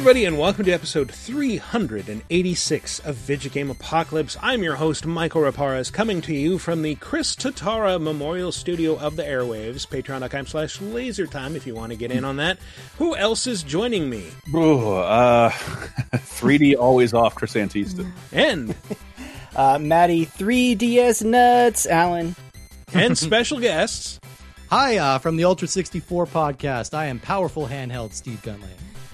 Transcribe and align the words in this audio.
everybody, 0.00 0.24
and 0.24 0.38
welcome 0.38 0.64
to 0.64 0.70
episode 0.72 1.10
386 1.10 3.00
of 3.00 3.16
Vidjagame 3.16 3.70
Apocalypse. 3.70 4.34
I'm 4.40 4.62
your 4.62 4.76
host, 4.76 5.04
Michael 5.04 5.42
Raparas, 5.42 5.92
coming 5.92 6.22
to 6.22 6.32
you 6.34 6.56
from 6.58 6.80
the 6.80 6.94
Chris 6.94 7.36
Tatara 7.36 8.00
Memorial 8.00 8.50
Studio 8.50 8.96
of 8.98 9.16
the 9.16 9.22
Airwaves, 9.24 9.86
patreon.com 9.86 10.46
slash 10.46 10.78
lasertime 10.78 11.54
if 11.54 11.66
you 11.66 11.74
want 11.74 11.92
to 11.92 11.98
get 11.98 12.10
in 12.10 12.24
on 12.24 12.38
that. 12.38 12.58
Who 12.96 13.14
else 13.14 13.46
is 13.46 13.62
joining 13.62 14.08
me? 14.08 14.24
Ooh, 14.54 14.88
uh, 14.94 15.50
3D 15.50 16.78
always 16.78 17.12
off, 17.12 17.34
Chris 17.34 17.52
Antista. 17.54 18.10
And, 18.32 18.74
Uh, 19.56 19.78
Maddie, 19.80 20.24
3DS 20.26 21.24
nuts, 21.24 21.84
Alan. 21.84 22.36
and 22.94 23.18
special 23.18 23.58
guests, 23.58 24.18
Hi, 24.70 24.96
uh, 24.96 25.18
from 25.18 25.36
the 25.36 25.44
Ultra 25.44 25.66
64 25.68 26.26
podcast. 26.26 26.94
I 26.94 27.06
am 27.06 27.18
powerful 27.18 27.66
handheld 27.66 28.12
Steve 28.14 28.40
Guntli. 28.42 28.68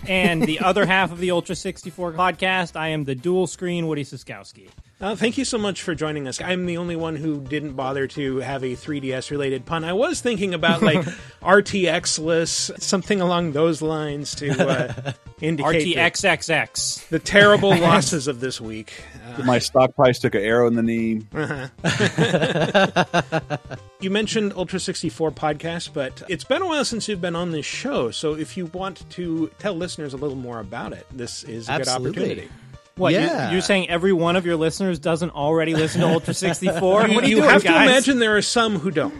And 0.08 0.42
the 0.42 0.60
other 0.60 0.86
half 0.86 1.12
of 1.12 1.18
the 1.18 1.30
Ultra 1.30 1.54
64 1.54 2.12
podcast, 2.12 2.76
I 2.76 2.88
am 2.88 3.04
the 3.04 3.14
dual 3.14 3.46
screen 3.46 3.86
Woody 3.86 4.04
Ciskowski. 4.04 4.68
Uh, 4.98 5.14
thank 5.14 5.36
you 5.36 5.44
so 5.44 5.58
much 5.58 5.82
for 5.82 5.94
joining 5.94 6.26
us. 6.26 6.40
I'm 6.40 6.64
the 6.64 6.78
only 6.78 6.96
one 6.96 7.16
who 7.16 7.40
didn't 7.42 7.74
bother 7.74 8.06
to 8.08 8.38
have 8.38 8.62
a 8.62 8.74
3DS 8.74 9.30
related 9.30 9.66
pun. 9.66 9.84
I 9.84 9.92
was 9.92 10.22
thinking 10.22 10.54
about 10.54 10.80
like 10.80 10.98
RTX-less, 11.42 12.70
something 12.78 13.20
along 13.20 13.52
those 13.52 13.82
lines 13.82 14.34
to 14.36 14.68
uh, 14.68 15.12
indicate 15.42 15.84
the, 15.84 15.94
RTXXX. 15.96 17.08
the 17.08 17.18
terrible 17.18 17.76
losses 17.78 18.26
of 18.26 18.40
this 18.40 18.58
week. 18.58 18.94
Uh, 19.26 19.42
My 19.44 19.58
stock 19.58 19.94
price 19.96 20.18
took 20.18 20.34
an 20.34 20.42
arrow 20.42 20.66
in 20.68 20.74
the 20.74 20.82
knee. 20.82 21.22
you 24.00 24.10
mentioned 24.10 24.52
Ultra 24.54 24.80
64 24.80 25.32
podcast, 25.32 25.92
but 25.92 26.22
it's 26.28 26.44
been 26.44 26.62
a 26.62 26.66
while 26.66 26.84
since 26.84 27.08
you've 27.08 27.20
been 27.20 27.36
on 27.36 27.50
this 27.50 27.66
show. 27.66 28.10
So 28.10 28.34
if 28.34 28.56
you 28.56 28.66
want 28.66 29.08
to 29.10 29.50
tell 29.58 29.74
listeners 29.74 30.14
a 30.14 30.16
little 30.16 30.36
more 30.36 30.60
about 30.60 30.92
it, 30.92 31.06
this 31.12 31.44
is 31.44 31.68
a 31.68 31.72
Absolutely. 31.72 32.12
good 32.12 32.22
opportunity. 32.22 32.48
What, 32.96 33.12
Yeah. 33.12 33.48
you, 33.48 33.52
you're 33.54 33.62
saying 33.62 33.90
every 33.90 34.12
one 34.12 34.36
of 34.36 34.46
your 34.46 34.56
listeners 34.56 34.98
doesn't 34.98 35.30
already 35.30 35.74
listen 35.74 36.00
to 36.00 36.08
Ultra 36.08 36.32
64? 36.34 36.80
what 36.80 37.06
are 37.06 37.08
you, 37.08 37.20
you 37.28 37.36
doing, 37.36 37.50
have 37.50 37.62
to 37.62 37.68
imagine 37.68 38.18
there 38.20 38.36
are 38.36 38.42
some 38.42 38.78
who 38.78 38.90
don't. 38.90 39.14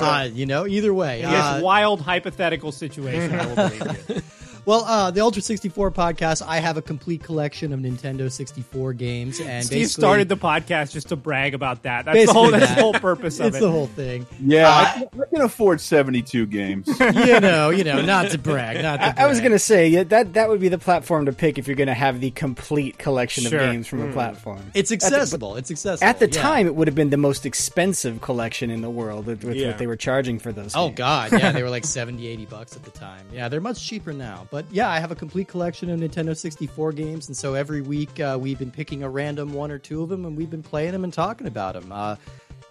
Uh, 0.00 0.28
you 0.32 0.46
know, 0.46 0.66
either 0.66 0.92
way. 0.94 1.20
This 1.20 1.30
Uh, 1.30 1.60
wild 1.62 2.00
hypothetical 2.00 2.72
situation, 2.72 3.38
I 3.38 3.46
will 3.46 3.56
believe 3.56 4.08
you. 4.08 4.22
well, 4.64 4.84
uh, 4.84 5.10
the 5.10 5.20
Ultra 5.20 5.42
64 5.42 5.90
podcast, 5.90 6.42
I 6.46 6.58
have 6.60 6.76
a 6.76 6.82
complete 6.82 7.22
collection 7.22 7.72
of 7.72 7.80
Nintendo 7.80 8.30
64 8.30 8.92
games. 8.92 9.40
And 9.40 9.64
Steve 9.64 9.80
basically- 9.80 10.02
started 10.02 10.28
the 10.28 10.36
podcast 10.36 10.92
just 10.92 11.08
to 11.08 11.16
brag 11.16 11.54
about 11.54 11.82
that. 11.82 12.04
That's 12.04 12.26
the 12.26 12.32
whole, 12.32 12.44
Basically 12.44 12.60
that's 12.60 12.74
the 12.76 12.80
whole 12.82 12.92
purpose 12.94 13.40
of 13.40 13.46
It's 13.46 13.56
it. 13.56 13.60
the 13.60 13.70
whole 13.70 13.88
thing. 13.88 14.26
Yeah, 14.40 14.68
Uh, 14.68 14.72
I, 14.72 14.92
can, 15.10 15.20
I 15.20 15.24
can 15.34 15.40
afford 15.42 15.80
72 15.80 16.46
games. 16.46 16.86
you 17.00 17.40
know, 17.40 17.70
you 17.70 17.84
know, 17.84 18.00
not 18.02 18.30
to 18.30 18.38
brag, 18.38 18.82
not 18.82 18.92
to 18.92 18.98
brag. 18.98 19.18
I, 19.18 19.24
I 19.24 19.26
was 19.26 19.40
gonna 19.40 19.58
say 19.58 19.88
yeah, 19.88 20.04
that 20.04 20.34
that 20.34 20.48
would 20.48 20.60
be 20.60 20.68
the 20.68 20.78
platform 20.78 21.26
to 21.26 21.32
pick 21.32 21.58
if 21.58 21.66
you're 21.66 21.76
gonna 21.76 21.92
have 21.94 22.20
the 22.20 22.30
complete 22.30 22.98
collection 22.98 23.44
Sure. 23.44 23.60
of 23.60 23.70
games 23.72 23.86
from 23.88 24.02
a 24.08 24.12
platform. 24.12 24.60
It's 24.74 24.92
accessible. 24.92 25.56
it's 25.56 25.70
accessible. 25.70 26.08
At 26.08 26.18
the 26.20 26.26
yeah. 26.26 26.40
time, 26.42 26.66
it 26.66 26.74
would 26.74 26.86
have 26.88 26.94
been 26.94 27.10
the 27.10 27.16
most 27.16 27.44
expensive 27.46 28.20
collection 28.20 28.70
in 28.70 28.80
the 28.82 28.90
world 28.90 29.26
with, 29.26 29.42
with 29.44 29.56
Yeah. 29.56 29.68
what 29.68 29.78
they 29.78 29.86
were 29.86 29.96
charging 29.96 30.38
for 30.38 30.52
those. 30.52 30.74
Oh 30.76 30.88
games. 30.88 30.98
god, 30.98 31.32
yeah, 31.32 31.52
they 31.52 31.62
were 31.62 31.70
like 31.70 31.84
70, 31.92 32.26
80 32.26 32.46
bucks 32.46 32.76
at 32.76 32.82
the 32.84 32.90
time. 32.90 33.26
Yeah, 33.32 33.48
they're 33.48 33.60
much 33.60 33.84
cheaper 33.86 34.12
now. 34.12 34.46
But 34.52 34.66
yeah, 34.70 34.90
I 34.90 35.00
have 35.00 35.10
a 35.10 35.14
complete 35.14 35.48
collection 35.48 35.88
of 35.88 35.98
Nintendo 35.98 36.36
64 36.36 36.92
games, 36.92 37.26
and 37.26 37.34
so 37.34 37.54
every 37.54 37.80
week 37.80 38.20
uh, 38.20 38.36
we've 38.38 38.58
been 38.58 38.70
picking 38.70 39.02
a 39.02 39.08
random 39.08 39.54
one 39.54 39.70
or 39.70 39.78
two 39.78 40.02
of 40.02 40.10
them, 40.10 40.26
and 40.26 40.36
we've 40.36 40.50
been 40.50 40.62
playing 40.62 40.92
them 40.92 41.04
and 41.04 41.12
talking 41.12 41.46
about 41.46 41.72
them. 41.72 41.90
Uh, 41.90 42.16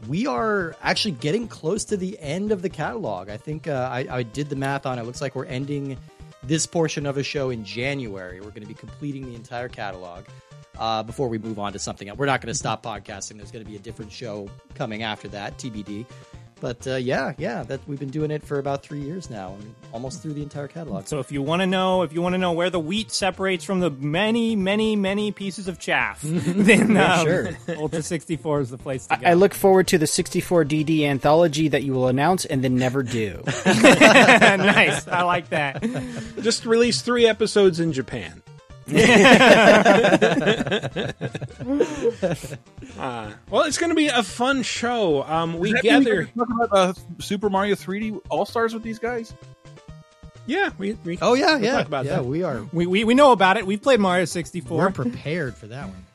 we 0.08 0.28
are 0.28 0.76
actually 0.84 1.14
getting 1.14 1.48
close 1.48 1.84
to 1.86 1.98
the 1.98 2.20
end 2.20 2.52
of 2.52 2.62
the 2.62 2.70
catalog. 2.70 3.30
I 3.30 3.38
think 3.38 3.68
uh, 3.68 3.90
I, 3.92 4.06
I 4.12 4.22
did 4.22 4.50
the 4.50 4.56
math 4.56 4.86
on 4.86 5.00
it. 5.00 5.06
Looks 5.06 5.22
like 5.22 5.36
we're 5.36 5.46
ending 5.46 5.98
this 6.44 6.68
portion 6.68 7.08
of 7.08 7.18
a 7.18 7.24
show 7.24 7.50
in 7.50 7.66
January. 7.66 8.42
We're 8.42 8.50
going 8.50 8.62
to 8.62 8.68
be 8.68 8.76
completing 8.76 9.26
the 9.26 9.34
entire 9.34 9.68
catalog. 9.68 10.26
Uh, 10.78 11.02
before 11.02 11.30
we 11.30 11.40
move 11.40 11.58
on 11.58 11.74
to 11.74 11.80
something 11.80 12.10
else, 12.10 12.18
we're 12.18 12.28
not 12.28 12.42
going 12.42 12.54
to 12.54 12.58
stop 12.58 12.84
podcasting. 12.84 13.38
There's 13.38 13.52
going 13.52 13.66
to 13.66 13.70
be 13.70 13.76
a 13.76 13.82
different 13.82 14.12
show 14.12 14.48
coming 14.76 15.02
after 15.02 15.28
that, 15.30 15.58
TBD. 15.58 16.06
But 16.62 16.86
uh, 16.86 16.96
yeah, 16.96 17.34
yeah, 17.40 17.64
that 17.64 17.82
we've 17.88 18.00
been 18.00 18.12
doing 18.12 18.30
it 18.30 18.44
for 18.44 18.60
about 18.60 18.84
three 18.84 19.02
years 19.02 19.32
now, 19.32 19.56
and 19.56 19.76
almost 19.92 20.22
through 20.22 20.34
the 20.34 20.44
entire 20.44 20.68
catalog. 20.68 21.08
So 21.08 21.20
if 21.20 21.32
you 21.32 21.42
want 21.42 21.64
to 21.64 21.66
know, 21.66 22.04
if 22.04 22.14
you 22.14 22.22
want 22.22 22.34
to 22.34 22.38
know 22.38 22.52
where 22.52 22.70
the 22.70 22.80
wheat 22.80 23.12
separates 23.12 23.66
from 23.66 23.80
the 23.80 23.90
many, 23.90 24.56
many, 24.56 24.96
many 24.96 25.32
pieces 25.32 25.68
of 25.68 25.80
chaff, 25.80 26.22
then 26.24 26.96
um, 26.96 27.26
sure. 27.26 27.50
Ultra 27.78 28.04
64 28.04 28.62
is 28.62 28.70
the 28.70 28.78
place 28.78 29.08
to 29.08 29.18
go. 29.18 29.28
I 29.28 29.34
look 29.34 29.56
forward 29.56 29.88
to 29.88 29.98
the 29.98 30.06
64DD 30.06 31.02
anthology 31.02 31.68
that 31.70 31.82
you 31.82 31.94
will 31.94 32.08
announce 32.08 32.46
and 32.46 32.64
then 32.64 32.76
never 32.76 33.02
do. 33.02 33.42
nice. 33.66 35.08
I 35.08 35.24
like 35.24 35.50
that. 35.50 35.82
Just 36.42 36.68
release 36.68 37.02
three 37.02 37.26
episodes 37.26 37.80
in 37.80 37.92
Japan. 37.92 38.44
Uh, 42.98 43.32
well, 43.50 43.64
it's 43.64 43.78
going 43.78 43.90
to 43.90 43.96
be 43.96 44.08
a 44.08 44.24
fun 44.24 44.64
show. 44.64 45.24
Um, 45.24 45.58
we 45.60 45.72
Does 45.72 45.82
that 45.82 45.94
mean 45.94 46.04
gather. 46.04 46.30
we're 46.36 46.44
about 46.44 46.70
uh, 46.72 46.94
Super 47.20 47.50
Mario 47.50 47.76
3D 47.76 48.20
All 48.30 48.46
Stars 48.46 48.74
with 48.74 48.84
these 48.84 49.00
guys? 49.00 49.34
Yeah, 50.46 50.72
we. 50.78 50.94
we 51.06 51.18
oh 51.22 51.36
yeah, 51.36 51.56
we'll 51.56 51.64
yeah, 51.64 51.72
talk 51.74 51.88
about 51.88 52.06
yeah. 52.06 52.16
that. 52.16 52.26
We 52.26 52.44
are 52.44 52.68
We, 52.74 52.86
we, 52.88 53.04
we 53.04 53.14
know 53.14 53.32
about 53.32 53.58
it. 53.58 53.66
We've 53.66 53.82
played 53.82 54.00
Mario 54.00 54.26
64. 54.26 54.78
we're 54.78 54.90
prepared 54.90 55.56
for 55.56 55.68
that 55.68 55.88
one. 55.88 56.06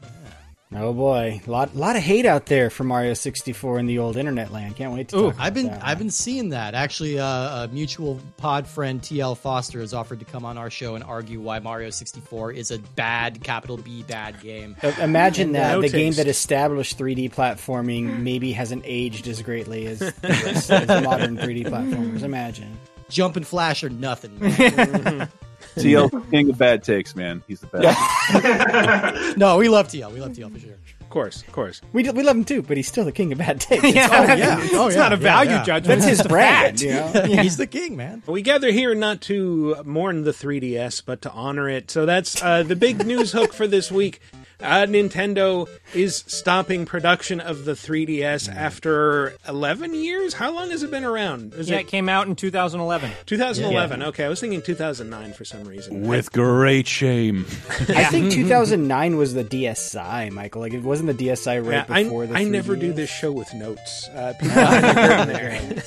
Oh 0.78 0.92
boy, 0.92 1.40
lot 1.46 1.74
lot 1.74 1.96
of 1.96 2.02
hate 2.02 2.26
out 2.26 2.46
there 2.46 2.68
for 2.68 2.84
Mario 2.84 3.14
64 3.14 3.78
in 3.78 3.86
the 3.86 3.98
old 3.98 4.16
internet 4.18 4.52
land. 4.52 4.76
Can't 4.76 4.92
wait 4.92 5.08
to 5.08 5.18
Ooh, 5.18 5.32
I've 5.38 5.54
been 5.54 5.68
that 5.68 5.80
I've 5.82 5.96
one. 5.96 5.98
been 5.98 6.10
seeing 6.10 6.50
that. 6.50 6.74
Actually, 6.74 7.18
uh, 7.18 7.64
a 7.64 7.68
mutual 7.68 8.20
pod 8.36 8.66
friend 8.66 9.00
TL 9.00 9.38
Foster 9.38 9.80
has 9.80 9.94
offered 9.94 10.18
to 10.18 10.26
come 10.26 10.44
on 10.44 10.58
our 10.58 10.68
show 10.68 10.94
and 10.94 11.02
argue 11.02 11.40
why 11.40 11.60
Mario 11.60 11.88
64 11.88 12.52
is 12.52 12.70
a 12.70 12.78
bad 12.78 13.42
capital 13.42 13.78
B 13.78 14.02
bad 14.02 14.40
game. 14.42 14.76
Uh, 14.82 14.92
Imagine 15.00 15.52
that 15.52 15.72
No 15.72 15.80
the 15.80 15.88
game 15.88 16.12
that 16.14 16.26
established 16.26 16.98
3D 16.98 17.32
platforming 17.32 18.18
maybe 18.20 18.52
hasn't 18.52 18.82
aged 18.84 19.28
as 19.28 19.40
greatly 19.40 19.86
as, 19.86 20.02
as, 20.22 20.70
as 20.70 20.88
modern 21.02 21.38
3D 21.38 21.68
platformers. 21.68 22.22
Imagine. 22.22 22.76
Jumping 23.08 23.44
Flash 23.44 23.82
or 23.82 23.88
nothing. 23.88 24.36
man. 25.76 25.84
TL, 26.10 26.30
king 26.30 26.50
of 26.50 26.58
bad 26.58 26.82
takes, 26.82 27.14
man. 27.14 27.42
He's 27.46 27.60
the 27.60 27.66
best. 27.68 29.36
no, 29.36 29.56
we 29.58 29.68
love 29.68 29.88
TL. 29.88 30.12
We 30.12 30.20
love 30.20 30.32
TL 30.32 30.52
for 30.52 30.58
sure. 30.58 30.76
Of 31.00 31.10
course, 31.10 31.42
of 31.42 31.52
course. 31.52 31.80
We, 31.92 32.02
we 32.10 32.22
love 32.24 32.36
him 32.36 32.44
too, 32.44 32.62
but 32.62 32.76
he's 32.76 32.88
still 32.88 33.04
the 33.04 33.12
king 33.12 33.30
of 33.32 33.38
bad 33.38 33.60
takes. 33.60 33.82
yeah, 33.94 34.06
Oh, 34.06 34.26
that's- 34.26 34.38
yeah. 34.38 34.78
Oh, 34.78 34.86
it's 34.86 34.96
yeah. 34.96 35.02
not 35.02 35.12
a 35.12 35.16
value 35.16 35.50
yeah. 35.52 35.62
judgment. 35.64 36.00
That's 36.00 36.10
his 36.10 36.18
it's 36.20 36.26
a 36.26 36.28
brand, 36.28 36.80
fact. 36.80 37.28
you. 37.28 37.36
He's 37.42 37.56
the 37.56 37.66
king, 37.66 37.96
man. 37.96 38.22
We 38.26 38.42
gather 38.42 38.70
here 38.72 38.94
not 38.94 39.20
to 39.22 39.76
mourn 39.84 40.24
the 40.24 40.32
3DS, 40.32 41.02
but 41.06 41.22
to 41.22 41.30
honor 41.30 41.68
it. 41.68 41.90
So 41.90 42.06
that's 42.06 42.42
uh, 42.42 42.64
the 42.64 42.76
big 42.76 43.06
news 43.06 43.32
hook 43.32 43.52
for 43.52 43.66
this 43.68 43.90
week. 43.90 44.20
Uh, 44.58 44.86
Nintendo 44.86 45.68
is 45.94 46.24
stopping 46.26 46.86
production 46.86 47.40
of 47.40 47.66
the 47.66 47.72
3DS 47.72 48.48
after 48.54 49.34
11 49.46 49.92
years. 49.94 50.32
How 50.32 50.50
long 50.54 50.70
has 50.70 50.82
it 50.82 50.90
been 50.90 51.04
around? 51.04 51.52
Is 51.54 51.68
Yeah, 51.68 51.76
it 51.76 51.80
it 51.82 51.88
came 51.88 52.08
out 52.08 52.26
in 52.26 52.34
2011. 52.36 53.10
2011? 53.26 54.02
Okay, 54.04 54.24
I 54.24 54.28
was 54.30 54.40
thinking 54.40 54.62
2009 54.62 55.34
for 55.34 55.44
some 55.44 55.64
reason. 55.64 56.06
With 56.08 56.32
great 56.32 56.86
shame. 56.88 57.44
I 57.88 58.04
think 58.04 58.32
2009 58.32 59.16
was 59.18 59.34
the 59.34 59.44
DSi, 59.44 60.30
Michael. 60.32 60.62
Like 60.62 60.72
it 60.72 60.82
wasn't 60.82 61.16
the 61.16 61.26
DSi 61.28 61.62
right 61.62 61.86
Yeah, 61.88 62.02
before 62.04 62.26
the. 62.26 62.34
I 62.36 62.44
never 62.44 62.76
3DS. 62.76 62.80
do 62.80 62.92
this 62.94 63.10
show 63.10 63.32
with 63.32 63.52
notes. 63.52 64.08
Uh, 64.08 64.32
people 64.40 64.54
behind 64.54 65.30
there. 65.30 65.82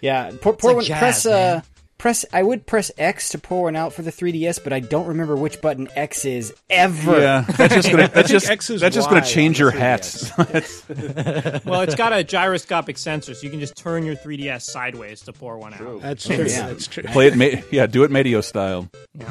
Yeah, 0.00 0.30
pour, 0.40 0.52
pour 0.54 0.70
like 0.70 0.76
one, 0.76 0.84
jazz, 0.84 0.98
press 0.98 1.26
man. 1.26 1.56
uh, 1.58 1.60
press. 2.00 2.24
I 2.32 2.42
would 2.42 2.66
press 2.66 2.90
X 2.98 3.28
to 3.30 3.38
pour 3.38 3.64
one 3.64 3.76
out 3.76 3.92
for 3.92 4.02
the 4.02 4.10
3DS, 4.10 4.64
but 4.64 4.72
I 4.72 4.80
don't 4.80 5.06
remember 5.06 5.36
which 5.36 5.60
button 5.60 5.88
X 5.94 6.24
is 6.24 6.52
ever. 6.68 7.20
Yeah, 7.20 7.40
that's 7.56 7.74
just 7.74 7.90
gonna 7.90 8.08
that's 8.08 8.30
just 8.30 8.50
X 8.50 8.70
is 8.70 8.80
that's 8.80 8.94
just 8.96 9.08
gonna 9.08 9.24
change 9.24 9.60
your 9.60 9.70
the 9.70 9.78
hats. 9.78 10.32
Well, 11.64 11.82
it's 11.82 11.94
got 11.94 12.12
a 12.12 12.24
gyroscopic 12.24 12.96
sensor, 12.98 13.34
so 13.34 13.42
you 13.44 13.50
can 13.50 13.60
just 13.60 13.76
turn 13.76 14.04
your 14.04 14.16
3DS 14.16 14.62
sideways 14.62 15.20
to 15.22 15.32
pour 15.32 15.58
one 15.58 15.74
out. 15.74 16.00
That's 16.00 16.26
true. 16.26 16.46
yeah. 16.46 16.68
That's 16.68 16.86
true. 16.86 17.02
Play 17.04 17.28
it, 17.28 17.36
ma- 17.36 17.60
yeah, 17.70 17.86
do 17.86 18.02
it 18.02 18.10
Medio 18.10 18.40
style. 18.40 18.88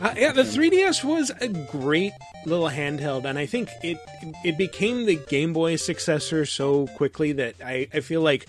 Uh, 0.00 0.12
yeah, 0.18 0.32
the 0.32 0.42
3DS 0.42 1.02
was 1.04 1.30
a 1.40 1.48
great 1.48 2.12
little 2.44 2.68
handheld, 2.68 3.24
and 3.24 3.38
I 3.38 3.46
think 3.46 3.70
it 3.82 3.96
it 4.44 4.58
became 4.58 5.06
the 5.06 5.16
Game 5.16 5.52
Boy 5.52 5.76
successor 5.76 6.44
so 6.44 6.86
quickly 6.88 7.32
that 7.32 7.54
I, 7.64 7.88
I 7.94 8.00
feel 8.00 8.20
like 8.20 8.46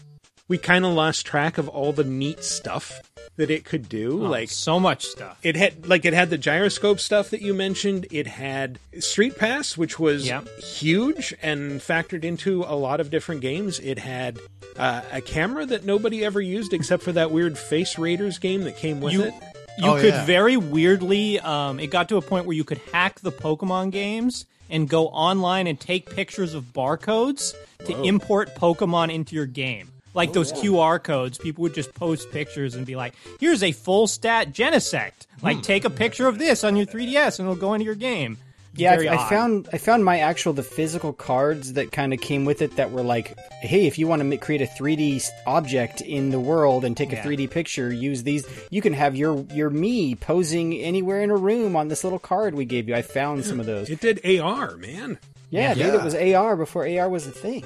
we 0.48 0.58
kind 0.58 0.84
of 0.84 0.94
lost 0.94 1.26
track 1.26 1.58
of 1.58 1.70
all 1.70 1.94
the 1.94 2.04
neat 2.04 2.44
stuff 2.44 3.02
that 3.38 3.50
it 3.52 3.66
could 3.66 3.90
do. 3.90 4.24
Oh, 4.26 4.30
like 4.30 4.50
so 4.50 4.80
much 4.80 5.06
stuff. 5.06 5.38
it 5.44 5.56
had 5.56 5.88
like 5.88 6.06
it 6.06 6.14
had 6.14 6.30
the 6.30 6.38
gyroscope 6.38 7.00
stuff 7.00 7.30
that 7.32 7.42
you 7.42 7.54
mentioned. 7.54 8.08
It 8.12 8.28
had 8.28 8.80
Street 9.00 9.38
Pass, 9.38 9.76
which 9.78 10.00
was 10.00 10.26
Yeah. 10.28 10.42
huge 10.64 11.34
and 11.42 11.82
factored 11.82 12.24
into 12.24 12.64
a 12.64 12.76
lot 12.76 13.00
of 13.00 13.10
different 13.10 13.42
games. 13.42 13.80
It 13.80 14.00
had 14.00 14.40
uh, 14.78 15.02
a 15.12 15.22
camera 15.22 15.66
that 15.66 15.86
nobody 15.86 16.24
ever 16.26 16.42
used 16.42 16.74
except 16.74 17.02
for 17.04 17.12
that 17.14 17.32
weird 17.32 17.58
Face 17.58 17.98
Raiders 17.98 18.38
game 18.40 18.64
that 18.64 18.78
came 18.78 19.00
with 19.02 19.14
You- 19.14 19.24
it. 19.24 19.34
You 19.78 19.90
Oh, 19.90 19.96
could 20.00 20.14
yeah. 20.14 20.26
very 20.26 20.56
weirdly, 20.56 21.38
um, 21.42 21.80
it 21.82 21.88
got 21.88 22.08
to 22.10 22.16
a 22.18 22.22
point 22.22 22.46
where 22.46 22.56
you 22.56 22.64
could 22.64 22.80
hack 22.94 23.20
the 23.20 23.32
Pokemon 23.32 23.92
games 23.92 24.46
and 24.70 24.88
go 24.88 25.08
online 25.08 25.68
and 25.68 25.78
take 25.78 26.10
pictures 26.16 26.54
of 26.54 26.72
barcodes 26.74 27.54
to 27.86 28.02
import 28.04 28.56
Pokemon 28.56 29.14
into 29.14 29.36
your 29.36 29.46
game. 29.46 29.92
Like 30.16 30.30
oh, 30.30 30.34
those 30.34 30.54
QR 30.54 31.04
codes. 31.04 31.38
People 31.38 31.62
would 31.64 31.74
just 31.76 31.94
post 31.94 32.32
pictures 32.32 32.74
and 32.76 32.86
be 32.86 32.96
like, 32.96 33.14
"Here's 33.40 33.62
a 33.62 33.72
full 33.74 34.08
stat 34.08 34.54
Genesect. 34.54 35.28
Like, 35.44 35.58
hmm. 35.58 35.62
take 35.62 35.86
a 35.86 35.90
picture 35.90 36.28
of 36.28 36.40
this 36.40 36.64
on 36.64 36.76
your 36.76 36.86
3DS 36.88 37.38
and 37.40 37.48
it'll 37.48 37.56
go 37.60 37.74
into 37.74 37.86
your 37.86 37.96
game." 37.96 38.38
Yeah, 38.78 38.96
Very 38.96 39.08
I, 39.08 39.14
I 39.14 39.18
odd. 39.18 39.30
found 39.30 39.70
I 39.72 39.78
found 39.78 40.04
my 40.04 40.20
actual 40.20 40.52
the 40.52 40.62
physical 40.64 41.14
cards 41.14 41.74
that 41.74 41.94
kind 41.94 42.14
of 42.14 42.20
came 42.20 42.44
with 42.44 42.62
it 42.62 42.76
that 42.76 42.92
were 42.92 43.04
like, 43.04 43.38
hey, 43.62 43.88
if 43.88 43.98
you 43.98 44.06
want 44.06 44.20
to 44.20 44.26
ma- 44.26 44.36
create 44.36 44.62
a 44.62 44.66
3D 44.66 45.26
object 45.48 46.02
in 46.02 46.30
the 46.30 46.42
world 46.42 46.84
and 46.84 46.98
take 46.98 47.14
a 47.14 47.16
3D 47.16 47.50
picture, 47.50 47.90
use 47.94 48.24
these. 48.24 48.46
You 48.72 48.82
can 48.82 48.92
have 48.92 49.16
your 49.16 49.46
your 49.54 49.70
Mii 49.70 50.20
posing 50.20 50.74
anywhere 50.78 51.22
in 51.22 51.30
a 51.30 51.38
room 51.38 51.78
on 51.78 51.88
this 51.88 52.04
little 52.04 52.20
card 52.20 52.54
we 52.54 52.66
gave 52.66 52.90
you. 52.90 52.96
I 52.96 53.02
found 53.02 53.46
some 53.46 53.62
of 53.62 53.66
those. 53.66 53.90
It 53.90 54.02
did 54.02 54.26
AR, 54.42 54.76
man. 54.76 55.20
Yeah, 55.52 55.74
dude, 55.74 55.94
it 55.94 56.04
was 56.04 56.14
AR 56.16 56.58
before 56.58 56.86
AR 56.86 57.08
was 57.08 57.28
a 57.28 57.32
thing. 57.32 57.64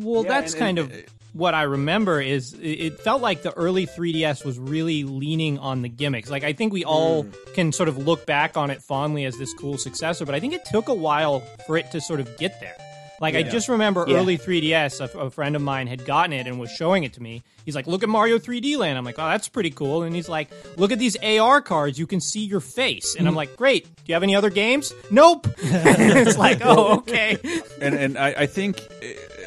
Well, 0.00 0.24
Yeah, 0.24 0.28
that's 0.30 0.52
and- 0.54 0.58
kind 0.60 0.78
and- 0.80 0.92
of 0.92 1.04
what 1.34 1.52
I 1.52 1.62
remember 1.62 2.20
is 2.20 2.54
it- 2.62 3.00
felt 3.00 3.20
like 3.20 3.42
the 3.42 3.52
early 3.52 3.86
3DS 3.86 4.44
was 4.44 4.58
really 4.58 5.02
leaning 5.04 5.58
on 5.58 5.82
the 5.82 5.88
gimmicks. 5.88 6.30
Like 6.30 6.44
I 6.44 6.52
think 6.52 6.72
we 6.72 6.84
all 6.84 7.24
hmm. 7.24 7.30
can 7.54 7.72
sort 7.72 7.88
of 7.88 7.98
look 7.98 8.24
back 8.24 8.56
on 8.56 8.70
it 8.70 8.82
fondly 8.82 9.24
as 9.24 9.36
this 9.36 9.52
cool 9.52 9.76
successor, 9.76 10.24
but 10.24 10.34
I 10.34 10.40
think 10.40 10.54
it 10.54 10.64
took 10.64 10.88
a 10.88 10.94
while 10.94 11.40
for 11.66 11.76
it 11.76 11.90
to 11.90 12.00
sort 12.00 12.20
of 12.20 12.38
get 12.38 12.60
there. 12.60 12.76
Like 13.20 13.34
I 13.34 13.42
just 13.42 13.68
remember 13.68 14.04
Yeah. 14.06 14.16
early 14.16 14.36
3DS, 14.36 15.00
a, 15.00 15.18
a 15.18 15.30
friend 15.30 15.56
of 15.56 15.62
mine 15.62 15.86
had 15.86 16.04
gotten 16.04 16.32
it 16.32 16.46
and 16.46 16.58
was 16.58 16.70
showing 16.70 17.04
it 17.04 17.14
to 17.14 17.22
me. 17.22 17.42
He's 17.64 17.74
like, 17.74 17.86
"Look 17.86 18.02
at 18.02 18.08
Mario 18.08 18.38
3D 18.38 18.76
Land." 18.76 18.98
I'm 18.98 19.04
like, 19.04 19.18
"Oh, 19.18 19.28
that's 19.28 19.48
pretty 19.48 19.70
cool." 19.70 20.02
And 20.02 20.14
he's 20.14 20.28
like, 20.28 20.50
"Look 20.76 20.92
at 20.92 20.98
these 20.98 21.16
AR 21.22 21.62
cards. 21.62 21.98
You 21.98 22.06
can 22.06 22.20
see 22.20 22.44
your 22.44 22.60
face." 22.60 23.14
And 23.16 23.26
I'm 23.26 23.32
hmm. 23.32 23.38
like, 23.38 23.56
"Great. 23.56 23.84
Do 23.84 24.02
you 24.06 24.14
have 24.14 24.22
any 24.22 24.36
other 24.36 24.50
games?" 24.50 24.92
Nope. 25.10 25.46
it's 25.58 26.36
like, 26.36 26.60
"Oh, 26.62 26.98
okay." 26.98 27.38
and 27.80 27.94
and 27.94 28.18
I, 28.18 28.34
I 28.40 28.46
think 28.46 28.82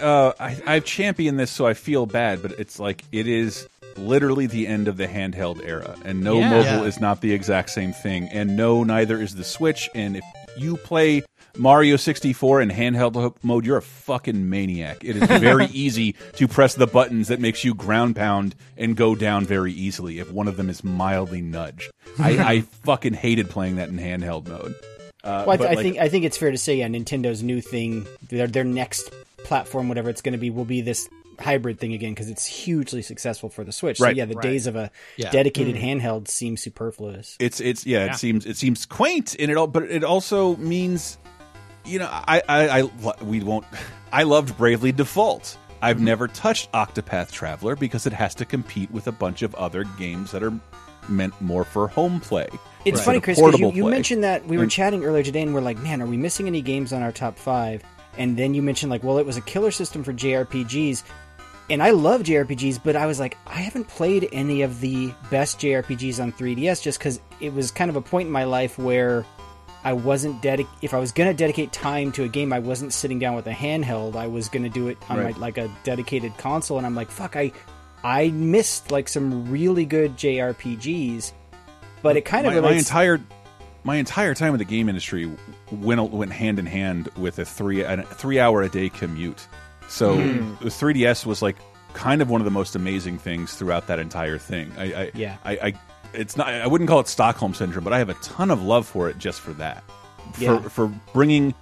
uh, 0.01 0.33
I, 0.39 0.57
I've 0.65 0.85
championed 0.85 1.39
this, 1.39 1.51
so 1.51 1.65
I 1.65 1.73
feel 1.73 2.05
bad, 2.05 2.41
but 2.41 2.51
it's 2.59 2.79
like 2.79 3.03
it 3.11 3.27
is 3.27 3.67
literally 3.97 4.45
the 4.47 4.67
end 4.67 4.87
of 4.87 4.97
the 4.97 5.07
handheld 5.07 5.65
era, 5.65 5.95
and 6.05 6.21
no 6.21 6.39
Yeah. 6.39 6.49
mobile 6.49 6.81
Yeah. 6.81 6.83
is 6.83 6.99
not 6.99 7.21
the 7.21 7.33
exact 7.33 7.69
same 7.71 7.93
thing, 7.93 8.29
and 8.31 8.55
no, 8.55 8.83
neither 8.83 9.19
is 9.21 9.35
the 9.35 9.43
Switch. 9.43 9.89
And 9.95 10.17
if 10.17 10.23
you 10.57 10.77
play 10.77 11.23
Mario 11.57 11.95
64 11.95 12.61
in 12.61 12.69
handheld 12.69 13.15
ho- 13.15 13.35
mode, 13.41 13.65
you're 13.65 13.77
a 13.77 13.81
fucking 13.81 14.47
maniac. 14.49 15.03
It 15.03 15.15
is 15.15 15.23
very 15.39 15.65
easy 15.71 16.13
to 16.35 16.47
press 16.47 16.75
the 16.75 16.85
buttons 16.85 17.29
that 17.29 17.39
makes 17.39 17.63
you 17.63 17.73
ground 17.73 18.15
pound 18.15 18.53
and 18.77 18.95
go 18.95 19.15
down 19.15 19.45
very 19.45 19.73
easily 19.73 20.19
if 20.19 20.31
one 20.31 20.47
of 20.47 20.57
them 20.57 20.69
is 20.69 20.83
mildly 20.83 21.41
nudge. 21.41 21.89
I, 22.19 22.37
I 22.37 22.61
fucking 22.83 23.13
hated 23.13 23.49
playing 23.49 23.77
that 23.77 23.89
in 23.89 23.97
handheld 23.97 24.47
mode. 24.47 24.75
Uh, 25.23 25.43
Well, 25.47 25.49
I, 25.51 25.57
but, 25.57 25.57
th- 25.57 25.69
I 25.69 25.73
like, 25.73 25.83
think 25.83 25.97
I 25.97 26.09
think 26.09 26.25
it's 26.25 26.37
fair 26.37 26.51
to 26.51 26.57
say, 26.57 26.75
yeah, 26.77 26.87
Nintendo's 26.87 27.41
new 27.41 27.61
thing, 27.61 28.05
their 28.29 28.45
their 28.47 28.63
next 28.63 29.09
platform, 29.43 29.89
whatever 29.89 30.09
it's 30.09 30.21
going 30.21 30.33
to 30.33 30.37
be, 30.39 30.49
will 30.49 30.65
be 30.65 30.81
this 30.81 31.09
hybrid 31.39 31.79
thing 31.79 31.93
again 31.93 32.11
because 32.11 32.29
it's 32.29 32.45
hugely 32.45 33.01
successful 33.01 33.49
for 33.49 33.63
the 33.63 33.71
Switch. 33.71 33.99
Right. 33.99 34.15
So 34.15 34.17
yeah, 34.17 34.25
the 34.25 34.35
days 34.35 34.67
of 34.67 34.75
a 34.75 34.91
Yeah. 35.17 35.29
dedicated 35.29 35.75
mm. 35.75 36.01
handheld 36.01 36.27
seem 36.27 36.57
superfluous. 36.57 37.35
it's 37.39 37.59
it's 37.59 37.85
yeah, 37.85 38.05
Yeah. 38.05 38.13
it 38.13 38.17
seems 38.17 38.45
it 38.45 38.57
seems 38.57 38.85
quaint 38.85 39.35
and 39.37 39.51
it 39.51 39.57
all 39.57 39.67
but 39.67 39.83
it 39.83 40.03
also 40.03 40.55
means 40.57 41.17
you 41.85 41.99
know 41.99 42.07
I 42.09 42.41
I, 42.49 42.81
I 42.81 43.23
we 43.23 43.41
won't 43.41 43.65
I 44.11 44.23
loved 44.23 44.57
Bravely 44.57 44.91
Default. 44.91 45.57
I've 45.81 45.97
mm-hmm. 45.97 46.05
never 46.05 46.27
touched 46.27 46.71
Octopath 46.71 47.31
Traveler 47.31 47.75
because 47.75 48.07
it 48.07 48.13
has 48.13 48.33
to 48.35 48.45
compete 48.45 48.89
with 48.89 49.07
a 49.07 49.11
bunch 49.11 49.43
of 49.43 49.53
other 49.55 49.83
games 49.99 50.31
that 50.31 50.41
are 50.41 50.53
meant 51.07 51.39
more 51.39 51.63
for 51.63 51.87
home 51.87 52.19
play. 52.19 52.47
It's 52.83 52.97
instead 52.97 53.05
funny, 53.05 53.19
Chris, 53.19 53.39
because 53.39 53.59
you, 53.59 53.71
you 53.71 53.85
mentioned 53.89 54.23
that 54.23 54.45
we 54.47 54.57
were 54.57 54.63
And- 54.63 54.71
chatting 54.71 55.03
earlier 55.03 55.23
today, 55.23 55.41
and 55.41 55.53
we're 55.53 55.61
like, 55.61 55.77
man, 55.77 56.01
are 56.01 56.07
we 56.07 56.17
missing 56.17 56.47
any 56.47 56.61
games 56.61 56.93
on 56.93 57.03
our 57.03 57.11
top 57.11 57.37
five? 57.37 57.83
And 58.17 58.35
then 58.37 58.53
you 58.53 58.61
mentioned 58.61 58.89
like, 58.89 59.03
well, 59.03 59.17
it 59.17 59.25
was 59.25 59.37
a 59.37 59.41
killer 59.41 59.71
system 59.71 60.03
for 60.03 60.13
JRPGs, 60.13 61.03
and 61.69 61.83
I 61.83 61.91
love 61.91 62.21
JRPGs, 62.23 62.79
but 62.83 62.95
I 62.95 63.05
was 63.05 63.19
like, 63.19 63.37
I 63.45 63.55
haven't 63.59 63.87
played 63.87 64.29
any 64.31 64.61
of 64.61 64.79
the 64.79 65.13
best 65.29 65.59
JRPGs 65.59 66.21
on 66.21 66.31
3DS 66.31 66.81
just 66.81 66.97
because 66.99 67.19
it 67.41 67.53
was 67.53 67.71
kind 67.71 67.89
of 67.89 67.95
a 67.95 68.01
point 68.01 68.27
in 68.27 68.31
my 68.31 68.45
life 68.45 68.77
where 68.79 69.25
I 69.83 69.93
wasn't 69.93 70.41
dedic. 70.41 70.67
If 70.81 70.93
I 70.93 70.99
was 70.99 71.11
gonna 71.11 71.33
dedicate 71.33 71.71
time 71.71 72.11
to 72.13 72.23
a 72.23 72.27
game, 72.27 72.51
I 72.53 72.59
wasn't 72.59 72.93
sitting 72.93 73.19
down 73.19 73.35
with 73.35 73.47
a 73.47 73.51
handheld. 73.51 74.15
I 74.15 74.27
was 74.27 74.49
gonna 74.49 74.69
do 74.69 74.87
it 74.87 74.97
on 75.09 75.17
Right. 75.19 75.35
my, 75.35 75.39
like 75.39 75.57
a 75.57 75.69
dedicated 75.83 76.37
console, 76.37 76.77
and 76.77 76.85
I'm 76.87 76.95
like, 76.95 77.11
fuck, 77.11 77.35
I 77.35 77.51
I 78.03 78.29
missed 78.29 78.91
like 78.91 79.07
some 79.09 79.49
really 79.51 79.85
good 79.85 80.15
JRPGs. 80.17 81.33
But 82.01 82.15
it 82.15 82.25
kind 82.25 82.45
of 82.47 82.53
my, 82.53 82.59
my 82.61 82.71
entire 82.73 83.19
my 83.87 83.95
entire 83.95 84.35
time 84.35 84.53
in 84.53 84.57
the 84.59 84.65
game 84.65 84.89
industry 84.89 85.31
went 85.71 86.11
went 86.11 86.31
hand 86.33 86.59
in 86.59 86.65
hand 86.65 87.07
with 87.15 87.39
a 87.39 87.45
three 87.45 87.81
a 87.81 88.03
three 88.03 88.37
hour 88.39 88.61
a 88.61 88.69
day 88.69 88.89
commute. 88.89 89.47
So 89.87 90.15
Hmm. 90.17 90.55
the 90.61 90.69
3ds 90.69 91.25
was 91.25 91.41
like 91.41 91.55
kind 91.93 92.21
of 92.21 92.29
one 92.29 92.41
of 92.41 92.45
the 92.45 92.51
most 92.51 92.75
amazing 92.75 93.17
things 93.17 93.53
throughout 93.53 93.87
that 93.87 93.97
entire 93.99 94.37
thing. 94.37 94.71
I, 94.77 94.83
I 95.03 95.11
Yeah. 95.15 95.37
I, 95.45 95.51
I 95.67 95.73
it's 96.13 96.35
not 96.35 96.49
I 96.49 96.67
wouldn't 96.67 96.89
call 96.89 96.99
it 96.99 97.07
Stockholm 97.07 97.53
syndrome, 97.53 97.85
but 97.85 97.93
I 97.93 97.99
have 97.99 98.09
a 98.09 98.13
ton 98.15 98.51
of 98.51 98.61
love 98.61 98.85
for 98.85 99.09
it 99.09 99.17
just 99.17 99.39
for 99.39 99.53
that. 99.53 99.83
For 100.33 100.41
Yeah. 100.43 100.59
for 100.67 100.87
bringing 101.13 101.53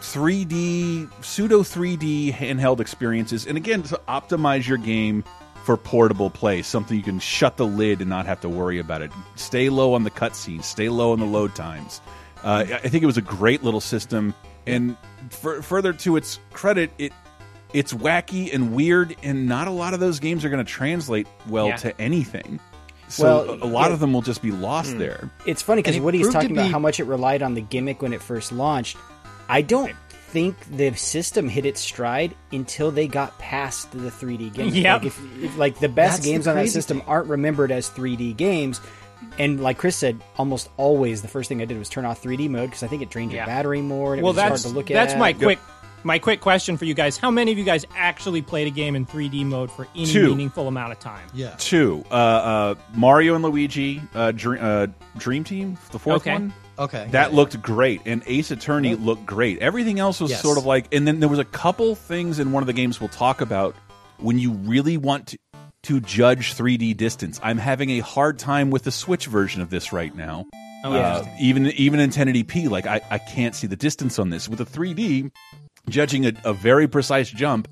3D 0.00 1.08
pseudo 1.24 1.62
3D 1.62 2.32
handheld 2.34 2.80
experiences, 2.80 3.46
and 3.46 3.56
again 3.56 3.82
to 3.84 4.00
optimize 4.08 4.66
your 4.66 4.76
game 4.78 5.24
for 5.64 5.76
portable 5.76 6.28
play, 6.30 6.60
something 6.62 6.96
you 6.96 7.02
can 7.02 7.18
shut 7.18 7.56
the 7.56 7.66
lid 7.66 8.00
and 8.00 8.10
not 8.10 8.26
have 8.26 8.40
to 8.42 8.48
worry 8.48 8.78
about 8.78 9.00
it. 9.02 9.10
Stay 9.36 9.70
low 9.70 9.94
on 9.94 10.04
the 10.04 10.10
cutscenes, 10.10 10.64
stay 10.64 10.88
low 10.88 11.12
on 11.12 11.20
the 11.20 11.26
load 11.26 11.54
times. 11.54 12.00
Uh, 12.42 12.64
I 12.70 12.88
think 12.88 13.02
it 13.02 13.06
was 13.06 13.16
a 13.16 13.22
great 13.22 13.62
little 13.64 13.80
system, 13.80 14.34
and 14.66 14.96
for, 15.30 15.62
further 15.62 15.94
to 15.94 16.16
its 16.16 16.38
credit, 16.52 16.90
it 16.98 17.12
it's 17.72 17.92
wacky 17.92 18.52
and 18.54 18.72
weird, 18.74 19.16
and 19.22 19.48
not 19.48 19.66
a 19.66 19.70
lot 19.72 19.94
of 19.94 20.00
those 20.00 20.20
games 20.20 20.44
are 20.44 20.48
going 20.50 20.64
to 20.64 20.70
translate 20.70 21.26
well 21.48 21.68
Yeah. 21.68 21.76
to 21.78 22.00
anything. 22.00 22.60
So 23.08 23.24
Well, 23.24 23.50
a, 23.62 23.64
a 23.64 23.66
lot 23.66 23.86
yeah. 23.88 23.94
of 23.94 24.00
them 24.00 24.12
will 24.12 24.22
just 24.22 24.42
be 24.42 24.50
lost 24.52 24.96
there. 24.98 25.28
It's 25.46 25.60
funny 25.62 25.82
because 25.82 25.98
Woody's 25.98 26.22
proved 26.22 26.32
to 26.34 26.38
talking 26.40 26.56
about 26.56 26.70
how 26.70 26.78
much 26.78 27.00
it 27.00 27.04
relied 27.04 27.42
on 27.42 27.54
the 27.54 27.60
gimmick 27.62 28.00
when 28.02 28.12
it 28.12 28.22
first 28.22 28.52
launched. 28.52 28.96
I 29.48 29.62
don't 29.62 29.92
think 30.34 30.56
the 30.76 30.92
system 30.94 31.48
hit 31.48 31.64
its 31.64 31.80
stride 31.80 32.34
until 32.50 32.90
they 32.90 33.06
got 33.06 33.38
past 33.38 33.92
the 33.92 34.10
3D 34.10 34.52
gimmick. 34.52 34.74
Yep. 34.84 35.02
Like, 35.02 35.06
if, 35.06 35.20
if, 35.44 35.56
like 35.56 35.78
the 35.78 35.88
best 35.88 36.16
That's 36.16 36.24
the 36.26 36.32
games 36.32 36.46
on 36.48 36.56
that 36.56 36.68
system 36.68 36.98
thing. 36.98 37.08
aren't 37.08 37.28
remembered 37.28 37.70
as 37.70 37.88
3D 37.88 38.36
games. 38.36 38.80
And 39.38 39.62
like 39.62 39.78
Chris 39.78 39.94
said, 39.96 40.20
almost 40.36 40.68
always 40.76 41.22
the 41.22 41.28
first 41.28 41.48
thing 41.48 41.62
I 41.62 41.64
did 41.64 41.78
was 41.78 41.88
turn 41.88 42.04
off 42.04 42.20
3D 42.20 42.50
mode 42.50 42.68
because 42.70 42.82
I 42.82 42.88
think 42.88 43.00
it 43.02 43.10
drained 43.10 43.30
your 43.30 43.42
Yeah. 43.42 43.46
battery 43.46 43.80
more 43.80 44.12
and 44.12 44.20
it 44.20 44.24
well, 44.24 44.32
was 44.34 44.42
hard 44.42 44.58
to 44.58 44.68
look 44.68 44.86
that's 44.88 45.12
at. 45.12 45.18
my 45.18 45.32
quick 45.32 45.60
my 46.02 46.18
quick 46.18 46.40
question 46.40 46.76
for 46.76 46.84
you 46.84 46.92
guys. 46.94 47.16
How 47.16 47.30
many 47.30 47.52
of 47.52 47.56
you 47.56 47.64
guys 47.64 47.86
actually 47.96 48.42
played 48.42 48.66
a 48.66 48.70
game 48.70 48.96
in 48.96 49.06
3D 49.06 49.46
mode 49.46 49.70
for 49.70 49.86
any 49.94 50.04
Two. 50.06 50.26
meaningful 50.30 50.66
amount 50.68 50.92
of 50.92 50.98
time? 50.98 51.26
Yeah. 51.32 51.54
Two, 51.58 52.04
uh, 52.10 52.14
uh, 52.14 52.74
Mario 52.92 53.34
and 53.36 53.42
Luigi, 53.44 54.02
uh, 54.14 54.32
Dream, 54.32 54.58
uh, 54.60 54.88
Dream 55.16 55.44
Team, 55.44 55.78
the 55.92 55.98
fourth 55.98 56.22
Okay. 56.22 56.32
one. 56.32 56.52
Okay. 56.78 57.06
That 57.12 57.32
looked 57.32 57.60
great, 57.62 58.00
and 58.06 58.22
Ace 58.26 58.50
Attorney 58.50 58.94
looked 58.96 59.24
great. 59.26 59.58
Everything 59.60 60.00
else 60.00 60.20
was 60.20 60.32
Yes. 60.32 60.42
sort 60.42 60.58
of 60.58 60.66
like, 60.66 60.92
and 60.92 61.06
then 61.06 61.20
there 61.20 61.28
was 61.28 61.38
a 61.38 61.44
couple 61.44 61.94
things 61.94 62.38
in 62.38 62.50
one 62.52 62.62
of 62.62 62.66
the 62.66 62.72
games 62.72 63.00
we'll 63.00 63.08
talk 63.08 63.40
about 63.40 63.76
when 64.18 64.38
you 64.38 64.50
really 64.52 64.96
want 64.96 65.28
to, 65.28 65.38
to 65.84 66.00
judge 66.00 66.54
3D 66.54 66.96
distance. 66.96 67.38
I'm 67.42 67.58
having 67.58 67.90
a 67.90 68.00
hard 68.00 68.38
time 68.38 68.70
with 68.70 68.82
the 68.84 68.90
Switch 68.90 69.26
version 69.26 69.62
of 69.62 69.70
this 69.70 69.92
right 69.92 70.14
now. 70.16 70.46
Oh, 70.84 70.92
Yeah. 70.94 71.18
interesting. 71.18 71.46
even 71.46 71.66
even 71.72 72.00
in 72.00 72.10
1080p, 72.10 72.68
like 72.68 72.86
I, 72.86 73.00
I 73.10 73.18
can't 73.18 73.54
see 73.54 73.66
the 73.66 73.76
distance 73.76 74.18
on 74.18 74.30
this. 74.30 74.48
With 74.48 74.58
the 74.58 74.66
3D, 74.66 75.30
judging 75.88 76.26
a, 76.26 76.32
a 76.44 76.52
very 76.52 76.88
precise 76.88 77.30
jump, 77.30 77.68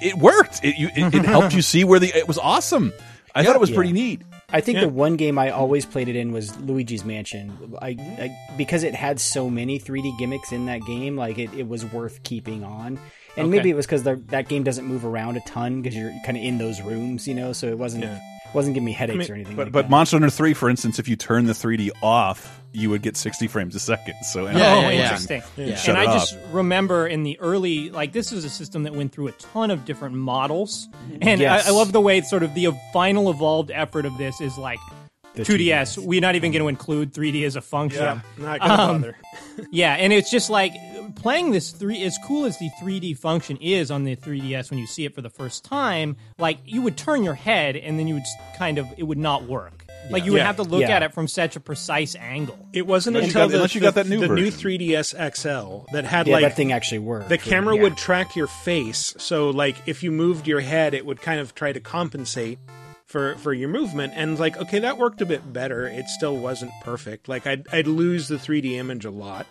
it 0.00 0.14
worked. 0.16 0.60
It 0.64 0.76
you, 0.78 0.88
it, 0.96 1.14
it 1.14 1.24
helped 1.24 1.54
you 1.56 1.62
see 1.62 1.84
where 1.84 1.98
the. 1.98 2.08
It 2.16 2.28
was 2.28 2.38
awesome. 2.38 2.92
I 3.34 3.44
thought 3.44 3.54
it 3.56 3.60
was 3.60 3.70
Yeah. 3.70 3.76
pretty 3.76 3.92
neat. 3.92 4.22
I 4.52 4.60
think 4.60 4.76
Yeah. 4.76 4.82
the 4.82 4.88
one 4.90 5.16
game 5.16 5.38
I 5.38 5.50
always 5.50 5.86
played 5.86 6.08
it 6.08 6.16
in 6.16 6.32
was 6.32 6.56
Luigi's 6.58 7.04
Mansion. 7.04 7.74
I, 7.80 7.88
I 7.98 8.36
because 8.56 8.82
it 8.82 8.94
had 8.94 9.18
so 9.20 9.48
many 9.48 9.78
3D 9.78 10.18
gimmicks 10.18 10.52
in 10.52 10.66
that 10.66 10.82
game, 10.84 11.16
like 11.16 11.38
it, 11.38 11.52
it 11.54 11.66
was 11.68 11.84
worth 11.86 12.22
keeping 12.22 12.62
on. 12.64 12.98
And 13.36 13.46
Okay. 13.46 13.56
maybe 13.56 13.70
it 13.70 13.74
was 13.76 13.86
because 13.86 14.02
that 14.02 14.48
game 14.48 14.62
doesn't 14.62 14.84
move 14.84 15.04
around 15.06 15.36
a 15.38 15.40
ton 15.40 15.80
because 15.80 15.96
you're 15.96 16.12
kind 16.26 16.36
of 16.36 16.44
in 16.44 16.58
those 16.58 16.82
rooms, 16.82 17.26
you 17.26 17.34
know. 17.34 17.52
So 17.54 17.68
it 17.68 17.78
wasn't 17.78 18.04
Yeah. 18.04 18.18
Wasn't 18.54 18.74
giving 18.74 18.84
me 18.86 18.92
headaches 18.92 19.18
mean, 19.28 19.30
or 19.30 19.34
anything. 19.34 19.56
But 19.56 19.66
like 19.66 19.72
but 19.72 19.82
that. 19.82 19.90
Monster 19.90 20.16
Hunter 20.16 20.30
3, 20.30 20.54
for 20.54 20.68
instance, 20.70 20.98
if 20.98 21.08
you 21.08 21.16
turn 21.16 21.46
the 21.46 21.52
3D 21.52 21.90
off, 22.02 22.60
you 22.72 22.88
would 22.90 23.02
get 23.02 23.16
60 23.16 23.48
frames 23.48 23.74
a 23.74 23.78
second. 23.80 24.14
So 24.24 24.46
Yeah, 24.46 24.56
yeah, 24.56 24.80
yeah. 24.90 25.02
interesting. 25.02 25.42
Yeah. 25.56 25.76
Shut 25.76 25.96
and 25.96 26.04
it 26.04 26.08
I 26.08 26.12
off. 26.14 26.20
just 26.30 26.38
remember 26.52 27.06
in 27.06 27.22
the 27.22 27.38
early, 27.40 27.90
like 27.90 28.12
this 28.12 28.32
is 28.32 28.44
a 28.44 28.50
system 28.50 28.82
that 28.84 28.94
went 28.94 29.12
through 29.12 29.28
a 29.28 29.32
ton 29.32 29.70
of 29.70 29.84
different 29.84 30.14
models, 30.14 30.88
and 31.20 31.40
Yes. 31.40 31.66
I, 31.66 31.70
I 31.70 31.72
love 31.72 31.92
the 31.92 32.00
way 32.00 32.20
sort 32.22 32.42
of 32.42 32.54
the 32.54 32.68
final 32.92 33.30
evolved 33.30 33.70
effort 33.70 34.06
of 34.06 34.16
this 34.18 34.40
is 34.40 34.56
like 34.58 34.78
The 35.34 35.42
2DS. 35.42 35.98
We're 35.98 36.20
not 36.20 36.34
even 36.34 36.50
going 36.52 36.62
to 36.62 36.68
include 36.68 37.12
3D 37.14 37.44
as 37.44 37.56
a 37.56 37.60
function. 37.62 38.02
Yeah, 38.02 38.20
not 38.38 38.60
gonna 38.60 38.82
Um, 38.82 39.00
bother. 39.02 39.16
Yeah, 39.70 39.94
and 39.94 40.12
it's 40.12 40.30
just 40.30 40.48
like 40.50 40.72
playing 41.16 41.50
this 41.52 41.70
three 41.70 42.02
as 42.02 42.18
cool 42.24 42.44
as 42.44 42.58
the 42.58 42.70
3D 42.80 43.16
function 43.18 43.56
is 43.58 43.90
on 43.90 44.04
the 44.04 44.16
3DS 44.16 44.70
when 44.70 44.78
you 44.78 44.86
see 44.86 45.04
it 45.04 45.14
for 45.14 45.20
the 45.22 45.30
first 45.30 45.64
time, 45.64 46.16
like 46.38 46.58
you 46.64 46.82
would 46.82 46.96
turn 46.96 47.22
your 47.22 47.34
head 47.34 47.76
and 47.76 47.98
then 47.98 48.06
you 48.08 48.14
would 48.14 48.24
kind 48.58 48.78
of 48.78 48.86
it 48.96 49.04
would 49.04 49.18
not 49.18 49.44
work. 49.44 49.84
Like 50.10 50.24
you 50.24 50.32
would 50.32 50.38
Yeah. 50.38 50.46
have 50.46 50.56
to 50.56 50.64
look 50.64 50.80
Yeah. 50.82 50.96
at 50.96 51.02
it 51.04 51.14
from 51.14 51.28
such 51.28 51.54
a 51.54 51.60
precise 51.60 52.16
angle. 52.16 52.68
It 52.72 52.86
wasn't 52.88 53.16
Unless 53.16 53.34
you 53.34 53.40
until 53.40 53.42
got- 53.46 53.50
the, 53.50 53.54
unless 53.56 53.74
you 53.76 53.80
the- 53.80 53.86
got 53.86 53.94
that 53.94 54.08
new 54.08 54.20
the 54.20 54.28
new 54.28 54.50
3DS 54.50 55.14
XL 55.14 55.84
that 55.92 56.04
had 56.04 56.26
Yeah, 56.26 56.32
like 56.34 56.42
that 56.42 56.56
thing 56.56 56.72
actually 56.72 56.98
worked. 56.98 57.28
the 57.28 57.38
camera 57.38 57.76
Yeah. 57.76 57.82
would 57.82 57.96
track 57.96 58.34
your 58.34 58.48
face 58.48 59.14
so 59.18 59.50
like 59.50 59.76
if 59.86 60.02
you 60.02 60.10
moved 60.10 60.48
your 60.48 60.60
head 60.60 60.92
it 60.94 61.06
would 61.06 61.20
kind 61.22 61.38
of 61.40 61.54
try 61.54 61.72
to 61.72 61.78
compensate 61.80 62.58
for 63.06 63.36
for 63.36 63.52
your 63.52 63.68
movement 63.68 64.12
and 64.16 64.38
like 64.40 64.56
okay 64.56 64.78
that 64.80 64.96
worked 64.98 65.20
a 65.20 65.26
bit 65.26 65.52
better 65.52 65.86
it 65.86 66.08
still 66.08 66.36
wasn't 66.36 66.70
perfect 66.82 67.28
like 67.28 67.46
i'd, 67.46 67.66
I'd 67.72 67.86
lose 67.86 68.26
the 68.28 68.36
3d 68.38 68.72
image 68.78 69.04
a 69.04 69.10
lot 69.10 69.46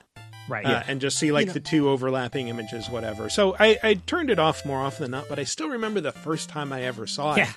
Right. 0.52 0.66
uh, 0.66 0.84
and 0.88 1.00
just 1.00 1.18
see 1.18 1.32
like 1.32 1.54
the 1.54 1.60
two 1.62 1.90
overlapping 1.90 2.50
images 2.50 2.90
whatever 2.90 3.30
so 3.30 3.56
I, 3.58 3.78
I 3.82 3.94
turned 3.94 4.30
it 4.30 4.38
off 4.38 4.66
more 4.66 4.80
often 4.82 5.04
than 5.04 5.12
not 5.12 5.30
but 5.30 5.40
i 5.40 5.44
still 5.46 5.70
remember 5.70 6.02
the 6.02 6.12
first 6.12 6.50
time 6.50 6.74
i 6.74 6.82
ever 6.84 7.08
saw 7.08 7.34
it 7.36 7.38
Yeah. 7.40 7.54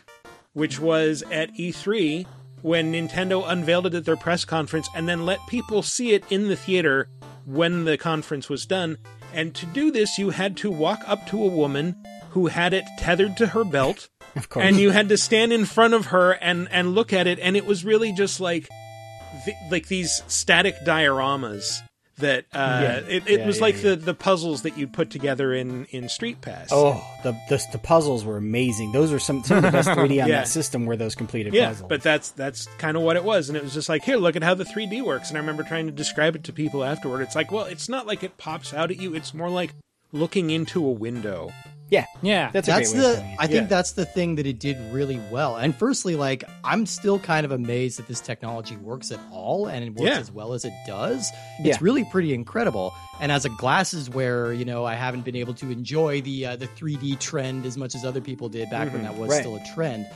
which 0.52 0.78
was 0.78 1.22
at 1.32 1.52
E3 1.54 2.24
when 2.62 2.92
Nintendo 2.92 3.44
unveiled 3.46 3.86
it 3.86 3.94
at 3.94 4.04
their 4.06 4.16
press 4.16 4.44
conference 4.46 4.88
and 4.94 5.06
then 5.08 5.26
let 5.26 5.38
people 5.48 5.82
see 5.82 6.12
it 6.14 6.24
in 6.30 6.48
the 6.48 6.56
theater 6.56 7.08
when 7.44 7.84
the 7.84 7.98
conference 7.98 8.48
was 8.48 8.64
done. 8.64 8.96
And 9.34 9.54
to 9.56 9.66
do 9.66 9.90
this, 9.90 10.16
you 10.16 10.30
had 10.30 10.56
to 10.58 10.70
walk 10.70 11.00
up 11.06 11.26
to 11.26 11.42
a 11.44 11.48
woman 11.48 11.94
who 12.30 12.46
had 12.46 12.72
it 12.72 12.84
tethered 12.98 13.36
to 13.36 13.48
her 13.48 13.64
belt, 13.64 14.08
Of 14.36 14.48
course. 14.48 14.64
and 14.64 14.78
you 14.80 14.92
had 14.92 15.10
to 15.10 15.18
stand 15.18 15.52
in 15.52 15.66
front 15.66 15.92
of 15.92 16.06
her 16.06 16.32
and 16.32 16.66
and 16.70 16.94
look 16.94 17.12
at 17.12 17.26
it. 17.26 17.38
And 17.38 17.54
it 17.54 17.66
was 17.66 17.84
really 17.84 18.14
just 18.14 18.40
like 18.40 18.66
th- 19.44 19.56
like 19.70 19.88
these 19.88 20.22
static 20.26 20.76
dioramas 20.86 21.82
that 22.18 22.44
uh, 22.52 22.80
Yeah. 22.82 22.96
it, 23.08 23.28
it 23.28 23.40
Yeah, 23.40 23.46
was 23.46 23.56
yeah, 23.58 23.62
like 23.62 23.80
the 23.82 23.96
the 23.96 24.14
puzzles 24.14 24.62
that 24.62 24.78
you'd 24.78 24.92
put 24.92 25.10
together 25.10 25.52
in 25.52 25.86
in 25.86 26.08
Street 26.08 26.40
Pass. 26.40 26.68
Oh, 26.70 27.04
the, 27.22 27.32
the 27.48 27.60
the 27.72 27.78
puzzles 27.78 28.24
were 28.24 28.36
amazing. 28.36 28.92
Those 28.92 29.12
are 29.12 29.18
some 29.18 29.42
some 29.44 29.56
of 29.58 29.62
the 29.64 29.70
best 29.72 29.88
3D 29.90 30.22
on 30.22 30.28
that 30.30 30.48
system. 30.48 30.86
Were 30.86 30.96
those 30.96 31.14
completed 31.14 31.54
Yeah, 31.54 31.68
puzzles? 31.68 31.88
but 31.88 32.02
that's 32.02 32.30
that's 32.30 32.66
kind 32.78 32.96
of 32.96 33.02
what 33.02 33.16
it 33.16 33.24
was, 33.24 33.48
and 33.48 33.56
it 33.56 33.62
was 33.64 33.74
just 33.74 33.88
like, 33.88 34.04
here, 34.04 34.16
look 34.16 34.36
at 34.36 34.42
how 34.44 34.54
the 34.54 34.64
3D 34.64 35.02
works. 35.02 35.28
And 35.30 35.36
I 35.36 35.40
remember 35.40 35.62
trying 35.64 35.86
to 35.86 35.92
describe 35.92 36.36
it 36.36 36.44
to 36.44 36.52
people 36.52 36.84
afterward. 36.84 37.22
It's 37.22 37.34
like, 37.34 37.50
well, 37.50 37.64
it's 37.64 37.88
not 37.88 38.06
like 38.06 38.22
it 38.22 38.36
pops 38.38 38.72
out 38.72 38.90
at 38.90 38.98
you. 38.98 39.14
It's 39.14 39.34
more 39.34 39.50
like 39.50 39.74
looking 40.12 40.50
into 40.50 40.84
a 40.86 40.90
window. 40.90 41.52
Yeah, 41.94 42.06
Yeah. 42.22 42.50
that's 42.52 42.66
that's 42.66 42.92
great 42.92 43.02
way 43.02 43.10
of 43.12 43.16
the. 43.16 43.22
I 43.38 43.46
think 43.46 43.62
Yeah. 43.62 43.66
that's 43.66 43.92
the 43.92 44.04
thing 44.04 44.34
that 44.36 44.46
it 44.46 44.58
did 44.58 44.76
really 44.92 45.20
well. 45.30 45.56
And 45.56 45.74
firstly, 45.74 46.16
like 46.16 46.44
I'm 46.62 46.86
still 46.86 47.18
kind 47.18 47.44
of 47.46 47.52
amazed 47.52 47.98
that 47.98 48.06
this 48.08 48.20
technology 48.20 48.76
works 48.76 49.10
at 49.10 49.20
all 49.32 49.66
and 49.66 49.84
it 49.84 49.90
works 49.94 50.10
Yeah. 50.10 50.18
as 50.18 50.30
well 50.30 50.52
as 50.54 50.64
it 50.64 50.72
does. 50.86 51.30
Yeah. 51.60 51.72
It's 51.72 51.82
really 51.82 52.04
pretty 52.04 52.34
incredible. 52.34 52.92
And 53.20 53.30
as 53.32 53.44
a 53.44 53.48
glasses 53.50 54.10
wearer, 54.10 54.52
you 54.52 54.64
know, 54.64 54.84
I 54.84 54.94
haven't 54.94 55.24
been 55.24 55.36
able 55.36 55.54
to 55.54 55.70
enjoy 55.70 56.20
the 56.20 56.46
uh, 56.46 56.56
the 56.56 56.66
3D 56.66 57.18
trend 57.20 57.64
as 57.66 57.76
much 57.76 57.94
as 57.94 58.04
other 58.04 58.20
people 58.20 58.48
did 58.48 58.68
back 58.70 58.92
when 58.92 59.02
that 59.04 59.16
was 59.16 59.30
Right. 59.30 59.40
still 59.40 59.56
a 59.56 59.64
trend. 59.74 60.06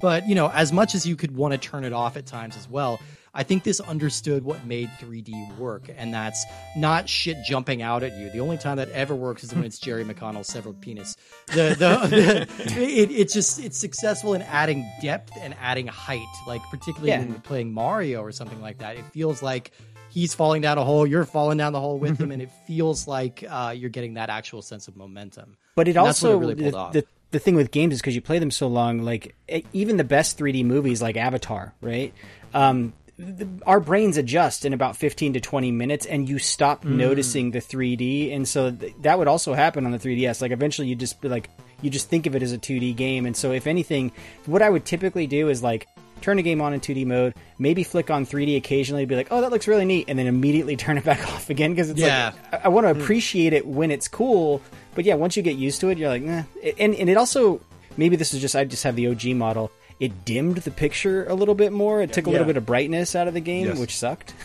But 0.00 0.28
you 0.28 0.34
know, 0.34 0.50
as 0.50 0.72
much 0.72 0.94
as 0.94 1.06
you 1.06 1.16
could 1.16 1.34
want 1.36 1.52
to 1.52 1.58
turn 1.58 1.84
it 1.84 1.92
off 1.92 2.16
at 2.16 2.26
times 2.26 2.56
as 2.56 2.68
well, 2.68 3.00
I 3.34 3.42
think 3.42 3.64
this 3.64 3.80
understood 3.80 4.44
what 4.44 4.64
made 4.64 4.88
3D 5.00 5.56
work, 5.58 5.90
and 5.96 6.14
that's 6.14 6.44
not 6.76 7.08
shit 7.08 7.36
jumping 7.44 7.82
out 7.82 8.02
at 8.02 8.16
you. 8.16 8.30
The 8.30 8.38
only 8.40 8.56
time 8.58 8.76
that 8.76 8.88
ever 8.90 9.14
works 9.14 9.42
is 9.42 9.52
when 9.54 9.64
it's 9.64 9.78
Jerry 9.78 10.04
O'Connell's 10.04 10.46
severed 10.48 10.80
penis. 10.80 11.16
The, 11.48 11.74
the, 11.76 12.46
the 12.74 12.80
it, 12.82 13.10
it's 13.10 13.32
just 13.34 13.58
it's 13.58 13.76
successful 13.76 14.34
in 14.34 14.42
adding 14.42 14.88
depth 15.02 15.32
and 15.40 15.54
adding 15.60 15.86
height, 15.88 16.22
like 16.46 16.62
particularly 16.70 17.08
Yeah. 17.10 17.18
when 17.20 17.30
you're 17.30 17.40
playing 17.40 17.72
Mario 17.72 18.20
or 18.22 18.30
something 18.32 18.60
like 18.60 18.78
that. 18.78 18.96
It 18.96 19.04
feels 19.12 19.42
like 19.42 19.72
he's 20.10 20.32
falling 20.34 20.62
down 20.62 20.78
a 20.78 20.84
hole, 20.84 21.06
you're 21.06 21.24
falling 21.24 21.58
down 21.58 21.72
the 21.72 21.80
hole 21.80 21.98
with 21.98 22.20
him, 22.20 22.30
and 22.30 22.40
it 22.40 22.50
feels 22.68 23.08
like 23.08 23.44
uh, 23.48 23.74
you're 23.76 23.90
getting 23.90 24.14
that 24.14 24.30
actual 24.30 24.62
sense 24.62 24.86
of 24.86 24.96
momentum. 24.96 25.56
But 25.74 25.88
it 25.88 25.96
And 25.96 26.06
also 26.06 26.36
it 26.36 26.40
really 26.40 26.54
pulled 26.54 26.72
the, 26.74 26.78
off. 26.78 26.92
the 26.92 27.04
the 27.32 27.40
thing 27.40 27.56
with 27.56 27.72
games 27.72 27.94
is 27.94 28.00
because 28.00 28.14
you 28.14 28.20
play 28.20 28.38
them 28.38 28.52
so 28.52 28.68
long, 28.68 29.00
like 29.00 29.34
even 29.72 29.96
the 29.96 30.04
best 30.04 30.38
3D 30.38 30.64
movies 30.64 31.02
like 31.02 31.16
Avatar, 31.16 31.74
right? 31.80 32.14
Um, 32.54 32.92
the, 33.18 33.48
our 33.66 33.78
brains 33.80 34.16
adjust 34.16 34.64
in 34.64 34.72
about 34.72 34.96
15 34.96 35.34
to 35.34 35.40
20 35.40 35.70
minutes, 35.70 36.04
and 36.06 36.28
you 36.28 36.38
stop 36.38 36.84
Mm. 36.84 36.96
noticing 36.96 37.50
the 37.52 37.60
3D, 37.60 38.34
and 38.34 38.46
so 38.46 38.70
th- 38.72 38.92
that 39.02 39.18
would 39.18 39.28
also 39.28 39.54
happen 39.54 39.86
on 39.86 39.92
the 39.92 39.98
3DS. 39.98 40.40
Like 40.42 40.50
eventually, 40.50 40.88
you 40.88 40.96
just 40.96 41.22
like 41.24 41.48
you 41.80 41.90
just 41.90 42.08
think 42.08 42.26
of 42.26 42.34
it 42.34 42.42
as 42.42 42.52
a 42.52 42.58
2D 42.58 42.94
game, 42.96 43.26
and 43.26 43.36
so 43.36 43.52
if 43.52 43.66
anything, 43.66 44.10
what 44.46 44.62
I 44.62 44.70
would 44.70 44.84
typically 44.84 45.26
do 45.26 45.48
is 45.48 45.62
like 45.62 45.86
turn 46.20 46.38
a 46.38 46.42
game 46.42 46.60
on 46.60 46.72
in 46.72 46.80
2D 46.80 47.04
mode, 47.06 47.34
maybe 47.58 47.84
flick 47.84 48.10
on 48.10 48.24
3D 48.24 48.56
occasionally, 48.56 49.04
be 49.04 49.14
like, 49.14 49.28
oh, 49.30 49.42
that 49.42 49.50
looks 49.50 49.68
really 49.68 49.84
neat, 49.84 50.06
and 50.08 50.18
then 50.18 50.26
immediately 50.26 50.74
turn 50.84 50.96
it 50.98 51.04
back 51.04 51.20
off 51.32 51.50
again 51.50 51.70
because 51.72 51.90
it's 51.90 52.00
Yeah. 52.00 52.32
like 52.52 52.62
I, 52.62 52.66
I 52.66 52.68
want 52.68 52.86
to 52.86 52.90
appreciate 52.90 53.52
it 53.52 53.66
when 53.66 53.90
it's 53.90 54.08
cool, 54.08 54.60
but 54.96 55.04
yeah, 55.04 55.14
once 55.14 55.36
you 55.36 55.42
get 55.42 55.56
used 55.56 55.80
to 55.82 55.88
it, 55.90 55.98
you're 55.98 56.08
like, 56.08 56.22
nah. 56.22 56.42
And 56.78 56.94
and 56.96 57.08
it 57.08 57.16
also 57.16 57.60
maybe 57.96 58.16
this 58.16 58.34
is 58.34 58.40
just 58.40 58.56
I 58.56 58.64
just 58.64 58.82
have 58.82 58.96
the 58.96 59.06
OG 59.06 59.26
model. 59.36 59.70
It 60.00 60.24
dimmed 60.24 60.56
the 60.58 60.70
picture 60.70 61.24
a 61.28 61.34
little 61.34 61.54
bit 61.54 61.72
more. 61.72 62.02
It 62.02 62.12
took 62.12 62.26
a 62.26 62.30
little 62.30 62.46
Yeah. 62.46 62.52
bit 62.52 62.56
of 62.56 62.66
brightness 62.66 63.14
out 63.14 63.28
of 63.28 63.34
the 63.34 63.40
game, 63.40 63.66
Yes. 63.66 63.78
which 63.78 63.96
sucked. 63.96 64.34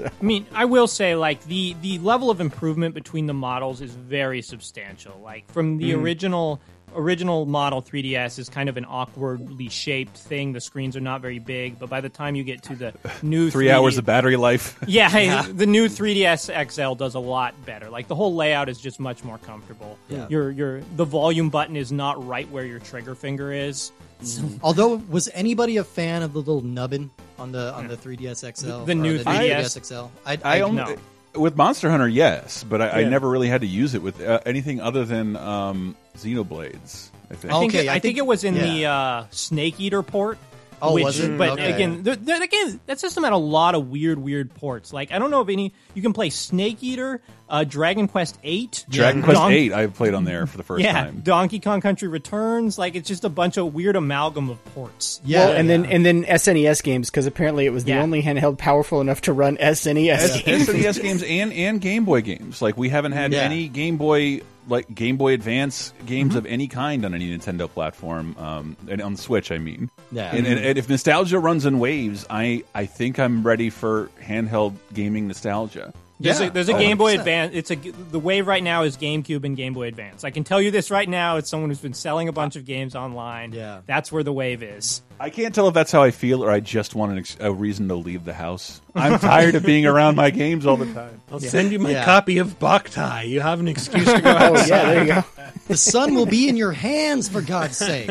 I 0.00 0.10
mean, 0.20 0.46
I 0.52 0.66
will 0.66 0.86
say, 0.86 1.14
like 1.14 1.42
the 1.44 1.74
the 1.80 1.98
level 1.98 2.30
of 2.30 2.40
improvement 2.40 2.94
between 2.94 3.26
the 3.26 3.34
models 3.34 3.80
is 3.80 3.92
very 3.94 4.42
substantial. 4.42 5.20
Like 5.22 5.50
from 5.50 5.78
the 5.78 5.92
mm. 5.92 6.02
original 6.02 6.60
original 6.94 7.46
model 7.46 7.82
3DS 7.82 8.38
is 8.38 8.48
kind 8.48 8.68
of 8.68 8.76
an 8.76 8.84
awkwardly 8.88 9.68
shaped 9.68 10.16
thing. 10.16 10.52
The 10.52 10.60
screens 10.60 10.96
are 10.96 11.00
not 11.00 11.20
very 11.20 11.38
big, 11.38 11.78
but 11.78 11.88
by 11.88 12.00
the 12.00 12.08
time 12.08 12.34
you 12.34 12.44
get 12.44 12.62
to 12.64 12.76
the 12.76 12.92
new 13.22 13.50
Three 13.50 13.66
3D 13.66 13.72
hours 13.72 13.98
of 13.98 14.04
battery 14.04 14.36
life. 14.36 14.78
yeah, 14.86 15.08
hey, 15.08 15.42
the 15.52 15.66
new 15.66 15.88
3DS 15.88 16.70
XL 16.70 16.94
does 16.94 17.14
a 17.14 17.20
lot 17.20 17.54
better. 17.64 17.90
Like 17.90 18.08
the 18.08 18.14
whole 18.14 18.34
layout 18.34 18.68
is 18.68 18.80
just 18.80 19.00
much 19.00 19.24
more 19.24 19.38
comfortable. 19.38 19.98
Yeah. 20.08 20.26
Your 20.28 20.50
your 20.50 20.80
the 20.96 21.04
volume 21.04 21.50
button 21.50 21.76
is 21.76 21.92
not 21.92 22.24
right 22.26 22.50
where 22.50 22.64
your 22.64 22.78
trigger 22.78 23.14
finger 23.14 23.52
is. 23.52 23.92
Mm-hmm. 24.22 24.56
Although, 24.62 24.96
was 25.08 25.28
anybody 25.32 25.76
a 25.76 25.84
fan 25.84 26.22
of 26.22 26.32
the 26.32 26.40
little 26.40 26.62
nubbin 26.62 27.10
on 27.38 27.52
the 27.52 27.72
on 27.74 27.86
the 27.86 27.96
3DS 27.96 28.56
XL? 28.56 28.84
The 28.84 28.92
or 28.92 28.94
new 28.94 29.18
the 29.18 29.24
3DS? 29.24 29.84
XL? 29.84 30.10
I, 30.26 30.38
I 30.44 30.60
only 30.62 30.82
no. 30.82 30.96
With 31.38 31.56
Monster 31.56 31.90
Hunter, 31.90 32.08
yes, 32.08 32.64
but 32.64 32.82
I, 32.82 33.02
I 33.02 33.04
never 33.04 33.28
really 33.28 33.48
had 33.48 33.60
to 33.62 33.66
use 33.66 33.94
it 33.94 34.02
with 34.02 34.20
uh, 34.20 34.40
anything 34.46 34.80
other 34.80 35.04
than 35.04 35.36
um, 35.36 35.96
Xenoblades. 36.16 37.10
I 37.30 37.34
think. 37.34 37.52
I 37.52 37.58
think, 37.60 37.74
Okay, 37.74 37.86
it, 37.86 37.88
I 37.88 37.92
I 37.92 37.94
think, 37.94 38.02
think- 38.02 38.18
it 38.18 38.26
was 38.26 38.44
in 38.44 38.54
yeah. 38.56 38.62
the 38.64 38.84
uh, 38.86 39.24
Snake 39.30 39.78
Eater 39.80 40.02
port. 40.02 40.38
Oh, 40.80 40.94
which, 40.94 41.04
was 41.04 41.20
it? 41.20 41.36
But 41.36 41.50
Okay. 41.50 41.72
again, 41.72 42.04
th 42.04 42.24
th 42.24 42.40
again, 42.42 42.80
that 42.86 43.00
system 43.00 43.24
had 43.24 43.32
a 43.32 43.36
lot 43.36 43.74
of 43.74 43.88
weird, 43.88 44.18
weird 44.18 44.54
ports. 44.54 44.92
Like 44.92 45.12
I 45.12 45.18
don't 45.18 45.30
know 45.30 45.40
if 45.40 45.48
any 45.48 45.72
you 45.94 46.02
can 46.02 46.12
play 46.12 46.30
Snake 46.30 46.78
Eater, 46.82 47.20
uh, 47.48 47.64
Dragon 47.64 48.08
Quest 48.08 48.38
Eight, 48.44 48.84
Dragon 48.88 49.20
Yeah. 49.20 49.24
Quest 49.24 49.40
Don- 49.40 49.52
Eight, 49.52 49.72
I 49.72 49.86
played 49.88 50.14
on 50.14 50.24
there 50.24 50.46
for 50.46 50.56
the 50.56 50.62
first 50.62 50.84
yeah, 50.84 50.92
time. 50.92 51.20
Donkey 51.24 51.60
Kong 51.60 51.80
Country 51.80 52.08
Returns. 52.08 52.78
Like 52.78 52.94
it's 52.94 53.08
just 53.08 53.24
a 53.24 53.28
bunch 53.28 53.56
of 53.56 53.74
weird 53.74 53.96
amalgam 53.96 54.50
of 54.50 54.64
ports. 54.74 55.20
yeah, 55.24 55.46
well, 55.46 55.56
and 55.56 55.68
yeah. 55.68 55.76
then 55.78 55.86
and 55.86 56.06
then 56.06 56.24
SNES 56.24 56.82
games 56.82 57.10
because 57.10 57.26
apparently 57.26 57.66
it 57.66 57.70
was 57.72 57.84
the 57.84 57.92
Yeah. 57.92 58.02
only 58.02 58.22
handheld 58.22 58.58
powerful 58.58 59.00
enough 59.00 59.20
to 59.22 59.32
run 59.32 59.56
SNES 59.58 60.44
games. 60.44 60.68
SNES 60.68 61.02
games 61.02 61.22
and 61.22 61.52
and 61.52 61.80
Game 61.80 62.04
Boy 62.04 62.20
games. 62.22 62.62
Like 62.62 62.76
we 62.76 62.88
haven't 62.88 63.12
had 63.12 63.32
Yeah. 63.32 63.40
any 63.42 63.68
Game 63.68 63.96
Boy 63.96 64.42
like 64.68 64.94
Game 64.94 65.16
Boy 65.16 65.32
Advance 65.32 65.92
games 66.06 66.30
Mm-hmm. 66.30 66.38
of 66.38 66.46
any 66.46 66.68
kind 66.68 67.04
on 67.04 67.14
any 67.14 67.36
Nintendo 67.36 67.68
platform, 67.68 68.36
um, 68.38 68.76
and 68.88 69.00
on 69.02 69.12
the 69.14 69.18
Switch, 69.20 69.50
I 69.50 69.58
mean. 69.58 69.90
Yeah. 70.12 70.34
And, 70.34 70.46
and, 70.46 70.58
and 70.60 70.78
if 70.78 70.88
nostalgia 70.88 71.38
runs 71.38 71.64
in 71.66 71.78
waves, 71.78 72.26
I 72.30 72.64
I 72.74 72.86
think 72.86 73.18
I'm 73.18 73.42
ready 73.46 73.70
for 73.70 74.10
handheld 74.22 74.74
gaming 74.94 75.26
nostalgia. 75.28 75.92
There's 76.20 76.40
Yeah. 76.40 76.46
a, 76.46 76.50
there's 76.50 76.68
a 76.68 76.74
Oh, 76.74 76.78
Game 76.78 76.98
Boy 76.98 77.14
Advance. 77.16 77.52
It's 77.54 77.70
a 77.70 77.76
the 77.76 78.18
wave 78.18 78.46
right 78.48 78.62
now 78.62 78.82
is 78.82 78.96
GameCube 78.96 79.44
and 79.44 79.56
Game 79.56 79.72
Boy 79.72 79.86
Advance. 79.86 80.24
I 80.24 80.30
can 80.30 80.42
tell 80.42 80.60
you 80.60 80.70
this 80.72 80.90
right 80.90 81.08
now. 81.08 81.36
It's 81.36 81.48
someone 81.48 81.70
who's 81.70 81.78
been 81.80 81.94
selling 81.94 82.26
a 82.28 82.32
bunch 82.32 82.56
of 82.56 82.64
games 82.64 82.96
online. 82.96 83.52
Yeah. 83.52 83.82
that's 83.86 84.10
where 84.10 84.22
the 84.24 84.32
wave 84.32 84.62
is. 84.64 85.00
I 85.20 85.30
can't 85.30 85.54
tell 85.54 85.68
if 85.68 85.74
that's 85.74 85.92
how 85.92 86.02
I 86.02 86.10
feel 86.10 86.42
or 86.44 86.50
I 86.50 86.60
just 86.60 86.94
want 86.94 87.12
an 87.12 87.18
ex 87.18 87.36
a 87.40 87.52
reason 87.52 87.88
to 87.88 87.94
leave 87.94 88.24
the 88.24 88.34
house. 88.34 88.80
I'm 88.94 89.18
tired 89.20 89.54
of 89.54 89.64
being 89.64 89.86
around 89.86 90.16
my 90.16 90.30
games 90.30 90.66
all 90.66 90.76
the 90.76 90.92
time. 90.92 91.20
I'll 91.30 91.38
send 91.40 91.70
you 91.72 91.78
my 91.78 91.90
Yeah. 91.90 92.04
copy 92.04 92.38
of 92.38 92.58
Boktai. 92.58 93.28
You 93.28 93.40
have 93.40 93.60
an 93.60 93.68
excuse 93.68 94.04
to 94.04 94.20
go 94.20 94.30
Oh 94.32 94.36
outside. 94.36 94.68
yeah, 94.68 94.84
there 94.94 95.04
you 95.06 95.12
go. 95.14 95.24
the 95.68 95.76
sun 95.76 96.14
will 96.14 96.26
be 96.26 96.48
in 96.48 96.56
your 96.56 96.72
hands 96.72 97.28
for 97.28 97.40
God's 97.42 97.76
sake. 97.76 98.08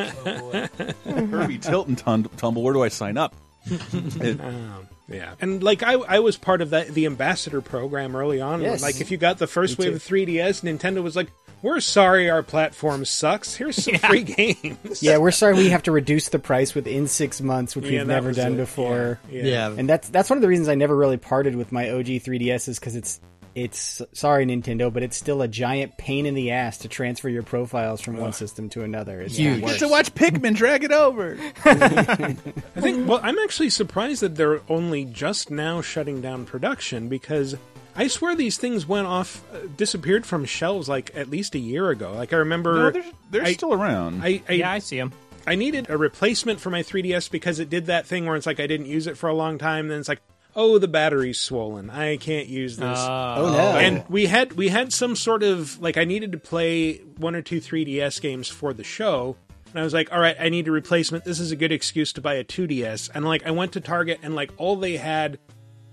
Kirby 1.05 1.57
Tilt 1.59 1.87
and 1.87 1.97
tum- 1.97 2.29
Tumble. 2.37 2.61
Where 2.63 2.73
do 2.73 2.83
I 2.83 2.87
sign 2.89 3.17
up? 3.17 3.35
It- 3.69 4.39
um, 4.39 4.87
Yeah, 5.09 5.35
and 5.39 5.63
like 5.63 5.83
I, 5.83 5.93
I 5.93 6.19
was 6.19 6.35
part 6.37 6.61
of 6.61 6.71
that 6.71 6.89
the 6.89 7.05
ambassador 7.05 7.61
program 7.61 8.15
early 8.15 8.41
on. 8.41 8.61
Yes. 8.61 8.81
Like 8.81 8.99
if 8.99 9.09
you 9.11 9.17
got 9.17 9.37
the 9.37 9.47
first 9.47 9.79
Me 9.79 9.85
wave 9.85 9.93
too. 9.93 9.95
of 9.97 10.03
3DS, 10.27 10.63
Nintendo 10.63 11.01
was 11.01 11.15
like, 11.15 11.29
"We're 11.61 11.79
sorry, 11.79 12.29
our 12.29 12.43
platform 12.43 13.05
sucks. 13.05 13.55
Here's 13.55 13.81
some 13.81 13.95
free 14.09 14.23
games." 14.23 15.01
Yeah, 15.01 15.17
we're 15.19 15.31
sorry 15.31 15.53
we 15.55 15.69
have 15.69 15.83
to 15.83 15.91
reduce 15.93 16.27
the 16.29 16.39
price 16.39 16.75
within 16.75 17.07
six 17.07 17.39
months, 17.39 17.73
which 17.75 17.85
Yeah, 17.85 17.99
we've 17.99 18.07
never 18.07 18.33
done 18.33 18.55
it. 18.55 18.57
before. 18.57 19.19
Yeah. 19.31 19.43
Yeah. 19.43 19.75
And 19.77 19.87
that's 19.89 20.09
that's 20.09 20.29
one 20.29 20.37
of 20.37 20.41
the 20.41 20.49
reasons 20.49 20.67
I 20.67 20.75
never 20.75 20.95
really 20.95 21.17
parted 21.17 21.55
with 21.55 21.71
my 21.71 21.89
OG 21.89 22.05
3DS 22.05 22.67
is 22.67 22.77
because 22.79 22.95
it's 22.97 23.21
it's 23.57 24.01
sorry 24.13 24.45
Nintendo, 24.45 24.93
but 24.93 25.01
it's 25.01 25.17
still 25.17 25.41
a 25.41 25.47
giant 25.47 25.97
pain 25.97 26.25
in 26.27 26.35
the 26.35 26.51
ass 26.51 26.77
to 26.79 26.87
transfer 26.87 27.27
your 27.27 27.41
profiles 27.43 28.01
from 28.01 28.17
one 28.17 28.31
system 28.31 28.69
to 28.69 28.83
another. 28.83 29.19
It's 29.21 29.35
Huge. 29.37 29.59
the 29.59 29.65
worst. 29.65 29.79
to 29.79 29.87
watch 29.87 30.13
Pikmin 30.13 30.55
drag 30.55 30.83
it 30.83 30.91
over. 30.91 31.37
I 31.65 32.33
think. 32.79 33.07
Well, 33.07 33.19
I'm 33.23 33.39
actually 33.39 33.71
surprised 33.71 34.21
that 34.21 34.35
they're 34.35 34.61
only 34.69 35.05
just 35.05 35.49
now 35.49 35.81
shutting 35.81 36.21
down 36.21 36.45
production 36.45 37.09
because 37.09 37.55
I 37.95 38.07
swear 38.09 38.35
these 38.35 38.57
things 38.57 38.87
went 38.87 39.07
off, 39.07 39.43
uh, 39.51 39.57
disappeared 39.75 40.25
from 40.25 40.45
shelves 40.45 40.87
like 40.87 41.11
at 41.15 41.29
least 41.29 41.55
a 41.55 41.59
year 41.59 41.89
ago. 41.89 42.13
Like 42.13 42.33
I 42.33 42.37
remember, 42.37 42.75
No, 42.75 42.91
they're, 42.91 43.03
they're 43.31 43.43
I- 43.43 43.53
still 43.53 43.73
around. 43.73 44.21
I, 44.23 44.43
I, 44.47 44.53
yeah, 44.53 44.71
I 44.71 44.79
see 44.79 44.97
them. 44.97 45.11
I 45.47 45.55
needed 45.55 45.89
a 45.89 45.97
replacement 45.97 46.59
for 46.59 46.69
my 46.69 46.83
3DS 46.83 47.31
because 47.31 47.59
it 47.59 47.69
did 47.69 47.85
that 47.87 48.05
thing 48.05 48.25
where 48.25 48.35
it's 48.35 48.45
like 48.45 48.59
I 48.59 48.67
didn't 48.67 48.85
use 48.87 49.07
it 49.07 49.17
for 49.17 49.29
a 49.29 49.33
long 49.33 49.57
time. 49.57 49.87
Then 49.87 49.99
it's 49.99 50.09
like, 50.09 50.21
oh, 50.57 50.77
the 50.79 50.87
battery's 50.89 51.39
swollen. 51.39 51.89
I 51.89 52.17
can't 52.17 52.47
use 52.47 52.75
this. 52.75 52.97
Ah. 52.99 53.35
Oh 53.37 53.51
no! 53.51 53.77
and 53.77 54.03
we 54.09 54.25
had 54.25 54.53
we 54.53 54.67
had 54.67 54.91
some 54.91 55.15
sort 55.15 55.43
of 55.43 55.79
like 55.81 55.95
I 55.97 56.03
needed 56.03 56.33
to 56.33 56.37
play 56.37 56.97
one 57.17 57.35
or 57.35 57.41
two 57.41 57.61
3DS 57.61 58.19
games 58.19 58.49
for 58.49 58.73
the 58.73 58.83
show. 58.83 59.37
And 59.71 59.79
I 59.79 59.83
was 59.83 59.93
like, 59.93 60.11
all 60.13 60.19
right, 60.19 60.35
I 60.39 60.47
need 60.49 60.67
a 60.67 60.71
replacement. 60.71 61.25
This 61.25 61.39
is 61.41 61.51
a 61.51 61.55
good 61.55 61.71
excuse 61.73 62.11
to 62.13 62.21
buy 62.21 62.35
a 62.35 62.43
2DS. 62.43 63.09
And 63.13 63.23
like 63.25 63.45
I 63.45 63.51
went 63.51 63.73
to 63.73 63.81
Target 63.81 64.19
and 64.23 64.33
like 64.33 64.51
all 64.57 64.75
they 64.77 64.97
had 64.97 65.39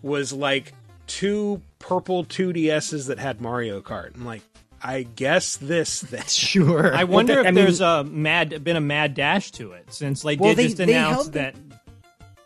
was 0.00 0.32
like 0.32 0.72
two 1.06 1.60
purple 1.80 2.24
2DSs 2.24 3.08
that 3.08 3.18
had 3.18 3.40
Mario 3.40 3.80
Kart. 3.82 4.14
I'm 4.14 4.24
like, 4.24 4.42
I 4.82 5.02
guess 5.02 5.56
this 5.56 6.00
then. 6.00 6.22
Sure. 6.28 6.94
I 6.94 7.02
wonder 7.04 7.34
th- 7.34 7.40
if 7.44 7.46
I 7.48 7.50
mean- 7.50 7.64
there's 7.64 7.80
a 7.80 8.04
mad 8.04 8.62
been 8.62 8.76
a 8.76 8.80
mad 8.80 9.14
dash 9.14 9.50
to 9.52 9.72
it 9.72 9.92
since 9.92 10.24
like 10.24 10.38
Well, 10.40 10.50
did 10.50 10.58
they- 10.58 10.64
just 10.66 10.76
they 10.76 10.84
announce 10.84 11.14
held 11.14 11.26
the- 11.32 11.38
that. 11.40 11.54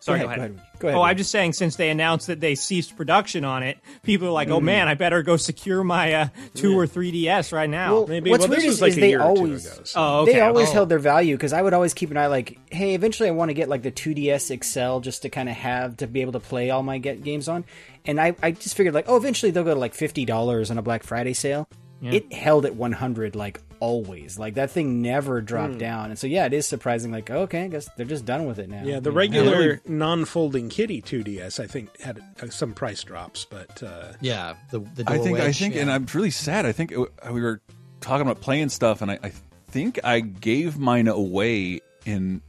Sorry, 0.00 0.20
Go 0.20 0.26
go 0.26 0.30
ahead, 0.30 0.38
ahead. 0.38 0.56
go 0.56 0.58
ahead. 0.60 0.78
Go 0.80 0.88
ahead, 0.88 0.96
Oh, 0.96 1.00
Woody. 1.00 1.10
I'm 1.10 1.16
just 1.16 1.30
saying 1.32 1.52
since 1.54 1.74
they 1.76 1.90
announced 1.90 2.28
that 2.28 2.38
they 2.40 2.54
ceased 2.54 2.96
production 2.96 3.44
on 3.44 3.62
it, 3.64 3.78
people 4.04 4.28
are 4.28 4.32
like, 4.32 4.46
Mm. 4.48 4.52
"Oh 4.52 4.60
man, 4.60 4.86
I 4.88 4.94
better 4.94 5.22
go 5.24 5.36
secure 5.36 5.82
my 5.82 6.12
uh, 6.14 6.28
two 6.54 6.78
or 6.78 6.86
three 6.86 7.10
DS 7.10 7.52
right 7.52 7.68
now." 7.68 7.94
Well, 7.94 8.06
Maybe 8.06 8.30
What's 8.30 8.42
well, 8.42 8.48
this 8.50 8.58
weird 8.64 8.72
is- 8.74 8.80
like 8.80 8.90
is 8.92 8.98
a 8.98 9.00
they 9.00 9.14
always 9.16 9.66
ago, 9.66 9.80
so. 9.84 10.00
oh, 10.00 10.20
okay. 10.22 10.34
they 10.34 10.40
always 10.40 10.68
Oh. 10.68 10.72
held 10.72 10.88
their 10.88 10.98
value 11.00 11.34
because 11.36 11.52
I 11.52 11.62
would 11.62 11.74
always 11.74 11.94
keep 11.94 12.10
an 12.12 12.16
eye 12.16 12.28
like, 12.28 12.58
hey, 12.70 12.94
eventually 12.94 13.28
I 13.28 13.32
want 13.32 13.48
to 13.48 13.54
get 13.54 13.68
like 13.68 13.82
the 13.82 13.90
2DS 13.90 14.50
XL 14.64 15.00
just 15.00 15.22
to 15.22 15.28
kind 15.30 15.48
of 15.48 15.56
have 15.56 15.96
to 15.98 16.06
be 16.06 16.20
able 16.20 16.32
to 16.32 16.40
play 16.40 16.70
all 16.70 16.82
my 16.84 16.98
get 16.98 17.24
games 17.24 17.48
on. 17.48 17.64
And 18.06 18.20
I, 18.20 18.36
I 18.42 18.52
just 18.52 18.76
figured 18.76 18.94
like, 18.94 19.06
oh, 19.08 19.16
eventually 19.16 19.50
they'll 19.50 19.64
go 19.64 19.74
to 19.74 19.80
like 19.80 19.94
fifty 19.94 20.24
dollars 20.24 20.70
on 20.70 20.78
a 20.78 20.82
Black 20.82 21.02
Friday 21.02 21.32
sale. 21.34 21.68
It 22.00 22.32
held 22.32 22.64
at 22.64 22.76
100 22.76 23.34
like 23.34 23.60
always. 23.80 24.38
Like 24.38 24.54
that 24.54 24.70
thing 24.70 25.02
never 25.02 25.40
dropped 25.40 25.74
Hmm. 25.74 25.78
down. 25.78 26.10
And 26.10 26.18
so 26.18 26.26
yeah, 26.26 26.46
it 26.46 26.52
is 26.52 26.66
surprising. 26.66 27.10
Like 27.12 27.30
okay, 27.30 27.64
I 27.64 27.68
guess 27.68 27.88
they're 27.96 28.06
just 28.06 28.24
done 28.24 28.46
with 28.46 28.58
it 28.58 28.68
now. 28.68 28.82
Yeah, 28.84 29.00
the 29.00 29.10
You 29.10 29.14
know? 29.14 29.16
regular 29.16 29.80
non-folding 29.86 30.68
kitty 30.68 31.00
2DS, 31.02 31.60
I 31.60 31.66
think, 31.66 32.00
had 32.00 32.20
some 32.50 32.72
price 32.74 33.02
drops, 33.04 33.44
but 33.44 33.82
uh, 33.82 34.12
yeah, 34.20 34.54
the 34.70 34.80
the 34.80 35.04
I 35.06 35.16
door 35.16 35.24
think 35.24 35.40
I 35.40 35.52
think, 35.52 35.74
yeah. 35.74 35.82
and 35.82 35.90
I'm 35.90 36.06
really 36.14 36.30
sad. 36.30 36.66
I 36.66 36.72
think 36.72 36.92
it, 36.92 36.98
we 37.30 37.40
were 37.40 37.60
talking 38.00 38.22
about 38.22 38.40
playing 38.40 38.68
stuff, 38.68 39.02
and 39.02 39.10
I, 39.10 39.18
I 39.22 39.32
think 39.68 39.98
I 40.04 40.20
gave 40.20 40.78
mine 40.78 41.08
away 41.08 41.80
in 42.06 42.40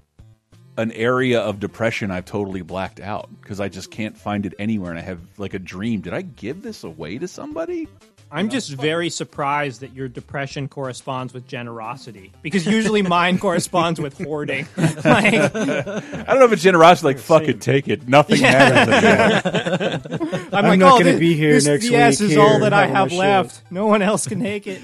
an 0.78 0.92
area 0.94 1.42
of 1.42 1.60
depression 1.60 2.10
I've 2.10 2.24
totally 2.24 2.62
blacked 2.62 3.02
out 3.02 3.28
because 3.42 3.60
I 3.60 3.68
just 3.68 3.92
can't 3.92 4.18
find 4.18 4.46
it 4.46 4.54
anywhere, 4.60 4.92
and 4.92 5.00
I 5.00 5.02
have 5.02 5.20
like 5.38 5.54
a 5.54 5.60
dream. 5.60 6.00
Did 6.02 6.14
I 6.14 6.22
give 6.22 6.62
this 6.62 6.84
away 6.86 7.18
to 7.18 7.28
somebody? 7.28 7.88
I'm 8.32 8.50
just 8.50 8.70
very 8.70 9.10
surprised 9.10 9.82
that 9.82 9.94
your 9.94 10.08
depression 10.08 10.68
corresponds 10.68 11.34
with 11.34 11.48
generosity 11.48 12.32
because 12.42 12.66
usually 12.66 13.02
mine 13.02 13.40
corresponds 13.40 14.00
with 14.00 14.18
hoarding. 14.18 14.68
like, 14.78 15.06
I 15.06 16.02
don't 16.28 16.40
know 16.40 16.46
if 16.46 16.52
it's 16.52 16.62
generosity. 16.62 17.08
Like 17.08 17.20
fuck 17.20 17.44
it, 17.44 17.62
take 17.62 17.88
it. 17.88 18.08
Nothing 18.08 18.42
matters. 18.42 20.06
I'm, 20.52 20.54
I'm 20.54 20.66
like, 20.66 20.80
not 20.80 20.94
oh, 20.94 21.04
gonna 21.04 21.18
be 21.18 21.34
here 21.34 21.54
this 21.54 21.66
next 21.66 21.88
DS 21.88 22.22
week. 22.22 22.32
is 22.32 22.38
all 22.38 22.60
that 22.60 22.74
I 22.74 22.86
have 22.86 22.94
my 22.94 23.00
have 23.00 23.10
shit. 23.10 23.20
left. 23.20 23.62
No 23.72 23.88
one 23.88 24.02
else 24.02 24.28
can 24.28 24.40
take 24.40 24.68
it. 24.68 24.82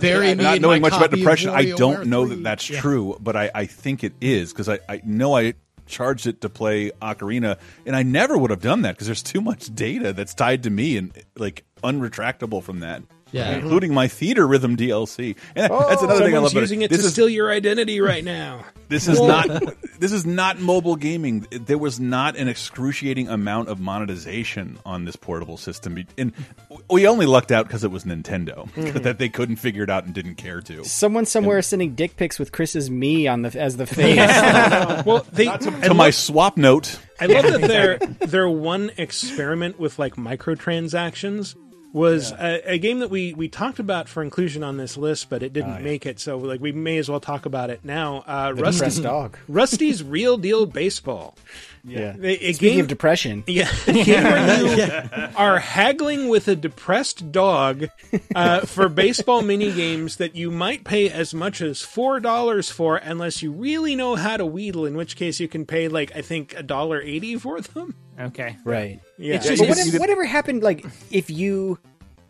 Bury 0.00 0.34
me 0.34 0.42
Not 0.42 0.60
knowing 0.60 0.82
much 0.82 0.94
about 0.94 1.10
depression, 1.10 1.50
I 1.50 1.72
don't 1.72 2.06
know 2.06 2.26
that 2.26 2.42
that's 2.42 2.64
true, 2.64 3.16
but 3.20 3.36
I, 3.36 3.50
I 3.54 3.66
think 3.66 4.02
it 4.02 4.14
is 4.20 4.52
because 4.52 4.68
I, 4.68 4.80
I 4.88 5.00
know 5.04 5.36
I 5.36 5.54
charged 5.86 6.26
it 6.26 6.40
to 6.42 6.48
play 6.48 6.90
Ocarina, 7.02 7.58
and 7.84 7.96
I 7.96 8.02
never 8.02 8.36
would 8.36 8.50
have 8.50 8.60
done 8.60 8.82
that 8.82 8.92
because 8.92 9.06
there's 9.06 9.22
too 9.22 9.40
much 9.40 9.74
data 9.74 10.12
that's 10.12 10.34
tied 10.34 10.62
to 10.64 10.70
me 10.70 10.96
and 10.96 11.12
like 11.36 11.64
unretractable 11.82 12.62
from 12.62 12.80
that. 12.80 13.02
Yeah. 13.32 13.56
including 13.56 13.92
my 13.92 14.06
Theatrhythm 14.06 14.76
DLC. 14.76 15.36
And 15.56 15.70
that's 15.70 16.02
oh, 16.02 16.04
another 16.04 16.24
thing 16.24 16.34
I 16.34 16.36
someone's 16.36 16.42
love. 16.42 16.52
about 16.52 16.60
using 16.60 16.82
it 16.82 16.90
this 16.90 17.00
to 17.00 17.06
is 17.06 17.12
steal 17.12 17.28
your 17.28 17.50
identity 17.50 18.00
right 18.00 18.22
now. 18.22 18.64
this 18.88 19.08
is 19.08 19.20
not 19.20 19.48
this 19.98 20.12
is 20.12 20.24
not 20.24 20.60
mobile 20.60 20.94
gaming. 20.94 21.46
There 21.50 21.78
was 21.78 21.98
not 21.98 22.36
an 22.36 22.46
excruciating 22.46 23.28
amount 23.28 23.68
of 23.68 23.80
monetization 23.80 24.78
on 24.86 25.06
this 25.06 25.16
portable 25.16 25.56
system, 25.56 26.06
and 26.16 26.32
we 26.88 27.08
only 27.08 27.26
lucked 27.26 27.50
out 27.50 27.66
because 27.66 27.82
it 27.82 27.90
was 27.90 28.04
Nintendo 28.04 28.70
mm-hmm. 28.74 28.98
that 28.98 29.18
they 29.18 29.28
couldn't 29.28 29.56
figure 29.56 29.82
it 29.82 29.90
out 29.90 30.04
and 30.04 30.14
didn't 30.14 30.36
care 30.36 30.60
to. 30.60 30.84
Someone 30.84 31.26
somewhere 31.26 31.58
is 31.58 31.66
sending 31.66 31.96
dick 31.96 32.16
pics 32.16 32.38
with 32.38 32.52
Chris's 32.52 32.90
Mii 32.90 33.30
on 33.30 33.42
the 33.42 33.58
as 33.58 33.76
the 33.76 33.86
face. 33.86 34.16
Well, 35.06 35.26
they 35.32 35.44
To 35.46 35.94
my 35.94 36.10
Swapnote, 36.10 36.98
I 37.20 37.26
love 37.26 37.44
that 37.44 37.60
their 37.68 37.98
their 37.98 38.48
one 38.48 38.90
experiment 38.96 39.78
with 39.78 39.98
like 39.98 40.16
microtransactions 40.16 41.54
was 41.92 42.32
a, 42.32 42.72
a 42.72 42.78
game 42.78 42.98
that 42.98 43.10
we 43.10 43.32
we 43.34 43.48
talked 43.48 43.78
about 43.78 44.08
for 44.08 44.22
inclusion 44.22 44.62
on 44.62 44.76
this 44.76 44.96
list, 44.96 45.30
but 45.30 45.42
it 45.42 45.52
didn't 45.52 45.82
make 45.82 46.06
it. 46.06 46.20
So 46.20 46.38
like 46.38 46.60
we 46.60 46.72
may 46.72 46.98
as 46.98 47.08
well 47.08 47.20
talk 47.20 47.46
about 47.46 47.70
it 47.70 47.84
now. 47.84 48.24
Uh, 48.26 48.52
Depressed 48.52 48.80
Rusty, 48.80 49.02
dog. 49.02 49.38
Rusty's 49.48 50.02
Real 50.02 50.36
Deal 50.36 50.66
Baseball. 50.66 51.36
Yeah. 51.84 52.16
A, 52.20 52.48
a 52.48 52.52
Speaking 52.52 52.76
game, 52.76 52.80
of 52.80 52.88
depression, 52.88 53.44
yeah, 53.46 53.70
a 53.86 53.92
game 53.92 54.24
where 54.24 55.04
you 55.04 55.28
are 55.36 55.60
haggling 55.60 56.28
with 56.28 56.48
a 56.48 56.56
depressed 56.56 57.30
dog 57.30 57.86
uh, 58.34 58.60
for 58.60 58.88
baseball 58.88 59.40
mini 59.42 59.72
games 59.72 60.16
that 60.16 60.34
you 60.34 60.50
might 60.50 60.82
pay 60.82 61.08
as 61.08 61.32
much 61.32 61.60
as 61.62 61.82
four 61.82 62.18
dollars 62.18 62.70
for, 62.70 62.96
unless 62.96 63.40
you 63.40 63.52
really 63.52 63.94
know 63.94 64.16
how 64.16 64.36
to 64.36 64.44
wheedle. 64.44 64.84
In 64.84 64.96
which 64.96 65.14
case, 65.14 65.38
you 65.38 65.46
can 65.46 65.64
pay 65.64 65.86
like 65.86 66.10
I 66.16 66.22
think 66.22 66.54
a 66.58 66.62
dollar 66.62 67.00
eighty 67.00 67.36
for 67.36 67.60
them. 67.60 67.94
Okay. 68.18 68.56
right? 68.64 69.00
Yeah, 69.18 69.34
It's 69.36 69.46
just- 69.46 69.58
But 69.58 69.68
you 69.68 69.74
whatever, 69.74 69.98
whatever 69.98 70.24
happened, 70.24 70.62
like 70.62 70.84
if 71.10 71.30
you 71.30 71.78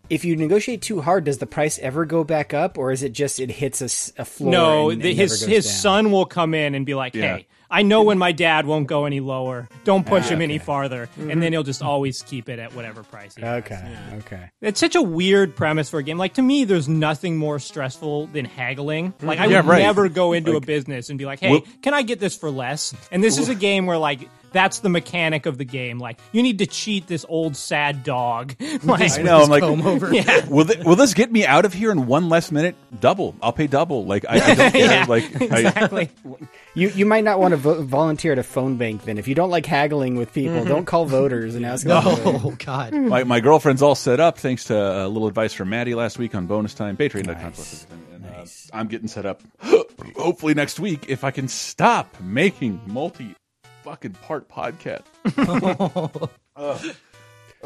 if 0.09 0.25
you 0.25 0.37
negotiate 0.37 0.83
too 0.83 1.01
hard, 1.01 1.25
does 1.25 1.39
the 1.39 1.47
price 1.47 1.79
ever 1.81 2.05
go 2.05 2.25
back 2.25 2.55
up, 2.55 2.79
or 2.79 2.93
is 2.93 3.03
it 3.03 3.13
just 3.13 3.41
it 3.41 3.51
hits 3.51 4.13
a 4.17 4.25
floor? 4.25 4.53
No, 4.53 4.91
and, 4.91 5.03
the, 5.03 5.11
and 5.11 5.19
his 5.19 5.41
his 5.43 5.65
down? 5.65 5.75
son 5.75 6.11
will 6.13 6.27
come 6.27 6.55
in 6.55 6.75
and 6.75 6.87
be 6.87 6.95
like, 6.95 7.15
Yeah. 7.15 7.39
"Hey, 7.39 7.47
I 7.69 7.83
know 7.83 8.03
when 8.05 8.17
my 8.19 8.31
dad 8.31 8.67
won't 8.67 8.87
go 8.87 9.05
any 9.07 9.19
lower. 9.21 9.69
Don't 9.85 10.07
ah, 10.07 10.11
push 10.11 10.29
him 10.29 10.41
any 10.41 10.57
okay. 10.57 10.65
farther." 10.65 11.09
And 11.17 11.31
mm-hmm. 11.31 11.41
then 11.41 11.53
he'll 11.53 11.65
just 11.65 11.83
always 11.83 12.23
keep 12.23 12.49
it 12.49 12.59
at 12.59 12.75
whatever 12.75 13.03
price. 13.03 13.35
He 13.35 13.43
has. 13.43 13.65
Okay, 13.65 13.97
okay. 14.19 14.51
It's 14.61 14.79
such 14.79 14.95
a 14.95 15.03
weird 15.03 15.57
premise 15.57 15.91
for 15.91 15.99
a 15.99 16.03
game. 16.03 16.19
Like 16.19 16.35
to 16.35 16.43
me, 16.43 16.65
there's 16.65 16.89
nothing 16.89 17.37
more 17.37 17.59
stressful 17.59 18.29
than 18.29 18.45
haggling. 18.45 19.13
Mm-hmm. 19.13 19.27
Like 19.27 19.41
I 19.41 19.47
Yeah, 19.47 19.63
would 19.63 19.71
right. 19.71 19.83
never 19.83 20.09
go 20.09 20.33
into 20.35 20.57
a 20.57 20.61
business 20.61 21.11
and 21.11 21.19
be 21.19 21.25
like, 21.25 21.41
"Hey, 21.41 21.51
Well- 21.51 21.65
can 21.83 21.95
I 21.95 22.03
get 22.03 22.21
this 22.21 22.37
for 22.37 22.51
less?" 22.51 22.95
And 23.11 23.25
this 23.25 23.39
is 23.39 23.49
a 23.49 23.55
game 23.55 23.87
where 23.87 23.99
like 23.99 24.21
that's 24.57 24.81
the 24.81 24.89
mechanic 24.89 25.47
of 25.47 25.59
the 25.59 25.65
game. 25.65 25.99
Like 25.99 26.19
you 26.33 26.43
need 26.43 26.59
to 26.59 26.67
cheat 26.67 27.07
this 27.07 27.25
old 27.29 27.57
sad 27.57 28.03
dog. 28.03 28.55
like, 28.83 29.19
I 29.19 29.23
know. 29.23 29.43
I'm 29.43 29.49
like, 29.51 29.63
comb 29.63 29.87
over. 29.87 30.11
will, 30.49 30.65
th- 30.65 30.85
will 30.85 30.97
this 30.97 31.15
get 31.15 31.31
me 31.31 31.45
out 31.47 31.65
of 31.65 31.73
here 31.73 31.93
in 31.93 32.07
one 32.07 32.29
less 32.29 32.51
minute? 32.51 32.75
Double. 33.01 33.35
I'll 33.43 33.53
pay 33.53 33.67
double. 33.67 34.05
Like 34.07 34.25
I, 34.29 34.35
I 34.37 34.55
don't 34.55 34.73
care. 34.73 34.81
Yeah, 34.81 35.05
like 35.09 35.25
I, 35.41 35.45
exactly. 35.59 36.11
You 36.75 36.89
you 36.89 37.07
might 37.07 37.25
not 37.25 37.39
want 37.39 37.53
to 37.53 37.57
vo- 37.57 37.83
volunteer 37.83 38.33
at 38.33 38.39
a 38.39 38.43
phone 38.43 38.77
bank 38.77 39.05
then. 39.05 39.19
If 39.19 39.29
you 39.29 39.35
don't 39.35 39.51
like 39.51 39.67
haggling 39.67 40.17
with 40.17 40.33
people, 40.33 40.57
Mm-hmm. 40.57 40.69
don't 40.69 40.85
call 40.87 41.05
voters 41.07 41.55
and 41.55 41.67
ask 41.67 41.85
them. 41.87 42.03
to. 42.03 42.09
Oh 42.25 42.55
God. 42.65 42.95
my, 42.95 43.25
my 43.25 43.41
girlfriend's 43.41 43.83
all 43.83 43.95
set 43.95 44.21
up 44.21 44.39
thanks 44.39 44.65
to 44.65 44.77
a 44.77 45.09
little 45.09 45.29
advice 45.29 45.53
from 45.53 45.69
Maddie 45.69 45.95
last 45.95 46.19
week 46.19 46.35
on 46.35 46.47
bonus 46.47 46.73
time 46.73 46.97
patreon.com 46.97 47.43
Nice. 47.43 47.87
and, 47.91 48.25
and, 48.25 48.35
uh, 48.37 48.47
i'm 48.73 48.87
getting 48.89 49.09
set 49.09 49.27
up 49.27 49.43
hopefully 50.17 50.55
next 50.55 50.79
week 50.81 51.07
if 51.09 51.25
i 51.25 51.31
can 51.31 51.49
stop 51.49 52.15
making 52.21 52.81
multi 52.87 53.35
fucking 53.87 54.11
part 54.15 54.49
podcast 54.49 55.03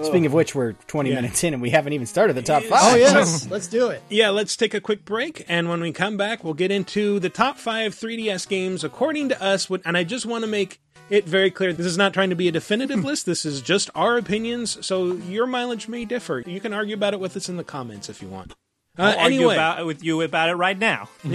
Speaking 0.03 0.27
of 0.27 0.33
which, 0.35 0.55
we're 0.55 0.73
20 0.73 1.15
minutes 1.15 1.45
in 1.45 1.53
and 1.55 1.63
we 1.63 1.71
haven't 1.71 1.93
even 1.95 2.07
started 2.07 2.35
the 2.35 2.43
top 2.43 2.63
five. 2.63 2.79
Oh 2.83 2.97
yes, 2.97 3.47
let's 3.51 3.67
do 3.67 3.89
it. 3.89 4.03
Yeah, 4.09 4.31
let's 4.31 4.57
take 4.57 4.73
a 4.73 4.81
quick 4.81 5.05
break, 5.05 5.45
and 5.49 5.69
when 5.69 5.81
we 5.81 5.93
come 5.93 6.17
back, 6.17 6.43
we'll 6.45 6.55
get 6.55 6.71
into 6.71 7.19
the 7.21 7.29
top 7.29 7.59
five 7.59 7.95
3DS 7.95 8.49
games 8.49 8.83
according 8.85 9.29
to 9.31 9.43
us. 9.43 9.69
What- 9.69 9.83
And 9.85 9.97
I 9.99 10.05
just 10.05 10.25
want 10.27 10.45
to 10.45 10.49
make 10.51 10.81
it 11.11 11.27
very 11.27 11.51
clear: 11.51 11.73
this 11.75 11.85
is 11.87 11.99
not 11.99 12.15
trying 12.15 12.31
to 12.31 12.37
be 12.37 12.49
a 12.49 12.53
definitive 12.53 13.05
list. 13.05 13.27
This 13.27 13.45
is 13.45 13.61
just 13.61 13.91
our 13.95 14.17
opinions, 14.17 14.85
so 14.87 15.13
your 15.13 15.47
mileage 15.47 15.87
may 15.89 16.05
differ. 16.07 16.43
You 16.47 16.61
can 16.61 16.73
argue 16.73 16.95
about 16.95 17.13
it 17.13 17.21
with 17.21 17.37
us 17.37 17.49
in 17.51 17.57
the 17.59 17.65
comments 17.65 18.09
if 18.09 18.23
you 18.23 18.29
want. 18.29 18.53
Uh, 18.99 19.03
I'll 19.03 19.19
argue 19.25 19.39
anyway, 19.41 19.55
about, 19.55 19.85
with 19.87 20.03
you 20.03 20.21
about 20.23 20.49
it 20.49 20.55
right 20.55 20.79
now. 20.79 21.09
all 21.25 21.33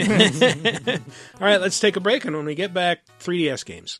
right, 1.39 1.61
let's 1.61 1.79
take 1.79 1.95
a 1.97 1.99
break, 1.99 2.25
and 2.25 2.35
when 2.35 2.45
we 2.45 2.55
get 2.55 2.73
back, 2.73 2.99
3DS 3.19 3.63
games. 3.65 3.99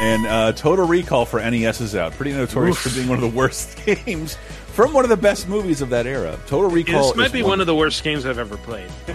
And 0.00 0.26
uh, 0.26 0.52
Total 0.52 0.86
Recall 0.86 1.24
for 1.24 1.38
NES 1.38 1.80
is 1.80 1.94
out. 1.94 2.12
Pretty 2.12 2.32
notorious 2.32 2.78
for 2.78 2.90
being 2.90 3.08
one 3.08 3.22
of 3.22 3.30
the 3.30 3.36
worst 3.36 3.78
games 3.86 4.36
from 4.66 4.92
one 4.92 5.04
of 5.04 5.10
the 5.10 5.16
best 5.16 5.48
movies 5.48 5.80
of 5.80 5.90
that 5.90 6.06
era. 6.06 6.38
Total 6.46 6.70
Recall. 6.70 7.08
This 7.08 7.16
might 7.16 7.26
is 7.26 7.32
be 7.32 7.42
one 7.42 7.60
of 7.60 7.66
the 7.66 7.74
worst 7.74 8.02
games 8.02 8.26
I've 8.26 8.38
ever 8.38 8.56
played. 8.56 8.90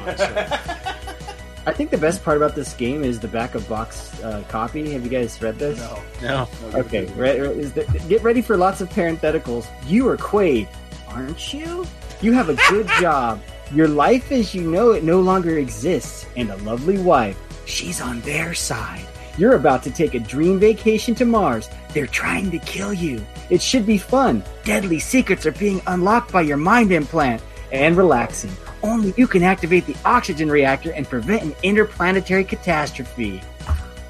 I 1.68 1.74
think 1.74 1.90
the 1.90 1.98
best 1.98 2.24
part 2.24 2.38
about 2.38 2.56
this 2.56 2.74
game 2.76 3.04
is 3.04 3.20
the 3.20 3.28
back 3.28 3.54
of 3.54 3.68
box 3.68 4.24
uh, 4.24 4.42
copy. 4.48 4.90
Have 4.94 5.04
you 5.04 5.10
guys 5.10 5.42
read 5.42 5.60
this? 5.60 5.78
No. 5.78 6.00
No. 6.22 6.48
Okay, 6.80 7.06
re- 7.16 7.40
re- 7.42 7.50
is 7.50 7.74
the, 7.74 7.84
get 8.08 8.24
ready 8.24 8.42
for 8.42 8.56
lots 8.56 8.80
of 8.80 8.90
parentheticals. 8.90 9.68
You 9.86 10.08
are 10.08 10.16
Quaid, 10.16 10.70
aren't 11.10 11.54
you? 11.54 11.86
You 12.22 12.32
have 12.32 12.48
a 12.48 12.56
good 12.70 12.88
job. 13.02 13.42
Your 13.74 13.90
life 13.90 14.32
as 14.32 14.56
you 14.56 14.62
know 14.70 14.92
it 14.92 15.04
no 15.04 15.20
longer 15.20 15.58
exists, 15.58 16.26
and 16.38 16.52
a 16.52 16.56
lovely 16.58 17.00
wife. 17.00 17.38
She's 17.66 18.00
on 18.00 18.22
their 18.22 18.54
side. 18.54 19.07
You're 19.38 19.56
about 19.56 19.84
to 19.84 19.92
take 19.92 20.16
a 20.16 20.20
dream 20.20 20.60
vacation 20.60 21.14
to 21.16 21.26
Mars. 21.26 21.70
They're 21.94 22.08
trying 22.08 22.50
to 22.52 22.60
kill 22.60 22.94
you. 22.94 23.26
It 23.50 23.62
should 23.62 23.86
be 23.86 23.98
fun. 23.98 24.44
Deadly 24.64 25.00
secrets 25.00 25.46
are 25.46 25.52
being 25.52 25.82
unlocked 25.88 26.32
by 26.32 26.42
your 26.42 26.58
mind 26.58 26.92
implant. 26.92 27.42
And 27.72 27.98
relaxing. 27.98 28.52
Only 28.82 29.14
you 29.18 29.28
can 29.28 29.44
activate 29.44 29.86
the 29.86 29.96
oxygen 30.06 30.50
reactor 30.50 30.92
and 30.92 31.06
prevent 31.06 31.44
an 31.44 31.56
interplanetary 31.64 32.46
catastrophe. 32.46 33.42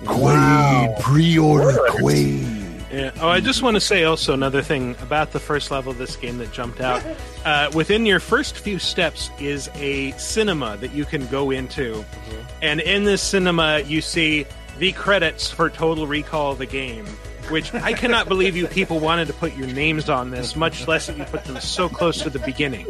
Quaid, 0.03 0.99
pre-order 0.99 1.79
Quaid. 1.89 2.67
Yeah. 2.91 3.11
Oh, 3.19 3.29
I 3.29 3.39
just 3.39 3.63
want 3.63 3.75
to 3.75 3.81
say 3.81 4.03
also 4.03 4.33
another 4.33 4.61
thing 4.61 4.95
about 5.01 5.31
the 5.31 5.39
first 5.39 5.71
level 5.71 5.91
of 5.91 5.97
this 5.97 6.15
game 6.15 6.37
that 6.37 6.51
jumped 6.51 6.81
out. 6.81 7.03
Uh, 7.47 7.71
within 7.73 8.05
your 8.05 8.19
first 8.19 8.57
few 8.57 8.77
steps 8.77 9.29
is 9.39 9.69
a 9.75 10.11
cinema 10.17 10.75
that 10.75 10.91
you 10.91 11.05
can 11.05 11.25
go 11.27 11.51
into, 11.51 12.03
and 12.61 12.81
in 12.81 13.05
this 13.05 13.21
cinema 13.21 13.79
you 13.85 14.01
see 14.01 14.45
the 14.79 14.91
credits 14.91 15.49
for 15.49 15.69
Total 15.69 16.05
Recall 16.05 16.55
the 16.55 16.65
game. 16.65 17.05
Which 17.49 17.73
I 17.73 17.93
cannot 17.93 18.27
believe 18.27 18.57
you 18.57 18.67
people 18.67 18.99
wanted 18.99 19.27
to 19.27 19.33
put 19.33 19.55
your 19.55 19.67
names 19.67 20.09
on 20.09 20.31
this, 20.31 20.55
much 20.55 20.87
less 20.87 21.07
that 21.07 21.17
you 21.17 21.23
put 21.23 21.45
them 21.45 21.59
so 21.61 21.87
close 21.87 22.21
to 22.23 22.29
the 22.29 22.39
beginning. 22.39 22.85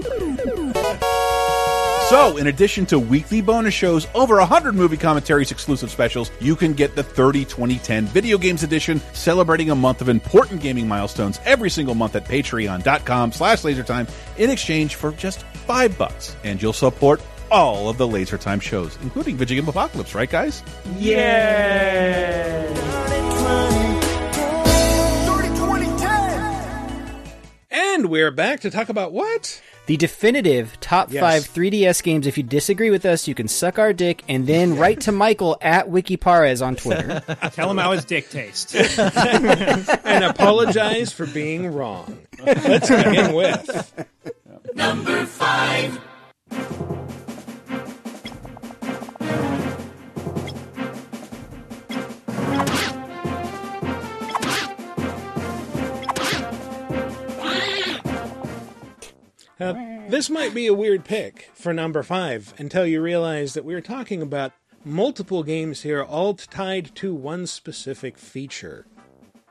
So, 2.09 2.37
in 2.37 2.47
addition 2.47 2.85
to 2.87 2.99
weekly 2.99 3.41
bonus 3.41 3.73
shows, 3.73 4.07
over 4.15 4.37
100 4.37 4.73
movie 4.73 4.95
commentaries, 4.95 5.51
exclusive 5.51 5.91
specials, 5.91 6.31
you 6.39 6.55
can 6.55 6.71
get 6.73 6.95
the 6.95 7.03
30 7.03 7.43
2010 7.43 8.05
Video 8.05 8.37
Games 8.37 8.63
Edition, 8.63 9.01
celebrating 9.11 9.71
a 9.71 9.75
month 9.75 10.01
of 10.01 10.07
important 10.07 10.61
gaming 10.61 10.87
milestones 10.87 11.39
every 11.43 11.69
single 11.69 11.95
month 11.95 12.15
at 12.15 12.23
patreon.com 12.25 13.33
slash 13.33 13.63
lasertime 13.63 14.09
in 14.37 14.49
exchange 14.49 14.95
for 14.95 15.11
just 15.11 15.43
five 15.67 15.97
bucks. 15.97 16.35
And 16.45 16.61
you'll 16.61 16.71
support 16.71 17.21
all 17.51 17.89
of 17.89 17.97
the 17.97 18.07
Lasertime 18.07 18.61
shows, 18.61 18.97
including 19.01 19.37
Vidjagame 19.37 19.67
Apocalypse, 19.67 20.13
right, 20.15 20.29
guys? 20.29 20.63
Yeah. 20.97 22.65
And 27.69 28.09
we're 28.09 28.31
back 28.31 28.61
to 28.61 28.69
talk 28.71 28.89
about 28.89 29.11
what? 29.11 29.61
The 29.87 29.97
definitive 29.97 30.77
top 30.79 31.11
Yes. 31.11 31.21
five 31.21 31.43
3DS 31.53 32.01
games. 32.03 32.27
If 32.27 32.37
you 32.37 32.43
disagree 32.43 32.89
with 32.89 33.05
us, 33.05 33.27
you 33.27 33.33
can 33.35 33.47
suck 33.47 33.79
our 33.79 33.93
dick 33.93 34.23
and 34.27 34.45
then 34.45 34.77
write 34.77 35.01
to 35.01 35.11
Michael 35.11 35.57
at 35.61 35.87
Wikiparez 35.89 36.65
on 36.65 36.75
Twitter. 36.75 37.21
Tell 37.53 37.71
him 37.71 37.77
how 37.77 37.91
his 37.93 38.05
dick 38.05 38.29
tastes. 38.29 38.75
And 38.99 40.23
apologize 40.25 41.11
for 41.13 41.25
being 41.27 41.67
wrong. 41.73 42.17
Let's 42.43 42.89
begin 42.89 43.33
with. 43.33 43.93
Uh, 59.59 59.73
this 60.09 60.29
might 60.29 60.53
be 60.53 60.67
a 60.67 60.73
weird 60.73 61.03
pick 61.05 61.49
for 61.53 61.73
number 61.73 62.03
five 62.03 62.53
until 62.57 62.85
you 62.85 63.01
realize 63.01 63.53
that 63.55 63.65
we're 63.65 63.81
talking 63.81 64.21
about 64.21 64.51
multiple 64.85 65.43
games 65.43 65.81
here, 65.81 66.03
all 66.03 66.33
tied 66.35 66.93
to 66.95 67.13
one 67.13 67.47
specific 67.47 68.17
feature. 68.17 68.85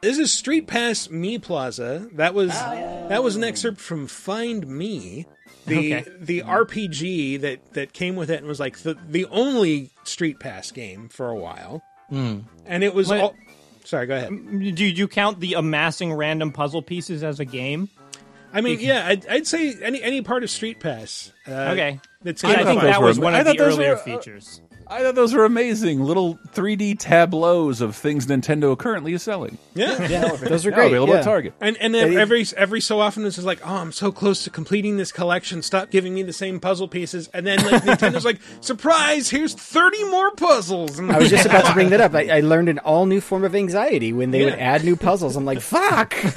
This 0.03 0.19
is 0.19 0.33
Street 0.33 0.67
Pass 0.67 1.09
Mii 1.09 1.41
Plaza. 1.43 2.09
That 2.13 2.35
was 2.35 2.51
that 2.51 3.25
was 3.25 3.35
an 3.35 3.43
excerpt 3.45 3.81
from 3.81 4.07
Find 4.07 4.65
Mii, 4.67 5.25
the 5.67 5.95
Okay. 5.97 6.05
the 6.21 6.43
RPG 6.43 7.41
that 7.41 7.73
that 7.73 7.93
came 7.93 8.15
with 8.15 8.31
it 8.31 8.39
and 8.39 8.47
was 8.47 8.61
like 8.61 8.79
the 8.81 8.97
the 9.09 9.25
only 9.27 9.91
Street 10.05 10.39
Pass 10.39 10.71
game 10.71 11.09
for 11.09 11.29
a 11.31 11.37
while. 11.37 11.83
And 12.11 12.45
it 12.85 12.95
was 12.95 13.09
What- 13.09 13.21
all. 13.21 13.35
Sorry, 13.85 14.07
go 14.09 14.17
ahead. 14.17 14.31
do 14.75 14.85
you 14.85 15.07
count 15.09 15.39
the 15.41 15.55
amassing 15.55 16.13
random 16.13 16.51
puzzle 16.53 16.83
pieces 16.83 17.23
as 17.23 17.39
a 17.41 17.45
game? 17.45 17.89
I 18.57 18.61
mean, 18.63 18.81
yeah, 18.81 19.07
I'd, 19.07 19.27
I'd 19.29 19.47
say 19.47 19.75
any 19.83 20.03
any 20.03 20.23
part 20.23 20.43
of 20.43 20.51
Street 20.51 20.81
Pass. 20.81 21.33
Uh, 21.47 21.53
Okay. 21.73 22.01
that's 22.23 22.43
I 22.43 22.65
think 22.65 22.81
that 22.81 23.03
was 23.03 23.19
ama- 23.19 23.25
one 23.25 23.35
I 23.35 23.41
of 23.41 23.47
thought 23.47 23.59
the 23.59 23.65
those 23.65 23.75
earlier 23.79 23.91
were, 23.91 23.97
uh, 23.97 24.03
features. 24.03 24.63
I 24.89 25.03
thought 25.03 25.15
those 25.17 25.35
were 25.35 25.45
amazing. 25.45 26.01
Little 26.03 26.37
3D 26.55 26.99
tableaus 26.99 27.81
of 27.81 27.97
things 27.97 28.27
Nintendo 28.27 28.79
currently 28.79 29.13
is 29.15 29.23
selling. 29.23 29.59
yeah. 29.75 30.29
Those 30.37 30.65
are 30.65 30.71
Now 30.71 30.77
great. 30.77 30.87
available 30.89 31.15
yeah. 31.15 31.21
at 31.21 31.25
Target. 31.25 31.55
And 31.61 31.77
and 31.79 31.95
then 31.95 32.17
every 32.17 32.45
every 32.57 32.81
so 32.81 33.01
often 33.01 33.25
it's 33.27 33.37
just 33.37 33.47
like, 33.47 33.61
oh, 33.65 33.75
I'm 33.77 33.91
so 33.93 34.13
close 34.13 34.45
to 34.45 34.51
completing 34.51 34.97
this 34.97 35.11
collection. 35.13 35.61
Stop 35.63 35.91
giving 35.91 36.15
me 36.15 36.23
the 36.23 36.33
same 36.33 36.61
puzzle 36.61 36.87
pieces. 36.89 37.29
And 37.35 37.47
then 37.47 37.65
like 37.65 37.83
Nintendo's 37.85 38.25
like, 38.25 38.41
surprise! 38.61 39.29
Here's 39.31 39.55
30 39.55 40.05
more 40.05 40.31
puzzles. 40.33 40.99
And 40.99 41.11
I 41.11 41.19
was 41.19 41.31
just 41.31 41.47
about 41.47 41.67
to 41.67 41.73
bring 41.75 41.91
that 41.91 42.01
up. 42.01 42.15
I, 42.15 42.39
I 42.39 42.41
learned 42.41 42.69
an 42.69 42.79
all 42.79 43.07
new 43.07 43.21
form 43.21 43.45
of 43.45 43.55
anxiety 43.55 44.13
when 44.13 44.31
they 44.31 44.45
would 44.45 44.55
add 44.55 44.85
new 44.85 44.97
puzzles. 44.97 45.37
I'm 45.37 45.45
like, 45.45 45.61
fuck! 45.61 46.15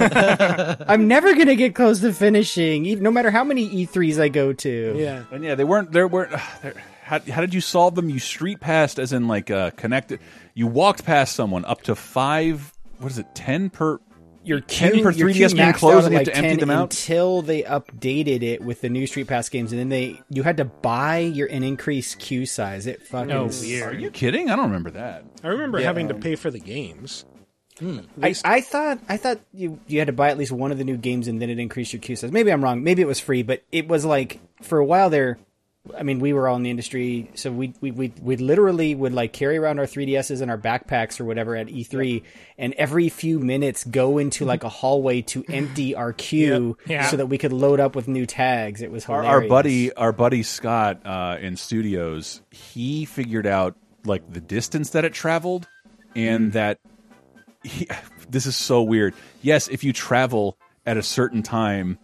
I'm 0.88 1.06
never 1.08 1.34
gonna 1.34 1.54
get 1.56 1.74
close 1.74 2.00
to 2.00 2.12
finishing, 2.12 2.84
even, 2.86 3.04
no 3.04 3.10
matter 3.10 3.30
how 3.30 3.44
many 3.44 3.86
E3s 3.86 4.20
I 4.20 4.28
go 4.28 4.52
to. 4.52 4.94
yeah. 4.98 5.24
And 5.30 5.44
yeah, 5.44 5.54
they 5.54 5.64
weren't. 5.64 5.92
There 5.92 6.08
weren't. 6.08 6.32
there- 6.62 6.74
How, 7.10 7.18
how 7.18 7.40
did 7.40 7.52
you 7.52 7.60
solve 7.60 7.96
them? 7.96 8.08
You 8.08 8.20
street 8.20 8.60
passed, 8.60 9.00
as 9.00 9.12
in 9.12 9.26
like 9.26 9.50
uh, 9.50 9.70
connected. 9.72 10.20
You 10.54 10.68
walked 10.68 11.04
past 11.04 11.34
someone 11.34 11.64
up 11.64 11.82
to 11.82 11.96
five. 11.96 12.72
What 12.98 13.10
is 13.10 13.18
it? 13.18 13.26
Ten 13.34 13.68
per. 13.68 13.98
Your 14.42 14.60
10 14.60 15.02
per 15.02 15.12
3DS 15.12 15.34
queue 15.34 15.48
being 15.56 15.72
closed 15.74 16.06
and 16.06 16.14
at 16.16 16.26
you 16.26 16.32
have 16.32 16.34
to 16.36 16.40
like 16.40 16.44
empty 16.44 16.60
them 16.60 16.70
out? 16.70 16.82
until 16.94 17.42
they 17.42 17.62
updated 17.62 18.42
it 18.42 18.62
with 18.62 18.80
the 18.80 18.88
new 18.88 19.06
Street 19.06 19.26
Pass 19.26 19.50
games, 19.50 19.70
and 19.72 19.78
then 19.78 19.90
they 19.90 20.18
you 20.30 20.42
had 20.44 20.56
to 20.56 20.64
buy 20.64 21.18
your 21.18 21.46
an 21.48 21.62
increased 21.62 22.18
queue 22.20 22.46
size. 22.46 22.86
It 22.86 23.02
fucking 23.06 23.30
Oh, 23.32 23.46
s- 23.48 23.60
weird. 23.60 23.94
Are 23.94 23.98
you 23.98 24.10
kidding? 24.10 24.48
I 24.48 24.56
don't 24.56 24.66
remember 24.66 24.92
that. 24.92 25.24
I 25.44 25.48
remember 25.48 25.78
having 25.80 26.08
to 26.08 26.14
pay 26.14 26.36
for 26.36 26.50
the 26.50 26.58
games. 26.60 27.26
I, 28.22 28.34
I 28.44 28.60
thought 28.60 28.98
I 29.08 29.16
thought 29.16 29.40
you 29.52 29.78
you 29.86 29.98
had 29.98 30.06
to 30.06 30.12
buy 30.12 30.30
at 30.30 30.38
least 30.38 30.52
one 30.52 30.70
of 30.72 30.78
the 30.78 30.84
new 30.84 30.96
games 30.96 31.28
and 31.28 31.40
then 31.40 31.50
it 31.50 31.58
increased 31.58 31.92
your 31.92 32.00
queue 32.00 32.14
size. 32.16 32.30
Maybe 32.32 32.52
I'm 32.52 32.62
wrong. 32.62 32.82
Maybe 32.82 33.02
it 33.02 33.08
was 33.08 33.18
free, 33.20 33.42
but 33.42 33.62
it 33.72 33.88
was 33.88 34.04
like 34.04 34.38
for 34.62 34.78
a 34.78 34.84
while 34.84 35.10
there. 35.10 35.38
I 35.98 36.02
mean, 36.02 36.20
we 36.20 36.34
were 36.34 36.46
all 36.46 36.56
in 36.56 36.62
the 36.62 36.68
industry, 36.70 37.30
so 37.34 37.50
we 37.50 37.72
we 37.80 37.90
we, 37.90 38.12
we 38.20 38.36
literally 38.36 38.94
would 38.94 39.14
like 39.14 39.32
carry 39.32 39.56
around 39.56 39.78
our 39.78 39.86
3ds's 39.86 40.42
in 40.42 40.50
our 40.50 40.58
backpacks 40.58 41.18
or 41.18 41.24
whatever 41.24 41.56
at 41.56 41.68
E3, 41.68 42.22
and 42.58 42.74
every 42.74 43.08
few 43.08 43.38
minutes 43.38 43.84
go 43.84 44.18
into 44.18 44.44
like 44.44 44.62
a 44.62 44.68
hallway 44.68 45.22
to 45.22 45.42
empty 45.48 45.94
our 45.94 46.12
queue 46.12 46.76
Yeah. 46.86 47.06
so 47.08 47.16
that 47.16 47.26
we 47.26 47.38
could 47.38 47.52
load 47.52 47.80
up 47.80 47.96
with 47.96 48.08
new 48.08 48.26
tags. 48.26 48.82
It 48.82 48.90
was 48.90 49.06
hilarious. 49.06 49.28
our 49.30 49.40
buddy, 49.48 49.92
our 49.94 50.12
buddy 50.12 50.42
Scott 50.42 51.00
uh, 51.06 51.38
in 51.40 51.56
studios, 51.56 52.42
he 52.50 53.06
figured 53.06 53.46
out 53.46 53.74
like 54.04 54.30
the 54.30 54.40
distance 54.40 54.90
that 54.90 55.06
it 55.06 55.14
traveled, 55.14 55.66
and 56.14 56.52
that 56.52 56.78
he, 57.64 57.88
this 58.28 58.44
is 58.44 58.54
so 58.54 58.82
weird. 58.82 59.14
Yes, 59.40 59.66
if 59.68 59.82
you 59.82 59.94
travel 59.94 60.58
at 60.84 60.98
a 60.98 61.02
certain 61.02 61.42
time, 61.42 61.98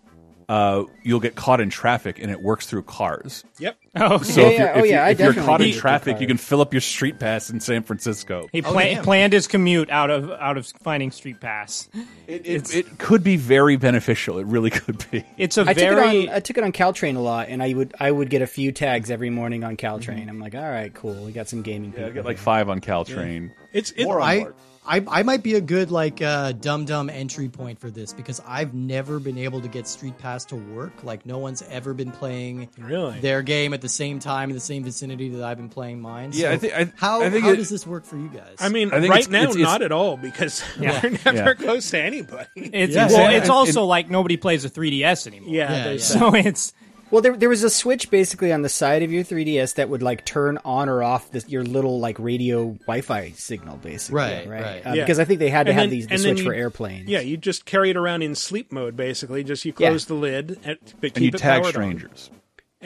uh, 0.48 0.84
you'll 1.02 1.20
get 1.20 1.34
caught 1.34 1.60
in 1.60 1.70
traffic, 1.70 2.18
and 2.20 2.30
it 2.30 2.40
works 2.40 2.66
through 2.66 2.82
cars. 2.84 3.44
Yep. 3.58 3.76
Oh, 3.98 4.18
So 4.18 4.42
Yeah, 4.42 4.46
if 4.46 4.58
you're, 4.58 4.66
yeah. 4.66 4.72
Oh, 4.74 4.78
if 4.80 4.86
yeah, 4.90 5.08
you're, 5.08 5.30
if 5.30 5.36
you're 5.36 5.44
caught 5.46 5.60
in 5.62 5.66
did 5.68 5.70
it 5.70 5.72
through 5.72 5.80
traffic, 5.80 6.20
you 6.20 6.26
can 6.26 6.36
fill 6.36 6.60
up 6.60 6.74
your 6.74 6.82
street 6.82 7.18
pass 7.18 7.48
in 7.48 7.60
San 7.60 7.82
Francisco. 7.82 8.46
he 8.52 8.60
Oh, 8.62 8.70
pla- 8.70 8.80
damn. 8.82 9.02
planned 9.04 9.32
his 9.32 9.46
commute 9.46 9.88
out 9.88 10.10
of 10.10 10.30
out 10.32 10.58
of 10.58 10.66
finding 10.82 11.10
Street 11.10 11.40
Pass. 11.40 11.88
It, 12.26 12.46
it, 12.46 12.74
it 12.74 12.98
could 12.98 13.24
be 13.24 13.36
very 13.38 13.76
beneficial. 13.76 14.38
It 14.38 14.44
really 14.44 14.68
could 14.68 15.02
be. 15.10 15.24
It's 15.38 15.56
a 15.56 15.62
I 15.62 15.72
took 15.72 15.76
very 15.78 16.24
it 16.24 16.28
on. 16.28 16.34
I 16.34 16.40
took 16.40 16.58
it 16.58 16.64
on 16.64 16.72
Caltrain 16.72 17.16
a 17.16 17.20
lot, 17.20 17.48
and 17.48 17.62
I 17.62 17.72
would 17.72 17.94
I 17.98 18.10
would 18.10 18.28
get 18.28 18.42
a 18.42 18.46
few 18.46 18.70
tags 18.70 19.10
every 19.10 19.30
morning 19.30 19.64
on 19.64 19.78
Mm-hmm. 19.78 19.86
Caltrain. 20.10 20.28
I'm 20.28 20.40
like, 20.40 20.54
all 20.54 20.60
right, 20.68 20.92
cool. 20.92 21.24
We 21.24 21.32
got 21.32 21.48
some 21.48 21.62
gaming. 21.62 21.94
Yeah, 21.96 22.06
I 22.08 22.10
got 22.10 22.26
like 22.26 22.36
here." 22.36 22.44
five 22.44 22.68
on 22.68 22.82
Caltrain. 22.82 23.50
It's 23.72 23.92
it, 23.92 24.04
More 24.04 24.20
on 24.20 24.28
I, 24.28 24.38
board. 24.40 24.54
I 24.86 25.04
I 25.08 25.22
might 25.22 25.42
be 25.42 25.54
a 25.54 25.60
good 25.60 25.90
like 25.90 26.22
uh, 26.22 26.52
dumb 26.52 26.84
dumb 26.84 27.10
entry 27.10 27.48
point 27.48 27.80
for 27.80 27.90
this 27.90 28.12
because 28.12 28.40
I've 28.46 28.72
never 28.74 29.18
been 29.18 29.38
able 29.38 29.60
to 29.60 29.68
get 29.68 29.88
Street 29.88 30.16
Pass 30.18 30.44
to 30.46 30.56
work. 30.56 31.02
Like 31.04 31.26
no 31.26 31.38
one's 31.38 31.62
ever 31.62 31.92
been 31.94 32.12
playing 32.12 32.68
Really? 32.78 33.18
their 33.20 33.42
game 33.42 33.74
at 33.74 33.80
the 33.80 33.88
same 33.88 34.18
time 34.18 34.50
in 34.50 34.54
the 34.54 34.60
same 34.60 34.84
vicinity 34.84 35.28
that 35.30 35.44
I've 35.44 35.56
been 35.56 35.68
playing 35.68 36.00
mine. 36.00 36.30
Yeah, 36.32 36.48
So 36.48 36.52
I 36.52 36.58
think- 36.58 36.72
I- 36.74 36.92
how 36.96 37.22
I 37.22 37.30
think 37.30 37.44
how 37.44 37.50
it- 37.50 37.56
does 37.56 37.68
this 37.68 37.86
work 37.86 38.04
for 38.04 38.16
you 38.16 38.28
guys? 38.28 38.56
I 38.60 38.68
mean, 38.68 38.92
I 38.92 39.00
think 39.00 39.10
right 39.10 39.20
it's- 39.20 39.28
now, 39.30 39.38
it's- 39.42 39.56
it's- 39.56 39.66
not 39.72 39.82
at 39.82 39.92
all 39.92 40.16
because 40.16 40.62
Yeah. 40.80 41.00
we're 41.02 41.10
never 41.24 41.32
Yeah. 41.48 41.54
close 41.54 41.90
to 41.90 41.98
anybody. 42.00 42.46
it's 42.56 42.94
Yeah. 42.94 43.08
well, 43.08 43.30
Yeah. 43.32 43.38
it's 43.38 43.44
And- 43.48 43.50
also 43.52 43.84
like 43.84 44.08
nobody 44.10 44.36
plays 44.36 44.64
a 44.64 44.70
3DS 44.70 45.26
anymore. 45.26 45.52
Yeah, 45.54 45.72
Yeah, 45.86 45.90
yeah. 45.92 45.98
So 45.98 46.34
it's 46.34 46.72
Well, 47.10 47.22
there 47.22 47.36
there 47.36 47.48
was 47.48 47.62
a 47.62 47.70
switch 47.70 48.10
basically 48.10 48.52
on 48.52 48.62
the 48.62 48.68
side 48.68 49.02
of 49.04 49.12
your 49.12 49.22
3DS 49.22 49.74
that 49.74 49.88
would 49.88 50.02
like 50.02 50.24
turn 50.24 50.58
on 50.64 50.88
or 50.88 51.02
off 51.04 51.30
this, 51.30 51.48
your 51.48 51.62
little 51.62 52.00
like 52.00 52.18
radio 52.18 52.72
Wi-Fi 52.86 53.30
signal, 53.36 53.76
basically. 53.76 54.16
Right, 54.16 54.48
right. 54.48 54.62
right. 54.62 54.86
Uh, 54.86 54.92
Yeah. 54.94 55.02
Because 55.04 55.20
I 55.20 55.24
think 55.24 55.38
they 55.38 55.48
had 55.48 55.66
to 55.66 55.70
And 55.70 55.78
have 55.78 55.82
then- 55.84 55.90
these 55.98 56.06
the 56.08 56.18
switch 56.18 56.38
you- 56.38 56.44
for 56.44 56.52
airplanes. 56.52 57.08
Yeah, 57.08 57.20
you 57.20 57.36
just 57.36 57.64
carry 57.64 57.90
it 57.90 57.96
around 57.96 58.22
in 58.22 58.34
sleep 58.34 58.72
mode, 58.72 58.96
basically. 58.96 59.44
Just 59.44 59.64
you 59.64 59.72
Yeah. 59.78 59.88
close 59.90 60.06
the 60.06 60.14
lid, 60.14 60.58
and, 60.64 60.78
but 61.00 61.14
keep 61.14 61.16
And 61.16 61.24
you 61.24 61.28
it 61.28 61.38
tag 61.38 61.62
powered 61.62 61.76
on. 61.76 62.08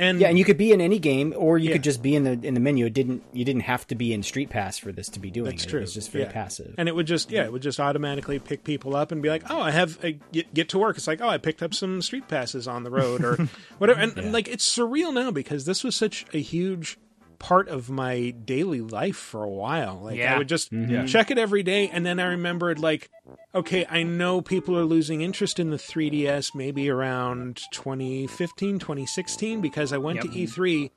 And 0.00 0.18
Yeah, 0.20 0.28
and 0.28 0.38
you 0.38 0.44
could 0.44 0.56
be 0.56 0.72
in 0.72 0.80
any 0.80 0.98
game, 0.98 1.34
or 1.36 1.58
you 1.58 1.68
Yeah. 1.68 1.74
could 1.74 1.82
just 1.84 2.02
be 2.02 2.14
in 2.16 2.24
the 2.24 2.32
in 2.42 2.54
the 2.54 2.60
menu. 2.60 2.86
It 2.86 2.94
didn't 2.94 3.22
you 3.32 3.44
didn't 3.44 3.62
have 3.62 3.86
to 3.88 3.94
be 3.94 4.12
in 4.14 4.22
Street 4.22 4.48
Pass 4.50 4.78
for 4.78 4.92
this 4.92 5.08
to 5.10 5.20
be 5.20 5.30
doing 5.30 5.50
That's 5.50 5.64
it. 5.64 5.68
true. 5.68 5.78
It 5.80 5.82
was 5.82 5.94
just 5.94 6.10
very 6.10 6.24
Yeah. 6.24 6.32
passive. 6.32 6.74
And 6.78 6.88
it 6.88 6.94
would 6.94 7.06
just 7.06 7.30
yeah, 7.30 7.44
it 7.44 7.52
would 7.52 7.62
just 7.62 7.78
automatically 7.78 8.38
pick 8.38 8.64
people 8.64 8.96
up 8.96 9.12
and 9.12 9.20
be 9.22 9.28
like, 9.28 9.42
oh, 9.50 9.60
I 9.60 9.70
have 9.72 9.98
a, 10.02 10.12
get, 10.32 10.52
get 10.54 10.68
to 10.70 10.78
work. 10.78 10.96
It's 10.96 11.06
like, 11.06 11.20
oh, 11.20 11.28
I 11.28 11.36
picked 11.38 11.62
up 11.62 11.74
some 11.74 12.00
street 12.02 12.26
passes 12.28 12.66
on 12.66 12.82
the 12.82 12.90
road 12.90 13.22
or 13.22 13.36
whatever. 13.78 14.00
And, 14.00 14.16
and, 14.18 14.32
like 14.32 14.48
it's 14.48 14.66
surreal 14.66 15.12
now 15.12 15.30
because 15.30 15.66
this 15.66 15.84
was 15.84 15.94
such 15.94 16.24
a 16.32 16.38
huge 16.40 16.96
part 17.40 17.68
of 17.68 17.90
my 17.90 18.30
daily 18.30 18.80
life 18.80 19.16
for 19.16 19.42
a 19.42 19.50
while. 19.50 19.98
Like 20.00 20.20
I 20.20 20.38
would 20.38 20.48
just 20.48 20.70
mm-hmm. 20.70 21.06
check 21.06 21.32
it 21.32 21.38
every 21.38 21.64
day, 21.64 21.88
and 21.88 22.06
then 22.06 22.20
I 22.20 22.26
remembered 22.26 22.78
like, 22.78 23.10
okay, 23.52 23.84
I 23.90 24.04
know 24.04 24.40
people 24.40 24.78
are 24.78 24.84
losing 24.84 25.22
interest 25.22 25.58
in 25.58 25.70
the 25.70 25.76
3DS 25.76 26.54
maybe 26.54 26.88
around 26.88 27.62
2015, 27.72 28.78
2016 28.78 29.60
because 29.60 29.92
I 29.92 29.98
went 29.98 30.20
to 30.20 30.28
E3 30.28 30.90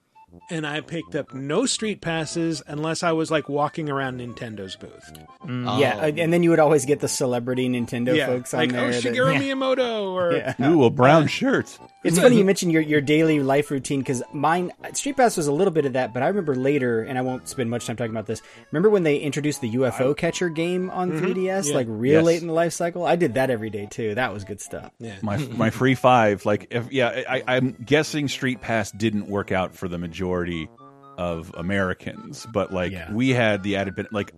and 0.49 0.65
I 0.67 0.81
picked 0.81 1.15
up 1.15 1.33
no 1.33 1.65
street 1.65 2.01
passes 2.01 2.61
unless 2.67 3.03
I 3.03 3.11
was 3.11 3.29
like 3.31 3.49
walking 3.49 3.89
around 3.89 4.19
Nintendo's 4.19 4.75
booth. 4.75 5.11
Yeah, 5.47 5.97
uh, 5.97 6.11
and 6.17 6.31
then 6.33 6.43
you 6.43 6.49
would 6.49 6.59
always 6.59 6.85
get 6.85 6.99
the 6.99 7.07
celebrity 7.07 7.67
Nintendo 7.69 8.15
yeah, 8.15 8.25
folks 8.27 8.53
on 8.53 8.59
like 8.61 8.71
there. 8.71 8.85
oh 8.85 8.91
that- 8.91 9.03
Shigeru 9.03 9.37
Miyamoto 9.37 10.11
or 10.13 10.33
Yeah. 10.33 10.55
Ooh, 10.69 10.83
a 10.85 10.89
brown 10.89 11.27
shirt. 11.27 11.77
It's 12.03 12.19
funny 12.19 12.37
you 12.37 12.43
mentioned 12.43 12.73
your, 12.73 12.81
your 12.81 12.99
daily 12.99 13.39
life 13.39 13.71
routine 13.71 13.99
because 13.99 14.21
mine 14.33 14.71
Street 14.93 15.15
Pass 15.15 15.37
was 15.37 15.47
a 15.47 15.53
little 15.53 15.71
bit 15.71 15.85
of 15.85 15.93
that, 15.93 16.13
but 16.13 16.21
I 16.21 16.27
remember 16.27 16.53
later, 16.55 17.01
and 17.01 17.17
I 17.17 17.21
won't 17.21 17.47
spend 17.47 17.69
much 17.69 17.85
time 17.85 17.95
talking 17.95 18.11
about 18.11 18.25
this. 18.25 18.41
Remember 18.71 18.89
when 18.89 19.03
they 19.03 19.17
introduced 19.17 19.61
the 19.61 19.71
UFO 19.75 20.15
catcher 20.15 20.49
game 20.49 20.89
on 20.89 21.11
3DS, 21.11 21.69
Yeah. 21.69 21.75
like 21.75 21.87
real 21.89 22.13
Yes. 22.15 22.25
late 22.25 22.41
in 22.41 22.47
the 22.47 22.53
life 22.53 22.73
cycle? 22.73 23.05
I 23.05 23.15
did 23.15 23.35
that 23.35 23.49
every 23.49 23.69
day 23.69 23.87
too. 23.89 24.15
That 24.15 24.33
was 24.33 24.43
good 24.43 24.59
stuff. 24.59 24.91
yeah. 24.99 25.15
my 25.21 25.37
my 25.55 25.69
free 25.69 25.95
five 25.95 26.45
like 26.45 26.67
if 26.71 26.91
yeah 26.91 27.23
I, 27.29 27.43
i'm 27.47 27.71
guessing 27.85 28.27
street 28.27 28.59
pass 28.61 28.91
didn't 28.91 29.27
work 29.27 29.51
out 29.51 29.75
for 29.75 29.87
the 29.87 29.97
majority 29.97 30.22
of 31.17 31.53
americans 31.57 32.47
but 32.53 32.73
like 32.73 32.91
Yeah. 32.91 33.11
we 33.13 33.29
had 33.29 33.61
the 33.63 33.75
added 33.75 33.95
bit 33.95 34.11
like 34.11 34.33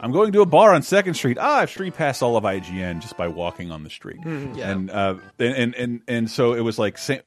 i'm 0.00 0.12
going 0.12 0.32
to 0.32 0.42
a 0.42 0.46
bar 0.46 0.74
on 0.74 0.82
second 0.82 1.14
street 1.14 1.38
ah 1.40 1.60
i've 1.60 1.70
street 1.70 1.94
passed 1.94 2.22
all 2.22 2.36
of 2.36 2.44
ign 2.44 3.00
just 3.00 3.16
by 3.16 3.28
walking 3.28 3.70
on 3.70 3.82
the 3.82 3.90
street 3.90 4.18
Yeah. 4.24 4.70
and 4.70 4.90
uh 4.90 5.14
and 5.38 5.54
and 5.54 5.74
and, 5.74 6.00
and 6.06 6.30
so 6.30 6.52
it 6.52 6.60
was 6.60 6.78
like 6.78 6.98
san, 6.98 7.22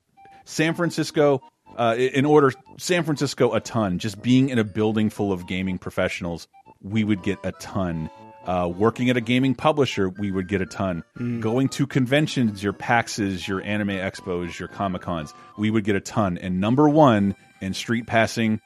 san 0.46 0.74
francisco 0.76 1.42
uh, 1.78 1.96
in 1.98 2.26
order 2.26 2.52
San 2.80 3.04
Francisco 3.06 3.54
a 3.54 3.62
ton. 3.62 3.98
Just 3.98 4.22
being 4.22 4.50
in 4.50 4.60
a 4.60 4.64
building 4.66 5.10
full 5.10 5.32
of 5.32 5.48
gaming 5.48 5.78
professionals, 5.78 6.50
we 6.82 7.06
would 7.06 7.24
get 7.24 7.40
a 7.46 7.54
ton. 7.54 8.10
Uh, 8.46 8.70
working 8.76 9.10
at 9.10 9.16
a 9.16 9.22
gaming 9.22 9.56
publisher, 9.56 10.10
we 10.10 10.32
would 10.34 10.50
get 10.50 10.60
a 10.62 10.66
ton. 10.66 11.02
Going 11.40 11.70
to 11.70 11.88
conventions, 11.88 12.62
your 12.62 12.74
PAXs, 12.74 13.48
your 13.48 13.62
anime 13.62 13.88
expos, 13.88 14.60
your 14.60 14.68
Comic 14.68 15.02
Cons, 15.04 15.34
we 15.58 15.72
would 15.72 15.86
get 15.86 15.96
a 15.96 16.02
ton. 16.02 16.38
And 16.38 16.60
number 16.60 16.90
one 16.90 17.38
in 17.62 17.74
street 17.74 18.08
passing, 18.08 18.60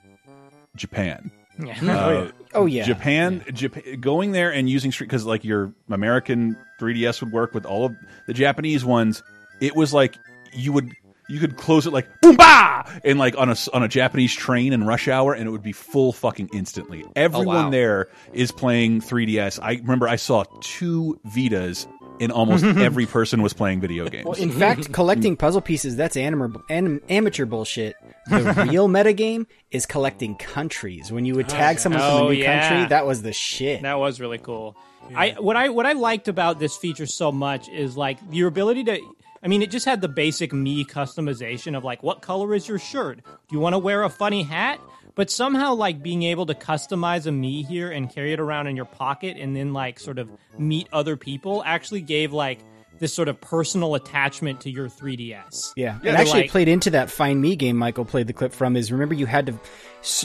Japan. 0.76 1.32
Yeah. 1.58 1.98
Uh, 1.98 2.32
Oh 2.56 2.66
yeah, 2.66 2.86
Japan, 2.86 3.44
Japan, 3.54 4.00
going 4.00 4.32
there 4.32 4.52
and 4.52 4.70
using 4.70 4.92
street 4.92 5.08
because 5.08 5.26
like 5.26 5.44
your 5.44 5.74
American 5.90 6.58
3DS 6.80 7.22
would 7.22 7.34
work 7.34 7.54
with 7.54 7.66
all 7.66 7.86
of 7.86 7.96
the 8.28 8.34
Japanese 8.34 8.86
ones. 8.86 9.22
It 9.60 9.76
was 9.76 9.94
like 9.94 10.18
you 10.54 10.72
would 10.72 10.94
you 11.28 11.40
could 11.40 11.58
close 11.58 11.86
it 11.86 11.92
like 11.92 12.08
boom 12.22 12.38
bah 12.38 12.84
and 13.04 13.20
like 13.20 13.38
on 13.38 13.50
a 13.50 13.56
on 13.74 13.84
a 13.84 13.88
Japanese 13.88 14.34
train 14.34 14.72
in 14.72 14.86
rush 14.86 15.08
hour 15.08 15.34
and 15.34 15.48
it 15.48 15.52
would 15.52 15.64
be 15.64 15.74
full 15.74 16.14
fucking 16.14 16.50
instantly. 16.54 17.04
Everyone 17.16 17.66
wow. 17.66 17.70
there 17.70 18.08
is 18.32 18.52
playing 18.52 19.02
3DS. 19.02 19.60
I 19.62 19.74
remember 19.74 20.08
I 20.08 20.16
saw 20.16 20.46
two 20.62 21.20
Vitas 21.28 21.88
and 22.19 22.32
almost 22.32 22.63
every 22.78 23.06
person 23.06 23.41
was 23.41 23.54
playing 23.54 23.82
video 23.82 24.08
games. 24.08 24.25
Well, 24.25 24.36
in 24.39 24.51
fact, 24.51 24.91
collecting 24.91 25.36
puzzle 25.36 25.62
pieces, 25.62 25.95
that's 25.95 26.15
anim- 26.17 26.63
anim- 26.69 27.01
amateur 27.10 27.45
bullshit. 27.45 27.95
The 28.30 28.67
real 28.69 28.88
metagame 28.88 29.45
is 29.71 29.86
collecting 29.86 30.36
countries. 30.36 31.12
When 31.12 31.25
you 31.25 31.36
would 31.36 31.49
tag 31.49 31.78
oh, 31.78 31.80
someone 31.80 32.01
from 32.01 32.10
Oh, 32.12 32.28
a 32.28 32.34
new 32.34 32.39
yeah. 32.41 32.69
country, 32.69 32.89
that 32.89 33.06
was 33.06 33.21
the 33.21 33.34
shit. 33.34 33.82
That 33.84 33.99
was 33.99 34.19
really 34.19 34.38
cool. 34.39 34.75
I 35.15 35.32
what 35.39 35.56
I 35.56 35.69
what 35.69 35.86
I 35.86 35.91
liked 35.93 36.28
about 36.28 36.60
this 36.60 36.75
feature 36.78 37.06
so 37.06 37.32
much 37.32 37.69
is 37.69 37.95
like 37.95 38.17
your 38.32 38.47
ability 38.47 38.84
to 38.86 38.99
I 39.43 39.47
mean 39.47 39.62
it 39.62 39.69
just 39.69 39.86
had 39.86 40.01
the 40.01 40.08
basic 40.08 40.51
Mii 40.51 40.84
customization 40.88 41.78
of 41.78 41.84
like 41.84 42.01
what 42.01 42.23
color 42.23 42.56
is 42.56 42.67
your 42.67 42.80
shirt? 42.80 43.19
Do 43.23 43.56
you 43.56 43.60
want 43.60 43.73
to 43.73 43.78
wear 43.80 44.01
a 44.01 44.10
funny 44.10 44.41
hat? 44.41 44.80
But 45.15 45.30
somehow 45.32 45.73
like 45.75 46.04
being 46.04 46.23
able 46.23 46.45
to 46.47 46.54
customize 46.54 47.25
a 47.25 47.30
Mii 47.30 47.65
here 47.65 47.89
and 47.91 48.10
carry 48.13 48.34
it 48.34 48.39
around 48.39 48.67
in 48.67 48.75
your 48.75 48.86
pocket 48.86 49.38
and 49.39 49.56
then 49.56 49.71
like 49.73 49.99
sort 49.99 50.19
of 50.19 50.30
meet 50.58 50.88
other 50.91 51.15
people 51.15 51.63
actually 51.65 52.01
gave 52.01 52.34
like 52.34 52.60
this 52.97 53.13
sort 53.13 53.28
of 53.28 53.39
personal 53.41 53.95
attachment 53.95 54.62
to 54.62 54.69
your 54.71 54.88
3DS. 54.88 55.73
Yeah, 55.75 55.99
Yeah, 56.01 56.10
and 56.10 56.17
actually 56.17 56.41
like- 56.43 56.51
played 56.51 56.67
into 56.69 56.91
that 56.91 57.10
Find 57.10 57.43
Mii 57.43 57.58
game. 57.58 57.75
Michael 57.75 58.06
played 58.06 58.28
the 58.28 58.34
clip 58.34 58.54
from. 58.54 58.75
Is 58.78 58.89
remember 58.91 59.13
you 59.13 59.25
had 59.25 59.47
to 59.47 59.54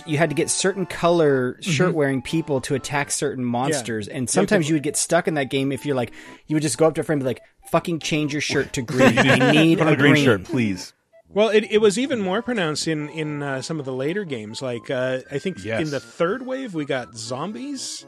you 0.06 0.18
had 0.18 0.28
to 0.30 0.34
get 0.36 0.50
certain 0.50 0.86
color 0.86 1.54
Mm-hmm. 1.54 1.70
shirt 1.70 1.94
wearing 1.94 2.22
people 2.22 2.60
to 2.62 2.74
attack 2.76 3.10
certain 3.10 3.44
monsters, 3.44 4.06
and 4.08 4.28
sometimes 4.30 4.68
you 4.68 4.74
would 4.76 4.82
get 4.84 4.96
stuck 4.96 5.26
in 5.26 5.34
that 5.34 5.50
game 5.50 5.72
if 5.72 5.84
you're 5.86 5.96
like 5.96 6.12
you 6.46 6.54
would 6.54 6.62
just 6.62 6.78
go 6.78 6.86
up 6.86 6.94
to 6.94 7.00
a 7.00 7.04
friend 7.04 7.20
and 7.20 7.24
be 7.24 7.30
like, 7.30 7.42
"Fucking 7.72 7.98
change 8.00 8.32
your 8.32 8.40
shirt 8.42 8.72
to 8.74 8.82
green. 8.92 9.18
I 9.18 9.50
need 9.52 9.78
Put 9.78 9.86
on 9.88 9.92
a 9.92 9.96
a 9.96 9.96
green, 9.96 10.12
green 10.14 10.24
shirt, 10.24 10.44
please. 10.44 10.92
Well, 11.32 11.48
it, 11.50 11.70
it 11.70 11.78
was 11.78 11.96
even 11.98 12.20
more 12.20 12.42
pronounced 12.42 12.88
in 12.88 13.08
in 13.10 13.42
uh, 13.42 13.62
some 13.62 13.78
of 13.78 13.86
the 13.86 13.92
later 13.92 14.24
games. 14.24 14.60
Like 14.62 14.90
uh, 14.90 15.20
I 15.30 15.38
think 15.38 15.64
Yes. 15.64 15.80
in 15.82 15.90
the 15.90 16.00
third 16.00 16.44
wave 16.44 16.74
we 16.74 16.84
got 16.84 17.16
zombies. 17.16 18.04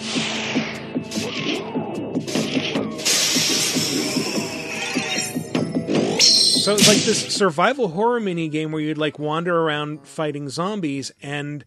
So 6.21 6.75
it's 6.75 6.87
like 6.87 6.99
this 6.99 7.35
survival 7.35 7.89
horror 7.89 8.21
mini 8.21 8.49
game 8.49 8.71
where 8.71 8.81
you'd 8.81 8.99
like 8.99 9.19
wander 9.19 9.57
around 9.59 10.07
fighting 10.07 10.49
zombies, 10.49 11.11
and 11.21 11.65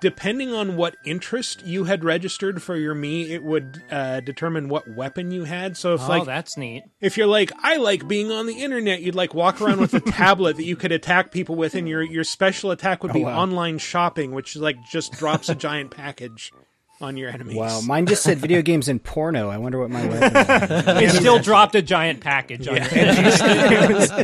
depending 0.00 0.52
on 0.52 0.76
what 0.76 0.96
interest 1.04 1.64
you 1.66 1.84
had 1.84 2.04
registered 2.04 2.62
for 2.62 2.76
your 2.76 2.94
Mii, 2.94 3.28
it 3.30 3.42
would 3.42 3.82
uh, 3.90 4.20
determine 4.20 4.68
what 4.68 4.88
weapon 4.88 5.30
you 5.30 5.44
had. 5.44 5.76
So 5.76 5.94
if 5.94 6.02
Oh, 6.02 6.08
like 6.08 6.24
that's 6.24 6.56
neat. 6.56 6.84
if 7.00 7.16
you're 7.16 7.26
like, 7.26 7.52
I 7.62 7.76
like 7.76 8.06
being 8.08 8.30
on 8.30 8.46
the 8.46 8.62
internet, 8.62 9.00
you'd 9.02 9.14
like 9.14 9.34
walk 9.34 9.60
around 9.60 9.80
with 9.80 9.94
a 9.94 10.00
tablet 10.12 10.56
that 10.56 10.64
you 10.64 10.76
could 10.76 10.92
attack 10.92 11.30
people 11.32 11.54
with, 11.56 11.74
and 11.74 11.88
your 11.88 12.02
your 12.02 12.24
special 12.24 12.70
attack 12.70 13.02
would 13.02 13.12
be 13.12 13.24
wow. 13.24 13.38
online 13.40 13.78
shopping, 13.78 14.32
which 14.32 14.56
like 14.56 14.76
just 14.90 15.12
drops 15.12 15.48
a 15.48 15.54
giant 15.54 15.90
package 15.90 16.52
on 16.98 17.16
your 17.18 17.28
enemies. 17.28 17.56
Wow, 17.56 17.82
mine 17.82 18.06
just 18.06 18.22
said 18.22 18.38
video 18.38 18.62
games 18.70 18.88
and 18.88 19.02
porno. 19.02 19.50
I 19.50 19.58
wonder 19.58 19.78
what 19.78 19.90
my 19.90 20.06
weapon. 20.08 20.32
was. 20.32 21.02
It 21.02 21.10
still 21.10 21.38
dropped 21.38 21.74
a 21.74 21.82
giant 21.82 22.20
package 22.20 22.66
on 22.68 22.76
your 22.76 22.84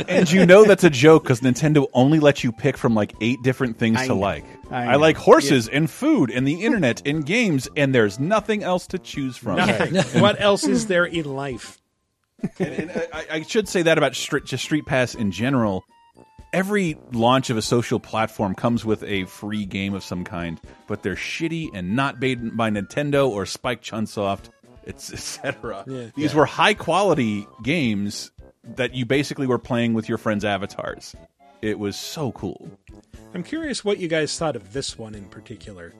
and 0.07 0.31
you 0.31 0.45
know 0.45 0.63
that's 0.65 0.83
a 0.83 0.89
joke 0.89 1.23
because 1.23 1.41
Nintendo 1.41 1.87
only 1.93 2.19
lets 2.19 2.43
you 2.43 2.51
pick 2.51 2.77
from 2.77 2.95
like 2.95 3.13
eight 3.21 3.41
different 3.43 3.77
things 3.77 3.97
I 3.99 4.03
to 4.03 4.09
know. 4.09 4.17
like. 4.19 4.45
I 4.73 4.93
I, 4.93 4.95
like 4.95 5.17
horses 5.17 5.67
and 5.67 5.89
food 5.89 6.31
and 6.31 6.47
the 6.47 6.63
internet 6.63 7.05
and 7.05 7.25
games, 7.25 7.67
and 7.75 7.93
there's 7.93 8.19
nothing 8.19 8.63
else 8.63 8.87
to 8.87 8.99
choose 8.99 9.37
from. 9.37 9.57
Nothing. 9.57 9.95
what 10.21 10.41
else 10.41 10.63
is 10.65 10.87
there 10.87 11.05
in 11.05 11.25
life? 11.25 11.79
And 12.59 12.91
I, 13.13 13.25
I 13.31 13.41
should 13.43 13.67
say 13.67 13.83
that 13.83 13.97
about 13.97 14.15
street, 14.15 14.45
just 14.45 14.63
Street 14.63 14.85
Pass 14.85 15.15
in 15.15 15.31
general. 15.31 15.83
Every 16.51 16.97
launch 17.11 17.49
of 17.49 17.57
a 17.57 17.61
social 17.61 17.99
platform 17.99 18.53
comes 18.53 18.85
with 18.85 19.01
a 19.03 19.25
free 19.25 19.65
game 19.65 19.93
of 19.93 20.03
some 20.03 20.23
kind, 20.23 20.59
but 20.87 21.01
they're 21.01 21.15
shitty 21.15 21.69
and 21.73 21.95
not 21.95 22.19
made 22.19 22.55
by 22.55 22.69
Nintendo 22.69 23.27
or 23.27 23.45
Spike 23.45 23.81
Chunsoft, 23.81 24.49
it's 24.85 25.11
etc. 25.11 25.83
Yeah. 25.87 26.07
These 26.15 26.35
were 26.35 26.45
high 26.45 26.73
quality 26.73 27.47
games 27.63 28.31
that 28.63 28.93
you 28.93 29.05
basically 29.05 29.47
were 29.47 29.59
playing 29.59 29.93
with 29.93 30.07
your 30.07 30.17
friends' 30.17 30.45
avatars. 30.45 31.15
It 31.61 31.79
was 31.79 31.95
so 31.95 32.31
cool. 32.33 32.69
I'm 33.35 33.41
curious 33.41 33.83
what 33.83 33.97
you 33.97 34.07
guys 34.07 34.37
thought 34.37 34.55
of 34.55 34.73
this 34.73 34.95
one 34.95 35.15
in 35.15 35.25
particular. 35.25 35.91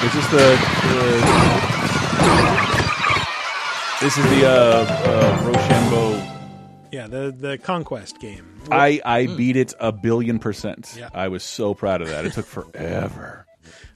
Is 0.00 0.14
this 0.14 0.26
the, 0.28 0.56
the 0.84 1.48
this 4.00 4.16
is 4.16 4.24
the 4.30 4.46
uh, 4.46 4.86
uh, 4.86 5.50
Rochambeau 5.50 6.22
Yeah, 6.92 7.08
the 7.08 7.34
the 7.36 7.58
conquest 7.58 8.20
game. 8.20 8.46
I 8.70 9.00
I 9.04 9.26
beat 9.26 9.56
it 9.56 9.74
a 9.80 9.90
billion 9.90 10.38
percent. 10.38 10.94
Yeah. 10.96 11.08
I 11.12 11.26
was 11.26 11.42
so 11.42 11.74
proud 11.74 12.00
of 12.00 12.08
that. 12.08 12.26
It 12.26 12.34
took 12.34 12.46
forever. 12.46 13.44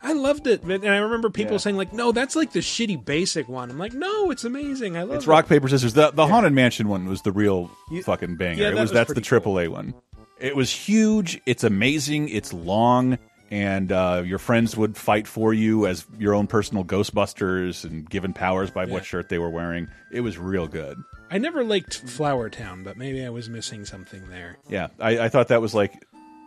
I 0.03 0.13
loved 0.15 0.47
it, 0.47 0.63
and 0.65 0.85
I 0.85 0.97
remember 0.99 1.31
people 1.31 1.53
Yeah. 1.53 1.59
saying 1.59 1.77
like, 1.77 1.93
"No, 1.93 2.11
that's 2.13 2.35
like 2.35 2.53
the 2.53 2.59
shitty 2.61 3.05
basic 3.05 3.49
one." 3.49 3.71
I'm 3.71 3.79
like, 3.79 3.93
"No, 3.95 4.31
it's 4.31 4.45
amazing. 4.45 4.97
I 4.97 5.03
love 5.03 5.13
it. 5.13 5.17
It's 5.17 5.27
it." 5.27 5.31
rock 5.31 5.49
paper 5.49 5.69
scissors. 5.69 5.95
The 5.95 6.11
the 6.11 6.27
haunted 6.27 6.53
mansion 6.53 6.89
one 6.89 7.07
was 7.07 7.23
the 7.23 7.33
real 7.33 7.71
fucking 8.05 8.37
banger. 8.37 8.63
yeah, 8.63 8.69
it 8.69 8.73
was 8.73 8.81
was 8.81 8.91
that's 8.93 9.09
the 9.09 9.15
pretty 9.15 9.27
triple 9.27 9.61
A 9.61 9.69
one. 9.69 9.95
It 10.41 10.57
was 10.57 10.71
huge. 10.73 11.41
It's 11.47 11.63
amazing. 11.63 12.29
It's 12.31 12.53
long, 12.53 13.17
and 13.51 13.93
uh, 13.93 14.23
your 14.27 14.39
friends 14.41 14.77
would 14.77 14.97
fight 14.97 15.29
for 15.29 15.55
you 15.55 15.87
as 15.87 16.05
your 16.19 16.35
own 16.35 16.49
personal 16.49 16.85
Ghostbusters 16.85 17.85
and 17.85 18.09
given 18.11 18.33
powers 18.33 18.71
by 18.71 18.87
what 18.87 19.05
shirt 19.05 19.29
they 19.29 19.39
were 19.39 19.51
wearing. 19.51 19.87
It 20.11 20.21
was 20.23 20.39
real 20.39 20.67
good. 20.67 20.99
I 21.31 21.39
never 21.39 21.63
liked 21.65 21.95
Flower 21.95 22.51
Town, 22.51 22.83
but 22.83 22.97
maybe 22.97 23.25
I 23.25 23.31
was 23.31 23.49
missing 23.49 23.85
something 23.85 24.29
there. 24.29 24.59
Yeah, 24.69 24.89
I, 25.01 25.21
I 25.21 25.29
thought 25.29 25.49
that 25.49 25.61
was 25.63 25.75
like. 25.75 26.05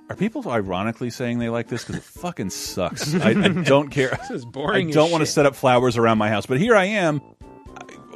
Are 0.09 0.15
people 0.15 0.47
ironically 0.49 1.09
saying 1.09 1.39
they 1.39 1.49
like 1.49 1.67
this 1.67 1.83
because 1.83 1.95
it 1.97 2.03
fucking 2.03 2.51
sucks? 2.51 3.15
I, 3.15 3.29
I 3.31 3.33
don't 3.63 3.89
care. 3.89 4.09
This 4.09 4.31
is 4.31 4.45
I 4.45 4.49
boring. 4.49 4.89
as 4.89 4.95
don't 4.95 5.11
want 5.11 5.21
to 5.21 5.25
set 5.25 5.45
up 5.45 5.55
flowers 5.55 5.97
around 5.97 6.17
my 6.19 6.29
house, 6.29 6.45
but 6.45 6.59
here 6.59 6.75
I 6.75 6.85
am. 6.85 7.19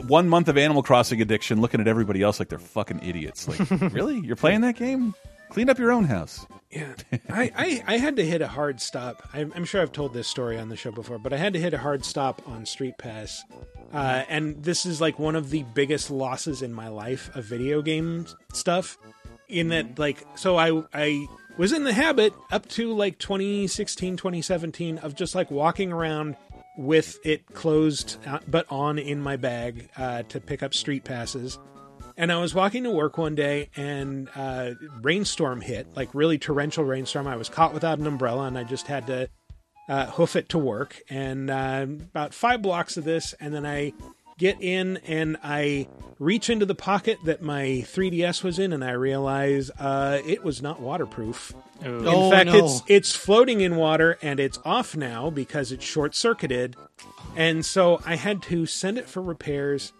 One 0.07 0.29
month 0.29 0.47
of 0.47 0.57
Animal 0.57 0.81
Crossing 0.83 1.21
addiction, 1.21 1.61
looking 1.61 1.81
at 1.81 1.87
everybody 1.87 2.21
else 2.21 2.39
like 2.39 2.49
they're 2.49 2.57
fucking 2.59 3.01
idiots. 3.03 3.47
Like, 3.47 3.59
really? 3.93 4.19
You're 4.19 4.35
playing 4.35 4.61
that 4.61 4.75
game? 4.75 5.13
Clean 5.49 5.69
up 5.69 5.79
your 5.79 5.91
own 5.91 6.05
house. 6.05 6.45
Yeah, 6.69 6.93
I, 7.29 7.51
I, 7.55 7.83
I 7.87 7.97
had 7.97 8.15
to 8.17 8.25
hit 8.25 8.41
a 8.41 8.47
hard 8.47 8.79
stop. 8.79 9.27
I'm, 9.33 9.51
I'm 9.55 9.65
sure 9.65 9.81
I've 9.81 9.91
told 9.91 10.13
this 10.13 10.27
story 10.27 10.59
on 10.59 10.69
the 10.69 10.75
show 10.77 10.91
before, 10.91 11.17
but 11.17 11.33
I 11.33 11.37
had 11.37 11.53
to 11.53 11.59
hit 11.59 11.73
a 11.73 11.79
hard 11.79 12.05
stop 12.05 12.41
on 12.47 12.65
Street 12.67 12.93
Pass. 12.99 13.43
Uh, 13.91 14.23
and 14.29 14.63
this 14.63 14.85
is 14.85 15.01
like 15.01 15.17
one 15.17 15.35
of 15.35 15.49
the 15.49 15.63
biggest 15.73 16.11
losses 16.11 16.61
in 16.61 16.71
my 16.71 16.87
life 16.87 17.35
of 17.35 17.45
video 17.45 17.81
game 17.81 18.27
stuff. 18.53 18.97
In 19.47 19.69
that, 19.69 19.97
like, 19.97 20.23
so 20.35 20.57
I, 20.57 20.83
I 20.93 21.25
was 21.59 21.73
in 21.73 21.83
the 21.83 21.91
habit 21.91 22.33
up 22.53 22.65
to 22.69 22.93
like 22.93 23.19
2016, 23.19 24.15
2017 24.15 24.97
of 24.99 25.13
just 25.13 25.35
like 25.35 25.51
walking 25.51 25.91
around 25.91 26.37
with 26.77 27.19
it 27.25 27.45
closed 27.53 28.15
uh, 28.25 28.39
but 28.47 28.65
on 28.69 28.97
in 28.97 29.19
my 29.19 29.35
bag 29.35 29.89
uh, 29.97 30.23
to 30.23 30.39
pick 30.39 30.63
up 30.63 30.73
street 30.73 31.03
passes. 31.03 31.59
And 32.15 32.31
I 32.31 32.39
was 32.39 32.55
walking 32.55 32.85
to 32.85 32.91
work 32.91 33.17
one 33.17 33.35
day, 33.35 33.69
and 33.75 34.29
uh, 34.35 34.71
rainstorm 35.01 35.59
hit, 35.59 35.87
like 35.97 36.07
really 36.13 36.37
torrential 36.37 36.85
rainstorm. 36.85 37.27
I 37.27 37.35
was 37.35 37.49
caught 37.49 37.73
without 37.73 37.99
an 37.99 38.07
umbrella, 38.07 38.45
and 38.45 38.57
I 38.57 38.63
just 38.63 38.87
had 38.87 39.07
to 39.07 39.29
uh, 39.89 40.05
hoof 40.07 40.37
it 40.37 40.47
to 40.49 40.57
work. 40.57 41.01
And 41.09 41.49
uh, 41.49 41.85
about 41.87 42.33
five 42.33 42.61
blocks 42.61 42.95
of 42.95 43.03
this, 43.03 43.33
and 43.39 43.53
then 43.53 43.65
I 43.65 43.91
get 44.39 44.57
in 44.61 44.97
and 45.05 45.37
I 45.43 45.87
reach 46.17 46.49
into 46.49 46.65
the 46.65 46.75
pocket 46.75 47.17
that 47.25 47.41
my 47.41 47.85
3DS 47.87 48.43
was 48.43 48.57
in, 48.59 48.73
and 48.73 48.83
I 48.83 48.91
realize 48.91 49.69
uh, 49.79 50.19
it 50.25 50.43
was 50.43 50.61
not 50.61 50.81
waterproof. 50.81 51.53
In 51.81 52.05
Oh, 52.07 52.29
fact, 52.31 52.47
no. 52.47 52.57
it's 52.65 52.81
it's 52.87 53.15
floating 53.15 53.61
in 53.61 53.75
water, 53.75 54.17
and 54.21 54.39
it's 54.39 54.57
off 54.65 54.97
now 54.97 55.29
because 55.29 55.71
it's 55.71 55.85
short 55.85 56.15
circuited. 56.15 56.75
And 57.37 57.63
so 57.65 58.01
I 58.05 58.15
had 58.15 58.41
to 58.43 58.65
send 58.65 58.97
it 58.97 59.07
for 59.07 59.21
repairs 59.21 59.93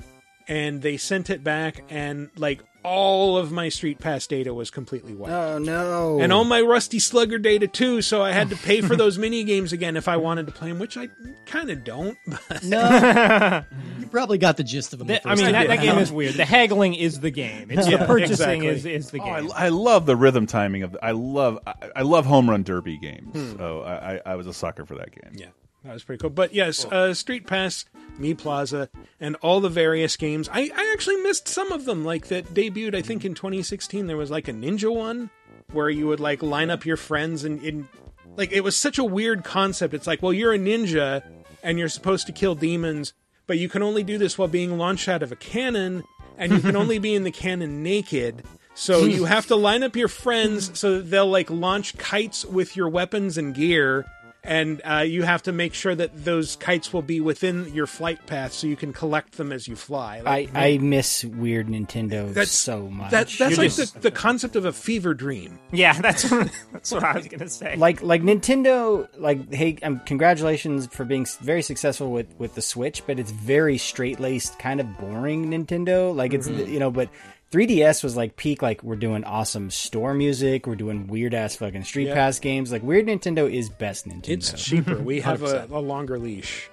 and 0.48 0.82
they 0.82 0.98
sent 0.98 1.30
it 1.30 1.44
back 1.44 1.84
and 1.90 2.32
like 2.36 2.62
all 2.84 3.38
of 3.38 3.52
my 3.52 3.70
street 3.70 4.00
pass 4.00 4.26
data 4.26 4.52
was 4.52 4.72
completely 4.72 5.14
wiped 5.14 5.32
Oh 5.32 5.60
no! 5.60 6.20
and 6.22 6.34
all 6.34 6.44
my 6.44 6.60
rusty 6.62 6.98
slugger 6.98 7.38
data 7.38 7.68
too 7.68 8.02
so 8.02 8.24
i 8.24 8.32
had 8.32 8.50
to 8.50 8.56
pay 8.56 8.82
for 8.82 8.96
those 9.04 9.20
mini 9.20 9.44
games 9.44 9.74
again 9.74 9.96
if 9.96 10.08
i 10.08 10.18
wanted 10.18 10.48
to 10.48 10.52
play 10.54 10.70
them 10.70 10.80
which 10.80 10.98
i 10.98 11.08
kind 11.46 11.70
of 11.70 11.84
don't 11.84 12.18
but 12.26 12.64
No, 12.64 12.80
you 12.80 13.66
probably 14.10 14.38
got 14.38 14.58
the 14.58 14.64
gist 14.64 14.94
of 14.94 15.00
them. 15.00 15.08
the 15.08 15.14
That- 15.14 15.22
I 15.26 15.36
mean, 15.36 15.52
that, 15.52 15.68
that 15.68 15.82
game 15.82 15.98
is 15.98 16.12
weird. 16.12 16.36
The 16.36 16.46
haggling 16.46 16.94
is 16.94 17.20
the 17.20 17.32
game. 17.32 17.70
It's 17.72 17.88
Yeah, 17.90 17.98
the 17.98 18.06
purchasing 18.06 18.64
exactly. 18.64 18.68
is, 18.68 18.86
is 18.86 19.12
the 19.12 19.22
Oh, 19.22 19.26
game. 19.26 19.52
I, 19.56 19.66
I 19.66 19.70
love 19.70 20.06
the 20.06 20.16
rhythm 20.16 20.46
timing 20.48 20.84
of. 20.84 20.98
I 21.02 21.12
love. 21.12 21.60
I, 21.66 21.74
I 21.98 22.02
love 22.02 22.26
home 22.26 22.50
run 22.50 22.64
derby 22.64 22.98
games. 22.98 23.32
Hmm. 23.34 23.58
So 23.58 23.82
I, 23.82 24.16
I, 24.16 24.22
I 24.26 24.36
was 24.36 24.48
a 24.48 24.54
sucker 24.54 24.86
for 24.86 24.96
that 24.96 25.12
game. 25.12 25.32
yeah 25.36 25.48
that 25.86 25.94
was 25.94 26.04
pretty 26.04 26.20
cool 26.20 26.30
but 26.30 26.54
yes 26.54 26.84
uh, 26.84 27.14
street 27.14 27.48
pass 27.48 27.86
Mii 28.20 28.38
Plaza 28.38 28.90
and 29.22 29.38
all 29.38 29.62
the 29.62 29.70
various 29.70 30.18
games 30.18 30.50
I, 30.52 30.70
I 30.76 30.92
actually 30.94 31.16
missed 31.22 31.48
some 31.48 31.72
of 31.72 31.86
them 31.86 32.04
like 32.04 32.28
that 32.28 32.54
debuted 32.54 32.94
i 32.96 33.02
think 33.02 33.24
in 33.24 33.34
2016 33.34 34.06
there 34.08 34.18
was 34.18 34.30
like 34.30 34.50
a 34.50 34.52
ninja 34.52 34.94
one 34.94 35.30
where 35.72 35.90
you 35.90 36.06
would 36.08 36.20
like 36.20 36.44
line 36.44 36.70
up 36.70 36.86
your 36.86 36.98
friends 36.98 37.46
and 37.46 37.64
in 37.64 37.88
like 38.36 38.52
it 38.52 38.60
was 38.62 38.76
such 38.76 38.98
a 38.98 39.06
weird 39.06 39.46
concept 39.46 39.94
it's 39.94 40.06
like 40.06 40.22
well 40.22 40.34
you're 40.34 40.52
a 40.54 40.60
ninja 40.60 41.24
and 41.64 41.80
you're 41.80 41.88
supposed 41.88 42.26
to 42.28 42.34
kill 42.34 42.56
demons 42.56 43.14
but 43.50 43.58
you 43.58 43.68
can 43.68 43.82
only 43.82 44.04
do 44.04 44.20
this 44.20 44.38
while 44.38 44.48
being 44.48 44.78
launched 44.78 45.10
out 45.10 45.24
of 45.24 45.32
a 45.32 45.36
cannon 45.36 46.04
and 46.38 46.52
you 46.52 46.60
can 46.60 46.76
only 46.76 47.00
be 47.00 47.16
in 47.16 47.24
the 47.24 47.32
cannon 47.32 47.82
naked. 47.82 48.44
So 48.76 49.06
you 49.06 49.22
hmm. 49.22 49.26
have 49.26 49.48
to 49.48 49.56
line 49.56 49.82
up 49.82 49.96
your 49.96 50.08
friends 50.08 50.78
so 50.78 50.98
that 50.98 51.10
they'll 51.10 51.26
like 51.26 51.50
launch 51.50 51.98
kites 51.98 52.46
with 52.46 52.78
your 52.78 52.90
weapons 52.90 53.40
and 53.40 53.56
gear 53.56 54.06
and 54.44 54.82
uh, 54.86 55.00
you 55.00 55.24
have 55.24 55.44
to 55.44 55.52
make 55.52 55.74
sure 55.74 55.94
that 55.94 56.24
those 56.24 56.56
kites 56.56 56.94
will 56.94 57.02
be 57.02 57.20
within 57.20 57.74
your 57.74 57.86
flight 57.86 58.26
path 58.26 58.54
so 58.54 58.68
you 58.68 58.76
can 58.78 58.94
collect 58.94 59.34
them 59.38 59.52
as 59.52 59.68
you 59.68 59.76
fly 59.76 60.22
Like, 60.22 60.50
I, 60.56 60.74
I 60.74 60.78
miss 60.78 61.26
weird 61.26 61.68
Nintendo 61.68 62.28
That's- 62.30 62.52
so 62.52 62.88
much. 62.90 63.12
that, 63.12 63.28
that's 63.28 63.40
You're 63.40 63.50
like 63.66 63.74
just- 63.74 63.96
the, 63.96 64.00
the 64.00 64.12
concept 64.12 64.56
of 64.56 64.66
a 64.66 64.72
fever 64.72 65.14
dream 65.14 65.60
yeah, 65.72 65.94
that's 66.02 66.24
that's 66.72 66.92
what 66.92 67.04
I 67.04 67.14
was 67.18 67.28
gonna 67.28 67.50
say. 67.50 67.76
like 67.76 68.02
like 68.02 68.22
Nintendo 68.22 69.08
like 69.18 69.54
hey 69.54 69.78
um, 69.84 70.00
congratulations 70.06 70.88
for 70.88 71.04
being 71.06 71.26
very 71.42 71.62
successful 71.62 72.12
with 72.12 72.28
with 72.40 72.56
the 72.56 72.62
Switch 72.62 73.06
but 73.06 73.20
it's 73.20 73.32
very 73.32 73.78
straight 73.78 74.20
laced 74.20 74.58
kind 74.60 74.80
of 74.80 74.98
boring 74.98 75.48
Nintendo 75.52 76.16
like 76.16 76.34
it's 76.34 76.48
Mm-hmm. 76.48 76.72
you 76.72 76.80
know 76.80 76.90
but 76.92 77.10
3DS 77.52 78.04
was 78.04 78.16
like 78.16 78.36
peak 78.36 78.62
like 78.62 78.84
we're 78.84 78.96
doing 78.96 79.24
awesome 79.24 79.70
store 79.70 80.14
music 80.14 80.68
we're 80.68 80.76
doing 80.76 81.08
weird 81.08 81.34
ass 81.34 81.56
fucking 81.56 81.84
Street 81.84 82.08
Yeah. 82.08 82.14
Pass 82.16 82.40
games 82.40 82.72
like 82.72 82.84
weird 82.84 83.08
Nintendo 83.08 83.52
is 83.52 83.70
best 83.70 84.08
Nintendo 84.08 84.30
it's 84.30 84.54
cheaper 84.54 84.98
we 84.98 85.20
have 85.22 85.44
a, 85.44 85.68
a 85.72 85.80
longer 85.80 86.20
leash 86.20 86.70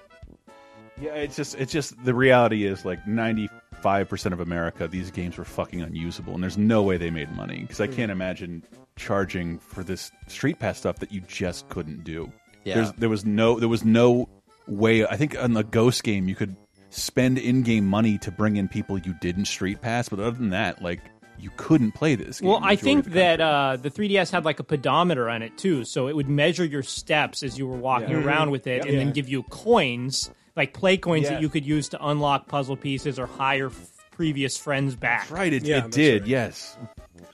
Yeah, 1.01 1.13
it's 1.13 1.35
just 1.35 1.55
it's 1.55 1.71
just 1.71 2.03
the 2.03 2.13
reality 2.13 2.65
is 2.65 2.85
like 2.85 3.05
ninety 3.07 3.49
five 3.81 4.09
percent 4.09 4.33
of 4.33 4.39
America, 4.39 4.87
these 4.87 5.11
games 5.11 5.37
were 5.37 5.45
fucking 5.45 5.81
unusable, 5.81 6.33
and 6.33 6.43
there's 6.43 6.57
no 6.57 6.83
way 6.83 6.97
they 6.97 7.09
made 7.09 7.31
money 7.31 7.61
because 7.61 7.79
I 7.79 7.87
can't 7.87 8.09
mm. 8.09 8.15
imagine 8.15 8.63
charging 8.95 9.59
for 9.59 9.83
this 9.83 10.11
Street 10.27 10.59
Pass 10.59 10.79
stuff 10.79 10.97
that 10.99 11.11
you 11.11 11.21
just 11.21 11.69
couldn't 11.69 12.03
do. 12.03 12.31
Yeah. 12.63 12.75
There's, 12.75 12.91
there 12.93 13.09
was 13.09 13.25
no 13.25 13.59
there 13.59 13.69
was 13.69 13.85
no 13.85 14.27
way. 14.67 15.05
I 15.05 15.15
think 15.15 15.41
on 15.41 15.53
the 15.53 15.63
Ghost 15.63 16.03
game 16.03 16.27
you 16.27 16.35
could 16.35 16.55
spend 16.97 17.37
in 17.37 17.61
game 17.61 17.85
money 17.85 18.17
to 18.19 18.31
bring 18.31 18.57
in 18.57 18.67
people 18.67 18.97
you 18.97 19.13
didn't 19.21 19.45
Street 19.45 19.81
Pass, 19.81 20.09
but 20.09 20.19
other 20.19 20.31
than 20.37 20.49
that, 20.49 20.81
like 20.81 20.99
you 21.39 21.51
couldn't 21.57 21.91
play 21.91 22.15
this. 22.15 22.39
Game 22.41 22.49
Well, 22.49 22.59
I 22.63 22.75
think 22.75 23.05
that 23.11 23.39
uh, 23.39 23.77
the 23.79 23.91
3DS 23.91 24.31
had 24.31 24.43
like 24.43 24.59
a 24.59 24.63
pedometer 24.63 25.29
on 25.29 25.43
it 25.43 25.55
too, 25.57 25.83
so 25.85 26.07
it 26.07 26.15
would 26.15 26.27
measure 26.27 26.65
your 26.65 26.81
steps 26.83 27.43
as 27.43 27.57
you 27.57 27.67
were 27.67 27.77
walking 27.77 28.15
around 28.15 28.49
with 28.51 28.65
it, 28.67 28.85
and 28.85 28.97
then 28.97 29.11
give 29.11 29.29
you 29.29 29.43
coins, 29.43 30.31
like 30.55 30.73
play 30.73 30.97
coins 30.97 31.25
Yeah. 31.25 31.33
that 31.33 31.41
you 31.41 31.49
could 31.49 31.65
use 31.65 31.89
to 31.89 32.03
unlock 32.07 32.47
puzzle 32.47 32.75
pieces 32.75 33.19
or 33.19 33.27
hire 33.27 33.67
f- 33.67 33.91
previous 34.11 34.57
friends 34.57 34.95
back. 34.95 35.29
right, 35.29 35.53
it, 35.53 35.63
Yeah, 35.63 35.85
it 35.85 35.91
did. 35.91 36.21
right. 36.23 36.29
Yes, 36.29 36.75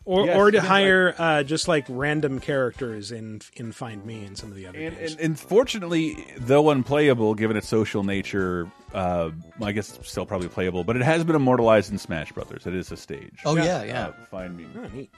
or 0.05 0.25
Yes, 0.25 0.37
or 0.37 0.51
to 0.51 0.57
it 0.57 0.63
is 0.63 0.67
hire 0.69 1.15
uh, 1.17 1.43
just 1.43 1.67
like 1.67 1.85
random 1.89 2.39
characters 2.39 3.11
in 3.11 3.41
in 3.55 3.71
Find 3.71 4.03
Mii 4.03 4.25
and 4.27 4.37
some 4.37 4.49
of 4.49 4.55
the 4.55 4.67
other 4.67 4.79
And, 4.79 4.97
games. 4.97 5.11
and, 5.13 5.21
and 5.21 5.39
fortunately, 5.39 6.25
though 6.37 6.69
unplayable, 6.69 7.35
given 7.35 7.55
its 7.57 7.67
social 7.67 8.03
nature, 8.03 8.69
uh, 8.93 9.31
I 9.61 9.71
guess 9.71 9.95
it's 9.97 10.09
still 10.09 10.25
probably 10.25 10.49
playable. 10.49 10.83
But 10.83 10.95
it 10.97 11.01
has 11.03 11.23
been 11.23 11.35
immortalized 11.35 11.91
in 11.91 11.97
Smash 11.97 12.31
Brothers. 12.31 12.65
It 12.67 12.75
is 12.75 12.91
a 12.91 12.97
stage. 12.97 13.39
Oh 13.45 13.55
yeah, 13.55 13.83
yeah. 13.83 14.07
Uh, 14.07 14.11
Find 14.31 14.59
Mii. 14.59 14.67
Oh, 14.77 14.95
neat. 14.95 15.11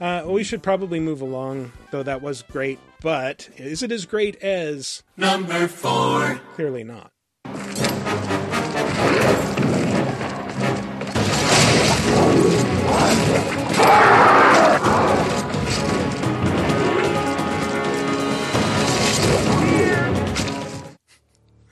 Uh, 0.00 0.22
well, 0.24 0.32
we 0.32 0.42
should 0.42 0.62
probably 0.62 0.98
move 0.98 1.20
along, 1.20 1.70
though 1.92 2.02
that 2.02 2.20
was 2.20 2.42
great. 2.42 2.80
But 3.00 3.48
is 3.56 3.82
it 3.82 3.92
as 3.92 4.06
great 4.06 4.36
as 4.42 5.02
number 5.16 5.68
four? 5.68 6.40
Clearly 6.54 6.82
not. 6.82 7.12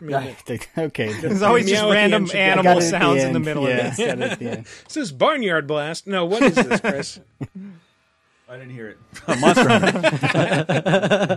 okay 0.78 1.12
There's 1.20 1.42
always 1.42 1.68
just 1.68 1.82
Meow 1.82 1.86
at 1.86 1.88
the 1.90 1.94
random 1.94 2.22
end 2.22 2.28
should 2.30 2.34
be- 2.34 2.38
animal 2.40 2.64
Got 2.74 2.80
the 2.80 2.86
sounds 2.88 3.22
in 3.22 3.32
the 3.32 3.40
middle 3.40 3.68
yeah, 3.68 3.88
of 3.92 3.98
it. 3.98 4.06
got 4.06 4.18
it 4.18 4.32
at 4.32 4.38
the 4.38 4.50
end. 4.50 4.66
says 4.88 5.12
Barnyard 5.12 5.66
Blast. 5.66 6.06
No, 6.06 6.24
what 6.26 6.42
is 6.42 6.54
this, 6.54 6.80
Chris? 6.80 7.20
I 8.48 8.56
didn't 8.58 8.70
hear 8.70 8.88
it. 8.88 8.98
Monster 9.40 9.68
Hunter. 9.68 10.00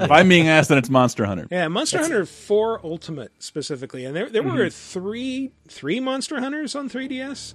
if 0.04 0.12
I'm 0.12 0.28
being 0.28 0.50
asked, 0.50 0.68
then 0.68 0.78
it's 0.78 0.90
Monster 0.90 1.24
Hunter. 1.26 1.48
Yeah, 1.50 1.68
Monster 1.70 2.00
Hunter 2.00 2.26
4 2.26 2.82
Ultimate 2.84 3.32
specifically, 3.40 4.04
and 4.04 4.14
there 4.16 4.30
there 4.30 4.42
Mm-hmm. 4.44 4.58
were 4.58 4.70
three 4.70 5.52
three 5.68 6.00
Monster 6.02 6.42
Hunters 6.42 6.76
on 6.76 6.90
3DS. 6.90 7.54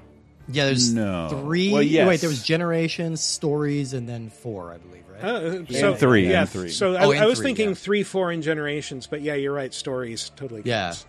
Yeah, 0.51 0.67
there's 0.67 0.93
No. 0.93 1.29
three. 1.31 1.73
Well, 1.73 1.83
yes. 1.83 2.09
Wait, 2.09 2.21
there 2.21 2.31
was 2.31 2.43
generations, 2.43 3.21
stories, 3.21 3.93
and 3.93 4.09
then 4.09 4.31
four, 4.31 4.73
I 4.73 4.79
believe, 4.79 5.05
right? 5.13 5.23
Uh, 5.25 5.65
so 5.73 5.95
three, 5.95 6.29
yeah. 6.29 6.41
and 6.41 6.49
three. 6.49 6.71
So 6.71 6.95
I, 6.95 7.05
Oh, 7.05 7.13
I 7.13 7.17
and 7.17 7.27
was 7.27 7.39
three, 7.39 7.47
thinking 7.49 7.69
yeah. 7.71 7.75
three, 7.75 8.03
four, 8.03 8.31
and 8.31 8.43
generations, 8.43 9.07
but 9.07 9.21
yeah, 9.23 9.35
you're 9.35 9.53
right. 9.55 9.73
Stories 9.73 10.31
totally. 10.37 10.63
Yeah. 10.65 10.87
counts. 10.89 11.07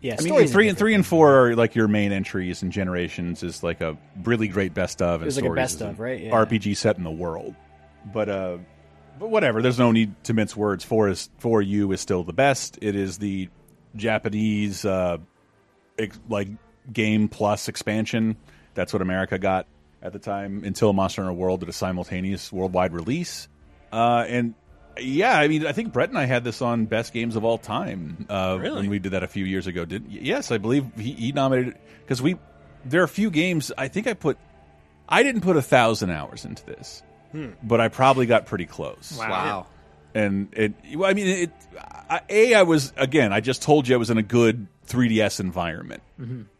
Yeah, 0.00 0.14
I 0.16 0.22
mean, 0.22 0.46
three 0.46 0.68
and 0.68 0.78
three 0.78 0.94
and 0.94 1.04
four 1.04 1.34
are 1.48 1.56
like 1.56 1.74
your 1.74 1.88
main 1.88 2.12
entries, 2.12 2.62
and 2.62 2.70
Generations 2.70 3.42
is 3.42 3.64
like 3.64 3.80
a 3.80 3.96
really 4.22 4.46
great 4.46 4.72
best 4.72 5.02
of. 5.02 5.22
And 5.22 5.26
was 5.26 5.36
like 5.40 5.50
a 5.50 5.54
best 5.54 5.80
of, 5.82 5.98
right? 5.98 6.20
Yeah. 6.20 6.30
RPG 6.30 6.76
set 6.76 6.98
in 6.98 7.02
the 7.02 7.10
world, 7.10 7.56
but 8.14 8.28
uh, 8.28 8.58
but 9.18 9.28
whatever. 9.30 9.60
There's 9.60 9.78
no 9.78 9.90
need 9.90 10.14
to 10.24 10.34
mince 10.34 10.54
words. 10.56 10.84
Four 10.84 11.08
is 11.08 11.28
for 11.38 11.60
you 11.60 11.90
is 11.90 12.00
still 12.00 12.22
the 12.22 12.32
best. 12.32 12.78
It 12.80 12.94
is 12.94 13.18
the 13.18 13.48
Japanese 13.96 14.84
uh, 14.84 15.18
ex- 15.98 16.20
like 16.28 16.46
game 16.92 17.26
plus 17.28 17.68
expansion. 17.68 18.36
That's 18.74 18.92
what 18.92 19.02
America 19.02 19.38
got 19.38 19.66
at 20.02 20.12
the 20.12 20.18
time 20.18 20.62
until 20.64 20.92
Monster 20.92 21.22
Hunter 21.22 21.34
World 21.36 21.60
did 21.60 21.68
a 21.68 21.72
simultaneous 21.72 22.52
worldwide 22.52 22.92
release. 22.92 23.48
Uh, 23.92 24.24
and 24.28 24.54
yeah, 25.00 25.38
I 25.38 25.48
mean, 25.48 25.66
I 25.66 25.72
think 25.72 25.92
Brett 25.92 26.08
and 26.08 26.18
I 26.18 26.24
had 26.24 26.44
this 26.44 26.60
on 26.62 26.86
best 26.86 27.12
games 27.12 27.36
of 27.36 27.44
all 27.44 27.58
time 27.58 28.26
uh, 28.28 28.58
Really? 28.60 28.80
when 28.82 28.90
we 28.90 28.98
did 28.98 29.12
that 29.12 29.22
a 29.22 29.28
few 29.28 29.44
years 29.44 29.66
ago. 29.66 29.84
Did 29.84 30.04
yes, 30.08 30.50
I 30.50 30.58
believe 30.58 30.86
he, 30.96 31.12
he 31.12 31.32
nominated 31.32 31.76
because 32.02 32.20
we 32.22 32.36
there 32.84 33.00
are 33.00 33.04
a 33.04 33.08
few 33.08 33.30
games. 33.30 33.72
I 33.76 33.88
think 33.88 34.06
I 34.06 34.14
put 34.14 34.38
I 35.08 35.22
didn't 35.22 35.40
put 35.40 35.56
a 35.56 35.62
thousand 35.62 36.10
hours 36.10 36.44
into 36.44 36.64
this, 36.66 37.02
but 37.62 37.80
I 37.80 37.88
probably 37.88 38.26
got 38.26 38.46
pretty 38.46 38.66
close. 38.66 39.16
wow. 39.18 39.66
And 40.14 40.48
it, 40.52 40.72
I 41.04 41.12
mean, 41.14 41.26
it. 41.28 41.50
I, 42.10 42.20
a, 42.30 42.54
I 42.54 42.62
was 42.62 42.92
again. 42.96 43.32
I 43.32 43.40
just 43.40 43.62
told 43.62 43.86
you 43.86 43.94
I 43.94 43.98
was 43.98 44.10
in 44.10 44.18
a 44.18 44.22
good 44.22 44.66
3DS 44.88 45.40
environment. 45.40 46.02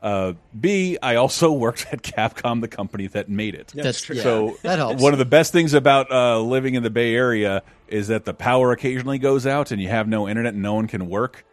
Uh, 0.02 0.34
B, 0.58 0.98
I 1.02 1.16
also 1.16 1.50
worked 1.66 1.86
at 1.92 2.02
Capcom, 2.02 2.60
the 2.60 2.68
company 2.68 3.06
that 3.08 3.28
made 3.28 3.54
it. 3.54 3.72
That's 3.74 4.00
true. 4.00 4.16
yeah, 4.16 4.22
So 4.22 4.58
that 4.62 4.78
helps. 4.78 5.02
one 5.02 5.12
of 5.12 5.18
the 5.18 5.24
best 5.24 5.52
things 5.52 5.74
about 5.74 6.10
uh, 6.12 6.40
living 6.40 6.74
in 6.74 6.82
the 6.82 6.90
Bay 6.90 7.14
Area 7.14 7.62
is 7.88 8.08
that 8.08 8.24
the 8.24 8.34
power 8.34 8.72
occasionally 8.72 9.18
goes 9.18 9.46
out 9.46 9.70
and 9.72 9.80
you 9.80 9.88
have 9.88 10.06
no 10.06 10.28
internet 10.28 10.54
and 10.54 10.62
no 10.62 10.74
one 10.74 10.86
can 10.86 11.08
work. 11.08 11.44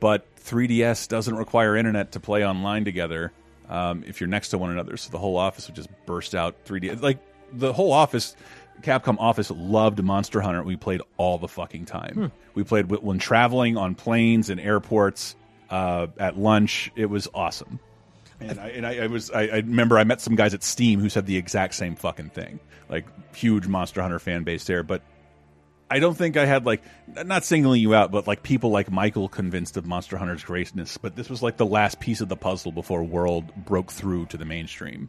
But 0.00 0.26
3DS 0.36 1.08
doesn't 1.08 1.36
require 1.36 1.76
internet 1.76 2.12
to 2.12 2.20
play 2.20 2.44
online 2.44 2.84
together 2.84 3.32
um, 3.68 4.04
if 4.06 4.20
you're 4.20 4.28
next 4.28 4.48
to 4.50 4.58
one 4.58 4.70
another. 4.70 4.96
So 4.96 5.10
the 5.10 5.18
whole 5.18 5.36
office 5.36 5.68
would 5.68 5.76
just 5.76 5.88
burst 6.04 6.34
out 6.34 6.64
3D. 6.66 7.00
Like 7.00 7.18
the 7.52 7.72
whole 7.72 7.92
office, 7.92 8.34
Capcom 8.82 9.16
office 9.20 9.50
loved 9.50 10.02
Monster 10.02 10.40
Hunter. 10.40 10.62
We 10.64 10.76
played 10.76 11.00
all 11.16 11.38
the 11.38 11.48
fucking 11.48 11.86
time. 11.86 12.32
We 12.54 12.64
played 12.64 12.90
when 12.90 13.18
traveling 13.18 13.76
on 13.76 13.94
planes 13.94 14.50
and 14.50 14.60
airports, 14.60 15.36
uh, 15.74 16.06
at 16.18 16.38
lunch. 16.38 16.92
It 16.94 17.06
was 17.06 17.26
awesome. 17.34 17.80
And 18.38 18.60
I, 18.60 18.68
and 18.68 18.86
I, 18.86 19.04
I 19.04 19.06
was 19.08 19.30
I, 19.32 19.42
I 19.42 19.56
remember 19.56 19.98
I 19.98 20.04
met 20.04 20.20
some 20.20 20.36
guys 20.36 20.54
at 20.54 20.62
Steam 20.62 21.00
who 21.00 21.08
said 21.08 21.26
the 21.26 21.36
exact 21.36 21.74
same 21.74 21.96
fucking 21.96 22.30
thing. 22.30 22.60
Like 22.88 23.06
huge 23.34 23.66
Monster 23.66 24.00
Hunter 24.00 24.20
fan 24.20 24.44
base 24.44 24.64
there, 24.64 24.84
but 24.84 25.02
I 25.90 25.98
don't 25.98 26.14
think 26.14 26.36
I 26.36 26.46
had 26.46 26.64
like 26.64 26.82
not 27.08 27.44
singling 27.44 27.80
you 27.80 27.92
out, 27.92 28.12
but 28.12 28.26
like 28.28 28.44
people 28.44 28.70
like 28.70 28.88
Michael 28.90 29.28
convinced 29.28 29.76
of 29.76 29.84
Monster 29.84 30.16
Hunter's 30.16 30.44
greatness. 30.44 30.96
But 30.96 31.16
this 31.16 31.28
was 31.28 31.42
like 31.42 31.56
the 31.56 31.66
last 31.66 31.98
piece 31.98 32.20
of 32.20 32.28
the 32.28 32.36
puzzle 32.36 32.70
before 32.70 33.02
World 33.02 33.52
broke 33.64 33.90
through 33.90 34.26
to 34.26 34.36
the 34.36 34.44
mainstream, 34.44 35.08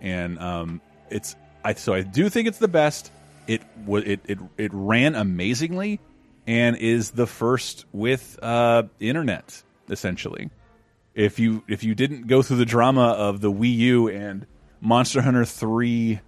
and 0.00 0.38
um, 0.38 0.80
it's 1.10 1.36
I 1.62 1.74
so 1.74 1.92
I 1.92 2.00
do 2.00 2.30
think 2.30 2.48
it's 2.48 2.58
the 2.58 2.68
best. 2.68 3.12
It 3.46 3.62
wa- 3.84 4.02
it 4.04 4.20
it 4.24 4.38
it 4.56 4.70
ran 4.72 5.14
amazingly, 5.14 6.00
and 6.46 6.76
is 6.76 7.10
the 7.10 7.26
first 7.26 7.84
with 7.92 8.38
uh, 8.42 8.84
internet 9.00 9.62
essentially. 9.90 10.50
If 11.14 11.38
you 11.38 11.64
if 11.68 11.82
you 11.82 11.94
didn't 11.94 12.26
go 12.26 12.42
through 12.42 12.58
the 12.58 12.64
drama 12.64 13.08
of 13.08 13.40
the 13.40 13.50
Wii 13.50 13.74
U 13.76 14.08
and 14.08 14.46
Monster 14.80 15.22
Hunter 15.22 15.44
3 15.44 16.20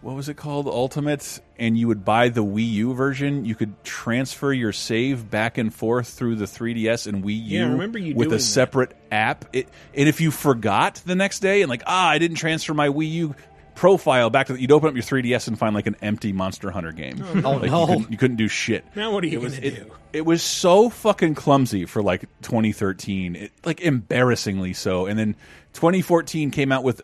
what 0.00 0.16
was 0.16 0.28
it 0.28 0.36
called? 0.36 0.66
Ultimate 0.66 1.40
and 1.58 1.78
you 1.78 1.86
would 1.86 2.04
buy 2.04 2.28
the 2.28 2.42
Wii 2.42 2.68
U 2.72 2.94
version 2.94 3.44
you 3.44 3.54
could 3.54 3.84
transfer 3.84 4.52
your 4.52 4.72
save 4.72 5.30
back 5.30 5.58
and 5.58 5.72
forth 5.72 6.08
through 6.08 6.36
the 6.36 6.46
3DS 6.46 7.06
and 7.06 7.22
Wii 7.22 7.36
U 7.46 7.58
Yeah, 7.58 7.68
remember 7.70 7.98
you 7.98 8.14
with 8.16 8.28
a 8.28 8.30
that. 8.32 8.40
separate 8.40 8.96
app. 9.12 9.44
It, 9.52 9.68
and 9.94 10.08
if 10.08 10.20
you 10.20 10.30
forgot 10.30 10.96
the 11.04 11.14
next 11.14 11.40
day 11.40 11.62
and 11.62 11.68
like 11.70 11.82
ah 11.86 12.08
I 12.08 12.18
didn't 12.18 12.38
transfer 12.38 12.72
my 12.74 12.88
Wii 12.88 13.10
U 13.12 13.34
profile 13.74 14.30
back 14.30 14.46
to 14.48 14.52
the, 14.52 14.60
you'd 14.60 14.72
open 14.72 14.88
up 14.88 14.94
your 14.94 15.02
3DS 15.02 15.48
and 15.48 15.58
find 15.58 15.74
like 15.74 15.86
an 15.86 15.96
empty 16.02 16.32
Monster 16.32 16.70
Hunter 16.70 16.92
game. 16.92 17.24
Oh, 17.44 17.52
like, 17.52 17.70
no. 17.70 17.80
you, 17.80 17.86
couldn't, 17.86 18.10
you 18.12 18.16
couldn't 18.16 18.36
do 18.36 18.48
shit. 18.48 18.84
Now 18.94 19.12
what 19.12 19.24
are 19.24 19.26
you 19.26 19.38
it 19.38 19.42
was 19.42 19.54
gonna 19.54 19.66
it, 19.66 19.74
do? 19.74 19.92
it 20.12 20.26
was 20.26 20.42
so 20.42 20.88
fucking 20.88 21.34
clumsy 21.34 21.86
for 21.86 22.02
like 22.02 22.22
2013 22.42 23.36
it, 23.36 23.52
like 23.64 23.80
embarrassingly 23.80 24.72
so. 24.74 25.06
And 25.06 25.18
then 25.18 25.34
2014 25.74 26.50
came 26.50 26.72
out 26.72 26.84
with 26.84 27.02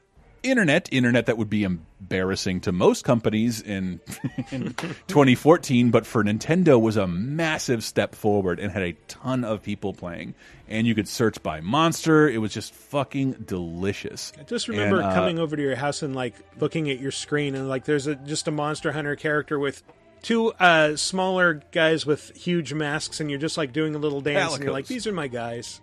internet 0.51 0.89
internet 0.93 1.27
that 1.27 1.39
would 1.39 1.51
be 1.51 1.65
embarrassing 1.65 2.61
to 2.61 2.73
most 2.73 3.05
companies 3.05 3.61
in, 3.61 4.01
in 4.51 4.75
2014 5.09 5.91
but 5.91 6.07
for 6.07 6.23
nintendo 6.25 6.81
was 6.81 6.97
a 6.97 7.07
massive 7.07 7.83
step 7.85 8.15
forward 8.15 8.59
and 8.61 8.73
had 8.73 8.83
a 8.83 8.93
ton 9.09 9.45
of 9.45 9.63
people 9.63 9.93
playing. 9.93 10.35
And 10.69 10.87
you 10.87 10.95
could 10.95 11.09
search 11.09 11.43
by 11.43 11.61
monster. 11.63 12.29
It 12.29 12.39
was 12.39 12.53
just 12.53 12.75
fucking 12.75 13.45
delicious. 13.47 14.33
I 14.39 14.43
just 14.43 14.69
remember 14.69 14.99
And, 15.01 15.07
uh, 15.07 15.15
coming 15.15 15.39
over 15.39 15.57
to 15.57 15.63
your 15.63 15.77
house 15.77 16.03
and 16.03 16.15
like 16.15 16.35
looking 16.61 16.91
at 16.91 17.01
your 17.01 17.11
screen 17.11 17.55
and 17.55 17.69
like 17.69 17.85
there's 17.85 18.07
a 18.07 18.15
just 18.17 18.49
a 18.49 18.51
Monster 18.51 18.93
Hunter 18.93 19.17
character 19.17 19.59
with 19.59 19.83
two 20.21 20.53
uh 20.55 20.97
smaller 20.97 21.63
guys 21.71 22.05
with 22.05 22.37
huge 22.37 22.75
masks 22.75 23.21
and 23.21 23.31
you're 23.31 23.39
just 23.39 23.57
like 23.57 23.73
doing 23.73 23.95
a 23.95 23.99
little 23.99 24.21
dance 24.21 24.55
and 24.57 24.65
you're 24.65 24.73
like 24.73 24.87
these 24.87 25.07
are 25.07 25.13
my 25.13 25.29
guys. 25.29 25.81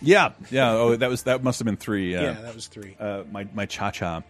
Yeah 0.00 0.32
yeah 0.50 0.72
oh 0.72 0.96
that 0.96 1.10
was 1.10 1.24
that 1.24 1.42
must 1.42 1.58
have 1.58 1.66
been 1.66 1.76
three 1.76 2.12
Yeah, 2.12 2.22
yeah, 2.22 2.32
that 2.42 2.54
was 2.54 2.66
3. 2.68 2.96
uh, 2.98 3.22
my 3.30 3.46
my 3.52 3.66
cha-cha 3.66 4.22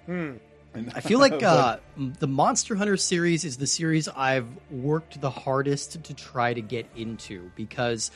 I 0.94 1.00
feel 1.00 1.18
like 1.18 1.42
uh, 1.42 1.78
the 1.96 2.28
Monster 2.28 2.74
Hunter 2.76 2.96
series 2.96 3.44
is 3.44 3.56
the 3.56 3.66
series 3.66 4.06
I've 4.08 4.46
worked 4.70 5.20
the 5.20 5.30
hardest 5.30 6.04
to 6.04 6.14
try 6.14 6.54
to 6.54 6.60
get 6.60 6.86
into 6.94 7.50
because 7.56 8.10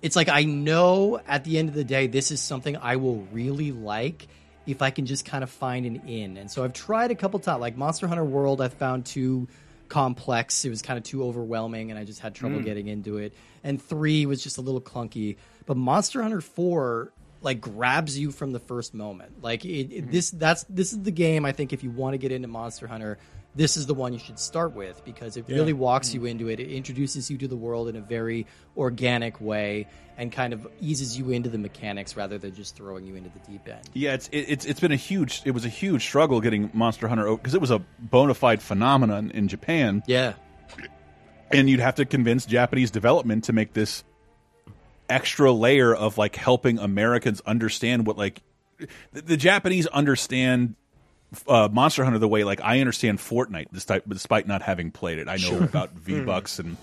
it's 0.00 0.16
like 0.16 0.28
I 0.28 0.44
know 0.44 1.20
at 1.26 1.44
the 1.44 1.58
end 1.58 1.68
of 1.68 1.74
the 1.74 1.84
day 1.84 2.06
this 2.06 2.30
is 2.30 2.40
something 2.40 2.76
I 2.76 2.96
will 2.96 3.26
really 3.32 3.72
like 3.72 4.26
if 4.64 4.80
I 4.80 4.90
can 4.90 5.06
just 5.06 5.24
kind 5.24 5.42
of 5.42 5.50
find 5.50 5.84
an 5.86 5.96
in. 6.08 6.36
And 6.36 6.48
so 6.50 6.62
I've 6.64 6.72
tried 6.72 7.10
a 7.10 7.16
couple 7.16 7.40
times, 7.40 7.60
like 7.60 7.76
Monster 7.76 8.06
Hunter 8.06 8.24
World. 8.24 8.60
I 8.60 8.68
found 8.68 9.04
too 9.04 9.48
complex; 9.92 10.64
it 10.64 10.70
was 10.70 10.80
kind 10.80 10.96
of 10.96 11.04
too 11.04 11.22
overwhelming, 11.22 11.90
and 11.90 12.00
I 12.00 12.04
just 12.04 12.20
had 12.20 12.34
trouble 12.34 12.60
mm. 12.60 12.64
getting 12.64 12.88
into 12.88 13.18
it. 13.18 13.34
And 13.62 13.80
three 13.80 14.24
was 14.24 14.42
just 14.42 14.56
a 14.56 14.62
little 14.62 14.80
clunky, 14.80 15.36
but 15.66 15.76
Monster 15.76 16.22
Hunter 16.22 16.40
Four 16.40 17.12
like 17.42 17.60
grabs 17.60 18.18
you 18.18 18.30
from 18.30 18.52
the 18.52 18.58
first 18.58 18.94
moment. 18.94 19.42
Like 19.42 19.64
it, 19.64 19.68
it- 19.68 19.90
mm-hmm. 19.90 20.10
this 20.10 20.30
that's 20.30 20.64
this 20.64 20.92
is 20.92 21.02
the 21.02 21.10
game 21.10 21.44
I 21.44 21.52
think 21.52 21.74
if 21.74 21.84
you 21.84 21.90
want 21.90 22.14
to 22.14 22.18
get 22.18 22.32
into 22.32 22.48
Monster 22.48 22.86
Hunter, 22.86 23.18
this 23.54 23.76
is 23.76 23.86
the 23.86 23.94
one 23.94 24.12
you 24.12 24.18
should 24.18 24.38
start 24.38 24.72
with 24.74 25.04
because 25.04 25.36
it 25.36 25.44
really 25.48 25.72
walks 25.72 26.12
hmm. 26.12 26.20
you 26.20 26.24
into 26.26 26.48
it. 26.48 26.58
It 26.58 26.70
introduces 26.70 27.30
you 27.30 27.36
to 27.38 27.48
the 27.48 27.56
world 27.56 27.88
in 27.88 27.96
a 27.96 28.00
very 28.00 28.46
organic 28.76 29.40
way 29.40 29.88
and 30.16 30.32
kind 30.32 30.52
of 30.52 30.66
eases 30.80 31.18
you 31.18 31.30
into 31.30 31.48
the 31.50 31.58
mechanics 31.58 32.16
rather 32.16 32.38
than 32.38 32.54
just 32.54 32.76
throwing 32.76 33.06
you 33.06 33.14
into 33.14 33.30
the 33.30 33.38
deep 33.50 33.68
end. 33.68 33.88
Yeah, 33.92 34.14
it's 34.14 34.28
it, 34.28 34.46
it's 34.48 34.64
it's 34.64 34.80
been 34.80 34.92
a 34.92 34.96
huge 34.96 35.42
it 35.44 35.50
was 35.50 35.64
a 35.64 35.68
huge 35.68 36.02
struggle 36.02 36.40
getting 36.40 36.70
Monster 36.72 37.08
Hunter 37.08 37.30
because 37.36 37.54
it 37.54 37.60
was 37.60 37.70
a 37.70 37.80
bona 37.98 38.34
fide 38.34 38.62
phenomenon 38.62 39.30
in 39.32 39.48
Japan, 39.48 40.02
Yeah. 40.06 40.34
and 41.50 41.68
you'd 41.68 41.80
have 41.80 41.96
to 41.96 42.04
convince 42.04 42.46
Japanese 42.46 42.90
development 42.90 43.44
to 43.44 43.52
make 43.52 43.74
this 43.74 44.04
extra 45.08 45.52
layer 45.52 45.94
of 45.94 46.16
like 46.16 46.36
helping 46.36 46.78
Americans 46.78 47.42
understand 47.42 48.06
what 48.06 48.16
like 48.16 48.42
the, 49.12 49.20
the 49.20 49.36
Japanese 49.36 49.86
understand 49.88 50.74
uh, 51.48 51.68
Monster 51.72 52.04
Hunter 52.04 52.18
the 52.18 52.28
way 52.28 52.44
like 52.44 52.60
I 52.62 52.80
understand 52.80 53.18
Fortnite, 53.18 53.68
despite 53.72 54.08
despite 54.08 54.46
not 54.46 54.62
having 54.62 54.90
played 54.90 55.18
it. 55.18 55.28
I 55.28 55.36
know 55.36 55.58
about 55.60 55.92
V 55.92 56.20
Bucks 56.20 56.58
and 56.58 56.76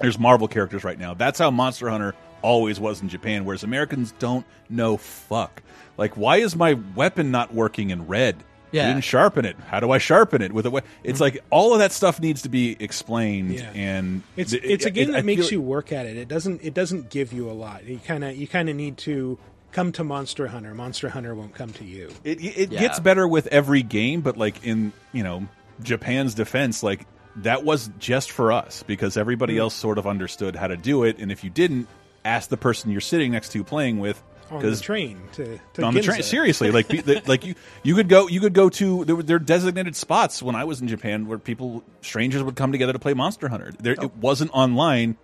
there's 0.00 0.18
Marvel 0.18 0.48
characters 0.48 0.84
right 0.84 0.98
now. 0.98 1.14
That's 1.14 1.38
how 1.38 1.50
Monster 1.50 1.88
Hunter 1.88 2.14
always 2.42 2.78
was 2.80 3.00
in 3.00 3.08
Japan, 3.08 3.44
whereas 3.44 3.62
Americans 3.62 4.12
don't 4.18 4.44
know 4.68 4.96
fuck. 4.96 5.62
Like, 5.96 6.16
why 6.16 6.38
is 6.38 6.56
my 6.56 6.74
weapon 6.96 7.30
not 7.30 7.54
working 7.54 7.90
in 7.90 8.06
red? 8.06 8.36
Yeah. 8.72 8.88
Didn't 8.88 9.04
sharpen 9.04 9.44
it. 9.44 9.56
How 9.68 9.78
do 9.78 9.92
I 9.92 9.98
sharpen 9.98 10.42
it 10.42 10.50
with 10.52 10.66
a? 10.66 10.70
we- 10.70 10.80
It's 11.04 11.20
like 11.20 11.44
all 11.50 11.74
of 11.74 11.78
that 11.78 11.92
stuff 11.92 12.18
needs 12.20 12.42
to 12.42 12.48
be 12.48 12.76
explained, 12.80 13.52
Yeah. 13.52 13.70
and 13.72 14.22
It's 14.36 14.50
th- 14.50 14.64
it's 14.64 14.84
a 14.84 14.88
it- 14.88 14.94
game 14.94 15.10
I 15.10 15.12
that 15.18 15.24
makes 15.24 15.52
you 15.52 15.60
work 15.60 15.92
at 15.92 16.06
it. 16.06 16.16
It 16.16 16.26
doesn't 16.26 16.60
it 16.64 16.74
doesn't 16.74 17.08
give 17.08 17.32
you 17.32 17.48
a 17.48 17.52
lot. 17.52 17.84
You 17.84 18.00
kind 18.04 18.24
of 18.24 18.36
you 18.36 18.48
kind 18.48 18.68
of 18.68 18.74
need 18.74 18.96
to 18.98 19.38
come 19.74 19.92
to 19.92 20.04
Monster 20.04 20.46
Hunter. 20.46 20.74
Monster 20.74 21.10
Hunter 21.10 21.34
won't 21.34 21.54
come 21.54 21.70
to 21.74 21.84
you. 21.84 22.10
It 22.24 22.42
it 22.42 22.72
Yeah. 22.72 22.80
gets 22.80 22.98
better 23.00 23.28
with 23.28 23.46
every 23.48 23.82
game, 23.82 24.22
but 24.22 24.38
like 24.38 24.64
in 24.64 24.92
you 25.12 25.22
know 25.22 25.46
Japan's 25.82 26.32
defense, 26.34 26.82
like 26.82 27.06
that 27.36 27.64
was 27.64 27.90
just 27.98 28.30
for 28.30 28.52
us 28.52 28.82
because 28.86 29.16
everybody 29.18 29.56
mm. 29.56 29.60
else 29.60 29.74
sort 29.74 29.98
of 29.98 30.06
understood 30.06 30.56
how 30.56 30.68
to 30.68 30.76
do 30.76 31.04
it, 31.04 31.18
and 31.18 31.30
if 31.30 31.44
you 31.44 31.50
didn't, 31.50 31.88
ask 32.24 32.48
the 32.48 32.56
person 32.56 32.90
you're 32.90 33.00
sitting 33.02 33.32
next 33.32 33.50
to 33.50 33.62
playing 33.62 33.98
with 33.98 34.22
on 34.50 34.62
the 34.62 34.76
train 34.76 35.20
to, 35.32 35.58
to 35.74 35.82
on 35.82 35.94
the 35.94 36.02
train 36.02 36.22
seriously 36.22 36.70
like 36.70 36.86
be- 36.88 37.00
the, 37.02 37.22
like 37.26 37.44
you 37.44 37.54
you 37.82 37.94
could 37.94 38.08
go 38.08 38.28
you 38.28 38.40
could 38.40 38.52
go 38.52 38.68
to 38.68 39.04
there 39.04 39.16
were 39.16 39.22
there 39.22 39.36
are 39.36 39.40
designated 39.40 39.96
spots 39.96 40.42
when 40.42 40.54
I 40.54 40.64
was 40.64 40.80
in 40.80 40.88
Japan 40.88 41.26
where 41.26 41.38
people 41.38 41.82
strangers 42.02 42.42
would 42.42 42.56
come 42.56 42.72
together 42.72 42.92
to 42.92 42.98
play 42.98 43.14
Monster 43.14 43.48
Hunter. 43.48 43.72
There 43.78 43.96
Oh. 43.98 44.04
it 44.04 44.16
wasn't 44.16 44.50
online. 44.54 45.16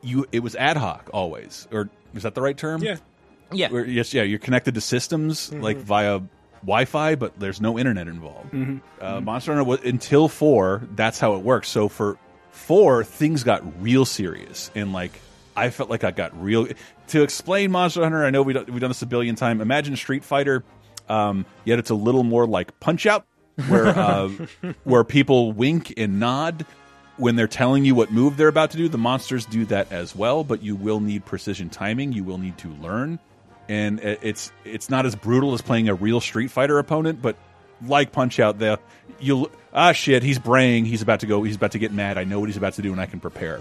You 0.00 0.26
it 0.32 0.40
was 0.40 0.54
ad 0.54 0.76
hoc 0.76 1.10
always, 1.12 1.66
or 1.72 1.90
is 2.14 2.22
that 2.22 2.34
the 2.34 2.40
right 2.42 2.56
term? 2.56 2.82
Yeah, 2.82 2.96
Yeah. 3.52 3.70
Where, 3.70 3.84
yes, 3.84 4.12
yeah, 4.14 4.22
you're 4.22 4.38
connected 4.38 4.74
to 4.74 4.80
systems 4.80 5.52
like 5.52 5.78
via 5.78 6.20
Wi-Fi, 6.62 7.14
but 7.14 7.38
there's 7.38 7.60
no 7.60 7.78
internet 7.78 8.08
involved. 8.08 8.52
Uh, 9.00 9.20
Monster 9.20 9.52
Hunter 9.52 9.64
was, 9.64 9.80
until 9.84 10.28
four, 10.28 10.86
that's 10.94 11.18
how 11.18 11.34
it 11.36 11.42
works. 11.42 11.68
So 11.68 11.88
for 11.88 12.18
four, 12.50 13.04
things 13.04 13.44
got 13.44 13.62
real 13.82 14.04
serious, 14.04 14.70
and 14.74 14.92
like 14.92 15.12
I 15.56 15.70
felt 15.70 15.90
like 15.90 16.04
I 16.04 16.10
got 16.10 16.40
real. 16.40 16.68
To 17.08 17.22
explain 17.22 17.70
Monster 17.70 18.02
Hunter, 18.02 18.24
I 18.24 18.30
know 18.30 18.42
we 18.42 18.54
we've 18.54 18.80
done 18.80 18.90
this 18.90 19.02
a 19.02 19.06
billion 19.06 19.34
times. 19.34 19.60
Imagine 19.62 19.96
Street 19.96 20.24
Fighter, 20.24 20.62
um, 21.08 21.46
yet 21.64 21.78
it's 21.78 21.90
a 21.90 21.94
little 21.94 22.22
more 22.24 22.46
like 22.46 22.78
Punch 22.80 23.06
Out, 23.06 23.24
where 23.68 23.86
uh, 23.86 24.28
where 24.84 25.04
people 25.04 25.52
wink 25.52 25.94
and 25.96 26.20
nod 26.20 26.66
when 27.16 27.34
they're 27.34 27.48
telling 27.48 27.84
you 27.84 27.94
what 27.94 28.10
move 28.12 28.36
they're 28.36 28.48
about 28.48 28.70
to 28.72 28.76
do. 28.76 28.88
The 28.88 28.98
monsters 28.98 29.46
do 29.46 29.64
that 29.66 29.90
as 29.90 30.14
well, 30.14 30.44
but 30.44 30.62
you 30.62 30.76
will 30.76 31.00
need 31.00 31.24
precision 31.24 31.70
timing. 31.70 32.12
You 32.12 32.24
will 32.24 32.38
need 32.38 32.58
to 32.58 32.68
learn, 32.68 33.18
and 33.68 34.00
it's 34.00 34.50
it's 34.64 34.88
not 34.90 35.06
as 35.06 35.14
brutal 35.14 35.54
as 35.54 35.62
playing 35.62 35.88
a 35.88 35.94
real 35.94 36.20
Street 36.20 36.50
Fighter 36.50 36.78
opponent, 36.78 37.20
but 37.22 37.36
like 37.86 38.12
Punch 38.12 38.40
Out, 38.40 38.58
the 38.58 38.78
you 39.20 39.50
ah 39.72 39.92
shit, 39.92 40.22
he's 40.22 40.38
braying, 40.38 40.84
he's 40.84 41.02
about 41.02 41.20
to 41.20 41.26
go, 41.26 41.42
he's 41.42 41.56
about 41.56 41.72
to 41.72 41.78
get 41.78 41.92
mad. 41.92 42.18
I 42.18 42.24
know 42.24 42.40
what 42.40 42.48
he's 42.48 42.56
about 42.56 42.74
to 42.74 42.82
do, 42.82 42.92
and 42.92 43.00
I 43.00 43.06
can 43.06 43.20
prepare. 43.20 43.60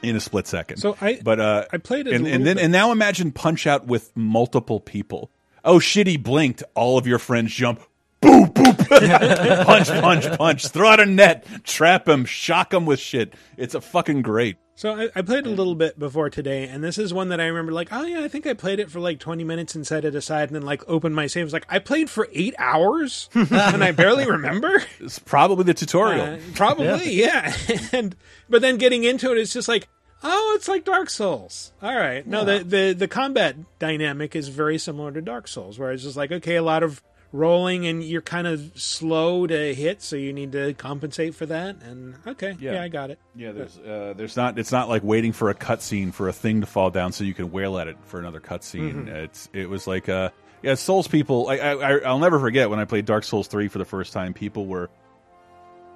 In 0.00 0.14
a 0.14 0.20
split 0.20 0.46
second. 0.46 0.76
So 0.76 0.96
I- 1.00 1.18
but 1.22 1.40
uh, 1.40 1.64
I 1.72 1.78
played 1.78 2.06
it 2.06 2.12
and, 2.14 2.24
and 2.26 2.46
then 2.46 2.56
bit. 2.56 2.62
and 2.64 2.72
now 2.72 2.92
imagine 2.92 3.32
Punch 3.32 3.66
Out 3.66 3.86
with 3.86 4.16
multiple 4.16 4.78
people. 4.78 5.30
Oh 5.64 5.80
shit, 5.80 6.06
he 6.06 6.16
blinked. 6.16 6.62
All 6.74 6.98
of 6.98 7.06
your 7.08 7.18
friends 7.18 7.52
jump. 7.52 7.80
Boop, 8.20 8.52
boop, 8.52 8.78
punch, 9.66 9.88
punch, 9.88 10.38
punch, 10.38 10.68
throw 10.68 10.88
out 10.88 11.00
a 11.00 11.06
net, 11.06 11.46
trap 11.64 12.08
him, 12.08 12.24
shock 12.24 12.72
him 12.72 12.86
with 12.86 13.00
shit. 13.00 13.34
It's 13.56 13.74
a 13.74 13.80
fucking 13.80 14.22
great. 14.22 14.56
So 14.78 14.94
I, 14.94 15.08
I 15.16 15.22
played 15.22 15.44
a 15.44 15.50
little 15.50 15.74
bit 15.74 15.98
before 15.98 16.30
today, 16.30 16.68
and 16.68 16.84
this 16.84 16.98
is 16.98 17.12
one 17.12 17.30
that 17.30 17.40
I 17.40 17.46
remember. 17.46 17.72
Like, 17.72 17.88
oh 17.90 18.04
yeah, 18.04 18.20
I 18.20 18.28
think 18.28 18.46
I 18.46 18.54
played 18.54 18.78
it 18.78 18.92
for 18.92 19.00
like 19.00 19.18
twenty 19.18 19.42
minutes 19.42 19.74
and 19.74 19.84
set 19.84 20.04
it 20.04 20.14
aside, 20.14 20.50
and 20.50 20.54
then 20.54 20.62
like 20.62 20.88
opened 20.88 21.16
my 21.16 21.26
save. 21.26 21.40
It 21.40 21.44
was 21.46 21.52
like 21.52 21.66
I 21.68 21.80
played 21.80 22.08
for 22.08 22.28
eight 22.32 22.54
hours, 22.58 23.28
and 23.34 23.82
I 23.82 23.90
barely 23.90 24.30
remember. 24.30 24.80
It's 25.00 25.18
probably 25.18 25.64
the 25.64 25.74
tutorial. 25.74 26.34
Uh, 26.34 26.38
probably, 26.54 27.12
yeah. 27.12 27.52
and 27.92 28.14
but 28.48 28.62
then 28.62 28.76
getting 28.76 29.02
into 29.02 29.32
it, 29.32 29.38
it's 29.38 29.52
just 29.52 29.66
like, 29.66 29.88
oh, 30.22 30.52
it's 30.54 30.68
like 30.68 30.84
Dark 30.84 31.10
Souls. 31.10 31.72
All 31.82 31.96
right, 31.96 32.24
no, 32.24 32.44
the 32.44 32.62
the 32.62 32.92
the 32.92 33.08
combat 33.08 33.56
dynamic 33.80 34.36
is 34.36 34.46
very 34.46 34.78
similar 34.78 35.10
to 35.10 35.20
Dark 35.20 35.48
Souls, 35.48 35.76
where 35.76 35.90
it's 35.90 36.04
just 36.04 36.16
like, 36.16 36.30
okay, 36.30 36.54
a 36.54 36.62
lot 36.62 36.84
of 36.84 37.02
rolling, 37.32 37.86
and 37.86 38.02
you're 38.02 38.22
kind 38.22 38.46
of 38.46 38.72
slow 38.74 39.46
to 39.46 39.74
hit, 39.74 40.02
so 40.02 40.16
you 40.16 40.32
need 40.32 40.52
to 40.52 40.74
compensate 40.74 41.34
for 41.34 41.46
that. 41.46 41.76
And 41.82 42.14
okay, 42.26 42.56
Yeah. 42.60 42.74
yeah, 42.74 42.82
I 42.82 42.88
got 42.88 43.10
it. 43.10 43.18
Yeah, 43.36 43.52
there's 43.52 43.78
uh, 43.78 44.14
there's 44.16 44.36
not 44.36 44.58
it's 44.58 44.72
not 44.72 44.88
like 44.88 45.02
waiting 45.02 45.32
for 45.32 45.50
a 45.50 45.54
cutscene 45.54 46.12
for 46.12 46.28
a 46.28 46.32
thing 46.32 46.60
to 46.62 46.66
fall 46.66 46.90
down 46.90 47.12
so 47.12 47.24
you 47.24 47.34
can 47.34 47.50
wail 47.52 47.78
at 47.78 47.86
it 47.88 47.96
for 48.04 48.18
another 48.18 48.40
cutscene. 48.40 49.08
It's 49.08 49.48
it 49.52 49.68
was 49.68 49.86
like 49.86 50.08
uh 50.08 50.30
yeah 50.62 50.74
Souls 50.74 51.06
people 51.08 51.48
I, 51.48 51.56
I 51.58 51.72
I- 51.74 51.98
I'll 52.06 52.18
never 52.18 52.38
forget 52.40 52.70
when 52.70 52.78
I 52.78 52.84
played 52.84 53.04
Dark 53.04 53.24
Souls 53.24 53.46
three 53.48 53.68
for 53.68 53.78
the 53.78 53.84
first 53.84 54.12
time. 54.12 54.32
People 54.34 54.66
were 54.66 54.88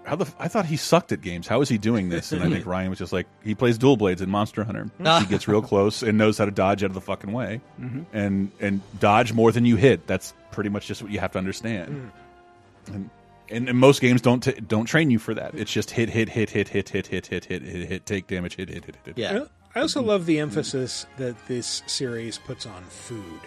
how 0.04 0.16
the 0.16 0.24
f- 0.24 0.34
I 0.38 0.48
thought 0.48 0.66
he 0.66 0.76
sucked 0.76 1.12
at 1.12 1.20
games. 1.20 1.46
How 1.46 1.60
is 1.60 1.68
he 1.68 1.78
doing 1.78 2.08
this? 2.08 2.32
And 2.32 2.42
I 2.42 2.48
think 2.50 2.66
Ryan 2.66 2.90
was 2.90 2.98
just 2.98 3.12
like 3.12 3.26
he 3.44 3.54
plays 3.54 3.78
dual 3.78 3.96
blades 3.96 4.20
in 4.20 4.30
Monster 4.30 4.64
Hunter. 4.64 4.90
he 4.98 5.26
gets 5.26 5.46
real 5.48 5.62
close 5.62 6.02
and 6.02 6.18
knows 6.18 6.38
how 6.38 6.44
to 6.44 6.50
dodge 6.50 6.82
out 6.82 6.90
of 6.90 6.94
the 6.94 7.00
fucking 7.00 7.32
way, 7.32 7.60
and 8.12 8.50
and 8.60 8.80
dodge 9.00 9.32
more 9.32 9.52
than 9.52 9.64
you 9.64 9.76
hit. 9.76 10.06
That's 10.06 10.34
pretty 10.50 10.70
much 10.70 10.86
just 10.86 11.02
what 11.02 11.10
you 11.12 11.18
have 11.20 11.32
to 11.32 11.38
understand. 11.38 12.12
And, 12.88 13.10
and, 13.48 13.68
and 13.68 13.78
most 13.78 14.00
games 14.00 14.20
don't 14.20 14.42
t 14.42 14.52
don't 14.52 14.86
train 14.86 15.10
you 15.10 15.18
for 15.18 15.34
that. 15.34 15.54
It's 15.54 15.72
just 15.72 15.90
hit, 15.90 16.08
hit, 16.10 16.28
hit, 16.28 16.50
hit, 16.50 16.68
hit, 16.68 16.88
hit, 16.88 17.06
hit, 17.06 17.26
hit, 17.26 17.44
hit, 17.44 17.62
hit, 17.62 17.88
hit, 17.88 18.06
take 18.06 18.26
damage, 18.26 18.56
hit, 18.56 18.68
hit, 18.68 18.84
hit, 18.84 18.96
hit. 19.04 19.18
Yeah. 19.18 19.44
I 19.74 19.80
also 19.80 20.02
love 20.02 20.26
the 20.26 20.38
emphasis 20.38 21.06
that 21.16 21.34
this 21.48 21.82
series 21.86 22.38
puts 22.38 22.66
on 22.66 22.82
food. 22.84 23.40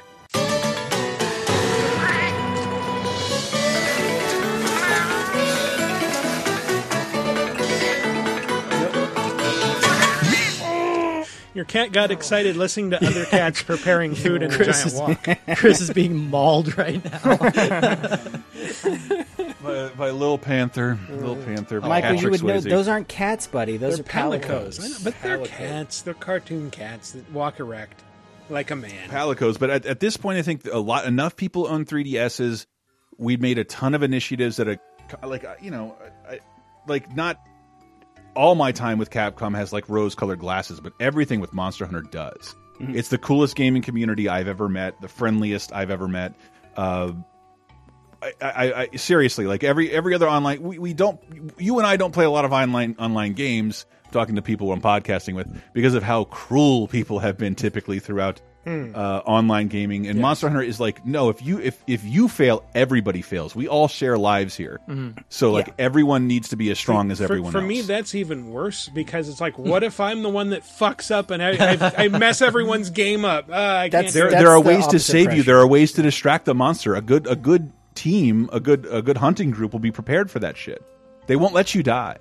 Your 11.56 11.64
cat 11.66 11.94
got 11.94 12.12
excited 12.12 12.58
listening 12.58 12.92
to 12.92 13.04
other 13.04 13.24
cats 13.26 13.64
preparing 13.64 14.14
food 14.14 14.44
in 14.44 14.52
a 14.52 14.58
giant 14.58 14.86
is- 14.86 14.94
walk. 14.94 15.26
Chris 15.56 15.80
is 15.80 15.90
being 15.92 16.30
mauled 16.30 16.78
right 16.78 17.04
now. 17.04 17.38
By, 19.64 19.90
by 19.90 20.12
Lil 20.12 20.38
Panther, 20.38 21.00
Lil 21.10 21.38
Panther. 21.38 21.82
by 21.82 21.88
Michael, 21.88 22.12
you 22.12 22.16
Patrick 22.18 22.32
would 22.44 22.44
know 22.44 22.60
those 22.60 22.88
aren't 22.88 23.08
cats, 23.08 23.48
buddy. 23.48 23.78
Those 23.78 23.98
They're 23.98 24.06
are 24.06 24.30
palicos. 24.30 24.80
palicos, 24.80 24.90
know, 24.90 24.98
but 25.04 25.22
they're 25.24 25.44
cats. 25.46 26.02
They're 26.04 26.14
cartoon 26.14 26.70
cats 26.70 27.14
that 27.14 27.32
walk 27.32 27.60
erect 27.60 28.04
like 28.50 28.70
a 28.70 28.76
man. 28.76 29.10
Palicos. 29.10 29.58
But 29.58 29.72
at, 29.72 29.86
at 29.88 30.00
this 30.00 30.18
point, 30.18 30.38
I 30.38 30.44
think 30.44 30.68
a 30.72 30.78
lot 30.78 31.06
enough 31.06 31.36
people 31.36 31.68
own 31.68 31.86
3DSs. 31.86 32.68
We 33.18 33.38
made 33.38 33.58
a 33.58 33.64
ton 33.64 33.96
of 33.96 34.04
initiatives 34.04 34.58
that 34.58 34.68
are 34.68 34.78
like 35.24 35.44
uh, 35.46 35.56
you 35.60 35.72
know, 35.72 35.96
I, 36.30 36.42
like 36.88 37.16
not 37.16 37.40
all 38.36 38.56
my 38.56 38.72
time 38.72 38.98
with 38.98 39.10
Capcom 39.10 39.56
has 39.56 39.74
like 39.74 39.88
rose-colored 39.90 40.40
glasses, 40.40 40.80
but 40.80 40.94
everything 41.00 41.40
with 41.40 41.54
Monster 41.54 41.86
Hunter 41.86 42.02
does. 42.02 42.56
It's 42.80 43.08
the 43.10 43.18
coolest 43.18 43.56
gaming 43.56 43.82
community 43.82 44.28
I've 44.28 44.48
ever 44.48 44.68
met, 44.68 45.00
the 45.02 45.08
friendliest 45.08 45.72
I've 45.74 45.90
ever 45.90 46.08
met. 46.08 46.34
Uh, 46.76 47.14
I, 48.22 48.34
I, 48.42 48.82
I 48.82 48.96
seriously 48.96 49.46
like 49.46 49.64
every 49.64 49.90
every 49.92 50.14
other 50.14 50.28
online. 50.28 50.62
We, 50.62 50.80
we 50.80 50.94
don't. 50.94 51.20
You 51.58 51.78
and 51.78 51.88
I 51.88 51.96
don't 51.96 52.12
play 52.12 52.26
a 52.26 52.30
lot 52.30 52.44
of 52.44 52.52
online 52.52 52.96
online 53.00 53.34
games. 53.34 53.86
Talking 54.12 54.36
to 54.36 54.42
people 54.42 54.72
I'm 54.72 54.82
podcasting 54.82 55.36
with 55.36 55.48
because 55.74 55.94
of 55.94 56.04
how 56.04 56.26
cruel 56.26 56.88
people 56.88 57.20
have 57.20 57.38
been 57.38 57.56
typically 57.56 58.00
throughout 58.00 58.42
uh, 58.66 59.22
online 59.26 59.68
gaming. 59.68 60.08
And 60.08 60.20
Monster 60.20 60.50
Hunter 60.50 60.64
is 60.64 60.80
like, 60.80 61.06
no, 61.06 61.30
if 61.30 61.42
you 61.42 61.60
if 61.60 61.82
if 61.88 62.04
you 62.04 62.28
fail, 62.28 62.64
everybody 62.74 63.22
fails. 63.22 63.56
We 63.56 63.68
all 63.68 63.88
share 63.88 64.18
lives 64.18 64.56
here, 64.56 64.80
so 65.30 65.52
like 65.52 65.74
everyone 65.78 66.28
needs 66.28 66.50
to 66.50 66.56
be 66.56 66.70
as 66.72 66.80
strong 66.80 67.12
as 67.12 67.22
everyone. 67.22 67.52
for 67.52 67.60
else. 67.60 67.68
me, 67.68 67.82
that's 67.82 68.16
even 68.16 68.50
worse 68.50 68.90
because 68.90 69.30
it's 69.30 69.40
like, 69.42 69.58
what 69.60 69.84
if 69.84 70.00
I'm 70.00 70.24
the 70.24 70.30
one 70.30 70.50
that 70.50 70.64
fucks 70.64 71.12
up 71.12 71.32
and 71.32 71.44
I, 71.44 71.52
I, 71.52 72.06
I 72.06 72.08
mess 72.08 72.42
everyone's 72.42 72.90
game 72.90 73.24
up? 73.26 73.50
Uh, 73.50 73.54
I 73.54 73.90
That's- 73.90 74.06
can't. 74.06 74.14
there, 74.14 74.30
That's 74.32 74.44
there 74.44 74.52
are 74.52 74.62
the 74.62 74.68
ways 74.68 74.84
to 74.84 74.90
opposite 74.90 75.12
save 75.12 75.34
you. 75.34 75.44
There 75.44 75.58
are 75.60 75.68
ways 75.68 75.92
to 75.94 76.02
distract 76.02 76.46
the 76.46 76.56
monster. 76.56 76.96
A 76.96 77.02
good 77.02 77.28
a 77.28 77.36
good 77.36 77.72
team, 77.94 78.50
a 78.52 78.60
good 78.60 78.86
a 78.88 79.02
good 79.02 79.18
hunting 79.18 79.52
group 79.52 79.72
will 79.74 79.80
be 79.80 79.92
prepared 79.92 80.30
for 80.32 80.40
that 80.40 80.58
shit. 80.58 80.84
They 81.28 81.36
won't 81.36 81.54
let 81.54 81.74
you 81.76 81.82
die. 81.84 82.18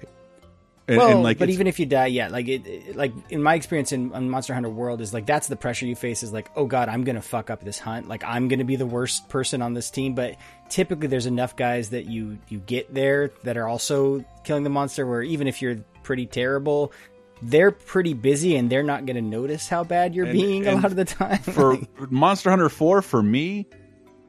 And, 0.86 0.98
Well, 0.98 1.08
and, 1.08 1.22
like, 1.22 1.38
but 1.38 1.48
even 1.48 1.66
if 1.66 1.80
you 1.80 1.86
die, 1.86 2.06
yeah, 2.08 2.28
like 2.28 2.46
it, 2.46 2.66
it- 2.66 2.96
like 2.96 3.12
in 3.30 3.42
my 3.42 3.54
experience 3.54 3.92
in, 3.92 4.12
on 4.12 4.28
Monster 4.28 4.52
Hunter 4.52 4.68
World 4.68 5.00
is 5.00 5.14
like 5.14 5.24
that's 5.24 5.46
the 5.48 5.56
pressure 5.56 5.86
you 5.86 5.96
face 5.96 6.22
is 6.22 6.30
like, 6.32 6.50
oh 6.56 6.66
god, 6.66 6.90
I'm 6.90 7.04
gonna 7.04 7.22
fuck 7.22 7.48
up 7.48 7.64
this 7.64 7.78
hunt. 7.78 8.06
Like 8.06 8.22
I'm 8.22 8.48
gonna 8.48 8.64
be 8.66 8.76
the 8.76 8.84
worst 8.86 9.28
person 9.30 9.62
on 9.62 9.72
this 9.72 9.88
team. 9.90 10.14
But 10.14 10.36
typically, 10.68 11.08
there's 11.08 11.24
enough 11.26 11.56
guys 11.56 11.90
that 11.90 12.04
you 12.04 12.38
you 12.48 12.58
get 12.58 12.92
there 12.92 13.30
that 13.44 13.56
are 13.56 13.66
also 13.66 14.24
killing 14.44 14.62
the 14.62 14.68
monster. 14.70 15.06
Where 15.06 15.22
even 15.22 15.46
if 15.48 15.62
you're 15.62 15.76
pretty 16.02 16.26
terrible, 16.26 16.92
they're 17.40 17.70
pretty 17.70 18.12
busy 18.12 18.54
and 18.56 18.68
they're 18.68 18.82
not 18.82 19.06
gonna 19.06 19.22
notice 19.22 19.66
how 19.68 19.84
bad 19.84 20.14
you're 20.14 20.26
And- 20.26 20.34
being 20.38 20.66
a 20.66 20.74
lot 20.74 20.84
of 20.84 20.96
the 20.96 21.06
time. 21.06 21.38
for 21.38 21.78
Monster 22.10 22.50
Hunter 22.50 22.68
4, 22.68 23.00
for 23.00 23.22
me, 23.22 23.66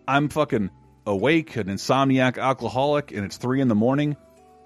I'm 0.08 0.30
fucking 0.30 0.70
awake, 1.06 1.58
an 1.58 1.68
insomniac 1.68 2.38
alcoholic, 2.38 3.12
and 3.12 3.26
it's 3.26 3.36
three 3.38 3.60
in 3.60 3.68
the 3.68 3.76
morning. 3.76 4.16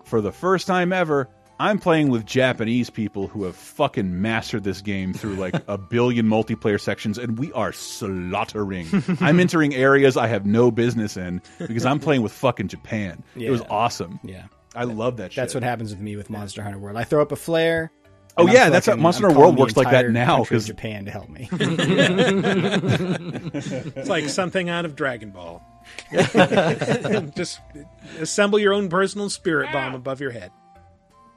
For 0.05 0.21
the 0.21 0.31
first 0.31 0.67
time 0.67 0.93
ever, 0.93 1.29
I'm 1.61 1.77
playing 1.77 2.09
with 2.09 2.25
Japanese 2.25 2.89
people 2.89 3.27
who 3.27 3.43
have 3.43 3.55
fucking 3.55 4.21
mastered 4.21 4.63
this 4.63 4.81
game 4.81 5.13
through 5.13 5.35
like 5.35 5.55
a 5.67 5.77
billion 5.89 6.25
multiplayer 6.27 6.79
sections, 6.79 7.17
and 7.17 7.37
we 7.37 7.51
are 7.53 7.73
slaughtering. 7.73 8.87
I'm 9.19 9.39
entering 9.41 9.75
areas 9.75 10.15
I 10.15 10.27
have 10.27 10.45
no 10.45 10.71
business 10.71 11.17
in 11.17 11.41
because 11.57 11.85
I'm 11.85 11.99
playing 11.99 12.21
with 12.21 12.31
fucking 12.31 12.69
Japan. 12.69 13.23
It 13.35 13.49
was 13.51 13.61
awesome. 13.69 14.19
yeah. 14.23 14.45
I 14.75 14.83
love 14.85 15.17
that 15.17 15.33
shit. 15.33 15.41
That's 15.41 15.53
what 15.55 15.63
happens 15.63 15.89
with 15.91 15.99
me 15.99 16.15
with 16.15 16.29
Monster 16.29 16.61
Hunter 16.63 16.77
World. 16.79 16.95
I 16.95 17.03
throw 17.03 17.21
up 17.23 17.31
a 17.31 17.35
flare. 17.35 17.91
Oh, 18.37 18.47
I'm 18.47 18.53
yeah, 18.53 18.69
that's 18.69 18.85
how 18.85 18.95
Monster 18.95 19.23
Hunter 19.25 19.39
World 19.39 19.55
calling 19.55 19.59
works 19.61 19.75
like 19.75 19.89
that 19.91 20.09
now, 20.11 20.37
country 20.37 20.57
of 20.57 20.61
'cause- 20.61 20.67
Japan 20.67 21.05
to 21.05 21.11
help 21.11 21.27
me. 21.27 21.49
It's 23.95 24.07
like 24.07 24.29
something 24.29 24.69
out 24.69 24.85
of 24.85 24.95
Dragon 24.95 25.31
Ball. 25.31 25.61
Just 27.35 27.59
assemble 28.19 28.59
your 28.59 28.73
own 28.73 28.87
personal 28.89 29.29
spirit 29.29 29.71
bomb 29.73 29.95
above 29.95 30.21
your 30.21 30.31
head. 30.31 30.51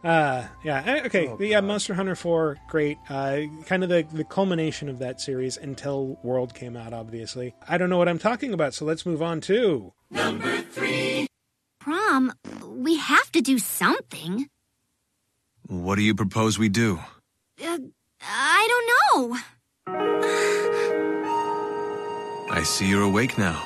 Uh, 0.05 0.45
yeah, 0.65 0.83
eh, 0.85 1.03
okay. 1.07 1.33
yeah, 1.39 1.61
Monster 1.61 1.95
Hunter 1.95 2.17
4, 2.17 2.59
great. 2.69 2.99
Uh, 3.09 3.43
kind 3.67 3.85
of 3.85 3.89
the, 3.89 4.05
the 4.13 4.25
culmination 4.25 4.89
of 4.89 4.99
that 4.99 5.21
series 5.21 5.57
until 5.57 6.19
World 6.25 6.55
came 6.55 6.77
out, 6.77 6.93
obviously. 6.93 7.55
I 7.69 7.79
don't 7.79 7.89
know 7.89 7.99
what 7.99 8.09
I'm 8.09 8.19
talking 8.19 8.53
about, 8.53 8.75
so 8.75 8.85
let's 8.85 9.07
move 9.07 9.23
on 9.23 9.41
to. 9.43 9.93
number 10.11 10.59
three. 10.63 11.29
Chrom, 11.83 12.33
we 12.65 12.97
have 12.97 13.31
to 13.33 13.41
do 13.41 13.59
something. 13.59 14.49
What 15.69 15.97
do 15.97 16.03
you 16.03 16.15
propose 16.15 16.59
we 16.59 16.69
do? 16.69 16.99
Uh, 17.63 17.79
I 18.21 18.69
don't 19.15 19.31
know. 19.31 19.39
I 22.51 22.63
see 22.65 22.89
you're 22.89 23.03
awake 23.03 23.39
now. 23.39 23.63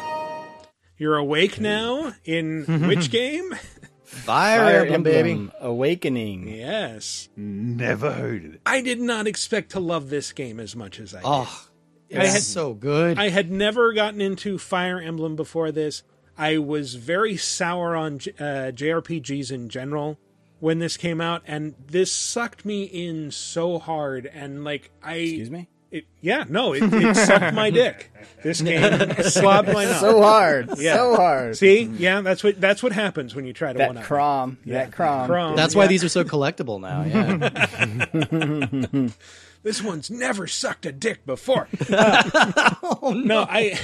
You're 0.99 1.17
awake 1.17 1.61
now 1.61 2.15
in 2.25 2.65
which 2.89 3.11
game? 3.11 3.55
Fire, 4.07 4.85
Emblem, 4.85 5.03
baby. 5.03 5.51
Awakening. 5.61 6.49
yes. 6.49 7.29
Never 7.37 8.13
heard 8.13 8.45
of 8.45 8.55
it. 8.55 8.61
I 8.65 8.81
did 8.81 9.01
not 9.01 9.27
expect 9.27 9.73
to 9.73 9.81
love 9.81 10.11
this 10.11 10.33
game 10.33 10.61
as 10.61 10.75
much 10.77 11.01
as 11.01 11.15
I 11.15 11.19
did. 11.19 11.27
Oh, 11.27 11.67
I 12.15 12.23
it's 12.23 12.33
had- 12.35 12.43
so 12.43 12.73
good. 12.75 13.19
I 13.19 13.29
had 13.31 13.51
never 13.51 13.93
gotten 13.93 14.21
into 14.21 14.59
Fire 14.59 15.01
Emblem 15.01 15.35
before 15.37 15.73
this. 15.73 16.03
I 16.39 16.59
was 16.59 16.95
very 16.95 17.37
sour 17.37 17.97
on 17.97 18.15
uh, 18.39 18.71
JRPGs 18.75 19.51
in 19.51 19.69
general 19.69 20.19
when 20.61 20.79
this 20.79 20.97
came 20.97 21.21
out, 21.21 21.43
and 21.47 21.75
this 21.87 22.13
sucked 22.13 22.65
me 22.65 22.85
in 22.85 23.31
so 23.31 23.79
hard. 23.79 24.27
And 24.27 24.63
like, 24.63 24.91
I 25.03 25.15
Excuse 25.15 25.51
me? 25.51 25.69
It, 25.91 26.05
yeah, 26.21 26.45
no, 26.49 26.75
it, 26.75 26.83
it 26.83 27.17
sucked 27.17 27.55
my 27.55 27.71
dick. 27.71 28.11
This 28.43 28.61
game 28.63 28.83
slobbed 29.23 29.73
my 29.73 29.85
nuts. 29.85 30.01
So 30.01 30.21
hard. 30.21 30.79
Yeah. 30.79 30.97
So 30.97 31.17
hard. 31.17 31.57
See, 31.57 31.85
yeah, 31.85 32.21
that's 32.21 32.43
what 32.43 32.61
that's 32.61 32.83
what 32.83 32.93
happens 32.93 33.35
when 33.35 33.47
you 33.47 33.53
try 33.53 33.73
to 33.73 33.87
one 33.87 33.95
that 33.95 34.03
up. 34.03 34.09
Chrom. 34.09 34.57
That 34.67 34.91
Chrom. 34.91 35.29
Chrom, 35.29 35.57
That's 35.57 35.75
why 35.75 35.85
yeah. 35.85 35.89
these 35.89 36.05
are 36.05 36.09
so 36.09 36.25
collectible 36.25 36.81
now. 36.81 37.05
Yeah. 37.05 39.09
This 39.67 39.83
one's 39.83 40.13
never 40.13 40.47
sucked 40.47 40.87
a 40.87 40.93
dick 40.93 41.27
before. 41.27 41.67
Uh, 41.91 43.13
no. 43.15 43.45
I. 43.49 43.77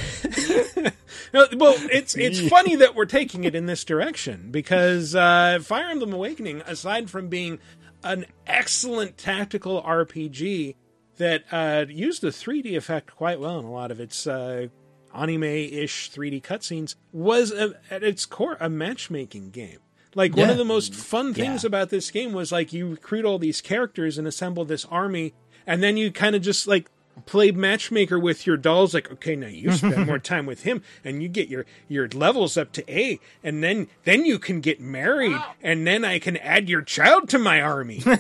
no, 1.35 1.47
well, 1.57 1.75
it's 1.91 2.15
it's 2.15 2.41
funny 2.49 2.77
that 2.77 2.95
we're 2.95 3.05
taking 3.05 3.43
it 3.43 3.57
in 3.57 3.67
this 3.67 3.85
direction 3.85 4.53
because 4.53 5.17
uh, 5.17 5.59
Fire 5.61 5.91
Emblem 5.91 6.13
Awakening, 6.13 6.63
aside 6.67 7.11
from 7.11 7.29
being 7.29 7.59
an 8.05 8.27
excellent 8.47 9.19
tactical 9.19 9.83
RPG 9.83 10.77
that 11.23 11.45
uh, 11.53 11.87
used 11.89 12.21
the 12.23 12.29
3D 12.29 12.77
effect 12.77 13.15
quite 13.17 13.41
well 13.41 13.59
in 13.59 13.65
a 13.65 13.71
lot 13.73 13.91
of 13.91 13.99
its 14.01 14.27
uh, 14.27 14.67
anime-ish 15.15 16.11
3D 16.11 16.43
cutscenes 16.43 16.95
was 17.13 17.53
a, 17.53 17.75
at 17.91 18.03
its 18.03 18.27
core 18.27 18.57
a 18.61 18.69
matchmaking 18.69 19.51
game. 19.51 19.79
Like 20.15 20.37
one 20.37 20.51
of 20.51 20.59
the 20.59 20.65
most 20.65 20.95
fun 20.95 21.33
things 21.33 21.63
Yeah. 21.65 21.69
about 21.69 21.89
this 21.89 22.11
game 22.11 22.33
was 22.35 22.53
like 22.53 22.73
you 22.73 22.89
recruit 22.91 23.25
all 23.25 23.39
these 23.39 23.61
characters 23.63 24.19
and 24.19 24.27
assemble 24.29 24.65
this 24.67 24.85
army, 24.87 25.33
and 25.67 25.83
then 25.83 25.97
you 25.97 26.11
kind 26.13 26.37
of 26.37 26.43
just 26.43 26.67
like 26.67 26.91
play 27.27 27.51
matchmaker 27.51 28.19
with 28.19 28.47
your 28.47 28.57
dolls. 28.57 28.95
Like, 28.95 29.11
okay, 29.13 29.37
now 29.37 29.47
you 29.49 29.73
spend 29.73 30.07
more 30.07 30.19
time 30.19 30.47
with 30.47 30.63
him, 30.65 30.83
and 31.05 31.23
you 31.23 31.29
get 31.29 31.49
your 31.49 31.67
your 31.89 32.09
levels 32.09 32.57
up 32.57 32.73
to 32.73 32.93
A, 32.95 33.19
and 33.43 33.63
then 33.63 33.89
then 34.05 34.25
you 34.25 34.39
can 34.39 34.61
get 34.61 34.81
married, 34.81 35.37
and 35.63 35.87
then 35.87 36.05
I 36.05 36.19
can 36.19 36.37
add 36.39 36.69
your 36.69 36.83
child 36.83 37.29
to 37.31 37.39
my 37.39 37.61
army. 37.61 38.03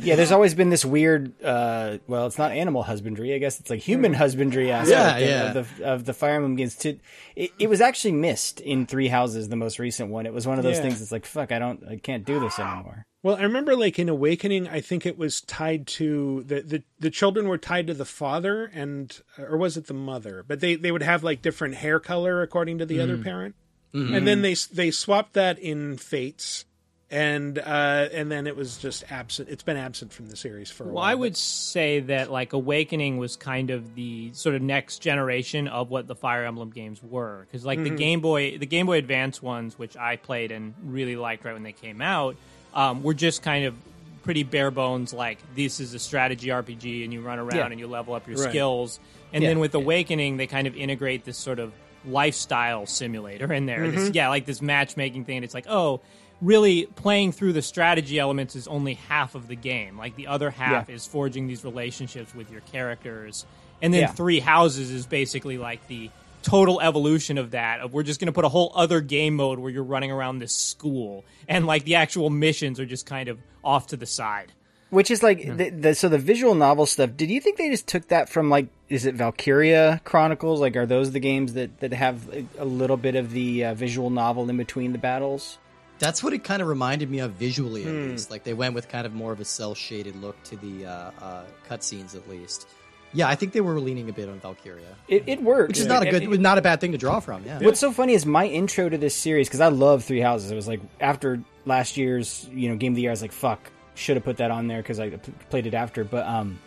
Yeah, 0.00 0.14
there's 0.14 0.30
always 0.32 0.54
been 0.54 0.70
this 0.70 0.84
weird. 0.84 1.32
Uh, 1.42 1.98
well, 2.06 2.26
it's 2.26 2.38
not 2.38 2.52
animal 2.52 2.82
husbandry. 2.84 3.34
I 3.34 3.38
guess 3.38 3.58
it's 3.58 3.70
like 3.70 3.80
human 3.80 4.12
husbandry 4.14 4.70
aspect 4.70 4.90
Yeah, 4.90 5.16
of- 5.16 5.22
yeah. 5.54 5.58
Of, 5.60 5.78
the 5.78 5.84
of 5.84 6.04
the 6.04 6.14
Fire 6.14 6.34
Emblem 6.36 6.54
games. 6.56 6.76
To 6.76 6.96
it, 7.34 7.50
it 7.58 7.68
was 7.68 7.80
actually 7.80 8.12
missed 8.12 8.60
in 8.60 8.86
Three 8.86 9.08
Houses, 9.08 9.48
the 9.48 9.56
most 9.56 9.78
recent 9.78 10.10
one. 10.10 10.26
It 10.26 10.32
was 10.32 10.46
one 10.46 10.58
of 10.58 10.64
those 10.64 10.76
Yeah. 10.76 10.82
things. 10.82 11.02
It's 11.02 11.10
like 11.12 11.26
fuck, 11.26 11.50
I 11.50 11.58
don't, 11.58 11.82
I 11.88 11.96
can't 11.96 12.24
do 12.24 12.38
this 12.38 12.58
anymore. 12.58 13.04
Well, 13.26 13.34
I 13.34 13.42
remember 13.42 13.74
like 13.74 13.98
in 13.98 14.08
Awakening, 14.08 14.68
I 14.68 14.80
think 14.80 15.04
it 15.04 15.18
was 15.18 15.40
tied 15.40 15.88
to 15.88 16.44
the, 16.44 16.60
the 16.60 16.82
the 17.00 17.10
children 17.10 17.48
were 17.48 17.58
tied 17.58 17.88
to 17.88 17.94
the 17.94 18.04
father 18.04 18.70
and 18.72 19.20
or 19.36 19.56
was 19.56 19.76
it 19.76 19.88
the 19.88 19.94
mother? 19.94 20.44
But 20.46 20.60
they 20.60 20.76
they 20.76 20.92
would 20.92 21.02
have 21.02 21.24
like 21.24 21.42
different 21.42 21.74
hair 21.74 21.98
color 21.98 22.40
according 22.40 22.78
to 22.78 22.86
the 22.86 23.00
other 23.00 23.14
mm-hmm. 23.14 23.24
parent. 23.24 23.54
Mm-hmm. 23.92 24.14
And 24.14 24.28
then 24.28 24.42
they 24.42 24.54
they 24.72 24.92
swapped 24.92 25.32
that 25.32 25.58
in 25.58 25.96
Fates 25.96 26.66
and 27.10 27.58
uh 27.58 28.08
and 28.12 28.30
then 28.30 28.46
it 28.46 28.54
was 28.54 28.78
just 28.78 29.10
absent. 29.10 29.48
It's 29.48 29.64
been 29.64 29.76
absent 29.76 30.12
from 30.12 30.28
the 30.28 30.36
series 30.36 30.70
for 30.70 30.84
a 30.84 30.86
Well, 30.86 30.94
while. 30.94 31.02
Well, 31.02 31.10
I 31.10 31.14
but- 31.14 31.20
would 31.22 31.36
say 31.36 31.98
that 31.98 32.30
like 32.30 32.52
Awakening 32.52 33.16
was 33.16 33.34
kind 33.34 33.70
of 33.70 33.96
the 33.96 34.32
sort 34.34 34.54
of 34.54 34.62
next 34.62 35.00
generation 35.00 35.66
of 35.66 35.90
what 35.90 36.06
the 36.06 36.14
Fire 36.14 36.44
Emblem 36.44 36.70
games 36.70 37.02
were 37.02 37.48
because 37.50 37.64
like 37.64 37.82
the 37.82 37.86
mm-hmm. 37.86 37.96
Game 37.96 38.20
Boy, 38.20 38.56
the 38.56 38.66
Game 38.66 38.86
Boy 38.86 38.98
Advance 38.98 39.42
ones, 39.42 39.76
which 39.76 39.96
I 39.96 40.14
played 40.14 40.52
and 40.52 40.74
really 40.84 41.16
liked 41.16 41.44
right 41.44 41.54
when 41.54 41.64
they 41.64 41.72
came 41.72 42.00
out, 42.00 42.36
um, 42.76 43.02
were 43.02 43.14
just 43.14 43.42
kind 43.42 43.64
of 43.64 43.74
pretty 44.22 44.44
bare 44.44 44.70
bones. 44.70 45.12
Like 45.12 45.38
this 45.56 45.80
is 45.80 45.94
a 45.94 45.98
strategy 45.98 46.48
RPG, 46.48 47.02
and 47.02 47.12
you 47.12 47.20
run 47.22 47.40
around 47.40 47.56
Yeah. 47.56 47.66
and 47.66 47.80
you 47.80 47.88
level 47.88 48.14
up 48.14 48.28
your 48.28 48.36
Right. 48.38 48.50
skills. 48.50 49.00
And 49.32 49.42
Yeah. 49.42 49.50
then 49.50 49.58
with 49.58 49.74
Awakening, 49.74 50.36
they 50.36 50.46
kind 50.46 50.66
of 50.68 50.76
integrate 50.76 51.24
this 51.24 51.36
sort 51.36 51.58
of 51.58 51.72
lifestyle 52.08 52.86
simulator 52.86 53.52
in 53.52 53.66
there. 53.66 53.90
This, 53.90 54.10
yeah, 54.14 54.28
like 54.28 54.46
this 54.46 54.62
matchmaking 54.62 55.24
thing. 55.24 55.36
And 55.38 55.44
it's 55.44 55.54
like, 55.54 55.66
oh, 55.68 56.00
really 56.40 56.86
playing 56.96 57.32
through 57.32 57.52
the 57.52 57.62
strategy 57.62 58.18
elements 58.18 58.54
is 58.56 58.68
only 58.68 58.94
half 58.94 59.34
of 59.34 59.48
the 59.48 59.56
game. 59.56 59.96
Like 59.98 60.16
the 60.16 60.26
other 60.26 60.50
half 60.50 60.88
Yeah. 60.88 60.94
is 60.94 61.06
forging 61.06 61.46
these 61.48 61.64
relationships 61.64 62.34
with 62.34 62.50
your 62.50 62.60
characters. 62.72 63.44
And 63.82 63.92
then 63.92 64.02
Yeah. 64.02 64.06
Three 64.08 64.40
Houses 64.40 64.90
is 64.90 65.06
basically 65.06 65.58
like 65.58 65.86
the 65.88 66.10
total 66.46 66.80
evolution 66.80 67.38
of 67.38 67.50
that 67.50 67.80
of 67.80 67.92
we're 67.92 68.04
just 68.04 68.20
going 68.20 68.26
to 68.26 68.32
put 68.32 68.44
a 68.44 68.48
whole 68.48 68.70
other 68.74 69.00
game 69.00 69.34
mode 69.34 69.58
where 69.58 69.70
you're 69.70 69.82
running 69.82 70.12
around 70.12 70.38
this 70.38 70.54
school 70.54 71.24
and 71.48 71.66
like 71.66 71.84
the 71.84 71.96
actual 71.96 72.30
missions 72.30 72.78
are 72.78 72.86
just 72.86 73.04
kind 73.04 73.28
of 73.28 73.38
off 73.64 73.88
to 73.88 73.96
the 73.96 74.06
side. 74.06 74.52
Which 74.90 75.10
is 75.10 75.20
like 75.20 75.42
the, 75.44 75.70
the 75.70 75.94
so 75.96 76.08
the 76.08 76.16
visual 76.18 76.54
novel 76.54 76.86
stuff. 76.86 77.10
Did 77.16 77.28
you 77.28 77.40
think 77.40 77.58
they 77.58 77.68
just 77.70 77.88
took 77.88 78.06
that 78.08 78.28
from 78.28 78.48
like 78.50 78.68
is 78.88 79.04
it 79.04 79.16
Valkyria 79.16 80.00
Chronicles? 80.04 80.60
Like 80.60 80.76
are 80.76 80.86
those 80.86 81.10
the 81.10 81.18
games 81.18 81.54
that 81.54 81.80
that 81.80 81.92
have 81.92 82.28
a, 82.32 82.46
a 82.58 82.64
little 82.64 82.96
bit 82.96 83.16
of 83.16 83.32
the 83.32 83.64
uh, 83.64 83.74
visual 83.74 84.10
novel 84.10 84.48
in 84.48 84.56
between 84.56 84.92
the 84.92 84.98
battles? 84.98 85.58
That's 85.98 86.22
what 86.22 86.32
it 86.34 86.44
kind 86.44 86.62
of 86.62 86.68
reminded 86.68 87.10
me 87.10 87.18
of 87.18 87.32
visually, 87.32 87.82
at 87.82 87.90
Hmm. 87.90 88.10
least. 88.10 88.30
Like 88.30 88.44
they 88.44 88.54
went 88.54 88.74
with 88.74 88.88
kind 88.88 89.06
of 89.06 89.12
more 89.12 89.32
of 89.32 89.40
a 89.40 89.44
cel 89.44 89.74
shaded 89.74 90.14
look 90.22 90.40
to 90.44 90.56
the 90.56 90.86
uh, 90.86 91.10
uh, 91.20 91.44
cutscenes, 91.68 92.14
at 92.14 92.28
least. 92.28 92.68
Yeah, 93.12 93.28
I 93.28 93.34
think 93.34 93.52
they 93.52 93.60
were 93.62 93.78
leaning 93.80 94.08
a 94.10 94.12
bit 94.12 94.28
on 94.28 94.40
Valkyria, 94.40 94.84
It, 95.08 95.24
it 95.26 95.42
works, 95.42 95.68
which 95.68 95.78
is 95.78 95.86
not 95.86 96.02
a 96.04 96.08
And- 96.08 96.28
good, 96.28 96.40
not 96.40 96.58
a 96.58 96.62
bad 96.62 96.80
thing 96.80 96.92
to 96.92 96.98
draw 96.98 97.20
from. 97.20 97.44
Yeah. 97.46 97.60
What's 97.60 97.80
so 97.80 97.90
funny 97.92 98.12
is 98.12 98.26
my 98.26 98.46
intro 98.46 98.88
to 98.88 98.98
this 98.98 99.14
series 99.14 99.48
because 99.48 99.60
I 99.60 99.68
love 99.68 100.04
Three 100.04 100.20
Houses. 100.20 100.50
It 100.50 100.54
was 100.54 100.68
like 100.68 100.80
after 101.00 101.40
last 101.64 101.96
year's 101.96 102.48
you 102.52 102.68
know 102.68 102.76
Game 102.76 102.92
of 102.92 102.96
the 102.96 103.02
Year, 103.02 103.10
I 103.10 103.14
was 103.14 103.22
like, 103.22 103.32
"Fuck, 103.32 103.70
should 103.94 104.16
have 104.16 104.24
put 104.24 104.36
that 104.38 104.50
on 104.50 104.66
there" 104.66 104.82
because 104.82 105.00
I 105.00 105.10
p- 105.10 105.32
played 105.50 105.66
it 105.66 105.74
after. 105.74 106.04
But 106.04 106.26
um, 106.26 106.58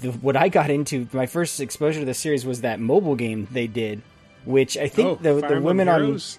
the, 0.00 0.10
what 0.12 0.36
I 0.36 0.48
got 0.48 0.70
into 0.70 1.06
my 1.12 1.26
first 1.26 1.60
exposure 1.60 2.00
to 2.00 2.06
the 2.06 2.14
series 2.14 2.44
was 2.44 2.62
that 2.62 2.80
mobile 2.80 3.14
game 3.14 3.46
they 3.52 3.66
did, 3.68 4.02
which 4.44 4.76
I 4.76 4.88
think 4.88 5.08
oh, 5.20 5.22
the 5.22 5.34
the 5.34 5.44
Emblem 5.46 5.62
women 5.64 5.88
on 5.88 6.02
Heroes? 6.04 6.38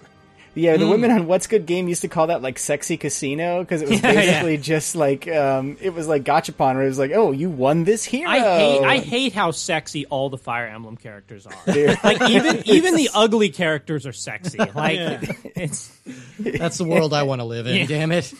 Yeah 0.56 0.76
the 0.76 0.86
women 0.88 1.10
on 1.10 1.26
What's 1.26 1.46
Good 1.46 1.66
Game 1.66 1.86
used 1.86 2.02
to 2.02 2.08
call 2.08 2.26
that 2.28 2.42
like 2.42 2.58
sexy 2.58 2.96
casino 2.96 3.60
because 3.62 3.82
it 3.82 3.88
was 3.88 4.00
Yeah, 4.02 4.12
yeah. 4.12 4.20
basically 4.20 4.56
just 4.58 4.96
like 4.96 5.28
um, 5.28 5.76
it 5.80 5.94
was 5.94 6.08
like 6.08 6.24
gachapon 6.24 6.74
where 6.74 6.84
it 6.84 6.88
was 6.88 6.98
like, 6.98 7.12
"Oh, 7.14 7.30
you 7.32 7.50
won 7.50 7.84
this 7.84 8.04
hero." 8.04 8.30
I 8.30 8.40
hate 8.40 8.84
I 8.84 8.98
hate 8.98 9.32
how 9.32 9.50
sexy 9.52 10.06
all 10.06 10.30
the 10.30 10.38
Fire 10.38 10.66
Emblem 10.66 10.96
characters 10.96 11.46
are. 11.46 11.54
Like 12.02 12.28
even 12.28 12.62
even 12.66 12.94
the 12.96 13.10
ugly 13.14 13.50
characters 13.50 14.06
are 14.06 14.12
sexy. 14.12 14.58
Like 14.58 15.22
it's 15.54 15.96
That's 16.38 16.78
the 16.78 16.84
world 16.84 17.12
I 17.14 17.22
want 17.24 17.40
to 17.40 17.44
live 17.44 17.66
in. 17.66 17.76
Yeah. 17.76 17.86
Damn 17.86 18.12
it! 18.12 18.32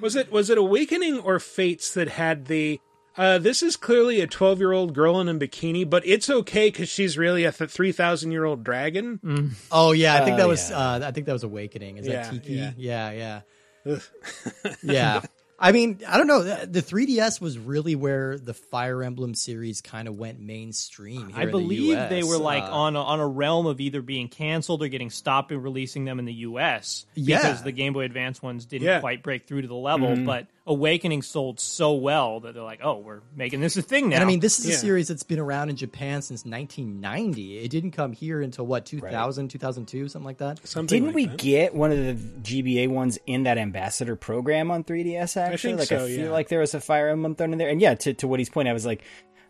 Was 0.00 0.16
it 0.16 0.30
was 0.30 0.50
it 0.50 0.58
Awakening 0.58 1.20
or 1.20 1.38
Fates 1.38 1.94
that 1.94 2.08
had 2.08 2.46
the 2.46 2.80
uh, 3.16 3.38
this 3.38 3.62
is 3.62 3.76
clearly 3.76 4.20
a 4.20 4.26
12 4.26 4.58
year 4.58 4.72
old 4.72 4.94
girl 4.94 5.20
in 5.20 5.28
a 5.28 5.34
bikini, 5.34 5.88
but 5.88 6.06
it's 6.06 6.28
okay 6.30 6.68
because 6.68 6.88
she's 6.88 7.18
really 7.18 7.44
a 7.44 7.52
3,000 7.52 8.32
year 8.32 8.44
old 8.44 8.64
dragon. 8.64 9.54
Oh 9.70 9.92
yeah, 9.92 10.14
I 10.14 10.24
think 10.24 10.34
Oh, 10.34 10.36
that 10.38 10.48
was 10.48 10.70
yeah. 10.70 10.78
uh, 10.78 11.00
I 11.04 11.10
think 11.12 11.26
that 11.26 11.32
was 11.32 11.44
Awakening. 11.44 11.98
Is 11.98 12.06
Yeah, 12.06 12.22
that 12.22 12.30
Tiki? 12.32 12.54
yeah. 12.54 12.72
Yeah, 12.76 13.40
yeah, 13.84 14.00
yeah. 14.82 15.20
I 15.58 15.70
mean, 15.70 16.00
I 16.08 16.16
don't 16.18 16.26
know. 16.26 16.42
The 16.42 16.66
the 16.66 16.82
3DS 16.82 17.40
was 17.40 17.56
really 17.56 17.94
where 17.94 18.36
the 18.36 18.52
Fire 18.52 19.00
Emblem 19.04 19.32
series 19.34 19.80
kind 19.80 20.08
of 20.08 20.16
went 20.18 20.40
mainstream. 20.40 21.28
Here 21.28 21.36
I 21.38 21.40
in 21.42 21.46
the 21.46 21.52
believe 21.52 21.96
US. 21.96 22.10
they 22.10 22.24
were 22.24 22.36
like 22.38 22.64
Uh, 22.64 22.72
on 22.72 22.96
a, 22.96 23.00
on 23.00 23.20
a 23.20 23.26
realm 23.28 23.66
of 23.66 23.80
either 23.80 24.02
being 24.02 24.26
canceled 24.26 24.82
or 24.82 24.88
getting 24.88 25.10
stopped 25.10 25.52
and 25.52 25.62
releasing 25.62 26.04
them 26.04 26.18
in 26.18 26.24
the 26.24 26.32
U.S. 26.50 27.06
Yeah. 27.14 27.36
because 27.42 27.62
the 27.62 27.70
Game 27.70 27.92
Boy 27.92 28.04
Advance 28.06 28.42
ones 28.42 28.64
didn't 28.64 28.86
Yeah. 28.88 28.98
quite 28.98 29.22
break 29.22 29.46
through 29.46 29.62
to 29.62 29.68
the 29.68 29.74
level. 29.76 30.08
Mm-hmm. 30.08 30.26
But 30.26 30.48
Awakening 30.64 31.22
sold 31.22 31.58
so 31.58 31.94
well 31.94 32.38
that 32.40 32.54
they're 32.54 32.62
like, 32.62 32.78
oh, 32.84 32.98
we're 32.98 33.22
making 33.34 33.60
this 33.60 33.76
a 33.76 33.82
thing 33.82 34.10
now. 34.10 34.16
And 34.16 34.24
I 34.24 34.26
mean, 34.28 34.38
this 34.38 34.60
is 34.60 34.66
Yeah. 34.66 34.74
a 34.74 34.78
series 34.78 35.08
that's 35.08 35.24
been 35.24 35.40
around 35.40 35.70
in 35.70 35.76
Japan 35.76 36.22
since 36.22 36.44
1990. 36.44 37.58
It 37.58 37.68
didn't 37.68 37.90
come 37.90 38.12
here 38.12 38.40
until 38.40 38.64
what 38.64 38.86
2000, 38.86 39.48
2002, 39.48 40.08
something 40.08 40.24
like 40.24 40.38
that. 40.38 40.64
Something 40.66 40.96
Didn't 41.02 41.06
like 41.08 41.14
we 41.16 41.26
that. 41.26 41.38
get 41.38 41.74
one 41.74 41.90
of 41.90 41.98
the 41.98 42.14
GBA 42.42 42.86
ones 42.88 43.18
in 43.26 43.42
that 43.42 43.58
ambassador 43.58 44.14
program 44.14 44.70
on 44.70 44.84
3DS? 44.84 45.36
Actually, 45.36 45.70
think 45.70 45.78
like 45.80 45.88
so, 45.88 46.04
I 46.04 46.08
feel 46.08 46.26
yeah. 46.26 46.30
like 46.30 46.48
there 46.48 46.60
was 46.60 46.74
a 46.74 46.80
Fire 46.80 47.08
Emblem 47.08 47.34
thrown 47.34 47.52
in 47.52 47.58
there, 47.58 47.68
and 47.68 47.80
yeah, 47.80 47.94
to 47.96 48.14
to 48.14 48.28
Woody's 48.28 48.48
point, 48.48 48.68
I 48.68 48.72
was 48.72 48.86
like, 48.86 49.02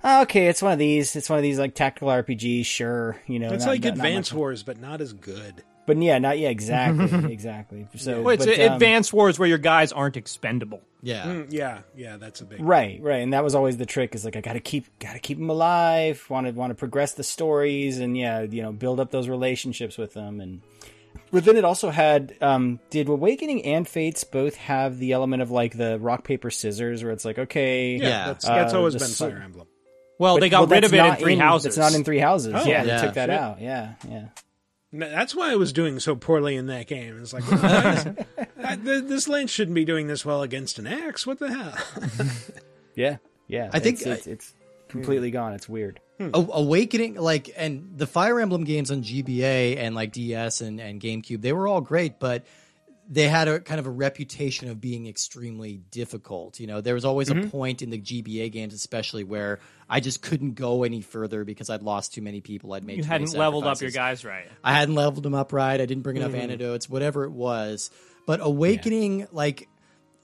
oh, 0.05 0.23
okay, 0.23 0.47
it's 0.49 0.63
one 0.63 0.73
of 0.73 0.79
these. 0.79 1.15
It's 1.15 1.29
one 1.29 1.39
of 1.39 1.43
these 1.43 1.59
like 1.59 1.75
tactical 1.75 2.09
RPGs. 2.09 2.65
Sure, 2.65 3.21
you 3.27 3.39
know, 3.39 3.53
It's 3.53 3.67
not- 3.67 3.73
like 3.73 3.85
not- 3.85 3.99
not 3.99 4.07
Advance 4.07 4.33
much- 4.33 4.39
Wars, 4.39 4.63
but 4.63 4.81
not 4.81 5.03
as 5.03 5.13
good. 5.13 5.63
But 5.87 5.97
yeah, 6.01 6.19
not 6.19 6.39
yeah, 6.39 6.49
exactly, 6.49 7.33
exactly. 7.33 7.89
So, 7.97 8.23
well, 8.23 8.35
it's 8.35 8.47
but, 8.47 8.57
a- 8.59 8.67
um, 8.69 8.73
Advance 8.75 9.13
Wars 9.13 9.39
where 9.39 9.49
your 9.49 9.59
guys 9.59 9.93
aren't 9.93 10.17
expendable. 10.17 10.81
Yeah. 11.05 11.25
Mm, 11.25 11.47
yeah, 11.51 11.79
yeah, 11.97 12.17
that's 12.17 12.41
a 12.41 12.45
big. 12.45 12.61
Right, 12.63 13.01
right, 13.03 13.17
and 13.23 13.33
that 13.33 13.43
was 13.43 13.55
always 13.57 13.77
the 13.77 13.87
trick. 13.87 14.15
Is 14.15 14.25
like 14.25 14.37
I 14.37 14.41
got 14.41 14.53
to 14.53 14.61
keep, 14.61 14.87
got 15.01 15.15
to 15.15 15.19
keep 15.19 15.39
them 15.39 15.51
alive. 15.51 16.25
Want 16.29 16.47
to 16.47 16.53
want 16.53 16.71
to 16.71 16.75
progress 16.77 17.13
the 17.15 17.25
stories, 17.25 17.99
and 17.99 18.17
yeah, 18.17 18.43
you 18.43 18.63
know, 18.63 18.71
build 18.73 19.01
up 19.01 19.11
those 19.11 19.29
relationships 19.29 19.99
with 19.99 20.15
them. 20.15 20.41
And 20.41 20.61
but 21.33 21.45
then 21.45 21.57
it 21.57 21.65
also 21.65 21.91
had, 21.91 22.35
um, 22.41 22.79
did 22.91 23.09
Awakening 23.09 23.65
and 23.65 23.89
Fates 23.89 24.23
both 24.23 24.55
have 24.57 24.99
the 24.99 25.13
element 25.13 25.43
of 25.43 25.51
like 25.51 25.77
the 25.77 25.99
rock 25.99 26.25
paper 26.25 26.51
scissors, 26.51 27.03
where 27.03 27.13
it's 27.13 27.25
like, 27.25 27.39
okay, 27.39 27.97
Yeah, 27.97 28.09
Yeah. 28.09 28.27
that's, 28.27 28.45
that's 28.45 28.73
Uh, 28.75 28.79
always 28.79 28.95
been 28.95 29.09
so- 29.09 29.29
Fire 29.31 29.43
Emblem. 29.43 29.67
Well, 30.19 30.37
But- 30.37 30.41
they 30.43 30.49
got 30.51 30.61
well, 30.61 30.69
rid 30.69 30.85
of 30.85 30.93
it 30.95 30.99
in 30.99 31.05
not 31.07 31.19
Three 31.19 31.37
Houses. 31.37 31.67
It's 31.67 31.79
not 31.79 31.95
in 31.95 32.05
Three 32.05 32.19
Houses. 32.21 32.53
Oh, 32.55 32.65
yeah, 32.65 32.85
yeah. 32.85 32.97
they 33.01 33.07
took 33.07 33.15
that 33.15 33.29
Shit. 33.31 33.39
out. 33.39 33.61
Yeah, 33.61 33.95
yeah. 34.09 34.25
N- 34.93 35.01
That's 35.01 35.35
why 35.35 35.53
I 35.53 35.57
was 35.57 35.73
doing 35.73 35.99
so 36.01 36.15
poorly 36.17 36.57
in 36.57 36.67
that 36.67 36.87
game. 36.87 37.19
It's 37.21 37.33
like, 37.33 37.45
why 37.51 37.93
is- 37.95 38.07
I- 38.65 38.77
th- 38.77 39.05
this 39.05 39.29
lane 39.29 39.47
shouldn't 39.47 39.75
be 39.75 39.85
doing 39.85 40.07
this 40.07 40.25
well 40.25 40.43
against 40.43 40.79
an 40.79 40.87
axe. 40.87 41.27
What 41.27 41.39
the 41.39 41.49
hell? 41.53 41.75
Yeah, 42.95 43.17
yeah. 43.49 43.71
I 43.73 43.79
think 43.79 43.97
it's, 44.03 44.07
it's, 44.07 44.27
it's 44.27 44.55
completely 44.89 45.31
gone. 45.31 45.55
It's 45.55 45.67
weird. 45.67 45.99
Hmm. 46.19 46.29
A- 46.35 46.47
Awakening, 46.53 47.15
like, 47.15 47.51
and 47.57 47.95
the 47.97 48.07
Fire 48.07 48.39
Emblem 48.39 48.65
games 48.65 48.91
on 48.91 49.03
GBA 49.03 49.79
and 49.79 49.95
like 49.95 50.13
DS 50.13 50.61
and, 50.61 50.79
and 50.79 51.01
GameCube, 51.01 51.41
they 51.41 51.55
were 51.55 51.67
all 51.67 51.81
great, 51.81 52.21
but 52.21 52.45
they 53.13 53.29
had 53.29 53.47
a 53.47 53.61
kind 53.61 53.79
of 53.79 53.87
a 53.87 53.91
reputation 53.91 54.71
of 54.71 54.81
being 54.81 55.07
extremely 55.07 55.83
difficult. 55.91 56.59
You 56.59 56.67
know, 56.67 56.81
there 56.81 56.95
was 56.95 57.05
always 57.05 57.29
Mm-hmm. 57.29 57.47
a 57.49 57.51
point 57.51 57.83
in 57.83 57.91
the 57.91 57.99
GBA 58.01 58.51
games, 58.51 58.73
especially 58.73 59.23
where 59.23 59.61
I 59.87 60.01
just 60.01 60.23
couldn't 60.23 60.55
go 60.55 60.83
any 60.83 61.03
further 61.03 61.45
because 61.45 61.69
I'd 61.69 61.83
lost 61.83 62.15
too 62.15 62.23
many 62.23 62.41
people. 62.41 62.73
I'd 62.73 62.85
made 62.85 62.97
You 62.97 63.03
too 63.03 63.11
many 63.11 63.25
hadn't 63.25 63.39
leveled 63.39 63.65
up 63.65 63.81
your 63.83 63.91
guys 63.91 64.25
right. 64.25 64.49
I 64.65 64.73
hadn't 64.73 64.95
leveled 64.95 65.25
them 65.25 65.35
up 65.35 65.53
right. 65.53 65.79
I 65.79 65.85
didn't 65.85 66.03
bring 66.03 66.17
enough 66.17 66.33
Mm-hmm. 66.33 66.41
antidotes, 66.41 66.89
whatever 66.89 67.25
it 67.25 67.33
was. 67.33 67.91
But 68.27 68.41
Awakening, 68.43 69.27
like, 69.31 69.69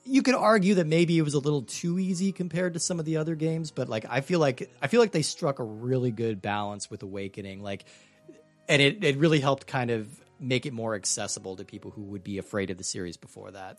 you 0.04 0.22
could 0.22 0.34
argue 0.36 0.76
that 0.76 0.86
maybe 0.86 1.18
it 1.18 1.22
was 1.22 1.34
a 1.34 1.38
little 1.40 1.62
too 1.62 1.98
easy 1.98 2.32
compared 2.32 2.72
to 2.72 2.80
some 2.80 2.98
of 2.98 3.04
the 3.04 3.18
other 3.18 3.34
games. 3.34 3.70
But 3.70 3.90
like, 3.90 4.06
I 4.08 4.22
feel 4.22 4.40
like 4.40 4.70
I 4.80 4.86
feel 4.86 5.00
like 5.02 5.12
they 5.12 5.20
struck 5.20 5.58
a 5.58 5.64
really 5.64 6.10
good 6.10 6.40
balance 6.40 6.90
with 6.90 7.02
Awakening. 7.02 7.62
Like, 7.62 7.84
and 8.66 8.80
it 8.80 9.04
it 9.04 9.18
really 9.18 9.40
helped 9.40 9.66
kind 9.66 9.90
of 9.90 10.08
make 10.40 10.66
it 10.66 10.72
more 10.72 10.94
accessible 10.94 11.56
to 11.56 11.64
people 11.64 11.90
who 11.90 12.02
would 12.02 12.24
be 12.24 12.38
afraid 12.38 12.70
of 12.70 12.78
the 12.78 12.84
series 12.84 13.16
before 13.16 13.50
that. 13.50 13.78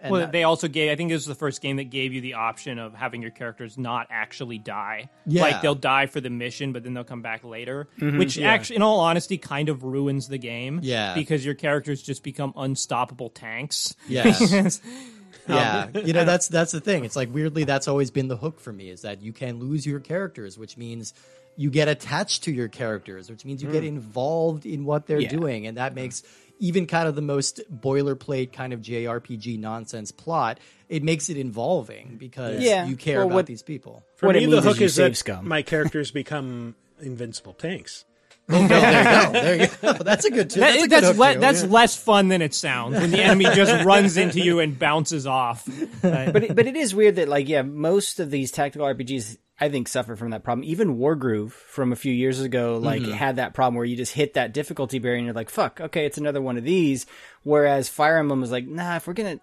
And 0.00 0.12
well, 0.12 0.20
that- 0.20 0.32
they 0.32 0.44
also 0.44 0.68
gave. 0.68 0.92
I 0.92 0.96
think 0.96 1.10
this 1.10 1.20
was 1.20 1.26
the 1.26 1.34
first 1.34 1.60
game 1.60 1.76
that 1.76 1.90
gave 1.90 2.12
you 2.12 2.20
the 2.20 2.34
option 2.34 2.78
of 2.78 2.94
having 2.94 3.20
your 3.20 3.32
characters 3.32 3.76
not 3.76 4.06
actually 4.10 4.58
die. 4.58 5.10
Yeah. 5.26 5.42
Like 5.42 5.60
they'll 5.60 5.74
die 5.74 6.06
for 6.06 6.20
the 6.20 6.30
mission, 6.30 6.72
but 6.72 6.84
then 6.84 6.94
they'll 6.94 7.02
come 7.02 7.22
back 7.22 7.42
later. 7.42 7.88
Mm-hmm. 8.00 8.18
Which 8.18 8.38
actually, 8.38 8.76
in 8.76 8.82
all 8.82 9.00
honesty, 9.00 9.38
kind 9.38 9.68
of 9.68 9.82
ruins 9.82 10.28
the 10.28 10.38
game. 10.38 10.80
Yeah. 10.82 11.14
because 11.14 11.44
your 11.44 11.54
characters 11.54 12.00
just 12.00 12.22
become 12.22 12.52
unstoppable 12.56 13.30
tanks. 13.30 13.96
Yes. 14.08 14.80
yeah, 15.48 15.88
you 15.94 16.12
know 16.12 16.24
that's 16.24 16.48
that's 16.48 16.72
the 16.72 16.80
thing. 16.80 17.04
It's 17.04 17.16
like 17.16 17.32
weirdly 17.32 17.64
that's 17.64 17.88
always 17.88 18.10
been 18.10 18.28
the 18.28 18.36
hook 18.36 18.60
for 18.60 18.72
me 18.72 18.90
is 18.90 19.02
that 19.02 19.22
you 19.22 19.32
can 19.32 19.58
lose 19.58 19.86
your 19.86 20.00
characters, 20.00 20.58
which 20.58 20.76
means 20.76 21.14
you 21.58 21.70
get 21.70 21.88
attached 21.88 22.44
to 22.44 22.52
your 22.52 22.68
characters, 22.68 23.28
which 23.28 23.44
means 23.44 23.62
you 23.62 23.70
get 23.70 23.82
hmm. 23.82 23.88
involved 23.88 24.64
in 24.64 24.84
what 24.84 25.06
they're 25.06 25.18
Yeah. 25.20 25.28
doing, 25.28 25.66
and 25.66 25.76
that 25.76 25.92
makes 25.92 26.22
even 26.60 26.86
kind 26.86 27.08
of 27.08 27.16
the 27.16 27.20
most 27.20 27.60
boilerplate 27.72 28.52
kind 28.52 28.72
of 28.72 28.80
JRPG 28.80 29.58
nonsense 29.58 30.12
plot. 30.12 30.60
It 30.88 31.02
makes 31.02 31.28
it 31.28 31.36
involving 31.36 32.16
because 32.16 32.62
Yeah. 32.62 32.86
you 32.86 32.96
care 32.96 33.18
Well, 33.18 33.26
about 33.26 33.34
what- 33.34 33.46
these 33.46 33.62
people. 33.64 34.04
For 34.14 34.26
What 34.26 34.36
me, 34.36 34.44
the 34.44 34.52
means 34.52 34.58
is 34.60 34.72
hook 34.72 34.80
is, 34.80 34.96
that 34.96 35.16
scum. 35.16 35.46
my 35.48 35.62
characters 35.74 36.12
become 36.12 36.76
invincible 37.00 37.54
tanks. 37.54 38.04
Oh, 38.50 38.66
there 38.66 38.76
you 39.02 39.04
go. 39.04 39.32
There 39.32 39.54
you 39.56 39.66
go. 39.82 39.92
That's 40.04 40.24
a 40.24 40.30
good. 40.30 40.50
Too. 40.50 40.60
That- 40.60 40.72
That's, 40.72 40.82
a 40.84 40.88
good 40.88 41.02
that's 41.04 41.18
le- 41.18 41.34
too. 41.34 41.40
that's 41.40 41.64
less 41.64 41.96
fun 41.96 42.28
than 42.28 42.40
it 42.42 42.54
sounds 42.54 42.94
when 42.98 43.10
the 43.10 43.22
enemy 43.22 43.44
just 43.54 43.84
runs 43.86 44.16
into 44.16 44.40
you 44.40 44.60
and 44.60 44.78
bounces 44.78 45.26
off. 45.26 45.68
Uh, 46.02 46.30
but 46.32 46.44
it, 46.44 46.56
but 46.56 46.66
it 46.66 46.76
is 46.76 46.94
weird 46.94 47.16
that 47.16 47.28
like 47.28 47.48
yeah, 47.48 47.62
most 47.62 48.20
of 48.20 48.30
these 48.30 48.50
tactical 48.50 48.86
RPGs 48.86 49.36
I 49.60 49.68
think 49.68 49.88
suffer 49.88 50.14
from 50.16 50.30
that 50.30 50.44
problem. 50.44 50.64
Even 50.64 50.96
Wargroove 50.98 51.50
from 51.50 51.92
a 51.92 51.96
few 51.96 52.12
years 52.12 52.40
ago 52.40 52.78
like 52.78 53.02
had 53.02 53.36
that 53.36 53.54
problem 53.54 53.74
where 53.74 53.84
you 53.84 53.96
just 53.96 54.12
hit 54.14 54.34
that 54.34 54.52
difficulty 54.54 54.98
barrier 54.98 55.16
and 55.18 55.26
you're 55.26 55.34
like, 55.34 55.50
fuck, 55.50 55.80
okay, 55.80 56.06
it's 56.06 56.16
another 56.16 56.40
one 56.40 56.56
of 56.56 56.64
these. 56.64 57.06
Whereas 57.42 57.88
Fire 57.88 58.16
Emblem 58.18 58.40
was 58.40 58.50
like, 58.52 58.66
nah, 58.66 58.96
if 58.96 59.06
we're 59.06 59.14
gonna 59.14 59.40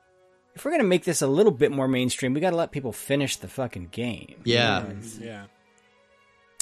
if 0.56 0.64
we're 0.66 0.72
gonna 0.72 0.84
make 0.86 1.03
this 1.03 1.22
a 1.22 1.28
little 1.28 1.51
bit 1.51 1.72
more 1.72 1.88
mainstream, 1.88 2.34
we 2.34 2.39
gotta 2.39 2.56
let 2.56 2.72
people 2.72 2.91
finish 2.93 3.36
the 3.36 3.47
fucking 3.49 3.89
game. 3.91 4.36
yeah. 4.45 4.86
Yeah. 5.20 5.45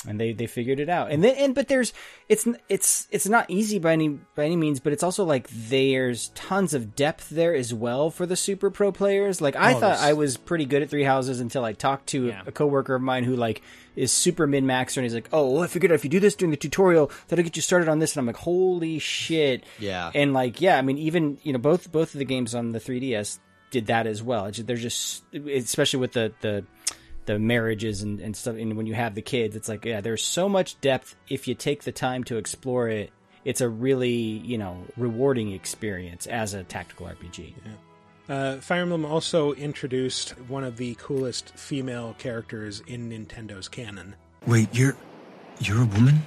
And 0.08 0.20
they 0.20 0.34
they 0.34 0.48
figured 0.48 0.80
it 0.80 0.90
out. 0.90 1.12
And 1.12 1.24
then 1.24 1.36
and 1.36 1.56
but 1.56 1.68
there's 1.68 1.94
it's 2.30 2.48
it's 2.70 3.08
it's 3.12 3.28
not 3.28 3.50
easy 3.50 3.80
by 3.80 3.94
any 3.94 4.10
by 4.36 4.46
any 4.46 4.56
means, 4.56 4.80
but 4.80 4.94
it's 4.94 5.04
also 5.04 5.24
like 5.24 5.48
there's 5.50 6.30
tons 6.30 6.74
of 6.74 6.96
depth 6.96 7.30
there 7.30 7.54
as 7.56 7.74
well 7.74 8.10
for 8.10 8.26
the 8.26 8.36
super 8.36 8.70
pro 8.70 8.92
players. 8.92 9.42
Like 9.42 9.56
I 9.56 9.74
Oh, 9.74 9.80
thought 9.80 9.98
I 10.00 10.14
was 10.14 10.38
pretty 10.38 10.66
good 10.66 10.82
at 10.82 10.90
Three 10.90 11.04
Houses 11.04 11.40
until 11.40 11.64
I 11.66 11.74
talked 11.74 12.08
to 12.10 12.28
Yeah. 12.28 12.42
a 12.46 12.52
coworker 12.52 12.96
of 12.96 13.02
mine 13.02 13.24
who 13.24 13.36
like 13.36 13.62
is 13.96 14.12
super 14.12 14.48
min 14.48 14.66
maxer 14.66 14.98
and 14.98 15.06
he's 15.06 15.14
like, 15.14 15.30
"Oh, 15.32 15.52
well, 15.52 15.64
I 15.64 15.68
figured 15.68 15.92
out 15.92 15.96
if 15.96 16.04
you 16.04 16.10
do 16.10 16.20
this 16.20 16.36
during 16.36 16.52
the 16.52 16.58
tutorial, 16.58 17.12
that'll 17.28 17.44
get 17.44 17.56
you 17.56 17.62
started 17.62 17.88
on 17.90 18.00
this." 18.00 18.14
And 18.16 18.22
I'm 18.22 18.26
like, 18.26 18.38
"Holy 18.38 18.98
shit!" 19.00 19.64
Yeah. 19.80 20.10
And 20.16 20.34
like, 20.34 20.62
yeah, 20.62 20.78
I 20.78 20.82
mean, 20.82 20.98
even 20.98 21.38
you 21.44 21.54
know, 21.54 21.60
both 21.60 21.92
both 21.92 22.14
of 22.16 22.20
the 22.20 22.26
games 22.26 22.56
on 22.56 22.72
the 22.72 22.80
3DS 22.80 23.40
did 23.70 23.86
that 23.88 24.06
as 24.08 24.22
well. 24.22 24.52
They're 24.52 24.76
just, 24.76 25.24
especially 25.34 26.00
with 26.00 26.14
the 26.14 26.34
the 26.42 26.66
the 27.26 27.40
marriages 27.40 28.02
and, 28.02 28.20
and 28.20 28.36
stuff 28.36 28.56
and 28.56 28.76
when 28.78 28.86
you 28.86 28.94
have 28.94 29.16
the 29.16 29.22
kids 29.22 29.56
it's 29.56 29.70
like 29.70 29.86
yeah 29.86 30.02
there's 30.02 30.24
so 30.24 30.48
much 30.50 30.80
depth 30.82 31.16
if 31.30 31.48
you 31.48 31.56
take 31.56 31.84
the 31.84 31.92
time 31.92 32.24
to 32.24 32.38
explore 32.38 32.90
it 32.90 33.12
it's 33.46 33.62
a 33.62 33.70
really 33.70 34.12
you 34.12 34.58
know 34.58 34.78
rewarding 34.98 35.52
experience 35.52 36.28
as 36.28 36.54
a 36.54 36.64
tactical 36.64 37.08
rpg 37.08 37.54
Uh, 38.30 38.56
Fire 38.62 38.84
Emblem 38.84 39.06
also 39.06 39.52
introduced 39.54 40.30
one 40.48 40.64
of 40.64 40.78
the 40.78 40.96
coolest 40.96 41.50
female 41.58 42.16
characters 42.18 42.82
in 42.88 43.10
Nintendo's 43.10 43.68
canon. 43.68 44.16
Wait, 44.48 44.70
you're. 44.72 44.96
you're 45.60 45.82
a 45.82 45.86
woman? 45.86 46.22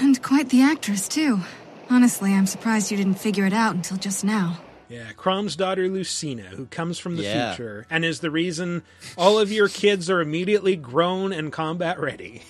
And 0.00 0.22
quite 0.22 0.50
the 0.50 0.60
actress, 0.60 1.08
too. 1.08 1.40
Honestly, 1.88 2.34
I'm 2.34 2.46
surprised 2.46 2.90
you 2.90 2.98
didn't 2.98 3.14
figure 3.14 3.46
it 3.46 3.54
out 3.54 3.74
until 3.74 3.96
just 3.96 4.24
now. 4.24 4.58
Yeah, 4.92 5.12
Chrom's 5.16 5.56
daughter 5.56 5.88
Lucina, 5.88 6.42
who 6.42 6.66
comes 6.66 6.98
from 6.98 7.16
the 7.16 7.22
Yeah. 7.22 7.54
future 7.54 7.86
and 7.90 8.04
is 8.04 8.20
the 8.20 8.30
reason 8.30 8.82
all 9.16 9.38
of 9.38 9.50
your 9.50 9.68
kids 9.68 10.10
are 10.10 10.20
immediately 10.20 10.76
grown 10.76 11.32
and 11.32 11.50
combat 11.50 11.98
ready. 11.98 12.42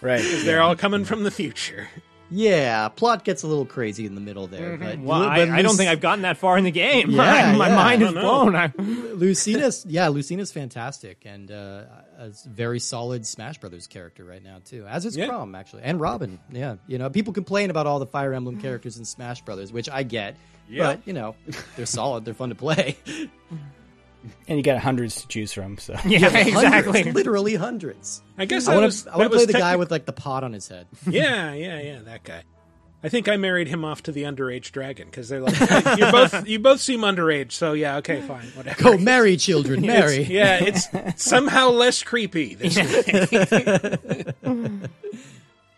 right 0.00 0.22
because 0.22 0.44
They're 0.44 0.62
all 0.62 0.76
coming 0.76 1.04
from 1.04 1.24
the 1.24 1.30
future. 1.30 1.88
Yeah, 2.30 2.88
plot 2.88 3.22
gets 3.22 3.42
a 3.42 3.46
little 3.46 3.66
crazy 3.66 4.06
in 4.06 4.14
the 4.14 4.20
middle 4.20 4.46
there, 4.46 4.76
but, 4.78 4.98
well, 4.98 5.20
but 5.20 5.28
I, 5.28 5.58
I 5.58 5.62
don't 5.62 5.76
think 5.76 5.90
I've 5.90 6.00
gotten 6.00 6.22
that 6.22 6.36
far 6.38 6.56
in 6.58 6.64
the 6.64 6.70
game. 6.70 7.10
Yeah, 7.10 7.52
my 7.56 7.68
yeah. 7.68 7.74
mind 7.76 8.02
is 8.02 8.12
blown. 8.12 8.56
I, 8.56 8.72
Lucina's 8.78 9.84
yeah, 9.86 10.08
Lucina's 10.08 10.50
fantastic 10.50 11.22
and 11.26 11.50
uh, 11.52 11.84
a 12.18 12.30
very 12.48 12.80
solid 12.80 13.26
Smash 13.26 13.58
Brothers 13.58 13.86
character 13.86 14.24
right 14.24 14.42
now 14.42 14.56
too. 14.64 14.86
As 14.88 15.04
is 15.04 15.16
Yeah. 15.16 15.28
Crom 15.28 15.54
actually, 15.54 15.82
and 15.82 16.00
Robin. 16.00 16.38
Yeah, 16.50 16.76
you 16.86 16.98
know, 16.98 17.10
people 17.10 17.32
complain 17.32 17.70
about 17.70 17.86
all 17.86 17.98
the 17.98 18.06
Fire 18.06 18.32
Emblem 18.32 18.60
characters 18.60 18.96
in 18.96 19.04
Smash 19.04 19.42
Brothers, 19.42 19.70
which 19.72 19.88
I 19.88 20.02
get. 20.02 20.36
But 20.70 21.00
you 21.06 21.12
know, 21.12 21.34
they're 21.76 21.86
solid. 21.86 22.24
They're 22.24 22.34
fun 22.34 22.48
to 22.50 22.54
play. 22.54 22.96
and 24.48 24.56
you 24.58 24.62
got 24.62 24.78
hundreds 24.78 25.20
to 25.22 25.28
choose 25.28 25.52
from 25.52 25.76
so 25.78 25.94
yeah, 26.06 26.26
exactly. 26.36 27.02
Hundreds, 27.02 27.14
literally 27.14 27.54
hundreds. 27.54 28.22
I 28.38 28.44
guess 28.46 28.66
I 28.68 28.74
that 28.74 28.80
want 28.80 28.92
to. 28.92 29.00
I 29.00 29.12
that 29.12 29.18
want 29.18 29.30
to 29.32 29.36
was 29.36 29.44
play 29.44 29.52
the 29.52 29.58
guy 29.58 29.76
with 29.76 29.90
like 29.90 30.06
the 30.06 30.12
pot 30.12 30.44
on 30.44 30.52
his 30.52 30.68
head. 30.68 30.86
Yeah, 31.06 31.52
yeah, 31.52 31.80
yeah, 31.80 31.98
that 32.04 32.24
guy. 32.24 32.42
I 33.02 33.10
think 33.10 33.28
I 33.28 33.36
married 33.36 33.68
him 33.68 33.84
off 33.84 34.02
to 34.04 34.12
the 34.12 34.22
underage 34.22 34.72
dragon 34.72 35.08
because 35.10 35.28
they're 35.28 35.42
like, 35.42 35.60
you 35.98 36.10
both 36.10 36.48
you 36.48 36.58
both 36.58 36.80
seem 36.80 37.00
underage, 37.00 37.52
so 37.52 37.74
yeah, 37.74 37.98
okay, 37.98 38.22
fine, 38.22 38.46
whatever. 38.54 38.82
Go 38.82 38.96
marry 38.96 39.36
children, 39.36 39.84
It's- 39.84 40.00
marry. 40.00 40.22
yeah, 40.24 40.58
it's 40.64 40.88
somehow 41.22 41.68
less 41.68 42.02
creepy 42.02 42.54
this 42.54 42.76
way. 42.78 44.24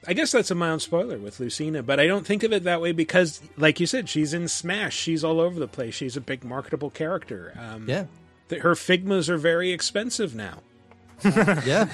I 0.07 0.13
guess 0.13 0.33
that's 0.33 0.51
a 0.51 0.55
mild 0.55 0.83
spoiler 0.83 1.19
with 1.19 1.41
Lucina, 1.41 1.83
but 1.83 1.99
I 2.01 2.07
don't 2.07 2.27
think 2.27 2.43
of 2.43 2.53
it 2.53 2.65
that 2.65 2.81
way 2.81 2.93
because, 2.93 3.41
like 3.57 3.81
you 3.81 3.87
said, 3.87 4.09
she's 4.09 4.33
in 4.35 4.49
Smash. 4.49 4.95
She's 4.97 5.25
all 5.25 5.41
over 5.41 5.59
the 5.59 5.69
place. 5.69 5.95
She's 5.95 6.17
a 6.17 6.21
big 6.21 6.45
marketable 6.45 6.91
character. 6.91 7.53
Um, 7.59 7.89
Yeah, 7.89 8.07
th- 8.49 8.63
her 8.63 8.75
Figmas 8.75 9.29
are 9.29 9.37
very 9.39 9.73
expensive 9.73 10.35
now. 10.35 10.59
yeah. 11.25 11.89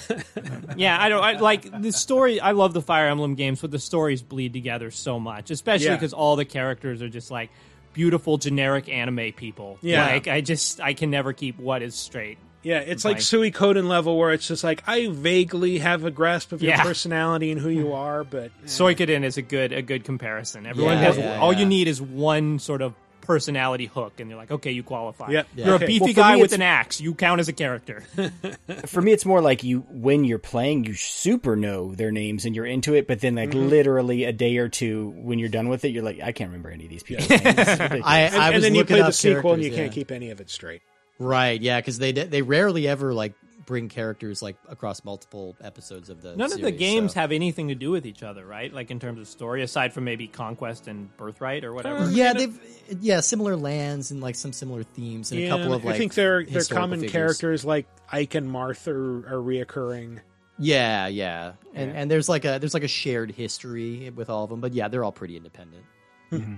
Yeah, 0.77 1.01
I 1.01 1.09
don't 1.09 1.23
I, 1.23 1.33
like 1.39 1.81
the 1.81 1.93
story. 1.93 2.41
I 2.41 2.51
love 2.53 2.73
the 2.75 2.83
Fire 2.83 3.07
Emblem 3.09 3.37
games, 3.37 3.61
but 3.61 3.71
the 3.71 3.79
stories 3.79 4.21
bleed 4.21 4.53
together 4.53 4.91
so 4.91 5.21
much, 5.21 5.51
especially 5.53 5.87
Yeah. 5.87 5.95
because 5.95 6.13
all 6.13 6.35
the 6.37 6.45
characters 6.45 7.01
are 7.03 7.09
just 7.09 7.31
like 7.31 7.51
beautiful 7.93 8.37
generic 8.39 8.89
anime 8.89 9.33
people. 9.33 9.79
Yeah. 9.81 10.07
like 10.07 10.27
I 10.29 10.41
just 10.41 10.81
I 10.81 10.95
can 10.95 11.11
never 11.11 11.33
keep 11.33 11.59
what 11.59 11.83
is 11.83 11.95
straight. 11.95 12.39
Yeah, 12.63 12.79
it's 12.79 13.05
like 13.05 13.17
Like- 13.17 13.23
Suikoden 13.23 13.89
level 13.89 14.17
where 14.19 14.33
it's 14.33 14.47
just 14.47 14.63
like 14.65 14.83
I 14.87 15.09
vaguely 15.09 15.79
have 15.79 16.05
a 16.05 16.11
grasp 16.11 16.53
of 16.53 16.63
your 16.63 16.71
Yeah. 16.75 16.83
personality 16.83 17.51
and 17.51 17.61
who 17.61 17.71
you 17.71 17.93
are, 17.93 18.23
but 18.25 18.45
eh. 18.47 18.67
Suikoden 18.67 19.25
is 19.25 19.37
a 19.37 19.43
good 19.43 19.73
a 19.73 19.83
good 19.83 20.05
comparison. 20.05 20.67
Everyone 20.67 20.95
Yeah, 20.99 21.05
has 21.05 21.19
yeah, 21.19 21.39
all 21.41 21.53
yeah. 21.53 21.59
you 21.61 21.67
need 21.67 21.89
is 21.89 22.01
one 22.01 22.59
sort 22.59 22.83
of 22.83 22.95
personality 23.23 23.87
hook, 23.87 24.15
and 24.19 24.29
you're 24.29 24.37
like, 24.37 24.51
okay, 24.51 24.73
you 24.73 24.83
qualify. 24.83 25.31
Yep. 25.31 25.47
You're 25.55 25.75
Okay. 25.75 25.85
a 25.85 25.87
beefy 25.87 26.05
Well, 26.07 26.13
guy 26.15 26.35
me, 26.35 26.43
with 26.43 26.53
an 26.55 26.63
axe. 26.63 27.01
You 27.01 27.15
count 27.15 27.39
as 27.41 27.47
a 27.49 27.53
character. 27.53 28.03
for 28.87 29.01
me 29.01 29.13
it's 29.13 29.25
more 29.25 29.41
like 29.41 29.63
you 29.63 29.81
when 29.91 30.25
you're 30.25 30.41
playing 30.41 30.85
you 30.85 30.95
super 30.95 31.55
know 31.55 31.95
their 31.95 32.11
names 32.11 32.45
and 32.45 32.57
you're 32.57 32.67
into 32.67 32.95
it 32.95 33.07
but 33.07 33.21
then 33.21 33.35
like 33.37 33.51
Mm-hmm. 33.51 33.69
literally 33.69 34.25
a 34.25 34.33
day 34.33 34.57
or 34.57 34.69
two 34.69 35.15
when 35.19 35.39
you're 35.39 35.49
done 35.49 35.69
with 35.69 35.85
it 35.85 35.89
you're 35.89 36.03
like 36.03 36.21
i 36.21 36.33
can't 36.33 36.49
remember 36.51 36.71
any 36.71 36.85
of 36.85 36.91
these 36.91 37.03
people's 37.03 37.29
names 37.29 37.43
It's. 37.45 37.59
I, 37.69 37.91
and, 37.91 38.03
I 38.05 38.47
and 38.47 38.55
was 38.55 38.63
then 38.65 38.75
you 38.75 38.81
looking 38.81 38.97
play 38.97 39.07
the 39.07 39.13
sequel 39.13 39.53
and 39.53 39.63
you 39.63 39.71
characters, 39.71 39.85
can't 39.85 39.93
keep 39.93 40.11
any 40.11 40.31
of 40.31 40.41
it 40.41 40.51
straight. 40.51 40.83
Right, 41.23 41.61
yeah, 41.61 41.81
because 41.81 41.99
they 41.99 42.13
they 42.13 42.43
rarely 42.43 42.89
ever 42.89 43.15
like 43.15 43.35
bring 43.65 43.89
characters 43.89 44.43
like 44.43 44.57
across 44.69 45.05
multiple 45.05 45.57
episodes 45.61 46.11
of 46.11 46.21
the. 46.23 46.37
None 46.37 46.53
of 46.53 46.61
the 46.61 46.71
games 46.71 47.15
so- 47.15 47.21
have 47.21 47.33
anything 47.33 47.69
to 47.69 47.75
do 47.75 47.91
with 47.91 48.07
each 48.07 48.23
other, 48.23 48.45
right? 48.45 48.73
Like 48.73 48.91
in 48.91 48.99
terms 49.01 49.21
of 49.21 49.29
story, 49.29 49.63
aside 49.63 49.93
from 49.93 50.05
maybe 50.05 50.27
Conquest 50.27 50.89
and 50.89 51.15
Birthright 51.17 51.65
or 51.65 51.71
uh, 51.71 51.75
whatever. 51.75 52.11
Yeah, 52.11 52.33
they've 52.33 52.59
yeah 53.01 53.21
similar 53.21 53.57
lands 53.57 54.11
and 54.11 54.21
like 54.21 54.35
some 54.35 54.53
similar 54.53 54.83
themes 54.83 55.33
and 55.33 55.41
Yeah, 55.41 55.47
a 55.47 55.51
couple 55.51 55.73
of 55.75 55.85
like. 55.85 55.95
I 55.95 55.99
think 55.99 56.15
their 56.15 56.45
their 56.45 56.53
historical 56.55 56.83
common 56.83 57.01
figures. 57.01 57.13
characters 57.13 57.65
like 57.65 57.87
Ike 58.11 58.35
and 58.35 58.51
Marth 58.51 58.87
are, 58.89 59.27
are 59.29 59.41
reoccurring. 59.41 60.21
Yeah, 60.59 61.07
yeah, 61.07 61.53
and 61.75 61.97
and 61.97 62.11
there's 62.11 62.29
like 62.29 62.45
a 62.45 62.59
there's 62.59 62.75
like 62.75 62.85
a 62.85 62.89
shared 62.89 63.31
history 63.31 64.11
with 64.11 64.29
all 64.29 64.45
of 64.45 64.51
them, 64.51 64.61
but 64.61 64.75
yeah, 64.75 64.89
they're 64.89 65.03
all 65.03 65.13
pretty 65.13 65.37
independent. 65.37 65.85
Mm-hmm. 66.31 66.57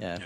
Yeah. 0.00 0.18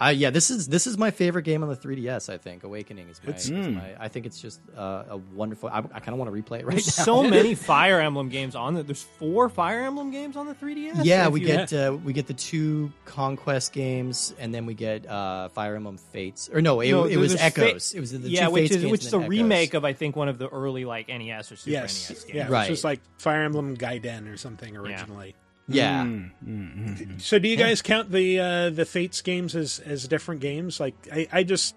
Uh, 0.00 0.08
yeah, 0.08 0.30
this 0.30 0.50
is 0.50 0.68
this 0.68 0.86
is 0.86 0.96
my 0.96 1.10
favorite 1.10 1.42
game 1.42 1.62
on 1.62 1.68
the 1.68 1.76
3DS. 1.76 2.32
I 2.32 2.38
think 2.38 2.64
Awakening 2.64 3.10
is 3.10 3.20
my. 3.22 3.28
It's- 3.28 3.44
is 3.50 3.68
my 3.68 3.94
I 4.00 4.08
think 4.08 4.24
it's 4.24 4.40
just 4.40 4.58
uh, 4.74 5.04
a 5.10 5.16
wonderful. 5.18 5.68
I, 5.68 5.78
I 5.80 6.00
kind 6.00 6.08
of 6.08 6.16
want 6.16 6.34
to 6.34 6.42
replay 6.42 6.60
it 6.60 6.64
right 6.66 6.72
There's 6.72 6.96
now. 6.98 7.04
so 7.04 7.22
many 7.28 7.54
Fire 7.54 8.00
Emblem 8.00 8.30
games 8.30 8.56
on 8.56 8.72
the. 8.72 8.82
There's 8.82 9.02
four 9.02 9.50
Fire 9.50 9.82
Emblem 9.82 10.10
games 10.10 10.34
on 10.36 10.46
the 10.46 10.54
3DS. 10.54 11.04
Yeah, 11.04 11.28
we 11.28 11.40
you- 11.42 11.46
get 11.46 11.72
uh, 11.74 11.96
we 12.02 12.14
get 12.14 12.26
the 12.26 12.32
two 12.34 12.90
conquest 13.04 13.74
games, 13.74 14.34
and 14.38 14.54
then 14.54 14.64
we 14.64 14.72
get 14.72 15.06
uh, 15.06 15.50
Fire 15.50 15.76
Emblem 15.76 15.98
Fates. 15.98 16.48
Or 16.50 16.62
no, 16.62 16.80
it, 16.80 16.90
No, 16.90 17.04
it 17.04 17.18
was 17.18 17.34
there's 17.36 17.52
Fa- 17.52 17.60
Echoes. 17.66 17.92
it 17.92 18.00
was 18.00 18.12
the 18.12 18.18
yeah, 18.30 18.46
two 18.46 18.52
which 18.52 18.62
Fates 18.62 18.76
is 18.76 18.82
games 18.82 18.90
which 18.92 19.04
is 19.04 19.12
a 19.12 19.18
then 19.18 19.28
remake 19.28 19.74
of 19.74 19.84
I 19.84 19.92
think 19.92 20.16
one 20.16 20.28
of 20.28 20.38
the 20.38 20.48
early 20.48 20.86
like 20.86 21.08
NES 21.08 21.52
or 21.52 21.56
Super 21.56 21.70
Yes, 21.70 22.08
NES 22.10 22.24
games. 22.24 22.34
yeah, 22.34 22.48
Right. 22.48 22.62
which 22.62 22.70
was 22.70 22.84
like 22.84 23.00
Fire 23.18 23.42
Emblem 23.42 23.76
Gaiden 23.76 24.32
or 24.32 24.38
something 24.38 24.74
originally. 24.74 25.34
Yeah, 25.68 26.02
mm, 26.04 26.30
mm, 26.46 26.98
mm, 26.98 27.20
So, 27.20 27.38
do 27.38 27.48
you 27.48 27.56
guys 27.56 27.82
count 27.82 28.10
the 28.10 28.38
uh, 28.40 28.70
the 28.70 28.84
Fates 28.84 29.22
games 29.22 29.54
as 29.54 29.78
as 29.78 30.08
different 30.08 30.40
games? 30.40 30.80
Like, 30.80 30.94
I, 31.12 31.28
I 31.32 31.42
just 31.44 31.74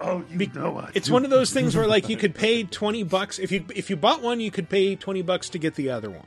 Oh, 0.00 0.22
you 0.30 0.46
know 0.54 0.78
I 0.78 0.90
it's 0.94 1.08
do. 1.08 1.12
one 1.14 1.24
of 1.24 1.30
those 1.30 1.50
things 1.52 1.74
where 1.76 1.86
like 1.86 2.08
you 2.08 2.16
could 2.22 2.34
pay 2.34 2.62
twenty 2.64 3.02
bucks 3.02 3.38
if 3.38 3.50
you 3.50 3.64
if 3.74 3.90
you 3.90 3.96
bought 3.96 4.22
one, 4.22 4.40
you 4.40 4.50
could 4.50 4.68
pay 4.68 4.94
twenty 4.94 5.22
bucks 5.22 5.48
to 5.50 5.58
get 5.58 5.74
the 5.74 5.90
other 5.90 6.10
one. 6.10 6.26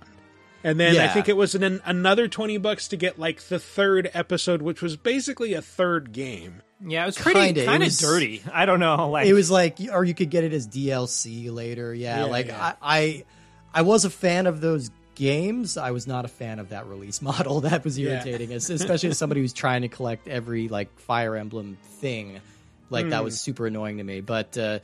And 0.63 0.79
then 0.79 0.95
I 0.99 1.07
think 1.07 1.27
it 1.27 1.36
was 1.38 1.55
an, 1.55 1.82
another 1.86 2.27
twenty 2.27 2.57
bucks 2.57 2.88
to 2.89 2.97
get 2.97 3.17
like 3.17 3.41
the 3.43 3.59
third 3.59 4.11
episode, 4.13 4.61
which 4.61 4.82
was 4.82 4.97
basically 4.97 5.53
a 5.53 5.61
third 5.61 6.11
game. 6.11 6.61
Yeah, 6.86 7.03
it 7.03 7.05
was 7.07 7.17
pretty 7.17 7.39
Kinda. 7.39 7.65
Kind 7.65 7.84
of 7.84 7.95
dirty. 7.97 8.41
I 8.51 8.65
don't 8.65 8.79
know. 8.79 9.09
Like 9.09 9.27
it 9.27 9.34
was 9.34 9.49
like, 9.49 9.77
or 9.91 10.03
you 10.03 10.13
could 10.13 10.29
get 10.29 10.43
it 10.43 10.51
as 10.53 10.67
DLC 10.67 11.51
later. 11.53 11.93
Yeah, 11.93 12.19
Yeah, 12.19 12.25
like 12.25 12.47
yeah. 12.47 12.73
I, 12.82 12.97
I, 12.99 13.25
I 13.73 13.82
was 13.84 14.03
a 14.05 14.09
fan 14.09 14.47
of 14.47 14.61
those 14.61 14.91
games. 15.22 15.78
I 15.78 15.91
was 15.91 16.07
not 16.07 16.26
a 16.26 16.28
fan 16.28 16.57
of 16.59 16.69
that 16.69 16.88
release 16.88 17.22
model. 17.32 17.61
That 17.61 17.84
was 17.84 17.97
irritating, 17.97 18.51
as 18.51 18.69
especially 18.69 19.09
as 19.09 19.17
somebody 19.19 19.41
who's 19.41 19.53
trying 19.53 19.84
to 19.84 19.88
collect 19.88 20.28
every 20.28 20.67
like 20.67 20.89
Fire 20.99 21.36
Emblem 21.36 21.78
thing. 21.99 22.41
Like 22.89 23.09
that 23.09 23.19
Hmm. 23.19 23.24
was 23.26 23.39
super 23.39 23.67
annoying 23.67 23.97
to 23.97 24.03
me. 24.03 24.22
But 24.22 24.57
uh, 24.57 24.80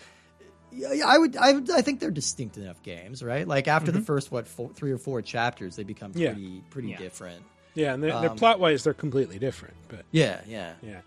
yeah, 0.71 0.93
yeah, 0.93 1.07
I 1.07 1.17
would, 1.17 1.35
I 1.35 1.53
would, 1.53 1.69
I 1.71 1.81
think 1.81 1.99
they're 1.99 2.11
distinct 2.11 2.55
enough 2.57 2.81
games, 2.83 3.23
right? 3.23 3.47
Like 3.47 3.67
after 3.67 3.91
the 3.91 4.01
first 4.01 4.31
what 4.31 4.47
four, 4.47 4.69
three 4.69 4.91
or 4.91 4.97
four 4.99 5.21
chapters, 5.21 5.75
they 5.75 5.83
become 5.83 6.11
Mm-hmm. 6.11 6.21
Yeah. 6.21 6.31
pretty, 6.33 6.63
pretty 6.69 6.87
Yeah. 6.89 6.97
different. 6.99 7.43
Yeah, 7.73 7.93
and 7.93 8.01
they're, 8.03 8.19
they're 8.21 8.29
Um, 8.31 8.37
plot 8.37 8.59
wise, 8.59 8.83
they're 8.83 8.93
completely 8.93 9.39
different. 9.39 9.73
But 9.89 10.05
Yeah, 10.11 10.39
yeah. 10.47 10.73
yeah, 10.81 11.01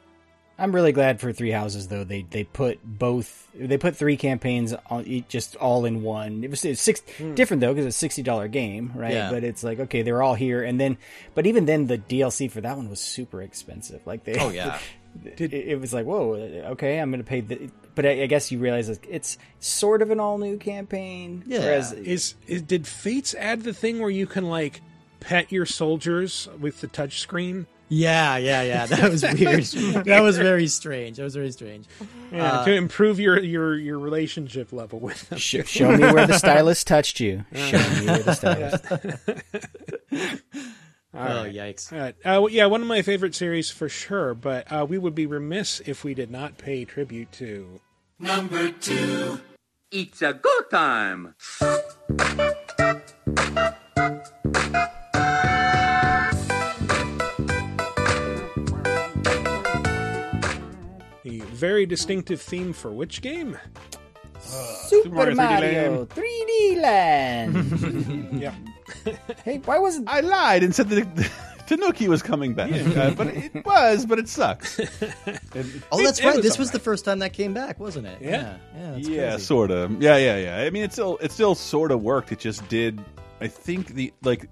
I'm 0.61 0.75
really 0.75 0.93
glad 0.93 1.21
for 1.21 1.33
Three 1.33 1.51
Houses 1.51 1.89
though. 1.89 2.05
They 2.05 2.23
they 2.23 2.45
put 2.45 2.81
both 2.85 3.49
they 3.55 3.79
put 3.79 3.97
three 3.97 4.19
campaigns 4.19 4.75
on 4.91 5.25
just 5.29 5.57
all 5.57 5.87
in 5.87 6.03
one. 6.03 6.45
It 6.45 6.51
was, 6.51 6.65
it 6.67 6.71
was 6.71 6.81
six 6.81 7.01
hmm. 7.17 7.35
different 7.35 7.63
though 7.63 7.73
because 7.73 7.87
it's 7.87 7.97
a 7.97 7.99
sixty 7.99 8.23
dollar 8.23 8.47
game, 8.47 8.93
right? 8.95 9.15
Yeah. 9.15 9.31
But 9.31 9.43
it's 9.43 9.65
like 9.65 9.81
okay, 9.81 10.03
they're 10.03 10.23
all 10.23 10.35
here, 10.35 10.63
and 10.63 10.79
then 10.79 10.99
but 11.35 11.47
even 11.47 11.65
then 11.65 11.87
the 11.87 11.97
DLC 11.97 12.51
for 12.51 12.61
that 12.61 12.77
one 12.77 12.91
was 12.91 13.01
super 13.01 13.41
expensive. 13.41 14.07
Like 14.07 14.25
they 14.25 14.39
Oh 14.39 14.51
yeah. 14.51 14.79
it, 15.25 15.53
it 15.55 15.81
was 15.81 15.95
like 15.95 16.05
whoa, 16.05 16.35
okay, 16.73 16.99
I'm 16.99 17.11
gonna 17.11 17.25
pay 17.25 17.41
the. 17.41 17.71
But 17.95 18.05
I, 18.05 18.23
I 18.23 18.27
guess 18.27 18.53
you 18.53 18.59
realize 18.59 18.89
it's, 18.89 19.01
it's 19.09 19.39
sort 19.61 20.03
of 20.03 20.11
an 20.11 20.21
all 20.21 20.37
new 20.37 20.59
campaign. 20.59 21.43
Yeah. 21.47 21.61
Whereas 21.61 21.93
is, 21.93 22.35
is 22.47 22.63
did 22.63 22.87
Fates 22.87 23.35
add 23.35 23.63
the 23.63 23.73
thing 23.73 23.99
where 23.99 24.11
you 24.11 24.27
can 24.27 24.45
like 24.45 24.83
pet 25.21 25.51
your 25.51 25.65
soldiers 25.65 26.49
with 26.61 26.83
the 26.83 26.87
touch 26.87 27.21
screen? 27.21 27.67
Yeah, 27.93 28.37
yeah, 28.37 28.63
yeah. 28.63 28.87
That 28.87 29.11
was 29.11 29.23
weird. 29.39 29.65
that 30.07 30.21
was 30.23 30.39
very 30.39 30.69
strange. 30.69 31.17
That 31.17 31.25
was 31.25 31.35
very 31.35 31.51
strange. 31.51 31.87
Yeah, 32.33 32.65
to 32.65 32.73
improve 32.73 33.19
your, 33.19 33.41
your 33.41 33.77
your 33.77 33.99
relationship 33.99 34.73
level 34.73 35.01
with 35.01 35.29
them. 35.29 35.39
Sh- 35.41 35.67
show 35.67 35.91
me 35.97 36.05
where 36.13 36.25
the 36.27 36.39
stylus 36.39 36.85
touched 36.85 37.19
you. 37.19 37.45
Show 37.55 37.79
me 37.79 38.07
where 38.07 38.23
the 38.23 38.35
stylus. 38.35 38.81
oh, 41.13 41.45
yikes. 41.51 41.93
All 41.93 41.99
right. 41.99 42.15
Uh, 42.25 42.47
yeah, 42.47 42.67
one 42.67 42.81
of 42.81 42.87
my 42.87 43.03
favorite 43.03 43.35
series 43.35 43.71
for 43.73 43.89
sure, 43.89 44.35
but 44.35 44.71
uh, 44.73 44.87
we 44.89 44.97
would 44.97 45.17
be 45.17 45.27
remiss 45.27 45.81
if 45.85 46.05
we 46.05 46.15
did 46.15 46.31
not 46.31 46.59
pay 46.59 46.85
tribute 46.85 47.33
to. 47.33 47.81
number 48.21 48.71
two. 48.71 49.41
It's 49.91 50.23
a 50.23 50.33
go 50.33 50.61
time. 50.71 51.35
Very 61.61 61.85
distinctive 61.85 62.41
theme 62.41 62.73
for 62.73 62.91
which 62.91 63.21
game? 63.21 63.59
Super 64.41 65.11
Mario 65.11 65.35
3D 65.35 65.37
Mario 65.37 66.07
3D 66.07 66.81
Land. 66.81 68.31
Yeah. 68.41 68.55
hey, 69.45 69.59
why 69.59 69.79
wasn't 69.79 70.09
I 70.09 70.21
lied 70.21 70.63
and 70.63 70.75
said 70.75 70.89
that 70.89 71.31
Tanuki 71.67 72.09
was 72.09 72.23
coming 72.23 72.55
back, 72.55 72.73
uh, 72.73 73.11
but 73.11 73.29
it 73.29 73.65
was, 73.65 74.07
but 74.07 74.19
it 74.19 74.29
sucks. 74.29 74.81
Oh, 74.81 76.03
that's 76.03 76.19
it 76.19 76.25
right. 76.25 76.37
was 76.37 76.43
this 76.43 76.57
all 76.57 76.61
was 76.61 76.71
the 76.71 76.81
first 76.81 77.05
time 77.05 77.19
that 77.21 77.33
came 77.33 77.53
back, 77.53 77.79
wasn't 77.79 78.07
it? 78.07 78.19
Yeah. 78.21 78.31
Yeah, 78.31 78.57
yeah, 78.75 78.91
that's 78.93 79.09
yeah, 79.09 79.37
sort 79.37 79.71
of. 79.71 80.03
Yeah, 80.03 80.17
yeah, 80.17 80.39
yeah. 80.39 80.57
I 80.67 80.71
mean, 80.71 80.83
it 80.83 80.93
still 80.93 81.19
it 81.19 81.31
still 81.31 81.55
sort 81.55 81.93
of 81.93 82.03
worked. 82.03 82.33
It 82.33 82.41
just 82.41 82.67
did. 82.69 82.99
I 83.41 83.47
think 83.49 83.89
the 83.89 84.13
like 84.23 84.49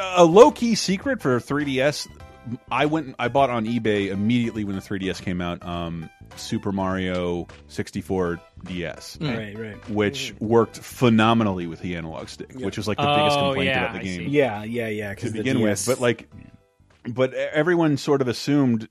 a 0.00 0.24
low 0.24 0.50
key 0.50 0.74
secret 0.74 1.20
for 1.20 1.38
3DS. 1.38 2.08
I 2.70 2.86
went. 2.86 3.14
I 3.18 3.28
bought 3.28 3.50
on 3.50 3.66
eBay 3.66 4.08
immediately 4.08 4.64
when 4.64 4.74
the 4.76 4.82
3DS 4.82 5.22
came 5.22 5.40
out. 5.40 5.64
Um, 5.64 6.10
Super 6.36 6.72
Mario 6.72 7.46
64 7.68 8.40
DS, 8.64 9.18
right, 9.20 9.56
right? 9.58 9.88
which 9.90 10.34
worked 10.40 10.78
phenomenally 10.78 11.66
with 11.66 11.80
the 11.80 11.96
analog 11.96 12.28
stick, 12.28 12.52
which 12.54 12.76
was 12.76 12.88
like 12.88 12.96
the 12.98 13.04
biggest 13.04 13.36
Oh, 13.38 13.42
complaint 13.48 13.66
yeah, 13.68 13.84
about 13.90 13.92
the 13.94 14.00
game. 14.08 14.28
Yeah, 14.28 14.64
yeah, 14.64 14.88
yeah. 14.88 15.10
to 15.10 15.14
Because 15.14 15.32
begin 15.32 15.60
with. 15.60 15.84
But 15.86 16.00
like, 16.00 16.28
but 17.06 17.34
everyone 17.34 17.96
sort 17.96 18.22
of 18.22 18.28
assumed 18.28 18.88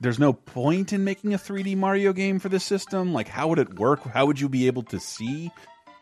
there's 0.00 0.18
no 0.18 0.32
point 0.32 0.92
in 0.92 1.04
making 1.04 1.32
a 1.32 1.38
3D 1.38 1.76
Mario 1.76 2.12
game 2.12 2.38
for 2.38 2.48
this 2.48 2.64
system. 2.64 3.12
Like, 3.12 3.28
how 3.28 3.48
would 3.48 3.58
it 3.58 3.78
work? 3.78 4.02
How 4.04 4.26
would 4.26 4.40
you 4.40 4.48
be 4.48 4.66
able 4.66 4.82
to 4.84 5.00
see? 5.00 5.50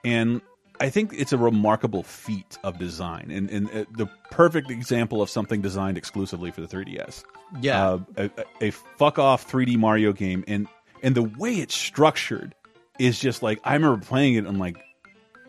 And 0.04 0.40
I 0.80 0.90
think 0.90 1.12
it's 1.12 1.32
a 1.32 1.38
remarkable 1.38 2.02
feat 2.02 2.58
of 2.62 2.78
design, 2.78 3.30
and 3.30 3.50
and 3.50 3.70
uh, 3.70 3.84
the 3.96 4.06
perfect 4.30 4.70
example 4.70 5.20
of 5.20 5.30
something 5.30 5.60
designed 5.60 5.96
exclusively 5.98 6.50
for 6.50 6.60
the 6.60 6.68
3DS. 6.68 7.24
Yeah. 7.60 7.84
Uh, 7.84 7.98
a, 8.16 8.30
a 8.60 8.70
fuck 8.70 9.18
off 9.18 9.50
3D 9.50 9.76
Mario 9.76 10.12
game, 10.12 10.44
and 10.46 10.68
and 11.02 11.14
the 11.14 11.22
way 11.22 11.54
it's 11.54 11.74
structured 11.74 12.54
is 12.98 13.18
just 13.18 13.42
like 13.42 13.60
I 13.64 13.74
remember 13.74 14.04
playing 14.04 14.34
it. 14.34 14.46
I'm 14.46 14.58
like, 14.58 14.76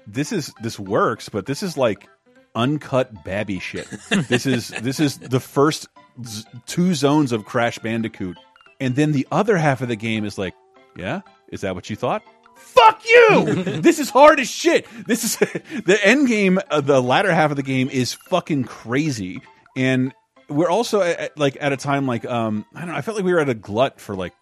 this 0.07 0.31
is 0.31 0.53
this 0.61 0.79
works, 0.79 1.29
but 1.29 1.45
this 1.45 1.63
is 1.63 1.77
like 1.77 2.07
uncut 2.55 3.23
babby 3.23 3.59
shit. 3.59 3.87
this 4.29 4.45
is 4.45 4.69
this 4.69 4.99
is 4.99 5.17
the 5.19 5.39
first 5.39 5.87
z- 6.25 6.45
two 6.65 6.93
zones 6.93 7.31
of 7.31 7.45
Crash 7.45 7.79
Bandicoot, 7.79 8.37
and 8.79 8.95
then 8.95 9.11
the 9.11 9.27
other 9.31 9.57
half 9.57 9.81
of 9.81 9.87
the 9.87 9.95
game 9.95 10.25
is 10.25 10.37
like, 10.37 10.53
yeah, 10.95 11.21
is 11.49 11.61
that 11.61 11.75
what 11.75 11.89
you 11.89 11.95
thought? 11.95 12.23
Fuck 12.59 13.01
you! 13.07 13.63
this 13.81 13.99
is 13.99 14.09
hard 14.09 14.39
as 14.39 14.49
shit. 14.49 14.85
This 15.07 15.23
is 15.23 15.35
the 15.85 15.99
end 16.03 16.27
game. 16.27 16.59
Uh, 16.69 16.81
the 16.81 17.01
latter 17.01 17.33
half 17.33 17.49
of 17.51 17.57
the 17.57 17.63
game 17.63 17.89
is 17.89 18.13
fucking 18.13 18.65
crazy, 18.65 19.41
and 19.75 20.13
we're 20.49 20.69
also 20.69 21.01
at, 21.01 21.19
at- 21.19 21.37
like 21.37 21.57
at 21.59 21.73
a 21.73 21.77
time 21.77 22.05
like 22.07 22.25
um 22.25 22.65
I 22.75 22.79
don't 22.81 22.89
know. 22.89 22.95
I 22.95 23.01
felt 23.01 23.17
like 23.17 23.25
we 23.25 23.33
were 23.33 23.39
at 23.39 23.49
a 23.49 23.53
glut 23.53 23.99
for 23.99 24.15
like 24.15 24.33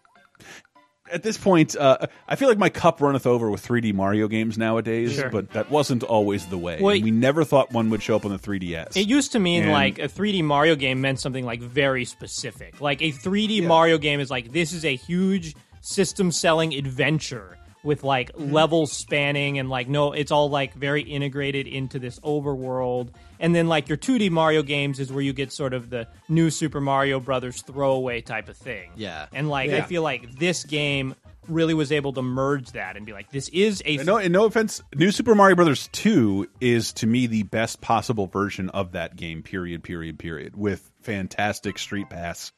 at 1.10 1.22
this 1.22 1.38
point, 1.38 1.74
uh, 1.74 2.06
I 2.28 2.36
feel 2.36 2.50
like 2.50 2.58
my 2.58 2.68
cup 2.68 3.00
runneth 3.00 3.26
over 3.26 3.50
with 3.50 3.66
3D 3.66 3.94
Mario 3.94 4.28
games 4.28 4.58
nowadays, 4.58 5.14
Sure. 5.14 5.30
but 5.30 5.50
that 5.52 5.70
wasn't 5.70 6.02
always 6.02 6.44
the 6.46 6.58
way. 6.58 6.80
Well, 6.82 7.00
we 7.00 7.10
never 7.10 7.44
thought 7.44 7.72
one 7.72 7.88
would 7.88 8.02
show 8.02 8.14
up 8.16 8.26
on 8.26 8.30
the 8.30 8.38
3DS. 8.38 8.94
It 8.94 9.08
used 9.08 9.32
to 9.32 9.38
mean 9.38 9.62
And- 9.62 9.72
like 9.72 9.98
a 9.98 10.02
3D 10.08 10.44
Mario 10.44 10.76
game 10.76 11.00
meant 11.00 11.18
something 11.18 11.46
like 11.46 11.62
very 11.62 12.04
specific. 12.04 12.82
Like 12.82 13.00
a 13.00 13.10
3D 13.10 13.66
Mario 13.66 13.96
game 13.96 14.20
is 14.20 14.30
like 14.30 14.52
this 14.52 14.74
is 14.74 14.84
a 14.84 14.94
huge 14.96 15.56
system 15.80 16.30
selling 16.30 16.74
adventure 16.74 17.56
with 17.84 18.02
like 18.02 18.32
Mm-hmm. 18.32 18.52
levels 18.52 18.92
spanning 18.92 19.58
and 19.58 19.68
like 19.70 19.88
no 19.88 20.12
it's 20.12 20.30
all 20.32 20.50
like 20.50 20.74
very 20.74 21.02
integrated 21.02 21.66
into 21.66 21.98
this 21.98 22.18
overworld. 22.20 23.10
And 23.40 23.54
then 23.54 23.68
like 23.68 23.88
your 23.88 23.98
2D 23.98 24.30
Mario 24.30 24.62
games 24.62 24.98
is 25.00 25.12
where 25.12 25.22
you 25.22 25.32
get 25.32 25.52
sort 25.52 25.72
of 25.74 25.90
the 25.90 26.08
new 26.28 26.50
Super 26.50 26.80
Mario 26.80 27.20
Brothers 27.20 27.62
throwaway 27.62 28.20
type 28.20 28.48
of 28.48 28.56
thing. 28.56 28.90
Yeah. 28.96 29.26
And 29.32 29.48
like 29.48 29.70
I 29.70 29.82
feel 29.82 30.02
like 30.02 30.38
this 30.38 30.64
game 30.64 31.14
really 31.46 31.72
was 31.72 31.90
able 31.92 32.12
to 32.12 32.20
merge 32.20 32.72
that 32.72 32.96
and 32.96 33.06
be 33.06 33.12
like 33.14 33.30
this 33.30 33.48
is 33.50 33.82
a 33.86 33.96
no, 33.98 34.18
and 34.18 34.32
no 34.32 34.44
offense, 34.44 34.82
New 34.94 35.10
Super 35.10 35.34
Mario 35.34 35.56
Brothers 35.56 35.88
2 35.92 36.46
is 36.60 36.92
to 36.94 37.06
me 37.06 37.26
the 37.26 37.44
best 37.44 37.80
possible 37.80 38.26
version 38.26 38.68
of 38.70 38.92
that 38.92 39.16
game, 39.16 39.42
period, 39.42 39.82
period, 39.82 40.18
period, 40.18 40.56
with 40.56 40.90
fantastic 41.00 41.78
Street 41.78 42.10
Pass 42.10 42.52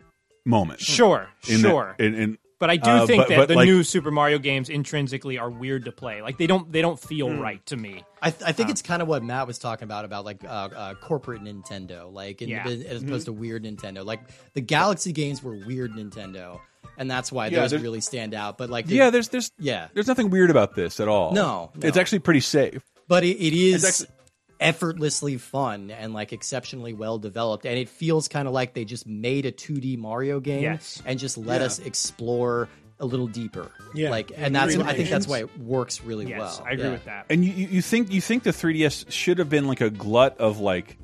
moments. 0.44 0.82
sure, 0.82 1.28
In 1.48 1.62
that- 1.62 1.68
sure. 1.68 1.96
in- 2.00 2.14
in- 2.14 2.38
But 2.60 2.70
I 2.70 2.76
do 2.76 2.90
Uh, 2.90 3.06
think 3.06 3.22
but- 3.22 3.28
that 3.30 3.36
but, 3.38 3.48
the 3.48 3.54
like- 3.56 3.66
new 3.66 3.82
Super 3.82 4.10
Mario 4.12 4.38
games 4.38 4.68
intrinsically 4.68 5.38
are 5.38 5.50
weird 5.50 5.86
to 5.86 5.92
play. 5.92 6.20
Like 6.22 6.38
they 6.38 6.46
don't 6.46 6.70
they 6.70 6.82
don't 6.82 7.00
feel 7.00 7.28
Hmm. 7.28 7.40
right 7.40 7.66
to 7.66 7.76
me. 7.76 8.04
I, 8.22 8.30
th- 8.30 8.42
I 8.46 8.52
think 8.52 8.68
it's 8.70 8.82
kind 8.82 9.00
of 9.02 9.08
what 9.08 9.24
Matt 9.24 9.46
was 9.48 9.58
talking 9.58 9.84
about 9.84 10.04
about 10.04 10.24
like 10.26 10.44
uh, 10.44 10.48
uh, 10.48 10.94
corporate 10.96 11.42
Nintendo, 11.42 12.12
like 12.12 12.42
in 12.42 12.50
Yeah. 12.50 12.68
as 12.68 13.02
opposed 13.02 13.24
to 13.24 13.32
weird 13.32 13.64
Nintendo. 13.64 14.04
Like 14.04 14.20
the 14.52 14.60
Galaxy 14.60 15.12
games 15.12 15.42
were 15.42 15.56
weird 15.56 15.92
Nintendo, 15.94 16.60
and 16.98 17.10
that's 17.10 17.32
why 17.32 17.46
Yeah, 17.46 17.66
those 17.66 17.80
really 17.80 18.02
stand 18.02 18.34
out. 18.34 18.58
But 18.58 18.68
like, 18.68 18.86
the- 18.86 18.94
yeah, 18.94 19.08
there's 19.08 19.28
there's 19.28 19.50
yeah, 19.58 19.88
there's 19.94 20.06
nothing 20.06 20.28
weird 20.28 20.50
about 20.50 20.74
this 20.76 21.00
at 21.00 21.08
all. 21.08 21.32
No, 21.32 21.70
no. 21.74 21.88
It's 21.88 21.96
actually 21.96 22.18
pretty 22.20 22.40
safe. 22.40 22.82
but 23.08 23.24
it, 23.24 23.38
it 23.38 23.54
is 23.54 23.82
It's 23.84 24.02
actually- 24.02 24.14
effortlessly 24.60 25.36
fun 25.38 25.90
and 25.90 26.12
like 26.12 26.32
exceptionally 26.32 26.92
well 26.92 27.18
developed, 27.18 27.64
and 27.66 27.78
it 27.78 27.88
feels 27.88 28.28
kind 28.28 28.46
of 28.46 28.54
like 28.54 28.74
they 28.74 28.84
just 28.84 29.06
made 29.06 29.46
a 29.46 29.52
2D 29.52 29.96
Mario 29.98 30.38
game 30.40 30.62
Yes. 30.62 31.02
and 31.06 31.18
just 31.18 31.38
let 31.38 31.62
us 31.62 31.78
explore 31.78 32.68
a 32.98 33.06
little 33.06 33.26
deeper. 33.26 33.72
Yeah. 33.94 34.10
like, 34.10 34.30
And 34.30 34.46
and 34.46 34.54
that's 34.54 34.76
I 34.76 34.92
think 34.92 35.08
that's 35.08 35.26
why 35.26 35.38
it 35.38 35.58
works 35.58 36.02
really 36.02 36.26
Yes, 36.28 36.38
well. 36.38 36.66
I 36.68 36.72
agree 36.72 36.84
Yeah. 36.84 36.90
with 36.92 37.04
that. 37.06 37.26
And 37.30 37.44
you, 37.44 37.52
you 37.52 37.66
you 37.68 37.82
think 37.82 38.12
you 38.12 38.20
think 38.20 38.42
the 38.42 38.50
3DS 38.50 39.10
should 39.10 39.38
have 39.38 39.48
been 39.48 39.66
like 39.66 39.80
a 39.80 39.88
glut 39.90 40.36
of 40.38 40.58
like 40.60 40.98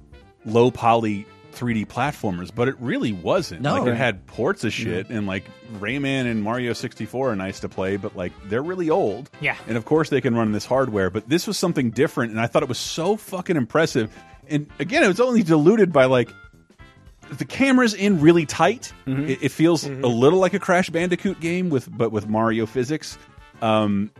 low 0.44 0.70
poly 0.70 1.26
3D 1.56 1.86
platformers, 1.86 2.54
but 2.54 2.68
it 2.68 2.76
really 2.78 3.12
wasn't. 3.12 3.62
No. 3.62 3.74
like 3.74 3.88
it 3.88 3.96
had 3.96 4.26
ports 4.26 4.64
of 4.64 4.72
mm-hmm. 4.72 4.84
shit, 4.84 5.10
and 5.10 5.26
like 5.26 5.44
Rayman 5.74 6.30
and 6.30 6.42
Mario 6.42 6.72
64 6.72 7.32
are 7.32 7.36
nice 7.36 7.60
to 7.60 7.68
play, 7.68 7.96
but 7.96 8.14
like 8.16 8.32
they're 8.44 8.62
really 8.62 8.90
old. 8.90 9.30
Yeah. 9.40 9.56
and 9.66 9.76
of 9.76 9.84
course 9.84 10.10
they 10.10 10.20
can 10.20 10.34
run 10.34 10.52
this 10.52 10.66
hardware, 10.66 11.10
but 11.10 11.28
this 11.28 11.46
was 11.46 11.58
something 11.58 11.90
different, 11.90 12.32
and 12.32 12.40
I 12.40 12.46
thought 12.46 12.62
it 12.62 12.68
was 12.68 12.78
so 12.78 13.16
fucking 13.16 13.56
impressive. 13.56 14.14
And 14.48 14.68
again, 14.78 15.02
it 15.02 15.08
was 15.08 15.20
only 15.20 15.42
diluted 15.42 15.92
by 15.92 16.04
like 16.04 16.30
the 17.30 17.44
camera's 17.44 17.94
in 17.94 18.20
really 18.20 18.46
tight. 18.46 18.92
Mm-hmm. 19.06 19.28
It, 19.28 19.42
it 19.42 19.48
feels 19.50 19.84
mm-hmm. 19.84 20.04
a 20.04 20.08
little 20.08 20.38
like 20.38 20.54
a 20.54 20.58
Crash 20.58 20.90
Bandicoot 20.90 21.40
game 21.40 21.70
with 21.70 21.88
but 21.96 22.12
with 22.12 22.28
Mario 22.28 22.66
physics. 22.66 23.18
Um, 23.62 24.10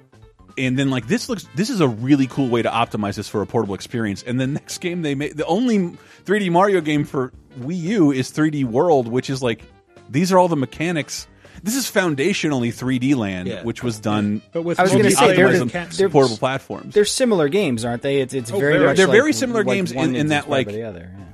and 0.59 0.79
then 0.79 0.91
like 0.91 1.07
this 1.07 1.29
looks 1.29 1.47
this 1.55 1.71
is 1.71 1.81
a 1.81 1.89
really 1.89 2.27
cool 2.27 2.49
way 2.49 2.63
to 2.63 2.69
optimize 2.71 3.17
this 3.17 3.29
for 3.29 3.43
a 3.43 3.47
portable 3.47 3.75
experience. 3.75 4.23
And 4.23 4.41
the 4.41 4.47
next 4.59 4.79
game 4.79 5.03
they 5.03 5.15
made, 5.15 5.37
the 5.37 5.47
only 5.47 5.97
3D 6.25 6.51
Mario 6.51 6.81
game 6.81 7.05
for 7.05 7.33
Wii 7.61 7.77
U 7.79 8.13
is 8.13 8.31
3D 8.33 8.65
World, 8.65 9.09
which 9.09 9.31
is 9.31 9.43
like 9.43 9.63
these 10.09 10.33
are 10.33 10.39
all 10.39 10.49
the 10.49 10.57
mechanics. 10.57 11.27
this 11.63 11.75
is 11.75 11.87
foundationally 11.91 12.69
3D 12.69 13.17
Land, 13.17 13.49
Yeah. 13.49 13.63
which 13.65 13.83
was 13.83 13.99
done. 13.99 14.43
But 14.53 14.63
with 14.63 14.79
I 14.79 14.83
was 14.85 14.93
going 14.93 15.05
to 15.05 15.11
say 15.11 15.35
they're, 15.35 15.53
the- 15.53 15.63
on 15.63 15.89
they're 15.97 16.09
portable 16.09 16.37
platforms. 16.37 16.95
They're 16.95 17.05
similar 17.05 17.49
games, 17.49 17.85
aren't 17.85 18.03
they? 18.03 18.21
It's 18.21 18.35
it's 18.35 18.51
Oh, 18.53 18.59
very 18.61 18.75
very. 18.75 18.87
much 18.87 18.97
They're 18.99 19.07
like- 19.09 19.17
very 19.17 19.33
similar 19.33 19.65
like 19.65 19.75
games 19.75 19.93
in- 19.93 20.15
in 20.17 20.29
that, 20.29 20.45
inspired 20.45 20.49
like- 20.49 20.67
the 20.69 20.83
other. 20.85 21.11
yeah. 21.19 21.25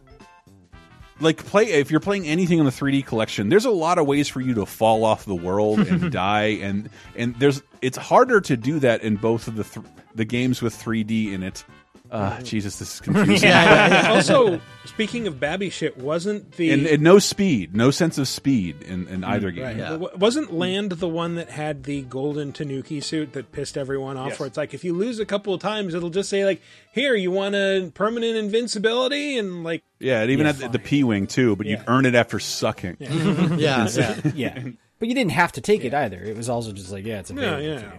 Like 1.23 1.45
play 1.45 1.67
if 1.67 1.91
you're 1.91 2.01
playing 2.01 2.27
anything 2.27 2.59
in 2.59 2.65
the 2.65 2.71
3D 2.71 3.07
collection 3.07 3.49
there's 3.49 3.65
a 3.65 3.71
lot 3.71 3.99
of 3.99 4.07
ways 4.07 4.29
for 4.29 4.41
you 4.41 4.55
to 4.55 4.67
fall 4.67 5.05
off 5.05 5.25
the 5.25 5.35
world 5.35 5.79
and 5.81 6.13
die 6.13 6.59
and 6.61 6.91
and 7.17 7.35
there's 7.37 7.63
it's 7.81 7.97
harder 7.97 8.41
to 8.41 8.57
do 8.57 8.79
that 8.79 9.03
in 9.03 9.17
both 9.17 9.49
of 9.49 9.57
the 9.57 9.65
th 9.65 9.85
the 10.15 10.25
games 10.25 10.61
with 10.61 10.75
3D 10.75 11.33
in 11.33 11.43
it 11.43 11.65
uh 12.13 12.41
Jesus 12.43 12.79
this 12.79 12.95
is 12.95 13.01
confusing 13.07 13.51
also, 14.07 14.61
speaking 14.85 15.27
of 15.27 15.41
babby 15.41 15.71
shit, 15.71 15.97
wasn't 15.97 16.53
the 16.53 16.71
and, 16.71 16.87
and 16.87 17.03
no 17.03 17.19
speed 17.19 17.75
no 17.75 17.91
sense 17.91 18.19
of 18.19 18.29
speed 18.29 18.83
in, 18.83 19.09
in 19.09 19.25
either 19.25 19.51
game 19.51 19.65
Right. 19.65 19.77
Yeah. 19.77 19.97
Wasn't 19.97 20.53
Land 20.53 20.93
the 20.93 21.09
one 21.09 21.37
that 21.37 21.49
had 21.51 21.85
the 21.85 22.03
golden 22.03 22.53
Tanuki 22.53 23.01
suit 23.01 23.33
that 23.33 23.51
pissed 23.53 23.77
everyone 23.79 24.17
off? 24.17 24.29
Yes. 24.31 24.39
Where 24.41 24.47
it's 24.47 24.57
like 24.57 24.75
if 24.75 24.85
you 24.85 24.93
lose 24.95 25.19
a 25.19 25.25
couple 25.27 25.55
of 25.55 25.61
times, 25.61 25.95
it'll 25.95 26.11
just 26.11 26.29
say 26.29 26.45
like, 26.45 26.61
"Here, 26.93 27.15
you 27.15 27.31
want 27.31 27.55
a 27.55 27.91
permanent 27.95 28.37
invincibility," 28.37 29.39
and 29.39 29.65
like, 29.65 29.83
yeah 29.99 30.23
it 30.23 30.31
even 30.31 30.47
had 30.47 30.57
the, 30.57 30.69
the 30.69 30.79
P-wing 30.79 31.27
too 31.27 31.57
but 31.57 31.67
Yeah. 31.67 31.79
you 31.79 31.85
earn 31.87 32.05
it 32.07 32.15
after 32.15 32.39
sucking 32.39 32.97
yeah, 33.01 33.89
yeah. 33.89 34.21
yeah. 34.35 34.59
But 34.99 35.09
you 35.09 35.15
didn't 35.15 35.33
have 35.33 35.53
to 35.53 35.61
take 35.61 35.85
it 35.85 35.95
either. 35.95 36.23
It 36.23 36.37
was 36.37 36.49
also 36.49 36.71
just 36.73 36.93
like, 36.93 37.05
yeah, 37.05 37.21
it's 37.21 37.31
a 37.31 37.35
yeah, 37.35 37.57
available. 37.57 37.89
yeah. 37.89 37.99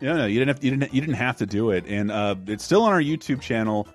To 0.00 0.06
you. 0.06 0.12
No, 0.12 0.18
no, 0.18 0.26
you 0.26 0.38
didn't 0.38 0.56
have 0.56 0.64
you 0.64 0.70
didn't 0.70 0.94
you 0.94 1.00
didn't 1.00 1.16
have 1.16 1.36
to 1.36 1.46
do 1.46 1.70
it, 1.70 1.84
and 1.86 2.10
uh, 2.10 2.34
it's 2.46 2.64
still 2.64 2.82
on 2.82 2.92
our 2.92 3.00
YouTube 3.00 3.40
channel. 3.40 3.88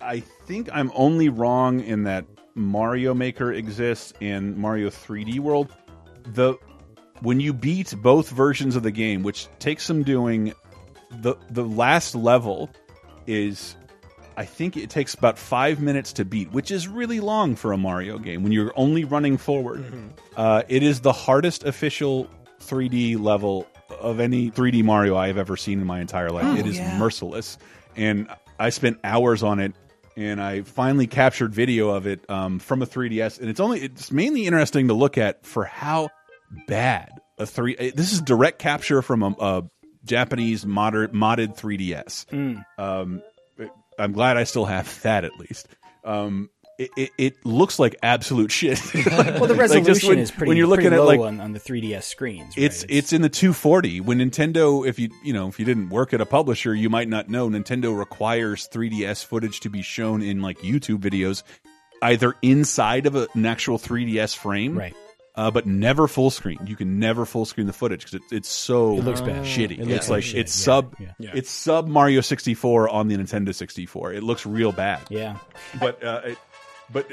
I 0.00 0.20
think 0.20 0.68
I'm 0.72 0.92
only 0.94 1.28
wrong 1.28 1.80
in 1.80 2.04
that 2.04 2.24
Mario 2.54 3.14
Maker 3.14 3.52
exists 3.52 4.12
and 4.20 4.56
Mario 4.56 4.88
3D 4.88 5.40
World. 5.40 5.74
The 6.32 6.54
when 7.20 7.40
you 7.40 7.52
beat 7.52 7.94
both 8.02 8.30
versions 8.30 8.76
of 8.76 8.82
the 8.82 8.90
game, 8.90 9.22
which 9.22 9.48
takes 9.58 9.84
some 9.84 10.02
doing, 10.02 10.52
the 11.10 11.36
the 11.50 11.64
last 11.64 12.14
level 12.14 12.70
is. 13.26 13.76
I 14.38 14.44
think 14.44 14.76
it 14.76 14.90
takes 14.90 15.14
about 15.14 15.38
five 15.38 15.80
minutes 15.80 16.12
to 16.12 16.24
beat, 16.26 16.52
which 16.52 16.70
is 16.70 16.86
really 16.88 17.20
long 17.20 17.56
for 17.56 17.72
a 17.72 17.78
Mario 17.78 18.18
game 18.18 18.42
when 18.42 18.52
you're 18.52 18.70
only 18.76 19.04
running 19.04 19.38
forward. 19.38 19.82
Uh, 20.36 20.62
it 20.68 20.82
is 20.82 21.00
the 21.00 21.12
hardest 21.12 21.64
official 21.64 22.28
3D 22.60 23.18
level 23.18 23.66
of 24.00 24.20
any 24.20 24.50
3D 24.50 24.82
Mario 24.84 25.16
I 25.16 25.28
have 25.28 25.38
ever 25.38 25.56
seen 25.56 25.80
in 25.80 25.86
my 25.86 26.00
entire 26.00 26.30
life. 26.30 26.58
it 26.58 26.66
is 26.66 26.78
merciless, 26.98 27.58
and 27.96 28.28
I 28.58 28.70
spent 28.70 28.98
hours 29.04 29.42
on 29.42 29.58
it. 29.60 29.72
And 30.18 30.40
I 30.40 30.62
finally 30.62 31.06
captured 31.06 31.52
video 31.54 31.90
of 31.90 32.06
it 32.06 32.24
um, 32.30 32.58
from 32.58 32.80
a 32.80 32.86
3DS, 32.86 33.38
and 33.38 33.50
it's 33.50 33.60
only 33.60 33.80
it's 33.82 34.10
mainly 34.10 34.46
interesting 34.46 34.88
to 34.88 34.94
look 34.94 35.18
at 35.18 35.44
for 35.44 35.64
how 35.66 36.08
bad 36.66 37.10
a 37.38 37.44
three. 37.44 37.76
eh, 37.76 37.90
This 37.94 38.12
is 38.14 38.22
direct 38.22 38.58
capture 38.58 39.02
from 39.02 39.22
a, 39.22 39.34
a 39.38 39.62
Japanese 40.06 40.64
modded 40.64 41.08
modded 41.08 41.58
3DS. 41.58 42.32
Um, 42.78 43.22
I'm 43.98 44.12
glad 44.12 44.38
I 44.38 44.44
still 44.44 44.64
have 44.64 45.02
that 45.02 45.24
at 45.24 45.32
least. 45.38 45.68
Um, 46.02 46.48
it, 46.78 46.90
it, 46.96 47.10
it 47.18 47.46
looks 47.46 47.78
like 47.78 47.96
absolute 48.02 48.50
shit. 48.52 48.80
Well, 48.94 49.46
the 49.46 49.54
Like, 49.54 49.58
resolution 49.58 49.84
just 49.84 50.04
when- 50.08 50.18
is 50.18 50.30
pretty. 50.30 50.48
when 50.48 50.56
you're 50.56 50.66
looking 50.66 50.88
pretty 50.88 50.96
at 50.96 51.02
low 51.02 51.06
like 51.08 51.20
on, 51.20 51.40
on 51.40 51.52
the 51.52 51.60
3DS 51.60 52.02
screens. 52.04 52.56
right? 52.56 52.64
it's 52.64 52.84
it's 52.88 53.12
in 53.12 53.22
the 53.22 53.28
240 53.28 54.00
when 54.02 54.18
Nintendo 54.18 54.86
if 54.86 54.98
you 54.98 55.10
you 55.24 55.32
know 55.32 55.48
if 55.48 55.58
you 55.58 55.64
didn't 55.64 55.88
work 55.90 56.12
at 56.12 56.20
a 56.20 56.26
publisher 56.26 56.74
you 56.74 56.90
might 56.90 57.08
not 57.08 57.28
know 57.28 57.48
Nintendo 57.48 57.96
requires 57.96 58.68
3DS 58.68 59.24
footage 59.24 59.60
to 59.60 59.70
be 59.70 59.82
shown 59.82 60.22
in 60.22 60.42
like 60.42 60.58
YouTube 60.58 60.98
videos 60.98 61.42
either 62.02 62.34
inside 62.42 63.06
of 63.06 63.14
a, 63.16 63.26
an 63.34 63.46
actual 63.46 63.78
3DS 63.78 64.36
frame 64.36 64.76
right. 64.76 64.94
uh, 65.34 65.50
but 65.50 65.66
never 65.66 66.06
full 66.06 66.30
screen 66.30 66.58
you 66.66 66.76
can 66.76 66.98
never 66.98 67.24
full 67.24 67.44
screen 67.46 67.66
the 67.66 67.72
footage 67.72 68.00
because 68.00 68.14
it, 68.14 68.22
it's 68.30 68.48
so 68.50 68.98
It 68.98 69.04
looks 69.04 69.20
bad. 69.22 69.44
shitty 69.44 69.72
It 69.78 69.80
it's 69.80 69.88
looks 69.88 70.10
like 70.10 70.24
like 70.24 70.34
it's 70.34 70.54
shit, 70.54 70.64
sub 70.64 70.94
yeah, 71.00 71.12
yeah. 71.18 71.30
it's 71.34 71.50
sub 71.50 71.86
Mario 71.88 72.20
64 72.20 72.88
on 72.90 73.08
the 73.08 73.16
Nintendo 73.16 73.54
64 73.54 74.12
it 74.12 74.22
looks 74.22 74.44
real 74.44 74.72
bad 74.72 75.00
Yeah. 75.08 75.38
but 75.80 76.02
uh, 76.04 76.20
it, 76.26 76.38
but 76.92 77.10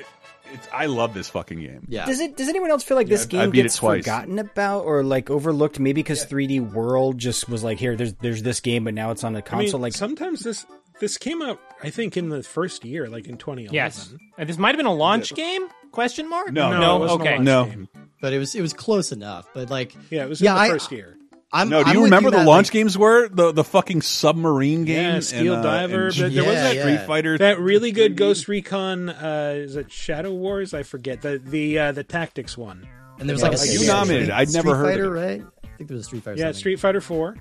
it's 0.53 0.67
I 0.73 0.85
love 0.87 1.13
this 1.13 1.29
fucking 1.29 1.59
game 1.59 1.85
yeah. 1.89 2.05
Does 2.05 2.19
it? 2.19 2.37
Does 2.37 2.49
anyone 2.49 2.69
else 2.69 2.83
feel 2.83 2.97
like 2.97 3.07
this 3.07 3.21
I- 3.21 3.25
I 3.25 3.27
game 3.27 3.51
gets 3.51 3.77
forgotten 3.79 4.39
about 4.39 4.85
or 4.85 5.03
like 5.03 5.29
overlooked? 5.29 5.79
Maybe 5.79 6.01
because 6.03 6.25
3D 6.25 6.73
World 6.73 7.17
just 7.17 7.49
was 7.49 7.63
like, 7.63 7.79
here, 7.79 7.95
there's 7.95 8.13
there's 8.15 8.43
this 8.43 8.59
game, 8.59 8.83
but 8.83 8.93
now 8.93 9.11
it's 9.11 9.23
on 9.23 9.33
the 9.33 9.39
I 9.39 9.41
console. 9.41 9.79
mean, 9.79 9.81
like, 9.83 9.93
sometimes 9.93 10.41
this 10.41 10.65
this 10.99 11.17
came 11.17 11.41
out, 11.41 11.59
I 11.81 11.89
think, 11.89 12.17
in 12.17 12.29
the 12.29 12.43
first 12.43 12.85
year, 12.85 13.09
like 13.09 13.27
in 13.27 13.37
2011. 13.37 13.73
Yes, 13.73 14.13
and 14.37 14.47
this 14.47 14.57
might 14.57 14.69
have 14.69 14.77
been 14.77 14.85
a 14.85 14.93
launch 14.93 15.33
game? 15.33 15.67
Question 15.91 16.29
mark? 16.29 16.51
No. 16.51 16.71
No, 16.71 16.79
no. 16.79 16.95
it 16.95 16.99
wasn't 16.99 17.21
a 17.21 17.23
okay. 17.23 17.35
launch 17.35 17.45
No. 17.45 17.65
game. 17.65 17.89
but 18.21 18.33
it 18.33 18.37
was 18.39 18.53
it 18.55 18.61
was 18.61 18.73
close 18.73 19.11
enough. 19.11 19.47
But 19.53 19.69
like, 19.69 19.95
Yeah, 20.11 20.23
it 20.23 20.29
was 20.29 20.41
Yeah, 20.41 20.51
in 20.51 20.55
the 20.55 20.61
I- 20.61 20.69
first 20.69 20.91
year. 20.91 21.17
I'm 21.53 21.69
no 21.69 21.83
do 21.83 21.89
I'm 21.89 21.95
you 21.95 22.01
with 22.01 22.07
remember 22.11 22.31
the 22.31 22.43
launch 22.43 22.67
like- 22.67 22.73
games 22.73 22.97
were 22.97 23.29
the 23.29 23.51
the 23.51 23.63
fucking 23.63 24.01
submarine 24.01 24.85
game 24.85 24.97
Yeah, 24.97 25.13
and, 25.15 25.23
Steel 25.23 25.53
uh, 25.55 25.61
Diver, 25.61 26.07
and 26.07 26.15
but 26.17 26.33
there 26.33 26.43
was 26.43 26.53
Yeah, 26.55 26.63
that 26.63 26.75
yeah. 26.75 26.81
Street 26.81 27.07
Fighter 27.07 27.37
That 27.37 27.59
really 27.59 27.91
good 27.91 28.15
Ghost 28.17 28.47
Recon, 28.47 29.09
uh, 29.09 29.53
is 29.57 29.75
it 29.75 29.91
Shadow 29.91 30.33
Wars? 30.33 30.73
I 30.73 30.83
forget 30.83 31.21
the 31.21 31.37
the 31.37 31.77
uh, 31.79 31.91
the 31.91 32.03
tactics 32.03 32.57
one. 32.57 32.87
And 33.19 33.29
there 33.29 33.35
was 33.35 33.43
Yeah, 33.43 33.49
like 33.49 33.59
a 33.61 33.67
you 33.67 33.85
nominated. 33.87 34.29
I'd 34.31 34.49
Street 34.49 34.65
never 34.65 34.75
heard 34.75 34.85
of 34.85 34.91
Fighter, 34.93 35.15
it. 35.15 35.21
right? 35.21 35.41
I 35.63 35.77
think 35.77 35.87
there 35.89 35.95
was 35.95 36.05
a 36.05 36.07
Street 36.07 36.23
Fighter. 36.23 36.37
Yeah, 36.37 36.45
something. 36.45 36.59
Street 36.59 36.79
Fighter 36.79 37.01
Four. 37.01 37.35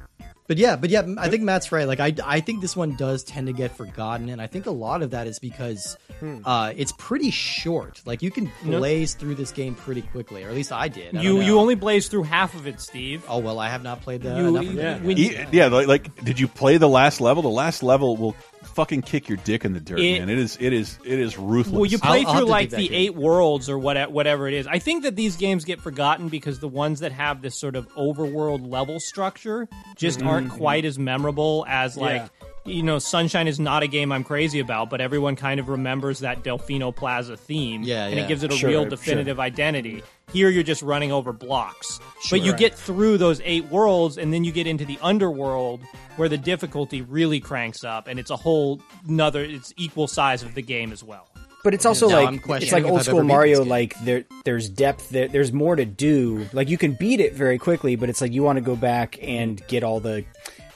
But 0.48 0.58
yeah, 0.58 0.76
but 0.76 0.90
yeah, 0.90 1.06
I 1.18 1.28
think 1.28 1.44
Matt's 1.44 1.70
right. 1.70 1.86
Like 1.86 2.00
I, 2.00 2.12
I 2.24 2.40
think 2.40 2.60
this 2.60 2.76
one 2.76 2.96
does 2.96 3.22
tend 3.22 3.46
to 3.46 3.52
get 3.52 3.76
forgotten, 3.76 4.28
and 4.28 4.42
I 4.42 4.46
think 4.48 4.66
a 4.66 4.70
lot 4.72 5.02
of 5.02 5.10
that 5.12 5.26
is 5.26 5.38
because 5.38 5.96
Hmm. 6.20 6.38
uh, 6.44 6.72
it's 6.76 6.92
pretty 6.98 7.30
short. 7.30 8.00
Like 8.04 8.22
you 8.22 8.30
can 8.30 8.50
blaze 8.64 9.14
through 9.14 9.36
this 9.36 9.50
game 9.52 9.74
pretty 9.74 10.02
quickly, 10.02 10.44
or 10.44 10.48
at 10.48 10.54
least 10.54 10.72
I 10.72 10.88
did. 10.88 11.16
I 11.16 11.22
You 11.22 11.40
you 11.40 11.58
only 11.58 11.74
blazed 11.76 12.10
through 12.10 12.24
half 12.24 12.54
of 12.54 12.66
it, 12.66 12.80
Steve. 12.80 13.24
Oh 13.28 13.38
well, 13.38 13.58
I 13.58 13.68
have 13.68 13.82
not 13.82 14.02
played 14.02 14.22
that. 14.22 14.36
You- 14.36 14.48
enough 14.48 14.66
of 14.66 14.74
yeah. 14.74 14.96
it. 14.96 15.02
when- 15.02 15.18
E- 15.18 15.36
yeah, 15.52 15.66
like, 15.68 15.86
like, 15.86 16.24
did 16.24 16.38
you 16.40 16.48
play 16.48 16.76
the 16.76 16.88
last 16.88 17.20
level? 17.20 17.42
The 17.42 17.48
last 17.48 17.82
level 17.82 18.16
will 18.16 18.36
fucking 18.74 19.02
kick 19.02 19.28
your 19.28 19.38
dick 19.44 19.64
in 19.64 19.72
the 19.72 19.80
dirt, 19.80 20.00
It- 20.00 20.18
man. 20.20 20.28
It 20.28 20.38
is, 20.38 20.56
it 20.60 20.72
is, 20.72 20.98
it 21.04 21.18
is 21.18 21.38
ruthless. 21.38 21.72
Well, 21.74 21.86
you 21.86 21.98
I'll- 22.02 22.10
play 22.10 22.24
I'll 22.24 22.34
through 22.38 22.46
like 22.46 22.70
the 22.70 22.76
game. 22.88 22.90
eight 22.92 23.14
worlds 23.14 23.68
or 23.70 23.78
what, 23.78 24.10
whatever 24.12 24.48
it 24.48 24.54
is. 24.54 24.66
I 24.66 24.78
think 24.78 25.02
that 25.04 25.16
these 25.16 25.36
games 25.36 25.64
get 25.64 25.80
forgotten 25.80 26.28
because 26.28 26.58
the 26.60 26.68
ones 26.68 27.00
that 27.00 27.12
have 27.12 27.42
this 27.42 27.58
sort 27.58 27.76
of 27.76 27.88
overworld 27.94 28.70
level 28.70 29.00
structure 29.00 29.68
just 29.96 30.22
aren't 30.22 30.50
quite 30.50 30.84
as 30.84 30.98
memorable 30.98 31.64
as 31.68 31.96
like. 31.96 32.28
You 32.64 32.84
know, 32.84 33.00
Sunshine 33.00 33.48
is 33.48 33.58
not 33.58 33.82
a 33.82 33.88
game 33.88 34.12
I'm 34.12 34.22
crazy 34.22 34.60
about, 34.60 34.88
but 34.88 35.00
everyone 35.00 35.34
kind 35.34 35.58
of 35.58 35.68
remembers 35.68 36.20
that 36.20 36.44
Delfino 36.44 36.94
Plaza 36.94 37.36
theme, 37.36 37.82
Yeah, 37.82 38.06
and 38.06 38.14
yeah. 38.16 38.24
it 38.24 38.28
gives 38.28 38.44
it 38.44 38.52
a 38.52 38.56
Sure, 38.56 38.70
real 38.70 38.82
sure. 38.82 38.90
definitive 38.90 39.40
identity. 39.40 40.02
Here, 40.32 40.48
you're 40.48 40.62
just 40.62 40.80
running 40.80 41.10
over 41.10 41.32
blocks, 41.32 41.98
but 42.30 42.40
you 42.40 42.52
Right. 42.52 42.60
get 42.60 42.74
through 42.74 43.18
those 43.18 43.40
eight 43.44 43.64
worlds, 43.68 44.16
and 44.16 44.32
then 44.32 44.44
you 44.44 44.52
get 44.52 44.68
into 44.68 44.84
the 44.84 44.96
underworld 45.02 45.80
where 46.16 46.28
the 46.28 46.38
difficulty 46.38 47.02
really 47.02 47.40
cranks 47.40 47.82
up, 47.82 48.06
and 48.06 48.20
it's 48.20 48.30
a 48.30 48.36
whole 48.36 48.80
another. 49.08 49.42
It's 49.42 49.74
equal 49.76 50.06
size 50.06 50.44
of 50.44 50.54
the 50.54 50.62
game 50.62 50.92
as 50.92 51.02
well. 51.02 51.26
But 51.64 51.74
it's 51.74 51.84
also 51.86 52.08
Now 52.08 52.26
I'm 52.26 52.40
like 52.46 52.62
it's 52.62 52.72
like 52.72 52.84
old 52.84 53.00
I've 53.00 53.04
school 53.06 53.22
Mario. 53.24 53.64
Like 53.64 53.94
there, 54.04 54.24
there's 54.44 54.68
depth. 54.68 55.10
There, 55.10 55.28
there's 55.28 55.52
more 55.52 55.76
to 55.76 55.84
do. 55.84 56.46
Like 56.52 56.68
you 56.68 56.78
can 56.78 56.92
beat 56.94 57.20
it 57.20 57.34
very 57.34 57.58
quickly, 57.58 57.94
but 57.96 58.08
it's 58.08 58.20
like 58.20 58.32
you 58.32 58.42
want 58.42 58.56
to 58.56 58.60
go 58.62 58.76
back 58.76 59.18
and 59.20 59.60
get 59.66 59.82
all 59.84 59.98
the. 60.00 60.24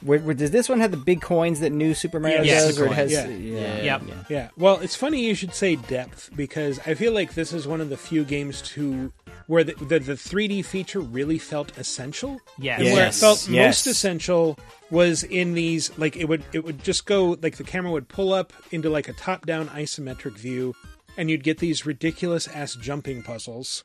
Where, 0.06 0.20
where, 0.20 0.34
does 0.34 0.52
this 0.52 0.68
one 0.68 0.78
have 0.78 0.92
the 0.92 0.96
big 0.96 1.20
coins 1.20 1.58
that 1.60 1.70
new 1.72 1.92
Super 1.92 2.20
Mario 2.20 2.42
Yes, 2.42 2.64
does, 2.64 2.76
the 2.76 2.84
or 2.84 2.86
it 2.86 2.92
has? 2.92 3.12
coins. 3.12 3.40
Yeah, 3.40 3.76
Yeah. 3.76 3.82
Yep. 3.82 4.02
yeah. 4.06 4.14
Yeah. 4.28 4.48
Well, 4.56 4.78
it's 4.78 4.94
funny 4.94 5.26
you 5.26 5.34
should 5.34 5.52
say 5.52 5.74
depth 5.74 6.30
because 6.36 6.78
I 6.86 6.94
feel 6.94 7.12
like 7.12 7.34
this 7.34 7.52
is 7.52 7.66
one 7.66 7.80
of 7.80 7.88
the 7.88 7.96
few 7.96 8.24
games 8.24 8.62
to 8.62 9.12
where 9.48 9.64
the 9.64 9.74
the, 9.74 9.98
the 9.98 10.12
3D 10.12 10.64
feature 10.64 11.00
really 11.00 11.38
felt 11.38 11.76
essential. 11.76 12.40
Yes. 12.56 12.80
And 12.80 12.92
where 12.92 13.08
it 13.08 13.14
felt 13.14 13.48
yes. 13.48 13.66
most 13.66 13.86
essential 13.88 14.58
was 14.90 15.24
in 15.24 15.54
these 15.54 15.96
like 15.98 16.16
it 16.16 16.26
would 16.28 16.44
it 16.52 16.64
would 16.64 16.84
just 16.84 17.04
go 17.06 17.36
like 17.42 17.56
the 17.56 17.64
camera 17.64 17.90
would 17.90 18.08
pull 18.08 18.32
up 18.32 18.52
into 18.70 18.88
like 18.88 19.08
a 19.08 19.12
top 19.12 19.44
down 19.44 19.68
isometric 19.70 20.38
view 20.38 20.72
and 21.16 21.30
you'd 21.30 21.42
get 21.42 21.58
these 21.58 21.84
ridiculous 21.84 22.46
ass 22.48 22.74
jumping 22.76 23.22
puzzles. 23.22 23.84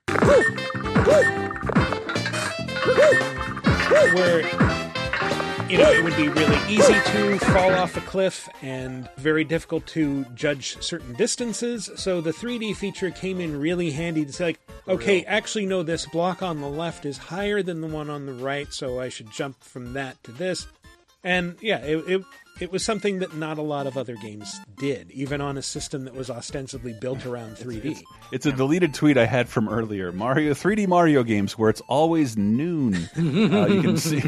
where 4.14 4.91
you 5.72 5.78
know 5.78 5.90
it 5.90 6.04
would 6.04 6.18
be 6.18 6.28
really 6.28 6.60
easy 6.68 6.94
to 6.94 7.40
fall 7.40 7.74
off 7.76 7.96
a 7.96 8.02
cliff 8.02 8.50
and 8.62 9.10
very 9.16 9.46
difficult 9.46 9.88
to 9.88 10.26
judge 10.36 10.76
certain 10.82 11.14
distances. 11.14 11.90
So 11.96 12.20
the 12.20 12.34
3d 12.34 12.76
feature 12.76 13.10
came 13.10 13.40
in 13.40 13.58
really 13.58 13.92
handy 13.92 14.26
to 14.26 14.34
say 14.34 14.46
like 14.48 14.60
okay 14.90 15.24
actually 15.24 15.66
no 15.66 15.82
this 15.82 16.06
block 16.08 16.42
on 16.42 16.60
the 16.60 16.68
left 16.68 17.06
is 17.06 17.18
higher 17.18 17.64
than 17.64 17.80
the 17.80 17.88
one 17.88 18.10
on 18.10 18.26
the 18.26 18.34
right 18.34 18.74
so 18.74 19.00
i 19.00 19.08
should 19.08 19.32
jump 19.32 19.64
from 19.64 19.94
that 19.94 20.22
to 20.26 20.34
this. 20.34 20.68
And 21.24 21.56
yeah 21.62 21.78
it, 21.78 21.98
it 22.06 22.22
it 22.62 22.72
was 22.72 22.84
something 22.84 23.20
that 23.20 23.36
not 23.36 23.58
a 23.58 23.62
lot 23.62 23.88
of 23.88 23.98
other 23.98 24.16
games 24.16 24.60
did, 24.78 25.10
even 25.12 25.42
on 25.42 25.58
a 25.58 25.62
system 25.62 26.06
that 26.06 26.14
was 26.14 26.30
ostensibly 26.30 26.94
built 26.94 27.26
around 27.26 27.56
3D. 27.56 28.04
It's 28.32 28.46
a 28.46 28.52
deleted 28.52 28.94
tweet 28.94 29.18
I 29.18 29.26
had 29.26 29.50
from 29.50 29.68
earlier. 29.68 30.12
Mario 30.12 30.54
3D 30.54 30.88
Mario 30.88 31.24
games 31.24 31.58
where 31.58 31.70
it's 31.70 31.82
always 31.82 32.38
noon. 32.38 32.96
uh, 33.18 33.68
you 33.68 33.82
can 33.82 33.98
see 33.98 34.22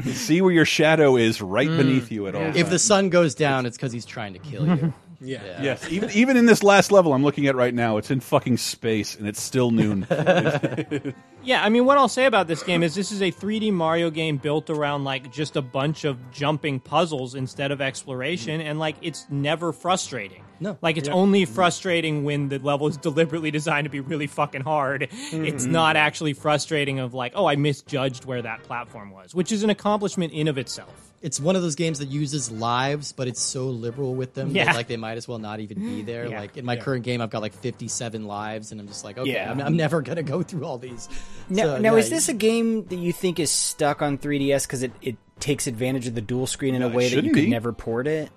see 0.12 0.42
where 0.42 0.52
your 0.52 0.64
shadow 0.64 1.16
is 1.16 1.40
right 1.40 1.68
beneath 1.68 2.10
you 2.10 2.26
at 2.26 2.34
all. 2.34 2.56
If 2.56 2.70
the 2.70 2.78
sun 2.78 3.08
goes 3.08 3.34
down, 3.34 3.66
it's 3.66 3.76
because 3.76 3.92
he's 3.92 4.04
trying 4.06 4.32
to 4.32 4.38
kill 4.40 4.66
you. 4.66 4.92
Yeah. 5.20 5.62
Yes, 5.62 5.90
even 5.90 6.10
even 6.10 6.36
in 6.36 6.46
this 6.46 6.62
last 6.62 6.92
level 6.92 7.12
I'm 7.14 7.22
looking 7.22 7.46
at 7.46 7.56
right 7.56 7.74
now, 7.74 7.96
it's 7.96 8.10
in 8.10 8.20
fucking 8.20 8.56
space 8.58 9.16
and 9.16 9.26
it's 9.26 9.40
still 9.40 9.70
noon. 9.70 10.06
Yeah, 11.46 11.62
I 11.64 11.68
mean, 11.68 11.84
what 11.84 11.96
I'll 11.96 12.08
say 12.08 12.26
about 12.26 12.48
this 12.48 12.64
game 12.64 12.82
is 12.82 12.96
this 12.96 13.12
is 13.12 13.22
a 13.22 13.30
3D 13.30 13.72
Mario 13.72 14.10
game 14.10 14.36
built 14.36 14.68
around 14.68 15.04
like 15.04 15.30
just 15.32 15.54
a 15.54 15.62
bunch 15.62 16.04
of 16.04 16.32
jumping 16.32 16.80
puzzles 16.80 17.36
instead 17.36 17.70
of 17.70 17.80
exploration, 17.80 18.60
and 18.60 18.80
like 18.80 18.96
it's 19.00 19.26
never 19.30 19.72
frustrating. 19.72 20.42
No. 20.60 20.78
like 20.82 20.96
it's 20.96 21.08
Yeah. 21.08 21.14
only 21.14 21.42
mm-hmm. 21.44 21.54
frustrating 21.54 22.24
when 22.24 22.48
the 22.48 22.58
level 22.58 22.86
is 22.88 22.96
deliberately 23.08 23.50
designed 23.50 23.84
to 23.84 23.90
be 23.90 24.00
really 24.00 24.26
fucking 24.26 24.62
hard. 24.62 25.02
It's 25.02 25.12
mm-hmm. 25.32 25.72
not 25.72 25.96
actually 25.96 26.32
frustrating 26.32 26.98
of 26.98 27.14
like, 27.14 27.32
oh, 27.34 27.46
I 27.46 27.56
misjudged 27.56 28.24
where 28.24 28.42
that 28.42 28.62
platform 28.62 29.10
was, 29.10 29.34
which 29.34 29.52
is 29.52 29.62
an 29.62 29.70
accomplishment 29.70 30.32
in 30.32 30.48
of 30.48 30.58
itself. 30.58 31.02
It's 31.22 31.40
one 31.40 31.56
of 31.56 31.62
those 31.62 31.74
games 31.74 31.98
that 31.98 32.08
uses 32.08 32.50
lives, 32.50 33.12
but 33.12 33.26
it's 33.26 33.40
so 33.40 33.66
liberal 33.66 34.14
with 34.14 34.34
them 34.34 34.50
Yeah. 34.50 34.66
that 34.66 34.76
like 34.76 34.86
they 34.86 34.98
might 34.98 35.16
as 35.16 35.26
well 35.26 35.38
not 35.38 35.60
even 35.60 35.78
be 35.78 36.02
there. 36.10 36.26
Yeah. 36.28 36.40
Like 36.40 36.56
in 36.56 36.64
my 36.64 36.74
Yeah. 36.74 36.82
current 36.82 37.04
game, 37.04 37.20
I've 37.20 37.30
got 37.30 37.42
like 37.42 37.54
57 37.54 38.26
lives, 38.26 38.70
and 38.70 38.80
I'm 38.80 38.86
just 38.86 39.02
like, 39.04 39.18
okay, 39.18 39.32
Yeah. 39.32 39.50
I'm, 39.50 39.60
I'm 39.60 39.76
never 39.76 40.02
gonna 40.02 40.22
go 40.22 40.42
through 40.42 40.64
all 40.64 40.78
these. 40.78 41.08
Now, 41.48 41.62
So, 41.64 41.78
now 41.78 41.92
yeah, 41.94 41.98
is 42.00 42.10
this 42.10 42.28
a 42.28 42.34
game 42.34 42.84
that 42.88 42.96
you 42.96 43.12
think 43.12 43.40
is 43.40 43.50
stuck 43.50 44.02
on 44.02 44.18
3DS 44.18 44.66
because 44.66 44.82
it, 44.82 44.92
it 45.02 45.16
takes 45.40 45.66
advantage 45.66 46.06
of 46.06 46.14
the 46.14 46.20
dual 46.20 46.46
screen 46.46 46.74
in 46.74 46.82
a 46.82 46.86
No, 46.86 46.92
it 46.92 46.96
way 46.96 47.08
that 47.14 47.24
you 47.24 47.32
could 47.32 47.44
be. 47.44 47.50
never 47.50 47.72
port 47.72 48.06
it? 48.06 48.30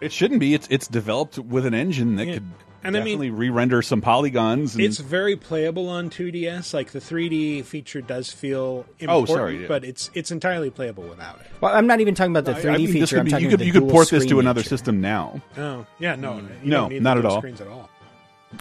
It 0.00 0.12
shouldn't 0.12 0.40
be. 0.40 0.54
It's 0.54 0.66
it's 0.70 0.86
developed 0.88 1.38
with 1.38 1.66
an 1.66 1.74
engine 1.74 2.16
that 2.16 2.26
Yeah. 2.26 2.34
could 2.34 2.44
And 2.82 2.96
I 2.96 3.00
mean- 3.00 3.18
definitely 3.18 3.30
re-render 3.30 3.82
some 3.82 4.00
polygons. 4.00 4.74
And, 4.74 4.82
It's 4.82 4.96
very 4.98 5.36
playable 5.36 5.88
on 5.90 6.08
2DS. 6.08 6.72
Like 6.72 6.92
the 6.92 6.98
3D 7.00 7.60
feature 7.62 8.00
does 8.00 8.30
feel 8.32 8.86
Oh, 8.86 9.18
important, 9.20 9.28
sorry, 9.28 9.60
yeah. 9.62 9.68
but 9.68 9.84
it's 9.84 10.10
it's 10.14 10.30
entirely 10.30 10.70
playable 10.70 11.04
without 11.04 11.40
it. 11.40 11.46
Well, 11.60 11.74
I'm 11.74 11.86
not 11.86 12.00
even 12.00 12.14
talking 12.14 12.34
about 12.34 12.46
the 12.46 12.58
3D 12.58 12.74
I 12.74 12.78
mean, 12.78 12.86
feature. 12.86 13.00
this 13.00 13.10
could 13.10 13.18
I'm 13.18 13.24
be, 13.26 13.42
you 13.44 13.48
could 13.50 13.60
you 13.60 13.72
could 13.72 13.88
port 13.88 14.08
this 14.08 14.22
to 14.22 14.28
screen 14.28 14.40
another 14.40 14.60
nature. 14.60 14.68
system 14.70 15.00
now. 15.02 15.42
Oh, 15.58 15.84
yeah, 15.98 16.16
no, 16.16 16.36
you 16.36 16.42
No, 16.64 16.80
don't 16.82 16.88
need 16.90 17.02
not 17.02 17.14
the 17.14 17.18
at 17.20 17.26
all. 17.26 17.38
Screens 17.38 17.60
at 17.60 17.66
all. 17.68 17.90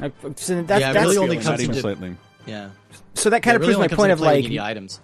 Uh, 0.02 0.10
So 0.36 0.62
that, 0.64 0.82
Yeah, 0.82 0.92
that's 0.94 1.06
really 1.06 1.18
only 1.18 1.36
Not 1.38 1.46
comes 1.46 1.62
even 1.62 1.70
into 1.72 1.82
slightly. 1.82 2.16
yeah. 2.46 2.70
so 3.16 3.30
that 3.30 3.42
kind 3.42 3.54
Yeah, 3.54 3.56
of 3.56 3.62
it 3.64 3.68
really 3.68 3.88
proves 3.88 3.92
my 3.92 3.96
point 3.96 4.12
of 4.12 4.20
like 4.20 4.50
you 4.50 4.62
items. 4.62 5.00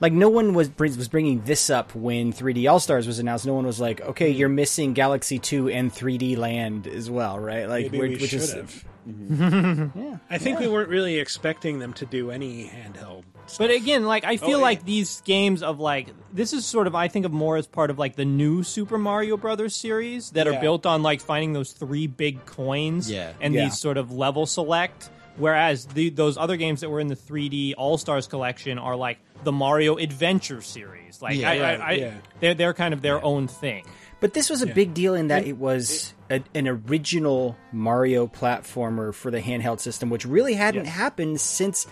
Like 0.00 0.12
no 0.12 0.28
one 0.28 0.54
was 0.54 0.70
was 0.78 1.08
bringing 1.08 1.42
this 1.44 1.70
up 1.70 1.94
when 1.94 2.32
3D 2.32 2.70
All 2.70 2.80
Stars 2.80 3.06
was 3.06 3.18
announced. 3.18 3.46
No 3.46 3.54
one 3.54 3.66
was 3.66 3.80
like, 3.80 4.00
okay, 4.00 4.30
mm-hmm. 4.30 4.38
you're 4.38 4.48
missing 4.48 4.92
Galaxy 4.92 5.38
2 5.38 5.68
and 5.70 5.92
3D 5.92 6.36
Land 6.36 6.86
as 6.86 7.10
well, 7.10 7.38
right? 7.38 7.68
Like, 7.68 7.84
Maybe 7.92 7.98
which, 7.98 8.10
we 8.10 8.16
which 8.16 8.30
should 8.30 8.40
is 8.40 8.52
have. 8.52 8.84
Mm-hmm. 9.08 9.98
yeah. 10.02 10.16
I 10.30 10.38
think 10.38 10.60
we 10.60 10.66
weren't 10.68 10.88
really 10.88 11.18
expecting 11.18 11.78
them 11.78 11.92
to 11.94 12.06
do 12.06 12.30
any 12.30 12.64
handheld. 12.68 13.24
But 13.58 13.70
again, 13.70 14.06
like 14.06 14.24
I 14.24 14.38
feel 14.38 14.58
Oh, 14.58 14.62
like 14.62 14.78
yeah. 14.78 14.84
these 14.86 15.20
games 15.22 15.62
of 15.62 15.78
like 15.78 16.08
this 16.32 16.52
is 16.54 16.64
sort 16.64 16.86
of 16.86 16.94
I 16.94 17.08
think 17.08 17.26
of 17.26 17.32
more 17.32 17.58
as 17.58 17.66
part 17.66 17.90
of 17.90 17.98
like 17.98 18.16
the 18.16 18.24
new 18.24 18.62
Super 18.62 18.96
Mario 18.96 19.36
Brothers 19.36 19.76
series 19.76 20.30
that 20.30 20.46
Yeah. 20.46 20.56
are 20.56 20.60
built 20.60 20.86
on 20.86 21.02
like 21.02 21.20
finding 21.20 21.52
those 21.52 21.72
three 21.72 22.06
big 22.06 22.46
coins 22.46 23.10
Yeah. 23.10 23.32
and 23.42 23.52
Yeah. 23.52 23.64
these 23.64 23.78
sort 23.78 23.98
of 23.98 24.10
level 24.12 24.46
select. 24.46 25.10
Whereas 25.36 25.84
the, 25.86 26.10
those 26.10 26.38
other 26.38 26.56
games 26.56 26.80
that 26.80 26.88
were 26.90 27.00
in 27.00 27.08
the 27.08 27.16
3D 27.16 27.74
All 27.76 27.98
Stars 27.98 28.26
collection 28.28 28.78
are 28.78 28.94
like 28.96 29.18
the 29.44 29.52
Mario 29.52 29.96
Adventure 29.96 30.60
series. 30.60 31.20
Like 31.22 31.36
Yeah. 31.36 31.50
I, 31.50 31.60
Right, 31.60 31.80
I, 31.80 31.84
I, 31.84 31.92
yeah. 31.92 32.14
they're 32.40 32.54
they're 32.54 32.74
kind 32.74 32.92
of 32.94 33.02
their 33.02 33.22
own 33.24 33.46
thing. 33.48 33.84
But 34.20 34.32
this 34.32 34.48
was 34.48 34.62
a 34.62 34.66
big 34.66 34.94
deal 34.94 35.14
in 35.14 35.28
that 35.28 35.46
it 35.46 35.58
was 35.58 36.14
a, 36.30 36.42
an 36.54 36.66
original 36.66 37.56
Mario 37.72 38.26
platformer 38.26 39.12
for 39.12 39.30
the 39.30 39.40
handheld 39.40 39.80
system, 39.80 40.08
which 40.08 40.24
really 40.24 40.54
hadn't 40.54 40.86
happened 40.86 41.40
since 41.42 41.86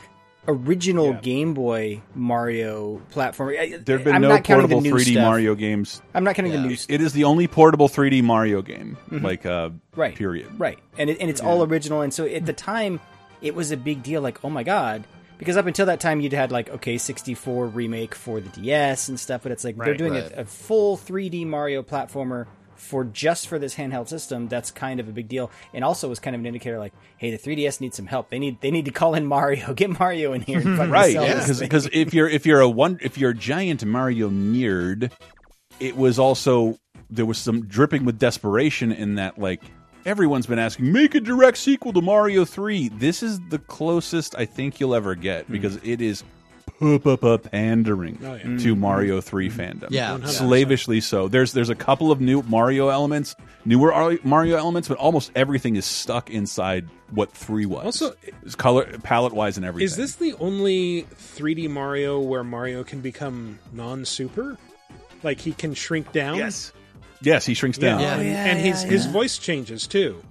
original 0.48 1.10
Yeah. 1.12 1.20
Game 1.20 1.54
Boy 1.54 2.00
Mario 2.14 3.02
platformer. 3.12 3.84
There 3.84 3.98
have 3.98 4.04
been 4.04 4.14
I'm 4.14 4.22
no 4.22 4.28
not 4.28 4.44
counting 4.44 4.68
the 4.68 4.74
portable 4.76 4.98
3D 4.98 5.12
stuff. 5.12 5.22
Mario 5.24 5.54
games. 5.54 6.02
I'm 6.14 6.24
not 6.24 6.34
counting 6.34 6.52
Yeah. 6.52 6.62
the 6.62 6.68
new 6.68 6.76
stuff. 6.76 6.94
It 6.94 7.00
is 7.00 7.12
the 7.12 7.24
only 7.24 7.46
portable 7.48 7.88
3D 7.88 8.22
Mario 8.22 8.62
game. 8.62 8.96
Like 9.10 9.44
uh, 9.46 9.70
right 9.94 10.14
period. 10.14 10.58
right 10.58 10.78
and 10.98 11.10
it, 11.10 11.18
and 11.20 11.28
it's 11.28 11.40
all 11.40 11.62
original 11.62 12.00
and 12.00 12.14
so 12.14 12.24
at 12.26 12.46
the 12.46 12.52
time 12.54 12.98
it 13.42 13.54
was 13.54 13.72
a 13.72 13.76
big 13.76 14.02
deal 14.02 14.22
like 14.22 14.42
oh 14.44 14.48
my 14.50 14.62
god 14.62 15.04
because 15.42 15.56
up 15.56 15.66
until 15.66 15.86
that 15.86 15.98
time 15.98 16.20
you'd 16.20 16.32
had 16.32 16.52
like 16.52 16.70
okay 16.70 16.96
64 16.96 17.66
remake 17.66 18.14
for 18.14 18.40
the 18.40 18.48
ds 18.48 19.08
and 19.08 19.18
stuff 19.18 19.42
but 19.42 19.50
it's 19.50 19.64
like 19.64 19.76
they're 19.76 19.94
doing 19.94 20.12
right. 20.12 20.30
A, 20.32 20.42
a 20.42 20.44
full 20.44 20.96
3d 20.96 21.44
mario 21.46 21.82
platformer 21.82 22.46
for 22.76 23.04
just 23.04 23.48
for 23.48 23.58
this 23.58 23.74
handheld 23.74 24.08
system 24.08 24.46
that's 24.46 24.70
kind 24.70 25.00
of 25.00 25.08
a 25.08 25.12
big 25.12 25.28
deal 25.28 25.50
and 25.74 25.84
also 25.84 26.08
was 26.08 26.20
kind 26.20 26.36
of 26.36 26.40
an 26.40 26.46
indicator 26.46 26.78
like 26.78 26.92
hey 27.18 27.34
the 27.34 27.38
3ds 27.38 27.80
needs 27.80 27.96
some 27.96 28.06
help 28.06 28.30
they 28.30 28.38
need 28.38 28.60
they 28.60 28.70
need 28.70 28.84
to 28.84 28.92
call 28.92 29.14
in 29.14 29.26
mario 29.26 29.74
get 29.74 29.98
mario 29.98 30.32
in 30.32 30.42
here 30.42 30.60
and 30.60 30.78
Right, 30.90 31.12
sell 31.12 31.24
this 31.24 31.58
thing. 31.58 31.66
because 31.68 31.88
if 31.92 32.14
you're 32.14 32.28
if 32.28 32.46
you're 32.46 32.60
a 32.60 32.68
one 32.68 32.98
if 33.02 33.18
you're 33.18 33.30
a 33.30 33.34
giant 33.34 33.84
Mario 33.84 34.30
nerd, 34.30 35.10
it 35.80 35.96
was 35.96 36.18
also 36.18 36.78
there 37.10 37.26
was 37.26 37.38
some 37.38 37.66
dripping 37.66 38.04
with 38.04 38.18
desperation 38.18 38.92
in 38.92 39.16
that 39.16 39.38
like 39.38 39.62
everyone's 40.04 40.46
been 40.46 40.58
asking 40.58 40.92
make 40.92 41.14
a 41.14 41.20
direct 41.20 41.58
sequel 41.58 41.92
to 41.92 42.02
Mario 42.02 42.44
3. 42.44 42.88
This 42.88 43.22
is 43.22 43.40
the 43.48 43.58
closest 43.58 44.34
I 44.36 44.44
think 44.44 44.80
you'll 44.80 44.94
ever 44.94 45.14
get 45.14 45.46
hmm. 45.46 45.52
because 45.52 45.76
it 45.82 46.00
is 46.00 46.24
pa 46.78 47.36
pandering 47.38 48.18
Oh, 48.24 48.34
yeah. 48.34 48.42
to 48.58 48.74
hmm. 48.74 48.80
Mario 48.80 49.20
3 49.20 49.50
fandom. 49.50 49.88
Yeah. 49.90 50.18
100%. 50.18 50.28
Slavishly 50.28 51.00
so. 51.00 51.28
There's 51.28 51.52
there's 51.52 51.70
a 51.70 51.74
couple 51.74 52.10
of 52.10 52.20
new 52.20 52.42
Mario 52.42 52.88
elements, 52.88 53.36
newer 53.64 54.18
Mario 54.24 54.56
elements, 54.56 54.88
but 54.88 54.98
almost 54.98 55.30
everything 55.34 55.76
is 55.76 55.84
stuck 55.84 56.30
inside 56.30 56.88
what 57.10 57.30
3 57.32 57.66
was. 57.66 57.84
Also, 57.84 58.14
It's 58.44 58.54
color 58.54 58.84
palette 58.98 59.32
wise 59.32 59.56
and 59.56 59.66
everything. 59.66 59.84
Is 59.84 59.96
this 59.96 60.16
the 60.16 60.34
only 60.34 61.02
3D 61.02 61.68
Mario 61.70 62.20
where 62.20 62.44
Mario 62.44 62.84
can 62.84 63.00
become 63.00 63.58
non-super? 63.72 64.58
Like 65.22 65.40
he 65.40 65.52
can 65.52 65.74
shrink 65.74 66.10
down? 66.12 66.36
Yes. 66.36 66.72
Yes, 67.22 67.46
he 67.46 67.54
shrinks 67.54 67.78
down. 67.78 68.00
Yeah. 68.00 68.16
Oh, 68.16 68.20
and, 68.20 68.28
and 68.28 68.58
his 68.58 68.82
his 68.82 69.06
voice 69.06 69.38
changes 69.38 69.86
too. 69.86 70.22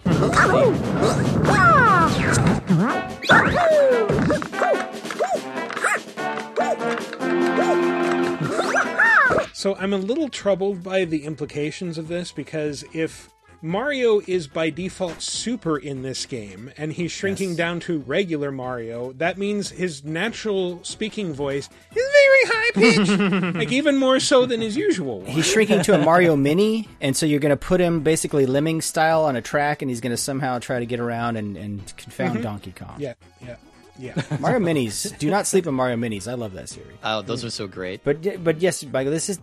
So 9.54 9.76
I'm 9.76 9.94
a 9.94 9.98
little 9.98 10.28
troubled 10.28 10.82
by 10.82 11.06
the 11.06 11.24
implications 11.24 12.00
of 12.00 12.08
this 12.08 12.32
because 12.32 12.84
if 12.94 13.30
Mario 13.62 14.22
is 14.26 14.48
by 14.48 14.70
default 14.70 15.22
super 15.22 15.78
in 15.78 16.02
this 16.02 16.26
game 16.26 16.72
and 16.78 16.94
he's 16.94 17.12
shrinking 17.12 17.56
down 17.56 17.80
to 17.82 18.00
regular 18.00 18.52
Mario, 18.52 19.14
that 19.14 19.38
means 19.38 19.70
his 19.70 20.04
natural 20.04 20.84
speaking 20.84 21.34
voice 21.34 21.70
is 21.96 21.96
very 21.96 22.44
high 22.46 22.72
pitched. 22.74 23.56
like 23.56 23.72
even 23.72 23.98
more 23.98 24.20
so 24.20 24.46
than 24.46 24.62
his 24.62 24.76
usual 24.76 25.20
one. 25.22 25.30
he's 25.30 25.46
shrinking 25.46 25.82
to 25.84 25.94
a 25.94 26.04
mario 26.04 26.36
mini 26.36 26.88
and 27.02 27.16
so 27.16 27.26
you're 27.26 27.40
going 27.40 27.52
to 27.52 27.58
put 27.58 27.80
him 27.80 28.02
basically 28.02 28.46
lemming 28.46 28.82
style 28.82 29.26
on 29.26 29.36
a 29.36 29.42
track 29.42 29.82
and 29.82 29.90
he's 29.90 30.02
going 30.02 30.12
to 30.12 30.18
somehow 30.18 30.58
try 30.58 30.80
to 30.80 30.86
get 30.86 31.00
around 31.00 31.38
and, 31.38 31.58
and 31.58 31.96
confound 31.98 32.34
mm-hmm. 32.34 32.44
donkey 32.44 32.72
kong 32.72 32.96
Yeah, 32.98 33.14
yeah, 33.42 33.56
yeah. 34.00 34.22
Mario 34.40 34.60
Minis. 34.60 35.18
Do 35.20 35.30
not 35.30 35.46
sleep 35.46 35.68
on 35.68 35.76
Mario 35.76 35.98
Minis. 35.98 36.28
I 36.28 36.34
love 36.34 36.54
that 36.54 36.70
series. 36.70 36.98
Oh, 37.04 37.22
those 37.22 37.46
are 37.46 37.50
so 37.52 37.68
great. 37.68 38.04
But 38.04 38.44
but 38.44 38.62
yes, 38.62 38.84
Michael, 38.84 39.12
this 39.12 39.30
is 39.30 39.40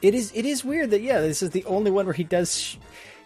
it 0.00 0.14
is 0.14 0.32
it 0.34 0.46
is 0.46 0.64
weird 0.64 0.90
that 0.90 1.02
yeah, 1.02 1.20
this 1.20 1.42
is 1.42 1.50
the 1.50 1.64
only 1.66 1.90
one 1.90 2.06
where 2.06 2.14
he 2.14 2.24
does 2.24 2.76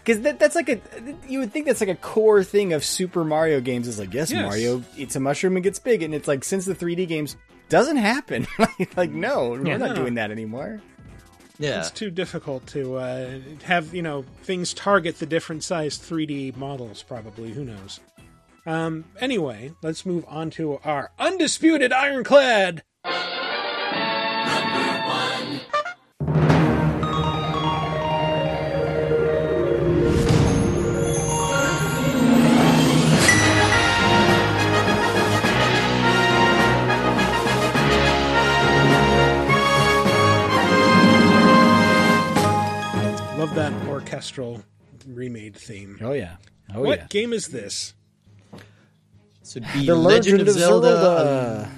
because 0.05 0.23
that, 0.23 0.39
that's 0.39 0.55
like 0.55 0.69
a 0.69 0.81
you 1.29 1.39
would 1.41 1.53
think 1.53 1.67
that's 1.67 1.81
like 1.81 1.91
a 1.91 1.95
core 1.95 2.43
thing 2.45 2.73
of 2.73 2.85
Super 2.85 3.25
Mario 3.25 3.61
games 3.61 3.87
is 3.89 3.99
like 3.99 4.13
yes, 4.13 4.31
Yes. 4.31 4.43
Mario 4.43 4.83
eats 4.97 5.17
a 5.17 5.21
mushroom 5.21 5.57
and 5.57 5.63
gets 5.65 5.79
big, 5.79 6.03
and 6.03 6.15
it's 6.15 6.27
like 6.29 6.45
since 6.45 6.65
the 6.65 6.75
3D 6.75 7.07
games 7.09 7.37
doesn't 7.69 7.97
happen, 7.97 8.47
like, 8.59 8.97
like 8.97 9.11
no, 9.11 9.51
we're 9.51 9.67
Yeah. 9.67 9.77
not 9.79 9.97
doing 9.97 10.15
that 10.15 10.31
anymore. 10.31 10.81
Yeah. 11.59 11.79
It's 11.81 11.91
too 11.91 12.11
difficult 12.11 12.67
to 12.69 12.97
uh, 12.97 13.39
have 13.65 13.95
you 13.95 14.03
know 14.03 14.25
things 14.43 14.75
target 14.75 15.19
the 15.19 15.27
different 15.27 15.63
sized 15.63 16.03
3D 16.03 16.57
models. 16.57 17.03
Probably, 17.03 17.51
who 17.53 17.65
knows? 17.65 18.01
Um. 18.67 19.05
Anyway, 19.21 19.73
let's 19.83 20.05
move 20.07 20.25
on 20.29 20.51
to 20.51 20.79
our 20.85 21.11
undisputed 21.19 21.93
ironclad. 21.93 22.83
Love 43.43 43.57
that 43.57 43.89
orchestral 43.89 44.63
remade 45.05 45.57
theme. 45.57 45.99
Oh 46.01 46.13
yeah, 46.13 46.37
oh 46.73 46.83
what 46.83 47.01
yeah. 47.01 47.07
game 47.09 47.33
is 47.33 47.49
this? 47.49 47.93
So 49.43 49.59
it'd 49.59 49.73
be 49.73 49.85
The 49.85 49.97
Legend, 49.97 50.39
Legend 50.39 50.41
of 50.43 50.47
of 50.47 50.55
Zelda, 50.55 50.87
Zelda. 50.87 51.71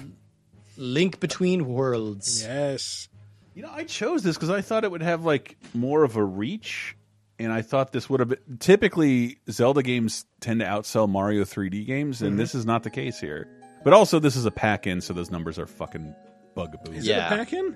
a 0.77 0.79
Link 0.79 1.19
Between 1.19 1.65
Worlds. 1.65 2.43
Yes. 2.43 3.09
You 3.55 3.63
know, 3.63 3.71
I 3.73 3.83
chose 3.85 4.21
this 4.21 4.35
because 4.35 4.51
I 4.51 4.61
thought 4.61 4.83
it 4.83 4.91
would 4.91 5.01
have 5.01 5.25
like 5.25 5.57
more 5.73 6.03
of 6.03 6.17
a 6.17 6.23
reach, 6.23 6.95
and 7.39 7.51
I 7.51 7.63
thought 7.63 7.91
this 7.91 8.07
would 8.11 8.19
have 8.19 8.29
been. 8.29 8.57
Typically, 8.59 9.39
Zelda 9.49 9.81
games 9.81 10.25
tend 10.41 10.59
to 10.59 10.67
outsell 10.67 11.09
Mario 11.09 11.45
3D 11.45 11.87
games, 11.87 12.21
and 12.21 12.33
mm-hmm. 12.33 12.37
this 12.37 12.53
is 12.53 12.67
not 12.67 12.83
the 12.83 12.91
case 12.91 13.19
here. 13.19 13.47
But 13.83 13.93
also, 13.93 14.19
this 14.19 14.35
is 14.35 14.45
a 14.45 14.51
pack-in, 14.51 15.01
so 15.01 15.13
those 15.13 15.31
numbers 15.31 15.57
are 15.57 15.65
fucking 15.65 16.13
bugaboos. 16.53 16.97
Is 16.97 17.07
Yeah. 17.07 17.25
it 17.25 17.33
a 17.33 17.37
pack-in? 17.37 17.75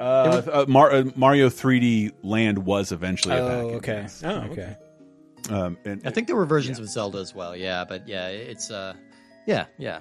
Uh, 0.00 0.42
uh, 0.50 0.64
Mar 0.66 0.90
uh, 0.92 1.04
Mario 1.14 1.48
3D 1.50 2.12
Land 2.22 2.58
was 2.64 2.90
eventually 2.90 3.36
a 3.36 3.42
Oh 3.44 3.48
pack-in. 3.48 3.74
okay, 3.76 4.06
Oh, 4.24 4.28
okay. 4.28 4.50
okay. 4.52 4.76
Um, 5.54 5.76
and 5.84 6.00
I 6.06 6.10
think 6.10 6.26
there 6.26 6.36
were 6.36 6.46
versions 6.46 6.78
of 6.78 6.88
Zelda 6.88 7.18
as 7.18 7.34
well. 7.34 7.54
Yeah, 7.56 7.84
but 7.84 8.08
yeah, 8.08 8.28
it's 8.28 8.70
uh, 8.70 8.94
yeah, 9.46 9.66
yeah. 9.78 10.00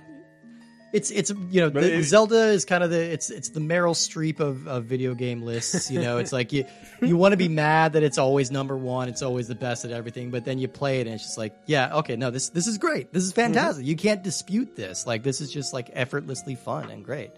It's 0.92 1.12
it's 1.12 1.30
you 1.52 1.62
know 1.62 1.70
the, 1.70 1.98
it- 2.00 2.04
Zelda 2.04 2.48
is 2.48 2.66
kind 2.66 2.84
of 2.84 2.90
the 2.90 3.00
it's 3.00 3.30
it's 3.30 3.50
the 3.50 3.60
Meryl 3.60 3.94
Streep 3.94 4.40
of, 4.40 4.68
of 4.68 4.86
video 4.86 5.14
game 5.14 5.44
lists. 5.44 5.92
You 5.92 6.02
know, 6.02 6.18
it's 6.18 6.32
like 6.40 6.52
you 6.52 6.66
you 7.02 7.16
want 7.16 7.34
to 7.34 7.38
be 7.38 7.48
mad 7.48 7.94
that 7.94 8.02
it's 8.04 8.18
always 8.18 8.50
number 8.52 8.76
one, 8.78 9.08
it's 9.08 9.22
always 9.22 9.48
the 9.48 9.54
best 9.56 9.86
at 9.86 9.92
everything, 9.92 10.32
but 10.32 10.46
then 10.46 10.58
you 10.60 10.68
play 10.68 11.00
it 11.00 11.06
and 11.08 11.14
it's 11.16 11.24
just 11.24 11.38
like, 11.38 11.54
yeah, 11.68 11.98
okay, 11.98 12.16
no, 12.16 12.32
this 12.32 12.50
this 12.50 12.66
is 12.68 12.78
great, 12.80 13.14
this 13.14 13.24
is 13.24 13.32
fantastic. 13.32 13.86
You 13.86 13.96
can't 13.96 14.24
dispute 14.24 14.76
this. 14.76 15.06
Like 15.06 15.22
this 15.24 15.42
is 15.42 15.52
just 15.52 15.74
like 15.74 15.90
effortlessly 15.94 16.56
fun 16.56 16.90
and 16.90 17.06
great. 17.06 17.32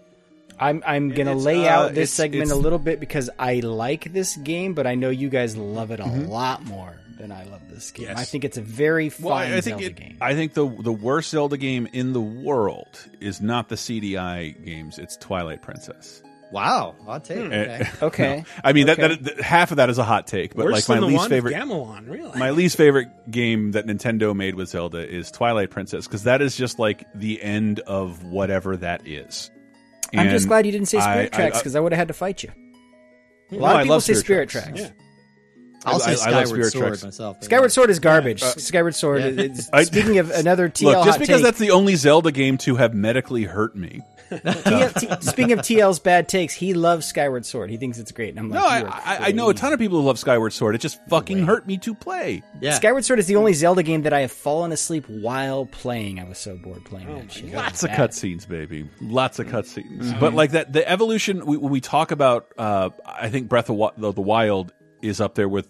I'm 0.58 0.82
I'm 0.86 1.10
gonna 1.10 1.34
It's, 1.36 1.44
lay 1.44 1.66
uh, 1.68 1.72
out 1.72 1.88
this 1.90 2.10
it's- 2.10 2.10
segment 2.12 2.42
it's- 2.44 2.56
a 2.58 2.60
little 2.60 2.78
bit 2.78 3.00
because 3.00 3.30
I 3.38 3.54
like 3.60 4.12
this 4.12 4.36
game, 4.36 4.74
but 4.74 4.86
I 4.86 4.94
know 4.94 5.10
you 5.10 5.28
guys 5.28 5.56
love 5.56 5.90
it 5.90 6.00
a 6.00 6.04
Mhm. 6.04 6.28
lot 6.28 6.64
more 6.64 6.94
than 7.18 7.30
I 7.32 7.44
love 7.44 7.60
this 7.70 7.90
game. 7.92 8.06
Yes. 8.08 8.18
I 8.18 8.24
think 8.24 8.44
it's 8.44 8.56
a 8.58 8.62
very 8.62 9.08
fun 9.08 9.26
Well, 9.26 9.34
I, 9.34 9.44
I 9.44 9.48
think 9.60 9.64
Zelda 9.80 9.84
it, 9.86 9.96
game. 9.96 10.16
I 10.20 10.34
think 10.34 10.54
the 10.54 10.66
the 10.68 10.92
worst 10.92 11.30
Zelda 11.30 11.56
game 11.56 11.88
in 11.92 12.12
the 12.12 12.20
world 12.20 12.98
is 13.20 13.40
not 13.40 13.68
the 13.68 13.76
CDI 13.76 14.54
games. 14.64 14.98
It's 14.98 15.16
Twilight 15.16 15.62
Princess. 15.62 16.22
Wow, 16.50 16.94
hot 17.06 17.24
take. 17.24 17.50
Eh, 17.50 17.84
Okay. 18.02 18.36
no. 18.56 18.60
I 18.62 18.74
mean, 18.74 18.90
Okay. 18.90 19.00
that, 19.08 19.22
that, 19.24 19.36
that- 19.36 19.40
half 19.44 19.70
of 19.70 19.78
that 19.78 19.88
is 19.88 19.96
a 19.96 20.04
hot 20.04 20.26
take, 20.26 20.54
but 20.54 20.66
Worse 20.66 20.74
like 20.74 20.88
my 20.88 20.94
than 20.96 21.00
the 21.00 21.06
least 21.06 21.18
one 21.18 21.30
favorite 21.30 21.54
Gamelon, 21.54 22.10
really. 22.10 22.38
my 22.38 22.50
least 22.50 22.76
favorite 22.76 23.08
game 23.30 23.72
that 23.72 23.86
Nintendo 23.86 24.36
made 24.36 24.54
with 24.54 24.68
Zelda 24.68 24.98
is 25.08 25.30
Twilight 25.30 25.70
Princess 25.70 26.06
because 26.06 26.24
that 26.24 26.42
is 26.42 26.54
just 26.54 26.78
like 26.78 27.04
the 27.14 27.42
end 27.42 27.80
of 27.80 28.24
whatever 28.24 28.76
that 28.76 29.06
is. 29.08 29.50
I'm 30.20 30.30
just 30.30 30.48
glad 30.48 30.66
you 30.66 30.72
didn't 30.72 30.88
say 30.88 31.00
Spirit 31.00 31.30
I- 31.32 31.36
Tracks 31.36 31.56
I- 31.56 31.60
because 31.60 31.76
I, 31.76 31.80
would 31.80 31.92
have 31.92 31.98
had 31.98 32.08
to 32.08 32.14
fight 32.14 32.42
you. 32.42 32.50
A 33.50 33.56
lot 33.56 33.76
I 33.76 33.80
of 33.80 33.84
people 33.84 33.94
love 33.96 34.02
say 34.02 34.14
Spirit 34.14 34.50
Spirit 34.50 34.64
Tracks. 34.74 34.80
Tracks. 34.80 34.94
I'll 35.84 35.98
say 35.98 36.10
I- 36.10 36.12
I 36.12 36.16
Skyward 36.16 36.48
Spirit 36.48 36.72
Sword 36.72 36.86
Tracks. 36.88 37.04
myself. 37.04 37.36
Skyward 37.42 37.70
yeah. 37.70 37.74
Sword 37.74 37.90
is 37.90 37.98
garbage. 37.98 38.42
Uh, 38.42 38.46
Skyward 38.56 38.94
Sword 38.94 39.20
Yeah. 39.20 39.44
is. 39.44 39.70
Speaking 39.86 40.18
of 40.18 40.30
another 40.34 40.68
TL 40.68 40.84
Look, 40.84 40.94
just 41.04 41.08
hot 41.10 41.18
because 41.20 41.36
take, 41.36 41.44
that's 41.44 41.58
the 41.58 41.70
only 41.72 41.96
Zelda 41.96 42.30
game 42.30 42.56
to 42.58 42.76
have 42.76 42.94
medically 42.94 43.44
hurt 43.44 43.76
me. 43.76 44.00
TL 44.30 45.20
T- 45.20 45.26
speaking 45.26 45.52
of 45.52 45.60
TL's 45.60 45.98
bad 45.98 46.28
takes, 46.28 46.54
he 46.54 46.74
loves 46.74 47.06
Skyward 47.06 47.44
Sword. 47.46 47.70
He 47.70 47.76
thinks 47.76 47.98
it's 47.98 48.12
great. 48.12 48.30
And 48.30 48.38
I'm 48.38 48.48
like, 48.50 48.60
No, 48.60 48.66
I, 48.66 48.80
I, 49.04 49.18
I 49.28 49.32
know 49.32 49.48
a 49.50 49.54
ton 49.54 49.72
of 49.72 49.78
people 49.78 50.00
who 50.00 50.06
love 50.06 50.18
Skyward 50.18 50.52
Sword. 50.52 50.74
It 50.74 50.78
just 50.80 51.00
fucking 51.08 51.44
hurt 51.44 51.66
me 51.66 51.78
to 51.78 51.94
play. 51.94 52.42
Yeah. 52.60 52.72
Skyward 52.74 53.04
Sword 53.04 53.18
is 53.18 53.26
the 53.26 53.36
only 53.36 53.52
Zelda 53.52 53.82
game 53.82 54.02
that 54.02 54.12
I 54.12 54.20
have 54.20 54.32
fallen 54.32 54.72
asleep 54.72 55.04
while 55.08 55.66
playing. 55.66 56.18
I 56.20 56.24
was 56.24 56.38
so 56.38 56.56
bored 56.56 56.84
playing 56.84 57.08
Oh 57.08 57.16
that 57.20 57.32
shit. 57.32 57.52
Lots 57.52 57.82
of 57.82 57.90
cutscenes, 57.90 58.48
baby. 58.48 58.88
Lots 59.00 59.38
of 59.38 59.46
cutscenes. 59.46 60.02
Mhm. 60.02 60.20
But 60.20 60.34
like 60.34 60.52
that, 60.52 60.72
the 60.72 60.88
evolution. 60.88 61.44
We, 61.46 61.56
when 61.56 61.72
we 61.72 61.80
talk 61.80 62.10
about, 62.10 62.46
uh, 62.58 62.90
I 63.04 63.28
think 63.28 63.48
Breath 63.48 63.70
of 63.70 63.78
the, 63.96 64.12
the 64.12 64.20
Wild 64.22 64.72
is 65.02 65.20
up 65.20 65.34
there 65.34 65.48
with 65.48 65.68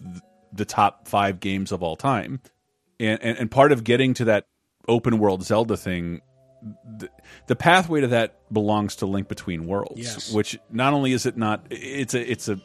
the 0.51 0.65
top 0.65 1.07
five 1.07 1.39
games 1.39 1.71
of 1.71 1.81
all 1.81 1.95
time, 1.95 2.39
and 2.99 3.21
and, 3.21 3.37
and 3.37 3.51
part 3.51 3.71
of 3.71 3.83
getting 3.83 4.13
to 4.15 4.25
that 4.25 4.45
open 4.87 5.17
world 5.19 5.43
Zelda 5.43 5.75
thing. 5.77 6.21
The, 6.97 7.09
the 7.47 7.55
pathway 7.55 8.01
to 8.01 8.07
that 8.07 8.35
belongs 8.53 8.97
to 8.97 9.05
Link 9.05 9.27
Between 9.27 9.65
Worlds, 9.67 9.99
Yes. 10.01 10.31
which 10.33 10.57
not 10.71 10.93
only 10.93 11.11
is 11.11 11.25
it 11.25 11.35
not, 11.37 11.65
it's 11.69 12.13
a 12.13 12.31
it's 12.31 12.47
a 12.47 12.59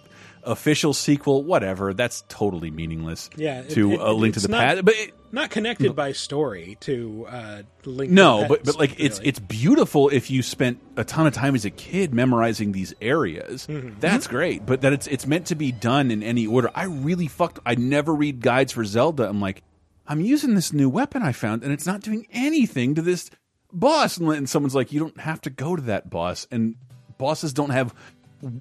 official 0.45 0.95
sequel, 0.95 1.43
whatever. 1.45 1.93
That's 1.93 2.23
totally 2.29 2.71
meaningless. 2.71 3.29
Yeah, 3.37 3.61
it- 3.61 3.71
to 3.71 3.93
it- 3.93 4.01
a 4.01 4.13
Link 4.13 4.35
to 4.35 4.39
it's 4.39 4.47
the 4.47 4.53
not- 4.53 4.61
Past, 4.61 4.85
but 4.85 4.95
it, 4.97 5.15
not 5.31 5.51
connected 5.51 5.95
by 5.95 6.13
story 6.13 6.79
to 6.81 7.27
uh, 7.29 7.63
Link. 7.85 8.11
no, 8.13 8.43
the 8.43 8.49
but 8.49 8.65
but 8.65 8.79
like 8.79 8.99
it's 8.99 9.19
really. 9.19 9.29
it's 9.29 9.39
beautiful 9.41 10.09
if 10.09 10.31
you 10.31 10.43
spent 10.43 10.79
a 10.97 11.05
ton 11.05 11.27
of 11.27 11.35
time 11.35 11.55
as 11.55 11.65
a 11.67 11.71
kid 11.71 12.15
memorizing 12.15 12.73
these 12.73 12.95
areas. 13.03 13.67
Mhm. 13.67 14.01
That's 14.01 14.27
great. 14.27 14.65
But 14.65 14.81
that 14.83 14.93
it's 14.93 15.07
it's 15.07 15.27
meant 15.27 15.47
to 15.47 15.55
be 15.55 15.71
done 15.73 16.11
in 16.11 16.23
any 16.23 16.47
order. 16.47 16.71
I 16.75 16.85
really 16.85 17.27
fucked. 17.27 17.59
I 17.67 17.75
never 17.75 18.15
read 18.15 18.41
guides 18.41 18.73
for 18.73 18.85
Zelda. 18.87 19.29
I'm 19.29 19.41
like, 19.41 19.63
I'm 20.07 20.23
using 20.23 20.55
this 20.55 20.73
new 20.73 20.89
weapon 20.89 21.23
I 21.23 21.33
found, 21.33 21.63
and 21.63 21.73
it's 21.73 21.85
not 21.85 22.01
doing 22.01 22.27
anything 22.33 22.95
to 22.95 23.03
this 23.03 23.29
boss. 23.73 24.19
And 24.19 24.49
someone's 24.49 24.75
like, 24.75 24.93
you 24.93 25.01
don't 25.01 25.21
have 25.21 25.41
to 25.43 25.51
go 25.51 25.77
to 25.77 25.83
that 25.83 26.11
boss, 26.11 26.47
and 26.51 26.77
bosses 27.19 27.53
don't 27.53 27.71
have 27.71 27.95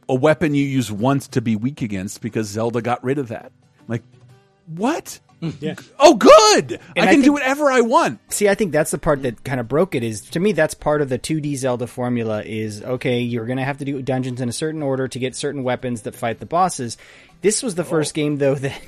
a 0.09 0.15
weapon 0.15 0.55
you 0.55 0.63
use 0.63 0.91
once 0.91 1.27
to 1.29 1.41
be 1.41 1.55
weak 1.55 1.81
against 1.81 2.21
because 2.21 2.47
Zelda 2.47 2.81
got 2.81 3.03
rid 3.03 3.19
of 3.19 3.27
that. 3.27 3.51
Like, 3.88 4.03
what? 4.65 5.19
Hmm. 5.39 5.51
Yeah. 5.59 5.75
Oh, 5.99 6.15
good. 6.15 6.79
And 6.95 7.07
I 7.07 7.11
I 7.11 7.13
can 7.13 7.21
do 7.21 7.31
whatever 7.31 7.71
I 7.71 7.81
want. 7.81 8.19
See, 8.34 8.49
I 8.49 8.55
think 8.55 8.71
that's 8.71 8.89
the 8.89 8.97
part 8.97 9.21
that 9.21 9.43
kind 9.43 9.59
of 9.59 9.67
broke 9.67 9.93
it. 9.93 10.03
Is 10.03 10.21
to 10.31 10.39
me, 10.39 10.51
that's 10.51 10.73
part 10.73 11.01
of 11.01 11.09
the 11.09 11.19
2D 11.19 11.57
Zelda 11.57 11.85
formula. 11.85 12.41
Is 12.43 12.81
okay, 12.81 13.19
you're 13.19 13.45
going 13.45 13.59
to 13.59 13.63
have 13.63 13.77
to 13.77 13.85
do 13.85 14.01
dungeons 14.01 14.41
in 14.41 14.49
a 14.49 14.53
certain 14.53 14.81
order 14.81 15.07
to 15.07 15.19
get 15.19 15.35
certain 15.35 15.63
weapons 15.63 16.03
that 16.03 16.15
fight 16.15 16.39
the 16.39 16.47
bosses. 16.47 16.97
This 17.41 17.61
was 17.61 17.75
the 17.75 17.84
oh. 17.84 17.85
first 17.85 18.15
game, 18.15 18.38
though, 18.38 18.55
that 18.55 18.81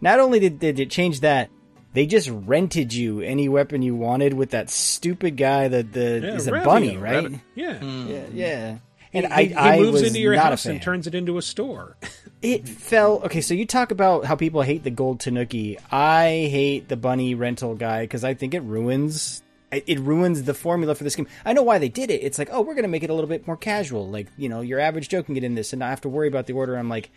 not 0.00 0.20
only 0.20 0.40
did, 0.40 0.58
did 0.58 0.80
it 0.80 0.90
change 0.90 1.20
that, 1.20 1.50
they 1.94 2.04
just 2.06 2.28
rented 2.28 2.92
you 2.92 3.20
any 3.20 3.48
weapon 3.48 3.80
you 3.80 3.94
wanted 3.96 4.34
with 4.34 4.50
that 4.50 4.68
stupid 4.68 5.36
guy 5.38 5.68
that 5.68 5.92
the 5.92 6.20
Yeah, 6.22 6.34
is 6.34 6.46
a 6.46 6.52
Ravio, 6.52 6.64
bunny, 6.64 6.96
right? 6.98 7.24
Ravio. 7.24 7.40
Yeah. 7.54 7.78
Hmm. 7.78 8.06
Yeah, 8.08 8.24
yeah. 8.32 8.78
He, 9.10 9.18
And 9.18 9.26
he- 9.28 9.32
I, 9.32 9.44
he 9.44 9.54
I 9.54 9.78
moves 9.78 9.92
was 9.92 10.02
into 10.08 10.20
your 10.20 10.34
not 10.34 10.44
house 10.46 10.66
and 10.66 10.82
turns 10.82 11.06
it 11.06 11.14
into 11.14 11.38
a 11.38 11.42
store. 11.42 11.96
It 12.42 12.68
fell 12.68 13.22
okay. 13.24 13.40
So 13.40 13.54
you 13.54 13.64
talk 13.64 13.90
about 13.90 14.26
how 14.26 14.36
people 14.36 14.60
hate 14.60 14.82
the 14.84 14.90
gold 14.90 15.18
Tanuki. 15.20 15.78
I 15.90 16.26
hate 16.50 16.88
the 16.88 16.96
bunny 16.96 17.34
rental 17.34 17.74
guy 17.74 18.02
because 18.02 18.22
I 18.22 18.34
think 18.34 18.52
it 18.52 18.60
ruins 18.60 19.42
it 19.72 19.84
it 19.86 19.98
ruins 20.00 20.42
the 20.42 20.52
formula 20.52 20.94
for 20.94 21.04
this 21.04 21.16
game. 21.16 21.26
I 21.46 21.54
know 21.54 21.62
why 21.62 21.78
they 21.78 21.88
did 21.88 22.10
it. 22.10 22.20
It's 22.22 22.38
like, 22.38 22.50
oh, 22.52 22.60
we're 22.60 22.74
gonna 22.74 22.88
make 22.88 23.02
it 23.02 23.08
a 23.08 23.14
little 23.14 23.30
bit 23.30 23.46
more 23.46 23.56
casual. 23.56 24.10
Like 24.10 24.26
you 24.36 24.50
know, 24.50 24.60
your 24.60 24.78
average 24.78 25.08
Joe 25.08 25.22
can 25.22 25.32
get 25.32 25.42
in 25.42 25.54
this 25.54 25.72
and 25.72 25.80
not 25.80 25.88
have 25.88 26.02
to 26.02 26.10
worry 26.10 26.28
about 26.28 26.46
the 26.46 26.52
order. 26.52 26.76
I'm 26.76 26.90
like, 26.90 27.08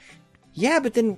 yeah, 0.53 0.79
but 0.79 0.93
then 0.93 1.17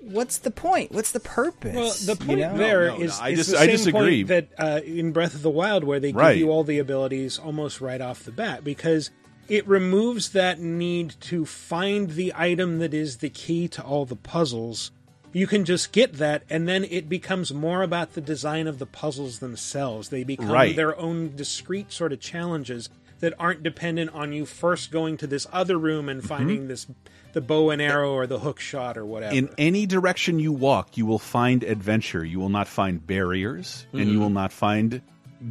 what's 0.00 0.38
the 0.38 0.50
point? 0.50 0.92
What's 0.92 1.12
the 1.12 1.20
purpose? 1.20 1.74
Well, 1.74 2.16
the 2.16 2.20
You 2.22 2.26
point 2.26 2.40
know? 2.40 2.56
there 2.58 2.86
No, 2.88 2.96
no, 2.98 3.04
is 3.04 3.18
no, 3.18 3.24
I 3.24 3.28
is 3.30 3.38
dis- 3.38 3.46
the 3.48 3.56
I 3.58 3.60
same 3.66 3.70
disagree. 3.70 4.24
point 4.24 4.28
that 4.28 4.48
uh, 4.58 4.80
in 4.84 5.12
Breath 5.12 5.34
of 5.34 5.42
the 5.42 5.50
Wild, 5.50 5.84
where 5.84 6.00
they 6.00 6.08
give 6.12 6.16
Right. 6.16 6.36
you 6.38 6.50
all 6.50 6.64
the 6.64 6.78
abilities 6.78 7.38
almost 7.38 7.80
right 7.80 8.00
off 8.00 8.24
the 8.24 8.32
bat, 8.32 8.64
because 8.64 9.10
it 9.48 9.66
removes 9.66 10.30
that 10.30 10.60
need 10.60 11.14
to 11.20 11.44
find 11.44 12.10
the 12.10 12.32
item 12.36 12.78
that 12.78 12.94
is 12.94 13.18
the 13.18 13.28
key 13.30 13.68
to 13.68 13.82
all 13.82 14.04
the 14.04 14.16
puzzles. 14.16 14.90
You 15.34 15.46
can 15.46 15.64
just 15.64 15.92
get 15.92 16.14
that, 16.14 16.42
and 16.50 16.68
then 16.68 16.84
it 16.84 17.08
becomes 17.08 17.52
more 17.54 17.82
about 17.82 18.12
the 18.14 18.20
design 18.20 18.66
of 18.66 18.78
the 18.78 18.86
puzzles 18.86 19.38
themselves. 19.38 20.10
They 20.10 20.24
become 20.24 20.50
Right. 20.50 20.76
their 20.76 20.96
own 20.98 21.34
discrete 21.34 21.90
sort 21.90 22.12
of 22.12 22.20
challenges 22.20 22.90
that 23.20 23.32
aren't 23.38 23.62
dependent 23.62 24.10
on 24.12 24.32
you 24.32 24.44
first 24.44 24.90
going 24.90 25.16
to 25.16 25.26
this 25.26 25.46
other 25.52 25.78
room 25.78 26.08
and 26.08 26.22
finding 26.22 26.68
this 26.68 26.86
the 27.32 27.40
bow 27.40 27.70
and 27.70 27.80
arrow 27.82 28.12
or 28.12 28.26
the 28.26 28.38
hook 28.38 28.60
shot 28.60 28.96
or 28.98 29.04
whatever. 29.06 29.34
In 29.34 29.48
any 29.58 29.86
direction 29.86 30.38
you 30.38 30.52
walk, 30.52 30.96
you 30.96 31.06
will 31.06 31.18
find 31.18 31.62
adventure. 31.62 32.24
You 32.24 32.38
will 32.40 32.48
not 32.50 32.68
find 32.68 33.04
barriers, 33.06 33.86
and 33.92 34.08
you 34.10 34.18
Mhm. 34.18 34.20
will 34.20 34.30
not 34.30 34.52
find 34.52 35.00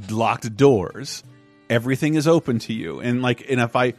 locked 0.09 0.55
doors. 0.55 1.23
Everything 1.69 2.15
is 2.15 2.27
open 2.27 2.59
to 2.59 2.73
you, 2.73 2.99
and 2.99 3.21
like, 3.21 3.45
and 3.49 3.59
if 3.61 3.75
I, 3.75 3.93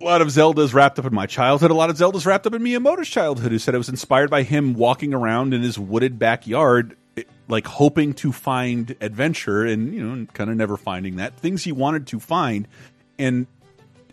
a 0.00 0.04
lot 0.04 0.20
of 0.20 0.30
Zelda's 0.30 0.74
wrapped 0.74 0.98
up 0.98 1.06
in 1.06 1.14
my 1.14 1.26
childhood. 1.26 1.70
A 1.70 1.74
lot 1.74 1.88
of 1.90 1.96
Zelda's 1.96 2.26
wrapped 2.26 2.46
up 2.46 2.52
in 2.54 2.62
Miyamoto's 2.62 3.08
childhood. 3.08 3.50
Who 3.50 3.58
said 3.58 3.74
it 3.74 3.78
was 3.78 3.88
inspired 3.88 4.28
by 4.30 4.42
him 4.42 4.74
walking 4.74 5.14
around 5.14 5.54
in 5.54 5.62
his 5.62 5.78
wooded 5.78 6.18
backyard, 6.18 6.96
like 7.48 7.66
hoping 7.66 8.12
to 8.14 8.30
find 8.30 8.94
adventure, 9.00 9.64
and 9.64 9.94
you 9.94 10.02
know, 10.06 10.26
kind 10.34 10.50
of 10.50 10.56
never 10.56 10.76
finding 10.76 11.16
that 11.16 11.38
things 11.40 11.64
he 11.64 11.72
wanted 11.72 12.06
to 12.08 12.20
find, 12.20 12.68
and 13.18 13.46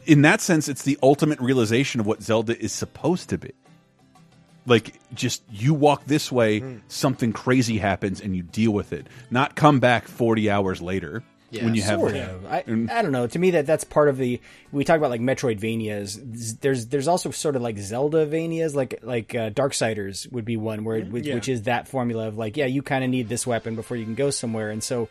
in 0.06 0.22
that 0.24 0.42
sense, 0.42 0.68
it's 0.68 0.84
the 0.84 0.98
ultimate 1.04 1.40
realization 1.40 2.00
of 2.00 2.06
what 2.08 2.22
Zelda 2.22 2.58
is 2.60 2.72
supposed 2.72 3.30
to 3.30 3.38
be. 3.38 3.52
Like, 4.66 4.94
just 5.14 5.44
you 5.52 5.74
walk 5.74 6.06
this 6.06 6.32
way, 6.32 6.60
Hmm. 6.60 6.78
something 6.88 7.34
crazy 7.34 7.78
happens, 7.78 8.22
and 8.22 8.36
you 8.36 8.44
deal 8.44 8.72
with 8.72 8.94
it. 8.94 9.08
Not 9.30 9.56
come 9.56 9.80
back 9.82 10.08
forty 10.08 10.50
hours 10.50 10.82
later 10.82 11.22
when 11.52 11.76
you 11.76 11.82
have. 11.82 12.00
sort 12.00 12.16
of. 12.16 12.46
I, 12.46 12.60
I 12.60 13.02
don't 13.02 13.12
know. 13.12 13.28
To 13.28 13.40
me, 13.40 13.52
that 13.52 13.66
that's 13.68 13.84
part 13.84 14.08
of 14.08 14.18
the. 14.18 14.40
We 14.72 14.86
talk 14.86 14.98
about 14.98 15.10
like 15.10 15.20
Metroidvanias. 15.20 16.60
There's 16.62 16.86
there's 16.88 17.10
also 17.10 17.30
sort 17.32 17.58
of 17.58 17.62
like 17.62 17.78
Zelda 17.78 18.26
Vanias, 18.26 18.74
like 18.74 19.00
like 19.04 19.36
uh, 19.36 19.50
Darksiders 19.50 20.32
would 20.32 20.46
be 20.46 20.56
one 20.56 20.86
where 20.86 21.02
which, 21.02 21.26
Yeah. 21.26 21.36
which 21.36 21.50
is 21.50 21.64
that 21.64 21.90
formula 21.90 22.30
of 22.30 22.38
like 22.38 22.56
yeah, 22.56 22.66
you 22.66 22.82
kind 22.82 23.04
of 23.04 23.10
need 23.10 23.28
this 23.28 23.46
weapon 23.46 23.76
before 23.76 23.98
you 23.98 24.06
can 24.06 24.16
go 24.16 24.30
somewhere, 24.30 24.70
and 24.70 24.82
so 24.82 25.10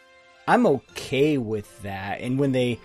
I'm 0.49 0.67
okay 0.67 1.37
with 1.37 1.83
that. 1.83 2.23
And 2.23 2.39
when 2.39 2.53
they. 2.53 2.81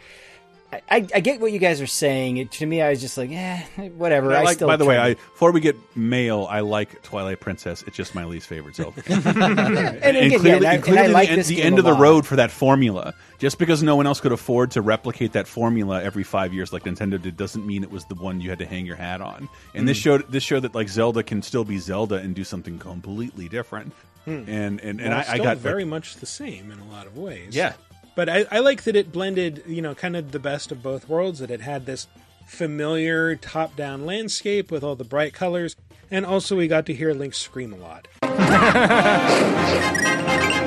I, 0.71 0.81
I 0.89 1.07
I 1.15 1.19
get 1.21 1.39
what 1.39 1.51
you 1.53 1.59
guys 1.59 1.79
are 1.81 1.87
saying. 1.87 2.37
It, 2.37 2.51
to 2.53 2.65
me, 2.65 2.81
I 2.81 2.89
was 2.89 2.99
just 2.99 3.17
like, 3.17 3.31
eh, 3.31 3.61
whatever. 3.95 4.33
I 4.33 4.39
I, 4.39 4.43
like, 4.43 4.55
still 4.55 4.67
by 4.67 4.75
the 4.75 4.83
way, 4.85 4.97
I 4.97 5.13
before 5.13 5.51
we 5.51 5.61
get 5.61 5.77
mail, 5.95 6.45
I 6.49 6.59
like 6.59 7.01
Twilight 7.03 7.39
Princess. 7.39 7.83
It's 7.87 7.95
just 7.95 8.13
my 8.13 8.25
least 8.25 8.47
favorite 8.47 8.75
Zelda. 8.75 9.01
and, 9.07 10.17
again, 10.17 10.31
yeah, 10.31 10.37
clearly, 10.37 10.65
and 10.65 10.65
and 10.65 10.83
clearly 10.83 10.99
and 11.05 11.07
I 11.09 11.13
like 11.13 11.29
the, 11.29 11.35
this 11.37 11.47
end, 11.49 11.57
the 11.57 11.61
game 11.61 11.65
end 11.67 11.79
of 11.79 11.85
the 11.85 11.93
road 11.93 12.25
for 12.25 12.35
that 12.35 12.51
formula. 12.51 13.13
Just 13.39 13.59
because 13.59 13.81
no 13.83 13.95
one 13.95 14.07
else 14.07 14.19
could 14.19 14.31
afford 14.31 14.71
to 14.71 14.81
replicate 14.81 15.33
that 15.33 15.47
formula 15.47 16.03
every 16.03 16.23
five 16.23 16.53
years, 16.53 16.73
like 16.73 16.83
Nintendo 16.83 17.21
did, 17.21 17.37
doesn't 17.37 17.65
mean 17.65 17.83
it 17.83 17.91
was 17.91 18.03
the 18.05 18.15
one 18.15 18.41
you 18.41 18.49
had 18.49 18.59
to 18.59 18.65
hang 18.65 18.85
your 18.85 18.95
hat 18.95 19.21
on. 19.21 19.47
And 19.73 19.87
this 19.87 19.97
Mm. 19.99 20.01
showed 20.01 20.31
this 20.31 20.43
showed 20.43 20.61
that 20.63 20.75
like 20.75 20.89
Zelda 20.89 21.23
can 21.23 21.41
still 21.43 21.63
be 21.63 21.77
Zelda 21.77 22.15
and 22.15 22.35
do 22.35 22.43
something 22.43 22.77
completely 22.77 23.47
different. 23.47 23.93
Hmm. 24.25 24.43
And 24.47 24.81
and 24.81 24.99
and 24.99 24.99
Well, 24.99 25.13
I, 25.13 25.19
I 25.19 25.23
still 25.23 25.43
got 25.45 25.57
very 25.57 25.85
much 25.85 26.15
the 26.17 26.25
same 26.25 26.71
in 26.71 26.79
a 26.79 26.85
lot 26.91 27.07
of 27.07 27.15
ways. 27.15 27.55
Yeah. 27.55 27.73
But 28.17 28.27
I, 28.27 28.45
I 28.49 28.59
like 28.59 28.81
that 28.85 28.95
it 28.95 29.11
blended, 29.11 29.61
you 29.67 29.79
know, 29.79 29.93
kind 29.93 30.17
of 30.17 30.31
the 30.31 30.39
best 30.39 30.71
of 30.71 30.81
both 30.81 31.07
worlds. 31.07 31.37
That 31.37 31.51
it 31.51 31.61
had 31.61 31.85
this 31.85 32.07
familiar 32.47 33.35
top-down 33.35 34.07
landscape 34.07 34.71
with 34.71 34.83
all 34.83 34.95
the 34.95 35.03
bright 35.03 35.35
colors, 35.35 35.75
And 36.09 36.25
also, 36.25 36.57
we 36.57 36.67
got 36.67 36.87
to 36.87 36.95
hear 36.95 37.13
Link 37.13 37.35
scream 37.35 37.73
a 37.73 37.77
lot. 37.77 38.07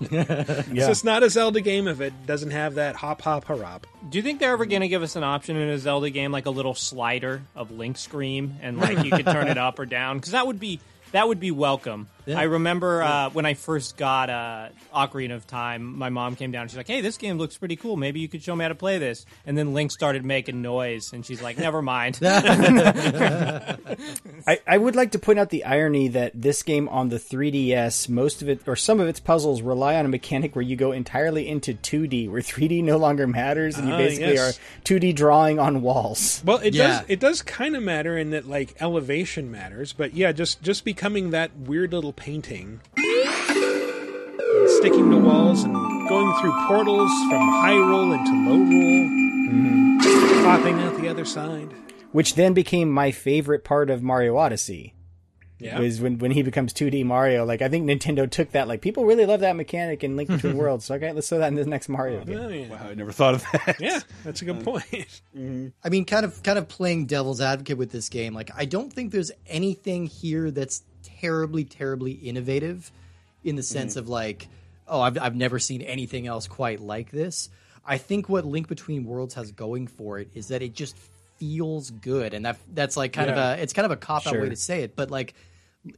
It's 0.00 0.86
just 0.86 1.04
not 1.04 1.22
a 1.22 1.30
Zelda 1.30 1.60
game 1.60 1.88
if 1.88 2.00
it 2.00 2.12
doesn't 2.26 2.50
have 2.50 2.74
that 2.74 2.96
hop, 2.96 3.22
hop, 3.22 3.44
harop. 3.44 3.86
Do 4.08 4.18
you 4.18 4.22
think 4.22 4.40
they're 4.40 4.52
ever 4.52 4.66
going 4.66 4.82
to 4.82 4.88
give 4.88 5.02
us 5.02 5.16
an 5.16 5.24
option 5.24 5.56
in 5.56 5.68
a 5.68 5.78
Zelda 5.78 6.10
game, 6.10 6.32
like 6.32 6.46
a 6.46 6.50
little 6.50 6.74
slider 6.74 7.42
of 7.54 7.70
Link 7.70 7.96
Scream, 7.96 8.56
and 8.60 8.78
like 8.78 9.04
you 9.04 9.10
could 9.10 9.26
turn 9.26 9.48
it 9.48 9.58
up 9.58 9.78
or 9.78 9.86
down? 9.86 10.18
Because 10.18 10.32
that 10.32 10.46
would 10.46 10.60
be 10.60 10.80
that 11.12 11.26
would 11.28 11.40
be 11.40 11.50
welcome. 11.50 12.08
Yeah. 12.26 12.38
I 12.38 12.42
remember 12.42 13.02
uh, 13.02 13.30
when 13.30 13.46
I 13.46 13.54
first 13.54 13.96
got 13.96 14.28
uh, 14.28 14.68
Ocarina 14.94 15.34
of 15.34 15.46
Time, 15.46 15.96
my 15.96 16.10
mom 16.10 16.36
came 16.36 16.50
down 16.52 16.62
and 16.62 16.70
she's 16.70 16.76
like, 16.76 16.86
"Hey, 16.86 17.00
this 17.00 17.16
game 17.16 17.38
looks 17.38 17.56
pretty 17.56 17.76
cool. 17.76 17.96
Maybe 17.96 18.20
you 18.20 18.28
could 18.28 18.42
show 18.42 18.54
me 18.54 18.64
how 18.64 18.68
to 18.68 18.74
play 18.74 18.98
this." 18.98 19.24
And 19.46 19.56
then 19.56 19.72
Link 19.72 19.90
started 19.90 20.26
making 20.26 20.60
noise, 20.60 21.12
and 21.14 21.24
she's 21.24 21.40
like, 21.40 21.56
"Never 21.56 21.80
mind." 21.80 22.18
I, 24.46 24.60
I 24.66 24.76
would 24.78 24.94
like 24.96 25.12
to 25.12 25.18
point 25.18 25.38
out 25.38 25.50
the 25.50 25.64
irony 25.64 26.08
that 26.08 26.32
this 26.34 26.62
game 26.62 26.88
on 26.88 27.08
the 27.08 27.16
3DS, 27.16 28.08
most 28.08 28.42
of 28.42 28.48
it 28.48 28.60
or 28.66 28.76
some 28.76 29.00
of 29.00 29.08
its 29.08 29.20
puzzles 29.20 29.62
rely 29.62 29.96
on 29.96 30.04
a 30.04 30.08
mechanic 30.08 30.54
where 30.54 30.62
you 30.62 30.76
go 30.76 30.92
entirely 30.92 31.48
into 31.48 31.74
2D, 31.74 32.30
where 32.30 32.40
3D 32.42 32.82
no 32.84 32.96
longer 32.98 33.26
matters, 33.26 33.76
and 33.78 33.88
you 33.88 33.94
Ah, 33.94 33.98
basically 33.98 34.34
yes. 34.34 34.58
are 34.58 34.60
2D 34.84 35.14
drawing 35.14 35.58
on 35.58 35.82
walls. 35.82 36.42
Well, 36.44 36.58
it 36.58 36.74
Yeah. 36.74 36.88
does. 36.88 37.04
It 37.08 37.20
does 37.20 37.42
kind 37.42 37.76
of 37.76 37.82
matter 37.82 38.16
in 38.18 38.30
that 38.30 38.46
like 38.48 38.74
elevation 38.80 39.50
matters, 39.50 39.92
but 39.92 40.14
yeah, 40.14 40.32
just 40.32 40.62
just 40.62 40.84
becoming 40.98 41.30
that 41.30 41.56
weird 41.56 41.92
little 41.92 42.12
painting, 42.12 42.80
and 42.96 44.70
sticking 44.78 45.08
to 45.12 45.16
walls 45.16 45.62
and 45.62 45.72
going 46.08 46.34
through 46.40 46.50
portals 46.66 47.12
from 47.30 47.38
high 47.38 47.70
Hyrule 47.70 48.18
into 48.18 48.32
Lorule, 48.32 49.06
mm-hmm. 49.48 50.44
popping 50.44 50.80
out 50.80 51.00
the 51.00 51.06
other 51.06 51.24
side. 51.24 51.72
Which 52.10 52.34
then 52.34 52.52
became 52.52 52.90
my 52.90 53.12
favorite 53.12 53.62
part 53.62 53.90
of 53.90 54.02
Mario 54.02 54.36
Odyssey. 54.36 54.96
Yeah, 55.60 55.78
Was 55.78 56.00
when, 56.00 56.18
when 56.18 56.30
he 56.30 56.42
becomes 56.42 56.72
2D 56.72 57.04
Mario. 57.04 57.44
Like, 57.44 57.62
I 57.62 57.68
think 57.68 57.88
Nintendo 57.88 58.30
took 58.30 58.52
that. 58.52 58.68
Like, 58.68 58.80
people 58.80 59.04
really 59.04 59.26
love 59.26 59.40
that 59.40 59.56
mechanic 59.56 60.04
in 60.04 60.16
Link 60.16 60.28
Between 60.28 60.56
Worlds. 60.56 60.84
So, 60.84 60.94
okay, 60.94 61.12
let's 61.12 61.28
throw 61.28 61.38
that 61.38 61.48
in 61.48 61.54
the 61.54 61.66
next 61.66 61.88
Mario 61.88 62.24
game. 62.24 62.38
Oh, 62.38 62.48
yeah. 62.48 62.68
Wow, 62.68 62.88
I 62.90 62.94
never 62.94 63.10
thought 63.10 63.34
of 63.34 63.44
that. 63.52 63.76
yeah, 63.80 64.00
that's 64.24 64.40
a 64.42 64.44
good 64.44 64.58
uh, 64.58 64.62
point. 64.62 64.84
Mm-hmm. 65.36 65.68
I 65.84 65.88
mean, 65.88 66.04
kind 66.04 66.24
of, 66.24 66.42
kind 66.42 66.58
of 66.58 66.68
playing 66.68 67.06
devil's 67.06 67.40
advocate 67.40 67.78
with 67.78 67.90
this 67.92 68.08
game. 68.08 68.34
Like, 68.34 68.50
I 68.56 68.64
don't 68.64 68.92
think 68.92 69.12
there's 69.12 69.30
anything 69.46 70.06
here 70.06 70.50
that's 70.50 70.82
terribly, 71.20 71.64
terribly 71.64 72.12
innovative, 72.12 72.90
in 73.44 73.56
the 73.56 73.62
sense 73.62 73.92
mm-hmm. 73.92 74.00
of 74.00 74.08
like, 74.08 74.48
oh, 74.86 75.00
I've 75.00 75.18
I've 75.18 75.36
never 75.36 75.58
seen 75.58 75.82
anything 75.82 76.26
else 76.26 76.46
quite 76.48 76.80
like 76.80 77.10
this. 77.10 77.48
I 77.84 77.98
think 77.98 78.28
what 78.28 78.44
Link 78.44 78.68
Between 78.68 79.04
Worlds 79.04 79.34
has 79.34 79.52
going 79.52 79.86
for 79.86 80.18
it 80.18 80.28
is 80.34 80.48
that 80.48 80.60
it 80.62 80.74
just 80.74 80.96
feels 81.38 81.90
good, 81.90 82.34
and 82.34 82.44
that 82.44 82.58
that's 82.74 82.96
like 82.96 83.12
kind 83.12 83.28
Yeah. 83.28 83.52
of 83.52 83.58
a 83.58 83.62
it's 83.62 83.72
kind 83.72 83.86
of 83.86 83.92
a 83.92 83.96
cop 83.96 84.26
out 84.26 84.32
Sure. 84.32 84.42
way 84.42 84.48
to 84.48 84.56
say 84.56 84.82
it, 84.82 84.96
but 84.96 85.10
like. 85.10 85.34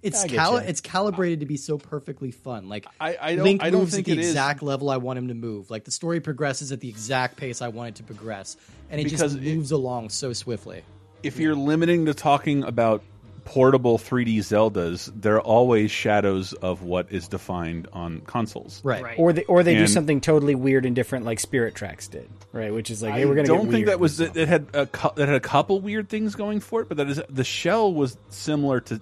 It's 0.02 0.22
cali- 0.24 0.66
it's 0.66 0.82
calibrated 0.82 1.40
to 1.40 1.46
be 1.46 1.56
so 1.56 1.76
perfectly 1.78 2.30
fun. 2.30 2.68
Like 2.68 2.86
I- 3.00 3.16
I 3.20 3.34
don't- 3.34 3.44
Link 3.44 3.62
I 3.64 3.70
don't 3.70 3.80
moves 3.80 3.98
at 3.98 4.04
the 4.04 4.12
it 4.12 4.18
is. 4.18 4.28
exact 4.28 4.62
level 4.62 4.88
I 4.90 4.98
want 4.98 5.18
him 5.18 5.28
to 5.28 5.34
move. 5.34 5.68
Like 5.70 5.84
the 5.84 5.90
story 5.90 6.20
progresses 6.20 6.70
at 6.70 6.80
the 6.80 6.88
exact 6.88 7.36
pace 7.38 7.60
I 7.60 7.68
want 7.68 7.88
it 7.88 7.94
to 7.96 8.02
progress, 8.04 8.56
and 8.90 9.00
it 9.00 9.04
Because 9.04 9.20
just 9.20 9.36
it- 9.36 9.42
moves 9.56 9.72
along 9.72 10.10
so 10.10 10.32
swiftly. 10.34 10.82
if 11.24 11.40
you're 11.40 11.56
limiting 11.56 12.06
to 12.06 12.14
talking 12.14 12.62
about 12.62 13.02
portable 13.44 13.98
3D 13.98 14.38
Zeldas, 14.38 15.10
they're 15.14 15.40
always 15.40 15.90
shadows 15.90 16.52
of 16.52 16.82
what 16.82 17.10
is 17.12 17.28
defined 17.28 17.88
on 17.92 18.20
consoles. 18.20 18.80
Right. 18.84 19.02
Right. 19.02 19.18
Or 19.18 19.32
they, 19.32 19.44
or 19.44 19.62
they 19.62 19.74
do 19.74 19.86
something 19.86 20.20
totally 20.20 20.54
weird 20.54 20.86
and 20.86 20.94
different, 20.94 21.24
like 21.24 21.40
Spirit 21.40 21.74
Tracks 21.74 22.08
did, 22.08 22.28
right? 22.52 22.72
Which 22.72 22.90
is 22.90 23.02
like, 23.02 23.14
hey, 23.14 23.24
we're 23.26 23.34
gonna. 23.34 23.44
I 23.52 23.56
don't 23.56 23.64
get 23.66 23.70
think 23.72 23.72
weird 23.72 23.88
that 23.88 24.00
was 24.00 24.20
it, 24.20 24.36
it 24.36 24.48
had 24.48 24.66
a 24.74 24.86
cou- 24.86 25.12
that 25.16 25.28
had 25.28 25.36
a 25.36 25.40
couple 25.40 25.80
weird 25.80 26.08
things 26.08 26.34
going 26.34 26.60
for 26.60 26.82
it, 26.82 26.88
but 26.88 26.96
that 26.98 27.08
is 27.08 27.20
the 27.28 27.44
shell 27.44 27.92
was 27.92 28.16
similar 28.28 28.80
to 28.80 29.00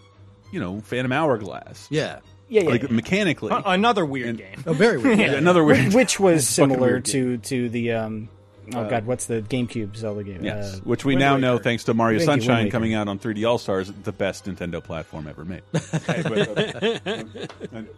you 0.52 0.60
know 0.60 0.80
Phantom 0.80 1.12
Hourglass, 1.12 1.86
Yeah. 1.90 2.20
Yeah, 2.50 2.62
yeah. 2.62 2.70
like 2.70 2.90
mechanically. 2.90 3.50
Uh, 3.50 3.60
Another 3.66 4.06
weird 4.06 4.38
game. 4.38 4.56
Oh, 4.66 4.72
very 4.72 4.96
weird. 4.96 5.18
Yeah, 5.18 5.32
another 5.34 5.62
weird, 5.62 5.92
which 5.94 6.18
was 6.18 6.48
similar 6.48 6.80
weird 6.80 7.04
to 7.06 7.36
to 7.38 7.68
the 7.68 7.92
um 7.92 8.30
oh 8.74 8.88
god 8.88 9.06
what's 9.06 9.26
the 9.26 9.42
GameCube 9.42 9.96
Zelda 9.96 10.22
game? 10.24 10.44
Yes, 10.44 10.76
Uh, 10.76 10.80
which 10.84 11.04
we 11.04 11.12
Wind 11.14 11.20
now 11.20 11.32
Waker. 11.34 11.40
know 11.40 11.58
thanks 11.58 11.84
to 11.84 11.94
Mario 11.94 12.18
Thank 12.18 12.28
Wind 12.28 12.42
Sunshine 12.42 12.64
Waker. 12.66 12.72
coming 12.72 12.94
out 12.94 13.08
on 13.08 13.18
3D 13.18 13.48
All 13.48 13.58
Stars, 13.58 13.92
the 14.04 14.12
best 14.12 14.44
Nintendo 14.46 14.82
platform 14.82 15.26
ever 15.26 15.44
made. 15.44 15.62
Okay, 15.74 16.22
but, 16.22 17.06
uh, 17.06 17.24
but- 17.70 17.88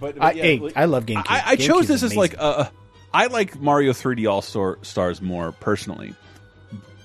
but 0.00 0.22
I, 0.22 0.32
yeah, 0.32 0.42
hey, 0.42 0.58
like- 0.58 0.76
I 0.76 0.84
love 0.84 1.06
GameCube. 1.06 1.26
I, 1.28 1.42
I 1.46 1.56
chose 1.56 1.88
this 1.88 2.02
as 2.02 2.16
like 2.16 2.34
amazing. 2.34 2.40
uh, 2.60 2.70
I 3.12 3.26
like 3.26 3.58
Mario 3.60 3.92
3D 3.92 4.28
All 4.30 4.42
Stars 4.42 5.22
more 5.22 5.52
personally, 5.52 6.14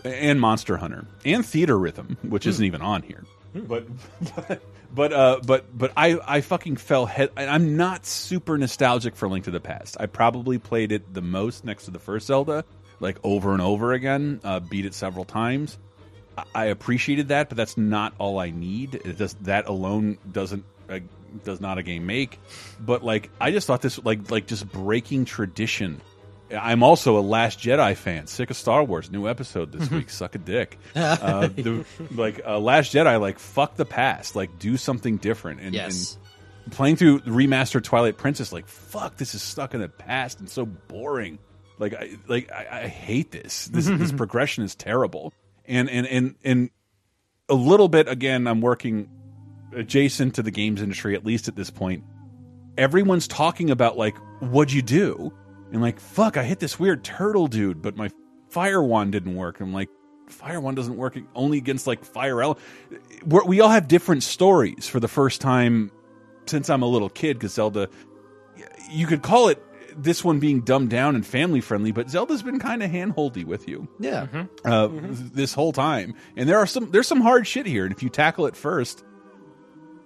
and 0.03 0.39
Monster 0.39 0.77
Hunter 0.77 1.05
and 1.25 1.43
Theatrhythm, 1.43 2.17
which 2.29 2.45
isn't 2.47 2.63
even 2.65 2.81
on 2.81 3.01
here. 3.03 3.23
But 3.55 3.85
but 4.35 4.61
but 4.93 5.13
uh, 5.13 5.39
but 5.45 5.77
but 5.77 5.91
I 5.95 6.19
I 6.27 6.41
fucking 6.41 6.75
fell 6.77 7.05
head. 7.05 7.29
I'm 7.37 7.77
not 7.77 8.05
super 8.05 8.57
nostalgic 8.57 9.15
for 9.15 9.27
Link 9.29 9.45
to 9.45 9.51
the 9.51 9.59
Past. 9.59 9.95
I 9.99 10.07
probably 10.07 10.57
played 10.59 10.91
it 10.91 11.13
the 11.13 11.21
most 11.21 11.63
next 11.63 11.85
to 11.85 11.91
the 11.91 11.99
first 11.99 12.27
Zelda, 12.27 12.65
like 13.03 13.17
over 13.23 13.53
and 13.53 13.61
over 13.61 13.93
again. 13.93 14.41
Uh, 14.43 14.59
beat 14.59 14.85
it 14.85 14.95
several 14.95 15.25
times. 15.25 15.77
I- 16.37 16.43
I 16.55 16.65
appreciated 16.65 17.27
that, 17.27 17.49
but 17.49 17.57
that's 17.57 17.77
not 17.77 18.15
all 18.17 18.39
I 18.39 18.49
need. 18.49 18.95
It 18.95 19.17
does 19.19 19.35
that 19.41 19.67
alone 19.67 20.17
doesn't 20.31 20.65
uh, 20.89 20.99
does 21.43 21.61
not 21.61 21.77
a 21.77 21.83
game 21.83 22.05
make. 22.07 22.39
But 22.79 23.03
like, 23.03 23.29
I 23.39 23.51
just 23.51 23.67
thought 23.67 23.81
this 23.83 24.03
like 24.03 24.31
like 24.31 24.47
just 24.47 24.71
breaking 24.71 25.25
tradition. 25.25 26.01
I'm 26.51 26.83
also 26.83 27.17
a 27.17 27.21
Last 27.21 27.59
Jedi 27.59 27.95
fan. 27.95 28.27
Sick 28.27 28.51
of 28.51 28.57
Star 28.57 28.83
Wars. 28.83 29.09
New 29.11 29.27
episode 29.27 29.71
this 29.71 29.89
week. 29.89 30.09
Suck 30.11 30.35
a 30.35 30.37
dick. 30.37 30.77
Uh, 30.95 31.47
the, 31.47 31.85
like 32.11 32.41
uh, 32.45 32.59
Last 32.59 32.93
Jedi. 32.93 33.19
Like 33.19 33.39
fuck 33.39 33.75
the 33.75 33.85
past. 33.85 34.35
Like 34.35 34.59
do 34.59 34.77
something 34.77 35.17
different. 35.17 35.61
And, 35.61 35.73
Yes. 35.73 36.17
and 36.65 36.73
playing 36.73 36.95
through 36.97 37.19
remastered 37.21 37.83
Twilight 37.83 38.17
Princess. 38.17 38.51
Like 38.53 38.67
fuck, 38.67 39.17
this 39.17 39.33
is 39.35 39.41
stuck 39.41 39.73
in 39.73 39.81
the 39.81 39.89
past 39.89 40.39
and 40.39 40.49
so 40.49 40.65
boring. 40.65 41.39
Like 41.79 41.93
I 41.93 42.17
like 42.27 42.51
I, 42.51 42.83
I 42.83 42.87
hate 42.87 43.31
this. 43.31 43.65
This 43.67 43.87
this 43.87 44.11
progression 44.17 44.63
is 44.63 44.75
terrible. 44.75 45.33
And 45.65 45.89
and 45.89 46.07
and 46.07 46.35
and 46.43 46.69
a 47.49 47.55
little 47.55 47.89
bit 47.89 48.07
again. 48.07 48.47
I'm 48.47 48.61
working 48.61 49.09
adjacent 49.73 50.35
to 50.35 50.43
the 50.43 50.51
games 50.51 50.81
industry 50.81 51.15
at 51.15 51.25
least 51.25 51.47
at 51.47 51.55
this 51.55 51.69
point. 51.69 52.03
Everyone's 52.77 53.27
talking 53.27 53.69
about 53.69 53.97
like 53.97 54.15
what'd 54.39 54.73
you 54.73 54.81
do, 54.81 55.33
and 55.71 55.81
like 55.81 55.99
fuck, 55.99 56.37
I 56.37 56.43
hit 56.43 56.59
this 56.59 56.79
weird 56.79 57.03
turtle 57.03 57.47
dude, 57.47 57.81
but 57.81 57.95
my 57.95 58.09
fire 58.49 58.83
wand 58.83 59.11
didn't 59.11 59.35
work. 59.35 59.59
I'm 59.59 59.73
like. 59.73 59.89
Fire 60.29 60.59
wand 60.61 60.77
doesn't 60.77 60.95
work 60.95 61.17
only 61.35 61.57
against 61.57 61.85
like 61.85 62.03
fire 62.03 62.41
ele 62.41 62.57
We're, 63.25 63.43
we 63.43 63.59
all 63.59 63.69
have 63.69 63.89
different 63.89 64.23
stories 64.23 64.87
for 64.87 65.01
the 65.01 65.09
first 65.09 65.41
time 65.41 65.91
since 66.45 66.69
I'm 66.69 66.81
a 66.81 66.87
little 66.87 67.09
kid 67.09 67.37
because 67.37 67.53
Zelda 67.53 67.89
you 68.89 69.05
could 69.05 69.21
call 69.21 69.49
it 69.49 69.61
this 69.97 70.23
one 70.23 70.39
being 70.39 70.61
dumbed 70.61 70.89
down 70.89 71.15
and 71.15 71.25
family 71.25 71.61
friendly, 71.61 71.91
but 71.91 72.09
Zelda's 72.09 72.43
been 72.43 72.59
kind 72.59 72.81
of 72.83 72.91
handholdy 72.91 73.45
with 73.45 73.67
you 73.67 73.87
Yeah. 73.99 74.27
uh, 74.65 74.89
this 74.91 75.53
whole 75.53 75.71
time. 75.73 76.13
And 76.35 76.47
there 76.49 76.57
are 76.57 76.67
some 76.67 76.91
there's 76.91 77.07
some 77.07 77.21
hard 77.21 77.45
shit 77.47 77.65
here, 77.65 77.83
and 77.85 77.93
if 77.93 78.01
you 78.03 78.09
tackle 78.09 78.45
it 78.45 78.55
first, 78.55 79.03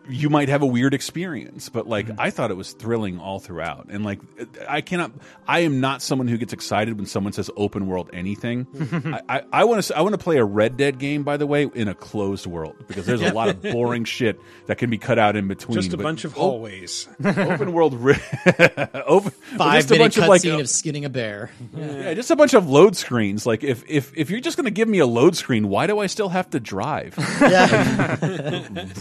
you 0.10 0.30
might 0.30 0.50
have 0.50 0.62
a 0.62 0.66
weird 0.66 0.94
experience. 0.94 1.70
But 1.70 1.88
like 1.88 2.08
mm-hmm. 2.08 2.20
I 2.20 2.30
thought 2.30 2.52
it 2.52 2.58
was 2.58 2.74
thrilling 2.74 3.20
all 3.20 3.40
throughout, 3.40 3.88
and 3.90 4.04
like 4.04 4.20
I 4.68 4.82
cannot, 4.82 5.12
I 5.48 5.60
am 5.60 5.80
not 5.80 6.02
someone 6.02 6.28
who 6.28 6.38
gets 6.38 6.54
excited 6.54 6.98
when 6.98 7.06
someone 7.06 7.34
says 7.34 7.50
open 7.56 7.88
world 7.88 8.10
anything. 8.14 8.66
Mm-hmm. 8.66 9.16
I 9.30 9.44
I 9.52 9.64
want 9.66 9.84
to 9.84 9.98
I 9.98 10.02
want 10.02 10.14
to 10.14 10.18
play 10.18 10.38
a 10.38 10.46
Red 10.46 10.78
Dead 10.78 11.00
game, 11.00 11.24
by 11.24 11.38
the 11.38 11.48
way, 11.48 11.70
in 11.74 11.88
a 11.88 11.96
closed 11.96 12.46
world 12.46 12.76
because 12.88 13.06
there's 13.06 13.22
a 13.22 13.34
lot 13.34 13.50
of 13.50 13.62
boring 13.74 14.06
shit 14.06 14.40
that 14.68 14.78
can 14.78 14.90
be 14.90 14.98
cut 14.98 15.20
out 15.20 15.36
in 15.36 15.48
between. 15.48 15.76
Just 15.76 15.94
a 15.94 15.98
But 15.98 16.04
bunch 16.04 16.26
of 16.26 16.38
o- 16.38 16.42
hallways. 16.42 17.08
open 17.24 17.74
world 17.74 17.94
ri- 17.94 18.16
open 19.06 19.32
Five 19.58 19.80
just 19.80 19.92
a 19.92 19.94
minute 19.94 20.04
bunch 20.04 20.18
of 20.18 20.28
like 20.28 20.42
cutscene 20.42 20.60
of 20.60 20.70
skinning 20.70 21.06
a 21.06 21.10
bear. 21.10 21.52
yeah, 21.76 22.14
just 22.14 22.32
a 22.32 22.36
bunch 22.36 22.54
of 22.54 22.70
load 22.70 22.96
screens. 22.96 23.46
Like 23.46 23.64
if 23.64 23.84
if 23.88 24.12
if 24.16 24.30
you're 24.30 24.40
just 24.40 24.58
going 24.58 24.66
to 24.66 24.72
give 24.72 24.88
me 24.88 25.00
a 25.00 25.08
load 25.08 25.36
screen, 25.36 25.70
why 25.70 25.88
do 25.88 26.00
I 26.00 26.08
still 26.08 26.30
have 26.30 26.50
to 26.52 26.60
drive? 26.60 27.16
Yeah. 27.42 28.18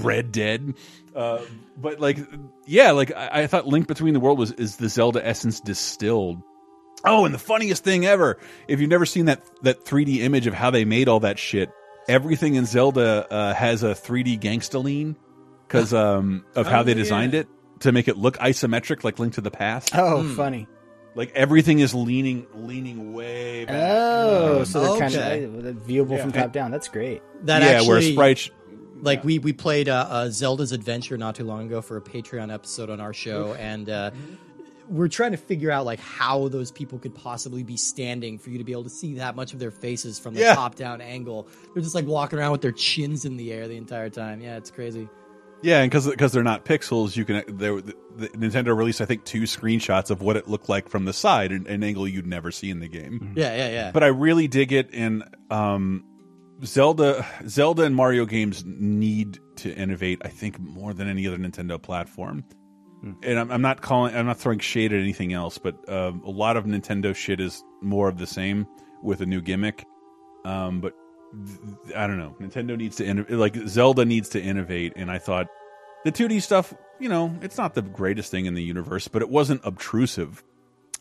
Red 0.02 0.32
Dead. 0.32 0.74
Uh, 1.16 1.40
but 1.78 1.98
like, 1.98 2.18
yeah, 2.66 2.90
like 2.90 3.10
I, 3.16 3.42
I 3.42 3.46
thought 3.46 3.66
Link 3.66 3.88
Between 3.88 4.12
the 4.14 4.20
World 4.20 4.38
was 4.38 4.52
is 4.52 4.76
the 4.76 4.88
Zelda 4.90 5.26
essence 5.26 5.60
distilled. 5.60 6.42
Oh, 7.04 7.24
and 7.24 7.32
the 7.34 7.38
funniest 7.38 7.84
thing 7.84 8.04
ever, 8.04 8.38
if 8.68 8.80
you've 8.80 8.90
never 8.90 9.06
seen 9.06 9.24
that 9.26 9.42
that 9.62 9.84
3D 9.84 10.18
image 10.18 10.46
of 10.46 10.54
how 10.54 10.70
they 10.70 10.84
made 10.84 11.08
all 11.08 11.20
that 11.20 11.38
shit, 11.38 11.70
everything 12.08 12.54
in 12.56 12.66
Zelda 12.66 13.26
uh, 13.30 13.54
has 13.54 13.82
a 13.82 13.88
3D 13.94 14.38
gangsta 14.40 14.82
lean 14.84 15.16
because 15.66 15.94
um, 16.04 16.44
of 16.54 16.66
how 16.66 16.80
Oh, 16.80 16.84
they 16.84 16.94
designed 16.94 17.32
yeah. 17.32 17.40
it 17.40 17.48
to 17.80 17.92
make 17.92 18.08
it 18.08 18.16
look 18.18 18.36
isometric, 18.38 19.02
like 19.04 19.18
Link 19.18 19.34
to 19.34 19.40
the 19.40 19.50
Past. 19.50 19.90
oh, 19.94 20.22
funny. 20.34 20.66
Like 21.14 21.32
everything 21.34 21.78
is 21.78 21.94
leaning 21.94 22.46
leaning 22.54 23.14
way 23.14 23.64
back. 23.64 23.74
Oh, 23.74 24.64
so 24.64 24.80
they're 24.80 24.90
Okay. 24.90 25.44
kind 25.46 25.66
of 25.66 25.76
viewable 25.76 26.20
from 26.20 26.30
Yeah. 26.34 26.42
top 26.42 26.52
down. 26.52 26.70
That's 26.72 26.88
great. 26.88 27.22
That 27.44 27.62
yeah, 27.62 27.68
actually, 27.68 27.88
where 27.88 28.02
sprites. 28.02 28.50
Like 29.00 29.24
we 29.24 29.38
we 29.38 29.52
played 29.52 29.88
uh, 29.88 30.06
uh, 30.08 30.28
Zelda's 30.30 30.72
Adventure 30.72 31.16
not 31.16 31.34
too 31.34 31.44
long 31.44 31.66
ago 31.66 31.80
for 31.82 31.96
a 31.96 32.00
Patreon 32.00 32.52
episode 32.52 32.90
on 32.90 33.00
our 33.00 33.12
show, 33.12 33.54
and 33.54 33.88
uh, 33.88 34.10
we're 34.88 35.08
trying 35.08 35.32
to 35.32 35.36
figure 35.36 35.70
out 35.70 35.84
like 35.84 36.00
how 36.00 36.48
those 36.48 36.70
people 36.70 36.98
could 36.98 37.14
possibly 37.14 37.62
be 37.62 37.76
standing 37.76 38.38
for 38.38 38.50
you 38.50 38.58
to 38.58 38.64
be 38.64 38.72
able 38.72 38.84
to 38.84 38.90
see 38.90 39.14
that 39.14 39.34
much 39.36 39.52
of 39.52 39.58
their 39.58 39.70
faces 39.70 40.18
from 40.18 40.34
the 40.34 40.40
Yeah. 40.40 40.54
top 40.54 40.74
down 40.76 41.00
angle. 41.00 41.48
They're 41.74 41.82
just 41.82 41.94
like 41.94 42.06
walking 42.06 42.38
around 42.38 42.52
with 42.52 42.60
their 42.62 42.72
chins 42.72 43.24
in 43.24 43.36
the 43.36 43.52
air 43.52 43.66
the 43.68 43.76
entire 43.76 44.10
time. 44.10 44.40
Yeah, 44.40 44.56
it's 44.56 44.70
crazy. 44.70 45.08
Yeah, 45.62 45.80
and 45.80 45.90
because 45.90 46.06
because 46.08 46.32
they're 46.32 46.42
not 46.44 46.64
pixels, 46.64 47.16
you 47.16 47.24
can. 47.24 47.42
There, 47.48 47.80
the, 47.80 47.94
the, 48.14 48.28
Nintendo 48.28 48.76
released 48.76 49.00
I 49.00 49.06
think 49.06 49.24
two 49.24 49.42
screenshots 49.42 50.10
of 50.10 50.20
what 50.20 50.36
it 50.36 50.48
looked 50.48 50.68
like 50.68 50.88
from 50.88 51.06
the 51.06 51.12
side, 51.14 51.50
an, 51.50 51.66
an 51.66 51.82
angle 51.82 52.06
you'd 52.06 52.26
never 52.26 52.50
see 52.50 52.70
in 52.70 52.78
the 52.80 52.88
game. 52.88 53.32
Yeah, 53.36 53.56
yeah, 53.56 53.68
yeah. 53.70 53.90
But 53.90 54.04
I 54.04 54.08
really 54.08 54.48
dig 54.48 54.72
it, 54.72 54.90
and 54.92 55.24
um, 55.50 56.04
Zelda, 56.64 57.26
Zelda, 57.46 57.82
and 57.82 57.94
Mario 57.94 58.24
games 58.24 58.64
need 58.64 59.38
to 59.56 59.74
innovate. 59.74 60.20
I 60.24 60.28
think 60.28 60.58
more 60.58 60.94
than 60.94 61.08
any 61.08 61.26
other 61.26 61.38
Nintendo 61.38 61.80
platform. 61.80 62.44
And 63.22 63.38
I'm, 63.38 63.50
I'm 63.50 63.62
not 63.62 63.82
calling, 63.82 64.16
I'm 64.16 64.26
not 64.26 64.38
throwing 64.38 64.58
shade 64.58 64.92
at 64.92 65.00
anything 65.00 65.32
else, 65.32 65.58
but 65.58 65.76
um, 65.88 66.22
a 66.24 66.30
lot 66.30 66.56
of 66.56 66.64
Nintendo 66.64 67.14
shit 67.14 67.40
is 67.40 67.62
more 67.82 68.08
of 68.08 68.18
the 68.18 68.26
same 68.26 68.66
with 69.02 69.20
a 69.20 69.26
new 69.26 69.40
gimmick. 69.40 69.84
Um, 70.44 70.80
but 70.80 70.94
I 71.94 72.06
don't 72.06 72.18
know. 72.18 72.34
Nintendo 72.40 72.76
needs 72.76 72.96
to 72.96 73.04
inno- 73.04 73.30
like 73.30 73.56
Zelda 73.68 74.04
needs 74.04 74.30
to 74.30 74.40
innovate, 74.40 74.94
and 74.96 75.10
I 75.10 75.18
thought 75.18 75.48
the 76.04 76.12
2D 76.12 76.40
stuff, 76.40 76.72
you 76.98 77.08
know, 77.08 77.36
it's 77.42 77.58
not 77.58 77.74
the 77.74 77.82
greatest 77.82 78.30
thing 78.30 78.46
in 78.46 78.54
the 78.54 78.62
universe, 78.62 79.08
but 79.08 79.22
it 79.22 79.28
wasn't 79.28 79.60
obtrusive. 79.64 80.42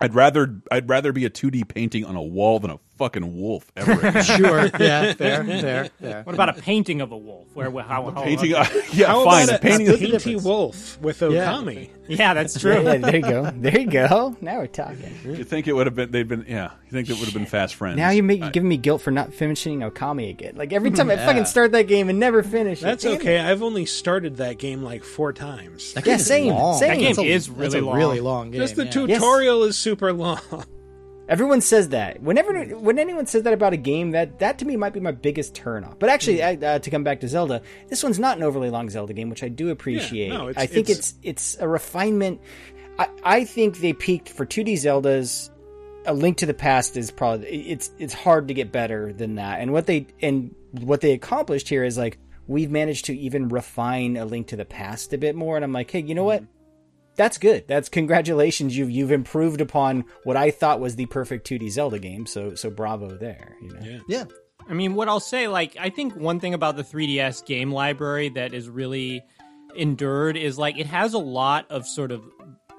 I'd 0.02 0.14
rather 0.14 0.62
I'd 0.72 0.90
rather 0.90 1.14
be 1.14 1.26
a 1.26 1.30
2D 1.30 1.68
painting 1.68 2.06
on 2.06 2.16
a 2.16 2.22
wall 2.22 2.60
than 2.60 2.72
a 2.72 2.80
fucking 2.98 3.38
wolf 3.40 3.72
ever. 3.76 4.22
sure. 4.24 4.66
Yeah, 4.80 5.14
fair, 5.14 5.44
fair, 5.44 5.90
fair. 6.00 6.24
What 6.24 6.34
about 6.34 6.50
a 6.58 6.62
painting 6.62 7.02
of 7.02 7.12
a 7.12 7.18
wolf? 7.18 7.48
Where, 7.54 7.70
where 7.70 7.84
how, 7.84 8.10
how 8.12 8.24
painting, 8.24 8.52
yeah, 8.94 9.08
How 9.08 9.24
fine. 9.26 9.46
about 9.46 9.56
a 9.56 9.60
painting 9.60 9.88
of- 9.90 9.96
a 9.96 9.98
painty 9.98 10.36
wolf 10.36 11.00
with 11.02 11.20
Okami? 11.20 11.90
Yeah, 12.08 12.34
that's 12.36 12.60
true. 12.60 12.84
Yeah, 12.84 12.98
there 12.98 13.16
you 13.16 13.22
go. 13.22 13.52
There 13.56 13.80
you 13.80 13.88
go. 13.90 14.36
Now 14.40 14.60
we're 14.60 14.68
talking. 14.68 15.18
You 15.24 15.44
think 15.44 15.68
it 15.68 15.74
would 15.74 15.88
have 15.88 15.96
been? 15.96 16.12
They've 16.12 16.28
been. 16.28 16.46
Yeah. 16.48 16.72
You 16.86 16.92
think 16.92 17.10
it 17.10 17.14
would 17.14 17.26
have 17.26 17.34
been 17.34 17.48
fast 17.48 17.76
friends? 17.76 17.98
Now 17.98 18.12
you 18.12 18.22
make 18.22 18.42
you 18.44 18.50
giving 18.52 18.70
me 18.70 18.78
guilt 18.78 19.02
for 19.02 19.10
not 19.12 19.34
finishing 19.34 19.80
Okami 19.80 20.30
again. 20.30 20.56
Like 20.56 20.72
every 20.72 20.92
time 20.92 21.10
I 21.10 21.16
fucking 21.26 21.46
start 21.46 21.72
that 21.72 21.88
game 21.88 22.10
and 22.10 22.20
never 22.20 22.44
finish 22.44 22.80
it. 22.82 22.86
That's 22.86 23.04
Damn 23.04 23.14
it. 23.14 23.20
okay. 23.22 23.40
I've 23.40 23.64
only 23.64 23.86
started 23.88 24.38
that 24.38 24.60
game 24.60 24.84
like 24.84 25.04
four 25.04 25.34
times. 25.34 25.94
That 25.94 26.06
Yeah, 26.06 26.18
same, 26.18 26.54
long. 26.54 26.78
same. 26.80 26.90
That 26.90 26.98
game 27.00 27.06
That's 27.16 27.18
a- 27.18 27.24
is 27.24 27.48
that's 27.48 27.58
really 27.60 27.82
long. 27.82 27.96
really 27.98 28.20
long 28.20 28.52
game. 28.52 28.62
Just 28.62 28.76
the 28.76 28.86
yeah. 28.86 28.92
tutorial 28.92 29.64
is 29.64 29.76
super 29.78 30.14
long. 30.14 30.40
Everyone 31.28 31.62
says 31.62 31.90
that. 31.90 32.22
Whenever 32.22 32.64
hmm. 32.64 32.84
when 32.84 33.00
anyone 33.00 33.26
says 33.26 33.44
that 33.44 33.54
about 33.54 33.74
a 33.74 33.78
game, 33.78 34.12
that 34.12 34.40
that 34.40 34.60
to 34.60 34.66
me 34.66 34.76
might 34.76 34.94
be 34.94 35.00
my 35.00 35.12
biggest 35.12 35.56
turnoff. 35.56 35.98
But 36.00 36.10
actually, 36.10 36.38
hmm. 36.38 36.64
I, 36.64 36.68
uh, 36.68 36.80
to 36.80 36.90
come 36.90 37.04
back 37.04 37.22
to 37.22 37.28
Zelda, 37.28 37.62
this 37.88 38.04
one's 38.04 38.20
not 38.20 38.38
an 38.38 38.44
overly 38.44 38.70
long 38.70 38.90
Zelda 38.90 39.14
game, 39.14 39.30
which 39.30 39.44
I 39.44 39.50
do 39.50 39.70
appreciate. 39.70 40.30
no, 40.30 40.50
I 40.56 40.66
think 40.66 40.90
it's- 40.90 41.16
it's, 41.24 41.56
it's 41.56 41.58
a 41.62 41.68
refinement. 41.68 42.42
I, 42.98 43.10
I 43.24 43.44
think 43.44 43.80
they 43.80 43.94
peaked 43.94 44.30
for 44.30 44.46
2D 44.46 44.74
Zeldas. 44.74 45.50
A 46.08 46.14
Link 46.14 46.38
to 46.38 46.46
the 46.46 46.54
Past 46.54 46.98
is 46.98 47.10
probably 47.10 47.48
it's 47.48 47.90
it's 47.98 48.14
hard 48.14 48.50
to 48.50 48.54
get 48.54 48.72
better 48.72 49.12
than 49.12 49.36
that. 49.36 49.60
And 49.60 49.74
what 49.74 49.88
they 49.88 50.06
and 50.22 50.54
what 50.72 51.02
they 51.02 51.14
accomplished 51.14 51.68
here 51.68 51.84
is 51.84 51.98
like 51.98 52.20
we've 52.48 52.70
managed 52.70 53.06
to 53.06 53.18
even 53.18 53.50
refine 53.50 54.16
a 54.16 54.26
Link 54.26 54.48
to 54.48 54.56
the 54.56 54.66
Past 54.66 55.14
a 55.14 55.18
bit 55.18 55.36
more. 55.36 55.56
And 55.56 55.66
I'm 55.66 55.74
like, 55.74 55.90
hey, 55.90 56.02
you 56.02 56.14
know 56.14 56.24
what? 56.24 56.42
Hmm. 56.42 56.46
That's 57.16 57.38
good. 57.38 57.68
That's 57.68 57.90
congratulations. 57.90 58.78
You've 58.78 58.92
you've 58.92 59.12
improved 59.12 59.62
upon 59.62 60.06
what 60.24 60.38
I 60.38 60.52
thought 60.52 60.80
was 60.80 60.96
the 60.96 61.06
perfect 61.08 61.48
2D 61.48 61.70
Zelda 61.70 62.00
game. 62.00 62.26
So 62.26 62.56
so 62.56 62.70
bravo 62.70 63.18
there. 63.18 63.56
You 63.62 63.70
know. 63.74 63.80
Yeah. 63.82 64.00
Yeah. 64.08 64.24
I 64.68 64.74
mean, 64.74 64.96
what 64.96 65.08
I'll 65.08 65.20
say, 65.20 65.48
like, 65.48 65.78
I 65.80 65.90
think 65.90 66.16
one 66.16 66.40
thing 66.40 66.56
about 66.56 66.76
the 66.76 66.84
3DS 66.84 67.46
game 67.46 67.72
library 67.72 68.30
that 68.30 68.54
is 68.54 68.68
really 68.68 69.24
endured 69.76 70.38
is 70.38 70.58
like 70.58 70.78
it 70.78 70.88
has 70.88 71.14
a 71.14 71.20
lot 71.20 71.70
of 71.70 71.86
sort 71.86 72.12
of 72.12 72.24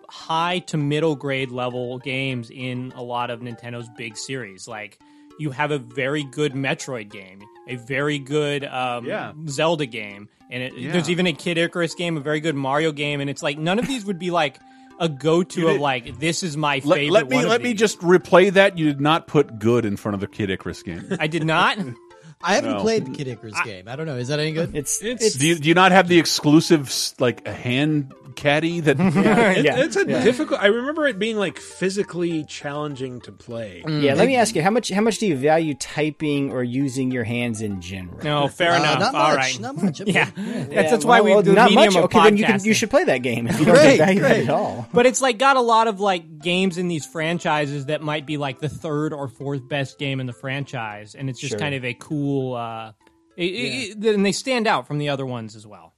high 0.09 0.61
to 0.61 0.77
middle 0.77 1.15
grade 1.15 1.51
level 1.51 1.99
games 1.99 2.51
in 2.51 2.93
a 2.97 3.03
lot 3.03 3.31
of 3.31 3.41
Nintendo's 3.41 3.89
big 3.97 4.17
series. 4.17 4.67
Like, 4.67 4.99
you 5.39 5.51
have 5.51 5.71
a 5.71 5.79
very 5.79 6.25
good 6.25 6.53
Metroid 6.55 7.11
game, 7.11 7.43
a 7.69 7.77
very 7.77 8.19
good 8.19 8.65
um, 8.65 9.05
Yeah. 9.05 9.33
Zelda 9.49 9.87
game, 9.87 10.29
and 10.51 10.63
it, 10.63 10.77
Yeah. 10.77 10.93
there's 10.93 11.11
even 11.11 11.27
a 11.27 11.33
Kid 11.33 11.59
Icarus 11.59 11.95
game, 11.95 12.17
a 12.17 12.21
very 12.21 12.41
good 12.41 12.55
Mario 12.55 12.93
game, 12.93 13.21
and 13.21 13.29
it's 13.31 13.43
like 13.43 13.59
none 13.59 13.79
of 13.79 13.87
these 13.87 14.05
would 14.05 14.19
be 14.19 14.31
like 14.31 14.59
a 14.99 15.09
go 15.11 15.43
to 15.43 15.69
of 15.69 15.77
like 15.81 16.19
this 16.19 16.43
is 16.43 16.57
my 16.57 16.81
favorite. 16.81 17.11
let 17.11 17.29
me 17.29 17.37
one 17.37 17.45
of 17.45 17.51
let 17.51 17.63
me 17.63 17.75
just 17.75 17.99
replay 18.01 18.51
that. 18.53 18.79
You 18.79 18.87
did 18.87 19.01
not 19.01 19.27
put 19.27 19.59
good 19.59 19.85
in 19.85 19.97
front 19.97 20.15
of 20.15 20.21
the 20.21 20.27
Kid 20.27 20.49
Icarus 20.51 20.83
game. 20.83 21.07
I 21.21 21.27
did 21.27 21.45
not. 21.45 21.79
I 22.43 22.55
haven't 22.55 22.75
No. 22.75 22.81
played 22.83 23.07
the 23.07 23.11
Kid 23.13 23.29
Icarus 23.29 23.61
game. 23.65 23.89
I 23.89 23.97
don't 23.97 24.07
know. 24.07 24.17
Is 24.17 24.29
that 24.29 24.39
any 24.39 24.53
good? 24.53 24.77
It's 24.77 25.03
It's- 25.03 25.25
it's, 25.25 25.35
do, 25.37 25.47
you, 25.47 25.55
do 25.57 25.69
you 25.69 25.75
not 25.75 25.91
have 25.93 26.07
the 26.09 26.19
exclusive 26.19 26.93
like 27.19 27.47
a 27.49 27.53
hand 27.53 28.13
caddy 28.37 28.81
that? 28.81 28.97
It- 29.57 29.65
Yeah. 29.65 29.79
It's 29.79 29.97
a 29.97 30.05
difficult. 30.05 30.61
I 30.61 30.67
remember 30.67 31.07
it 31.07 31.19
being 31.19 31.39
like 31.39 31.59
physically 31.59 32.45
challenging 32.45 33.21
to 33.23 33.33
play. 33.33 33.83
yeah. 33.89 34.15
Let 34.15 34.27
me 34.27 34.37
ask 34.37 34.55
you 34.55 34.63
how 34.63 34.71
much 34.71 34.91
how 34.91 35.01
much 35.01 35.19
do 35.19 35.27
you 35.27 35.37
value 35.37 35.75
typing 35.75 36.53
or 36.53 36.63
using 36.63 37.11
your 37.11 37.25
hands 37.25 37.63
in 37.63 37.81
general? 37.81 38.19
No, 38.23 38.49
fair 38.49 38.73
Uh, 38.73 38.81
enough. 38.81 39.01
not 39.01 39.15
All 39.15 39.29
much. 39.31 39.37
right. 39.39 39.61
Not 39.61 39.77
much. 39.83 40.01
Yeah, 40.07 40.31
Yeah, 40.37 40.65
that's, 40.65 40.91
that's 40.91 41.05
why 41.07 41.23
we 41.23 41.31
well, 41.33 41.43
do 41.43 41.55
not 41.55 41.71
medium 41.71 41.95
much. 41.95 41.97
of 41.97 42.05
Okay, 42.05 42.23
then 42.23 42.37
you 42.37 42.45
can 42.45 42.63
you 42.63 42.75
should 42.75 42.91
play 42.91 43.05
that 43.05 43.19
game 43.23 43.47
if 43.49 43.59
you 43.59 43.65
don't 43.65 43.75
Great, 43.77 43.97
value 43.99 44.21
that 44.21 44.29
great. 44.29 44.45
at 44.45 44.51
all. 44.51 44.87
But 44.93 45.07
it's 45.07 45.23
like 45.23 45.39
got 45.39 45.57
a 45.57 45.61
lot 45.63 45.89
of 45.89 46.01
like 46.01 46.39
games 46.41 46.77
in 46.77 46.89
these 46.89 47.07
franchises 47.07 47.87
that 47.87 48.03
might 48.03 48.27
be 48.27 48.37
like 48.37 48.61
the 48.61 48.69
third 48.69 49.15
or 49.15 49.27
fourth 49.29 49.67
best 49.69 49.99
game 49.99 50.21
in 50.21 50.27
the 50.27 50.33
franchise, 50.35 51.15
and 51.15 51.31
it's 51.31 51.41
just 51.41 51.53
Sure. 51.53 51.59
kind 51.59 51.75
of 51.75 51.85
a 51.85 51.95
cool. 51.95 52.36
Uh 52.55 52.93
it, 53.37 53.45
it, 53.45 54.05
it- 54.05 54.15
and 54.15 54.25
they 54.25 54.33
stand 54.33 54.67
out 54.67 54.87
from 54.87 54.99
the 54.99 55.09
other 55.11 55.27
ones 55.27 55.57
as 55.57 55.67
well. 55.67 55.93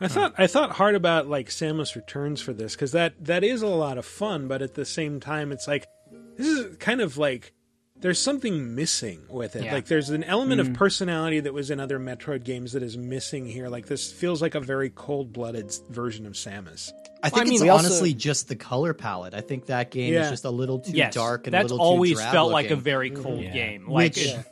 I 0.00 0.06
thought 0.06 0.34
I 0.38 0.46
thought 0.46 0.70
hard 0.72 0.94
about 0.94 1.26
like 1.28 1.48
Samus 1.48 1.96
Returns 1.96 2.40
for 2.40 2.52
this 2.52 2.74
because 2.76 2.92
that 2.92 3.24
that 3.24 3.42
is 3.42 3.62
a 3.62 3.66
lot 3.66 3.98
of 3.98 4.04
fun, 4.06 4.46
but 4.46 4.62
at 4.62 4.74
the 4.74 4.84
same 4.84 5.18
time, 5.18 5.50
it's 5.50 5.66
like 5.66 5.88
this 6.36 6.46
is 6.46 6.76
kind 6.76 7.00
of 7.00 7.16
like 7.18 7.52
there's 8.00 8.20
something 8.22 8.76
missing 8.76 9.22
with 9.28 9.56
it. 9.56 9.64
Yeah. 9.64 9.72
Like 9.72 9.86
there's 9.86 10.10
an 10.10 10.22
element 10.22 10.60
of 10.60 10.72
personality 10.72 11.40
that 11.40 11.52
was 11.52 11.68
in 11.72 11.80
other 11.80 11.98
Metroid 11.98 12.44
games 12.44 12.74
that 12.74 12.82
is 12.84 12.96
missing 12.96 13.44
here. 13.44 13.68
Like 13.68 13.86
this 13.86 14.12
feels 14.12 14.40
like 14.40 14.54
a 14.54 14.60
very 14.60 14.88
cold 14.88 15.32
blooded 15.32 15.74
version 15.90 16.26
of 16.26 16.34
Samus. 16.34 16.92
I 17.24 17.28
think 17.30 17.40
I 17.40 17.44
mean, 17.46 17.54
it's 17.54 17.62
we 17.64 17.68
also- 17.70 17.86
honestly 17.88 18.14
just 18.14 18.46
the 18.46 18.54
color 18.54 18.94
palette. 18.94 19.34
I 19.34 19.40
think 19.40 19.66
that 19.66 19.90
game 19.90 20.12
Yeah. 20.14 20.22
is 20.26 20.30
just 20.30 20.44
a 20.44 20.50
little 20.50 20.78
too 20.78 20.92
yes, 20.92 21.12
dark 21.12 21.48
and 21.48 21.54
that's 21.54 21.72
a 21.72 21.74
little 21.74 21.84
always 21.84 22.10
too 22.12 22.16
drab 22.18 22.32
felt 22.32 22.52
like 22.52 22.70
a 22.70 22.76
very 22.76 23.10
cold 23.10 23.40
Yeah. 23.42 23.52
game. 23.52 23.88
Like 23.88 24.14
Which, 24.14 24.26
it- 24.28 24.46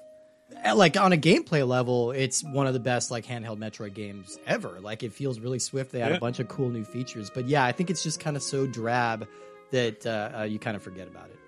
like 0.74 0.96
on 0.96 1.12
a 1.12 1.16
gameplay 1.16 1.66
level, 1.66 2.10
it's 2.12 2.42
one 2.42 2.66
of 2.66 2.72
the 2.74 2.80
best 2.80 3.10
like 3.10 3.24
handheld 3.26 3.58
Metroid 3.58 3.94
games 3.94 4.38
ever. 4.46 4.78
Like 4.80 5.02
it 5.02 5.12
feels 5.12 5.38
really 5.40 5.58
swift. 5.58 5.92
They 5.92 6.00
had 6.00 6.10
Yeah. 6.10 6.16
a 6.16 6.20
bunch 6.20 6.38
of 6.40 6.48
cool 6.48 6.68
new 6.70 6.84
features, 6.84 7.30
but 7.30 7.46
yeah, 7.48 7.64
I 7.64 7.72
think 7.72 7.90
it's 7.90 8.02
just 8.02 8.20
kind 8.20 8.36
of 8.36 8.42
so 8.42 8.66
drab 8.66 9.26
that 9.70 10.06
uh, 10.06 10.38
uh, 10.38 10.42
you 10.44 10.58
kind 10.58 10.76
of 10.76 10.82
forget 10.82 11.08
about 11.08 11.26
it. 11.30 11.38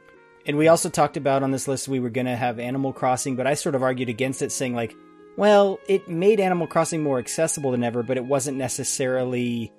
And 0.46 0.56
we 0.56 0.68
also 0.68 0.88
talked 0.88 1.16
about 1.16 1.42
on 1.42 1.50
this 1.50 1.68
list 1.68 1.88
we 1.88 2.00
were 2.00 2.10
going 2.10 2.26
to 2.26 2.36
have 2.36 2.58
Animal 2.58 2.92
Crossing, 2.92 3.36
but 3.36 3.46
I 3.46 3.54
sort 3.54 3.74
of 3.74 3.82
argued 3.82 4.08
against 4.08 4.40
it, 4.42 4.50
saying 4.50 4.74
like, 4.74 4.94
well, 5.36 5.78
it 5.88 6.08
made 6.08 6.40
Animal 6.40 6.66
Crossing 6.66 7.02
more 7.02 7.18
accessible 7.18 7.70
than 7.72 7.84
ever, 7.84 8.02
but 8.02 8.16
it 8.16 8.24
wasn't 8.24 8.56
necessarily. 8.56 9.72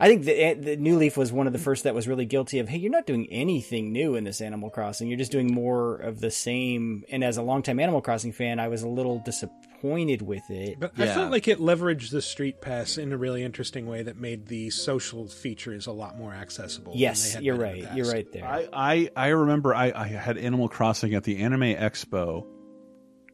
I 0.00 0.08
think 0.08 0.24
the, 0.24 0.32
eh, 0.32 0.54
the 0.54 0.76
New 0.76 0.96
Leaf 0.96 1.16
was 1.16 1.32
one 1.32 1.46
of 1.46 1.52
the 1.52 1.58
first 1.58 1.84
that 1.84 1.94
was 1.94 2.06
really 2.06 2.24
guilty 2.24 2.60
of, 2.60 2.68
hey, 2.68 2.78
you're 2.78 2.92
not 2.92 3.06
doing 3.06 3.26
anything 3.30 3.92
new 3.92 4.14
in 4.14 4.24
this 4.24 4.40
Animal 4.40 4.70
Crossing. 4.70 5.08
You're 5.08 5.18
just 5.18 5.32
doing 5.32 5.52
more 5.52 5.96
of 5.96 6.20
the 6.20 6.30
same. 6.30 7.04
And 7.10 7.24
as 7.24 7.36
a 7.36 7.42
longtime 7.42 7.80
Animal 7.80 8.00
Crossing 8.00 8.32
fan, 8.32 8.60
I 8.60 8.68
was 8.68 8.82
a 8.82 8.88
little 8.88 9.18
disappointed 9.18 10.22
with 10.22 10.48
it. 10.50 10.78
But 10.78 10.92
I 10.98 11.06
felt 11.06 11.30
like 11.32 11.48
it 11.48 11.58
leveraged 11.58 12.10
the 12.10 12.22
Street 12.22 12.60
Pass 12.60 12.96
in 12.96 13.12
a 13.12 13.16
really 13.16 13.42
interesting 13.42 13.86
way 13.86 14.02
that 14.04 14.16
made 14.16 14.46
the 14.46 14.70
social 14.70 15.26
features 15.26 15.86
a 15.86 15.92
lot 15.92 16.16
more 16.16 16.32
accessible. 16.32 16.92
than 16.92 16.98
they 16.98 17.02
yes, 17.02 17.34
had 17.34 17.42
you're 17.42 17.56
been 17.56 17.66
in 17.66 17.80
the 17.80 17.86
right. 17.86 17.96
You're 17.96 18.10
right 18.12 18.32
there. 18.32 18.44
I, 18.44 18.68
I 18.72 19.10
I 19.16 19.28
remember 19.28 19.74
I, 19.74 19.92
I 19.94 20.06
had 20.06 20.38
Animal 20.38 20.68
Crossing 20.68 21.14
at 21.14 21.24
the 21.24 21.38
Anime 21.38 21.74
Expo, 21.74 22.46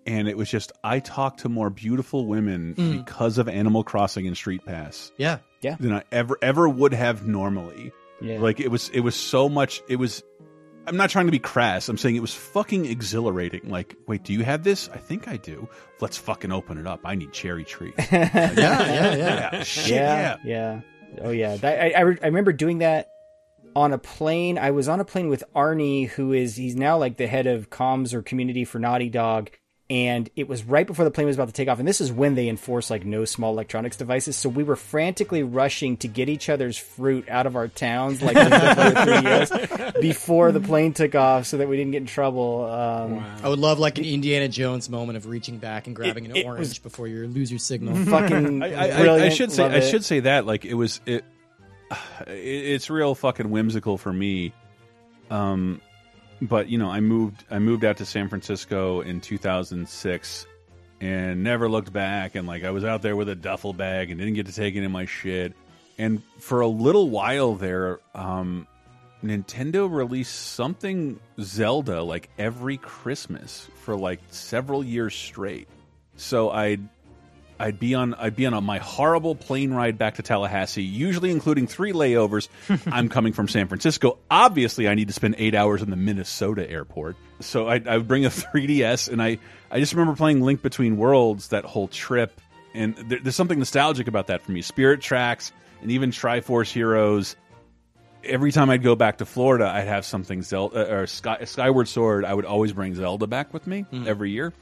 and 0.07 0.29
it 0.29 0.37
was 0.37 0.51
just 0.51 0.73
I 0.83 1.01
talked 1.01 1.41
to 1.41 1.49
more 1.49 1.71
beautiful 1.71 2.27
women 2.27 2.75
mm. 2.77 3.05
because 3.05 3.39
of 3.39 3.49
Animal 3.49 3.85
Crossing 3.85 4.27
and 4.27 4.37
Street 4.37 4.65
Pass 4.65 5.13
Yeah, 5.17 5.39
Yeah. 5.63 5.77
than 5.81 5.93
I 5.93 6.03
ever 6.13 6.37
ever 6.43 6.69
would 6.69 6.93
have 6.95 7.27
normally. 7.27 7.93
yeah. 8.21 8.39
Like 8.39 8.61
it 8.61 8.69
was 8.69 8.89
it 8.91 9.01
was 9.01 9.15
so 9.15 9.49
much. 9.49 9.83
It 9.89 9.97
was. 9.97 10.23
I'm 10.87 10.99
not 10.99 11.09
trying 11.09 11.25
to 11.25 11.33
be 11.33 11.39
crass. 11.39 11.89
I'm 11.89 11.97
saying 11.97 12.15
it 12.15 12.21
was 12.21 12.35
fucking 12.35 12.85
exhilarating. 12.85 13.71
Like, 13.71 13.97
wait, 14.07 14.23
do 14.23 14.35
you 14.35 14.45
have 14.45 14.65
this? 14.65 14.91
I 14.93 14.99
think 14.99 15.29
I 15.29 15.39
do. 15.39 15.67
Let's 16.01 16.19
fucking 16.19 16.53
open 16.53 16.77
it 16.77 16.87
up. 16.87 17.01
I 17.07 17.15
need 17.15 17.33
cherry 17.33 17.65
tree. 17.65 17.95
yeah, 18.13 18.31
yeah, 18.33 18.53
yeah. 18.55 19.15
yeah, 19.17 19.63
shit, 19.63 19.91
yeah. 19.93 20.37
yeah, 20.45 20.81
yeah. 21.15 21.23
Oh 21.23 21.31
yeah, 21.31 21.57
that, 21.57 21.81
I, 21.81 21.91
I 21.93 22.01
re- 22.01 22.19
I 22.23 22.27
remember 22.27 22.53
doing 22.53 22.79
that 22.79 23.09
on 23.75 23.93
a 23.95 23.99
plane. 23.99 24.59
I 24.59 24.73
was 24.73 24.89
on 24.89 25.01
a 25.01 25.05
plane 25.07 25.29
with 25.29 25.43
Arne, 25.55 26.05
who 26.09 26.33
is 26.35 26.57
he's 26.57 26.77
now 26.77 26.99
like 26.99 27.17
the 27.17 27.27
head 27.27 27.47
of 27.47 27.71
comms 27.71 28.13
or 28.13 28.21
community 28.23 28.65
for 28.67 28.79
Naughty 28.79 29.09
Dog. 29.09 29.51
And 29.91 30.31
it 30.35 30.49
was 30.49 30.65
right 30.65 30.87
before 30.87 31.05
the 31.05 31.11
plane 31.11 31.27
was 31.27 31.37
about 31.37 31.49
to 31.49 31.53
take 31.53 31.69
off, 31.69 31.79
and 31.79 31.87
this 31.87 32.01
is 32.01 32.11
when 32.11 32.35
they 32.37 32.49
enforce 32.49 32.89
like 32.89 33.05
no 33.05 33.27
small 33.27 33.53
electronics 33.53 33.99
devices. 33.99 34.35
So 34.35 34.49
we 34.49 34.65
were 34.65 34.77
frantically 34.77 35.43
rushing 35.43 35.99
to 35.99 36.09
get 36.09 36.31
each 36.31 36.49
other's 36.49 36.79
fruit 36.79 37.29
out 37.29 37.45
of 37.47 37.55
our 37.55 37.69
towns, 37.69 38.23
like 38.23 38.35
when 38.35 38.47
we 38.51 38.59
were 38.95 39.05
three 39.05 39.31
years, 39.83 39.93
before 40.01 40.53
the 40.53 40.61
plane 40.61 40.95
took 40.95 41.15
off, 41.15 41.45
so 41.45 41.59
that 41.59 41.69
we 41.69 41.77
didn't 41.77 41.93
get 41.93 41.99
in 41.99 42.07
trouble. 42.07 42.65
Um, 42.65 43.23
I 43.43 43.49
would 43.51 43.59
love 43.59 43.79
like 43.79 43.99
an 43.99 44.07
Indiana 44.07 44.49
Jones 44.49 44.89
moment 44.89 45.19
of 45.19 45.27
reaching 45.27 45.59
back 45.59 45.87
and 45.87 45.95
grabbing 45.95 46.25
an 46.25 46.35
it 46.35 46.47
orange 46.47 46.83
before 46.83 47.07
you 47.07 47.27
lose 47.27 47.53
your 47.53 47.59
signal. 47.59 47.95
Fucking 48.07 48.63
I, 48.63 48.75
I, 48.75 49.05
I, 49.05 49.25
I 49.25 49.29
should 49.29 49.53
say 49.53 49.65
Love 49.65 49.73
I 49.73 49.77
it. 49.77 49.91
should 49.91 50.05
say 50.07 50.21
that 50.21 50.47
like 50.47 50.65
it 50.65 50.75
was 50.75 51.03
it, 51.05 51.27
it 52.27 52.31
it's 52.33 52.89
real 52.89 53.15
fucking 53.15 53.51
whimsical 53.51 53.99
for 53.99 54.13
me 54.15 54.55
Um, 55.31 55.83
but 56.43 56.69
you 56.69 56.79
know, 56.79 56.91
I 56.91 57.01
moved 57.01 57.45
I 57.51 57.59
moved 57.59 57.85
out 57.85 57.99
to 57.99 58.07
San 58.07 58.29
Francisco 58.29 59.01
in 59.01 59.21
2006 59.21 60.47
and 61.01 61.43
never 61.43 61.69
looked 61.69 61.93
back. 61.93 62.35
And 62.35 62.47
like 62.47 62.65
I 62.65 62.71
was 62.71 62.85
out 62.85 63.03
there 63.03 63.17
with 63.17 63.29
a 63.29 63.35
duffel 63.35 63.73
bag 63.73 64.11
and 64.11 64.19
didn't 64.19 64.35
get 64.35 64.47
to 64.47 64.53
take 64.53 64.77
any 64.77 64.87
of 64.87 64.93
my 64.93 65.07
shit. 65.07 65.55
And 65.99 66.23
for 66.39 66.61
a 66.61 66.67
little 66.67 67.09
while 67.09 67.55
there, 67.55 68.01
um, 68.15 68.67
Nintendo 69.23 69.91
released 69.91 70.35
something 70.35 71.19
Zelda 71.41 72.03
like 72.03 72.31
every 72.39 72.77
Christmas 72.77 73.69
for 73.83 73.97
like 73.97 74.21
several 74.31 74.85
years 74.85 75.15
straight. 75.15 75.69
So 76.17 76.51
I'd 76.51 76.89
I'd 77.65 77.79
be 77.79 77.95
on 77.95 78.13
I'd 78.13 78.37
be 78.37 78.45
on 78.45 78.53
a, 78.53 78.61
my 78.61 78.77
horrible 78.77 79.35
plane 79.35 79.73
ride 79.73 79.97
back 79.97 80.17
to 80.17 80.23
Tallahassee, 80.23 80.83
usually 80.83 81.31
including 81.31 81.67
three 81.67 81.95
layovers. 81.95 82.49
I'm 82.93 83.09
coming 83.09 83.33
from 83.33 83.49
San 83.49 83.69
Francisco. 83.69 84.19
Obviously, 84.31 84.87
I 84.87 84.95
need 84.95 85.09
to 85.09 85.15
spend 85.15 85.37
eight 85.39 85.55
hours 85.55 85.81
in 85.81 85.89
the 85.89 85.97
Minnesota 85.97 86.69
airport. 86.69 87.17
So 87.41 87.67
I, 87.67 87.81
I 87.87 87.97
would 87.97 88.07
bring 88.07 88.27
a 88.27 88.29
3DS, 88.31 89.11
and 89.11 89.23
I 89.23 89.39
I 89.71 89.81
just 89.81 89.95
remember 89.95 90.15
playing 90.15 90.43
Link 90.43 90.61
Between 90.61 90.99
Worlds 90.99 91.49
that 91.49 91.65
whole 91.65 91.89
trip, 91.89 92.39
and 92.75 92.97
there, 92.97 93.21
there's 93.23 93.35
something 93.35 93.59
nostalgic 93.59 94.09
about 94.09 94.27
that 94.27 94.43
for 94.43 94.53
me. 94.53 94.61
Spirit 94.61 95.01
Tracks 95.01 95.51
and 95.81 95.91
even 95.91 96.11
Triforce 96.11 96.71
Heroes. 96.71 97.35
Every 98.25 98.53
time 98.53 98.69
I'd 98.69 98.83
go 98.83 98.95
back 98.95 99.19
to 99.19 99.25
Florida, 99.25 99.67
I'd 99.67 99.89
have 99.89 100.05
something 100.05 100.43
Zelda 100.43 100.95
or 100.95 101.07
Sky, 101.07 101.45
Skyward 101.45 101.89
Sword. 101.89 102.27
I 102.27 102.35
would 102.35 102.45
always 102.45 102.75
bring 102.75 102.95
Zelda 102.95 103.27
back 103.27 103.55
with 103.55 103.67
me 103.67 103.83
hmm. 103.83 104.07
every 104.07 104.33
year 104.33 104.53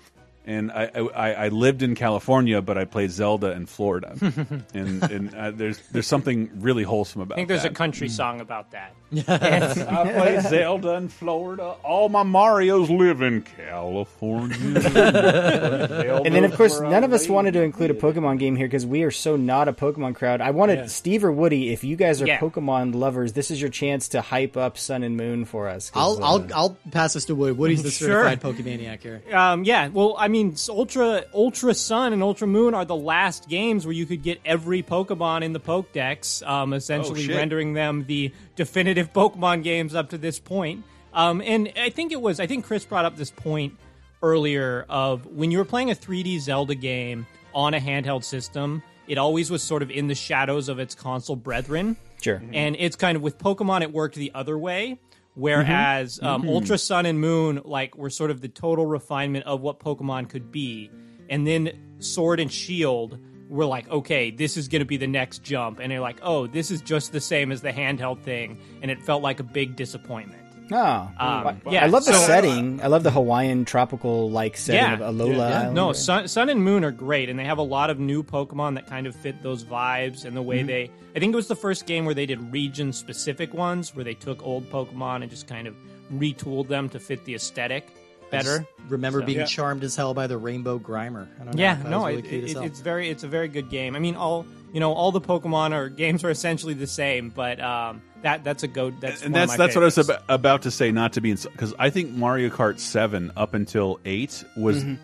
and 0.45 0.73
I, 0.73 0.91
I 1.15 1.35
I 1.35 1.49
lived 1.49 1.83
in 1.83 1.95
California, 1.95 2.61
but 2.61 2.77
I 2.77 2.85
played 2.85 3.11
Zelda 3.11 3.53
in 3.53 3.67
Florida, 3.67 4.17
and 4.75 5.03
and 5.03 5.35
uh, 5.35 5.51
there's 5.51 5.79
there's 5.89 6.07
something 6.07 6.51
really 6.57 6.83
wholesome 6.83 7.21
about. 7.21 7.31
That. 7.31 7.35
I 7.35 7.41
think 7.41 7.49
there's 7.49 7.63
that. 7.63 7.73
a 7.73 7.75
country 7.75 8.09
song 8.09 8.41
about 8.41 8.73
that. 8.73 8.95
I 9.29 10.13
play 10.17 10.41
Zelda 10.41 10.95
in 10.95 11.09
Florida. 11.09 11.75
All 11.85 12.09
my 12.09 12.23
Mario's 12.23 12.89
live 12.91 13.21
in 13.23 13.43
California. 13.43 14.57
And 16.25 16.35
then, 16.35 16.45
of 16.45 16.55
course, 16.57 16.81
none 16.81 17.05
of 17.05 17.13
us 17.13 17.29
wanted 17.29 17.53
to 17.55 17.63
include 17.63 17.91
a 17.91 17.95
Pokemon 17.95 18.39
game 18.39 18.57
here 18.57 18.67
because 18.67 18.87
we 18.87 19.03
are 19.03 19.11
so 19.11 19.37
not 19.37 19.69
a 19.69 19.73
Pokemon 19.73 20.15
crowd. 20.15 20.41
I 20.41 20.51
wanted 20.51 20.79
Yeah. 20.79 20.87
Steve 20.87 21.25
or 21.25 21.33
Woody, 21.33 21.73
if 21.73 21.85
you 21.85 21.97
guys 21.97 22.23
are 22.23 22.27
Yeah. 22.27 22.39
Pokemon 22.39 22.95
lovers, 22.95 23.33
this 23.33 23.51
is 23.51 23.61
your 23.61 23.71
chance 23.71 24.09
to 24.09 24.21
hype 24.21 24.57
up 24.57 24.79
Sun 24.79 25.03
and 25.03 25.17
Moon 25.17 25.45
for 25.45 25.69
us. 25.69 25.91
I'll 25.95 26.23
uh, 26.23 26.27
I'll 26.27 26.47
I'll 26.55 26.77
pass 26.91 27.15
this 27.15 27.25
to 27.27 27.35
Woody. 27.35 27.53
Woody's 27.53 27.83
the 27.83 27.91
Sure. 28.03 28.25
certified 28.25 28.41
Pokemaniac 28.41 29.01
here. 29.03 29.23
Um, 29.33 29.65
yeah, 29.65 29.89
well, 29.89 30.15
I 30.19 30.29
mean, 30.29 30.55
Ultra 30.69 31.25
Ultra 31.35 31.75
Sun 31.75 32.13
and 32.13 32.23
Ultra 32.23 32.47
Moon 32.47 32.75
are 32.75 32.85
the 32.85 32.97
last 32.97 33.49
games 33.49 33.85
where 33.87 33.93
you 33.95 34.07
could 34.07 34.23
get 34.23 34.41
every 34.45 34.83
Pokemon 34.83 35.43
in 35.43 35.53
the 35.53 35.61
Pokedex, 35.61 36.47
um, 36.47 36.73
essentially 36.73 37.23
shit. 37.25 37.37
rendering 37.37 37.73
them 37.75 38.05
the 38.07 38.33
definitive 38.57 39.02
Pokemon 39.11 39.63
games 39.63 39.95
up 39.95 40.11
to 40.11 40.19
this 40.19 40.39
point. 40.39 40.85
Um, 41.15 41.43
and 41.43 41.73
I 41.77 41.91
think 41.91 42.13
it 42.13 42.21
was, 42.21 42.41
I 42.41 42.47
think 42.47 42.65
Chris 42.65 42.85
brought 42.85 43.05
up 43.05 43.17
this 43.17 43.31
point 43.31 43.79
earlier 44.23 44.87
of 44.89 45.27
when 45.27 45.51
you 45.51 45.59
were 45.59 45.65
playing 45.65 45.91
a 45.91 45.95
3D 45.95 46.41
Zelda 46.41 46.75
game 46.75 47.27
on 47.55 47.75
a 47.75 47.81
handheld 47.81 48.25
system, 48.25 48.83
it 49.07 49.19
always 49.19 49.51
was 49.51 49.63
sort 49.63 49.83
of 49.83 49.91
in 49.91 50.07
the 50.07 50.15
shadows 50.15 50.69
of 50.69 50.79
its 50.79 50.95
console 50.95 51.37
brethren. 51.37 51.97
Sure. 52.23 52.43
And 52.53 52.77
it's 52.79 52.97
kind 52.97 53.17
of 53.17 53.23
with 53.23 53.39
Pokemon, 53.39 53.83
it 53.83 53.93
worked 53.93 54.15
the 54.15 54.33
other 54.35 54.57
way. 54.57 54.99
Whereas 55.35 56.21
um, 56.23 56.47
Ultra 56.47 56.77
Sun 56.77 57.07
and 57.07 57.19
Moon, 57.19 57.63
like, 57.65 57.97
were 57.97 58.11
sort 58.11 58.31
of 58.31 58.41
the 58.43 58.49
total 58.49 58.85
refinement 58.85 59.47
of 59.47 59.63
what 59.63 59.81
Pokemon 59.81 60.29
could 60.29 60.53
be. 60.53 60.91
And 61.31 61.47
then 61.47 61.97
Sword 62.01 62.39
and 62.39 62.53
Shield 62.53 63.19
were 63.49 63.67
like, 63.67 63.89
okay, 63.91 64.31
this 64.31 64.57
is 64.57 64.69
going 64.69 64.81
to 64.81 64.87
be 64.87 64.97
the 64.97 65.07
next 65.07 65.43
jump. 65.43 65.79
And 65.79 65.93
they're 65.93 66.01
like, 66.01 66.19
oh, 66.23 66.47
this 66.47 66.71
is 66.71 66.81
just 66.81 67.13
the 67.13 67.21
same 67.21 67.53
as 67.53 67.61
the 67.61 67.71
handheld 67.73 68.21
thing. 68.21 68.59
And 68.83 68.91
it 68.91 69.03
felt 69.03 69.23
like 69.23 69.41
a 69.41 69.45
big 69.45 69.77
disappointment. 69.77 70.39
Oh, 70.75 71.11
Um, 71.19 71.61
yeah, 71.71 71.85
I 71.85 71.89
love 71.89 72.05
the 72.07 72.15
so- 72.15 72.27
setting. 72.27 72.81
I 72.83 72.87
love 72.87 73.03
the 73.03 73.11
Hawaiian 73.11 73.67
tropical 73.67 74.31
like 74.31 74.57
setting 74.57 74.81
Yeah. 74.81 74.95
of 75.07 75.15
Alola. 75.15 75.37
Yeah. 75.37 75.59
Island. 75.61 75.75
No, 75.75 75.93
Sun, 75.93 76.29
Sun 76.29 76.49
and 76.49 76.65
Moon 76.65 76.83
are 76.83 76.91
great, 76.93 77.29
and 77.29 77.39
they 77.39 77.45
have 77.45 77.59
a 77.59 77.63
lot 77.63 77.91
of 77.91 77.99
new 77.99 78.23
Pokemon 78.23 78.77
that 78.77 78.87
kind 78.87 79.07
of 79.07 79.15
fit 79.15 79.43
those 79.43 79.65
vibes 79.65 80.25
and 80.25 80.35
the 80.35 80.41
way 80.41 80.61
Mhm. 80.63 80.67
they. 80.69 80.91
I 81.15 81.19
think 81.19 81.35
it 81.35 81.37
was 81.37 81.49
the 81.49 81.57
first 81.57 81.85
game 81.85 82.07
where 82.07 82.15
they 82.15 82.25
did 82.25 82.53
region 82.53 82.93
specific 82.95 83.53
ones, 83.53 83.95
where 83.95 84.05
they 84.05 84.15
took 84.15 84.43
old 84.47 84.71
Pokemon 84.71 85.21
and 85.23 85.31
just 85.31 85.47
kind 85.47 85.67
of 85.67 85.75
retooled 86.15 86.69
them 86.69 86.89
to 86.91 86.99
fit 86.99 87.25
the 87.27 87.35
aesthetic 87.35 87.89
better. 88.33 88.59
Just 88.59 88.91
remember 88.91 89.21
So- 89.21 89.27
being 89.27 89.39
Yeah. 89.39 89.45
charmed 89.45 89.85
as 89.85 89.95
hell 89.95 90.13
by 90.15 90.27
the 90.27 90.37
Rainbow 90.37 90.79
Grimer. 90.81 91.29
I 91.41 91.45
don't 91.45 91.55
know. 91.55 91.63
Yeah, 91.63 91.77
That 91.77 91.89
no, 91.89 92.07
really 92.07 92.19
it, 92.29 92.51
it- 92.51 92.57
it's 92.57 92.81
very, 92.81 93.09
it's 93.09 93.23
a 93.23 93.29
very 93.29 93.47
good 93.49 93.71
game. 93.71 93.95
I 93.95 94.01
mean, 94.01 94.17
all 94.17 94.45
you 94.73 94.81
know, 94.81 94.93
all 94.95 95.13
the 95.13 95.21
Pokemon 95.21 95.75
or 95.75 95.89
games 95.91 96.25
are 96.25 96.31
essentially 96.31 96.73
the 96.75 96.87
same, 96.87 97.29
but 97.29 97.61
um, 97.61 98.01
that 98.23 98.43
that's 98.43 98.63
a 98.63 98.69
go. 98.69 98.91
That's 98.91 99.23
and 99.23 99.33
one 99.35 99.43
of 99.43 99.49
that's 99.49 99.59
my 99.59 99.65
that's 99.67 99.77
what 99.77 99.83
I 99.83 99.85
was 99.85 99.95
favorites. 99.97 100.23
about, 100.27 100.35
about 100.35 100.63
to 100.63 100.71
say. 100.71 100.91
Not 100.91 101.13
to 101.13 101.21
be 101.21 101.35
because 101.35 101.75
I 101.79 101.91
think 101.91 102.11
Mario 102.13 102.49
Kart 102.49 102.79
Seven 102.81 103.31
up 103.37 103.55
until 103.55 104.01
eight 104.05 104.43
was. 104.57 104.83
Mhm. 104.83 104.99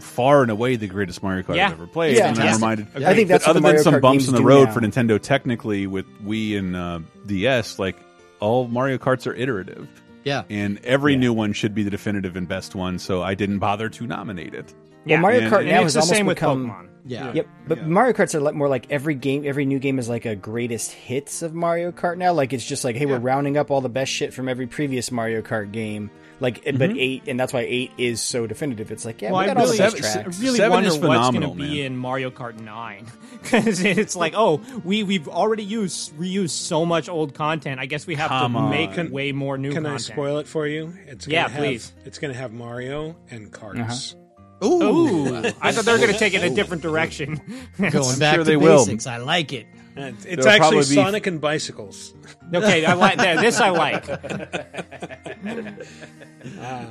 Far 0.00 0.42
and 0.42 0.50
away 0.50 0.74
the 0.74 0.88
greatest 0.88 1.22
Mario 1.22 1.42
Kart 1.44 1.54
Yeah. 1.54 1.66
I've 1.68 1.74
ever 1.74 1.86
played, 1.86 2.16
Yeah. 2.16 2.28
and 2.28 2.38
I'm 2.38 2.54
reminded. 2.56 2.88
I 2.96 3.14
think 3.14 3.28
that's 3.28 3.44
that 3.44 3.50
other 3.50 3.60
the 3.60 3.62
than 3.62 3.72
Mario 3.76 3.82
some 3.82 3.94
Kart 3.94 4.00
bumps 4.02 4.28
in 4.28 4.34
the 4.34 4.42
road 4.42 4.64
now. 4.64 4.72
for 4.74 4.80
Nintendo, 4.80 5.22
technically 5.22 5.86
with 5.86 6.04
Wii 6.26 6.58
and 6.58 6.74
uh, 6.76 6.98
DS, 7.26 7.78
like 7.78 7.96
all 8.40 8.66
Mario 8.66 8.98
Karts 8.98 9.26
are 9.28 9.34
iterative. 9.34 9.86
Yeah, 10.24 10.44
and 10.50 10.78
every 10.84 11.16
new 11.16 11.32
one 11.32 11.52
should 11.52 11.74
be 11.74 11.82
the 11.82 11.90
definitive 11.90 12.36
and 12.36 12.48
best 12.48 12.74
one. 12.74 12.98
So 12.98 13.22
I 13.22 13.34
didn't 13.34 13.58
bother 13.58 13.88
to 13.90 14.06
nominate 14.06 14.54
it. 14.54 14.74
Well, 15.06 15.18
Mario 15.18 15.40
And- 15.42 15.52
Kart 15.52 15.58
and 15.60 15.68
now 15.68 15.74
it's 15.82 15.82
has 15.82 15.94
the 15.94 16.00
almost 16.00 16.14
same 16.16 16.26
with 16.26 16.36
become. 16.36 16.70
Pokemon. 16.70 16.88
Yeah. 17.06 17.32
Yep. 17.34 17.48
But 17.68 17.86
Mario 17.86 18.14
Karts 18.14 18.34
are 18.34 18.40
like 18.40 18.54
more 18.54 18.68
like 18.68 18.86
every 18.90 19.14
game, 19.14 19.44
every 19.46 19.66
new 19.66 19.78
game 19.78 19.98
is 19.98 20.08
like 20.08 20.24
a 20.24 20.34
greatest 20.34 20.90
hits 20.92 21.42
of 21.42 21.52
Mario 21.54 21.92
Kart 21.92 22.16
now. 22.16 22.32
Like 22.32 22.54
it's 22.54 22.64
just 22.64 22.82
like, 22.82 22.96
hey, 22.96 23.04
we're 23.04 23.18
rounding 23.18 23.58
up 23.58 23.70
all 23.70 23.82
the 23.82 23.90
best 23.90 24.10
shit 24.10 24.32
from 24.32 24.48
every 24.48 24.66
previous 24.66 25.12
Mario 25.12 25.42
Kart 25.42 25.70
game. 25.70 26.10
Like, 26.40 26.64
but 26.64 26.74
Mhm. 26.90 26.98
eight, 26.98 27.22
and 27.28 27.38
that's 27.38 27.52
why 27.52 27.60
eight 27.60 27.92
is 27.96 28.20
so 28.20 28.46
definitive. 28.46 28.90
It's 28.90 29.04
like, 29.04 29.22
yeah, 29.22 29.30
well, 29.30 29.38
we 29.40 29.44
I 29.44 29.46
got 29.48 29.56
all 29.58 29.64
really, 29.64 29.76
the 29.76 29.82
best 29.84 29.96
I 29.96 30.00
tracks. 30.22 30.40
really 30.40 30.56
Seven 30.56 30.70
wonder 30.72 30.88
is 30.88 30.98
what's 30.98 31.30
going 31.30 31.42
to 31.48 31.54
be 31.54 31.82
in 31.82 31.96
Mario 31.96 32.30
Kart 32.30 32.58
Nine 32.60 33.06
because 33.42 33.80
it's 33.84 34.16
like, 34.16 34.34
oh, 34.36 34.60
we 34.84 35.02
we've 35.04 35.28
already 35.28 35.62
used 35.64 36.12
reused 36.18 36.50
so 36.50 36.84
much 36.84 37.08
old 37.08 37.34
content. 37.34 37.78
I 37.80 37.86
guess 37.86 38.06
we 38.06 38.16
have 38.16 38.28
Come 38.30 38.52
to 38.54 38.58
on. 38.58 38.70
make 38.70 38.94
Can- 38.94 39.10
way 39.12 39.32
more 39.32 39.56
new. 39.56 39.68
Content. 39.68 39.86
Can 39.86 39.94
I 39.94 39.98
spoil 39.98 40.38
it 40.38 40.48
for 40.48 40.66
you? 40.66 40.92
It's 41.06 41.26
Yeah, 41.28 41.42
gonna 41.44 41.54
have, 41.54 41.62
please. 41.62 41.92
It's 42.04 42.18
going 42.18 42.32
to 42.34 42.38
have 42.38 42.52
Mario 42.52 43.16
and 43.30 43.52
carts. 43.52 44.16
Ooh, 44.62 45.36
I 45.60 45.72
thought 45.72 45.84
they 45.84 45.92
were 45.92 45.98
going 45.98 46.12
to 46.12 46.18
take 46.18 46.32
it 46.34 46.42
in 46.42 46.52
a 46.52 46.54
different 46.54 46.82
direction. 46.82 47.40
Going 47.78 47.92
back 48.18 48.34
sure 48.36 48.44
to 48.44 48.50
they 48.50 48.56
will. 48.56 48.78
basics. 48.84 49.06
I 49.06 49.18
like 49.18 49.52
it. 49.52 49.66
It's, 49.96 50.24
it's 50.24 50.46
actually 50.46 50.58
probably 50.58 50.78
be- 50.78 50.84
Sonic 50.94 51.26
and 51.26 51.40
bicycles. 51.40 52.14
Okay, 52.52 52.84
I 52.84 52.94
like 52.94 53.16
that. 53.18 53.40
This 53.40 53.60
I 53.60 53.70
like. 53.70 54.08
Uh, 56.60 56.84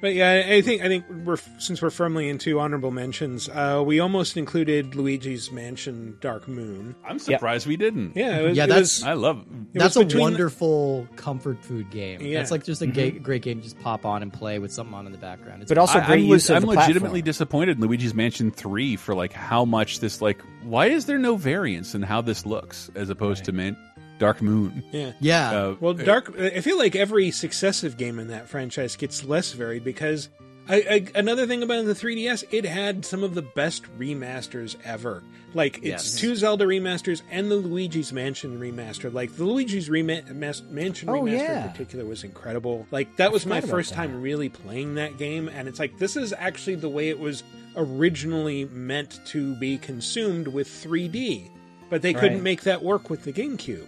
but 0.00 0.14
yeah, 0.14 0.42
I 0.46 0.54
I 0.54 0.62
think 0.62 0.82
I 0.82 0.88
think 0.88 1.04
we're 1.24 1.36
since 1.58 1.80
we're 1.80 1.90
firmly 1.90 2.28
into 2.28 2.58
honorable 2.58 2.90
mentions, 2.90 3.48
uh, 3.48 3.82
we 3.86 4.00
almost 4.00 4.36
included 4.36 4.94
Luigi's 4.96 5.52
Mansion 5.52 6.16
Dark 6.20 6.48
Moon. 6.48 6.94
I'm 7.04 7.18
surprised 7.20 7.66
we 7.68 7.76
didn't. 7.76 8.16
Yeah, 8.16 8.38
it 8.40 8.48
was, 8.48 8.56
Yeah, 8.56 8.64
it 8.64 8.66
that's- 8.66 8.98
was- 9.00 9.02
I 9.04 9.12
love. 9.12 9.38
it 9.74 9.78
That's 9.78 9.94
a 9.96 10.00
between- 10.00 10.22
wonderful 10.22 11.06
comfort 11.16 11.62
food 11.64 11.88
game. 11.90 12.20
Yeah. 12.20 12.38
That's 12.38 12.50
like 12.50 12.64
just 12.64 12.82
a 12.82 12.86
ga- 12.88 13.12
great 13.12 13.42
game 13.42 13.58
to 13.58 13.62
just 13.64 13.78
pop 13.80 14.04
on 14.04 14.22
and 14.22 14.32
play 14.32 14.58
with 14.58 14.72
something 14.72 14.94
on 14.94 15.06
in 15.06 15.12
the 15.12 15.18
background. 15.18 15.62
It's 15.62 15.68
But 15.68 15.78
also 15.78 16.00
I, 16.00 16.06
great 16.06 16.24
I'm, 16.24 16.26
use 16.26 16.50
of 16.50 16.56
I'm 16.56 16.62
the 16.62 16.68
legitimately 16.68 16.98
platform. 16.98 17.22
disappointed 17.22 17.76
in 17.78 17.82
Luigi's 17.84 18.14
Mansion 18.14 18.50
3 18.50 18.96
for 18.96 19.14
like 19.14 19.32
how 19.32 19.64
much 19.64 20.00
this 20.00 20.20
like 20.20 20.40
why 20.64 20.86
is 20.86 21.06
there 21.06 21.18
no 21.18 21.36
variance 21.36 21.94
in 21.94 22.02
how 22.02 22.22
this 22.22 22.44
looks 22.44 22.90
as 22.96 23.08
opposed 23.08 23.44
to 23.44 23.52
Man- 23.52 23.76
Dark 24.18 24.40
Moon? 24.42 24.82
Yeah. 24.92 25.12
Yeah. 25.20 25.50
Uh, 25.50 25.76
Well, 25.80 25.94
Dark. 25.94 26.38
I 26.38 26.60
feel 26.60 26.78
like 26.78 26.96
every 26.96 27.30
successive 27.30 27.96
game 27.96 28.18
in 28.18 28.28
that 28.28 28.48
franchise 28.48 28.96
gets 28.96 29.24
less 29.24 29.52
varied 29.52 29.84
because 29.84 30.28
I, 30.68 30.76
I, 31.14 31.18
another 31.18 31.46
thing 31.46 31.62
about 31.62 31.84
the 31.86 31.92
3DS, 31.94 32.42
it 32.50 32.64
had 32.64 33.04
some 33.04 33.22
of 33.22 33.34
the 33.34 33.42
best 33.42 33.84
remasters 33.98 34.74
ever. 34.84 35.22
Like 35.54 35.76
it's 35.78 35.86
Yes. 35.86 36.18
two 36.18 36.34
Zelda 36.34 36.64
remasters 36.64 37.22
and 37.30 37.48
the 37.50 37.54
Luigi's 37.56 38.12
Mansion 38.12 38.58
remaster. 38.58 39.12
Like 39.12 39.36
the 39.36 39.44
Luigi's 39.44 39.88
Rema- 39.88 40.22
Mas- 40.34 40.62
Mansion 40.68 41.08
Oh, 41.08 41.12
remaster 41.22 41.32
yeah. 41.38 41.64
in 41.66 41.70
particular 41.70 42.04
was 42.04 42.24
incredible. 42.24 42.84
Like 42.90 43.16
that 43.16 43.30
was 43.32 43.46
my 43.46 43.60
first 43.60 43.90
that. 43.90 43.96
time 43.96 44.20
really 44.20 44.48
playing 44.48 44.96
that 44.96 45.18
game, 45.18 45.48
and 45.48 45.68
it's 45.68 45.78
like 45.78 45.98
this 45.98 46.16
is 46.16 46.34
actually 46.36 46.76
the 46.76 46.88
way 46.88 47.08
it 47.10 47.18
was 47.20 47.42
originally 47.76 48.64
meant 48.66 49.20
to 49.26 49.54
be 49.56 49.78
consumed 49.78 50.48
with 50.48 50.66
3D, 50.68 51.48
but 51.90 52.02
they 52.02 52.12
couldn't 52.12 52.34
Right. 52.38 52.42
make 52.42 52.62
that 52.62 52.82
work 52.82 53.08
with 53.08 53.22
the 53.24 53.32
GameCube. 53.32 53.86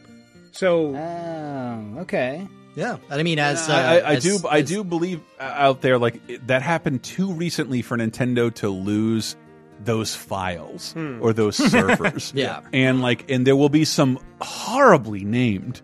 So 0.53 0.95
Oh, 0.97 2.01
okay. 2.01 2.47
yeah. 2.75 2.97
I 3.11 3.23
mean, 3.23 3.39
as 3.39 3.69
uh, 3.69 3.73
I, 3.75 3.99
I 3.99 4.15
as- 4.15 4.23
do 4.23 4.39
I 4.49 4.63
do 4.63 4.85
believe 4.85 5.21
uh, 5.39 5.43
out 5.45 5.81
there 5.83 5.99
like 5.99 6.21
it, 6.29 6.47
that 6.47 6.63
happened 6.63 7.03
too 7.03 7.33
recently 7.33 7.83
for 7.83 7.97
Nintendo 7.97 8.53
to 8.57 8.69
lose 8.69 9.37
those 9.85 10.15
files 10.15 10.95
or 11.21 11.33
those 11.33 11.57
servers. 11.71 12.33
Yeah. 12.35 12.61
And 12.73 13.01
like 13.01 13.31
and 13.31 13.47
there 13.47 13.55
will 13.57 13.69
be 13.69 13.85
some 13.85 14.19
horribly 14.41 15.25
named 15.25 15.81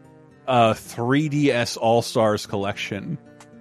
uh 0.49 0.73
3DS 0.75 1.79
All-Stars 1.81 2.47
collection 2.47 3.17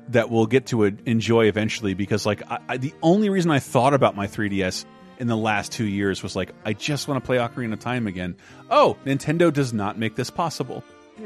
that 0.09 0.29
we'll 0.29 0.47
get 0.47 0.65
to 0.67 0.85
uh, 0.85 0.91
enjoy 1.05 1.45
eventually 1.45 1.93
because 1.93 2.25
like 2.25 2.41
I, 2.51 2.59
I, 2.67 2.77
the 2.77 2.93
only 3.01 3.29
reason 3.29 3.51
I 3.51 3.59
thought 3.59 3.93
about 3.93 4.15
my 4.15 4.27
3DS 4.27 4.83
in 5.19 5.27
the 5.27 5.37
last 5.37 5.71
2 5.71 5.85
years 5.85 6.21
was 6.23 6.35
like 6.35 6.51
I 6.65 6.73
just 6.73 7.07
want 7.07 7.23
to 7.23 7.25
play 7.25 7.37
Ocarina 7.37 7.73
of 7.73 7.79
Time 7.79 8.07
again. 8.07 8.35
Oh, 8.69 8.97
Nintendo 9.05 9.51
does 9.53 9.73
not 9.73 9.97
make 9.97 10.15
this 10.15 10.29
possible. 10.29 10.83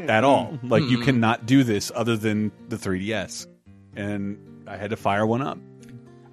at 0.07 0.23
all. 0.26 0.59
Like 0.64 0.84
you 0.84 0.97
Hmm. 0.97 1.03
cannot 1.05 1.45
do 1.45 1.64
this 1.64 1.91
other 1.95 2.18
than 2.18 2.51
the 2.68 2.76
3DS, 2.77 3.47
and 3.95 4.38
I 4.68 4.76
had 4.76 4.89
to 4.89 4.97
fire 4.97 5.26
one 5.26 5.41
up. 5.41 5.57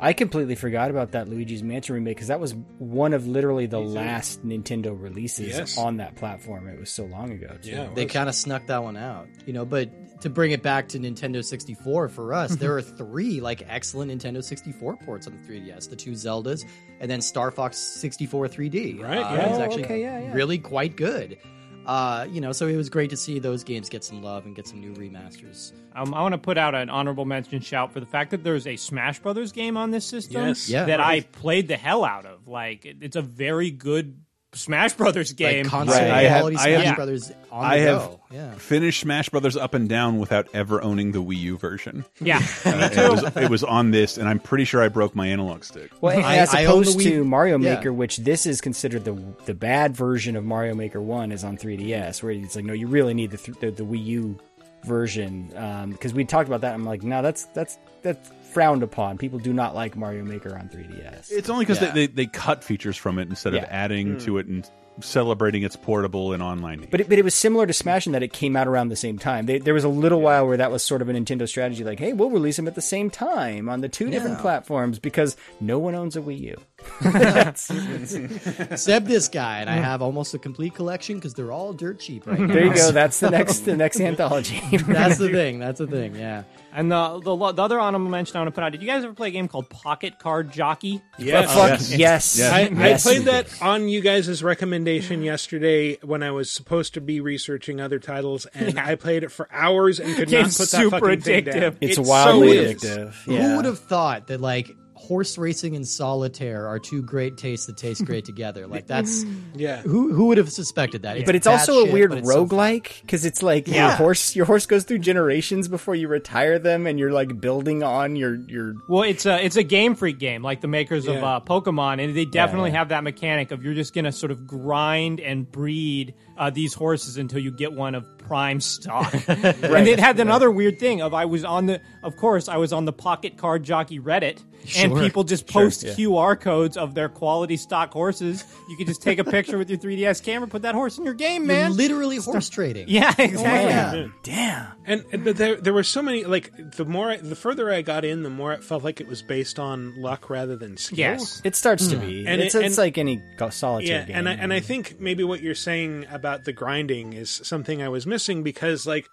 I 0.04 0.12
completely 0.12 0.54
forgot 0.54 0.90
about 0.90 1.12
that 1.12 1.28
Luigi's 1.28 1.62
Mansion 1.62 1.94
remake 1.94 2.16
because 2.16 2.28
that 2.28 2.38
was 2.40 2.54
one 2.78 3.14
of 3.14 3.26
literally 3.26 3.64
the 3.66 3.80
last 3.80 4.44
Nintendo 4.46 4.94
releases 5.00 5.48
Yes. 5.48 5.78
on 5.78 5.96
that 5.96 6.14
platform. 6.16 6.68
It 6.68 6.78
was 6.78 6.90
so 6.90 7.04
long 7.06 7.32
ago. 7.32 7.56
Too. 7.62 7.70
Yeah, 7.70 7.88
They 7.94 8.04
kind 8.06 8.28
of 8.28 8.34
snuck 8.34 8.66
that 8.66 8.82
one 8.82 8.96
out, 8.98 9.28
you 9.46 9.52
know. 9.54 9.64
But 9.64 10.20
to 10.20 10.28
bring 10.30 10.50
it 10.50 10.62
back 10.62 10.88
to 10.88 10.98
Nintendo 10.98 11.42
64 11.42 12.08
for 12.10 12.34
us, 12.34 12.54
there 12.56 12.76
are 12.76 12.82
three 12.82 13.40
like 13.40 13.62
excellent 13.68 14.10
Nintendo 14.10 14.44
64 14.44 14.96
ports 14.98 15.26
on 15.26 15.32
the 15.40 15.52
3DS: 15.52 15.88
the 15.88 15.96
two 15.96 16.12
Zeldas, 16.12 16.64
and 17.00 17.10
then 17.10 17.22
Star 17.22 17.50
Fox 17.50 17.78
64 17.78 18.48
3D. 18.48 19.00
Right, 19.02 19.16
uh, 19.16 19.20
yeah. 19.20 19.46
it 19.46 19.50
was 19.50 19.58
Oh, 19.58 19.62
actually 19.62 19.84
okay, 19.86 20.00
yeah, 20.02 20.20
yeah. 20.20 20.32
really 20.34 20.58
quite 20.58 20.96
good. 20.96 21.38
Uh, 21.86 22.26
you 22.30 22.40
know, 22.40 22.52
so 22.52 22.66
it 22.66 22.76
was 22.76 22.88
great 22.88 23.10
to 23.10 23.16
see 23.16 23.38
those 23.38 23.62
games 23.64 23.88
get 23.88 24.02
some 24.04 24.22
love 24.22 24.46
and 24.46 24.54
get 24.56 24.66
some 24.66 24.80
new 24.80 24.94
remasters. 24.94 25.72
Um, 25.94 26.14
I 26.14 26.22
want 26.22 26.32
to 26.32 26.38
put 26.38 26.56
out 26.58 26.74
an 26.74 26.88
honorable 26.90 27.24
mention 27.24 27.60
shout 27.60 27.92
for 27.92 28.00
the 28.00 28.06
fact 28.06 28.30
that 28.30 28.42
there's 28.42 28.66
a 28.66 28.76
Smash 28.76 29.18
Brothers 29.20 29.52
game 29.52 29.76
on 29.76 29.90
this 29.90 30.04
system 30.04 30.46
Yes. 30.48 30.68
Yeah. 30.68 30.84
that 30.86 31.00
I 31.00 31.20
played 31.20 31.68
the 31.68 31.76
hell 31.76 32.04
out 32.04 32.26
of. 32.26 32.48
Like, 32.48 32.84
it's 32.84 33.16
a 33.16 33.22
very 33.22 33.70
good 33.70 34.18
Smash 34.54 34.94
Brothers 34.94 35.32
game. 35.32 35.64
Like 35.64 35.70
console 35.70 35.94
Right. 36.00 36.10
I 36.10 36.22
have- 36.22 36.38
quality 36.40 36.56
I 36.56 36.68
have- 36.70 36.80
Smash 36.80 36.84
Yeah. 36.84 36.94
Brothers 36.94 37.32
on 37.52 37.64
I 37.64 37.78
the 37.78 37.84
have 37.86 37.98
go. 38.02 38.20
Yeah. 38.32 38.54
finished 38.54 39.00
Smash 39.00 39.28
Brothers 39.28 39.56
up 39.56 39.74
and 39.74 39.88
down 39.88 40.18
without 40.18 40.48
ever 40.54 40.82
owning 40.82 41.12
the 41.12 41.22
Wii 41.22 41.36
U 41.38 41.58
version. 41.58 42.04
yeah, 42.20 42.38
Uh, 42.64 42.88
it, 42.92 43.10
was, 43.10 43.36
it 43.36 43.50
was 43.50 43.64
on 43.64 43.90
this, 43.90 44.16
and 44.18 44.28
I'm 44.28 44.38
pretty 44.40 44.64
sure 44.64 44.82
I 44.82 44.88
broke 44.88 45.14
my 45.14 45.26
analog 45.26 45.64
stick. 45.64 45.90
Well, 46.00 46.18
I- 46.18 46.36
as 46.38 46.54
I 46.54 46.64
own 46.66 46.82
the 46.82 46.90
opposed 46.90 46.98
Wii- 47.00 47.04
to 47.10 47.24
Mario 47.24 47.58
yeah. 47.58 47.74
Maker, 47.74 47.92
which 47.92 48.18
this 48.18 48.46
is 48.46 48.60
considered 48.60 49.04
the 49.04 49.16
the 49.46 49.54
bad 49.54 49.96
version 49.96 50.36
of 50.36 50.44
Mario 50.44 50.74
Maker 50.74 51.00
One, 51.00 51.32
is 51.32 51.44
on 51.44 51.56
3DS, 51.56 52.22
where 52.22 52.32
it's 52.32 52.56
like, 52.56 52.64
no, 52.64 52.72
you 52.72 52.86
really 52.86 53.14
need 53.14 53.30
the 53.30 53.36
th- 53.38 53.58
the, 53.60 53.70
the 53.70 53.84
Wii 53.84 54.04
U 54.06 54.38
version 54.84 55.48
because 55.92 56.12
we 56.14 56.24
talked 56.24 56.48
about 56.48 56.60
that. 56.62 56.74
I'm 56.74 56.84
like, 56.84 57.02
no, 57.02 57.22
that's 57.22 57.44
that's 57.54 57.78
that's 58.02 58.30
frowned 58.54 58.82
upon. 58.82 59.18
People 59.18 59.38
do 59.38 59.52
not 59.52 59.74
like 59.74 59.96
Mario 59.96 60.24
Maker 60.24 60.56
on 60.56 60.68
3DS. 60.68 61.30
It's 61.30 61.50
only 61.50 61.64
because 61.66 61.82
Yeah. 61.82 61.90
they, 61.92 62.06
they, 62.06 62.12
they 62.12 62.26
cut 62.26 62.64
features 62.64 62.96
from 62.96 63.18
it 63.18 63.28
instead 63.28 63.52
of 63.54 63.62
Yeah. 63.62 63.68
adding 63.70 64.18
to 64.20 64.38
it 64.38 64.46
and 64.46 64.68
celebrating 65.00 65.64
its 65.64 65.74
portable 65.74 66.32
and 66.32 66.40
online. 66.40 66.86
But 66.88 67.00
it, 67.00 67.08
but 67.08 67.18
it 67.18 67.24
was 67.24 67.34
similar 67.34 67.66
to 67.66 67.72
Smash 67.72 68.06
in 68.06 68.12
that 68.12 68.22
it 68.22 68.32
came 68.32 68.54
out 68.54 68.68
around 68.68 68.88
the 68.90 68.96
same 68.96 69.18
time. 69.18 69.46
They, 69.46 69.58
there 69.58 69.74
was 69.74 69.82
a 69.82 69.88
little 69.88 70.20
while 70.20 70.46
where 70.46 70.56
that 70.56 70.70
was 70.70 70.84
sort 70.84 71.02
of 71.02 71.08
a 71.08 71.12
Nintendo 71.12 71.48
strategy, 71.48 71.82
like, 71.82 71.98
hey, 71.98 72.12
we'll 72.12 72.30
release 72.30 72.54
them 72.56 72.68
at 72.68 72.76
the 72.76 72.80
same 72.80 73.10
time 73.10 73.68
on 73.68 73.80
the 73.80 73.88
two 73.88 74.08
different 74.08 74.38
platforms 74.38 75.00
because 75.00 75.36
no 75.60 75.80
one 75.80 75.96
owns 75.96 76.14
a 76.16 76.20
Wii 76.20 76.38
U. 76.42 76.60
That's- 77.02 77.70
Except 77.70 79.06
this 79.06 79.28
guy, 79.28 79.58
and 79.60 79.70
I 79.70 79.74
have 79.74 80.02
almost 80.02 80.34
a 80.34 80.38
complete 80.38 80.74
collection 80.74 81.16
because 81.16 81.34
they're 81.34 81.52
all 81.52 81.72
dirt 81.72 82.00
cheap 82.00 82.26
right 82.26 82.38
now. 82.38 82.46
there 82.54 82.66
you 82.66 82.74
go. 82.74 82.90
That's 82.92 83.20
the 83.20 83.30
next 83.38 83.60
the 83.60 83.76
next 83.76 84.00
anthology. 84.00 84.60
That's 84.86 85.18
the 85.18 85.28
thing. 85.30 85.58
That's 85.58 85.78
the 85.78 85.86
thing. 85.86 86.14
Yeah. 86.16 86.44
and 86.72 86.90
the, 86.90 87.20
the 87.20 87.36
the 87.52 87.62
other 87.62 87.78
honorable 87.80 88.10
mention 88.10 88.36
I 88.36 88.40
want 88.40 88.48
to 88.48 88.52
put 88.52 88.64
out. 88.64 88.72
Did 88.72 88.82
you 88.82 88.88
guys 88.88 89.04
ever 89.04 89.12
play 89.14 89.28
a 89.28 89.30
game 89.32 89.48
called 89.48 89.68
Pocket 89.70 90.18
Card 90.18 90.52
Jockey? 90.52 91.02
Yes. 91.18 91.52
Fuck 91.54 91.70
Yes. 91.70 91.96
yes. 91.96 92.38
Yes. 92.38 92.52
I, 92.52 92.60
Yes, 92.74 93.06
I 93.06 93.10
played 93.10 93.24
that 93.26 93.62
on 93.62 93.88
you 93.88 94.00
guys' 94.00 94.42
recommendation 94.42 95.22
yesterday 95.22 95.96
when 96.02 96.22
I 96.22 96.30
was 96.30 96.50
supposed 96.50 96.94
to 96.94 97.00
be 97.00 97.20
researching 97.20 97.80
other 97.80 97.98
titles, 97.98 98.46
and 98.54 98.78
I 98.78 98.94
played 98.96 99.22
it 99.24 99.30
for 99.32 99.48
hours 99.52 99.98
and 100.00 100.14
could 100.16 100.30
not 100.30 100.42
Game's 100.42 100.56
put 100.58 100.70
that 100.70 100.76
super 100.78 101.00
fucking 101.00 101.20
thing 101.22 101.44
addictive. 101.44 101.60
down. 101.60 101.76
It's 101.80 101.98
It 101.98 102.04
wildly 102.04 102.56
so 102.56 102.62
is. 102.62 102.82
addictive. 102.82 103.12
Who 103.24 103.56
would 103.56 103.64
have 103.64 103.78
thought 103.78 104.26
that 104.28 104.40
like 104.40 104.74
horse 105.04 105.38
racing 105.38 105.76
and 105.76 105.86
solitaire 105.86 106.66
are 106.66 106.78
two 106.78 107.02
great 107.02 107.36
tastes 107.36 107.66
that 107.66 107.76
taste 107.76 108.04
great 108.04 108.24
together? 108.24 108.66
Like 108.74 108.86
that's 108.88 109.24
Yeah. 109.54 109.82
who 109.82 110.12
who 110.12 110.26
would 110.26 110.38
have 110.38 110.50
suspected 110.50 111.02
that? 111.02 111.24
but 111.26 111.36
it's 111.36 111.46
bad 111.46 111.60
also 111.60 111.86
a 111.86 111.92
weird 111.92 112.10
but 112.10 112.18
it's 112.20 112.28
so 112.32 112.44
roguelike 112.44 113.00
because 113.02 113.24
it's 113.24 113.42
like 113.42 113.68
your 113.68 113.90
horse 113.90 114.34
your 114.34 114.46
horse 114.46 114.66
goes 114.66 114.84
through 114.84 114.98
generations 114.98 115.68
before 115.68 115.94
you 115.94 116.08
retire 116.08 116.58
them 116.58 116.86
and 116.86 116.98
you're 116.98 117.12
like 117.12 117.40
building 117.40 117.82
on 117.82 118.16
your 118.16 118.34
your 118.48 118.74
Well, 118.88 119.02
it's 119.02 119.26
a 119.26 119.44
it's 119.44 119.56
a 119.56 119.62
Game 119.62 119.94
Freak 119.94 120.18
game, 120.18 120.42
like 120.42 120.60
the 120.60 120.68
makers 120.68 121.06
of 121.06 121.22
uh, 121.22 121.40
Pokemon, 121.44 122.02
and 122.02 122.16
they 122.16 122.24
definitely 122.24 122.70
yeah. 122.70 122.78
have 122.78 122.88
that 122.88 123.04
mechanic 123.04 123.50
of 123.52 123.62
you're 123.62 123.74
just 123.74 123.94
gonna 123.94 124.12
sort 124.12 124.32
of 124.32 124.46
grind 124.46 125.20
and 125.20 125.50
breed 125.50 126.14
uh, 126.36 126.50
these 126.50 126.74
horses 126.74 127.16
until 127.16 127.38
you 127.38 127.50
get 127.50 127.72
one 127.72 127.94
of 127.94 128.13
prime 128.24 128.60
stock. 128.60 129.12
And 129.28 129.88
it 129.88 129.98
had 129.98 130.18
another 130.20 130.50
weird 130.50 130.78
thing 130.78 131.02
of 131.02 131.14
I 131.14 131.24
was 131.26 131.44
on 131.44 131.66
the, 131.66 131.80
of 132.02 132.16
course, 132.16 132.48
I 132.48 132.56
was 132.56 132.72
on 132.72 132.84
the 132.84 132.92
Pocket 132.92 133.36
Card 133.36 133.62
Jockey 133.62 133.98
Reddit, 133.98 134.42
and 134.76 134.94
people 134.96 135.24
just 135.24 135.46
post 135.46 135.84
QR 135.84 136.40
codes 136.40 136.76
of 136.76 136.94
their 136.94 137.08
quality 137.08 137.56
stock 137.56 137.92
horses. 137.92 138.44
You 138.68 138.76
could 138.76 138.86
just 138.86 139.02
take 139.02 139.18
a 139.18 139.24
picture 139.24 139.58
with 139.58 139.68
your 139.68 139.78
3DS 139.78 140.22
camera, 140.22 140.48
put 140.48 140.62
that 140.62 140.74
horse 140.74 140.98
in 140.98 141.04
your 141.04 141.14
game, 141.14 141.42
You're 141.42 141.48
man. 141.48 141.76
literally 141.76 142.16
horse 142.16 142.48
trading. 142.48 142.88
yeah, 142.88 143.12
oh, 143.18 143.22
exactly. 143.22 144.00
yeah. 144.00 144.06
damn 144.22 144.66
And, 144.86 145.04
and 145.12 145.24
but 145.24 145.36
there 145.36 145.56
there 145.56 145.72
were 145.72 145.82
so 145.82 146.02
many 146.02 146.24
like 146.24 146.52
the 146.76 146.84
more 146.84 147.10
I, 147.10 147.16
the 147.16 147.34
further 147.36 147.72
I 147.72 147.80
got 147.82 148.04
in, 148.04 148.22
the 148.22 148.30
more 148.30 148.52
it 148.52 148.62
felt 148.62 148.84
like 148.84 149.00
it 149.00 149.06
was 149.08 149.22
based 149.22 149.58
on 149.58 150.00
luck 150.00 150.28
rather 150.28 150.56
than 150.56 150.76
skill. 150.76 150.98
Yes. 150.98 151.40
it 151.44 151.56
starts 151.56 151.86
to 151.88 151.96
be 151.96 152.26
And 152.26 152.40
it's, 152.42 152.54
it- 152.54 152.64
it's 152.64 152.76
and- 152.78 152.84
like 152.84 152.98
any 152.98 153.22
go- 153.38 153.48
solitaire 153.50 154.00
Yeah, 154.00 154.04
game 154.06 154.16
and 154.16 154.28
I 154.28 154.32
and 154.34 154.52
I 154.52 154.60
think 154.60 155.00
maybe 155.00 155.24
what 155.24 155.40
you're 155.40 155.54
saying 155.54 156.06
about 156.10 156.44
the 156.44 156.52
grinding 156.52 157.14
is 157.14 157.30
something 157.30 157.82
I 157.82 157.88
was 157.88 158.06
missing 158.06 158.42
because 158.42 158.86
like 158.86 159.08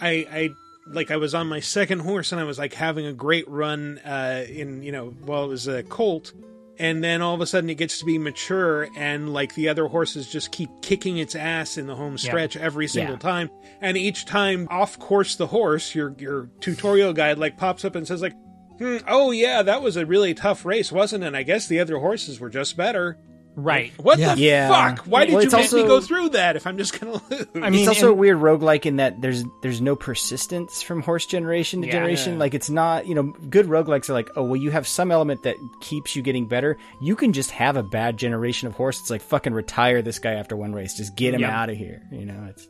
I 0.00 0.26
I 0.30 0.50
like 0.86 1.10
I 1.10 1.16
was 1.16 1.34
on 1.34 1.46
my 1.48 1.60
second 1.60 1.98
horse 2.00 2.32
and 2.32 2.40
I 2.40 2.44
was 2.44 2.58
like 2.58 2.72
having 2.72 3.04
a 3.06 3.12
great 3.12 3.46
run 3.48 3.98
uh 4.04 4.44
in 4.48 4.82
you 4.82 4.92
know 4.92 5.14
well 5.26 5.44
it 5.44 5.48
was 5.48 5.68
a 5.68 5.82
colt 5.82 6.32
and 6.80 7.04
then 7.04 7.20
all 7.22 7.34
of 7.34 7.40
a 7.40 7.46
sudden 7.46 7.68
it 7.70 7.76
gets 7.76 7.98
to 8.00 8.04
be 8.04 8.18
mature 8.18 8.88
and 8.96 9.32
like 9.32 9.54
the 9.54 9.68
other 9.68 9.86
horses 9.86 10.26
just 10.28 10.50
keep 10.50 10.70
kicking 10.82 11.18
its 11.18 11.34
ass 11.36 11.76
in 11.78 11.86
the 11.86 11.94
home 11.94 12.16
stretch 12.18 12.56
every 12.56 12.88
single 12.88 13.14
Yeah. 13.14 13.18
time. 13.20 13.50
And 13.80 13.96
each 13.96 14.24
time 14.24 14.66
off 14.70 14.98
course 14.98 15.36
the 15.36 15.46
horse 15.48 15.94
your 15.94 16.14
your 16.18 16.48
tutorial 16.60 17.12
guide 17.12 17.38
like 17.38 17.56
pops 17.56 17.84
up 17.84 17.94
and 17.94 18.06
says 18.08 18.22
like 18.22 18.34
hmm, 18.78 18.96
oh 19.06 19.30
yeah 19.30 19.62
that 19.62 19.82
was 19.82 19.96
a 19.96 20.06
really 20.06 20.32
tough 20.34 20.64
race 20.64 20.90
wasn't 20.90 21.22
it? 21.22 21.26
And 21.28 21.36
I 21.36 21.42
guess 21.42 21.68
the 21.68 21.78
other 21.80 21.98
horses 21.98 22.40
were 22.40 22.50
just 22.50 22.76
better 22.76 23.18
Right. 23.62 23.92
what 23.98 24.18
Yeah. 24.18 24.34
the 24.34 24.40
Yeah. 24.40 24.68
fuck? 24.68 25.04
Why 25.06 25.24
did 25.24 25.34
Well, 25.34 25.42
you 25.42 25.46
it's 25.48 25.54
make 25.72 25.82
me 25.82 25.88
go 25.88 26.00
through 26.00 26.30
that 26.30 26.56
if 26.56 26.66
I'm 26.66 26.78
just 26.78 26.98
gonna 27.00 27.12
lose? 27.30 27.46
I 27.54 27.70
mean, 27.70 27.80
it's 27.80 27.88
also 27.88 28.08
a 28.08 28.10
and- 28.10 28.18
weird 28.18 28.38
roguelike 28.38 28.86
in 28.86 28.96
that 28.96 29.20
there's 29.20 29.44
there's 29.62 29.80
no 29.80 29.96
persistence 29.96 30.82
from 30.82 31.02
horse 31.02 31.26
generation 31.26 31.80
to 31.82 31.86
Yeah. 31.86 31.92
generation. 31.94 32.38
Like 32.38 32.54
it's 32.54 32.70
not, 32.70 33.06
you 33.06 33.14
know, 33.14 33.34
good 33.48 33.66
roguelikes 33.66 34.08
are 34.08 34.12
like, 34.14 34.28
oh 34.36 34.42
well 34.44 34.56
you 34.56 34.70
have 34.70 34.86
some 34.86 35.10
element 35.10 35.42
that 35.44 35.56
keeps 35.80 36.14
you 36.16 36.22
getting 36.22 36.46
better. 36.46 36.76
You 37.00 37.16
can 37.16 37.32
just 37.32 37.50
have 37.52 37.76
a 37.76 37.82
bad 37.82 38.16
generation 38.16 38.68
of 38.68 38.74
horse. 38.74 39.00
It's 39.00 39.10
like 39.10 39.22
fucking 39.22 39.52
retire 39.54 40.02
this 40.02 40.18
guy 40.18 40.34
after 40.34 40.56
one 40.56 40.72
race. 40.72 40.94
Just 40.94 41.16
get 41.16 41.34
him 41.34 41.40
Yeah. 41.42 41.60
out 41.62 41.70
of 41.70 41.76
here. 41.76 42.02
You 42.12 42.26
know, 42.26 42.46
it's 42.48 42.68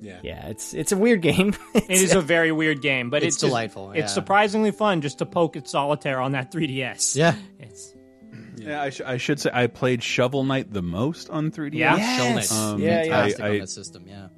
Yeah. 0.00 0.18
yeah, 0.22 0.48
it's 0.48 0.74
it's 0.74 0.92
a 0.92 0.96
weird 0.96 1.22
game. 1.22 1.54
It 1.74 1.90
is 1.90 2.14
a 2.14 2.20
very 2.20 2.52
weird 2.52 2.80
game, 2.82 3.10
but 3.10 3.18
It's 3.22 3.34
it's, 3.36 3.36
just- 3.42 3.50
delightful, 3.50 3.92
yeah. 3.94 4.02
It's 4.04 4.12
surprisingly 4.14 4.70
fun 4.70 5.00
just 5.00 5.18
to 5.18 5.26
poke 5.26 5.56
at 5.56 5.68
solitaire 5.68 6.20
on 6.20 6.32
that 6.32 6.50
3DS. 6.52 7.16
Yeah. 7.16 7.34
It's 7.60 7.91
Yeah, 8.56 8.82
I, 8.82 8.90
sh- 8.90 9.00
I 9.04 9.16
should 9.16 9.40
say 9.40 9.50
I 9.52 9.66
played 9.66 10.02
Shovel 10.02 10.44
Knight 10.44 10.72
the 10.72 10.82
most 10.82 11.30
on 11.30 11.50
3DS. 11.50 11.74
Yeah? 11.74 11.96
Yes. 11.96 12.52
Um, 12.52 12.80
yeah, 12.80 13.02
yeah. 13.04 13.10
Fantastic 13.10 13.44
I- 13.44 13.48
on 13.50 13.58
that 13.58 13.68
system. 13.70 14.04
Yeah. 14.06 14.28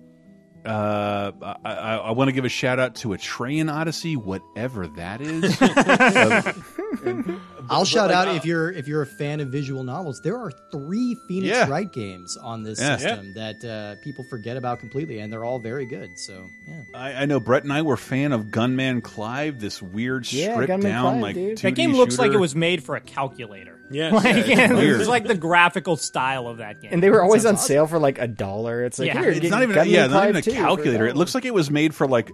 Uh, 0.65 1.33
I, 1.43 1.73
I, 1.73 1.97
I 1.97 2.11
want 2.13 2.29
to 2.29 2.33
give 2.33 2.47
a 2.47 2.49
shout 2.49 2.79
out 2.79 2.95
to 2.97 3.09
Etrian 3.09 3.71
Odyssey, 3.71 4.17
whatever 4.17 4.87
that 4.97 5.21
is. 5.21 5.43
Uh, 7.05 7.23
I'll 7.71 7.85
shout 7.85 8.09
like, 8.11 8.17
out 8.17 8.29
uh, 8.29 8.33
if 8.33 8.45
you're 8.45 8.71
if 8.71 8.87
you're 8.87 9.03
a 9.03 9.07
fan 9.07 9.41
of 9.41 9.49
visual 9.49 9.83
novels. 9.85 10.21
There 10.21 10.37
are 10.37 10.51
three 10.71 11.17
Phoenix 11.29 11.49
Yeah. 11.57 11.69
Wright 11.69 11.91
games 11.91 12.37
on 12.37 12.63
this 12.63 12.79
Yeah. 12.81 12.97
system 12.97 13.33
that 13.35 13.65
uh, 13.65 14.03
people 14.03 14.25
forget 14.29 14.57
about 14.57 14.81
completely, 14.81 15.19
and 15.21 15.33
they're 15.33 15.45
all 15.45 15.59
very 15.59 15.87
good. 15.87 16.19
So 16.19 16.45
yeah, 16.69 16.83
I, 16.95 17.13
I 17.13 17.25
know 17.27 17.41
Brett 17.41 17.63
and 17.65 17.73
I 17.73 17.83
were 17.83 17.97
fan 17.97 18.33
of 18.33 18.51
Gunman 18.51 19.01
Clive, 19.01 19.61
this 19.61 19.81
weird 19.81 20.31
Yeah, 20.33 20.53
stripped 20.53 20.69
Gunman 20.69 20.91
down 20.91 21.13
Clive, 21.15 21.23
like 21.23 21.35
dude. 21.35 21.59
2D 21.59 21.63
that 21.63 21.71
game 21.75 21.93
looks 21.95 22.19
like 22.19 22.33
it 22.33 22.39
was 22.41 22.55
made 22.55 22.83
for 22.85 22.97
a 22.97 23.01
calculator. 23.01 23.81
Yes. 23.91 24.13
Like, 24.13 24.47
Yeah, 24.47 24.73
it's 24.79 25.03
it 25.03 25.09
like 25.09 25.25
the 25.27 25.35
graphical 25.35 25.97
style 25.97 26.49
of 26.49 26.59
that 26.59 26.81
game. 26.81 26.91
and 26.93 27.03
they 27.03 27.11
were 27.11 27.23
always 27.23 27.43
sounds 27.43 27.61
on 27.61 27.67
sale 27.67 27.87
for 27.87 27.99
like 27.99 28.19
a 28.19 28.27
dollar. 28.27 28.85
It's 28.85 28.99
like 28.99 29.09
Yeah. 29.09 29.21
here, 29.21 29.31
It's 29.31 29.51
not 29.51 29.63
even 29.63 29.75
Gunman 29.75 29.93
yeah, 29.93 30.07
not 30.07 30.29
even 30.29 30.37
a 30.37 30.43
calculator. 30.43 31.07
It 31.07 31.17
looks 31.17 31.35
like 31.35 31.45
it 31.45 31.55
was 31.55 31.71
made 31.71 31.95
for 31.95 32.07
like 32.07 32.31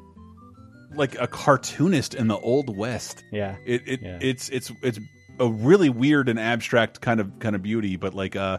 like 0.95 1.21
a 1.21 1.27
cartoonist 1.27 2.15
in 2.15 2.29
the 2.29 2.39
old 2.39 2.77
west. 2.77 3.25
yeah. 3.33 3.57
It, 3.65 3.83
it 3.87 4.01
Yeah. 4.03 4.19
it's 4.21 4.49
it's 4.49 4.73
it's 4.83 4.99
a 5.39 5.49
really 5.49 5.89
weird 5.89 6.29
and 6.29 6.39
abstract 6.39 7.01
kind 7.01 7.21
of 7.21 7.39
kind 7.39 7.55
of 7.55 7.63
beauty, 7.63 7.97
but 7.97 8.15
like 8.15 8.37
uh 8.37 8.59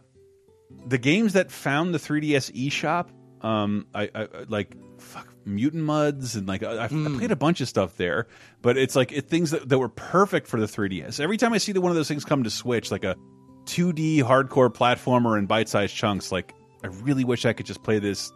the 0.87 0.97
games 0.97 1.33
that 1.33 1.51
found 1.51 1.93
the 1.93 1.97
3DS 1.99 2.51
eShop, 2.67 3.07
um 3.45 3.87
I, 3.93 4.03
I 4.15 4.21
I- 4.23 4.27
like 4.47 4.75
fuck 4.99 5.27
Mutant 5.45 5.83
Mudds 5.83 6.35
and 6.35 6.47
like 6.47 6.61
I, 6.63 6.83
I 6.85 6.87
played 6.87 7.31
a 7.31 7.35
bunch 7.35 7.61
of 7.61 7.67
stuff 7.67 7.97
there, 7.97 8.27
but 8.61 8.77
it's 8.77 8.95
like 8.95 9.11
it, 9.11 9.27
things 9.27 9.51
that, 9.51 9.67
that 9.67 9.79
were 9.79 9.89
perfect 9.89 10.47
for 10.47 10.59
the 10.59 10.67
3DS. 10.67 11.19
Every 11.19 11.37
time 11.37 11.51
I 11.53 11.57
see 11.57 11.71
that 11.71 11.81
one 11.81 11.89
of 11.91 11.95
those 11.95 12.07
things 12.07 12.23
come 12.23 12.43
to 12.43 12.49
Switch, 12.51 12.91
like 12.91 13.03
a 13.03 13.15
2D 13.65 14.19
hardcore 14.23 14.69
platformer 14.73 15.37
in 15.39 15.47
bite-sized 15.47 15.95
chunks, 15.95 16.31
like 16.31 16.53
I 16.83 16.87
really 16.87 17.23
wish 17.23 17.45
I 17.45 17.53
could 17.53 17.65
just 17.65 17.81
play 17.83 17.97
this 17.99 18.31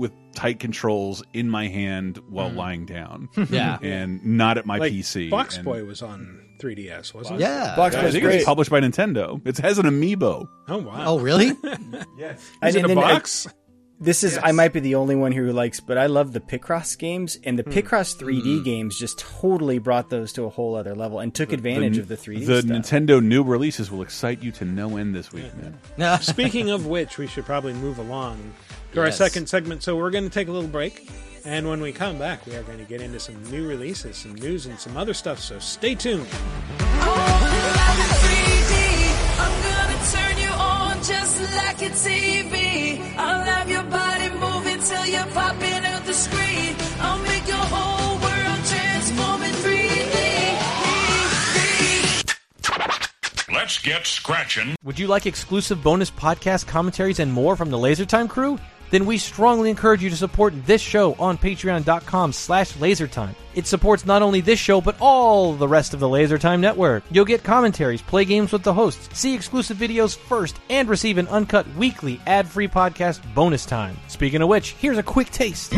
with 0.00 0.12
tight 0.34 0.58
controls 0.58 1.22
in 1.34 1.48
my 1.50 1.68
hand 1.68 2.18
while 2.28 2.48
hmm. 2.50 2.56
lying 2.56 2.86
down. 2.86 3.28
yeah, 3.50 3.78
and 3.82 4.24
not 4.24 4.58
at 4.58 4.64
my 4.66 4.78
Like 4.78 4.92
PC. 4.92 5.30
Box 5.30 5.56
And- 5.56 5.64
Boy 5.64 5.84
was 5.84 6.00
on 6.02 6.40
3DS, 6.60 7.14
wasn't 7.14 7.40
it? 7.40 7.42
yeah. 7.44 7.74
Box 7.76 7.94
I 7.94 8.02
Boy's 8.02 8.12
think 8.12 8.24
great. 8.24 8.36
it's 8.36 8.44
published 8.44 8.70
by 8.70 8.80
Nintendo. 8.80 9.40
It 9.46 9.58
has 9.58 9.78
an 9.78 9.86
amiibo. 9.86 10.48
Oh 10.68 10.78
wow. 10.78 11.04
Oh 11.06 11.18
really? 11.18 11.48
Is 11.52 11.56
And 12.62 12.76
it 12.76 12.84
a 12.84 12.88
then- 12.88 12.96
box? 12.96 13.46
This 14.02 14.24
is 14.24 14.38
I 14.42 14.52
might 14.52 14.72
be 14.72 14.80
the 14.80 14.94
only 14.94 15.14
one 15.14 15.30
here 15.32 15.44
who 15.44 15.52
likes, 15.52 15.78
but 15.78 15.98
I 15.98 16.06
love 16.06 16.32
the 16.32 16.40
Picross 16.40 16.96
games, 16.96 17.36
and 17.44 17.58
the 17.58 17.62
Hmm. 17.62 17.70
Picross 17.72 18.16
3D 18.16 18.64
games 18.64 18.98
just 18.98 19.18
totally 19.18 19.78
brought 19.78 20.08
those 20.08 20.32
to 20.34 20.44
a 20.44 20.48
whole 20.48 20.74
other 20.74 20.94
level 20.94 21.18
and 21.18 21.34
took 21.34 21.52
advantage 21.52 21.98
of 21.98 22.08
the 22.08 22.16
3D 22.16 22.46
The 22.46 22.62
stuff. 22.62 22.70
Nintendo 22.70 23.22
new 23.22 23.42
releases 23.42 23.90
will 23.90 24.00
excite 24.00 24.42
you 24.42 24.52
to 24.52 24.64
no 24.64 24.96
end 24.96 25.14
this 25.14 25.32
week, 25.34 25.52
man. 25.98 26.20
Speaking 26.22 26.70
of 26.70 26.86
which, 26.86 27.18
we 27.18 27.26
should 27.26 27.44
probably 27.44 27.74
move 27.74 27.98
along 27.98 28.54
to 28.94 29.02
our 29.02 29.10
second 29.12 29.50
segment. 29.50 29.82
So 29.82 29.96
we're 29.96 30.10
going 30.10 30.24
to 30.24 30.30
take 30.30 30.48
a 30.48 30.52
little 30.52 30.70
break. 30.70 31.10
And 31.44 31.68
when 31.68 31.82
we 31.82 31.92
come 31.92 32.18
back, 32.18 32.46
we 32.46 32.54
are 32.56 32.62
going 32.62 32.78
to 32.78 32.84
get 32.84 33.02
into 33.02 33.20
some 33.20 33.42
new 33.50 33.68
releases, 33.68 34.16
some 34.16 34.34
news, 34.34 34.64
and 34.64 34.78
some 34.78 34.96
other 34.96 35.12
stuff. 35.12 35.38
So 35.40 35.58
stay 35.58 35.94
tuned. 35.94 36.26
I'm 39.42 39.79
like 41.66 41.82
a 41.82 41.90
TV. 41.90 43.00
I'll 43.16 43.44
have 43.44 43.68
your 43.70 43.82
body 43.84 44.28
moving 44.30 44.80
till 44.80 45.06
you're 45.06 45.26
popping 45.26 45.84
out 45.84 46.04
the 46.04 46.14
screen. 46.14 46.74
I'll 47.00 47.18
make 47.22 47.46
your 47.46 47.56
whole 47.56 48.18
world 48.18 48.64
transform 48.72 49.42
in 49.42 49.54
3D. 49.62 50.16
Let's 53.54 53.78
get 53.78 54.06
scratching. 54.06 54.76
Would 54.84 54.98
you 54.98 55.06
like 55.06 55.26
exclusive 55.26 55.82
bonus 55.82 56.10
podcast 56.10 56.66
commentaries 56.66 57.18
and 57.18 57.32
more 57.32 57.56
from 57.56 57.70
the 57.70 57.78
LaserTime 57.78 58.28
crew? 58.28 58.58
Then 58.90 59.06
we 59.06 59.18
strongly 59.18 59.70
encourage 59.70 60.02
you 60.02 60.10
to 60.10 60.16
support 60.16 60.54
this 60.66 60.80
show 60.80 61.14
on 61.14 61.38
patreon.com 61.38 62.32
slash 62.32 62.72
lasertime. 62.74 63.34
It 63.54 63.66
supports 63.66 64.06
not 64.06 64.22
only 64.22 64.40
this 64.40 64.58
show, 64.58 64.80
but 64.80 64.96
all 65.00 65.54
the 65.54 65.66
rest 65.66 65.92
of 65.94 66.00
the 66.00 66.08
LaserTime 66.08 66.60
network. 66.60 67.02
You'll 67.10 67.24
get 67.24 67.42
commentaries, 67.42 68.02
play 68.02 68.24
games 68.24 68.52
with 68.52 68.62
the 68.62 68.74
hosts, 68.74 69.18
see 69.18 69.34
exclusive 69.34 69.76
videos 69.76 70.16
first, 70.16 70.56
and 70.68 70.88
receive 70.88 71.18
an 71.18 71.28
uncut 71.28 71.66
weekly 71.74 72.20
ad-free 72.26 72.68
podcast 72.68 73.20
bonus 73.34 73.66
time. 73.66 73.96
Speaking 74.08 74.42
of 74.42 74.48
which, 74.48 74.72
here's 74.72 74.98
a 74.98 75.02
quick 75.02 75.30
taste. 75.30 75.74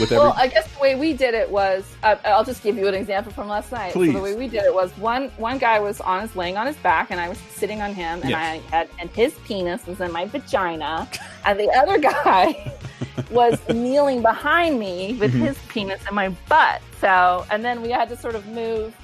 With 0.00 0.10
well, 0.10 0.34
I 0.36 0.48
guess 0.48 0.70
the 0.72 0.80
way 0.80 0.94
we 0.94 1.12
did 1.12 1.34
it 1.34 1.50
was 1.50 1.84
uh, 2.02 2.16
I'll 2.24 2.44
just 2.44 2.62
give 2.62 2.76
you 2.76 2.88
an 2.88 2.94
example 2.94 3.32
from 3.32 3.48
last 3.48 3.70
night. 3.72 3.92
Please. 3.92 4.12
So 4.12 4.18
the 4.18 4.24
way 4.24 4.34
we 4.34 4.48
did 4.48 4.64
it 4.64 4.74
was 4.74 4.90
one 4.98 5.28
one 5.36 5.58
guy 5.58 5.78
was 5.80 6.00
on 6.00 6.22
his 6.22 6.34
laying 6.34 6.56
on 6.56 6.66
his 6.66 6.76
back 6.76 7.10
and 7.10 7.20
I 7.20 7.28
was 7.28 7.38
sitting 7.38 7.80
on 7.82 7.92
him 7.94 8.20
and 8.22 8.30
Yes. 8.30 8.38
I 8.72 8.76
had 8.76 8.88
and 8.98 9.10
his 9.10 9.34
penis 9.44 9.86
was 9.86 10.00
in 10.00 10.10
my 10.12 10.24
vagina 10.26 11.08
and 11.44 11.58
the 11.60 11.68
other 11.70 11.98
guy 11.98 12.72
was 13.30 13.58
kneeling 13.68 14.22
behind 14.22 14.78
me 14.78 15.14
with 15.20 15.32
Mhm. 15.34 15.46
his 15.48 15.58
penis 15.68 16.00
in 16.08 16.14
my 16.14 16.30
butt. 16.48 16.80
So 17.00 17.44
and 17.50 17.64
then 17.64 17.82
we 17.82 17.90
had 17.90 18.08
to 18.08 18.16
sort 18.16 18.34
of 18.34 18.46
move 18.48 18.94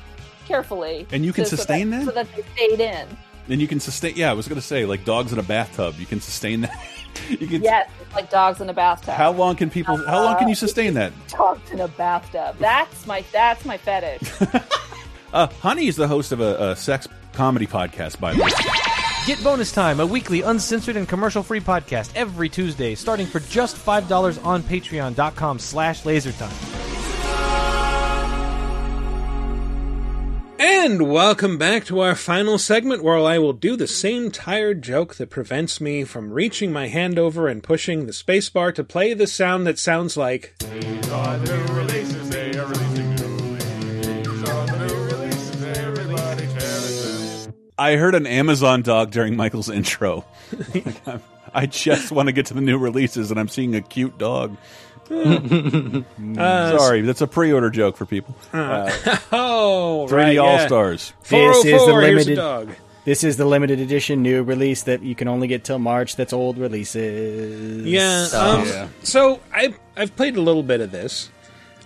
carefully. 0.46 1.06
And 1.12 1.24
you 1.24 1.32
can 1.32 1.44
so 1.44 1.56
sustain 1.56 1.90
that? 1.90 2.04
so 2.04 2.10
that 2.12 2.26
they 2.34 2.42
stayed 2.54 2.80
in. 2.80 3.06
And 3.48 3.60
you 3.60 3.68
can 3.68 3.78
sustain. 3.80 4.14
Yeah, 4.16 4.30
I 4.30 4.34
was 4.34 4.48
going 4.48 4.60
to 4.60 4.66
say 4.66 4.86
like 4.86 5.04
dogs 5.04 5.32
in 5.32 5.38
a 5.38 5.42
bathtub. 5.42 5.96
You 5.98 6.06
can 6.06 6.20
sustain 6.20 6.62
that. 6.62 6.84
you 7.28 7.46
can. 7.46 7.62
Yes, 7.62 7.88
like 8.16 8.30
dogs 8.30 8.60
in 8.60 8.68
a 8.68 8.72
bathtub. 8.72 9.14
How 9.14 9.30
long 9.30 9.54
can 9.56 9.70
people? 9.70 9.96
How 9.96 10.24
long 10.24 10.36
can 10.38 10.48
you 10.48 10.54
sustain 10.54 10.94
that? 10.94 11.12
Dogs 11.28 11.70
in 11.70 11.80
a 11.80 11.88
bathtub. 11.88 12.56
That's 12.58 13.06
my 13.06 13.24
that's 13.32 13.64
my 13.64 13.78
fetish. 13.78 14.28
Uh, 15.32 15.48
Honey 15.60 15.86
is 15.86 15.96
the 15.96 16.08
host 16.08 16.32
of 16.32 16.40
a, 16.40 16.70
a 16.70 16.76
sex 16.76 17.06
comedy 17.34 17.66
podcast, 17.66 18.18
by 18.18 18.32
the 18.32 18.42
way. 18.42 18.50
Get 19.26 19.42
Bonus 19.44 19.70
Time, 19.70 20.00
a 20.00 20.06
weekly 20.06 20.40
uncensored 20.40 20.96
and 20.96 21.06
commercial-free 21.06 21.60
podcast 21.60 22.12
every 22.14 22.48
Tuesday, 22.48 22.94
starting 22.94 23.26
for 23.26 23.40
just 23.40 23.76
$5 23.76 24.44
on 24.46 24.62
patreon.com 24.62 25.58
slash 25.58 26.04
lasertime. 26.04 26.95
And 30.58 31.10
welcome 31.10 31.58
back 31.58 31.84
to 31.86 32.00
our 32.00 32.14
final 32.14 32.56
segment 32.56 33.02
where 33.02 33.18
I 33.18 33.38
will 33.38 33.52
do 33.52 33.76
the 33.76 33.86
same 33.86 34.30
tired 34.30 34.80
joke 34.80 35.16
that 35.16 35.28
prevents 35.28 35.82
me 35.82 36.04
from 36.04 36.32
reaching 36.32 36.72
my 36.72 36.88
hand 36.88 37.18
over 37.18 37.46
and 37.46 37.62
pushing 37.62 38.06
the 38.06 38.12
spacebar 38.12 38.74
to 38.74 38.82
play 38.82 39.12
the 39.12 39.26
sound 39.26 39.66
that 39.66 39.78
sounds 39.78 40.16
like. 40.16 40.54
I 47.78 47.96
heard 47.96 48.14
an 48.14 48.26
Amazon 48.26 48.80
dog 48.80 49.10
during 49.10 49.36
Michael's 49.36 49.68
intro. 49.68 50.24
I 51.54 51.66
just 51.66 52.10
want 52.10 52.28
to 52.28 52.32
get 52.32 52.46
to 52.46 52.54
the 52.54 52.62
new 52.62 52.78
releases, 52.78 53.30
and 53.30 53.38
I'm 53.38 53.48
seeing 53.48 53.74
a 53.74 53.82
cute 53.82 54.16
dog. 54.16 54.56
Uh, 56.38 56.78
Sorry, 56.78 57.00
that's 57.02 57.20
a 57.20 57.26
pre-order 57.26 57.70
joke 57.70 57.96
for 57.96 58.04
people. 58.06 58.36
Uh, 58.52 58.90
oh, 59.32 60.06
3D 60.08 60.12
right. 60.12 60.38
All 60.38 60.58
Stars. 60.60 61.12
This 61.22 61.56
is 61.58 61.64
the 61.64 61.70
404, 61.78 62.00
here's 62.02 62.12
a 62.12 62.30
limited. 62.30 62.34
dog. 62.36 62.70
This 63.04 63.22
is 63.24 63.36
the 63.36 63.44
limited 63.46 63.78
edition 63.80 64.22
new 64.22 64.42
release 64.42 64.82
that 64.82 65.02
you 65.02 65.14
can 65.14 65.28
only 65.28 65.46
get 65.46 65.62
till 65.64 65.78
March. 65.78 66.16
That's 66.16 66.32
old 66.32 66.58
releases. 66.58 67.86
Yeah. 67.86 68.26
Um, 68.34 68.90
So 69.04 69.40
I 69.54 69.74
I've 69.96 70.14
played 70.16 70.36
a 70.36 70.40
little 70.42 70.64
bit 70.64 70.80
of 70.80 70.90
this. 70.90 71.30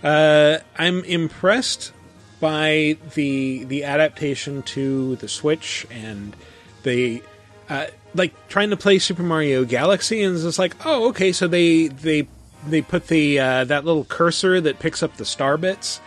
Uh, 0.03 0.57
I'm 0.77 1.03
impressed 1.03 1.93
by 2.39 2.97
the 3.13 3.65
the 3.65 3.83
adaptation 3.83 4.63
to 4.63 5.15
the 5.17 5.27
Switch 5.27 5.85
and 5.91 6.35
the 6.81 7.21
uh, 7.69 7.85
like 8.15 8.33
trying 8.49 8.71
to 8.71 8.77
play 8.77 8.97
Super 8.97 9.21
Mario 9.23 9.63
Galaxy 9.63 10.23
and 10.23 10.33
it's 10.33 10.43
just 10.43 10.57
like 10.57 10.75
oh 10.85 11.09
okay 11.09 11.31
so 11.31 11.47
they 11.47 11.87
they 11.87 12.27
they 12.67 12.81
put 12.81 13.07
the 13.07 13.39
uh, 13.39 13.63
that 13.65 13.85
little 13.85 14.05
cursor 14.05 14.61
that 14.61 14.79
picks 14.79 15.01
up 15.03 15.15
the 15.17 15.25
star 15.25 15.57
bits 15.57 15.99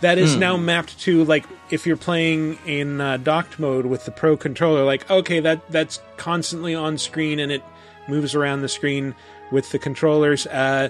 that 0.00 0.16
is 0.18 0.34
Hmm. 0.34 0.40
now 0.40 0.56
mapped 0.56 0.98
to 1.00 1.24
like 1.24 1.44
if 1.70 1.86
you're 1.86 1.96
playing 1.96 2.58
in 2.66 3.00
uh, 3.00 3.16
docked 3.18 3.58
mode 3.58 3.86
with 3.86 4.04
the 4.06 4.10
pro 4.10 4.36
controller 4.36 4.84
like 4.84 5.08
okay 5.10 5.40
that 5.40 5.60
that's 5.70 6.00
constantly 6.16 6.74
on 6.74 6.98
screen 6.98 7.38
and 7.38 7.52
it 7.52 7.62
moves 8.08 8.34
around 8.34 8.62
the 8.62 8.68
screen 8.68 9.14
with 9.52 9.70
the 9.72 9.78
controllers 9.78 10.46
uh 10.48 10.88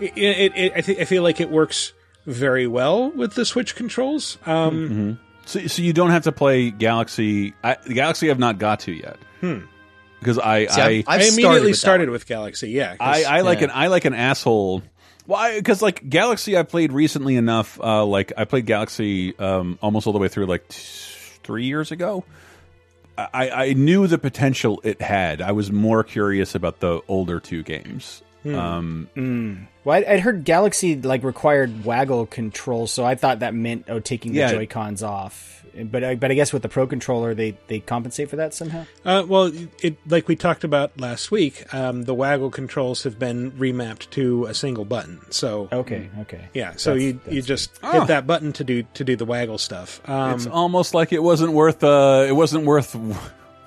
it, 0.00 0.16
it, 0.16 0.52
it, 0.56 0.72
I, 0.76 0.80
think 0.80 0.98
I 1.00 1.04
feel 1.04 1.22
like 1.22 1.40
it 1.40 1.50
works 1.50 1.92
very 2.26 2.66
well 2.66 3.10
with 3.10 3.34
the 3.34 3.44
switch 3.44 3.74
controls 3.76 4.38
um 4.46 4.88
Mhm. 4.88 5.18
So, 5.44 5.66
so 5.66 5.82
you 5.82 5.92
don't 5.92 6.10
have 6.10 6.22
to 6.22 6.30
play 6.30 6.70
Galaxy. 6.70 7.52
I, 7.64 7.76
the 7.84 7.94
Galaxy 7.94 8.30
I've 8.30 8.38
not 8.38 8.58
got 8.58 8.78
to 8.80 8.92
yet. 8.92 9.16
Hmm. 9.40 9.58
Because 10.22 10.38
I, 10.38 10.66
See, 10.66 10.80
I, 10.80 10.86
I've- 10.86 11.04
I've 11.08 11.20
I 11.20 11.24
immediately 11.24 11.38
started 11.38 11.64
with 11.64 11.78
started 11.78 12.10
with 12.10 12.26
Galaxy, 12.26 12.70
yeah, 12.70 12.96
'cause- 12.96 13.24
I, 13.24 13.38
I 13.38 13.40
like 13.40 13.58
Yeah. 13.58 13.64
an 13.64 13.70
I 13.74 13.86
like 13.88 14.04
an 14.04 14.14
asshole. 14.14 14.82
Why? 15.26 15.56
Because 15.56 15.82
like 15.82 16.08
Galaxy, 16.08 16.56
I 16.56 16.62
played 16.64 16.92
recently 16.92 17.36
enough. 17.36 17.78
Uh, 17.80 18.04
like 18.04 18.32
I 18.36 18.44
played 18.44 18.66
Galaxy 18.66 19.38
um, 19.38 19.78
almost 19.82 20.06
all 20.06 20.12
the 20.12 20.18
way 20.18 20.28
through, 20.28 20.46
like 20.46 20.66
t 20.68 20.76
three 21.44 21.64
years 21.66 21.90
ago. 21.92 22.24
I, 23.18 23.50
I 23.50 23.72
knew 23.74 24.06
the 24.06 24.16
potential 24.18 24.80
it 24.84 25.00
had. 25.02 25.42
I 25.42 25.52
was 25.52 25.70
more 25.70 26.02
curious 26.02 26.54
about 26.54 26.80
the 26.80 27.02
older 27.08 27.40
two 27.40 27.62
games. 27.62 28.22
Hmm. 28.42 28.54
Um, 28.54 29.08
Mm. 29.16 29.66
Well, 29.84 29.98
I'd, 29.98 30.04
I'd 30.06 30.20
heard 30.20 30.44
Galaxy 30.44 30.96
like 31.00 31.22
required 31.22 31.84
waggle 31.84 32.26
control, 32.26 32.86
so 32.86 33.04
I 33.04 33.14
thought 33.14 33.40
that 33.40 33.54
meant 33.54 33.84
oh 33.88 34.00
taking 34.00 34.32
the 34.32 34.38
Yeah. 34.38 34.50
Joy 34.52 34.66
Cons 34.66 35.02
off. 35.02 35.61
But 35.84 36.04
I, 36.04 36.14
but 36.16 36.30
I 36.30 36.34
guess 36.34 36.52
with 36.52 36.62
the 36.62 36.68
Pro 36.68 36.86
controller, 36.86 37.34
they 37.34 37.56
they 37.68 37.80
compensate 37.80 38.28
for 38.30 38.36
that 38.36 38.52
somehow. 38.54 38.84
Uh, 39.04 39.24
well, 39.26 39.50
it 39.80 39.96
like 40.06 40.28
we 40.28 40.36
talked 40.36 40.64
about 40.64 40.98
last 41.00 41.30
week, 41.30 41.72
um, 41.74 42.02
the 42.04 42.14
waggle 42.14 42.50
controls 42.50 43.02
have 43.04 43.18
been 43.18 43.52
remapped 43.52 44.10
to 44.10 44.44
a 44.46 44.54
single 44.54 44.84
button. 44.84 45.20
So 45.30 45.68
Okay, 45.72 46.10
okay. 46.20 46.48
yeah. 46.54 46.72
So 46.76 46.94
That's- 46.94 47.02
you 47.28 47.34
you 47.36 47.42
just 47.42 47.78
Oh. 47.82 48.00
hit 48.00 48.08
that 48.08 48.26
button 48.26 48.52
to 48.54 48.64
do 48.64 48.82
to 48.94 49.04
do 49.04 49.16
the 49.16 49.24
waggle 49.24 49.58
stuff. 49.58 50.00
Um, 50.08 50.34
it's 50.34 50.46
almost 50.46 50.94
like 50.94 51.12
it 51.12 51.22
wasn't 51.22 51.52
worth. 51.52 51.82
Uh, 51.82 52.24
it 52.28 52.32
wasn't 52.36 52.64
worth 52.64 52.94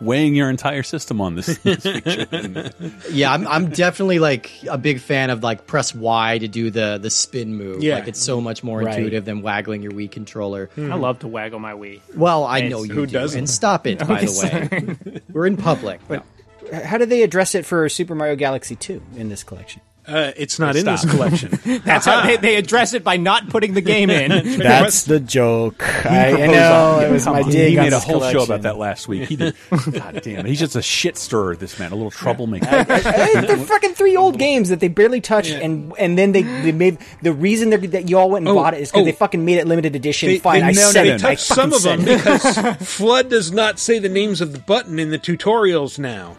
weighing 0.02 0.36
your 0.36 0.50
entire 0.50 0.84
system 0.84 1.22
on 1.22 1.36
this, 1.36 1.58
this 1.60 1.84
feature. 1.84 2.72
yeah, 3.12 3.32
I'm, 3.34 3.48
I'm 3.48 3.70
definitely 3.70 4.20
like 4.20 4.52
a 4.70 4.78
big 4.78 5.00
fan 5.00 5.30
of 5.30 5.42
like 5.44 5.66
press 5.68 5.96
Y 5.96 6.38
to 6.40 6.48
do 6.48 6.70
the 6.70 6.98
the 7.02 7.10
spin 7.10 7.56
move. 7.56 7.82
Yeah. 7.84 7.96
like 7.96 8.08
it's 8.10 8.22
so 8.22 8.42
much 8.42 8.64
more 8.64 8.80
Right. 8.80 8.94
intuitive 8.96 9.26
than 9.26 9.42
waggling 9.42 9.82
your 9.82 9.92
Wii 9.94 10.12
controller. 10.12 10.68
Hmm. 10.76 10.92
I 10.92 10.96
love 10.96 11.20
to 11.20 11.28
waggle 11.28 11.60
my 11.60 11.74
Wii. 11.74 12.02
Well, 12.16 12.44
I 12.44 12.60
And 12.60 12.70
know 12.70 12.84
you 12.84 12.94
who 12.94 13.06
do, 13.06 13.14
doesn't? 13.14 13.38
and 13.40 13.50
stop 13.50 13.88
it. 13.88 14.00
By 14.08 14.22
Okay, 14.22 14.26
the 14.26 14.98
way, 15.12 15.22
we're 15.32 15.48
in 15.48 15.58
public. 15.58 16.02
But 16.08 16.26
how 16.74 16.98
did 16.98 17.10
they 17.10 17.24
address 17.24 17.56
it 17.56 17.66
for 17.66 17.88
Super 17.90 18.16
Mario 18.16 18.36
Galaxy 18.36 18.76
2 18.76 19.02
in 19.18 19.30
this 19.30 19.44
collection? 19.44 19.82
Uh, 20.08 20.32
it's 20.38 20.60
not 20.60 20.76
in 20.76 20.84
Stop. 20.84 21.02
this 21.02 21.12
collection. 21.16 21.82
That's 21.84 22.06
how 22.06 22.26
they, 22.26 22.38
they 22.38 22.56
address 22.56 22.94
it 22.94 23.04
by 23.04 23.18
not 23.18 23.50
putting 23.50 23.74
the 23.74 23.82
game 23.82 24.10
in. 24.10 24.58
That's 24.60 25.04
the 25.04 25.20
joke. 25.20 25.84
I, 26.06 26.44
I 26.44 26.48
know 26.48 27.00
it 27.00 27.12
was 27.12 27.26
my 27.26 27.42
on. 27.42 27.50
dig. 27.50 27.72
He 27.72 27.78
on 27.78 27.86
made 27.86 27.94
a 27.94 27.96
this 27.96 28.04
whole 28.04 28.22
show 28.30 28.44
about 28.44 28.62
that 28.64 28.78
last 28.78 29.08
week. 29.08 29.28
He 29.28 29.36
did. 29.36 29.56
God 29.92 30.22
damn 30.22 30.42
it! 30.42 30.46
He's 30.46 30.60
just 30.60 30.76
a 30.76 30.82
shit 30.82 31.18
stirrer. 31.18 31.56
This 31.56 31.80
man, 31.80 31.92
a 31.92 31.96
little 31.96 32.12
troublemaker. 32.12 32.66
Hey, 32.66 33.42
they're 33.42 33.58
fucking 33.58 33.94
three 33.96 34.16
old 34.16 34.38
games 34.38 34.70
that 34.70 34.80
they 34.80 34.88
barely 34.90 35.22
touched, 35.22 35.52
and 35.52 35.94
and 35.98 36.18
then 36.18 36.32
they, 36.34 36.44
they 36.44 36.72
made 36.72 37.00
the 37.22 37.34
reason 37.34 37.70
they're, 37.72 37.80
that 37.80 38.10
you 38.10 38.18
all 38.18 38.30
went 38.30 38.48
and 38.48 38.56
Oh, 38.56 38.62
bought 38.62 38.74
it 38.74 38.82
is 38.82 38.92
because 38.92 39.02
oh. 39.02 39.06
they 39.06 39.12
fucking 39.12 39.44
made 39.44 39.58
it 39.58 39.68
limited 39.68 39.96
edition. 39.96 40.30
They, 40.30 40.40
Fine, 40.40 40.62
they, 40.62 40.68
I 40.68 40.72
no, 40.72 40.82
said 40.92 41.04
no, 41.08 41.16
it. 41.16 41.22
they 41.22 41.28
I 41.28 41.30
touched 41.36 41.48
some 41.48 41.74
of 41.74 41.82
them 41.84 42.00
because 42.02 42.44
FLUDD 42.44 43.30
does 43.30 43.52
not 43.52 43.80
say 43.80 44.00
the 44.00 44.10
names 44.10 44.42
of 44.42 44.52
the 44.52 44.60
button 44.60 45.00
in 45.00 45.10
the 45.10 45.20
tutorials 45.20 45.98
now. 45.98 46.38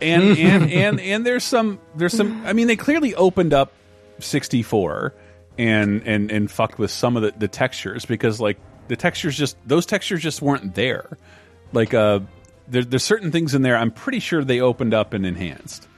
And 0.00 0.22
and 0.38 0.70
and 0.70 1.00
and 1.00 1.26
there's 1.26 1.44
some 1.44 1.78
there's 1.94 2.16
some. 2.16 2.44
I 2.46 2.52
mean, 2.52 2.66
they 2.66 2.76
clearly 2.76 3.14
opened 3.14 3.52
up 3.52 3.72
64 4.20 5.14
and 5.58 6.02
and 6.06 6.30
and 6.30 6.50
fucked 6.50 6.78
with 6.78 6.90
some 6.90 7.16
of 7.16 7.22
the, 7.22 7.32
the 7.36 7.48
textures 7.48 8.04
because 8.04 8.40
like 8.40 8.58
the 8.88 8.96
textures 8.96 9.36
just 9.36 9.56
those 9.66 9.86
textures 9.86 10.22
just 10.22 10.42
weren't 10.42 10.74
there. 10.74 11.18
Like 11.72 11.94
uh, 11.94 12.20
there, 12.68 12.84
there's 12.84 13.04
certain 13.04 13.32
things 13.32 13.54
in 13.54 13.62
there. 13.62 13.76
I'm 13.76 13.90
pretty 13.90 14.20
sure 14.20 14.44
they 14.44 14.60
opened 14.60 14.94
up 14.94 15.12
and 15.12 15.26
enhanced. 15.26 15.88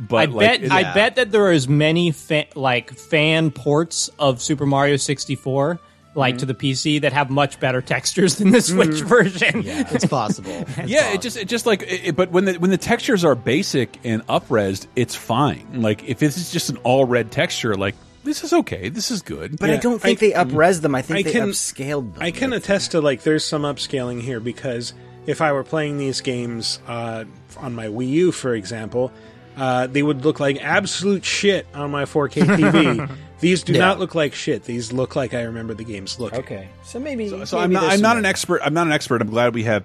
But 0.00 0.16
I 0.16 0.24
like, 0.32 0.60
bet 0.60 0.72
I 0.72 0.94
bet 0.94 1.16
that 1.16 1.30
there 1.30 1.44
are 1.44 1.52
as 1.52 1.68
many 1.68 2.10
fa- 2.10 2.46
like 2.54 2.92
fan 2.92 3.50
ports 3.50 4.10
of 4.18 4.42
Super 4.42 4.66
Mario 4.66 4.96
64 4.96 5.78
like 6.14 6.38
to 6.38 6.46
the 6.46 6.54
PC 6.54 7.00
that 7.02 7.12
have 7.12 7.30
much 7.30 7.58
better 7.60 7.80
textures 7.82 8.36
than 8.36 8.50
the 8.50 8.60
Switch 8.60 9.00
version. 9.02 9.62
Yeah, 9.62 9.88
it's 9.90 10.04
possible. 10.20 10.64
yeah, 10.86 11.12
it 11.12 11.20
just 11.20 11.36
it 11.36 11.48
just 11.48 11.66
like 11.66 11.82
it, 11.82 12.08
it- 12.08 12.16
but 12.16 12.30
when 12.30 12.44
the 12.44 12.54
when 12.54 12.70
the 12.70 12.78
textures 12.78 13.24
are 13.24 13.34
basic 13.34 13.98
and 14.04 14.26
upresed, 14.28 14.86
it's 14.96 15.14
fine. 15.14 15.82
Like 15.82 16.04
if 16.08 16.18
this 16.18 16.36
is 16.36 16.50
just 16.52 16.70
an 16.70 16.76
all 16.78 17.04
red 17.04 17.30
texture, 17.32 17.74
like 17.74 17.94
this 18.22 18.42
is 18.44 18.52
okay, 18.52 18.88
this 18.88 19.10
is 19.10 19.22
good. 19.22 19.58
But 19.58 19.70
I 19.70 19.76
don't 19.76 20.00
think 20.00 20.18
they 20.20 20.30
upres 20.32 20.80
them. 20.80 20.94
I 20.94 21.02
think 21.02 21.26
they 21.26 21.32
can- 21.32 21.48
upscaled 21.50 22.14
them. 22.14 22.22
I 22.22 22.30
can 22.30 22.52
attest 22.52 22.92
to 22.92 23.00
like 23.00 23.22
there's 23.22 23.44
some 23.44 23.62
upscaling 23.62 24.22
here 24.22 24.40
because 24.40 24.94
if 25.26 25.40
I 25.40 25.52
were 25.52 25.64
playing 25.64 25.98
these 25.98 26.20
games 26.20 26.80
uh, 26.86 27.24
on 27.58 27.74
my 27.74 27.86
Wii 27.86 28.08
U, 28.10 28.32
for 28.32 28.54
example, 28.54 29.10
uh, 29.56 29.86
they 29.86 30.02
would 30.02 30.24
look 30.24 30.38
like 30.40 30.62
absolute 30.62 31.24
shit 31.24 31.66
on 31.74 31.90
my 31.90 32.04
4K 32.04 32.42
TV. 32.42 33.10
these 33.44 33.62
do 33.62 33.74
Yeah. 33.74 33.80
not 33.80 33.98
look 33.98 34.14
like 34.14 34.34
shit. 34.34 34.64
These 34.64 34.92
look 34.92 35.14
like 35.16 35.34
I 35.34 35.42
remember 35.42 35.74
the 35.74 35.84
games 35.84 36.18
looking. 36.18 36.40
Okay, 36.40 36.68
so 36.82 36.98
maybe. 36.98 37.28
So 37.28 37.36
maybe 37.38 37.56
I'm 37.56 37.72
not 37.72 37.84
I'm 37.92 38.00
not 38.00 38.16
an 38.16 38.24
expert. 38.24 38.60
I'm 38.64 38.74
not 38.74 38.86
an 38.86 38.92
expert. 38.92 39.20
I'm 39.22 39.30
glad 39.30 39.54
we 39.54 39.64
have 39.64 39.84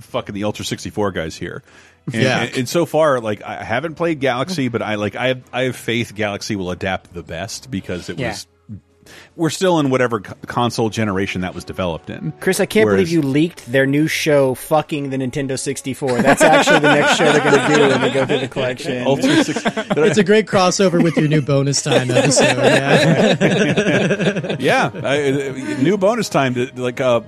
fucking 0.00 0.34
the 0.34 0.44
Ultra 0.44 0.64
64 0.64 1.12
guys 1.12 1.36
here. 1.36 1.62
And, 2.12 2.14
Yeah. 2.22 2.42
and, 2.42 2.56
and 2.58 2.68
so 2.68 2.84
far, 2.84 3.20
like 3.20 3.42
I 3.42 3.62
haven't 3.62 3.94
played 3.94 4.20
Galaxy, 4.20 4.68
but 4.68 4.82
I 4.82 4.96
like 4.96 5.16
I 5.16 5.28
have 5.28 5.42
I 5.52 5.62
have 5.62 5.76
faith 5.76 6.14
Galaxy 6.14 6.56
will 6.56 6.70
adapt 6.70 7.14
the 7.14 7.22
best 7.22 7.70
because 7.70 8.08
it 8.08 8.18
Yeah. 8.18 8.28
was. 8.30 8.46
We're 9.36 9.50
still 9.50 9.78
in 9.78 9.90
whatever 9.90 10.20
console 10.20 10.90
generation 10.90 11.40
that 11.42 11.54
was 11.54 11.64
developed 11.64 12.10
in. 12.10 12.32
Chris, 12.40 12.60
I 12.60 12.66
can't 12.66 12.86
Whereas- 12.86 13.08
believe 13.10 13.12
you 13.12 13.22
leaked 13.22 13.70
their 13.70 13.86
new 13.86 14.06
show, 14.08 14.54
"Fucking 14.54 15.10
the 15.10 15.16
Nintendo 15.16 15.58
64." 15.58 16.20
That's 16.22 16.42
actually 16.42 16.80
the 16.80 16.94
next 16.94 17.16
show 17.16 17.32
they're 17.32 17.40
going 17.42 17.70
to 17.70 17.74
do 17.76 17.88
when 17.88 18.00
they 18.00 18.10
go 18.12 18.26
through 18.26 18.40
the 18.40 18.48
collection. 18.48 19.06
Ultra 19.06 19.44
six, 19.44 19.62
it's 19.66 20.18
a 20.18 20.24
great 20.24 20.46
crossover 20.46 21.02
with 21.02 21.16
your 21.16 21.28
new 21.28 21.40
bonus 21.42 21.82
time 21.82 22.10
episode. 22.10 22.56
Yeah. 22.58 24.56
yeah, 24.58 24.90
I, 25.02 25.30
uh, 25.30 25.52
new 25.82 25.96
bonus 25.96 26.28
time. 26.28 26.54
To, 26.54 26.70
like 26.74 27.00
uh, 27.00 27.20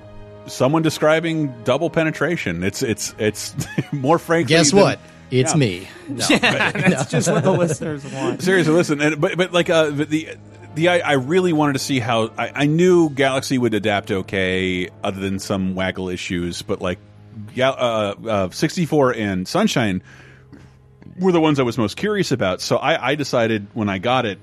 someone 0.47 0.83
describing 0.83 1.55
double 1.65 1.91
penetration. 1.91 2.63
It's 2.63 2.83
it's 2.83 3.15
it's 3.19 3.55
more 3.93 4.19
frankly. 4.19 4.49
Guess 4.55 4.71
than- 4.71 4.81
what? 4.81 4.99
It's 5.31 5.53
Yeah. 5.53 5.59
me. 5.59 5.89
No. 6.09 6.25
That's 6.27 7.11
just 7.11 7.31
what 7.31 7.43
the 7.43 7.51
listeners 7.51 8.05
want. 8.13 8.43
Seriously, 8.43 8.73
listen, 8.75 9.01
and, 9.01 9.21
but 9.21 9.37
but 9.37 9.53
like 9.53 9.71
uh, 9.71 9.91
but 9.91 10.09
the 10.11 10.37
the 10.75 10.89
I, 10.89 10.99
I 10.99 11.13
really 11.13 11.53
wanted 11.53 11.75
to 11.75 11.79
see 11.79 12.01
how 12.01 12.31
I, 12.37 12.53
I 12.55 12.67
knew 12.67 13.11
Galaxy 13.11 13.59
would 13.59 13.75
adapt 13.75 14.11
okay, 14.11 14.89
other 15.03 15.21
than 15.21 15.39
some 15.39 15.75
waggle 15.75 16.09
issues, 16.09 16.63
but 16.63 16.81
like 16.81 16.99
Gal- 17.55 17.77
uh, 17.79 18.15
uh, 18.29 18.51
64 18.51 19.15
and 19.15 19.49
Sunshine 19.49 20.03
were 21.19 21.33
the 21.33 21.41
ones 21.41 21.61
I 21.61 21.63
was 21.63 21.79
most 21.79 21.97
curious 21.97 22.33
about. 22.33 22.61
So 22.61 22.77
I, 22.77 23.11
I 23.11 23.15
decided 23.15 23.69
when 23.75 23.89
I 23.89 23.99
got 23.99 24.27
it, 24.27 24.39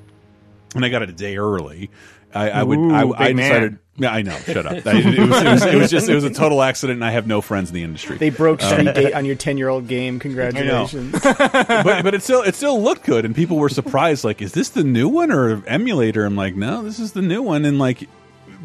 when 0.73 0.83
I 0.83 0.89
got 0.89 1.01
it 1.01 1.09
a 1.09 1.13
day 1.13 1.37
early, 1.37 1.89
I, 2.33 2.49
I 2.49 2.63
would 2.63 2.79
I, 2.79 3.03
man. 3.33 3.79
Yeah, 3.97 4.11
I 4.11 4.21
know. 4.21 4.35
Shut 4.37 4.65
up. 4.65 4.71
I, 4.87 4.97
it, 4.99 5.05
was, 5.05 5.15
it, 5.15 5.19
was, 5.51 5.65
it 5.65 5.75
was 5.75 5.91
just 5.91 6.09
it 6.09 6.15
was 6.15 6.23
a 6.23 6.29
total 6.29 6.61
accident, 6.63 6.97
and 6.97 7.05
I 7.05 7.11
have 7.11 7.27
no 7.27 7.41
friends 7.41 7.69
in 7.69 7.75
the 7.75 7.83
industry. 7.83 8.17
They 8.17 8.29
broke 8.29 8.63
Um, 8.63 8.69
Street 8.69 8.95
Date 8.95 9.13
on 9.13 9.25
your 9.25 9.35
10 9.35 9.57
year 9.57 9.67
old 9.69 9.87
game. 9.87 10.17
Congratulations. 10.17 11.11
but 11.21 12.03
but 12.03 12.13
it 12.15 12.23
still 12.23 12.41
it 12.41 12.55
still 12.55 12.81
looked 12.81 13.05
good, 13.05 13.25
and 13.25 13.35
people 13.35 13.57
were 13.57 13.69
surprised. 13.69 14.23
Like, 14.23 14.41
is 14.41 14.53
this 14.53 14.69
the 14.69 14.83
new 14.83 15.09
one 15.09 15.31
or 15.31 15.63
emulator? 15.67 16.25
I'm 16.25 16.35
like, 16.37 16.55
no, 16.55 16.81
this 16.83 16.99
is 16.99 17.11
the 17.11 17.21
new 17.21 17.41
one. 17.41 17.65
And 17.65 17.79
like 17.79 18.07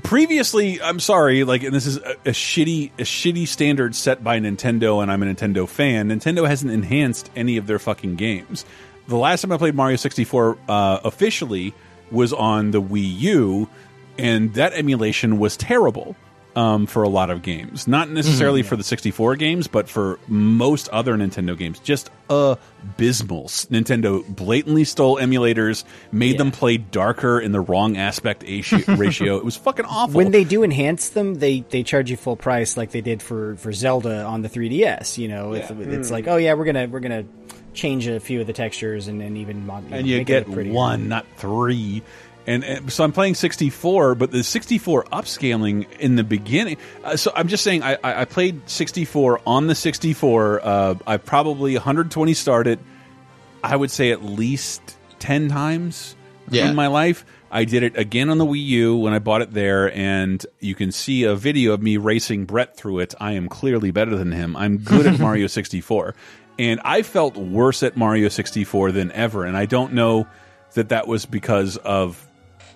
previously, 0.02 0.80
I'm 0.80 1.00
sorry, 1.00 1.42
like, 1.44 1.62
and 1.64 1.74
this 1.74 1.86
is 1.86 1.96
a, 1.98 2.12
a 2.24 2.30
shitty 2.30 2.92
a 2.98 3.02
shitty 3.02 3.48
standard 3.48 3.94
set 3.94 4.22
by 4.22 4.38
Nintendo, 4.38 5.02
and 5.02 5.10
I'm 5.10 5.22
a 5.22 5.26
Nintendo 5.26 5.68
fan. 5.68 6.08
Nintendo 6.08 6.46
hasn't 6.46 6.70
enhanced 6.72 7.30
any 7.34 7.56
of 7.56 7.66
their 7.66 7.78
fucking 7.78 8.14
games. 8.16 8.64
The 9.08 9.16
last 9.16 9.42
time 9.42 9.52
I 9.52 9.56
played 9.56 9.74
Mario 9.74 9.96
64 9.96 10.58
uh, 10.68 11.00
officially 11.04 11.74
was 12.10 12.32
on 12.32 12.70
the 12.70 12.80
Wii 12.80 13.18
U, 13.20 13.68
and 14.18 14.54
that 14.54 14.72
emulation 14.74 15.38
was 15.38 15.56
terrible 15.56 16.16
um, 16.54 16.86
for 16.86 17.02
a 17.02 17.08
lot 17.08 17.28
of 17.30 17.42
games. 17.42 17.86
Not 17.86 18.08
necessarily 18.10 18.62
for 18.62 18.76
the 18.76 18.82
64 18.82 19.36
games, 19.36 19.66
but 19.66 19.88
for 19.90 20.18
most 20.26 20.88
other 20.88 21.14
Nintendo 21.14 21.56
games. 21.56 21.78
Just 21.80 22.10
abysmal. 22.30 23.44
Nintendo 23.44 24.26
blatantly 24.34 24.84
stole 24.84 25.16
emulators, 25.18 25.84
made 26.12 26.38
them 26.38 26.50
play 26.50 26.78
darker 26.78 27.38
in 27.40 27.52
the 27.52 27.60
wrong 27.60 27.96
aspect 27.98 28.42
ratio. 28.88 29.36
It 29.36 29.44
was 29.44 29.56
fucking 29.56 29.84
awful. 29.84 30.16
When 30.16 30.30
they 30.30 30.44
do 30.44 30.62
enhance 30.62 31.10
them, 31.10 31.34
they, 31.34 31.60
they 31.60 31.82
charge 31.82 32.10
you 32.10 32.16
full 32.16 32.36
price 32.36 32.76
like 32.76 32.90
they 32.90 33.02
did 33.02 33.22
for, 33.22 33.56
for 33.56 33.72
Zelda 33.72 34.24
on 34.24 34.42
the 34.42 34.48
3DS. 34.48 35.18
You 35.18 35.28
know, 35.28 35.52
it's, 35.52 35.70
it's 35.70 36.08
Mm. 36.08 36.10
like, 36.10 36.28
oh 36.28 36.36
yeah, 36.36 36.54
we're 36.54 36.64
gonna 36.64 36.86
we're 36.86 37.00
gonna 37.00 37.24
change 37.74 38.06
a 38.06 38.18
few 38.20 38.40
of 38.40 38.46
the 38.46 38.52
textures 38.52 39.08
and, 39.08 39.20
and 39.20 39.36
even 39.36 39.66
mod- 39.66 39.84
and 39.90 39.90
know, 39.90 39.98
you 40.00 40.24
get 40.24 40.48
one, 40.48 41.08
not 41.08 41.26
three. 41.36 42.02
And, 42.46 42.62
and 42.64 42.92
so 42.92 43.02
I'm 43.02 43.12
playing 43.12 43.34
64, 43.34 44.14
but 44.14 44.30
the 44.30 44.44
64 44.44 45.04
upscaling 45.04 45.90
in 45.98 46.14
the 46.16 46.22
beginning. 46.24 46.76
Uh, 47.02 47.16
so 47.16 47.32
I'm 47.34 47.48
just 47.48 47.64
saying, 47.64 47.82
I, 47.82 47.94
I 48.04 48.20
I 48.20 48.24
played 48.24 48.68
64 48.70 49.40
on 49.46 49.66
the 49.66 49.74
64. 49.74 50.60
Uh, 50.64 50.94
I 51.06 51.16
probably 51.16 51.74
120 51.74 52.34
started. 52.34 52.78
I 53.64 53.74
would 53.74 53.90
say 53.90 54.12
at 54.12 54.22
least 54.24 54.96
10 55.18 55.48
times 55.48 56.14
Yeah. 56.48 56.68
in 56.68 56.76
my 56.76 56.86
life. 56.86 57.24
I 57.50 57.64
did 57.64 57.82
it 57.82 57.96
again 57.96 58.28
on 58.30 58.38
the 58.38 58.44
Wii 58.46 58.64
U 58.66 58.96
when 58.96 59.12
I 59.12 59.18
bought 59.18 59.40
it 59.42 59.52
there, 59.52 59.92
and 59.96 60.44
you 60.60 60.74
can 60.74 60.92
see 60.92 61.24
a 61.24 61.34
video 61.34 61.72
of 61.72 61.82
me 61.82 61.96
racing 61.96 62.44
Brett 62.44 62.76
through 62.76 62.98
it. 63.00 63.14
I 63.20 63.32
am 63.32 63.48
clearly 63.48 63.90
better 63.92 64.16
than 64.16 64.30
him. 64.32 64.56
I'm 64.56 64.78
good 64.78 65.06
at 65.06 65.18
Mario 65.26 65.46
64. 65.48 66.14
And 66.58 66.80
I 66.84 67.02
felt 67.02 67.36
worse 67.36 67.82
at 67.82 67.96
Mario 67.96 68.28
64 68.28 68.92
than 68.92 69.10
ever. 69.12 69.44
And 69.44 69.56
I 69.56 69.66
don't 69.66 69.92
know 69.94 70.26
that 70.74 70.88
that 70.90 71.06
was 71.06 71.24
because 71.26 71.76
of 71.78 72.22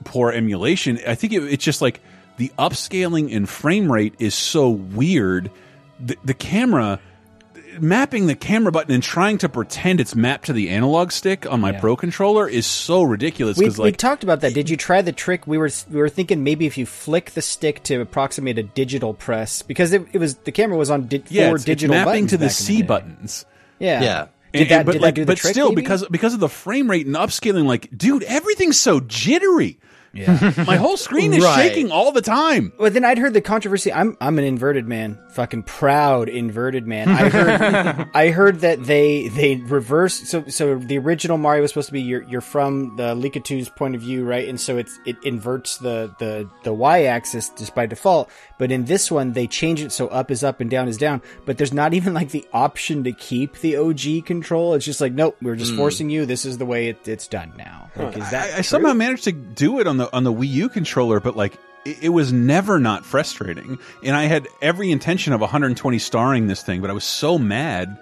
poor 0.04 0.30
emulation. 0.32 0.98
I 1.06 1.14
think 1.14 1.32
it, 1.32 1.42
it's 1.44 1.64
just 1.64 1.80
like 1.82 2.00
the 2.36 2.50
upscaling 2.58 3.34
and 3.34 3.48
frame 3.48 3.90
rate 3.90 4.14
is 4.18 4.34
so 4.34 4.70
weird. 4.70 5.50
The, 5.98 6.16
the 6.24 6.34
camera 6.34 7.00
mapping 7.78 8.26
the 8.26 8.34
camera 8.34 8.72
button 8.72 8.92
and 8.92 9.02
trying 9.02 9.38
to 9.38 9.48
pretend 9.48 10.00
it's 10.00 10.14
mapped 10.16 10.46
to 10.46 10.52
the 10.52 10.70
analog 10.70 11.12
stick 11.12 11.50
on 11.50 11.60
my 11.60 11.72
Pro 11.72 11.94
controller 11.96 12.48
is 12.48 12.66
so 12.66 13.02
ridiculous. 13.02 13.56
We, 13.58 13.66
Because 13.66 13.78
we 13.78 13.92
talked 13.92 14.24
about 14.24 14.40
that. 14.40 14.54
Did 14.54 14.68
you 14.68 14.76
try 14.76 15.02
the 15.02 15.12
trick? 15.12 15.46
We 15.46 15.56
were 15.56 15.70
we 15.90 15.98
were 16.00 16.08
thinking 16.08 16.42
maybe 16.42 16.66
if 16.66 16.76
you 16.76 16.86
flick 16.86 17.30
the 17.32 17.42
stick 17.42 17.82
to 17.84 18.00
approximate 18.00 18.58
a 18.58 18.62
digital 18.64 19.14
press 19.14 19.62
because 19.62 19.92
it, 19.92 20.04
it 20.12 20.18
was 20.18 20.34
the 20.38 20.52
camera 20.52 20.76
was 20.76 20.90
on 20.90 21.06
di- 21.06 21.22
yeah, 21.28 21.46
four 21.48 21.56
it's, 21.56 21.62
it's 21.62 21.66
digital 21.66 21.94
mapping 21.94 22.06
buttons 22.24 22.30
to 22.30 22.36
the 22.38 22.50
C 22.50 22.78
day. 22.80 22.82
buttons. 22.86 23.44
Yeah, 23.78 24.02
Yeah. 24.02 24.26
Did 24.52 24.62
And- 24.62 24.70
that, 24.70 24.76
and- 24.78 24.86
but 24.86 24.92
did 24.92 25.02
like, 25.02 25.14
that 25.14 25.20
do 25.20 25.24
the 25.24 25.26
but 25.32 25.38
trick? 25.38 25.52
still, 25.52 25.68
maybe? 25.68 25.82
because 25.82 26.04
because 26.08 26.34
of 26.34 26.40
the 26.40 26.48
frame 26.48 26.90
rate 26.90 27.06
and 27.06 27.14
upscaling, 27.14 27.66
like, 27.66 27.88
dude, 27.96 28.24
everything's 28.24 28.80
so 28.80 28.98
jittery. 29.00 29.78
Yeah. 30.12 30.52
My 30.66 30.76
whole 30.76 30.96
screen 30.96 31.32
is 31.32 31.44
Right. 31.44 31.68
shaking 31.68 31.92
all 31.92 32.10
the 32.10 32.20
time. 32.20 32.72
But 32.78 32.94
then 32.94 33.04
I'd 33.04 33.18
heard 33.18 33.32
the 33.32 33.40
controversy. 33.40 33.92
I'm 33.92 34.16
I'm 34.20 34.38
an 34.38 34.44
inverted 34.44 34.86
man, 34.88 35.18
fucking 35.30 35.62
proud 35.64 36.28
inverted 36.28 36.86
man. 36.86 37.08
I 37.08 37.28
heard 37.28 38.08
I 38.14 38.30
heard 38.30 38.60
that 38.60 38.82
they 38.84 39.28
they 39.28 39.56
reverse. 39.56 40.28
So 40.28 40.44
so 40.48 40.76
the 40.78 40.98
original 40.98 41.38
Mario 41.38 41.62
was 41.62 41.70
supposed 41.70 41.86
to 41.88 41.92
be 41.92 42.00
you're 42.02 42.22
you're 42.24 42.40
from 42.40 42.96
the 42.96 43.14
Lakitu's 43.14 43.68
point 43.68 43.94
of 43.94 44.00
view, 44.00 44.24
right? 44.24 44.48
And 44.48 44.60
so 44.60 44.78
it's 44.78 44.98
it 45.06 45.16
inverts 45.22 45.78
the 45.78 46.12
the 46.18 46.48
the 46.64 46.74
y 46.74 47.04
axis 47.04 47.50
just 47.50 47.74
by 47.76 47.86
default. 47.86 48.30
But 48.58 48.72
in 48.72 48.86
this 48.86 49.10
one, 49.12 49.32
they 49.32 49.46
change 49.46 49.80
it 49.80 49.92
so 49.92 50.08
up 50.08 50.30
is 50.32 50.42
up 50.42 50.60
and 50.60 50.68
down 50.68 50.88
is 50.88 50.96
down. 50.96 51.22
But 51.46 51.56
there's 51.56 51.72
not 51.72 51.94
even 51.94 52.14
like 52.14 52.30
the 52.30 52.44
option 52.52 53.04
to 53.04 53.12
keep 53.12 53.58
the 53.58 53.76
OG 53.76 54.26
control. 54.26 54.74
It's 54.74 54.84
just 54.84 55.00
like 55.00 55.12
nope, 55.12 55.36
we're 55.40 55.54
just 55.56 55.70
Mm. 55.72 55.76
forcing 55.76 56.10
you. 56.10 56.26
This 56.26 56.44
is 56.44 56.58
the 56.58 56.66
way 56.66 56.88
it, 56.88 57.06
it's 57.06 57.28
done 57.28 57.52
now. 57.56 57.90
Like, 57.94 58.16
is 58.18 58.30
that 58.32 58.54
I, 58.54 58.58
I 58.58 58.60
somehow 58.62 58.92
managed 58.92 59.24
to 59.24 59.32
do 59.32 59.78
it 59.78 59.86
on 59.86 59.98
the 60.00 60.14
on 60.14 60.24
the 60.24 60.32
Wii 60.32 60.48
U 60.48 60.68
controller, 60.68 61.20
but 61.20 61.36
like 61.36 61.58
it, 61.84 62.04
it 62.04 62.08
was 62.08 62.32
never 62.32 62.78
not 62.78 63.04
frustrating. 63.04 63.78
And 64.02 64.16
I 64.16 64.24
had 64.24 64.48
every 64.60 64.90
intention 64.90 65.32
of 65.32 65.40
120 65.40 65.98
starring 65.98 66.46
this 66.46 66.62
thing, 66.62 66.80
but 66.80 66.90
I 66.90 66.92
was 66.92 67.04
so 67.04 67.38
mad 67.38 67.98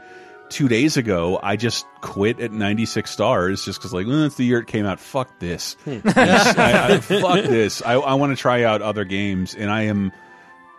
two 0.48 0.68
days 0.68 0.96
ago. 0.96 1.38
I 1.42 1.56
just 1.56 1.86
quit 2.00 2.40
at 2.40 2.52
96 2.52 3.10
stars 3.10 3.64
just 3.64 3.78
because 3.78 3.92
like 3.92 4.06
well, 4.06 4.22
that's 4.22 4.36
the 4.36 4.44
year 4.44 4.60
it 4.60 4.66
came 4.66 4.86
out. 4.86 5.00
Fuck 5.00 5.38
this. 5.38 5.76
Hmm. 5.84 6.00
I, 6.04 6.94
I, 6.94 7.00
fuck 7.00 7.44
this. 7.44 7.82
I, 7.82 7.94
I 7.94 8.14
want 8.14 8.36
to 8.36 8.40
try 8.40 8.64
out 8.64 8.82
other 8.82 9.04
games, 9.04 9.54
and 9.54 9.70
I 9.70 9.82
am. 9.82 10.12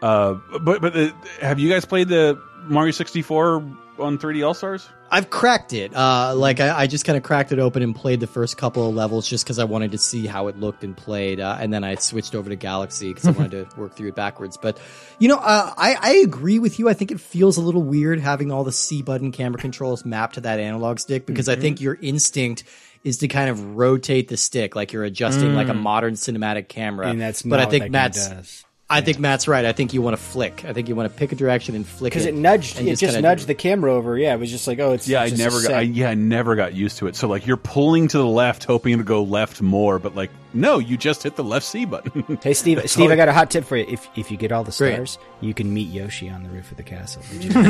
Uh, 0.02 0.36
but 0.62 0.82
but 0.82 0.94
the, 0.94 1.14
have 1.42 1.60
you 1.60 1.70
guys 1.70 1.86
played 1.86 2.08
the 2.08 2.42
Mario 2.64 2.92
64 2.92 3.56
on 4.00 4.18
3D 4.18 4.46
All 4.46 4.54
Stars? 4.54 4.88
I've 5.12 5.30
cracked 5.30 5.74
it. 5.74 5.96
Uh, 5.96 6.34
like 6.36 6.60
I, 6.60 6.82
I 6.82 6.88
just 6.88 7.06
kind 7.06 7.18
of 7.18 7.24
cracked 7.24 7.52
it 7.52 7.60
open 7.60 7.82
and 7.84 7.96
played 7.96 8.20
the 8.20 8.28
first 8.28 8.58
couple 8.58 8.88
of 8.88 8.96
levels 8.96 9.28
just 9.28 9.44
because 9.46 9.60
I 9.60 9.64
wanted 9.64 9.92
to 9.94 9.98
see 9.98 10.28
how 10.28 10.48
it 10.48 10.60
looked 10.60 10.84
and 10.84 10.96
played, 10.96 11.40
uh, 11.40 11.58
and 11.60 11.74
then 11.74 11.84
I 11.84 11.96
switched 11.96 12.36
over 12.36 12.50
to 12.50 12.56
Galaxy 12.56 13.10
because 13.14 13.28
I 13.28 13.32
wanted 13.32 13.70
to 13.70 13.80
work 13.80 13.96
through 13.96 14.10
it 14.10 14.16
backwards. 14.16 14.58
But 14.58 14.80
you 15.20 15.28
know, 15.28 15.38
uh, 15.38 15.74
I 15.78 15.96
I 16.02 16.12
agree 16.24 16.60
with 16.60 16.80
you. 16.80 16.90
I 16.90 16.94
think 16.94 17.12
it 17.12 17.20
feels 17.20 17.58
a 17.58 17.62
little 17.62 17.84
weird 17.84 18.20
having 18.20 18.52
all 18.52 18.64
the 18.64 18.72
C 18.72 19.02
button 19.02 19.32
camera 19.32 19.60
controls 19.60 20.06
mapped 20.06 20.36
to 20.36 20.42
that 20.42 20.60
analog 20.60 21.00
stick 21.00 21.26
because 21.26 21.50
I 21.50 21.56
Mhm. 21.56 21.62
think 21.62 21.82
your 21.82 21.98
instinct 22.02 22.64
is 23.04 23.18
to 23.20 23.28
kind 23.30 23.50
of 23.50 23.76
rotate 23.78 24.28
the 24.28 24.36
stick 24.38 24.76
like 24.76 24.92
you're 24.92 25.06
adjusting 25.06 25.52
Mm. 25.52 25.56
like 25.56 25.70
a 25.70 25.74
modern 25.74 26.16
cinematic 26.16 26.68
camera. 26.68 27.08
And 27.08 27.20
that's 27.22 27.42
but 27.44 27.60
I 27.60 27.66
think 27.66 27.90
Matt's. 27.92 28.64
I 28.92 29.02
think 29.02 29.20
Matt's 29.20 29.48
right. 29.48 29.66
I 29.66 29.72
think 29.72 29.94
you 29.94 30.02
want 30.02 30.18
to 30.18 30.22
flick. 30.22 30.66
I 30.66 30.74
think 30.74 30.90
you 30.90 30.96
want 30.96 31.12
to 31.12 31.16
pick 31.16 31.32
a 31.32 31.36
direction 31.36 31.76
and 31.76 31.86
flick 31.86 32.12
because 32.12 32.26
it. 32.26 32.30
it 32.34 32.38
nudged 32.38 32.80
it 32.80 32.86
just 32.96 33.02
kinda 33.02 33.22
nudged 33.22 33.46
the 33.46 33.54
camera 33.54 33.94
over. 33.94 34.18
Yeah, 34.18 34.34
it 34.34 34.40
was 34.40 34.50
just 34.50 34.68
like 34.68 34.80
oh, 34.80 34.94
it's 34.94 35.08
Yeah, 35.08 35.22
I 35.22 35.30
just 35.30 35.40
a 35.40 35.44
never 35.44 35.58
got. 35.62 35.68
set. 35.68 35.78
I, 35.78 35.82
yeah, 35.82 36.10
I 36.10 36.16
never 36.16 36.56
got 36.56 36.74
used 36.74 36.98
to 36.98 37.08
it. 37.08 37.16
So 37.16 37.28
like 37.28 37.46
you're 37.46 37.58
pulling 37.58 38.08
to 38.08 38.18
the 38.18 38.26
left, 38.26 38.64
hoping 38.64 38.98
to 38.98 39.04
go 39.04 39.22
left 39.22 39.62
more, 39.62 40.00
but 40.00 40.16
like 40.16 40.32
no, 40.54 40.80
you 40.80 40.98
just 40.98 41.24
hit 41.24 41.36
the 41.36 41.44
left 41.44 41.66
C 41.66 41.86
button. 41.86 42.38
Hey 42.44 42.54
Steve, 42.54 42.78
That's 42.78 42.92
Steve, 42.94 43.12
I 43.12 43.16
got 43.16 43.28
a 43.30 43.34
hot 43.34 43.52
tip 43.52 43.66
for 43.66 43.78
you. 43.78 43.86
If 43.88 44.08
if 44.16 44.32
you 44.32 44.38
get 44.38 44.52
all 44.52 44.64
the 44.64 44.72
Great. 44.78 44.94
stars, 44.94 45.18
you 45.42 45.54
can 45.54 45.74
meet 45.74 45.90
Yoshi 45.90 46.30
on 46.30 46.44
the 46.44 46.50
roof 46.50 46.72
of 46.72 46.78
the 46.78 46.84
castle. 46.84 47.22
Did 47.32 47.44
you- 47.46 47.52
I 47.60 47.64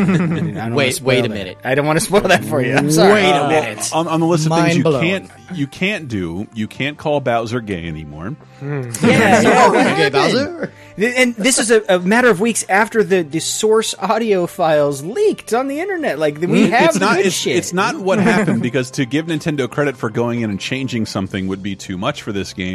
don't 0.70 0.76
Wait- 0.76 1.02
wait 1.02 1.20
a 1.20 1.22
that. 1.24 1.30
minute. 1.30 1.58
I 1.64 1.76
don't 1.76 1.86
want 1.86 2.00
to 2.00 2.06
spoil 2.06 2.22
that 2.22 2.44
for 2.46 2.62
you. 2.62 2.74
I'm 2.76 2.92
sorry. 2.92 3.14
Wait 3.14 3.30
a 3.32 3.44
Uh, 3.46 3.50
minute. 3.50 3.90
on, 3.94 4.08
on 4.08 4.20
the 4.20 4.26
list 4.26 4.46
of 4.48 4.54
things 4.54 4.78
you 4.78 4.84
blown. 4.84 5.02
can't 5.02 5.32
you 5.54 5.68
can't 5.68 6.08
do. 6.08 6.48
You 6.54 6.68
can't 6.68 6.98
call 6.98 7.20
Bowser 7.22 7.60
gay 7.62 7.88
anymore. 7.88 8.36
Yeah, 8.62 8.92
yeah, 9.02 9.68
what 9.70 9.78
Okay, 9.78 9.84
happened? 9.90 10.12
Bowser. 10.14 10.72
And 10.98 11.34
this 11.36 11.60
is 11.60 11.72
a, 11.72 11.82
a 11.88 12.00
matter 12.00 12.30
of 12.30 12.42
weeks 12.42 12.66
after 12.68 13.04
the, 13.06 13.22
the 13.24 13.40
source 13.40 13.96
audio 13.98 14.46
files 14.48 15.02
leaked 15.02 15.54
on 15.54 15.70
the 15.70 15.80
internet. 15.80 16.20
Like 16.20 16.40
we 16.42 16.70
have 16.70 16.80
Mm, 16.82 16.88
it's 16.90 17.00
not 17.00 17.16
good 17.18 17.26
it's, 17.28 17.36
shit. 17.36 17.56
it's 17.56 17.72
not 17.72 17.96
what 17.96 18.20
happened 18.20 18.62
because 18.62 18.92
to 18.92 19.06
give 19.06 19.28
Nintendo 19.28 19.70
credit 19.70 19.96
for 19.96 20.10
going 20.10 20.42
in 20.42 20.50
and 20.50 20.60
changing 20.60 21.06
something 21.06 21.48
would 21.48 21.64
be 21.64 21.76
too 21.78 21.98
much 21.98 22.22
for 22.22 22.34
this 22.34 22.52
game. 22.54 22.69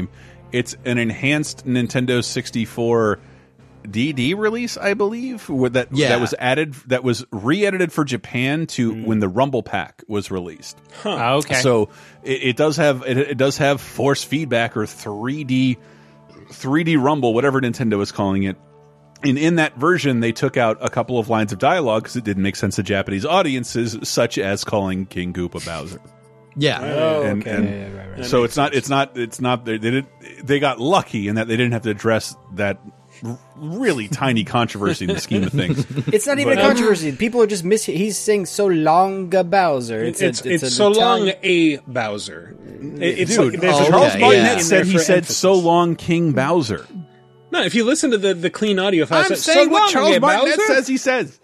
It's 0.52 0.76
an 0.84 0.98
enhanced 0.98 1.66
Nintendo 1.66 2.22
64 2.22 3.18
DD 3.84 4.34
release, 4.36 4.76
I 4.78 4.94
believe, 4.94 5.46
that 5.72 5.88
Yeah. 5.92 6.10
that 6.10 6.20
was 6.20 6.34
added 6.38 6.74
that 6.86 7.04
was 7.04 7.24
re-edited 7.30 7.92
for 7.92 8.04
Japan 8.04 8.66
to 8.68 9.04
when 9.04 9.18
the 9.18 9.28
Rumble 9.28 9.62
Pack 9.62 10.02
was 10.08 10.30
released. 10.30 10.78
Ah, 11.04 11.34
okay. 11.34 11.56
So 11.60 11.90
it, 12.22 12.42
it 12.42 12.56
does 12.56 12.76
have 12.78 13.02
it, 13.06 13.18
it 13.18 13.36
does 13.38 13.58
have 13.58 13.80
force 13.80 14.24
feedback 14.24 14.76
or 14.76 14.84
3D 14.84 15.76
3D 16.50 17.02
Rumble, 17.02 17.34
whatever 17.34 17.60
Nintendo 17.60 18.00
is 18.00 18.10
calling 18.12 18.44
it. 18.44 18.56
And 19.22 19.38
in 19.38 19.56
that 19.56 19.76
version, 19.76 20.20
they 20.20 20.32
took 20.32 20.56
out 20.56 20.78
a 20.80 20.88
couple 20.90 21.18
of 21.18 21.28
lines 21.30 21.52
of 21.52 21.58
dialogue 21.58 22.02
because 22.04 22.16
it 22.16 22.24
didn't 22.24 22.42
make 22.42 22.56
sense 22.56 22.76
to 22.76 22.82
Japanese 22.82 23.24
audiences, 23.24 23.96
such 24.02 24.36
as 24.38 24.64
calling 24.64 25.06
King 25.06 25.32
Koopa 25.32 25.64
Bowser. 25.64 26.00
Yeah. 26.56 26.80
Oh, 26.82 27.22
and, 27.22 27.42
okay. 27.42 27.50
and 27.56 27.64
Yeah, 27.64 27.70
yeah, 27.88 27.96
right, 27.98 28.10
right. 28.18 28.24
so 28.26 28.44
it's 28.44 28.56
not 28.56 28.74
it's 28.74 28.88
not 28.88 29.16
it's 29.16 29.40
not 29.40 29.64
they 29.64 29.78
did 29.78 30.06
they 30.42 30.60
got 30.60 30.80
lucky 30.80 31.28
in 31.28 31.34
that 31.36 31.48
they 31.48 31.56
didn't 31.56 31.72
have 31.72 31.82
to 31.82 31.90
address 31.90 32.36
that 32.54 32.78
really 33.56 34.08
tiny 34.22 34.44
controversy 34.44 35.04
in 35.06 35.12
the 35.14 35.20
scheme 35.20 35.44
of 35.44 35.52
things. 35.52 35.86
It's 36.08 36.26
not 36.26 36.38
even 36.38 36.54
But- 36.56 36.64
a 36.64 36.66
controversy. 36.66 37.12
People 37.12 37.42
are 37.42 37.46
just 37.46 37.64
miss. 37.64 37.84
He's 37.84 38.18
saying 38.18 38.46
so 38.46 38.66
long 38.66 39.34
a 39.34 39.44
Bowser. 39.44 40.02
It's 40.04 40.20
It's 40.20 40.44
it's, 40.44 40.62
a, 40.62 40.66
a 40.66 40.70
so 40.70 40.88
long 40.88 41.32
a 41.42 41.76
Bowser. 41.86 42.56
It- 43.00 43.18
It's 43.20 43.36
Dude, 43.36 43.52
like, 43.54 43.60
there's 43.60 43.74
oh, 43.76 43.88
Charles 43.88 44.10
okay, 44.12 44.20
Martinet 44.20 44.44
yeah. 44.56 44.58
said 44.58 44.86
he 44.86 44.98
said 44.98 45.16
emphasis. 45.18 45.36
so 45.38 45.54
long 45.54 45.96
King 45.96 46.32
Bowser. 46.32 46.86
No, 47.50 47.62
if 47.62 47.74
you 47.76 47.84
listen 47.84 48.10
to 48.10 48.18
the, 48.18 48.34
the 48.34 48.50
clean 48.50 48.78
audio 48.80 49.06
file, 49.06 49.24
I'm 49.26 49.32
it 49.32 49.36
saying 49.38 49.66
so 49.66 49.70
what 49.72 49.90
Charles 49.92 50.16
a 50.16 50.20
Martinet 50.20 50.56
Bowser? 50.56 50.74
says 50.74 50.86
he 50.88 50.96
says. 50.96 51.38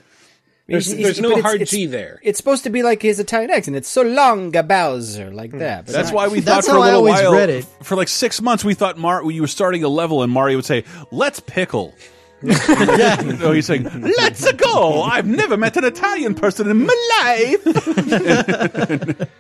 There's, 0.71 0.87
He's- 0.87 1.03
there's 1.03 1.17
he's- 1.17 1.21
no 1.21 1.31
but 1.31 1.39
it's- 1.39 1.45
hard 1.51 1.63
it's- 1.63 1.71
G 1.71 1.87
there. 1.87 2.21
It's 2.23 2.37
supposed 2.39 2.65
to 2.65 2.71
be 2.71 2.83
like 2.83 3.03
his 3.03 3.19
Italian 3.19 3.51
accent. 3.51 3.77
It's 3.77 3.89
so 3.89 4.03
long 4.03 4.55
a 4.57 4.63
Bowser 4.63 5.31
like 5.33 5.51
that. 5.59 5.87
But 5.87 5.93
That's 5.93 6.09
not- 6.11 6.15
why 6.15 6.29
we 6.29 6.41
thought 6.41 6.65
for 6.65 6.71
a 6.71 6.75
how 6.75 6.81
I 6.81 6.85
little 6.87 6.99
always 7.01 7.21
while, 7.23 7.33
read 7.35 7.51
it. 7.51 7.67
for 7.83 7.97
like 7.97 8.09
six 8.09 8.41
months, 8.41 8.65
we 8.65 8.75
thought 8.75 8.97
Mar 8.97 9.29
you 9.31 9.43
were 9.43 9.49
starting 9.49 9.83
a 9.85 9.89
level 9.89 10.23
and 10.23 10.33
Mario 10.33 10.57
would 10.59 10.65
say, 10.65 10.85
"Let's 11.11 11.41
pickle." 11.41 11.95
yeah. 12.43 13.17
so 13.39 13.53
he's 13.53 13.67
saying, 13.67 13.85
"Let's 14.17 14.51
go." 14.53 15.03
I've 15.03 15.27
never 15.27 15.57
met 15.59 15.77
an 15.77 15.85
Italian 15.85 16.35
person 16.35 16.71
in 16.71 16.87
my 16.87 16.97
life. 17.21 17.65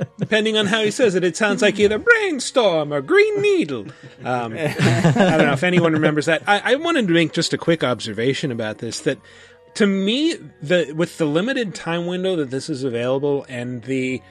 Depending 0.19 0.57
on 0.59 0.67
how 0.67 0.83
he 0.85 0.91
says 0.91 1.15
it, 1.15 1.25
it 1.25 1.37
sounds 1.37 1.63
like 1.63 1.79
either 1.79 1.99
brainstorm 1.99 2.93
or 2.93 3.01
green 3.01 3.41
needle. 3.41 3.87
Um, 4.25 4.53
I 4.55 5.13
don't 5.15 5.47
know 5.47 5.53
if 5.53 5.63
anyone 5.63 5.93
remembers 5.93 6.27
that. 6.27 6.43
I, 6.47 6.73
I 6.73 6.75
wanted 6.77 7.09
to 7.09 7.15
make 7.15 7.33
just 7.33 7.53
a 7.53 7.59
quick 7.59 7.83
observation 7.83 8.53
about 8.53 8.79
this. 8.79 9.01
That 9.01 9.19
to 9.75 9.87
me, 9.87 10.37
the 10.63 10.93
with 10.93 11.19
the 11.19 11.27
limited 11.27 11.75
time 11.75 12.07
window 12.07 12.37
that 12.37 12.51
this 12.51 12.69
is 12.69 12.85
available 12.85 13.47
and 13.49 13.83
the 13.85 14.23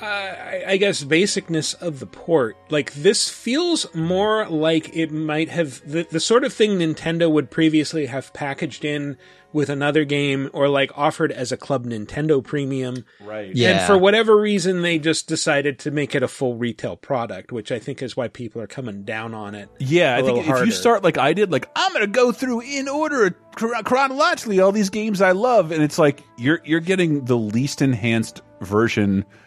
uh, 0.00 0.04
I, 0.04 0.64
I 0.68 0.76
guess 0.76 1.02
basicness 1.04 1.74
of 1.80 2.00
the 2.00 2.06
port, 2.06 2.56
like 2.70 2.92
this 2.94 3.28
feels 3.28 3.92
more 3.94 4.46
like 4.48 4.94
it 4.96 5.10
might 5.10 5.48
have 5.48 5.80
the, 5.90 6.06
the 6.10 6.20
sort 6.20 6.44
of 6.44 6.52
thing 6.52 6.78
Nintendo 6.78 7.30
would 7.30 7.50
previously 7.50 8.06
have 8.06 8.32
packaged 8.32 8.84
in 8.84 9.16
with 9.52 9.70
another 9.70 10.04
game 10.04 10.50
or 10.52 10.68
like 10.68 10.90
offered 10.98 11.32
as 11.32 11.50
a 11.50 11.56
Club 11.56 11.86
Nintendo 11.86 12.44
Premium. 12.44 13.06
Right. 13.20 13.54
Yeah. 13.54 13.70
And 13.70 13.86
for 13.86 13.96
whatever 13.96 14.38
reason, 14.38 14.82
they 14.82 14.98
just 14.98 15.28
decided 15.28 15.78
to 15.80 15.90
make 15.90 16.14
it 16.14 16.22
a 16.22 16.28
full 16.28 16.56
retail 16.56 16.96
product, 16.96 17.52
which 17.52 17.72
I 17.72 17.78
think 17.78 18.02
is 18.02 18.14
why 18.16 18.28
people 18.28 18.60
are 18.60 18.66
coming 18.66 19.04
down 19.04 19.32
on 19.32 19.54
it. 19.54 19.70
Yeah, 19.78 20.10
a 20.10 20.12
I 20.12 20.16
think 20.16 20.26
little 20.26 20.40
if 20.40 20.46
harder. 20.46 20.64
you 20.66 20.72
start 20.72 21.02
like 21.02 21.16
I 21.16 21.32
did, 21.32 21.50
like 21.50 21.70
I'm 21.74 21.90
going 21.94 22.04
to 22.04 22.10
go 22.10 22.32
through 22.32 22.60
in 22.60 22.86
order 22.86 23.30
chronologically 23.54 24.60
all 24.60 24.72
these 24.72 24.90
games 24.90 25.22
I 25.22 25.32
love, 25.32 25.72
and 25.72 25.82
it's 25.82 25.98
like 25.98 26.22
you're 26.36 26.60
you're 26.64 26.80
getting 26.80 27.24
the 27.24 27.38
least 27.38 27.80
enhanced 27.80 28.42
version 28.60 29.24
o- 29.24 29.45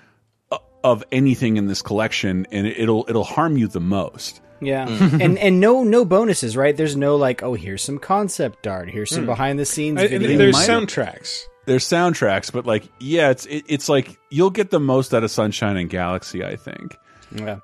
of 0.84 1.04
anything 1.12 1.58
in 1.58 1.68
this 1.68 1.82
collection, 1.82 2.48
and 2.52 2.68
it- 2.68 2.78
it'll 2.80 3.06
it'll 3.08 3.24
harm 3.24 3.58
you 3.58 3.68
the 3.68 3.80
most. 3.80 4.42
Yeah, 4.62 4.88
mm. 4.88 5.22
and 5.24 5.38
and 5.38 5.60
no 5.60 5.84
no 5.84 6.06
bonuses, 6.06 6.58
right? 6.58 6.76
There's 6.76 6.96
no 6.96 7.16
like, 7.16 7.44
oh, 7.44 7.54
here's 7.54 7.84
some 7.84 7.98
concept 7.98 8.68
art, 8.68 8.90
here's 8.90 9.10
some 9.10 9.24
mm. 9.24 9.28
behind 9.28 9.60
the 9.60 9.66
scenes 9.66 10.00
I- 10.00 10.08
video. 10.08 10.38
there's 10.38 10.56
might- 10.56 10.70
soundtracks. 10.70 11.44
There's 11.66 11.86
soundtracks, 11.86 12.52
but 12.52 12.66
like 12.66 12.90
yeah, 13.00 13.30
it's 13.30 13.46
it, 13.46 13.66
it's 13.68 13.90
like 13.90 14.18
you'll 14.32 14.50
get 14.50 14.72
the 14.72 14.80
most 14.80 15.14
out 15.14 15.24
of 15.24 15.30
Sunshine 15.30 15.78
and 15.78 15.90
Galaxy, 15.90 16.44
I 16.44 16.56
think. 16.56 16.98
Yeah. 17.32 17.60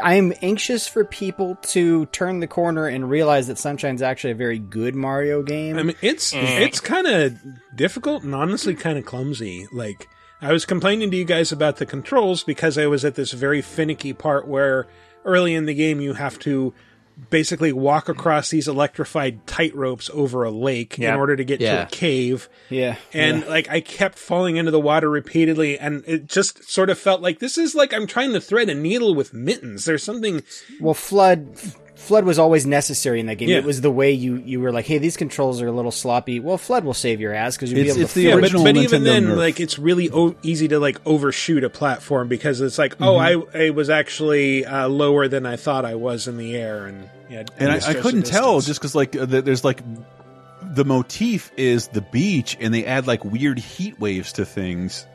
I 0.00 0.14
am 0.14 0.32
anxious 0.42 0.86
for 0.86 1.04
people 1.04 1.56
to 1.62 2.06
turn 2.06 2.38
the 2.38 2.46
corner 2.46 2.86
and 2.86 3.10
realize 3.10 3.48
that 3.48 3.58
Sunshine's 3.58 4.00
actually 4.00 4.30
a 4.30 4.36
very 4.36 4.60
good 4.60 4.94
Mario 4.94 5.42
game. 5.42 5.76
I 5.76 5.82
mean, 5.82 5.96
it's 6.00 6.32
mm. 6.32 6.60
it's 6.60 6.78
kind 6.78 7.06
of 7.06 7.36
difficult 7.74 8.22
and 8.22 8.34
honestly 8.34 8.74
kind 8.74 8.96
of 8.96 9.04
clumsy. 9.04 9.66
Like 9.72 10.08
I 10.42 10.52
was 10.52 10.66
complaining 10.66 11.10
to 11.12 11.16
you 11.16 11.24
guys 11.24 11.52
about 11.52 11.76
the 11.76 11.86
controls 11.86 12.42
because 12.42 12.76
I 12.76 12.86
was 12.86 13.04
at 13.04 13.14
this 13.14 13.30
very 13.32 13.62
finicky 13.62 14.12
part 14.12 14.46
where 14.48 14.86
early 15.24 15.54
in 15.54 15.66
the 15.66 15.74
game 15.74 16.00
you 16.00 16.14
have 16.14 16.38
to 16.40 16.74
basically 17.30 17.72
walk 17.72 18.08
across 18.08 18.48
these 18.50 18.66
electrified 18.66 19.46
tight 19.46 19.72
ropes 19.76 20.10
over 20.12 20.42
a 20.44 20.50
lake 20.50 20.96
Yeah. 20.98 21.12
in 21.14 21.20
order 21.20 21.36
to 21.36 21.44
get 21.44 21.60
Yeah. 21.60 21.76
to 21.76 21.82
a 21.82 21.86
cave. 21.86 22.48
yeah, 22.70 22.96
And 23.12 23.42
yeah. 23.42 23.48
like 23.48 23.68
I 23.70 23.80
kept 23.80 24.18
falling 24.18 24.56
into 24.56 24.70
the 24.72 24.80
water 24.80 25.08
repeatedly 25.08 25.78
and 25.78 26.02
it 26.06 26.26
just 26.26 26.68
sort 26.68 26.90
of 26.90 26.98
felt 26.98 27.20
like 27.20 27.38
this 27.38 27.56
is 27.56 27.74
like 27.76 27.92
I'm 27.94 28.06
trying 28.08 28.32
to 28.32 28.40
thread 28.40 28.68
a 28.68 28.74
needle 28.74 29.14
with 29.14 29.32
mittens. 29.34 29.84
There's 29.84 30.02
something 30.02 30.42
well, 30.80 30.94
FLUDD 30.94 31.76
FLUDD 32.08 32.24
was 32.24 32.38
always 32.38 32.66
necessary 32.66 33.20
in 33.20 33.26
that 33.26 33.36
game. 33.36 33.48
Yeah. 33.48 33.58
It 33.58 33.64
was 33.64 33.80
the 33.80 33.90
way 33.90 34.12
you 34.12 34.36
you 34.36 34.60
were 34.60 34.72
like, 34.72 34.86
hey, 34.86 34.98
these 34.98 35.16
controls 35.16 35.62
are 35.62 35.66
a 35.68 35.72
little 35.72 35.90
sloppy. 35.90 36.40
Well, 36.40 36.58
FLUDD 36.58 36.84
will 36.84 36.94
save 36.94 37.20
your 37.20 37.32
ass 37.32 37.56
because 37.56 37.70
you'll 37.70 37.80
It's- 37.80 37.94
be 37.94 38.00
able 38.00 38.04
it's 38.04 38.12
to. 38.14 38.18
the 38.18 38.24
yeah, 38.24 38.30
float. 38.32 38.40
but, 38.40 38.44
original 38.44 38.64
but 38.64 38.76
even 38.76 39.02
Nintendo 39.02 39.04
then, 39.04 39.24
Nerf. 39.26 39.36
like 39.36 39.60
it's 39.60 39.78
really 39.78 40.10
o- 40.10 40.34
easy 40.42 40.68
to 40.68 40.78
like 40.78 40.98
overshoot 41.06 41.64
a 41.64 41.70
platform 41.70 42.28
because 42.28 42.60
it's 42.60 42.78
like, 42.78 42.96
oh, 43.00 43.14
Mm-hmm. 43.14 43.56
I 43.56 43.64
I 43.66 43.70
was 43.70 43.88
actually 43.90 44.66
uh, 44.66 44.88
lower 44.88 45.28
than 45.28 45.46
I 45.46 45.56
thought 45.56 45.84
I 45.84 45.94
was 45.94 46.26
in 46.28 46.36
the 46.36 46.56
air, 46.56 46.86
and 46.86 47.08
yeah, 47.30 47.44
and 47.58 47.70
I, 47.70 47.76
I 47.90 47.94
couldn't 47.94 48.26
tell 48.26 48.60
just 48.60 48.80
because 48.80 48.94
like 48.94 49.14
uh, 49.16 49.24
there's 49.26 49.64
like 49.64 49.80
the 50.74 50.84
motif 50.84 51.50
is 51.56 51.88
the 51.88 52.00
beach 52.00 52.56
and 52.60 52.72
they 52.72 52.84
add 52.86 53.06
like 53.06 53.24
weird 53.24 53.58
heat 53.58 53.98
waves 54.00 54.32
to 54.34 54.44
things 54.44 55.06
Yeah. 55.06 55.11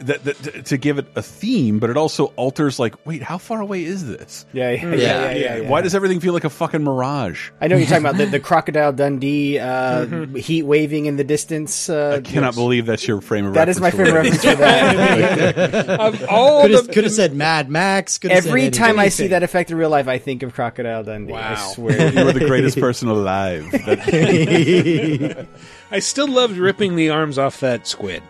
That, 0.00 0.24
that 0.24 0.36
to- 0.42 0.62
to 0.62 0.76
give 0.76 0.98
it 0.98 1.06
a 1.16 1.22
theme 1.22 1.78
but 1.78 1.90
it 1.90 1.96
also 1.96 2.26
alters 2.36 2.78
like 2.78 2.94
wait 3.06 3.22
how 3.22 3.38
far 3.38 3.60
away 3.60 3.82
is 3.84 4.06
this 4.06 4.46
yeah, 4.52 4.70
yeah, 4.70 4.82
yeah, 4.86 4.94
Yeah. 4.94 4.96
yeah, 4.96 5.32
yeah, 5.32 5.56
yeah. 5.62 5.68
why 5.70 5.80
does 5.82 5.94
everything 5.94 6.20
feel 6.20 6.32
like 6.32 6.44
a 6.44 6.50
fucking 6.50 6.82
mirage 6.84 7.50
I 7.60 7.68
know 7.68 7.76
you're 7.76 7.86
talking 7.86 8.04
about 8.04 8.16
the, 8.18 8.26
the 8.26 8.40
crocodile 8.48 8.92
Dundee 8.92 9.58
uh, 9.58 10.06
heat 10.36 10.62
waving 10.64 11.06
in 11.06 11.16
the 11.16 11.24
distance. 11.24 11.88
Uh, 11.88 11.98
Mm-hmm. 12.18 12.26
I 12.26 12.30
cannot 12.30 12.54
believe 12.54 12.86
that's 12.86 13.06
your 13.06 13.20
frame 13.20 13.46
of 13.46 13.54
reference. 13.54 13.66
that 13.66 13.68
is 13.70 13.80
my 13.80 13.90
frame 13.90 14.06
of 14.08 14.14
reference 14.14 14.44
for 14.44 14.54
that. 14.56 15.88
of 16.00 16.24
all 16.28 16.62
Could 16.62 16.70
have, 16.72 16.86
the 16.86 16.92
could 16.92 17.04
have 17.04 17.12
said 17.12 17.34
Mad 17.34 17.68
Max. 17.68 18.18
Could 18.18 18.30
have 18.30 18.44
said 18.44 18.48
Every 18.48 18.62
anything. 18.62 18.78
time 18.78 18.98
I 18.98 19.08
see 19.08 19.26
that 19.28 19.42
effect 19.42 19.70
in 19.70 19.76
real 19.76 19.90
life, 19.90 20.08
I 20.08 20.18
think 20.18 20.42
of 20.42 20.54
Crocodile 20.54 21.04
Dundee. 21.04 21.32
I 21.34 21.52
Wow. 21.54 21.72
swear. 21.74 22.12
you 22.12 22.24
were 22.24 22.32
the 22.32 22.46
greatest 22.46 22.78
person 22.80 23.08
alive 23.08 23.66
I 25.90 25.98
still 26.00 26.28
loved 26.28 26.56
ripping 26.56 26.96
the 26.96 27.10
arms 27.10 27.38
off 27.38 27.60
that 27.60 27.86
squid. 27.86 28.22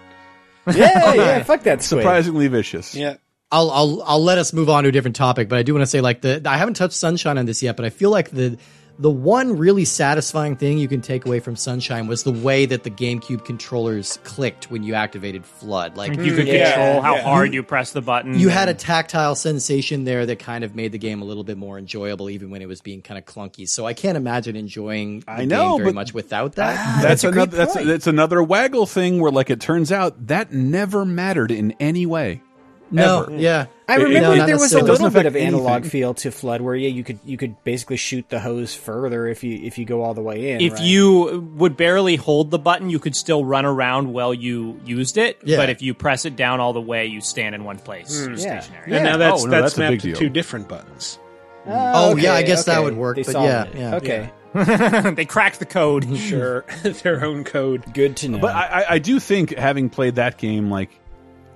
Yeah, 0.75 1.15
yeah. 1.15 1.43
Fuck 1.43 1.63
that 1.65 1.83
squid. 1.83 2.03
surprisingly 2.03 2.49
vicious 2.49 2.95
Yeah, 2.95 3.17
I'll 3.51 3.71
I'll 3.71 4.03
I'll 4.05 4.23
let 4.23 4.39
us 4.39 4.53
move 4.53 4.69
on 4.69 4.85
to 4.85 4.89
a 4.89 4.93
different 4.93 5.17
topic, 5.17 5.49
but 5.49 5.59
I 5.59 5.63
do 5.63 5.73
want 5.73 5.83
to 5.83 5.87
say 5.87 6.01
like 6.01 6.21
the 6.21 6.43
I 6.45 6.57
haven't 6.57 6.75
touched 6.75 6.95
Sunshine 6.95 7.39
on 7.39 7.47
this 7.47 7.63
yet, 7.63 7.77
but 7.77 7.85
I 7.85 7.91
feel 7.91 8.11
like 8.11 8.31
the 8.31 8.59
the 8.99 9.11
one 9.11 9.57
really 9.57 9.85
satisfying 9.85 10.57
thing 10.57 10.79
you 10.79 10.89
can 10.89 11.01
take 11.01 11.25
away 11.25 11.39
from 11.39 11.55
Sunshine 11.55 12.09
was 12.09 12.25
the 12.25 12.33
way 12.33 12.67
that 12.67 12.83
the 12.83 12.91
GameCube 12.91 13.45
controllers 13.45 14.19
clicked 14.25 14.71
when 14.71 14.83
you 14.83 14.95
activated 14.95 15.45
FLUDD. 15.45 15.97
Like 15.97 16.17
You 16.17 16.35
could 16.35 16.47
mm, 16.47 16.53
Yeah, 16.53 16.73
control 16.75 17.03
how 17.03 17.15
yeah. 17.15 17.23
hard 17.23 17.55
you 17.55 17.63
press 17.63 17.93
the 17.93 18.01
button. 18.03 18.39
you 18.39 18.49
had 18.49 18.69
a 18.69 18.75
tactile 18.75 19.37
sensation 19.37 20.05
there 20.05 20.27
that 20.27 20.41
kind 20.41 20.65
of 20.65 20.75
made 20.75 20.93
the 20.93 20.99
game 20.99 21.23
a 21.23 21.25
little 21.25 21.45
bit 21.45 21.57
more 21.57 21.79
enjoyable, 21.79 22.29
even 22.29 22.51
when 22.51 22.61
it 22.61 22.67
was 22.67 22.81
being 22.81 23.01
kind 23.01 23.19
of 23.19 23.25
clunky. 23.25 23.69
So 23.69 23.87
I 23.87 23.95
can't 23.95 24.17
imagine 24.17 24.57
enjoying 24.57 25.21
the 25.21 25.31
I 25.31 25.45
know, 25.45 25.77
game 25.77 25.85
very 25.85 25.93
much 25.93 26.13
without 26.13 26.57
that. 26.57 26.77
Ah, 26.79 27.01
that's, 27.03 27.23
a 27.23 27.31
great 27.31 27.43
another 27.43 27.57
that's 27.57 27.75
point. 27.75 27.87
that's 27.87 28.07
another 28.09 28.43
waggle 28.43 28.87
thing 28.87 29.21
where 29.21 29.31
like 29.31 29.51
it 29.51 29.61
turns 29.61 29.93
out 29.93 30.27
that 30.27 30.53
never 30.53 31.05
mattered 31.05 31.51
in 31.53 31.73
any 31.79 32.05
way 32.05 32.43
No, 32.91 33.23
ever. 33.25 33.33
yeah. 33.37 33.67
I 33.89 33.97
remember 33.97 34.35
it- 34.35 34.47
there 34.47 34.59
was 34.59 34.73
a 34.73 34.83
little 34.83 35.11
bit 35.11 35.27
of 35.27 35.35
analog 35.37 35.71
anything. 35.83 35.91
feel 35.91 36.15
to 36.15 36.31
FLUDD, 36.31 36.61
where 36.61 36.75
yeah, 36.75 36.89
you 36.89 37.05
could 37.05 37.19
you 37.25 37.37
could 37.37 37.63
basically 37.65 37.97
shoot 37.97 38.29
the 38.29 38.39
hose 38.41 38.75
further 38.75 39.27
if 39.27 39.43
you 39.45 39.59
if 39.63 39.79
you 39.79 39.85
go 39.85 40.03
all 40.03 40.15
the 40.15 40.21
way 40.23 40.53
in. 40.53 40.61
if 40.61 40.75
right? 40.75 40.83
you 40.83 41.51
would 41.57 41.77
barely 41.77 42.17
hold 42.17 42.51
the 42.51 42.59
button, 42.59 42.91
you 42.91 42.99
could 42.99 43.17
still 43.17 43.45
run 43.45 43.65
around 43.65 44.13
while 44.13 44.33
you 44.35 44.81
used 44.85 45.17
it. 45.19 45.39
Yeah. 45.45 45.57
But 45.57 45.71
if 45.71 45.81
you 45.83 45.95
press 45.95 46.25
it 46.25 46.37
down 46.37 46.61
all 46.61 46.73
the 46.73 46.81
way, 46.81 47.07
you 47.07 47.21
stand 47.21 47.55
in 47.55 47.65
one 47.65 47.79
place. 47.79 48.09
Hmm. 48.25 48.31
You're 48.31 48.39
Yeah. 48.39 48.61
stationary. 48.61 48.93
And 48.95 49.05
now 49.05 49.17
that's 49.17 49.43
Oh, 49.43 49.47
no, 49.47 49.51
that's, 49.51 49.75
that's 49.75 49.79
mapped 49.79 50.03
to 50.03 50.13
two 50.15 50.29
different 50.29 50.69
buttons. 50.69 51.19
Oh, 51.67 52.17
yeah, 52.17 52.33
I 52.33 52.39
okay, 52.39 52.47
guess 52.47 52.65
that 52.65 52.83
would 52.83 52.97
work, 52.97 53.17
They 53.17 53.25
but 53.25 53.35
yeah, 53.35 53.65
it. 53.65 53.75
yeah. 53.77 53.95
okay, 53.97 54.31
they 55.15 55.27
cracked 55.27 55.59
the 55.59 55.67
code. 55.67 56.07
Sure, 56.19 56.65
their 57.03 57.25
own 57.25 57.45
code. 57.45 57.93
good 57.93 58.17
to 58.19 58.29
know. 58.31 58.39
But 58.39 58.55
I, 58.55 58.63
I- 58.83 58.87
I 58.95 58.99
do 58.99 59.21
think 59.21 59.55
having 59.57 59.91
played 59.91 60.15
that 60.15 60.39
game, 60.39 60.71
like, 60.71 60.91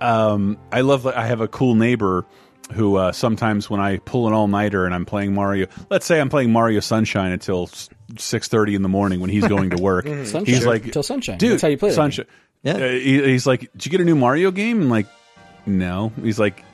um, 0.03 0.59
I 0.73 0.81
love. 0.83 1.07
I 1.07 1.25
have 1.27 1.41
a 1.41 1.49
cool 1.49 1.75
neighbor 1.75 2.25
who 2.73 2.97
uh, 2.97 3.13
sometimes 3.13 3.69
when 3.69 3.81
I 3.81 3.99
pull 3.99 4.29
an 4.29 4.33
all 4.35 4.49
nighter 4.49 4.85
and 4.87 4.95
I'm 4.95 5.05
playing 5.05 5.35
Mario, 5.35 5.67
let's 5.91 6.07
say 6.07 6.21
I'm 6.21 6.29
playing 6.31 6.53
Mario 6.53 6.81
Sunshine 6.81 7.33
until 7.33 7.69
six 8.19 8.49
thirty 8.49 8.75
in 8.75 8.83
the 8.83 8.89
morning 8.89 9.21
when 9.21 9.31
he's 9.31 9.47
going 9.47 9.71
to 9.71 9.83
work. 9.83 10.07
Sunshine. 10.25 10.45
he's 10.47 10.65
like, 10.67 10.91
Till 10.93 11.03
Sunshine. 11.03 11.39
dude, 11.39 11.53
That's 11.53 11.63
how 11.63 11.69
you 11.69 11.77
play 11.79 11.91
that 11.91 11.95
Sunshine. 11.97 12.27
game. 12.65 12.77
Uh, 12.77 12.79
he- 12.79 13.23
he's 13.25 13.47
like, 13.47 13.61
did 13.73 13.85
you 13.87 13.91
get 13.91 14.01
a 14.01 14.05
new 14.05 14.15
Mario 14.17 14.51
game? 14.51 14.81
I'm 14.83 14.91
like, 14.91 15.07
no. 15.67 16.13
He's 16.23 16.39
like. 16.39 16.65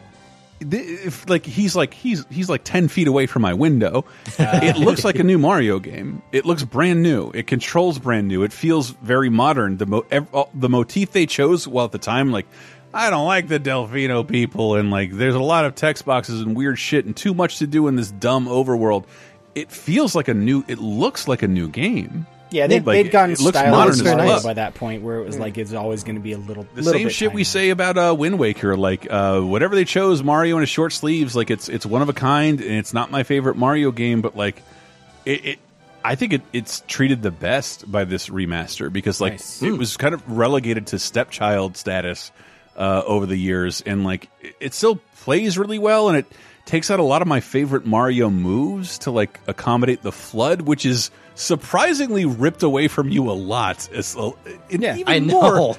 If 0.60 1.28
like 1.30 1.46
he's 1.46 1.76
like 1.76 1.94
he's 1.94 2.26
he's 2.30 2.48
like 2.48 2.64
ten 2.64 2.88
feet 2.88 3.06
away 3.06 3.26
from 3.26 3.42
my 3.42 3.54
window, 3.54 4.04
it 4.40 4.76
looks 4.76 5.04
like 5.04 5.20
a 5.20 5.22
new 5.22 5.38
Mario 5.38 5.78
game. 5.78 6.20
It 6.32 6.44
looks 6.46 6.64
brand 6.64 7.00
new. 7.00 7.30
It 7.32 7.46
controls 7.46 8.00
brand 8.00 8.26
new. 8.26 8.42
It 8.42 8.52
feels 8.52 8.90
very 8.90 9.28
modern. 9.28 9.76
The 9.76 9.86
mo 9.86 10.04
ev 10.10 10.26
the 10.54 10.68
motif 10.68 11.12
they 11.12 11.26
chose, 11.26 11.68
well 11.68 11.84
at 11.84 11.92
the 11.92 11.98
time, 11.98 12.32
like 12.32 12.46
I 12.92 13.10
don't 13.10 13.26
like 13.26 13.48
the 13.48 13.60
Delfino 13.60 14.26
people, 14.26 14.76
and 14.76 14.90
like 14.90 15.12
there's 15.12 15.34
a 15.34 15.40
lot 15.40 15.64
of 15.64 15.74
text 15.74 16.04
boxes 16.04 16.40
and 16.40 16.56
weird 16.56 16.78
shit, 16.78 17.04
and 17.04 17.16
too 17.16 17.34
much 17.34 17.58
to 17.58 17.66
do 17.66 17.86
in 17.88 17.96
this 17.96 18.10
dumb 18.10 18.46
overworld. 18.46 19.04
It 19.54 19.70
feels 19.70 20.14
like 20.14 20.28
a 20.28 20.34
new. 20.34 20.64
It 20.68 20.78
looks 20.78 21.28
like 21.28 21.42
a 21.42 21.48
new 21.48 21.68
game. 21.68 22.26
yeah, 22.50 22.66
they, 22.66 22.80
like, 22.80 23.04
they'd 23.04 23.10
gotten 23.10 23.32
it 23.32 23.40
looks 23.40 23.58
modern 23.58 24.02
Mario 24.04 24.42
by 24.42 24.54
that 24.54 24.74
point, 24.74 25.02
where 25.02 25.18
it 25.18 25.26
was 25.26 25.38
like 25.38 25.58
it's 25.58 25.74
always 25.74 26.02
going 26.04 26.16
to 26.16 26.22
be 26.22 26.32
a 26.32 26.38
little 26.38 26.66
The 26.74 26.82
little 26.82 27.00
same 27.00 27.08
shit 27.10 27.32
we 27.32 27.44
say 27.44 27.70
about 27.70 27.98
uh, 27.98 28.14
Wind 28.18 28.38
Waker, 28.38 28.76
like 28.76 29.06
uh, 29.10 29.40
whatever 29.40 29.74
they 29.74 29.84
chose, 29.84 30.22
Mario 30.22 30.56
in 30.56 30.60
his 30.62 30.70
short 30.70 30.92
sleeves, 30.92 31.36
like 31.36 31.50
it's 31.50 31.68
it's 31.68 31.84
one 31.84 32.00
of 32.02 32.08
a 32.08 32.14
kind, 32.14 32.60
and 32.60 32.72
it's 32.72 32.94
not 32.94 33.10
my 33.10 33.22
favorite 33.22 33.56
Mario 33.56 33.90
game, 33.90 34.22
but 34.22 34.34
like 34.36 34.62
it, 35.26 35.44
it 35.44 35.58
I 36.02 36.14
think 36.14 36.32
it, 36.32 36.42
it's 36.54 36.82
treated 36.86 37.20
the 37.20 37.30
best 37.32 37.90
by 37.90 38.04
this 38.04 38.28
remaster 38.30 38.90
because 38.90 39.20
like 39.20 39.34
Nice. 39.34 39.60
it 39.62 39.72
was 39.72 39.96
kind 39.98 40.14
of 40.14 40.26
relegated 40.30 40.86
to 40.88 40.98
stepchild 40.98 41.76
status 41.76 42.30
uh, 42.78 43.02
over 43.06 43.26
the 43.26 43.36
years, 43.36 43.82
and 43.84 44.04
like 44.04 44.30
it, 44.40 44.56
it 44.60 44.74
still 44.74 44.96
plays 45.20 45.58
really 45.58 45.78
well, 45.78 46.08
and 46.08 46.16
it 46.16 46.26
takes 46.64 46.90
out 46.90 47.00
a 47.00 47.02
lot 47.02 47.20
of 47.22 47.28
my 47.28 47.40
favorite 47.40 47.84
Mario 47.84 48.30
moves 48.30 48.98
to 49.00 49.10
like 49.10 49.38
accommodate 49.46 50.02
the 50.02 50.10
FLUDD, 50.12 50.62
which 50.62 50.86
is 50.86 51.10
surprisingly 51.34 52.24
ripped 52.26 52.62
away 52.62 52.88
from 52.88 53.08
you 53.08 53.30
a 53.30 53.32
lot. 53.32 53.88
It's, 53.92 54.16
uh, 54.16 54.30
Yeah, 54.70 54.96
even 54.96 55.12
I 55.14 55.20
more 55.20 55.54
know. 55.56 55.76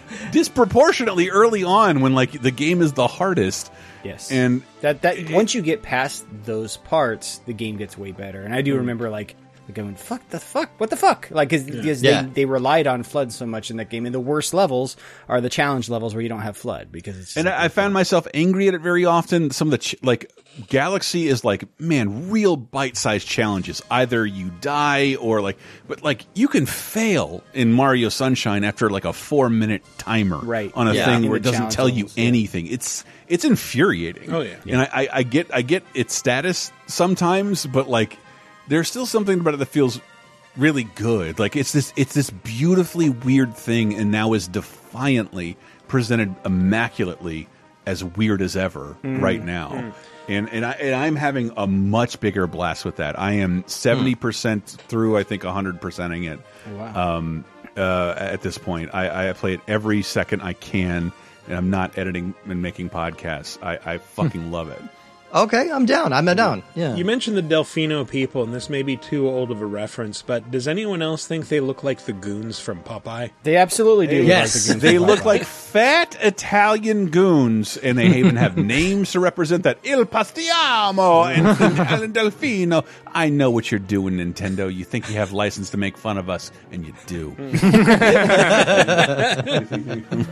disproportionately 0.54 1.30
early 1.30 1.64
on 1.64 2.02
when 2.02 2.16
like 2.16 2.42
the 2.42 2.52
game 2.52 2.82
is 2.82 2.94
the 2.94 3.08
hardest. 3.08 3.72
Yes, 4.04 4.32
And 4.32 4.64
that 4.82 5.02
that 5.02 5.30
once 5.30 5.54
you 5.54 5.62
get 5.62 5.82
past 5.84 6.26
those 6.46 6.78
parts, 6.78 7.40
the 7.46 7.54
game 7.54 7.76
gets 7.78 7.98
way 7.98 8.12
better. 8.14 8.42
And 8.42 8.54
I 8.56 8.62
Mm. 8.62 8.66
do 8.66 8.76
remember 8.78 9.10
like 9.10 9.36
going, 9.76 9.96
"Fuck 9.96 10.28
the 10.30 10.40
fuck, 10.40 10.70
what 10.80 10.90
the 10.90 10.96
fuck?" 10.96 11.28
Like 11.32 11.50
because 11.50 12.02
Yeah. 12.04 12.24
they, 12.24 12.30
they 12.30 12.46
relied 12.46 12.88
on 12.88 13.04
FLUDD 13.04 13.32
so 13.32 13.46
much 13.46 13.72
in 13.72 13.78
that 13.78 13.90
game, 13.90 14.06
and 14.06 14.14
the 14.16 14.20
worst 14.20 14.54
levels 14.54 14.98
are 15.28 15.42
the 15.42 15.50
challenge 15.50 15.90
levels 15.90 16.14
where 16.14 16.22
you 16.22 16.30
don't 16.30 16.42
have 16.42 16.58
FLUDD 16.58 16.92
because 16.92 17.18
it's 17.18 17.38
and 17.38 17.48
I, 17.50 17.66
I 17.66 17.68
found 17.68 17.94
myself 17.94 18.28
angry 18.34 18.68
at 18.68 18.74
it 18.74 18.82
very 18.82 19.06
often. 19.06 19.52
Some 19.52 19.68
of 19.68 19.72
the 19.72 19.78
ch 19.78 19.96
like 20.02 20.32
Galaxy 20.68 21.28
is 21.28 21.44
like 21.46 21.64
man, 21.80 22.30
real 22.30 22.56
bite 22.58 22.98
sized 22.98 23.28
challenges. 23.28 23.82
Either 23.92 24.26
you 24.26 24.52
die 24.62 25.16
or 25.16 25.42
like, 25.42 25.58
but 25.88 26.04
like 26.04 26.26
you 26.34 26.48
can 26.48 26.66
fail 26.66 27.44
in 27.54 27.72
Mario 27.72 28.10
Sunshine 28.10 28.64
after 28.64 28.90
like 28.90 29.06
a 29.06 29.14
four 29.14 29.50
minute 29.50 29.84
timer 29.98 30.40
Right. 30.40 30.72
on 30.76 30.88
a 30.88 30.94
Yeah. 30.94 31.06
thing 31.06 31.24
In 31.24 31.30
where 31.30 31.38
it 31.38 31.44
doesn't 31.44 31.72
tell 31.72 31.88
you 31.88 32.04
levels, 32.06 32.18
yeah. 32.18 32.24
anything. 32.26 32.68
It's 32.68 33.04
it's 33.28 33.46
infuriating. 33.46 34.34
Oh, 34.34 34.42
yeah. 34.42 34.56
and 34.68 34.82
I, 34.82 34.90
I, 34.92 35.08
I 35.14 35.24
get 35.24 35.54
I 35.54 35.62
get 35.62 35.84
its 35.94 36.16
status 36.16 36.72
sometimes, 36.88 37.66
but 37.68 37.88
like 37.88 38.18
there's 38.70 38.88
still 38.88 39.06
something 39.06 39.40
about 39.42 39.54
it 39.56 39.58
that 39.58 39.66
feels 39.68 40.00
really 40.58 40.84
good. 40.96 41.38
Like 41.40 41.56
it's 41.58 41.72
this 41.74 41.92
it's 41.98 42.14
this 42.14 42.30
beautifully 42.30 43.10
weird 43.10 43.56
thing 43.56 43.94
and 43.96 44.12
now 44.12 44.34
is 44.34 44.48
defiantly 44.48 45.58
presented 45.88 46.34
immaculately 46.46 47.48
as 47.86 48.04
weird 48.04 48.42
as 48.42 48.56
ever 48.56 48.96
Mm. 49.04 49.22
right 49.22 49.44
now. 49.44 49.94
And 50.28 50.48
and 50.50 50.64
I 50.66 50.72
and 50.74 50.96
I'm 50.96 51.16
having 51.16 51.52
a 51.58 51.66
much 51.68 52.20
bigger 52.20 52.46
blast 52.48 52.86
with 52.86 52.98
that. 52.98 53.18
I 53.20 53.34
am 53.34 53.64
70% 53.64 54.64
through 54.64 55.18
I 55.18 55.24
think 55.24 55.44
100%ing 55.44 56.24
it. 56.26 56.40
Wow. 56.78 57.18
Um 57.18 57.46
uh 57.78 58.14
at 58.18 58.42
this 58.42 58.58
point. 58.58 58.94
I 58.94 59.30
I 59.30 59.34
play 59.34 59.54
it 59.56 59.62
every 59.68 60.02
second 60.04 60.42
I 60.42 60.54
can 60.54 61.12
and 61.48 61.58
I'm 61.58 61.70
not 61.72 61.98
editing 61.98 62.36
and 62.46 62.62
making 62.62 62.90
podcasts. 62.92 63.58
I 63.64 63.80
I 63.94 63.98
fucking 63.98 64.52
love 64.58 64.70
it. 64.70 64.82
Okay, 65.34 65.70
I'm 65.72 65.86
down. 65.86 66.12
I'm 66.12 66.26
down. 66.26 66.64
Yeah. 66.74 66.96
You 66.96 67.06
mentioned 67.06 67.38
the 67.38 67.44
Delfino 67.44 68.08
people, 68.10 68.42
and 68.44 68.52
this 68.54 68.68
may 68.70 68.82
be 68.82 68.98
too 68.98 69.30
old 69.30 69.52
of 69.52 69.62
a 69.62 69.66
reference, 69.66 70.24
but 70.24 70.50
does 70.50 70.68
anyone 70.68 71.02
else 71.04 71.28
think 71.28 71.50
they 71.50 71.60
look 71.60 71.84
like 71.84 72.06
the 72.06 72.14
goons 72.14 72.60
from 72.60 72.82
Popeye? 72.82 73.30
they 73.44 73.56
absolutely 73.56 74.08
do. 74.08 74.20
look 74.20 74.28
Yes. 74.28 74.68
like 74.70 74.80
the 74.80 74.88
They 74.88 74.98
look 74.98 75.20
Popeye. 75.20 75.26
like 75.26 75.44
fat 75.44 76.18
Italian 76.22 77.10
goons, 77.12 77.78
and 77.78 77.98
they 77.98 78.08
even 78.18 78.38
have 78.38 78.58
names 78.58 79.12
to 79.12 79.20
represent 79.20 79.64
that. 79.64 79.78
Il 79.84 80.04
Pastiamo 80.06 81.32
and, 81.32 81.46
and 81.48 82.14
Delfino. 82.16 82.86
I 83.12 83.30
know 83.30 83.52
what 83.52 83.72
you're 83.72 83.80
doing, 83.80 84.16
Nintendo. 84.16 84.74
You 84.74 84.84
think 84.84 85.10
you 85.10 85.16
have 85.18 85.32
license 85.32 85.70
to 85.72 85.78
make 85.78 85.96
fun 85.98 86.18
of 86.18 86.30
us, 86.30 86.52
and 86.72 86.86
you 86.88 86.94
do. 87.06 87.36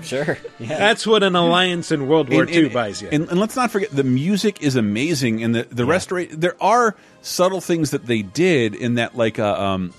sure. 0.04 0.38
Yeah. 0.60 0.78
That's 0.80 1.06
what 1.06 1.24
an 1.24 1.36
alliance 1.36 1.92
in 1.92 2.08
World 2.08 2.30
War 2.30 2.44
And- 2.44 2.52
II 2.52 2.66
and- 2.66 2.74
buys 2.74 3.02
you. 3.02 3.10
And, 3.12 3.30
and 3.30 3.40
let's 3.40 3.56
not 3.56 3.72
forget, 3.72 3.92
the 3.92 4.04
music 4.04 4.62
is 4.62 4.76
amazing, 4.88 5.44
and 5.44 5.54
the 5.56 5.64
the 5.64 5.86
restoration. 5.86 6.40
There 6.40 6.56
are 6.62 6.96
subtle 7.22 7.62
things 7.62 7.92
that 7.92 8.06
they 8.06 8.22
did 8.22 8.76
in 8.76 8.96
that, 8.96 9.16
like 9.16 9.40
uh, 9.40 9.54
um, 9.54 9.94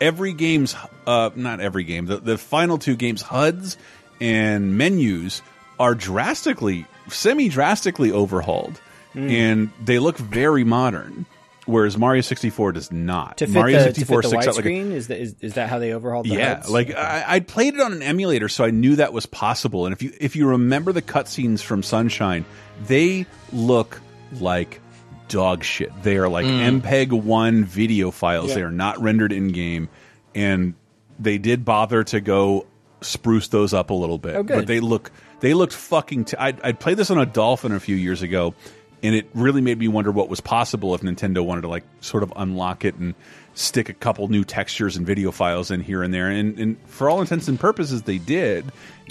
every 0.00 0.32
game's 0.32 0.74
uh, 1.06 1.30
not 1.34 1.60
every 1.60 1.84
game. 1.84 2.06
The 2.06 2.18
the 2.18 2.38
final 2.38 2.78
two 2.78 2.96
games, 2.96 3.22
HUDs 3.22 3.76
and 4.20 4.76
menus 4.76 5.42
are 5.78 5.94
drastically, 5.94 6.86
semi 7.08 7.48
drastically 7.48 8.10
overhauled, 8.12 8.80
Hmm. 9.12 9.30
and 9.30 9.70
they 9.82 9.98
look 9.98 10.18
very 10.18 10.64
modern. 10.64 11.24
Whereas 11.64 11.98
Mario 11.98 12.22
64 12.22 12.72
does 12.72 12.90
not. 12.90 13.36
to 13.38 13.46
fit 13.46 13.52
Mario 13.52 13.78
the, 13.78 13.84
to 13.88 13.94
64 13.94 14.22
fit 14.22 14.22
the 14.22 14.28
sticks 14.28 14.46
out 14.48 14.56
like 14.56 14.64
a 14.64 14.70
is, 14.70 15.08
that 15.08 15.18
is 15.18 15.34
is 15.42 15.52
that 15.54 15.68
how 15.68 15.78
they 15.78 15.92
overhauled 15.92 16.24
the 16.24 16.30
yeah, 16.30 16.62
like 16.66 16.94
I, 16.94 17.24
I 17.26 17.40
played 17.40 17.74
it 17.74 17.80
on 17.80 17.92
an 17.92 18.00
emulator, 18.02 18.48
so 18.48 18.64
I 18.64 18.70
knew 18.70 18.96
that 18.96 19.12
was 19.12 19.26
possible. 19.26 19.84
And 19.84 19.92
if 19.92 20.02
you 20.02 20.10
if 20.18 20.34
you 20.34 20.46
remember 20.48 20.92
the 20.92 21.02
cutscenes 21.02 21.60
from 21.60 21.82
Sunshine, 21.82 22.46
they 22.86 23.26
look 23.52 24.00
like 24.32 24.80
dog 25.28 25.64
shit. 25.64 25.92
They 26.02 26.16
are 26.16 26.28
like 26.28 26.46
mm. 26.46 26.80
MPEG 26.80 27.12
one 27.12 27.64
video 27.64 28.10
files. 28.10 28.54
They 28.54 28.62
are 28.62 28.70
not 28.70 29.00
rendered 29.00 29.32
in 29.32 29.48
game, 29.48 29.88
and 30.34 30.74
they 31.18 31.38
did 31.38 31.64
bother 31.64 32.04
to 32.04 32.20
go 32.20 32.66
spruce 33.00 33.48
those 33.48 33.72
up 33.72 33.90
a 33.90 33.94
little 33.94 34.18
bit. 34.18 34.36
Oh. 34.36 34.42
But 34.42 34.66
they 34.66 34.80
look 34.80 35.10
they 35.40 35.54
looked 35.54 35.72
fucking. 35.72 36.26
T- 36.26 36.36
I 36.38 36.54
I 36.62 36.72
played 36.72 36.96
this 36.96 37.10
on 37.10 37.18
a 37.18 37.26
Dolphin 37.26 37.72
a 37.72 37.80
few 37.80 37.96
years 37.96 38.22
ago, 38.22 38.54
and 39.02 39.14
it 39.14 39.28
really 39.34 39.60
made 39.60 39.78
me 39.78 39.88
wonder 39.88 40.10
what 40.10 40.28
was 40.28 40.40
possible 40.40 40.94
if 40.94 41.02
Nintendo 41.02 41.44
wanted 41.44 41.62
to 41.62 41.68
like 41.68 41.84
sort 42.00 42.22
of 42.22 42.32
unlock 42.36 42.84
it 42.84 42.96
and 42.96 43.14
stick 43.54 43.88
a 43.88 43.94
couple 43.94 44.28
new 44.28 44.44
textures 44.44 44.96
and 44.96 45.06
video 45.06 45.30
files 45.30 45.70
in 45.70 45.80
here 45.80 46.02
and 46.02 46.14
there. 46.14 46.28
And, 46.28 46.58
and 46.58 46.76
for 46.86 47.10
all 47.10 47.20
intents 47.20 47.48
and 47.48 47.58
purposes, 47.58 48.02
they 48.02 48.18
did. 48.18 48.64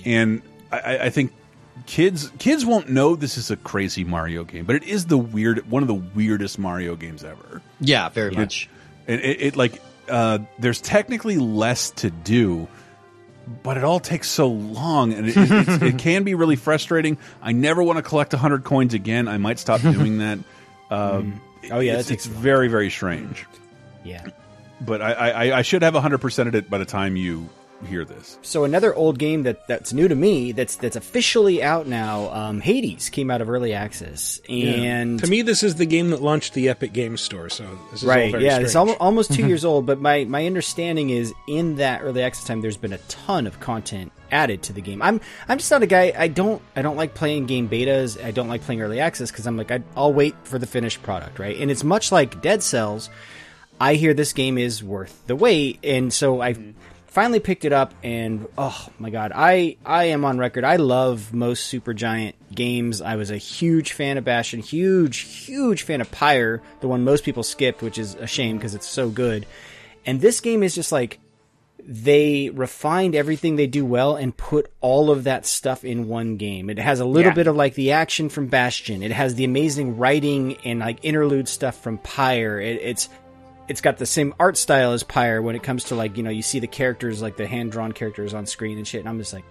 And 0.05 0.41
I, 0.71 0.97
I 0.99 1.09
think 1.09 1.33
kids 1.85 2.31
kids 2.39 2.65
won't 2.65 2.89
know 2.89 3.15
this 3.15 3.37
is 3.37 3.51
a 3.51 3.55
crazy 3.57 4.03
Mario 4.03 4.43
game, 4.43 4.65
but 4.65 4.75
it 4.75 4.83
is 4.83 5.05
the 5.05 5.17
weird 5.17 5.69
one 5.69 5.83
of 5.83 5.87
the 5.87 5.93
weirdest 5.95 6.59
Mario 6.59 6.95
games 6.95 7.23
ever. 7.23 7.61
yeah, 7.79 8.09
very 8.09 8.31
much. 8.31 8.69
It, 9.07 9.19
it, 9.23 9.41
it 9.41 9.55
like 9.55 9.81
uh, 10.09 10.39
there's 10.59 10.81
technically 10.81 11.37
less 11.37 11.91
to 11.91 12.09
do, 12.09 12.67
but 13.63 13.77
it 13.77 13.83
all 13.83 13.99
takes 13.99 14.29
so 14.29 14.47
long, 14.47 15.13
and 15.13 15.27
it, 15.29 15.37
it, 15.37 15.51
it's- 15.51 15.81
it 15.81 15.97
can 15.99 16.23
be 16.23 16.33
really 16.35 16.55
frustrating. 16.57 17.17
I 17.41 17.51
never 17.53 17.81
want 17.83 17.97
to 17.97 18.03
collect 18.03 18.33
hundred 18.33 18.63
coins 18.63 18.93
again. 18.93 19.27
I 19.27 19.37
might 19.37 19.59
stop 19.59 19.81
doing 19.81 20.17
that. 20.19 20.39
Um, 20.89 21.41
Oh, 21.69 21.79
yeah, 21.79 21.97
it's, 21.99 22.11
it's 22.11 22.25
very 22.25 22.69
very 22.69 22.89
strange. 22.89 23.45
yeah. 24.05 24.25
But 24.79 25.01
I, 25.01 25.11
I, 25.11 25.57
I 25.57 25.61
should 25.63 25.81
have 25.81 25.95
hundred 25.95 26.19
percent 26.19 26.47
of 26.47 26.55
it 26.55 26.69
by 26.69 26.77
the 26.77 26.85
time 26.85 27.15
you 27.17 27.49
hear 27.85 28.03
this. 28.05 28.39
So 28.41 28.63
another 28.63 28.93
old 28.95 29.19
game 29.19 29.43
that 29.43 29.67
that's 29.67 29.93
new 29.93 30.07
to 30.07 30.15
me 30.15 30.51
that's 30.51 30.75
that's 30.77 30.95
officially 30.95 31.61
out 31.61 31.85
now. 31.87 32.29
Um, 32.33 32.59
Hades 32.59 33.09
came 33.09 33.29
out 33.29 33.41
of 33.41 33.49
early 33.49 33.73
access, 33.73 34.41
and 34.49 35.19
Yeah. 35.19 35.25
to 35.25 35.29
me, 35.29 35.41
this 35.43 35.61
is 35.63 35.75
the 35.75 35.85
game 35.85 36.09
that 36.09 36.21
launched 36.21 36.53
the 36.53 36.69
Epic 36.69 36.93
Game 36.93 37.17
Store. 37.17 37.49
So 37.49 37.65
this 37.91 38.01
is 38.01 38.09
all 38.09 38.15
right, 38.15 38.31
very 38.31 38.45
yeah, 38.45 38.57
it's 38.59 38.71
strange. 38.71 38.75
almost, 38.99 38.99
almost 39.29 39.33
2 39.33 39.47
years 39.47 39.63
old. 39.65 39.85
But 39.85 39.99
my 40.01 40.23
my 40.25 40.45
understanding 40.47 41.09
is 41.11 41.33
in 41.47 41.75
that 41.75 42.01
early 42.01 42.21
access 42.23 42.45
time, 42.45 42.61
there's 42.61 42.77
been 42.77 42.93
a 42.93 42.97
ton 43.09 43.45
of 43.47 43.59
content 43.59 44.11
added 44.31 44.61
to 44.63 44.73
the 44.73 44.81
game. 44.81 45.01
I'm 45.01 45.21
I'm 45.47 45.57
just 45.57 45.71
not 45.71 45.83
a 45.83 45.87
guy. 45.87 46.13
I 46.17 46.27
don't 46.29 46.61
I 46.75 46.81
don't 46.81 46.97
like 46.97 47.13
playing 47.13 47.45
game 47.45 47.69
betas. 47.69 48.21
I 48.23 48.31
don't 48.31 48.47
like 48.49 48.61
playing 48.63 48.81
early 48.81 48.99
access 48.99 49.31
because 49.31 49.45
I'm 49.47 49.55
like 49.55 49.71
I, 49.71 49.81
I'll 49.95 50.13
wait 50.13 50.35
for 50.43 50.57
the 50.59 50.67
finished 50.67 51.03
product, 51.03 51.39
right? 51.39 51.55
And 51.57 51.69
it's 51.71 51.83
much 51.83 52.11
like 52.11 52.41
Dead 52.41 52.63
Cells. 52.63 53.09
I 53.79 53.93
hear 53.93 54.15
this 54.15 54.33
game 54.33 54.57
is 54.57 54.83
worth 54.83 55.21
the 55.27 55.35
wait, 55.35 55.77
and 55.83 56.11
so 56.11 56.41
I 56.41 56.55
finally 57.17 57.39
picked 57.39 57.65
it 57.65 57.73
up. 57.73 57.95
And 58.03 58.47
oh 58.59 58.87
my 58.99 59.09
god, 59.09 59.31
I 59.33 59.77
I 59.83 60.05
am 60.05 60.23
on 60.23 60.37
record. 60.37 60.63
I 60.63 60.75
love 60.75 61.33
most 61.33 61.63
super 61.65 61.91
giant 61.95 62.35
games. 62.53 63.01
I 63.01 63.15
was 63.15 63.31
a 63.31 63.37
huge 63.37 63.93
fan 63.93 64.19
of 64.19 64.23
Bastion, 64.23 64.59
huge 64.59 65.17
huge 65.21 65.81
fan 65.81 65.99
of 65.99 66.11
Pyre, 66.11 66.61
the 66.79 66.87
one 66.87 67.03
most 67.03 67.23
people 67.23 67.41
skipped, 67.41 67.81
which 67.81 67.97
is 67.97 68.13
a 68.13 68.27
shame 68.27 68.57
because 68.57 68.75
it's 68.75 68.87
so 68.87 69.09
good. 69.09 69.47
And 70.05 70.21
this 70.21 70.41
game 70.41 70.61
is 70.61 70.75
just 70.75 70.91
like 70.91 71.17
they 71.79 72.49
refined 72.51 73.15
everything 73.15 73.55
they 73.55 73.65
do 73.65 73.83
well 73.83 74.15
and 74.15 74.35
put 74.37 74.69
all 74.79 75.09
of 75.09 75.23
that 75.23 75.45
stuff 75.47 75.83
in 75.83 76.07
one 76.07 76.37
game. 76.37 76.69
It 76.69 76.77
has 76.77 76.99
a 76.99 77.05
little 77.05 77.31
Yeah. 77.31 77.35
bit 77.35 77.47
of 77.47 77.55
like 77.55 77.73
the 77.73 77.93
action 77.93 78.29
from 78.29 78.45
Bastion. 78.45 79.01
It 79.01 79.11
has 79.11 79.33
the 79.33 79.43
amazing 79.45 79.97
writing 79.97 80.57
and 80.65 80.81
like 80.81 80.99
interlude 81.03 81.47
stuff 81.47 81.81
from 81.81 81.97
Pyre. 81.97 82.59
It, 82.59 82.79
it's 82.83 83.09
it's 83.67 83.81
got 83.81 83.97
the 83.97 84.05
same 84.05 84.33
art 84.39 84.57
style 84.57 84.93
as 84.93 85.03
Pyre 85.03 85.41
when 85.41 85.55
it 85.55 85.63
comes 85.63 85.85
to 85.85 85.95
like 85.95 86.17
you 86.17 86.23
know 86.23 86.29
you 86.29 86.41
see 86.41 86.59
the 86.59 86.67
characters 86.67 87.21
like 87.21 87.37
the 87.37 87.47
hand 87.47 87.71
drawn 87.71 87.91
characters 87.91 88.33
on 88.33 88.45
screen 88.45 88.77
and 88.77 88.87
shit. 88.87 89.01
And 89.01 89.09
I'm 89.09 89.17
just 89.17 89.33
like, 89.33 89.45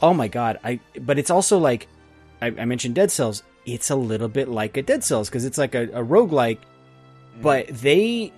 oh 0.00 0.14
my 0.14 0.28
god! 0.28 0.58
I 0.62 0.80
but 1.00 1.18
it's 1.18 1.30
also 1.30 1.58
like 1.58 1.88
I, 2.40 2.46
I 2.46 2.64
mentioned 2.64 2.94
Dead 2.94 3.10
Cells. 3.10 3.42
It's 3.64 3.90
a 3.90 3.96
little 3.96 4.28
bit 4.28 4.48
like 4.48 4.76
a 4.76 4.82
Dead 4.82 5.02
Cells 5.02 5.28
because 5.28 5.44
it's 5.44 5.58
like 5.58 5.74
a, 5.74 5.84
a 5.84 6.04
roguelike, 6.04 6.58
mm-hmm. 6.58 7.42
but 7.42 7.68
they 7.68 8.32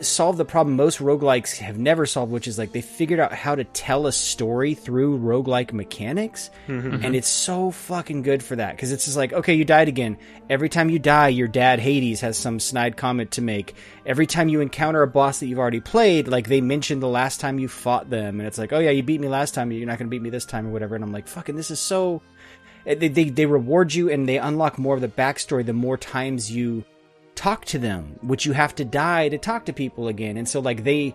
solve 0.00 0.36
the 0.36 0.44
problem 0.44 0.76
most 0.76 0.98
roguelikes 0.98 1.58
have 1.58 1.78
never 1.78 2.06
solved, 2.06 2.32
which 2.32 2.48
is 2.48 2.58
like 2.58 2.72
they 2.72 2.80
figured 2.80 3.20
out 3.20 3.32
how 3.32 3.54
to 3.54 3.64
tell 3.64 4.06
a 4.06 4.12
story 4.12 4.74
through 4.74 5.18
roguelike 5.18 5.72
mechanics. 5.72 6.50
Mhm. 6.68 7.04
And 7.04 7.14
it's 7.16 7.28
so 7.28 7.70
fucking 7.70 8.22
good 8.22 8.42
for 8.42 8.56
that 8.56 8.76
because 8.76 8.92
it's 8.92 9.04
just 9.04 9.16
like, 9.16 9.32
okay, 9.32 9.54
you 9.54 9.64
died 9.64 9.88
again. 9.88 10.16
Every 10.48 10.68
time 10.68 10.90
you 10.90 10.98
die, 10.98 11.28
your 11.28 11.48
dad 11.48 11.80
Hades 11.80 12.20
has 12.20 12.36
some 12.36 12.60
snide 12.60 12.96
comment 12.96 13.32
to 13.32 13.42
make. 13.42 13.74
Every 14.06 14.26
time 14.26 14.48
you 14.48 14.60
encounter 14.60 15.02
a 15.02 15.08
boss 15.08 15.40
that 15.40 15.46
you've 15.46 15.58
already 15.58 15.80
played, 15.80 16.28
like 16.28 16.48
they 16.48 16.60
mentioned 16.60 17.02
the 17.02 17.08
last 17.08 17.40
time 17.40 17.58
you 17.58 17.68
fought 17.68 18.10
them, 18.10 18.40
and 18.40 18.46
it's 18.46 18.58
like, 18.58 18.72
oh 18.72 18.78
yeah, 18.78 18.90
you 18.90 19.02
beat 19.02 19.20
me 19.20 19.28
last 19.28 19.54
time, 19.54 19.70
you're 19.70 19.86
not 19.86 19.98
going 19.98 20.08
to 20.08 20.10
beat 20.10 20.22
me 20.22 20.30
this 20.30 20.44
time 20.46 20.66
or 20.66 20.70
whatever. 20.70 20.94
And 20.94 21.04
I'm 21.04 21.12
like, 21.12 21.28
fucking, 21.28 21.56
this 21.56 21.70
is 21.70 21.80
so. 21.80 22.22
They, 22.86 23.08
they, 23.08 23.24
they 23.24 23.44
reward 23.44 23.92
you 23.92 24.10
and 24.10 24.26
they 24.26 24.38
unlock 24.38 24.78
more 24.78 24.94
of 24.94 25.02
the 25.02 25.08
backstory 25.08 25.66
the 25.66 25.74
more 25.74 25.98
times 25.98 26.50
you 26.50 26.84
talk 27.40 27.64
to 27.66 27.78
them, 27.78 28.18
which 28.22 28.44
you 28.46 28.52
have 28.52 28.74
to 28.76 28.84
die 28.84 29.28
to 29.30 29.38
talk 29.38 29.64
to 29.66 29.72
people 29.72 30.08
again. 30.08 30.36
And 30.36 30.46
so 30.48 30.60
like 30.60 30.84
they 30.84 31.14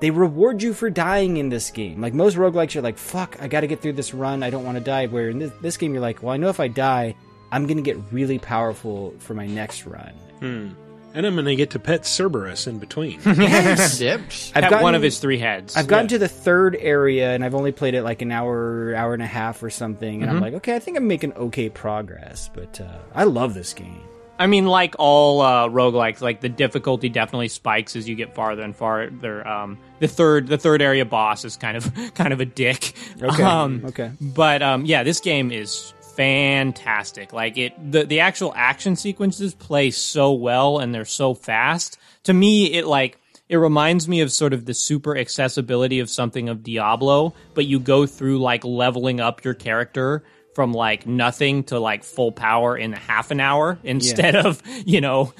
they 0.00 0.10
reward 0.10 0.62
you 0.62 0.72
for 0.74 0.90
dying 0.90 1.36
in 1.38 1.48
this 1.48 1.70
game. 1.70 2.00
Like 2.00 2.14
most 2.14 2.36
roguelikes, 2.36 2.74
you're 2.74 2.82
like, 2.82 2.98
fuck, 2.98 3.36
I 3.42 3.48
gotta 3.48 3.66
get 3.66 3.80
through 3.80 3.94
this 3.94 4.14
run, 4.14 4.42
I 4.42 4.50
don't 4.50 4.64
want 4.64 4.78
to 4.78 4.84
die. 4.84 5.06
Where 5.06 5.30
in 5.30 5.38
this, 5.38 5.52
this 5.62 5.76
game 5.76 5.92
you're 5.92 6.02
like, 6.02 6.22
well 6.22 6.32
I 6.32 6.36
know 6.36 6.48
if 6.48 6.60
I 6.60 6.68
die, 6.68 7.14
I'm 7.50 7.66
gonna 7.66 7.82
get 7.82 7.96
really 8.12 8.38
powerful 8.38 9.14
for 9.18 9.34
my 9.34 9.46
next 9.46 9.86
run. 9.86 10.12
Hmm. 10.40 10.68
And 11.16 11.24
I'm 11.24 11.34
going 11.34 11.44
to 11.44 11.54
get 11.54 11.70
to 11.70 11.78
pet 11.78 12.04
Cerberus 12.04 12.66
in 12.66 12.80
between. 12.80 13.20
Yes. 13.24 14.00
Yep. 14.00 14.20
I've 14.56 14.68
got 14.68 14.82
one 14.82 14.96
of 14.96 15.02
his 15.02 15.20
three 15.20 15.38
heads. 15.38 15.76
I've 15.76 15.86
gotten 15.86 16.08
to 16.08 16.18
the 16.18 16.26
third 16.26 16.74
area 16.74 17.30
and 17.32 17.44
I've 17.44 17.54
only 17.54 17.70
played 17.70 17.94
it 17.94 18.02
like 18.02 18.20
an 18.20 18.32
hour, 18.32 18.92
hour 18.96 19.14
and 19.14 19.22
a 19.22 19.26
half 19.26 19.62
or 19.62 19.70
something, 19.70 20.22
and 20.22 20.28
I'm 20.28 20.38
Mhm. 20.38 20.42
like, 20.42 20.54
okay, 20.54 20.74
I 20.74 20.80
think 20.80 20.96
I'm 20.96 21.06
making 21.06 21.32
okay 21.34 21.68
progress. 21.68 22.50
But 22.52 22.80
uh, 22.80 22.98
I 23.14 23.22
love 23.30 23.54
this 23.54 23.72
game. 23.74 24.02
I 24.38 24.46
mean, 24.48 24.66
like 24.66 24.96
all 24.98 25.40
uh, 25.40 25.68
roguelikes, 25.68 26.20
like 26.20 26.40
the 26.40 26.48
difficulty 26.48 27.08
definitely 27.08 27.48
spikes 27.48 27.94
as 27.94 28.08
you 28.08 28.16
get 28.16 28.34
farther 28.34 28.62
and 28.62 28.74
farther. 28.74 29.46
Um, 29.46 29.78
the 30.00 30.08
third, 30.08 30.48
the 30.48 30.58
third 30.58 30.82
area 30.82 31.04
boss 31.04 31.44
is 31.44 31.56
kind 31.56 31.76
of, 31.76 31.92
kind 32.14 32.32
of 32.32 32.40
a 32.40 32.44
dick. 32.44 32.94
Okay, 33.22 33.42
Um, 33.42 33.82
okay. 33.86 34.10
But 34.20 34.62
um, 34.62 34.84
yeah, 34.86 35.04
this 35.04 35.20
game 35.20 35.52
is 35.52 35.94
fantastic. 36.16 37.32
Like 37.32 37.56
it, 37.58 37.74
the 37.92 38.04
the 38.04 38.20
actual 38.20 38.52
action 38.56 38.96
sequences 38.96 39.54
play 39.54 39.90
so 39.90 40.32
well 40.32 40.78
and 40.78 40.94
they're 40.94 41.04
so 41.04 41.34
fast. 41.34 41.98
To 42.24 42.32
me, 42.32 42.72
it 42.72 42.86
like 42.86 43.18
it 43.48 43.56
reminds 43.56 44.08
me 44.08 44.20
of 44.20 44.32
sort 44.32 44.52
of 44.52 44.64
the 44.64 44.74
super 44.74 45.16
accessibility 45.16 46.00
of 46.00 46.08
something 46.10 46.48
of 46.48 46.62
Diablo, 46.62 47.34
but 47.54 47.66
you 47.66 47.78
go 47.78 48.06
through 48.06 48.38
like 48.38 48.64
leveling 48.64 49.20
up 49.20 49.44
your 49.44 49.54
character 49.54 50.24
from 50.54 50.72
like 50.72 51.06
nothing 51.06 51.64
to 51.64 51.78
like 51.78 52.04
full 52.04 52.32
power 52.32 52.76
in 52.76 52.92
half 52.92 53.30
an 53.30 53.40
hour 53.40 53.78
instead 53.82 54.36
of 54.36 54.62
you 54.86 55.00
know 55.00 55.32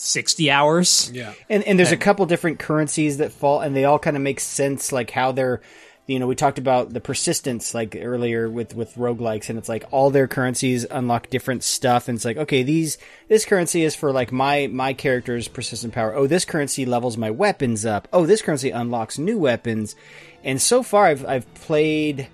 sixty 0.00 0.50
hours. 0.50 1.10
Yeah. 1.12 1.34
And 1.48 1.62
and 1.64 1.78
there's 1.78 1.92
a 1.92 1.96
couple 1.96 2.26
different 2.26 2.58
currencies 2.58 3.18
that 3.18 3.32
fall, 3.32 3.60
and 3.60 3.74
they 3.76 3.84
all 3.84 3.98
kind 3.98 4.16
of 4.16 4.22
make 4.22 4.40
sense, 4.40 4.92
like 4.92 5.10
how 5.10 5.32
they're, 5.32 5.60
you 6.06 6.18
know, 6.18 6.26
we 6.26 6.34
talked 6.34 6.58
about 6.58 6.92
the 6.92 7.00
persistence 7.00 7.74
like 7.74 7.96
earlier 8.00 8.48
with 8.48 8.74
with 8.74 8.94
roguelikes, 8.94 9.48
and 9.50 9.58
it's 9.58 9.68
like 9.68 9.84
all 9.90 10.10
their 10.10 10.26
currencies 10.26 10.86
unlock 10.90 11.30
different 11.30 11.62
stuff, 11.62 12.08
and 12.08 12.16
it's 12.16 12.24
like 12.24 12.36
okay, 12.36 12.62
these 12.62 12.98
this 13.28 13.44
currency 13.44 13.84
is 13.84 13.94
for 13.94 14.12
like 14.12 14.32
my 14.32 14.66
my 14.68 14.92
character's 14.92 15.48
persistent 15.48 15.92
power. 15.92 16.14
Oh, 16.14 16.26
this 16.26 16.44
currency 16.44 16.86
levels 16.86 17.16
my 17.16 17.30
weapons 17.30 17.84
up. 17.84 18.08
Oh, 18.12 18.26
this 18.26 18.42
currency 18.42 18.70
unlocks 18.70 19.18
new 19.18 19.38
weapons, 19.38 19.94
and 20.42 20.60
so 20.60 20.82
far 20.82 21.06
I've 21.06 21.26
I've 21.26 21.52
played. 21.54 22.28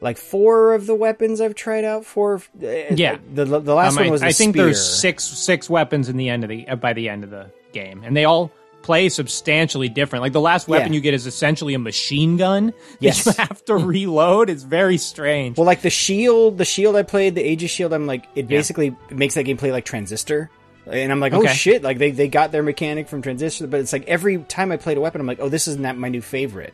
Like 0.00 0.16
four 0.16 0.72
of 0.74 0.86
the 0.86 0.94
weapons 0.94 1.40
I've 1.40 1.54
tried 1.54 1.84
out. 1.84 2.04
Four, 2.06 2.40
Yeah, 2.58 3.18
The 3.34 3.44
the 3.44 3.74
last 3.74 3.96
Um, 3.98 4.04
one 4.04 4.10
was 4.12 4.22
I, 4.22 4.28
I 4.28 4.32
think 4.32 4.56
there's 4.56 4.82
six 4.82 5.24
six 5.24 5.68
weapons 5.68 6.08
in 6.08 6.16
the 6.16 6.28
end 6.30 6.42
of 6.44 6.48
the 6.48 6.66
uh, 6.68 6.76
by 6.76 6.92
the 6.94 7.08
end 7.08 7.24
of 7.24 7.30
the 7.30 7.50
game, 7.72 8.02
and 8.04 8.16
they 8.16 8.24
all 8.24 8.50
play 8.82 9.10
substantially 9.10 9.90
different. 9.90 10.22
Like 10.22 10.32
the 10.32 10.40
last 10.40 10.66
weapon 10.66 10.92
Yeah. 10.92 10.96
you 10.96 11.00
get 11.02 11.12
is 11.12 11.26
essentially 11.26 11.74
a 11.74 11.78
machine 11.78 12.38
gun 12.38 12.72
Yes. 13.00 13.24
that 13.24 13.36
you 13.36 13.44
have 13.44 13.62
to 13.66 13.76
reload. 13.94 14.48
It's 14.48 14.62
very 14.62 14.96
strange. 14.96 15.58
Well, 15.58 15.66
like 15.66 15.82
the 15.82 15.90
shield, 15.90 16.56
the 16.56 16.64
shield 16.64 16.96
I 16.96 17.02
played, 17.02 17.34
the 17.34 17.46
Aegis 17.46 17.70
shield, 17.70 17.92
I'm 17.92 18.06
like, 18.06 18.24
it 18.34 18.44
Yeah. 18.44 18.56
basically 18.56 18.96
makes 19.10 19.34
that 19.34 19.42
game 19.44 19.58
play 19.58 19.70
like 19.70 19.84
Transistor. 19.84 20.48
And 20.86 21.12
I'm 21.12 21.20
like, 21.20 21.34
oh 21.34 21.44
shit! 21.46 21.82
Like 21.82 21.98
they, 21.98 22.10
they 22.10 22.26
got 22.26 22.52
their 22.52 22.62
mechanic 22.62 23.06
from 23.06 23.20
Transistor, 23.20 23.66
but 23.66 23.80
it's 23.80 23.92
like 23.92 24.08
every 24.08 24.38
time 24.38 24.72
I 24.72 24.78
played 24.78 24.96
a 24.96 25.00
weapon, 25.00 25.20
I'm 25.20 25.26
like, 25.26 25.38
oh, 25.40 25.50
this 25.50 25.68
is 25.68 25.76
not 25.76 25.82
that 25.94 25.98
my 25.98 26.08
new 26.08 26.22
favorite. 26.22 26.72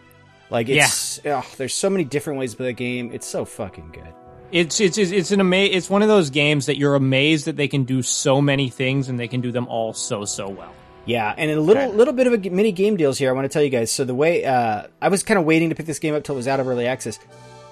Like 0.50 0.68
it's, 0.68 1.20
ugh, 1.26 1.44
there's 1.56 1.74
so 1.74 1.90
many 1.90 2.04
different 2.04 2.38
ways 2.38 2.52
to 2.52 2.56
play 2.56 2.66
the 2.66 2.72
game. 2.72 3.10
It's 3.12 3.26
so 3.26 3.44
fucking 3.44 3.90
good. 3.92 4.12
It's 4.52 4.80
it's 4.80 4.96
it's, 4.96 5.32
an 5.32 5.40
ama- 5.40 5.56
It's 5.56 5.90
one 5.90 6.02
of 6.02 6.08
those 6.08 6.30
games 6.30 6.66
that 6.66 6.78
you're 6.78 6.94
amazed 6.94 7.46
that 7.46 7.56
they 7.56 7.66
can 7.68 7.84
do 7.84 8.00
so 8.02 8.40
many 8.40 8.68
things 8.68 9.08
and 9.08 9.18
they 9.18 9.26
can 9.28 9.40
do 9.40 9.50
them 9.50 9.66
all 9.66 9.92
so 9.92 10.24
so 10.24 10.48
well. 10.48 10.72
Yeah, 11.04 11.34
and 11.36 11.50
a 11.50 11.60
little 11.60 11.92
little 11.92 12.14
bit 12.14 12.26
of 12.26 12.32
a 12.32 12.50
mini 12.50 12.72
game 12.72 12.96
deals 12.96 13.18
here. 13.18 13.28
I 13.30 13.32
want 13.32 13.44
to 13.44 13.48
tell 13.48 13.62
you 13.62 13.70
guys. 13.70 13.90
So 13.90 14.04
the 14.04 14.14
way 14.14 14.44
uh, 14.44 14.86
I 15.00 15.08
was 15.08 15.22
kind 15.22 15.38
of 15.38 15.44
waiting 15.44 15.70
to 15.70 15.74
pick 15.74 15.86
this 15.86 15.98
game 15.98 16.14
up 16.14 16.24
till 16.24 16.34
it 16.34 16.38
was 16.38 16.48
out 16.48 16.60
of 16.60 16.68
early 16.68 16.86
access. 16.86 17.18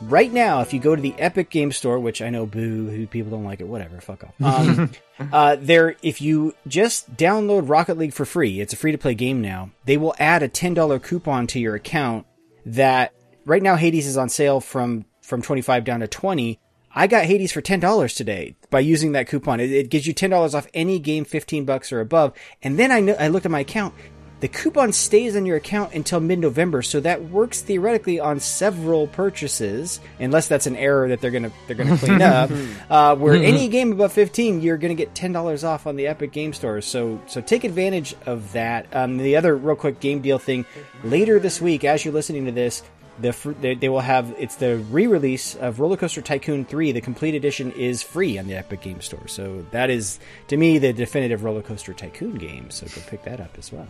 Right 0.03 0.33
now, 0.33 0.61
if 0.61 0.73
you 0.73 0.81
go 0.81 0.95
to 0.97 1.01
the 1.01 1.15
Epic 1.19 1.51
Game 1.51 1.71
Store, 1.71 1.99
which 2.01 2.21
I 2.21 2.29
know, 2.29 2.45
boo, 2.47 2.91
who 2.91 3.07
people 3.07 3.31
don't 3.31 3.45
like 3.45 3.61
it, 3.61 3.69
whatever, 3.69 4.01
fuck 4.01 4.25
off. 4.25 4.35
Um, 4.45 4.91
uh, 5.33 5.57
there, 5.61 5.95
if 6.03 6.21
you 6.21 6.55
just 6.67 7.15
download 7.17 7.69
Rocket 7.69 7.97
League 7.97 8.13
for 8.13 8.25
free, 8.25 8.61
it's 8.61 8.73
a 8.73 8.77
free 8.77 8.91
to 8.91 8.99
play 8.99 9.15
game 9.15 9.41
now. 9.41 9.71
They 9.85 9.97
will 9.97 10.15
add 10.19 10.43
a 10.43 10.49
ten 10.49 10.75
dollar 10.75 10.99
coupon 10.99 11.47
to 11.49 11.61
your 11.61 11.77
account. 11.77 12.27
That 12.67 13.13
right 13.45 13.63
now 13.63 13.77
Hades 13.77 14.07
is 14.07 14.17
on 14.17 14.29
sale 14.29 14.61
from 14.61 15.05
from 15.23 15.43
twenty 15.43 15.63
five 15.63 15.85
down 15.85 16.01
to 16.01 16.09
twenty. 16.09 16.61
I 16.95 17.07
got 17.07 17.25
Hades 17.25 17.53
for 17.53 17.61
ten 17.61 17.81
dollars 17.81 18.15
today 18.15 18.57
by 18.71 18.81
using 18.81 19.13
that 19.13 19.27
coupon. 19.27 19.61
It, 19.61 19.73
it 19.73 19.91
gives 19.91 20.07
you 20.07 20.13
ten 20.13 20.31
dollars 20.31 20.55
off 20.55 20.69
any 20.73 20.99
game, 20.99 21.25
fifteen 21.25 21.65
bucks 21.65 21.93
or 21.93 22.01
above. 22.01 22.33
And 22.63 22.79
then 22.79 22.93
I 22.93 23.25
I 23.25 23.29
looked 23.29 23.47
at 23.47 23.53
my 23.53 23.61
account. 23.61 23.95
The 24.45 24.49
coupon 24.49 24.93
stays 24.93 25.37
on 25.37 25.47
your 25.47 25.57
account 25.57 25.95
until 25.95 26.21
mid-November, 26.21 26.83
so 26.83 27.01
that 27.01 27.31
works 27.31 27.63
theoretically 27.63 28.21
on 28.21 28.41
several 28.41 29.07
purchases, 29.07 30.01
unless 30.21 30.49
that's 30.49 30.67
an 30.67 30.77
error 30.77 31.09
that 31.09 31.23
they're 31.23 31.31
gonna 31.31 31.51
they're 31.67 31.75
gonna 31.75 31.97
clean 31.97 32.21
up. 32.21 32.51
Uh, 32.91 33.17
where 33.17 33.37
any 33.37 33.69
game 33.69 33.93
above 33.93 34.13
fifteen, 34.13 34.61
you're 34.61 34.77
gonna 34.77 34.93
get 34.93 35.15
ten 35.15 35.33
dollars 35.33 35.65
off 35.65 35.87
on 35.87 35.97
the 35.97 36.07
Epic 36.09 36.31
Game 36.33 36.53
Store. 36.53 36.83
So 36.83 37.23
so 37.27 37.41
take 37.41 37.65
advantage 37.65 38.15
of 38.27 38.53
that. 38.53 38.87
Um, 38.95 39.17
the 39.17 39.35
other 39.37 39.57
real 39.57 39.77
quick 39.77 39.99
game 39.99 40.21
deal 40.21 40.39
thing 40.39 40.67
later 41.05 41.39
this 41.39 41.59
week, 41.59 41.83
as 41.83 42.05
you're 42.05 42.13
listening 42.13 42.45
to 42.45 42.53
this, 42.53 42.83
the 43.21 43.33
fr- 43.33 43.53
they, 43.53 43.77
they 43.77 43.89
will 43.89 44.01
have 44.01 44.35
it's 44.39 44.57
the 44.57 44.77
re-release 44.91 45.55
of 45.55 45.81
Roller 45.81 45.97
Coaster 45.97 46.21
Tycoon 46.21 46.67
3 46.67 46.93
the 46.93 47.01
complete 47.01 47.35
edition 47.35 47.73
is 47.73 48.03
free 48.03 48.37
on 48.37 48.47
the 48.47 48.57
Epic 48.57 48.83
Game 48.83 49.01
Store 49.01 49.27
so 49.27 49.65
that 49.71 49.89
is 49.89 50.19
to 50.49 50.59
me 50.59 50.77
the 50.77 50.93
definitive 50.93 51.45
Roller 51.45 51.63
Coaster 51.63 51.95
Tycoon 51.95 52.35
game 52.35 52.71
so 52.71 52.87
go 52.87 53.01
pick 53.07 53.23
that 53.23 53.41
up 53.41 53.57
as 53.57 53.73
well 53.73 53.89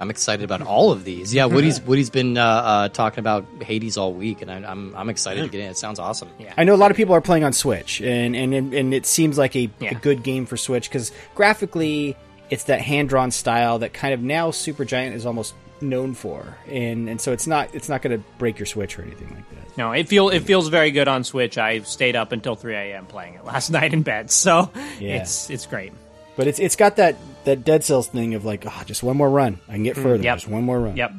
I'm 0.00 0.10
excited 0.10 0.44
about 0.44 0.62
all 0.62 0.92
of 0.92 1.04
these. 1.04 1.34
Yeah, 1.34 1.46
Woody's 1.46 1.80
Woody's 1.86 2.10
been 2.10 2.38
uh, 2.38 2.44
uh, 2.44 2.88
talking 2.88 3.18
about 3.18 3.44
Hades 3.60 3.96
all 3.96 4.12
week, 4.12 4.42
and 4.42 4.50
I, 4.50 4.56
I'm 4.70 4.94
I'm 4.94 5.08
excited 5.08 5.42
to 5.42 5.48
get 5.48 5.60
in. 5.60 5.70
It 5.70 5.76
sounds 5.76 5.98
awesome. 5.98 6.28
Yeah. 6.38 6.54
I 6.56 6.64
know 6.64 6.74
a 6.74 6.76
lot 6.76 6.90
of 6.90 6.96
people 6.96 7.14
are 7.14 7.20
playing 7.20 7.44
on 7.44 7.52
Switch 7.52 8.00
and 8.00 8.36
and 8.36 8.54
and, 8.54 8.72
and 8.74 8.94
it 8.94 9.06
seems 9.06 9.36
like 9.38 9.56
a, 9.56 9.68
a 9.80 9.94
good 9.94 10.22
game 10.22 10.46
for 10.46 10.56
Switch 10.56 10.88
because 10.88 11.10
graphically 11.34 12.16
it's 12.50 12.64
that 12.64 12.80
hand-drawn 12.80 13.30
style 13.30 13.80
that 13.80 13.92
kind 13.92 14.14
of 14.14 14.22
now 14.22 14.50
Supergiant 14.50 15.12
is 15.12 15.26
almost 15.26 15.54
known 15.80 16.14
for, 16.14 16.56
and 16.66 17.08
and 17.08 17.20
so 17.20 17.32
it's 17.32 17.46
not 17.46 17.74
it's 17.74 17.88
not 17.88 18.02
going 18.02 18.16
to 18.20 18.24
break 18.38 18.58
your 18.58 18.66
Switch 18.66 18.98
or 18.98 19.02
anything 19.02 19.28
like 19.34 19.48
that. 19.50 19.76
No, 19.76 19.92
it 19.92 20.08
feel 20.08 20.28
it 20.28 20.40
feels 20.40 20.68
very 20.68 20.90
good 20.90 21.08
on 21.08 21.24
Switch. 21.24 21.58
I 21.58 21.80
stayed 21.80 22.16
up 22.16 22.32
until 22.32 22.54
3 22.56 22.74
a.m. 22.74 23.06
playing 23.06 23.34
it 23.34 23.44
last 23.52 23.70
night 23.70 23.92
in 23.92 24.02
bed, 24.02 24.30
so 24.30 24.70
Yeah. 25.00 25.22
it's 25.22 25.50
it's 25.50 25.66
great. 25.66 25.92
But 26.38 26.46
it's 26.46 26.58
it's 26.58 26.76
got 26.76 26.96
that 26.96 27.16
that 27.44 27.64
Dead 27.64 27.84
Cells 27.84 28.06
thing 28.08 28.32
of 28.34 28.46
like, 28.46 28.64
oh, 28.64 28.82
just 28.86 29.02
one 29.02 29.16
more 29.18 29.28
run, 29.28 29.58
I 29.68 29.72
can 29.72 29.82
get 29.82 29.96
Mm, 29.96 30.02
further. 30.02 30.22
yep. 30.22 30.36
Just 30.38 30.48
one 30.48 30.62
more 30.64 30.80
run. 30.80 30.96
Yep. 30.96 31.12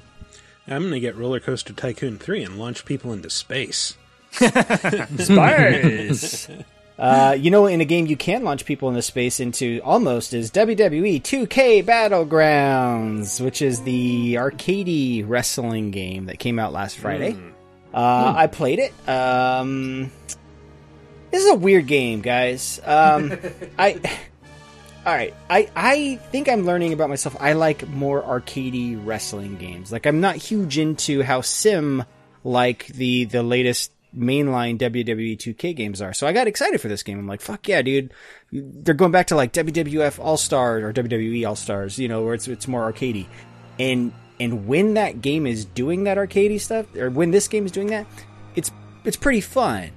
I'm 0.67 0.81
going 0.83 0.93
to 0.93 0.99
get 0.99 1.15
Roller 1.15 1.39
Coaster 1.39 1.73
Tycoon 1.73 2.17
3 2.19 2.43
and 2.43 2.59
launch 2.59 2.85
people 2.85 3.11
into 3.11 3.29
space. 3.29 3.97
Space. 5.17 6.47
Uh, 6.99 7.31
you 7.39 7.49
know, 7.49 7.65
in 7.65 7.79
a 7.79 7.85
game 7.85 8.07
you 8.07 8.17
can 8.17 8.43
launch 8.43 8.65
people 8.65 8.89
into 8.89 9.01
space 9.01 9.39
into 9.39 9.79
almost 9.85 10.33
is 10.33 10.51
WWE 10.51 11.21
2K 11.21 11.81
Battlegrounds, 11.85 13.39
which 13.39 13.61
is 13.61 13.83
the 13.83 14.33
arcadey 14.33 15.23
wrestling 15.25 15.91
game 15.91 16.25
that 16.25 16.39
came 16.39 16.59
out 16.59 16.73
last 16.73 16.97
Friday. 16.97 17.37
Uh, 17.93 18.33
I 18.35 18.47
played 18.47 18.79
it. 18.79 18.91
Um, 19.07 20.11
this 21.31 21.41
is 21.45 21.49
a 21.51 21.55
weird 21.55 21.87
game, 21.87 22.19
guys. 22.19 22.81
Um, 22.85 23.31
I. 23.79 24.01
All 25.09 25.15
right, 25.15 25.33
I 25.49 25.67
I 25.75 26.15
think 26.31 26.47
I'm 26.47 26.67
learning 26.67 26.93
about 26.93 27.09
myself. 27.09 27.35
I 27.39 27.53
like 27.53 27.87
more 27.87 28.21
arcadey 28.21 28.95
wrestling 29.03 29.57
games. 29.57 29.91
Like 29.91 30.05
I'm 30.05 30.21
not 30.21 30.35
huge 30.35 30.77
into 30.77 31.23
how 31.23 31.41
sim 31.41 32.05
like 32.43 32.85
the 32.89 33.25
the 33.25 33.41
latest 33.41 33.91
mainline 34.15 34.77
WWE 34.77 35.35
2K 35.35 35.75
games 35.75 35.99
are. 35.99 36.13
So 36.13 36.27
I 36.27 36.31
got 36.31 36.45
excited 36.45 36.79
for 36.79 36.89
this 36.89 37.01
game. 37.01 37.17
I'm 37.17 37.25
like, 37.25 37.41
fuck 37.41 37.67
yeah, 37.67 37.81
dude. 37.81 38.13
They're 38.51 38.93
going 38.93 39.11
back 39.11 39.25
to 39.27 39.35
like 39.35 39.51
WWF 39.51 40.19
All 40.19 40.37
Stars 40.37 40.83
or 40.83 40.93
WWE 40.93 41.47
All 41.47 41.55
Stars, 41.55 41.97
you 41.97 42.07
know, 42.07 42.21
where 42.21 42.35
it's 42.35 42.47
it's 42.47 42.67
more 42.67 42.93
arcadey. 42.93 43.25
And 43.79 44.13
and 44.39 44.67
when 44.67 44.93
that 44.93 45.23
game 45.23 45.47
is 45.47 45.65
doing 45.65 46.03
that 46.03 46.17
arcadey 46.19 46.61
stuff, 46.61 46.85
or 46.95 47.09
when 47.09 47.31
this 47.31 47.47
game 47.47 47.65
is 47.65 47.71
doing 47.71 47.87
that, 47.87 48.05
it's 48.55 48.69
it's 49.05 49.17
pretty 49.17 49.41
fun. 49.41 49.89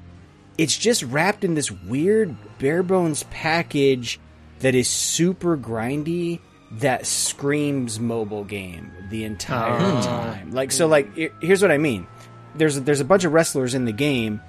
It's 0.57 0.79
just 0.79 1.03
wrapped 1.03 1.45
in 1.45 1.53
this 1.53 1.71
weird 1.71 2.35
bare 2.59 2.83
bones 2.83 3.25
package 3.25 4.19
that 4.63 4.75
is 4.75 4.89
super 4.89 5.57
grindy 5.57 6.41
that 6.79 7.07
screams 7.07 8.01
mobile 8.01 8.45
game 8.45 8.91
the 9.11 9.25
entire 9.25 9.77
Oh. 9.79 10.01
time. 10.03 10.51
Like 10.53 10.73
so 10.73 10.87
like 10.87 11.15
here- 11.15 11.33
here's 11.41 11.61
what 11.63 11.71
I 11.71 11.79
mean. 11.79 12.07
There's 12.55 12.81
there's 12.81 13.01
a 13.01 13.05
bunch 13.05 13.25
of 13.25 13.33
wrestlers 13.33 13.75
in 13.75 13.85
the 13.85 13.93
game, 13.93 14.41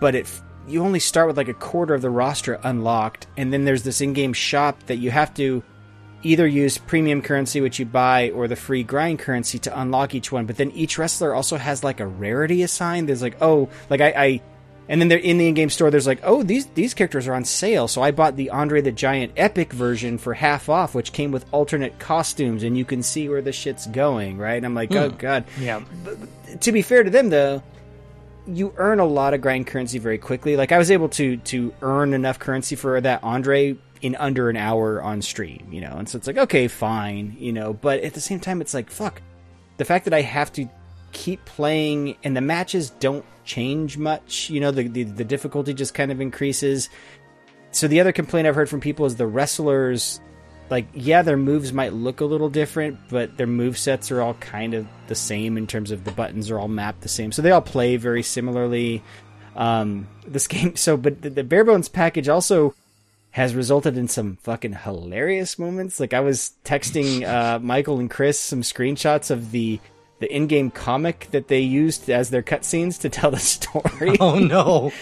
but 0.00 0.14
it 0.14 0.40
you 0.66 0.82
only 0.82 0.98
start 1.00 1.26
with 1.28 1.36
like 1.36 1.48
a 1.48 1.54
quarter 1.54 1.94
of 1.94 2.02
the 2.02 2.10
roster 2.10 2.58
unlocked 2.62 3.26
and 3.38 3.52
then 3.52 3.64
there's 3.64 3.82
this 3.84 4.00
in-game 4.02 4.32
shop 4.34 4.82
that 4.86 4.96
you 4.96 5.10
have 5.10 5.32
to 5.34 5.62
either 6.22 6.46
use 6.46 6.76
premium 6.76 7.22
currency 7.22 7.60
which 7.62 7.78
you 7.78 7.86
buy 7.86 8.28
or 8.30 8.48
the 8.48 8.56
free 8.56 8.82
grind 8.82 9.18
currency 9.18 9.58
to 9.58 9.80
unlock 9.80 10.14
each 10.14 10.30
one 10.30 10.44
but 10.44 10.56
then 10.58 10.70
each 10.72 10.98
wrestler 10.98 11.32
also 11.34 11.56
has 11.56 11.82
like 11.82 12.00
a 12.00 12.06
rarity 12.06 12.62
assigned 12.62 13.08
there's 13.08 13.22
like 13.22 13.36
oh 13.40 13.66
like 13.88 14.02
i, 14.02 14.08
I 14.14 14.42
and 14.88 15.00
then 15.00 15.08
they're 15.08 15.18
in 15.18 15.38
the 15.38 15.46
in-game 15.48 15.70
store. 15.70 15.90
There's 15.90 16.06
like 16.06 16.20
oh 16.22 16.42
these 16.42 16.66
these 16.66 16.94
characters 16.94 17.26
are 17.28 17.34
on 17.34 17.44
sale. 17.44 17.88
So 17.88 18.02
i 18.02 18.10
bought 18.10 18.36
the 18.36 18.50
andre 18.50 18.80
the 18.80 18.92
giant 18.92 19.32
epic 19.36 19.72
version 19.72 20.18
for 20.18 20.34
half 20.34 20.68
off 20.68 20.94
which 20.94 21.12
came 21.12 21.30
with 21.30 21.44
alternate 21.52 21.98
costumes 21.98 22.62
and 22.62 22.76
you 22.78 22.84
can 22.84 23.02
see 23.02 23.28
where 23.28 23.42
the 23.42 23.52
shit's 23.52 23.86
going 23.86 24.38
right? 24.38 24.54
And 24.56 24.66
i'm 24.66 24.74
like 24.74 24.94
oh 24.94 25.10
Hmm. 25.10 25.16
god. 25.16 25.44
Yeah. 25.60 25.82
to 26.60 26.72
be 26.72 26.82
fair 26.82 27.02
to 27.04 27.10
them 27.10 27.28
though 27.30 27.62
you 28.46 28.72
earn 28.78 28.98
a 28.98 29.04
lot 29.04 29.34
of 29.34 29.42
grind 29.42 29.66
currency 29.66 29.98
very 29.98 30.16
quickly. 30.18 30.56
Like 30.56 30.72
i 30.72 30.78
was 30.78 30.90
able 30.90 31.08
to 31.10 31.36
to 31.36 31.72
earn 31.82 32.14
enough 32.14 32.38
currency 32.38 32.76
for 32.76 33.00
that 33.00 33.22
andre 33.22 33.76
in 34.00 34.14
under 34.16 34.48
an 34.48 34.56
hour 34.56 35.02
on 35.02 35.20
stream 35.22 35.66
you 35.70 35.80
know? 35.80 35.96
And 35.98 36.08
so 36.08 36.16
it's 36.18 36.26
like 36.26 36.38
okay 36.38 36.66
fine 36.68 37.36
you 37.38 37.52
know? 37.52 37.72
But 37.74 38.00
at 38.00 38.14
the 38.14 38.20
same 38.20 38.40
time 38.40 38.60
it's 38.60 38.72
like 38.74 38.90
fuck. 38.90 39.20
The 39.76 39.84
fact 39.84 40.06
that 40.06 40.14
i 40.14 40.22
have 40.22 40.52
to 40.54 40.66
keep 41.12 41.44
playing 41.44 42.16
and 42.24 42.36
the 42.36 42.40
matches 42.40 42.90
don't 43.00 43.24
change 43.48 43.96
much 43.96 44.50
you 44.50 44.60
know 44.60 44.70
the 44.70 44.86
the, 44.86 45.02
the 45.04 45.24
difficulty 45.24 45.74
just 45.74 45.94
kind 45.94 46.12
of 46.12 46.20
increases. 46.20 46.90
So 47.70 47.88
the 47.88 48.00
other 48.00 48.12
complaint 48.12 48.46
i've 48.46 48.54
heard 48.54 48.68
from 48.68 48.80
people 48.80 49.06
is 49.06 49.16
the 49.16 49.26
wrestlers 49.26 50.20
like 50.70 50.86
yeah 50.92 51.22
their 51.22 51.36
moves 51.36 51.72
might 51.72 51.94
look 51.94 52.20
a 52.20 52.24
little 52.24 52.50
different 52.50 52.98
but 53.08 53.36
their 53.36 53.46
move 53.46 53.78
sets 53.78 54.10
are 54.10 54.20
all 54.20 54.34
kind 54.34 54.74
of 54.74 54.86
the 55.06 55.14
same 55.14 55.56
in 55.56 55.66
terms 55.66 55.90
of 55.90 56.04
the 56.04 56.10
buttons 56.10 56.50
are 56.50 56.58
all 56.58 56.68
mapped 56.68 57.00
the 57.00 57.08
same. 57.08 57.32
So 57.32 57.42
they 57.42 57.50
all 57.50 57.62
play 57.62 57.96
very 57.96 58.22
similarly. 58.22 59.02
Um 59.56 60.06
this 60.26 60.46
game 60.54 60.76
so 60.76 60.96
but 60.96 61.22
the, 61.22 61.30
the 61.30 61.44
bare 61.44 61.64
bones 61.64 61.88
package 61.88 62.28
also 62.28 62.74
has 63.30 63.54
resulted 63.54 63.96
in 63.96 64.08
some 64.08 64.36
fucking 64.42 64.72
hilarious 64.72 65.58
moments. 65.58 65.98
Like 66.00 66.12
i 66.12 66.20
was 66.20 66.52
texting 66.64 67.26
uh 67.26 67.58
michael 67.60 67.98
and 67.98 68.10
chris 68.10 68.38
some 68.38 68.60
screenshots 68.60 69.30
of 69.30 69.52
the 69.52 69.80
the 70.20 70.32
in-game 70.34 70.70
comic 70.70 71.28
that 71.30 71.48
they 71.48 71.60
used 71.60 72.08
as 72.10 72.30
their 72.30 72.42
cutscenes 72.42 73.00
to 73.00 73.08
tell 73.18 73.30
the 73.30 73.38
story 73.38 74.16
Oh 74.20 74.38
no. 74.38 74.92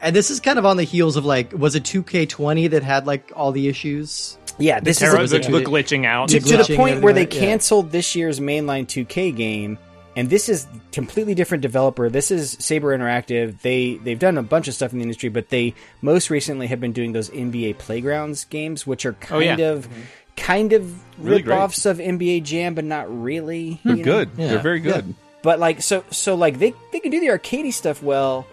And 0.00 0.16
this 0.16 0.30
is 0.30 0.40
kind 0.40 0.58
of 0.58 0.66
on 0.66 0.76
the 0.76 0.82
heels 0.84 1.16
of 1.16 1.24
like, 1.24 1.52
was 1.52 1.74
it 1.76 1.84
2K20 1.84 2.70
that 2.70 2.82
had 2.82 3.06
like 3.06 3.32
all 3.36 3.52
the 3.52 3.68
issues? 3.68 4.36
Yeah, 4.58 4.80
The 4.80 4.86
this 4.86 4.98
terror- 4.98 5.20
is 5.20 5.30
the- 5.30 5.38
the 5.38 5.60
glitching 5.64 6.04
out. 6.04 6.28
to, 6.30 6.40
The 6.40 6.48
to 6.50 6.56
the 6.58 6.62
glitching 6.64 6.76
point 6.76 6.94
and 6.96 7.04
where 7.04 7.12
they 7.12 7.22
everything, 7.22 7.42
yeah. 7.42 7.48
canceled 7.50 7.90
this 7.90 8.14
year's 8.16 8.38
mainline 8.40 8.86
2K 8.86 9.34
game, 9.36 9.78
and 10.14 10.28
this 10.28 10.48
is 10.50 10.66
completely 10.90 11.34
different 11.34 11.62
developer. 11.62 12.10
This 12.10 12.30
is 12.30 12.56
Saber 12.60 12.96
Interactive. 12.96 13.58
They 13.62 13.94
they've 13.94 14.18
done 14.18 14.36
a 14.36 14.42
bunch 14.42 14.68
of 14.68 14.74
stuff 14.74 14.92
in 14.92 14.98
the 14.98 15.04
industry, 15.04 15.30
but 15.30 15.48
they 15.48 15.74
most 16.02 16.28
recently 16.28 16.66
have 16.66 16.80
been 16.80 16.92
doing 16.92 17.12
those 17.12 17.30
NBA 17.30 17.78
Playgrounds 17.78 18.44
games, 18.44 18.86
which 18.86 19.06
are 19.06 19.16
Oh, 19.22 19.26
kind 19.26 19.58
yeah. 19.58 19.70
of 19.70 19.88
mm-hmm. 19.88 20.00
Kind 20.36 20.72
of 20.72 21.02
Really 21.18 21.42
great. 21.42 21.56
of 21.56 21.98
NBA 21.98 22.42
Jam, 22.42 22.74
but 22.74 22.84
not 22.84 23.22
really. 23.22 23.80
They're 23.84 23.96
you 23.96 24.04
know? 24.04 24.24
good. 24.24 24.36
They're 24.36 24.58
very 24.58 24.80
good. 24.80 25.14
But 25.42 25.58
like 25.58 25.82
so 25.82 26.04
so 26.10 26.34
like 26.34 26.58
they 26.58 26.72
they 26.92 27.00
can 27.00 27.10
do 27.10 27.20
the 27.20 27.26
arcadey 27.28 27.72
stuff 27.72 28.02
well, 28.02 28.46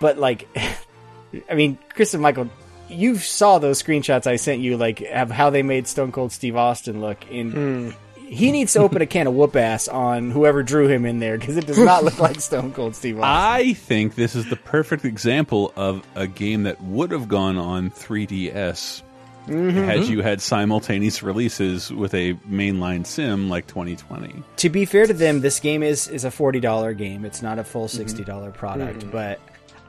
but 0.00 0.18
like 0.18 0.48
I 1.50 1.54
mean, 1.54 1.78
Chris 1.94 2.14
and 2.14 2.22
Michael, 2.22 2.48
you 2.88 3.16
saw 3.16 3.58
those 3.58 3.82
screenshots 3.82 4.26
I 4.26 4.36
sent 4.36 4.60
you, 4.60 4.76
like 4.76 5.00
of 5.00 5.30
how 5.30 5.50
they 5.50 5.62
made 5.62 5.86
Stone 5.86 6.12
Cold 6.12 6.32
Steve 6.32 6.56
Austin 6.56 7.00
look. 7.00 7.18
And 7.30 7.52
hmm. 7.52 7.90
he 8.26 8.52
needs 8.52 8.72
to 8.72 8.80
open 8.80 9.00
a 9.02 9.06
can 9.06 9.26
of 9.26 9.34
whoop 9.34 9.54
ass 9.54 9.86
on 9.86 10.30
whoever 10.30 10.62
drew 10.62 10.88
him 10.88 11.04
in 11.04 11.20
there 11.20 11.38
because 11.38 11.56
it 11.56 11.66
does 11.66 11.78
not 11.78 12.04
look 12.04 12.18
like 12.18 12.40
Stone 12.40 12.72
Cold 12.72 12.96
Steve 12.96 13.18
Austin. 13.20 13.30
I 13.30 13.74
think 13.74 14.14
this 14.14 14.34
is 14.34 14.48
the 14.48 14.56
perfect 14.56 15.04
example 15.04 15.72
of 15.76 16.06
a 16.14 16.26
game 16.26 16.64
that 16.64 16.82
would 16.82 17.12
have 17.12 17.28
gone 17.28 17.58
on 17.58 17.90
3DS 17.90 19.02
Mhm. 19.50 19.84
had 19.84 20.04
you 20.06 20.22
had 20.22 20.40
simultaneous 20.40 21.22
releases 21.22 21.90
with 21.92 22.14
a 22.14 22.34
mainline 22.48 23.04
sim 23.04 23.48
like 23.50 23.66
2020. 23.66 24.42
to 24.56 24.68
be 24.70 24.84
fair 24.84 25.06
to 25.06 25.12
them, 25.12 25.40
this 25.40 25.58
game 25.60 25.82
is 25.82 26.08
is 26.08 26.24
a 26.24 26.30
forty 26.30 26.60
dollar 26.60 26.92
game. 26.94 27.24
It's 27.24 27.42
not 27.42 27.58
a 27.58 27.64
full 27.64 27.88
sixty 27.88 28.24
dollar 28.24 28.50
product. 28.50 29.06
Mhm. 29.06 29.10
But 29.10 29.40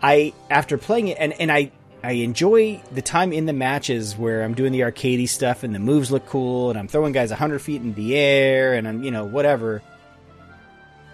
I, 0.04 0.34
after 0.50 0.78
playing 0.78 1.10
it, 1.10 1.18
and 1.20 1.34
and 1.40 1.52
I 1.52 1.72
I 2.04 2.14
enjoy 2.14 2.82
the 2.92 3.04
time 3.04 3.32
in 3.32 3.46
the 3.46 3.54
matches 3.54 4.18
where 4.18 4.42
I'm 4.44 4.56
doing 4.56 4.72
the 4.72 4.80
arcadey 4.80 5.30
stuff 5.30 5.62
and 5.62 5.76
the 5.76 5.80
moves 5.80 6.10
look 6.12 6.26
cool 6.26 6.72
and 6.72 6.80
I'm 6.80 6.88
throwing 6.88 7.14
guys 7.14 7.30
hundred 7.30 7.60
feet 7.60 7.82
in 7.84 7.94
the 7.94 8.16
air 8.18 8.74
and 8.74 8.88
I'm 8.88 9.04
you 9.04 9.12
know 9.12 9.24
whatever. 9.26 9.84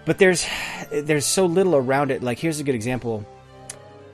But 0.06 0.16
there's 0.16 0.46
there's 0.90 1.26
so 1.26 1.44
little 1.44 1.76
around 1.76 2.10
it. 2.10 2.22
Like 2.22 2.38
here's 2.38 2.60
a 2.60 2.64
good 2.64 2.74
example. 2.74 3.26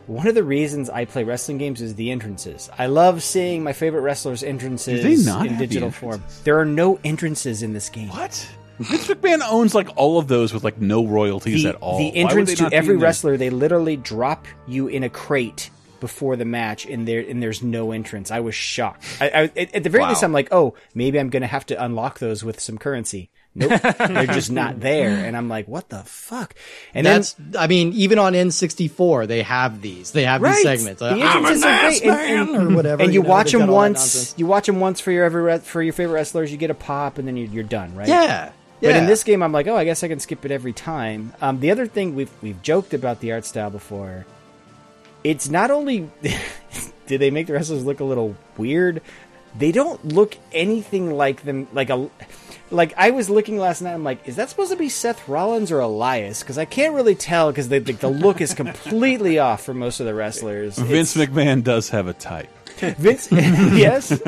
One 0.07 0.27
of 0.27 0.35
the 0.35 0.45
reasons 0.45 0.91
I 0.91 1.07
play 1.07 1.25
wrestling 1.25 1.57
games 1.57 1.81
is 1.81 1.95
the 1.95 2.11
entrances. 2.11 2.69
I 2.79 2.87
love 2.87 3.23
seeing 3.23 3.65
my 3.65 3.73
favorite 3.73 4.03
wrestlers' 4.03 4.43
entrances 4.43 5.03
in 5.05 5.27
have 5.27 5.59
the 5.59 5.67
digital 5.67 5.91
form. 5.91 6.23
There 6.45 6.59
are 6.59 6.67
no 6.67 6.99
entrances 7.05 7.63
in 7.63 7.73
this 7.73 7.89
game. 7.89 8.09
What? 8.09 8.49
Vince 8.79 9.07
McMahon 9.07 9.41
owns 9.49 9.75
like 9.75 9.89
all 9.97 10.19
of 10.19 10.29
those 10.29 10.53
with 10.53 10.65
like 10.65 10.79
no 10.79 11.07
royalties 11.07 11.63
the, 11.63 11.71
at 11.71 11.77
all. 11.77 11.99
The 11.99 12.15
entrance 12.17 12.55
to 12.55 12.69
every 12.73 12.97
wrestler, 12.97 13.37
they 13.37 13.49
literally 13.49 13.97
drop 13.97 14.47
you 14.67 14.89
in 14.89 15.05
a 15.05 15.09
crate 15.09 15.71
before 16.01 16.37
the 16.37 16.45
match, 16.45 16.85
and 16.85 17.09
there 17.09 17.21
and 17.21 17.43
there's 17.43 17.63
no 17.63 17.93
entrance. 17.93 18.31
I 18.31 18.41
was 18.41 18.55
shocked. 18.55 19.05
I, 19.21 19.31
I, 19.31 19.43
at, 19.57 19.85
the 19.85 19.89
very 19.89 20.03
Wow. 20.03 20.11
least, 20.11 20.23
I'm 20.23 20.33
like, 20.33 20.49
oh, 20.53 20.75
maybe 20.95 21.19
I'm 21.19 21.31
gonna 21.31 21.47
have 21.47 21.65
to 21.67 21.83
unlock 21.83 22.19
those 22.19 22.45
with 22.45 22.61
some 22.61 22.77
currency. 22.77 23.31
Nope, 23.57 23.81
they're 23.99 24.27
just 24.27 24.51
not 24.51 24.81
there, 24.81 25.11
and 25.25 25.37
I'm 25.37 25.49
like, 25.49 25.69
what 25.69 25.89
the 25.89 25.99
fuck? 26.03 26.55
And 26.93 27.07
that's, 27.07 27.37
I 27.57 27.69
mean, 27.69 27.93
even 27.93 28.19
on 28.19 28.33
N64, 28.33 29.29
they 29.29 29.43
have 29.43 29.81
these. 29.81 30.11
They 30.11 30.25
have 30.25 30.43
these 30.43 30.63
segments. 30.63 30.99
The 31.01 31.11
entrances 31.11 31.63
an 31.63 31.69
are 31.69 31.81
great, 31.81 32.03
and, 32.05 32.49
and- 32.51 32.73
or 32.73 32.77
whatever. 32.77 33.03
And 33.03 33.15
you, 33.15 33.23
know, 33.23 33.29
watch 33.29 33.53
them 33.53 33.61
got 33.61 33.69
all 33.69 33.75
that 33.77 33.91
once. 33.91 34.35
You 34.37 34.47
watch 34.47 34.67
them 34.67 34.81
once 34.81 34.99
for 35.01 35.13
your 35.13 35.25
every 35.25 35.59
for 35.61 35.83
your 35.83 35.93
favorite 35.93 36.15
wrestlers. 36.15 36.51
You 36.51 36.59
get 36.59 36.71
a 36.71 36.75
pop, 36.75 37.19
and 37.19 37.29
then 37.29 37.37
you, 37.37 37.47
you're 37.47 37.63
done, 37.63 37.95
right? 37.95 38.09
Yeah, 38.09 38.51
But 38.83 38.97
in 38.97 39.07
this 39.07 39.23
game, 39.23 39.41
I'm 39.43 39.53
like, 39.53 39.69
oh, 39.69 39.77
I 39.77 39.85
guess 39.85 40.03
I 40.03 40.09
can 40.09 40.19
skip 40.19 40.45
it 40.45 40.51
every 40.51 40.73
time. 40.73 41.33
Um, 41.41 41.61
the 41.61 41.71
other 41.71 41.87
thing 41.87 42.17
we've 42.17 42.31
we've 42.43 42.61
joked 42.61 42.93
about 42.93 43.21
the 43.21 43.33
art 43.33 43.45
style 43.45 43.71
before. 43.71 44.27
It's 45.23 45.49
not 45.49 45.71
only 45.71 46.11
did 47.07 47.21
they 47.21 47.31
make 47.31 47.47
the 47.47 47.53
wrestlers 47.55 47.85
look 47.85 48.01
a 48.01 48.05
little 48.05 48.37
weird, 48.59 49.01
they 49.57 49.73
don't 49.73 50.05
look 50.09 50.37
anything 50.53 51.13
like 51.17 51.43
them. 51.43 51.69
Like 51.73 51.91
a 51.91 52.09
like 52.71 52.93
I 52.97 53.11
was 53.11 53.31
looking 53.31 53.59
last 53.59 53.83
night. 53.83 53.93
I'm 53.95 54.05
like, 54.05 54.27
is 54.27 54.37
that 54.37 54.51
supposed 54.51 54.71
to 54.73 54.77
be 54.77 54.89
Seth 54.89 55.29
Rollins 55.29 55.71
or 55.71 55.81
Elias? 55.81 56.41
Because 56.43 56.59
I 56.59 56.65
can't 56.65 56.95
really 56.95 57.15
tell 57.15 57.51
because 57.51 57.69
the, 57.69 57.79
the 57.79 57.93
the 57.93 58.09
look 58.09 58.41
is 58.41 58.55
completely 58.55 59.39
off 59.41 59.63
for 59.65 59.75
most 59.75 60.01
of 60.01 60.07
the 60.07 60.15
wrestlers. 60.15 60.79
Vince 60.79 61.17
It's- 61.17 61.29
McMahon 61.35 61.63
does 61.63 61.91
have 61.91 62.07
a 62.09 62.13
type. 62.15 62.49
Vince, 62.79 63.29
yes. 63.33 64.21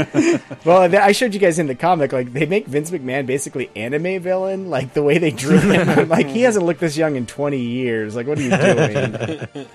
Well, 0.64 0.94
I 0.96 1.10
showed 1.10 1.34
you 1.34 1.40
guys 1.40 1.58
in 1.58 1.66
the 1.66 1.74
comic, 1.74 2.12
like 2.12 2.32
they 2.32 2.46
make 2.46 2.66
Vince 2.68 2.92
McMahon 2.92 3.26
basically 3.26 3.68
anime 3.74 4.22
villain, 4.22 4.70
like 4.70 4.94
the 4.94 5.02
way 5.02 5.18
they 5.18 5.32
drew 5.32 5.58
him. 5.58 5.88
I'm 5.88 6.08
like 6.08 6.28
he 6.28 6.42
hasn't 6.42 6.64
looked 6.64 6.78
this 6.78 6.96
young 6.96 7.16
in 7.16 7.26
20 7.26 7.58
years. 7.58 8.14
Like, 8.14 8.28
what 8.28 8.38
are 8.38 8.42
you 8.42 8.56
doing? 8.56 9.66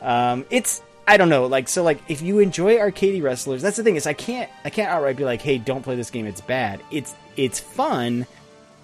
um, 0.00 0.44
it's 0.48 0.80
I 1.08 1.16
don't 1.16 1.30
know, 1.30 1.46
like 1.46 1.70
so, 1.70 1.82
like 1.82 2.02
if 2.08 2.20
you 2.20 2.38
enjoy 2.38 2.78
arcade 2.78 3.22
wrestlers, 3.22 3.62
that's 3.62 3.78
the 3.78 3.82
thing 3.82 3.96
is 3.96 4.06
I 4.06 4.12
can't 4.12 4.50
I 4.62 4.68
can't 4.68 4.90
outright 4.90 5.16
be 5.16 5.24
like, 5.24 5.40
hey, 5.40 5.56
don't 5.56 5.80
play 5.80 5.96
this 5.96 6.10
game, 6.10 6.26
it's 6.26 6.42
bad. 6.42 6.82
It's 6.90 7.14
it's 7.34 7.58
fun, 7.58 8.26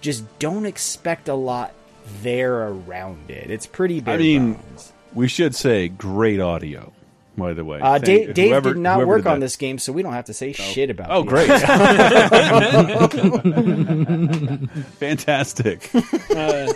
just 0.01 0.39
don't 0.39 0.65
expect 0.65 1.29
a 1.29 1.35
lot 1.35 1.75
there 2.23 2.67
around 2.67 3.29
it. 3.29 3.51
It's 3.51 3.67
pretty. 3.67 4.01
I 4.07 4.17
mean, 4.17 4.53
bones. 4.53 4.93
we 5.13 5.27
should 5.27 5.53
say 5.53 5.87
great 5.87 6.39
audio. 6.39 6.91
By 7.37 7.53
the 7.53 7.65
way, 7.65 7.79
Uh, 7.81 7.97
Dave, 7.97 8.33
Dave 8.33 8.49
whoever- 8.51 8.73
did 8.73 8.79
not 8.79 9.05
work 9.05 9.23
did 9.23 9.29
on 9.29 9.39
this 9.41 9.57
game, 9.57 9.77
so 9.77 9.91
we 9.91 10.03
don't 10.03 10.13
have 10.13 10.25
to 10.25 10.33
say 10.33 10.53
shit 10.53 10.89
about. 10.89 11.09
It. 11.09 11.13
Oh, 11.13 11.23
great. 11.23 11.49
Fantastic. 14.99 15.89
Uh, 16.35 16.73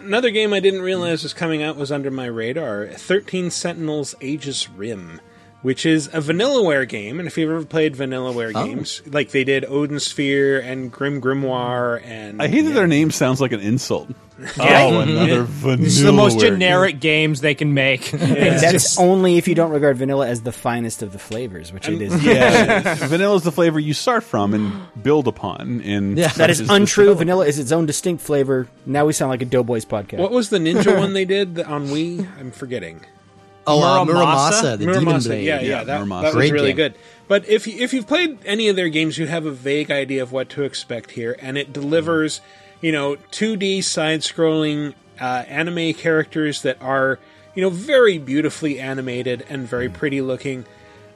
another 0.00 0.30
game 0.30 0.52
I 0.52 0.58
didn't 0.60 0.82
realize 0.82 1.22
was 1.22 1.32
coming 1.32 1.62
out 1.62 1.76
was 1.76 1.92
under 1.92 2.10
my 2.10 2.26
radar 2.26 2.88
13 2.88 3.50
Sentinels 3.50 4.14
Aegis 4.20 4.68
Rim, 4.70 5.20
which 5.62 5.84
is 5.86 6.06
a 6.08 6.20
Vanillaware 6.20 6.88
game. 6.88 7.18
And 7.18 7.26
if 7.26 7.36
you've 7.36 7.50
ever 7.50 7.64
played 7.64 7.94
Vanillaware 7.96 8.52
Oh. 8.54 8.64
games, 8.66 9.02
like 9.06 9.30
they 9.30 9.44
did 9.44 9.64
Odin 9.68 9.98
Sphere 10.00 10.60
and 10.60 10.90
Grim 10.92 11.20
Grimoire, 11.20 12.00
and 12.04 12.40
I 12.40 12.48
hate 12.48 12.62
that 12.62 12.74
their 12.74 12.86
name 12.86 13.10
sounds 13.10 13.40
like 13.40 13.52
an 13.52 13.60
insult. 13.60 14.08
Yeah. 14.56 14.84
Oh, 14.84 15.00
another 15.00 15.42
vanilla. 15.42 15.76
This 15.82 15.96
is 15.96 16.02
the 16.04 16.12
most 16.12 16.38
generic 16.38 17.00
games 17.00 17.40
they 17.40 17.56
can 17.56 17.74
make. 17.74 18.12
And 18.12 18.22
It's 18.22 18.60
that's 18.62 18.72
just- 18.72 19.00
only 19.00 19.36
if 19.36 19.48
you 19.48 19.56
don't 19.56 19.72
regard 19.72 19.96
vanilla 19.96 20.28
as 20.28 20.42
the 20.42 20.52
finest 20.52 21.02
of 21.02 21.12
the 21.12 21.18
flavors, 21.18 21.72
which 21.72 21.88
it 21.88 22.00
is. 22.00 22.22
Yeah, 22.24 22.94
vanilla 22.94 23.34
is 23.34 23.42
the 23.42 23.50
flavor 23.50 23.80
you 23.80 23.94
start 23.94 24.22
from 24.22 24.54
and 24.54 24.80
build 25.02 25.26
upon. 25.26 25.80
And 25.80 26.16
that 26.18 26.36
such 26.36 26.50
is 26.50 26.58
this 26.60 26.70
untrue. 26.70 27.12
Vanilla 27.16 27.46
is 27.46 27.58
its 27.58 27.72
own 27.72 27.86
distinct 27.86 28.22
flavor. 28.22 28.68
Now 28.86 29.06
we 29.06 29.12
sound 29.12 29.30
like 29.30 29.42
a 29.42 29.44
Doughboys 29.44 29.84
podcast. 29.84 30.18
what 30.18 30.30
was 30.30 30.50
the 30.50 30.58
ninja 30.58 30.96
one 30.96 31.14
they 31.14 31.24
did 31.24 31.58
on 31.58 31.88
Wii? 31.88 32.24
I'm 32.38 32.52
forgetting. 32.52 33.00
Oh, 33.68 33.82
uh, 33.82 34.04
Muramasa? 34.04 34.12
Muramasa, 34.50 34.78
the 34.78 34.86
Demon 34.86 35.04
Muramasa, 35.04 35.26
Blade. 35.26 35.44
Yeah, 35.46 35.60
yeah, 35.60 35.68
Yeah, 35.68 35.84
that, 35.84 36.00
Muramasa. 36.00 36.22
that 36.22 36.24
was 36.26 36.34
Great 36.34 36.52
really 36.52 36.68
game. 36.68 36.76
good. 36.76 36.94
But 37.28 37.48
if 37.48 37.66
you, 37.66 37.78
if 37.78 37.92
you've 37.92 38.06
played 38.06 38.38
any 38.46 38.68
of 38.68 38.76
their 38.76 38.88
games, 38.88 39.18
you 39.18 39.26
have 39.26 39.44
a 39.46 39.50
vague 39.50 39.90
idea 39.90 40.22
of 40.22 40.32
what 40.32 40.48
to 40.50 40.62
expect 40.62 41.10
here, 41.12 41.36
and 41.40 41.58
it 41.58 41.72
delivers, 41.72 42.40
you 42.80 42.90
know, 42.92 43.16
2D 43.32 43.84
side-scrolling 43.84 44.94
uh, 45.20 45.44
anime 45.48 45.92
characters 45.94 46.62
that 46.62 46.80
are, 46.80 47.18
you 47.54 47.62
know, 47.62 47.70
very 47.70 48.18
beautifully 48.18 48.78
animated 48.80 49.44
and 49.48 49.68
very 49.68 49.88
pretty 49.88 50.20
looking. 50.20 50.64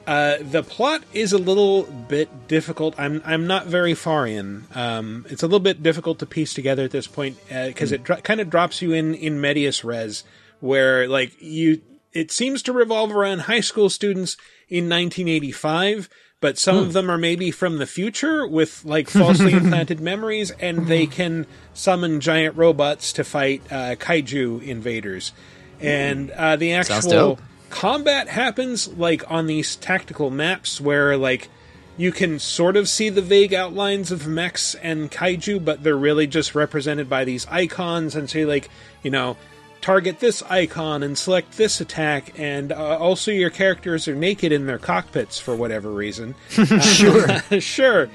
Uh, 0.05 0.35
the 0.41 0.61
plot 0.61 1.01
is 1.13 1.31
a 1.31 1.37
little 1.37 1.83
bit 1.83 2.49
difficult. 2.49 2.93
I'm 2.99 3.21
I'm 3.25 3.47
not 3.47 3.67
very 3.67 3.93
far 3.93 4.27
in. 4.27 4.65
Um, 4.75 5.25
it's 5.29 5.43
a 5.43 5.45
little 5.45 5.61
bit 5.61 5.81
difficult 5.81 6.19
to 6.19 6.25
piece 6.25 6.53
together 6.53 6.83
at 6.83 6.91
this 6.91 7.07
point 7.07 7.37
because 7.47 7.93
it 7.93 8.03
dro- 8.03 8.17
kind 8.17 8.41
of 8.41 8.49
drops 8.49 8.81
you 8.81 8.91
in 8.91 9.13
in 9.15 9.39
medias 9.39 9.85
res, 9.85 10.25
where 10.59 11.07
like 11.07 11.31
you 11.41 11.81
it 12.13 12.31
seems 12.31 12.61
to 12.63 12.73
revolve 12.73 13.11
around 13.11 13.39
high 13.39 13.59
school 13.59 13.89
students 13.89 14.37
in 14.69 14.85
1985, 14.85 16.09
but 16.39 16.57
some 16.57 16.77
of 16.77 16.93
them 16.93 17.09
are 17.09 17.17
maybe 17.17 17.51
from 17.51 17.77
the 17.77 17.85
future 17.85 18.45
with 18.47 18.83
like 18.85 19.09
falsely 19.09 19.53
implanted 19.53 19.99
memories, 19.99 20.51
and 20.51 20.87
they 20.87 21.07
can 21.07 21.45
summon 21.73 22.19
giant 22.19 22.55
robots 22.57 23.13
to 23.13 23.23
fight 23.23 23.61
uh, 23.71 23.95
kaiju 23.95 24.61
invaders. 24.63 25.31
And 25.79 26.31
uh, 26.31 26.55
the 26.55 26.73
actual 26.73 27.39
combat 27.69 28.27
happens 28.29 28.87
like 28.87 29.29
on 29.31 29.47
these 29.47 29.75
tactical 29.75 30.29
maps 30.29 30.79
where 30.79 31.17
like 31.17 31.49
you 31.97 32.11
can 32.11 32.39
sort 32.39 32.75
of 32.75 32.89
see 32.89 33.09
the 33.09 33.21
vague 33.21 33.53
outlines 33.53 34.11
of 34.11 34.27
mechs 34.27 34.75
and 34.75 35.11
kaiju, 35.11 35.63
but 35.63 35.83
they're 35.83 35.95
really 35.95 36.27
just 36.27 36.55
represented 36.55 37.09
by 37.09 37.23
these 37.23 37.45
icons. 37.47 38.15
And 38.15 38.29
so, 38.29 38.39
you 38.39 38.47
like, 38.47 38.69
you 39.03 39.11
know, 39.11 39.37
target 39.83 40.19
this 40.19 40.41
icon 40.43 41.03
and 41.03 41.17
select 41.17 41.57
this 41.57 41.79
attack. 41.81 42.39
And 42.39 42.71
uh, 42.71 42.97
also, 42.97 43.31
your 43.31 43.49
characters 43.49 44.07
are 44.07 44.15
naked 44.15 44.51
in 44.51 44.65
their 44.65 44.79
cockpits 44.79 45.39
for 45.39 45.55
whatever 45.55 45.91
reason. 45.91 46.33
sure, 46.49 47.41
sure. 47.59 48.09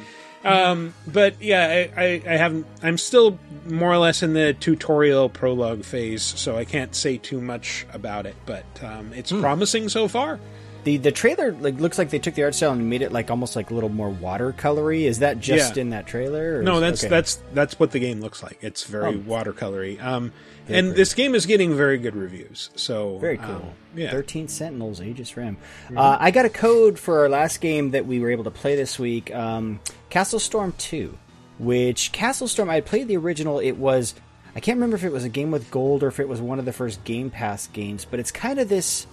Um, 0.44 0.94
but 1.06 1.40
yeah, 1.42 1.88
I, 1.96 2.02
I, 2.02 2.22
I 2.26 2.36
haven't. 2.36 2.66
I'm 2.82 2.96
still 2.96 3.38
more 3.66 3.92
or 3.92 3.98
less 3.98 4.22
in 4.22 4.32
the 4.32 4.54
tutorial 4.54 5.28
prologue 5.28 5.84
phase, 5.84 6.22
so 6.22 6.56
I 6.56 6.64
can't 6.64 6.94
say 6.94 7.18
too 7.18 7.40
much 7.40 7.86
about 7.92 8.24
it. 8.24 8.36
But 8.46 8.64
um, 8.82 9.12
it's 9.12 9.30
promising 9.30 9.88
so 9.88 10.08
far. 10.08 10.40
The 10.88 10.96
the 10.96 11.12
trailer 11.12 11.52
like 11.52 11.78
looks 11.78 11.98
like 11.98 12.08
they 12.08 12.18
took 12.18 12.32
the 12.34 12.44
art 12.44 12.54
style 12.54 12.72
and 12.72 12.88
made 12.88 13.02
it 13.02 13.12
like 13.12 13.30
almost 13.30 13.54
like 13.56 13.70
a 13.70 13.74
little 13.74 13.90
more 13.90 14.10
watercolory. 14.10 15.02
Is 15.02 15.18
that 15.18 15.38
just 15.38 15.76
Yeah. 15.76 15.82
in 15.82 15.90
that 15.90 16.06
trailer? 16.06 16.60
or 16.60 16.62
No, 16.62 16.80
that's 16.80 17.04
okay. 17.04 17.10
that's 17.10 17.38
that's 17.52 17.78
what 17.78 17.90
the 17.90 17.98
game 17.98 18.22
looks 18.22 18.42
like. 18.42 18.56
It's 18.62 18.84
very 18.84 19.16
Oh. 19.16 19.18
watercolory. 19.18 20.02
Um, 20.02 20.32
Very 20.66 20.78
and 20.78 20.86
pretty. 20.88 21.00
this 21.02 21.12
game 21.12 21.34
is 21.34 21.44
getting 21.44 21.76
very 21.76 21.98
good 21.98 22.16
reviews. 22.16 22.70
So 22.74 23.18
Very 23.18 23.36
cool. 23.36 23.56
um, 23.56 23.62
yeah. 23.94 24.10
13 24.10 24.48
Sentinels, 24.48 25.02
Aegis 25.02 25.36
Rim. 25.36 25.58
Uh, 25.94 26.16
I 26.18 26.30
got 26.30 26.46
a 26.46 26.48
code 26.48 26.98
for 26.98 27.18
our 27.20 27.28
last 27.28 27.60
game 27.60 27.90
that 27.90 28.06
we 28.06 28.18
were 28.18 28.30
able 28.30 28.44
to 28.44 28.50
play 28.50 28.74
this 28.74 28.98
week 28.98 29.30
um, 29.34 29.80
Castle 30.08 30.40
Storm 30.40 30.72
2. 30.78 31.18
Which, 31.58 32.12
Castle 32.12 32.48
Storm, 32.48 32.70
I 32.70 32.76
had 32.76 32.86
played 32.86 33.08
the 33.08 33.16
original. 33.18 33.58
It 33.58 33.72
was, 33.76 34.14
I 34.56 34.60
can't 34.60 34.76
remember 34.76 34.96
if 34.96 35.04
it 35.04 35.12
was 35.12 35.24
a 35.24 35.28
game 35.28 35.50
with 35.50 35.70
gold 35.70 36.02
or 36.02 36.08
if 36.08 36.18
it 36.18 36.28
was 36.28 36.40
one 36.40 36.58
of 36.58 36.64
the 36.64 36.72
first 36.72 37.04
Game 37.04 37.28
Pass 37.30 37.66
games, 37.66 38.06
but 38.10 38.18
it's 38.20 38.30
kind 38.30 38.58
of 38.58 38.70
this. 38.70 39.06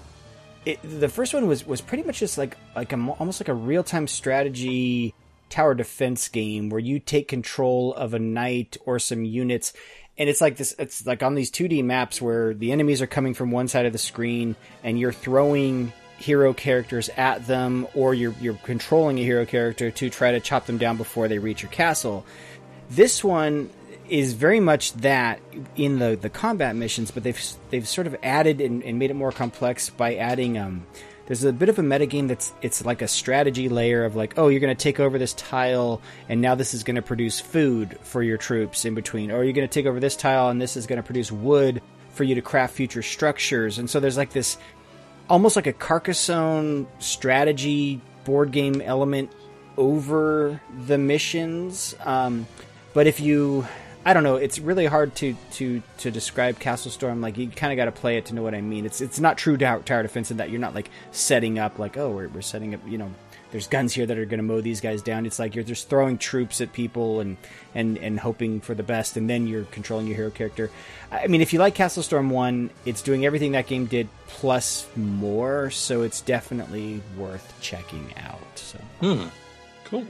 It, 0.65 0.79
the 0.83 1.09
first 1.09 1.33
one 1.33 1.47
was, 1.47 1.65
was 1.65 1.81
pretty 1.81 2.03
much 2.03 2.19
just 2.19 2.37
like 2.37 2.57
like 2.75 2.91
a, 2.91 2.95
almost 3.19 3.39
like 3.39 3.49
a 3.49 3.53
real 3.53 3.83
time 3.83 4.07
strategy 4.07 5.13
tower 5.49 5.75
defense 5.75 6.27
game 6.27 6.69
where 6.69 6.79
you 6.79 6.99
take 6.99 7.27
control 7.27 7.93
of 7.93 8.13
a 8.13 8.19
knight 8.19 8.77
or 8.85 8.97
some 8.97 9.23
units 9.23 9.73
and 10.17 10.27
it's 10.27 10.41
like 10.41 10.57
this 10.57 10.73
it's 10.79 11.05
like 11.05 11.21
on 11.21 11.35
these 11.35 11.51
2D 11.51 11.83
maps 11.83 12.21
where 12.21 12.53
the 12.53 12.71
enemies 12.71 13.01
are 13.01 13.07
coming 13.07 13.33
from 13.33 13.51
one 13.51 13.67
side 13.67 13.85
of 13.85 13.91
the 13.91 13.99
screen 13.99 14.55
and 14.83 14.99
you're 14.99 15.13
throwing 15.13 15.93
hero 16.17 16.53
characters 16.53 17.09
at 17.17 17.45
them 17.45 17.87
or 17.93 18.13
you're 18.13 18.33
you're 18.39 18.55
controlling 18.63 19.19
a 19.19 19.23
hero 19.23 19.45
character 19.45 19.91
to 19.91 20.09
try 20.09 20.31
to 20.31 20.39
chop 20.39 20.65
them 20.65 20.77
down 20.77 20.97
before 20.97 21.27
they 21.27 21.39
reach 21.39 21.61
your 21.61 21.71
castle. 21.71 22.25
This 22.89 23.23
one 23.23 23.69
is 24.09 24.33
very 24.33 24.59
much 24.59 24.93
that 24.93 25.39
in 25.75 25.99
the 25.99 26.17
the 26.19 26.29
combat 26.29 26.75
missions, 26.75 27.11
but 27.11 27.23
they've 27.23 27.41
they've 27.69 27.87
sort 27.87 28.07
of 28.07 28.15
added 28.23 28.61
and, 28.61 28.83
and 28.83 28.99
made 28.99 29.11
it 29.11 29.15
more 29.15 29.31
complex 29.31 29.89
by 29.89 30.15
adding 30.15 30.57
um 30.57 30.85
there's 31.27 31.43
a 31.43 31.51
bit 31.51 31.69
of 31.69 31.79
a 31.79 31.81
metagame 31.81 32.27
that's 32.27 32.53
it's 32.61 32.85
like 32.85 33.01
a 33.01 33.07
strategy 33.07 33.67
layer 33.67 34.05
of 34.05 34.15
like 34.15 34.37
oh 34.37 34.47
you're 34.47 34.59
going 34.59 34.75
to 34.75 34.83
take 34.83 34.99
over 34.99 35.17
this 35.17 35.33
tile 35.33 36.01
and 36.29 36.39
now 36.39 36.53
this 36.53 36.75
is 36.75 36.83
going 36.83 36.95
to 36.95 37.01
produce 37.01 37.39
food 37.39 37.97
for 38.03 38.21
your 38.21 38.37
troops 38.37 38.85
in 38.85 38.93
between 38.93 39.31
or 39.31 39.43
you're 39.43 39.53
going 39.53 39.67
to 39.67 39.73
take 39.73 39.87
over 39.87 39.99
this 39.99 40.15
tile 40.15 40.49
and 40.49 40.61
this 40.61 40.77
is 40.77 40.85
going 40.85 40.97
to 40.97 41.03
produce 41.03 41.31
wood 41.31 41.81
for 42.11 42.23
you 42.23 42.35
to 42.35 42.41
craft 42.41 42.75
future 42.75 43.01
structures 43.01 43.79
and 43.79 43.89
so 43.89 43.99
there's 43.99 44.17
like 44.17 44.33
this 44.33 44.57
almost 45.29 45.55
like 45.55 45.67
a 45.67 45.73
Carcassonne 45.73 46.87
strategy 46.99 48.01
board 48.23 48.51
game 48.51 48.81
element 48.81 49.31
over 49.77 50.61
the 50.87 50.97
missions. 50.97 51.95
Um, 52.03 52.47
but 52.93 53.07
if 53.07 53.19
you, 53.19 53.65
I 54.05 54.13
don't 54.13 54.23
know, 54.23 54.35
it's 54.35 54.59
really 54.59 54.85
hard 54.85 55.15
to 55.15 55.35
to 55.53 55.81
to 55.97 56.11
describe 56.11 56.59
Castle 56.59 56.91
Storm. 56.91 57.21
Like 57.21 57.37
you 57.37 57.49
kind 57.49 57.73
of 57.73 57.77
got 57.77 57.85
to 57.85 57.91
play 57.91 58.17
it 58.17 58.25
to 58.27 58.35
know 58.35 58.43
what 58.43 58.53
I 58.53 58.61
mean. 58.61 58.85
It's 58.85 59.01
it's 59.01 59.19
not 59.19 59.37
true 59.37 59.57
tower, 59.57 59.81
defense 59.81 60.29
in 60.29 60.37
that 60.37 60.51
you're 60.51 60.59
not 60.59 60.75
like 60.75 60.91
setting 61.11 61.57
up 61.57 61.79
like 61.79 61.97
oh 61.97 62.11
we're 62.11 62.27
we're 62.27 62.41
setting 62.41 62.73
up 62.75 62.81
you 62.87 62.97
know. 62.97 63.11
There's 63.51 63.67
guns 63.67 63.93
here 63.93 64.05
that 64.05 64.17
are 64.17 64.25
going 64.25 64.39
to 64.39 64.43
mow 64.43 64.59
these 64.59 64.81
guys 64.81 65.01
down. 65.01 65.25
It's 65.25 65.39
like 65.39 65.55
you're 65.55 65.63
just 65.63 65.87
throwing 65.87 66.17
troops 66.17 66.59
at 66.59 66.73
people 66.73 67.21
and, 67.21 67.37
and, 67.73 67.97
and 67.99 68.19
hoping 68.19 68.59
for 68.59 68.73
the 68.73 68.83
best, 68.83 69.15
and 69.15 69.29
then 69.29 69.47
you're 69.47 69.63
controlling 69.65 70.07
your 70.07 70.17
hero 70.17 70.29
character. 70.29 70.71
I 71.09 71.27
mean, 71.27 71.39
if 71.39 71.53
you 71.53 71.59
like 71.59 71.73
Castle 71.73 72.03
Storm 72.03 72.31
1, 72.31 72.69
it's 72.85 73.01
doing 73.01 73.25
everything 73.25 73.53
that 73.53 73.67
game 73.67 73.85
did 73.85 74.09
plus 74.27 74.87
more, 74.97 75.69
so 75.69 76.01
it's 76.01 76.19
definitely 76.19 77.01
worth 77.17 77.53
checking 77.61 78.13
out. 78.17 78.41
So 78.55 78.77
hmm. 78.99 79.27
Cool. 79.85 80.05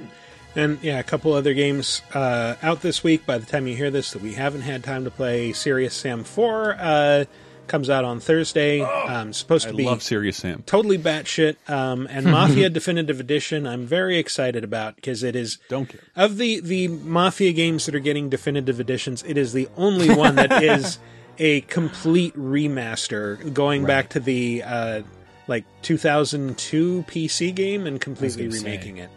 And 0.56 0.80
yeah, 0.82 1.00
a 1.00 1.04
couple 1.04 1.34
other 1.34 1.54
games 1.54 2.02
uh, 2.14 2.56
out 2.62 2.82
this 2.82 3.04
week. 3.04 3.26
By 3.26 3.38
the 3.38 3.46
time 3.46 3.68
you 3.68 3.76
hear 3.76 3.92
this, 3.92 4.12
that 4.12 4.22
we 4.22 4.34
haven't 4.34 4.62
had 4.62 4.84
time 4.84 5.04
to 5.04 5.12
play. 5.12 5.52
Serious 5.54 5.94
Sam 5.94 6.24
Four 6.24 6.76
uh, 6.80 7.26
comes 7.68 7.90
out 7.90 8.06
on 8.06 8.20
Thursday. 8.20 8.80
um, 8.82 9.34
supposed 9.34 9.68
I 9.68 9.72
to 9.72 9.76
be 9.78 9.84
love 9.84 10.02
Serious 10.04 10.38
Sam. 10.38 10.64
totally 10.66 10.98
batshit. 10.98 11.56
Um, 11.70 12.08
and 12.10 12.26
Mafia 12.28 12.70
Definitive 12.72 13.20
Edition, 13.20 13.68
I'm 13.68 13.86
very 13.86 14.18
excited 14.18 14.64
about 14.64 14.96
because 14.96 15.24
it 15.24 15.36
is 15.36 15.58
Don't 15.68 15.90
care. 15.90 16.02
of 16.16 16.38
the 16.38 16.60
the 16.62 16.88
Mafia 16.88 17.52
games 17.52 17.86
that 17.88 17.96
are 17.96 18.00
getting 18.00 18.30
definitive 18.30 18.80
editions. 18.80 19.24
It 19.28 19.38
is 19.38 19.52
the 19.52 19.68
only 19.76 20.14
one 20.14 20.36
that 20.36 20.52
is 20.64 21.00
a 21.38 21.62
complete 21.62 22.34
remaster, 22.38 23.54
going 23.54 23.84
back 23.84 24.10
to 24.12 24.20
the 24.22 24.64
uh, 24.64 25.02
like 25.48 25.66
2002 25.82 27.04
PC 27.08 27.54
game 27.54 27.86
and 27.88 28.00
completely 28.00 28.44
gonna 28.48 28.56
say. 28.58 28.64
remaking 28.64 28.98
it. 28.98 29.10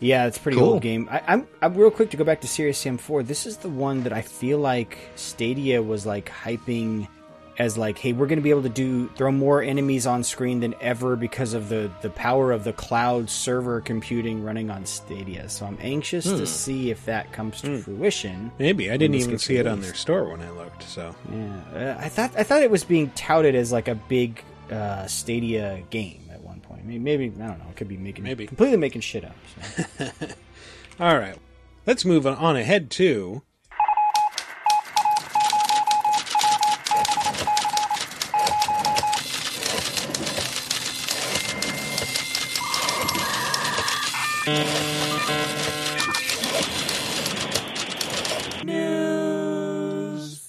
Yeah, 0.00 0.26
it's 0.26 0.36
a 0.36 0.40
pretty 0.40 0.58
Cool. 0.58 0.72
old 0.74 0.82
game. 0.82 1.08
I, 1.10 1.22
I'm 1.26 1.46
I'm 1.62 1.74
real 1.74 1.90
quick 1.90 2.10
to 2.10 2.16
go 2.16 2.24
back 2.24 2.40
to 2.42 2.48
Serious 2.48 2.78
Sam 2.78 2.98
4. 2.98 3.22
This 3.22 3.46
is 3.46 3.58
the 3.58 3.68
one 3.68 4.02
that 4.04 4.12
I 4.12 4.22
feel 4.22 4.58
like 4.58 4.98
Stadia 5.14 5.82
was 5.82 6.04
like 6.04 6.28
hyping 6.28 7.06
as 7.56 7.78
like, 7.78 7.96
hey, 7.98 8.12
we're 8.12 8.26
going 8.26 8.40
to 8.40 8.42
be 8.42 8.50
able 8.50 8.64
to 8.64 8.68
do 8.68 9.08
throw 9.10 9.30
more 9.30 9.62
enemies 9.62 10.08
on 10.08 10.24
screen 10.24 10.58
than 10.58 10.74
ever 10.80 11.14
because 11.14 11.54
of 11.54 11.68
the 11.68 11.88
the 12.02 12.10
power 12.10 12.50
of 12.50 12.64
the 12.64 12.72
cloud 12.72 13.30
server 13.30 13.80
computing 13.80 14.42
running 14.42 14.68
on 14.70 14.84
Stadia. 14.84 15.48
So 15.48 15.64
I'm 15.64 15.78
anxious 15.80 16.28
Hmm. 16.28 16.38
to 16.38 16.46
see 16.48 16.90
if 16.90 17.04
that 17.06 17.32
comes 17.32 17.60
to 17.62 17.76
Hmm. 17.76 17.78
fruition. 17.82 18.50
Maybe 18.58 18.90
I 18.90 18.96
didn't 18.96 19.14
even 19.14 19.38
see 19.38 19.56
it 19.58 19.66
on 19.68 19.80
their 19.80 19.94
store 19.94 20.24
when 20.28 20.42
I 20.42 20.50
looked. 20.50 20.82
So 20.82 21.14
Yeah, 21.32 21.94
uh, 21.96 22.04
I 22.04 22.08
thought 22.08 22.32
I 22.36 22.42
thought 22.42 22.62
it 22.62 22.70
was 22.72 22.82
being 22.82 23.10
touted 23.10 23.54
as 23.54 23.70
like 23.70 23.86
a 23.86 23.94
big 23.94 24.42
uh, 24.72 25.06
Stadia 25.06 25.82
game 25.90 26.22
at 26.22 26.22
one 26.22 26.22
point. 26.22 26.23
Maybe, 26.84 26.98
maybe 26.98 27.24
I 27.42 27.46
don't 27.48 27.58
know. 27.58 27.66
It 27.70 27.76
could 27.76 27.88
be 27.88 27.96
making 27.96 28.24
Maybe. 28.24 28.46
completely 28.46 28.76
making 28.76 29.00
shit 29.00 29.24
up. 29.24 29.36
so. 29.98 30.08
all 31.00 31.16
right, 31.18 31.36
let's 31.86 32.04
move 32.04 32.26
on- 32.26 32.56
ahead 32.56 32.90
to. 32.92 33.42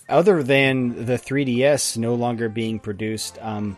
Other 0.07 0.43
than 0.43 1.05
the 1.05 1.17
3DS 1.17 1.97
no 1.97 2.13
longer 2.13 2.47
being 2.47 2.79
produced, 2.79 3.37
um, 3.41 3.75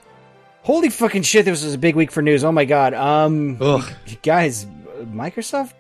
holy 0.68 0.90
fucking 0.90 1.24
shit! 1.24 1.46
This 1.46 1.64
was 1.64 1.74
a 1.74 1.78
big 1.78 1.96
week 1.96 2.12
for 2.12 2.22
news. 2.22 2.44
Oh 2.44 2.52
my 2.52 2.66
god, 2.66 2.94
um, 2.94 3.56
guys, 4.22 4.66
Microsoft 5.00 5.74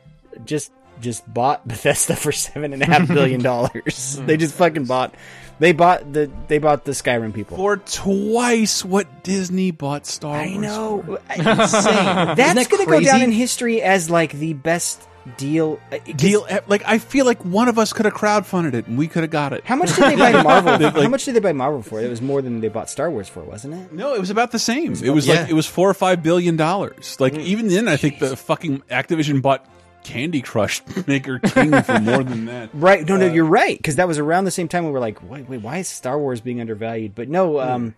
just 0.45 0.71
just 0.99 1.31
bought 1.31 1.67
Bethesda 1.67 2.15
for 2.15 2.31
seven 2.31 2.73
and 2.73 2.81
a 2.81 2.85
half 2.85 3.07
billion 3.07 3.41
dollars. 3.41 4.19
they 4.25 4.37
just 4.37 4.55
fucking 4.55 4.85
bought. 4.85 5.13
They 5.59 5.71
bought 5.71 6.13
the 6.13 6.31
they 6.47 6.59
bought 6.59 6.85
the 6.85 6.91
Skyrim 6.93 7.33
people 7.33 7.57
for 7.57 7.77
twice 7.77 8.85
what 8.85 9.23
Disney 9.23 9.71
bought 9.71 10.05
Star 10.05 10.37
Wars. 10.37 10.51
I 10.51 10.57
know. 10.57 11.01
for. 11.01 11.17
Insane. 11.35 11.45
That's 12.35 12.67
going 12.67 12.85
to 12.85 12.91
go 12.91 13.01
down 13.01 13.21
in 13.21 13.31
history 13.31 13.81
as 13.81 14.09
like 14.09 14.33
the 14.33 14.53
best 14.53 15.01
deal. 15.37 15.79
uh, 15.91 15.97
Deal 16.15 16.47
like 16.67 16.83
I 16.85 16.97
feel 16.99 17.25
like 17.25 17.43
one 17.43 17.67
of 17.67 17.77
us 17.77 17.91
could 17.93 18.05
have 18.05 18.13
crowdfunded 18.13 18.73
it 18.73 18.87
and 18.87 18.97
we 18.97 19.07
could 19.07 19.23
have 19.23 19.31
got 19.31 19.53
it. 19.53 19.65
How 19.65 19.75
much 19.75 19.95
did 19.95 20.05
they 20.05 20.15
buy 20.15 20.31
Marvel? 20.43 20.79
Like- 20.79 20.95
How 20.95 21.09
much 21.09 21.25
did 21.25 21.35
they 21.35 21.39
buy 21.39 21.53
Marvel 21.53 21.81
for? 21.81 21.99
It 22.01 22.09
was 22.09 22.21
more 22.21 22.41
than 22.41 22.61
they 22.61 22.69
bought 22.69 22.89
Star 22.89 23.09
Wars 23.11 23.27
for, 23.27 23.41
wasn't 23.43 23.73
it? 23.75 23.91
No, 23.91 24.13
it 24.13 24.19
was 24.19 24.29
about 24.29 24.51
the 24.51 24.59
same. 24.59 24.93
It 24.93 25.01
about- 25.03 25.15
was 25.15 25.27
Yeah. 25.27 25.41
like 25.41 25.49
it 25.49 25.53
was 25.53 25.65
four 25.65 25.89
or 25.89 25.93
five 25.93 26.23
billion 26.23 26.55
dollars. 26.55 27.19
Like 27.19 27.35
even 27.35 27.67
then, 27.67 27.87
I 27.87 27.97
think 27.97 28.19
the 28.19 28.35
fucking 28.37 28.81
Activision 28.89 29.41
bought 29.41 29.65
Candy 30.03 30.41
Crush 30.41 30.81
Maker 31.07 31.39
King 31.39 31.81
for 31.83 31.99
more 31.99 32.23
than 32.23 32.45
that. 32.45 32.69
Right. 32.73 33.05
No, 33.05 33.17
no, 33.17 33.25
you're 33.25 33.43
right. 33.45 33.77
Because 33.77 33.97
that 33.97 34.07
was 34.07 34.17
around 34.19 34.45
the 34.45 34.51
same 34.51 34.67
time 34.67 34.85
we 34.85 34.91
were 34.91 34.99
like, 34.99 35.21
wait, 35.29 35.49
wait, 35.49 35.61
why 35.61 35.77
is 35.79 35.87
Star 35.89 36.17
Wars 36.17 36.39
being 36.41 36.61
undervalued? 36.61 37.13
But 37.15 37.27
no, 37.29 37.59
um, 37.59 37.95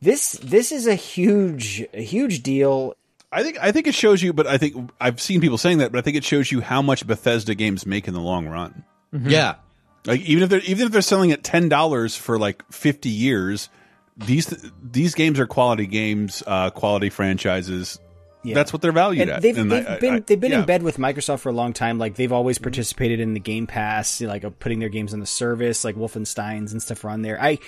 this 0.00 0.32
this 0.42 0.70
is 0.70 0.86
a 0.86 0.94
huge 0.94 1.84
a 1.94 2.02
huge 2.02 2.42
deal. 2.42 2.94
I 3.34 3.42
think 3.42 3.58
I 3.60 3.72
think 3.72 3.86
it 3.86 3.94
shows 3.94 4.22
you, 4.22 4.32
but 4.32 4.46
I 4.46 4.58
think 4.58 4.90
I've 5.00 5.20
seen 5.20 5.40
people 5.40 5.58
saying 5.58 5.78
that, 5.78 5.92
but 5.92 5.98
I 5.98 6.02
think 6.02 6.16
it 6.16 6.24
shows 6.24 6.50
you 6.52 6.60
how 6.60 6.80
much 6.82 7.06
Bethesda 7.06 7.54
games 7.54 7.84
make 7.86 8.06
in 8.08 8.14
the 8.14 8.20
long 8.20 8.46
run. 8.48 8.84
Mhm. 9.14 9.30
Yeah. 9.30 9.54
like 10.06 10.20
even 10.22 10.42
if 10.42 10.50
they're 10.50 10.60
even 10.60 10.86
if 10.86 10.92
they're 10.92 11.02
selling 11.02 11.32
at 11.32 11.42
ten 11.42 11.68
dollars 11.68 12.14
for 12.16 12.38
like 12.38 12.62
fifty 12.70 13.08
years, 13.10 13.68
these 14.16 14.46
these 14.82 15.14
games 15.14 15.40
are 15.40 15.46
quality 15.46 15.86
games, 15.86 16.42
uh, 16.46 16.70
quality 16.70 17.10
franchises. 17.10 17.98
Yeah. 18.42 18.54
That's 18.54 18.74
what 18.74 18.82
they're 18.82 18.92
valued 18.92 19.22
And 19.22 19.30
at. 19.30 19.40
They've, 19.42 19.56
And 19.56 19.72
they've 19.72 19.88
I- 19.88 19.94
I- 19.94 19.98
been 19.98 20.14
I- 20.16 20.20
they've 20.20 20.38
been 20.40 20.52
yeah. 20.52 20.60
in 20.60 20.66
bed 20.66 20.82
with 20.82 20.98
Microsoft 20.98 21.38
for 21.40 21.48
a 21.48 21.52
long 21.52 21.72
time. 21.72 21.98
Like 21.98 22.16
they've 22.16 22.30
always 22.32 22.58
participated 22.58 23.18
in 23.18 23.32
the 23.32 23.40
Game 23.40 23.66
Pass, 23.66 24.20
you 24.20 24.26
know, 24.26 24.32
like 24.34 24.44
of 24.44 24.58
putting 24.60 24.80
their 24.80 24.90
games 24.90 25.14
on 25.14 25.20
the 25.20 25.26
service, 25.26 25.82
like 25.84 25.96
Wolfenstein's 25.96 26.72
and 26.72 26.82
stuff 26.82 27.02
are 27.06 27.08
on 27.08 27.22
there. 27.22 27.40
I, 27.42 27.58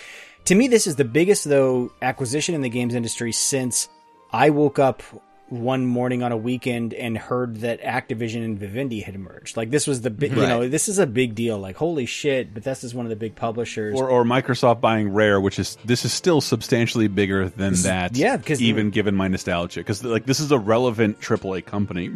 to 0.45 0.55
me, 0.55 0.69
this 0.69 0.87
is 0.87 0.97
the 0.97 1.05
biggest 1.07 1.45
though 1.49 1.91
acquisition 2.03 2.55
in 2.55 2.61
the 2.61 2.69
games 2.69 2.95
industry 2.95 3.33
since 3.33 3.89
I 4.31 4.51
woke 4.51 4.79
up 4.79 5.03
one 5.49 5.87
morning 5.87 6.23
on 6.25 6.33
a 6.33 6.37
weekend 6.37 6.93
and 6.93 7.17
heard 7.17 7.57
that 7.59 7.81
Activision 7.81 8.45
and 8.45 8.59
Vivendi 8.59 9.01
had 9.01 9.15
emerged. 9.15 9.57
Like 9.57 9.71
this 9.71 9.87
was 9.87 10.01
the 10.03 10.11
big, 10.11 10.33
you 10.33 10.39
know, 10.39 10.69
this 10.69 10.89
is 10.89 10.99
a 10.99 11.07
big 11.07 11.35
deal. 11.37 11.57
Like 11.59 11.77
holy 11.77 12.05
shit, 12.07 12.53
Bethesda's 12.53 12.95
one 12.95 13.07
of 13.07 13.11
the 13.11 13.17
big 13.17 13.37
publishers. 13.37 13.99
or, 13.99 14.09
or 14.11 14.25
Microsoft 14.25 14.81
buying 14.81 15.11
Rare, 15.11 15.41
which 15.41 15.59
is 15.59 15.79
this 15.85 16.05
is 16.05 16.13
still 16.13 16.41
substantially 16.41 17.07
bigger 17.09 17.49
than 17.49 17.71
This 17.71 17.79
is- 17.81 17.85
that. 17.85 18.17
yeah, 18.17 18.37
'cause- 18.39 18.61
even 18.61 18.91
given 18.91 19.15
my 19.15 19.29
nostalgia, 19.29 19.81
because 19.81 20.03
like 20.03 20.27
this 20.27 20.41
is 20.41 20.51
a 20.51 20.59
relevant 20.59 21.21
AAA 21.21 21.65
company. 21.65 22.11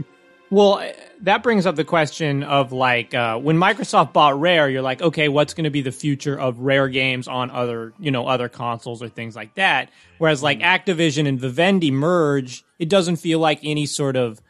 Well, 0.51 0.74
uh, 0.74 0.93
that 1.20 1.44
brings 1.44 1.64
up 1.64 1.77
the 1.77 1.85
question 1.85 2.43
of 2.43 2.72
like 2.72 3.14
uh, 3.14 3.39
when 3.39 3.56
Microsoft 3.56 4.12
bought 4.12 4.40
Rare, 4.40 4.68
you're 4.68 4.82
like, 4.82 5.01
okay, 5.01 5.28
what's 5.28 5.55
going 5.55 5.64
to 5.64 5.70
be 5.70 5.81
the 5.81 5.93
future 5.93 6.39
of 6.39 6.59
Rare 6.59 6.89
games 6.89 7.28
on 7.28 7.51
other, 7.52 7.93
you 8.01 8.10
know, 8.10 8.27
other 8.27 8.48
consoles 8.48 9.01
or 9.01 9.09
things 9.09 9.36
like 9.36 9.55
that? 9.55 9.90
Whereas 10.18 10.43
like 10.43 10.59
Activision 10.60 11.28
and 11.28 11.39
Vivendi 11.39 11.93
merge, 11.93 12.64
it 12.81 12.89
doesn't 12.89 13.16
feel 13.16 13.39
like 13.39 13.60
any 13.62 13.86
sort 13.86 14.16
of 14.16 14.43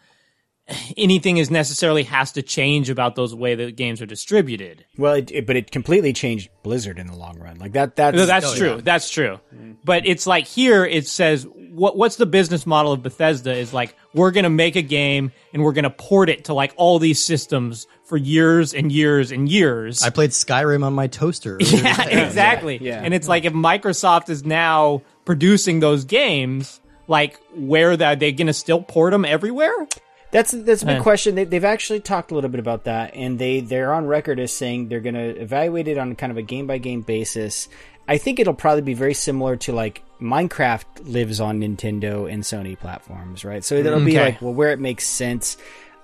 anything 0.96 1.36
is 1.38 1.50
necessarily 1.50 2.02
has 2.04 2.32
to 2.32 2.42
change 2.42 2.90
about 2.90 3.14
those 3.16 3.34
way 3.34 3.54
that 3.54 3.76
games 3.76 4.00
are 4.00 4.06
distributed. 4.06 4.84
well, 4.96 5.14
it, 5.14 5.30
it- 5.30 5.46
but 5.46 5.56
it 5.56 5.70
completely 5.70 6.12
changed 6.12 6.50
Blizzard 6.62 6.98
in 6.98 7.06
the 7.06 7.16
long 7.16 7.38
run. 7.38 7.58
Like 7.58 7.72
that. 7.72 7.96
That's 7.96 8.16
No, 8.16 8.26
that's 8.26 8.52
oh, 8.52 8.56
true. 8.56 8.80
That's 8.80 9.10
true. 9.10 9.40
Mm-hmm. 9.54 9.72
But 9.84 10.06
it's 10.06 10.26
like 10.26 10.46
here 10.46 10.84
it 10.84 11.06
says 11.06 11.46
what 11.70 11.96
what's 11.96 12.16
the 12.16 12.26
business 12.26 12.66
model 12.66 12.92
of 12.92 13.02
Bethesda 13.02 13.52
is 13.52 13.72
like 13.72 13.96
we're 14.12 14.30
going 14.30 14.44
to 14.44 14.50
make 14.50 14.76
a 14.76 14.82
game 14.82 15.32
and 15.52 15.62
we're 15.62 15.72
going 15.72 15.84
to 15.84 15.90
port 15.90 16.28
it 16.28 16.44
to 16.44 16.54
like 16.54 16.72
all 16.76 16.98
these 16.98 17.24
systems 17.24 17.86
for 18.04 18.16
years 18.16 18.74
and 18.74 18.90
years 18.90 19.30
and 19.30 19.48
years. 19.48 20.02
I 20.02 20.10
played 20.10 20.30
Skyrim 20.30 20.84
on 20.84 20.92
my 20.92 21.06
toaster. 21.06 21.58
yeah, 21.60 22.08
exactly. 22.08 22.78
Yeah. 22.80 23.00
And 23.02 23.14
it's 23.14 23.28
like 23.28 23.44
if 23.44 23.52
Microsoft 23.52 24.28
is 24.28 24.44
now 24.44 25.02
producing 25.24 25.80
those 25.80 26.04
games, 26.04 26.80
like 27.06 27.40
where 27.54 27.96
that 27.96 28.18
they 28.20 28.32
going 28.32 28.48
to 28.48 28.52
still 28.52 28.82
port 28.82 29.12
them 29.12 29.24
everywhere? 29.24 29.86
That's 30.32 30.52
that's 30.52 30.82
a 30.82 30.86
big 30.86 30.96
Eh. 30.98 31.02
question. 31.02 31.34
They, 31.34 31.44
they've 31.44 31.64
actually 31.64 32.00
talked 32.00 32.30
a 32.30 32.34
little 32.34 32.50
bit 32.50 32.60
about 32.60 32.84
that, 32.84 33.14
and 33.14 33.38
they 33.38 33.60
they're 33.60 33.92
on 33.92 34.06
record 34.06 34.38
as 34.38 34.52
saying 34.52 34.88
they're 34.88 35.00
going 35.00 35.14
to 35.16 35.40
evaluate 35.40 35.88
it 35.88 35.98
on 35.98 36.14
kind 36.14 36.30
of 36.30 36.36
a 36.38 36.42
game 36.42 36.66
by 36.66 36.78
game 36.78 37.00
basis. 37.02 37.68
I 38.08 38.18
think 38.18 38.40
it'll 38.40 38.54
probably 38.54 38.82
be 38.82 38.94
very 38.94 39.14
similar 39.14 39.56
to 39.56 39.72
like 39.72 40.02
Minecraft 40.20 40.84
lives 41.04 41.40
on 41.40 41.60
Nintendo 41.60 42.30
and 42.32 42.42
Sony 42.42 42.78
platforms, 42.78 43.44
right? 43.44 43.64
So 43.64 43.74
it'll 43.76 44.04
be 44.04 44.18
like 44.18 44.40
well, 44.42 44.52
where 44.54 44.70
it 44.72 44.80
makes 44.80 45.06
sense. 45.06 45.56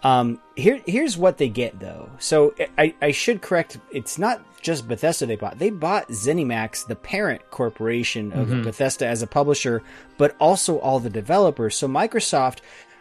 Um, 0.03 0.41
here 0.57 0.81
here's 0.87 1.17
what 1.17 1.39
they 1.39 1.49
get 1.49 1.81
though. 1.81 2.09
So 2.19 2.55
I, 2.79 2.95
I 3.03 3.11
should 3.13 3.43
correct. 3.43 3.79
It's 3.91 4.19
not 4.19 4.41
just 4.63 4.87
Bethesda 4.87 5.27
they 5.27 5.37
bought. 5.37 5.59
They 5.59 5.71
bought 5.71 6.09
ZeniMax, 6.09 6.87
the 6.87 6.97
parent 6.97 7.51
corporation 7.51 8.33
of 8.33 8.49
Mhm. 8.49 8.65
Bethesda 8.65 9.07
as 9.07 9.23
a 9.23 9.27
publisher, 9.27 9.83
but 10.19 10.37
also 10.39 10.79
all 10.79 11.01
the 11.01 11.11
developers. 11.11 11.77
So 11.77 11.89
Microsoft 11.89 12.59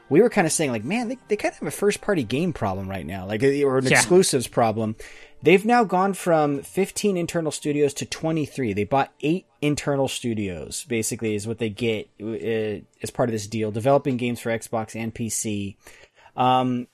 we 0.10 0.22
were 0.22 0.30
kind 0.30 0.46
of 0.46 0.54
saying 0.54 0.72
like, 0.72 0.84
man, 0.84 1.10
they, 1.10 1.18
they 1.28 1.36
kind 1.36 1.52
of 1.54 1.60
have 1.60 1.68
a 1.68 1.72
first 1.72 2.02
party 2.02 2.24
game 2.24 2.54
problem 2.54 2.88
right 2.90 3.06
now, 3.06 3.26
like 3.26 3.42
or 3.44 3.78
an 3.78 3.86
Yeah. 3.86 3.92
exclusives 3.98 4.48
problem. 4.48 4.96
They've 5.42 5.66
now 5.66 5.84
gone 5.84 6.14
from 6.14 6.64
15 6.64 7.18
internal 7.18 7.52
studios 7.52 7.94
to 7.96 8.06
23. 8.06 8.74
They 8.74 8.84
bought 8.84 9.12
eight 9.22 9.46
internal 9.62 10.08
studios, 10.08 10.86
basically, 10.88 11.36
is 11.36 11.48
what 11.48 11.60
they 11.60 11.70
get 11.70 12.10
uh, 12.22 12.82
as 13.04 13.12
part 13.14 13.30
of 13.30 13.34
this 13.34 13.46
deal, 13.46 13.70
developing 13.72 14.18
games 14.18 14.40
for 14.40 14.50
Xbox 14.50 14.96
and 15.00 15.14
PC. 15.14 15.76
Um, 16.36 16.88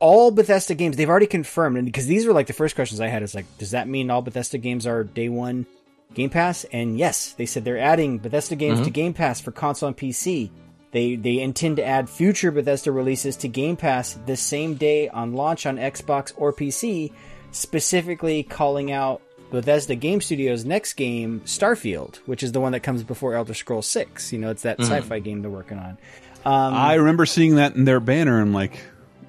all 0.00 0.32
Bethesda 0.32 0.74
games 0.74 0.96
they've 0.96 1.08
already 1.08 1.26
confirmed, 1.26 1.76
and 1.76 1.86
because 1.86 2.06
these 2.06 2.26
were 2.26 2.32
like 2.32 2.48
the 2.48 2.52
first 2.52 2.74
questions 2.74 3.00
I 3.00 3.06
had 3.06 3.22
is 3.22 3.34
like, 3.36 3.46
does 3.58 3.70
that 3.70 3.86
mean 3.86 4.10
all 4.10 4.22
Bethesda 4.22 4.58
games 4.58 4.84
are 4.86 5.04
day 5.04 5.28
one 5.28 5.64
Game 6.12 6.30
Pass? 6.30 6.64
And 6.72 6.98
yes, 6.98 7.32
they 7.32 7.46
said 7.46 7.64
they're 7.64 7.78
adding 7.78 8.18
Bethesda 8.18 8.56
games 8.56 8.80
Mhm. 8.80 8.84
to 8.84 8.90
Game 8.90 9.14
Pass 9.14 9.40
for 9.40 9.52
console 9.52 9.86
and 9.88 9.96
PC. 9.96 10.50
They 10.92 11.16
they 11.16 11.40
intend 11.40 11.76
to 11.76 11.84
add 11.84 12.08
future 12.08 12.50
Bethesda 12.50 12.92
releases 12.92 13.36
to 13.38 13.48
Game 13.48 13.76
Pass 13.76 14.18
the 14.26 14.36
same 14.36 14.74
day 14.74 15.08
on 15.08 15.32
launch 15.32 15.66
on 15.66 15.76
Xbox 15.78 16.32
or 16.36 16.52
PC, 16.52 17.12
specifically 17.50 18.42
calling 18.42 18.90
out 18.92 19.22
Bethesda 19.50 19.94
Game 19.94 20.20
Studios' 20.20 20.64
next 20.64 20.94
game, 20.94 21.40
Starfield, 21.44 22.16
which 22.26 22.42
is 22.42 22.52
the 22.52 22.60
one 22.60 22.72
that 22.72 22.80
comes 22.80 23.02
before 23.02 23.34
Elder 23.34 23.54
Scrolls 23.54 23.86
Six. 23.86 24.32
You 24.32 24.38
know, 24.38 24.50
it's 24.50 24.62
that 24.62 24.78
Mhm. 24.78 24.84
sci-fi 24.84 25.18
game 25.20 25.42
they're 25.42 25.50
working 25.50 25.78
on. 25.78 25.98
Um, 26.44 26.74
I 26.74 26.94
remember 26.94 27.24
seeing 27.24 27.54
that 27.56 27.76
in 27.76 27.84
their 27.84 28.00
banner. 28.00 28.34
and 28.40 28.48
I'm 28.48 28.54
like, 28.54 28.72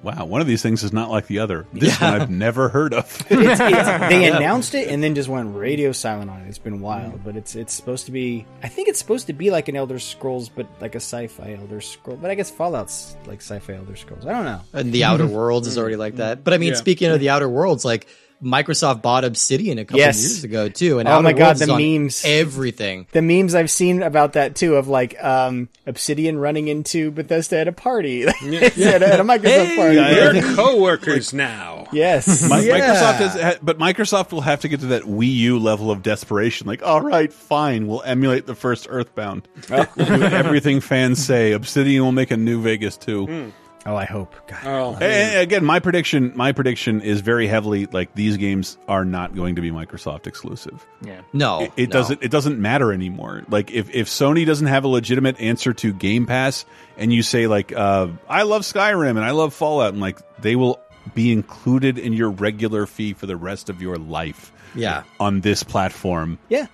wow, 0.04 0.24
one 0.26 0.40
of 0.40 0.46
these 0.46 0.62
things 0.62 0.84
is 0.84 0.92
not 0.92 1.10
like 1.10 1.26
the 1.26 1.40
other. 1.40 1.66
This 1.72 2.00
one 2.00 2.14
I've 2.20 2.30
never 2.30 2.68
heard 2.68 2.94
of. 2.94 3.04
it's, 3.30 3.60
it's, 3.60 3.60
they 4.08 4.26
announced 4.30 4.74
it 4.74 4.88
and 4.88 5.02
then 5.02 5.14
just 5.14 5.28
went 5.28 5.56
radio 5.56 5.90
silent 5.92 6.30
on 6.30 6.42
it. 6.42 6.48
It's 6.48 6.58
been 6.58 6.80
wild, 6.80 7.24
but 7.24 7.36
it's 7.36 7.54
it's 7.56 7.72
supposed 7.72 8.06
to 8.06 8.12
be. 8.12 8.46
I 8.62 8.68
think 8.68 8.88
it's 8.88 8.98
supposed 8.98 9.26
to 9.28 9.32
be 9.32 9.50
like 9.50 9.68
an 9.68 9.76
Elder 9.76 9.98
Scrolls, 9.98 10.48
but 10.48 10.66
like 10.80 10.94
a 10.94 11.00
sci-fi 11.00 11.56
Elder 11.58 11.80
Scroll. 11.80 12.16
But 12.18 12.30
I 12.30 12.34
guess 12.34 12.50
Fallout's 12.50 13.16
like 13.26 13.40
sci-fi 13.40 13.74
Elder 13.74 13.96
Scrolls. 13.96 14.26
I 14.26 14.32
don't 14.32 14.44
know. 14.44 14.60
And 14.72 14.92
the 14.92 15.04
Outer 15.04 15.26
Worlds 15.26 15.66
is 15.66 15.78
already 15.78 15.96
like 15.96 16.16
that. 16.16 16.44
But 16.44 16.54
I 16.54 16.58
mean, 16.58 16.70
Yeah. 16.70 16.74
speaking 16.76 17.10
of 17.10 17.18
the 17.20 17.30
Outer 17.30 17.48
Worlds, 17.48 17.84
like 17.84 18.06
Microsoft 18.44 19.02
bought 19.02 19.24
Obsidian 19.24 19.78
a 19.78 19.84
couple 19.84 19.98
Yes. 19.98 20.20
years 20.20 20.44
ago 20.44 20.68
too, 20.68 20.98
and 20.98 21.08
Oh 21.08 21.12
Outer 21.12 21.22
my 21.22 21.32
God, 21.32 21.44
Worlds 21.58 21.60
the 21.66 21.72
on 21.72 21.80
memes. 22.02 22.22
everything. 22.24 23.06
The 23.12 23.22
memes 23.22 23.54
I've 23.54 23.70
seen 23.70 24.02
about 24.02 24.34
that 24.34 24.54
too, 24.54 24.76
of 24.76 24.86
like 24.88 25.22
um, 25.24 25.68
Obsidian 25.86 26.38
running 26.38 26.68
into 26.68 27.10
Bethesda 27.10 27.58
at 27.58 27.68
a 27.68 27.72
party, 27.72 28.22
It's 28.42 28.78
at, 28.80 29.02
a, 29.02 29.14
at 29.14 29.20
a 29.20 29.24
Microsoft 29.24 29.76
party. 29.76 29.96
We're 29.96 30.54
co-workers 30.56 31.32
now. 31.32 31.86
Yes, 31.92 32.42
Mi- 32.48 32.66
Yeah. 32.66 32.78
Microsoft 32.78 33.14
has, 33.16 33.40
ha- 33.40 33.58
but 33.62 33.78
Microsoft 33.78 34.32
will 34.32 34.40
have 34.42 34.60
to 34.60 34.68
get 34.68 34.80
to 34.80 34.86
that 34.86 35.02
Wii 35.04 35.32
U 35.34 35.58
level 35.58 35.90
of 35.90 36.02
desperation. 36.02 36.66
Like, 36.66 36.82
all 36.82 37.00
right, 37.00 37.32
fine, 37.32 37.86
we'll 37.86 38.02
emulate 38.02 38.46
the 38.46 38.54
first 38.54 38.86
Earthbound. 38.90 39.48
We'll 39.70 39.86
do 39.96 40.22
everything 40.24 40.80
fans 40.80 41.24
say. 41.24 41.52
Obsidian 41.52 42.02
will 42.04 42.12
make 42.12 42.30
a 42.30 42.36
new 42.36 42.60
Vegas 42.62 42.96
too. 42.96 43.52
Oh, 43.86 43.94
I 43.96 44.06
hope. 44.06 44.34
God. 44.46 44.60
Oh, 44.64 44.92
And- 44.94 45.02
and 45.02 45.38
again, 45.40 45.64
my 45.64 45.78
prediction, 45.78 46.32
my 46.34 46.52
prediction 46.52 47.02
is 47.02 47.20
very 47.20 47.46
heavily 47.46 47.84
like 47.86 48.14
these 48.14 48.38
games 48.38 48.78
are 48.88 49.04
not 49.04 49.34
going 49.36 49.56
to 49.56 49.60
be 49.62 49.70
Microsoft 49.70 50.26
exclusive. 50.26 50.86
Yeah. 51.04 51.20
No, 51.34 51.60
It, 51.60 51.72
it 51.76 51.88
no. 51.90 51.92
doesn't. 51.92 52.22
It 52.22 52.30
doesn't 52.30 52.58
matter 52.58 52.92
anymore. 52.92 53.42
Like 53.48 53.70
if 53.72 53.90
if 53.94 54.08
Sony 54.08 54.46
doesn't 54.46 54.68
have 54.68 54.84
a 54.84 54.88
legitimate 54.88 55.38
answer 55.40 55.72
to 55.74 55.92
Game 55.92 56.24
Pass, 56.26 56.64
and 56.96 57.12
you 57.12 57.22
say 57.22 57.46
like, 57.46 57.72
uh, 57.76 58.08
I 58.28 58.44
love 58.44 58.62
Skyrim 58.62 59.10
and 59.10 59.20
I 59.24 59.32
love 59.32 59.52
Fallout, 59.52 59.92
and 59.92 60.00
like 60.00 60.18
they 60.40 60.56
will 60.56 60.80
be 61.14 61.30
included 61.32 61.98
in 61.98 62.14
your 62.14 62.30
regular 62.30 62.86
fee 62.86 63.12
for 63.12 63.26
the 63.26 63.36
rest 63.36 63.68
of 63.68 63.82
your 63.82 63.96
life. 63.96 64.50
Yeah. 64.76 65.04
on 65.20 65.40
this 65.40 65.62
platform. 65.62 66.36
Yeah. 66.48 66.66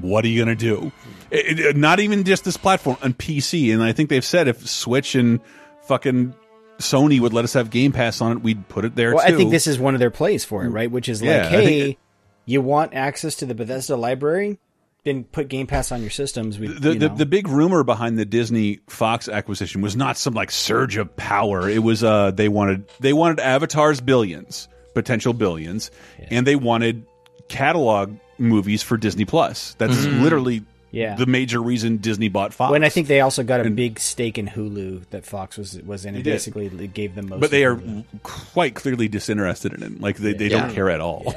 What 0.00 0.24
are 0.24 0.28
you 0.28 0.44
going 0.44 0.56
to 0.58 0.60
do? 0.60 0.90
It- 1.30 1.60
it- 1.60 1.76
not 1.76 2.00
even 2.00 2.24
just 2.24 2.42
this 2.44 2.56
platform 2.56 2.96
on 3.00 3.12
PC. 3.14 3.72
And 3.72 3.80
I 3.80 3.92
think 3.92 4.08
they've 4.08 4.24
said 4.24 4.48
if 4.48 4.66
Switch 4.68 5.14
and 5.14 5.38
fucking 5.86 6.34
Sony 6.78 7.20
would 7.20 7.32
let 7.32 7.44
us 7.44 7.52
have 7.54 7.70
Game 7.70 7.92
Pass 7.92 8.20
on 8.20 8.32
it, 8.32 8.42
we'd 8.42 8.68
put 8.68 8.84
it 8.84 8.94
there 8.96 9.14
Well, 9.14 9.26
too. 9.26 9.34
I 9.34 9.36
think 9.36 9.50
this 9.50 9.66
is 9.66 9.78
one 9.78 9.94
of 9.94 10.00
their 10.00 10.10
plays 10.10 10.44
for 10.44 10.64
it, 10.64 10.68
right? 10.70 10.90
Which 10.90 11.08
is 11.08 11.22
Yeah, 11.22 11.42
like, 11.42 11.48
hey, 11.50 11.98
you 12.46 12.60
want 12.60 12.94
access 12.94 13.36
to 13.36 13.46
the 13.46 13.54
Bethesda 13.54 13.96
library? 13.96 14.58
Then 15.04 15.24
put 15.24 15.48
Game 15.48 15.66
Pass 15.66 15.92
on 15.92 16.00
your 16.00 16.10
systems. 16.10 16.58
We, 16.58 16.66
the, 16.68 16.94
you 16.94 16.98
the 16.98 17.08
the 17.10 17.26
big 17.26 17.46
rumor 17.46 17.84
behind 17.84 18.18
the 18.18 18.24
Disney 18.24 18.80
Fox 18.88 19.28
acquisition 19.28 19.82
was 19.82 19.94
not 19.96 20.16
some 20.16 20.32
like 20.32 20.50
surge 20.50 20.96
of 20.96 21.14
power. 21.14 21.68
It 21.68 21.82
was 21.82 22.02
uh 22.02 22.30
they 22.30 22.48
wanted 22.48 22.88
they 23.00 23.12
wanted 23.12 23.38
Avatar's 23.40 24.00
billions, 24.00 24.66
potential 24.94 25.34
billions, 25.34 25.90
and 26.30 26.46
they 26.46 26.56
wanted 26.56 27.04
catalog 27.48 28.16
movies 28.38 28.82
for 28.82 28.96
Disney 28.96 29.26
Plus. 29.26 29.74
That's 29.78 29.94
Mhm. 30.06 30.22
literally 30.22 30.62
Yeah. 30.94 31.16
the 31.16 31.26
major 31.26 31.60
reason 31.62 31.96
Disney 31.98 32.28
bought 32.28 32.54
Fox. 32.54 32.70
When 32.70 32.84
I 32.84 32.88
think 32.88 33.08
they 33.08 33.20
also 33.20 33.42
got 33.42 33.66
a 33.66 33.70
big 33.70 33.98
stake 33.98 34.38
in 34.38 34.46
Hulu 34.46 35.08
that 35.10 35.24
Fox 35.26 35.58
was 35.58 35.80
was 35.82 36.04
in. 36.04 36.14
They 36.14 36.20
It 36.20 36.22
did. 36.22 36.30
basically 36.32 36.66
it 36.66 36.94
gave 36.94 37.14
them 37.14 37.28
most. 37.28 37.40
but 37.40 37.50
they 37.50 37.64
of 37.64 37.78
are 37.78 37.80
Hulu. 37.82 38.04
quite 38.22 38.74
clearly 38.74 39.08
disinterested 39.08 39.72
in 39.74 39.82
it. 39.82 40.00
Like 40.00 40.16
they, 40.18 40.32
they 40.32 40.48
Yeah. 40.48 40.60
don't 40.66 40.74
care 40.74 40.88
at 40.90 41.00
all. 41.00 41.34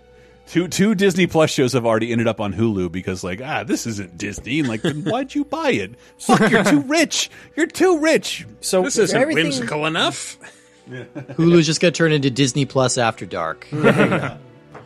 two 0.48 0.68
two 0.68 0.94
Disney 0.94 1.26
Plus 1.26 1.50
shows 1.50 1.72
have 1.72 1.84
already 1.86 2.12
ended 2.12 2.26
up 2.28 2.40
on 2.40 2.52
Hulu 2.54 2.90
because 2.92 3.22
like 3.24 3.40
ah 3.42 3.62
this 3.64 3.86
isn't 3.86 4.16
Disney 4.18 4.60
and 4.60 4.68
like 4.68 4.82
then 4.82 5.02
why'd 5.04 5.34
you 5.34 5.44
buy 5.44 5.70
it? 5.70 5.94
Fuck 6.18 6.50
you're 6.50 6.64
too 6.64 6.80
rich. 6.86 7.30
You're 7.56 7.66
too 7.66 7.98
rich. 7.98 8.46
So 8.60 8.82
This 8.82 8.96
isn't 8.98 9.20
everything- 9.20 9.44
whimsical 9.44 9.86
enough. 9.86 10.36
Hulu's 10.88 11.66
just 11.66 11.80
gonna 11.80 11.90
turn 11.92 12.12
into 12.12 12.30
Disney 12.30 12.64
Plus 12.64 12.96
after 12.98 13.26
dark. 13.26 13.66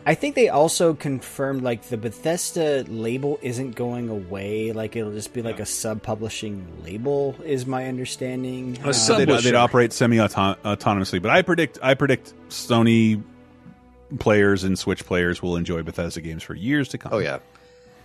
I 0.06 0.14
think 0.14 0.34
they 0.34 0.48
also 0.48 0.94
confirmed 0.94 1.62
like 1.62 1.82
the 1.84 1.96
Bethesda 1.98 2.84
label 2.88 3.38
isn't 3.42 3.72
going 3.76 4.08
away. 4.08 4.72
Like 4.72 4.96
it'll 4.96 5.12
just 5.12 5.32
be 5.34 5.42
like 5.42 5.60
a 5.60 5.66
sub 5.66 6.02
publishing 6.02 6.66
label, 6.84 7.36
is 7.44 7.66
my 7.66 7.86
understanding. 7.86 8.78
A 8.84 8.88
Uh, 8.88 8.92
sub- 8.92 9.18
they'd, 9.18 9.28
they'd 9.28 9.54
operate 9.54 9.92
semi 9.92 10.16
autonomously, 10.16 11.20
but 11.20 11.30
I 11.30 11.42
predict 11.42 11.78
I 11.82 11.94
predict 11.94 12.32
Sony 12.48 13.22
players 14.18 14.64
and 14.64 14.78
Switch 14.78 15.04
players 15.04 15.42
will 15.42 15.56
enjoy 15.56 15.82
Bethesda 15.82 16.20
games 16.20 16.42
for 16.42 16.54
years 16.54 16.88
to 16.88 16.98
come. 16.98 17.12
Oh 17.14 17.18
yeah. 17.18 17.38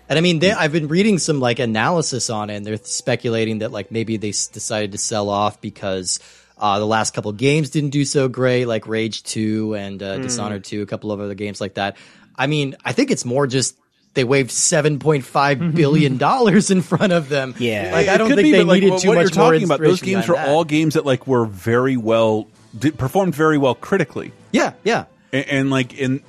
And 0.07 0.19
I 0.19 0.21
mean, 0.21 0.37
they, 0.37 0.51
I've 0.51 0.71
been 0.71 0.87
reading 0.87 1.17
some 1.17 1.39
like 1.39 1.57
analysis 1.57 2.29
on 2.29 2.51
it, 2.51 2.57
and 2.57 2.65
they're 2.65 2.77
speculating 2.77 3.59
that 3.59 3.71
like 3.71 3.89
maybe 3.89 4.17
they 4.17 4.29
s- 4.29 4.47
decided 4.47 4.91
to 4.91 4.99
sell 4.99 5.29
off 5.29 5.59
because 5.61 6.19
uh, 6.57 6.79
the 6.79 6.85
last 6.87 7.13
couple 7.13 7.31
games 7.33 7.69
didn't 7.69 7.89
do 7.91 8.05
so 8.05 8.27
great, 8.27 8.65
like 8.65 8.87
Rage 8.87 9.23
Two 9.23 9.75
and 9.75 10.01
uh, 10.01 10.15
Hmm. 10.15 10.21
Dishonored 10.21 10.63
Two, 10.63 10.81
a 10.81 10.85
couple 10.85 11.11
of 11.11 11.19
other 11.19 11.35
games 11.35 11.59
like 11.59 11.75
that. 11.75 11.97
I 12.35 12.47
mean, 12.47 12.75
I 12.83 12.91
think 12.93 13.11
it's 13.11 13.25
more 13.25 13.47
just 13.47 13.75
they 14.13 14.23
waved 14.23 14.51
seven 14.51 14.99
point 14.99 15.25
five 15.25 15.59
billion 15.75 16.17
dollars 16.17 16.71
in 16.71 16.81
front 16.81 17.13
of 17.13 17.29
them. 17.29 17.53
Yeah. 17.57 17.91
like 17.93 18.07
I 18.07 18.17
don't 18.17 18.29
think 18.29 18.41
be, 18.41 18.51
they 18.51 18.59
but, 18.59 18.67
like, 18.67 18.81
needed 18.81 18.91
what 18.91 19.01
too 19.01 19.07
what 19.09 19.15
much 19.15 19.35
you're 19.35 19.43
more 19.43 19.51
talking 19.53 19.63
about. 19.65 19.79
Those 19.81 20.01
games 20.01 20.27
were 20.27 20.35
that. 20.35 20.49
all 20.49 20.63
games 20.63 20.93
that 20.93 21.05
like 21.05 21.27
were 21.27 21.45
very 21.45 21.97
well 21.97 22.47
did, 22.77 22.97
performed 22.97 23.35
very 23.35 23.57
well 23.57 23.75
critically. 23.75 24.31
Yeah, 24.51 24.73
yeah. 24.83 25.05
and, 25.33 25.47
and 25.49 25.69
like 25.69 25.93
in 25.93 26.23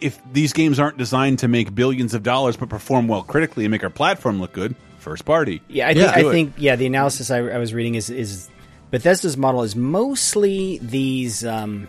if 0.00 0.20
these 0.32 0.52
games 0.52 0.80
aren't 0.80 0.98
designed 0.98 1.38
to 1.40 1.48
make 1.48 1.72
billions 1.72 2.14
of 2.14 2.24
dollars 2.24 2.56
but 2.56 2.68
perform 2.68 3.06
well 3.06 3.22
critically 3.22 3.64
and 3.64 3.70
make 3.70 3.84
our 3.84 3.90
platform 3.90 4.40
look 4.40 4.52
good, 4.52 4.74
first 4.98 5.24
party. 5.24 5.62
Yeah, 5.68 5.86
I 5.88 5.94
think 5.94 6.14
Do 6.14 6.28
I 6.28 6.32
think 6.32 6.52
yeah. 6.56 6.74
The 6.76 6.86
analysis 6.86 7.30
I, 7.30 7.38
I 7.38 7.58
was 7.58 7.72
reading 7.72 7.94
is 7.94 8.10
is 8.10 8.48
Bethesda's 8.90 9.36
model 9.36 9.62
is 9.62 9.76
mostly 9.76 10.78
these. 10.78 11.44
Um, 11.44 11.88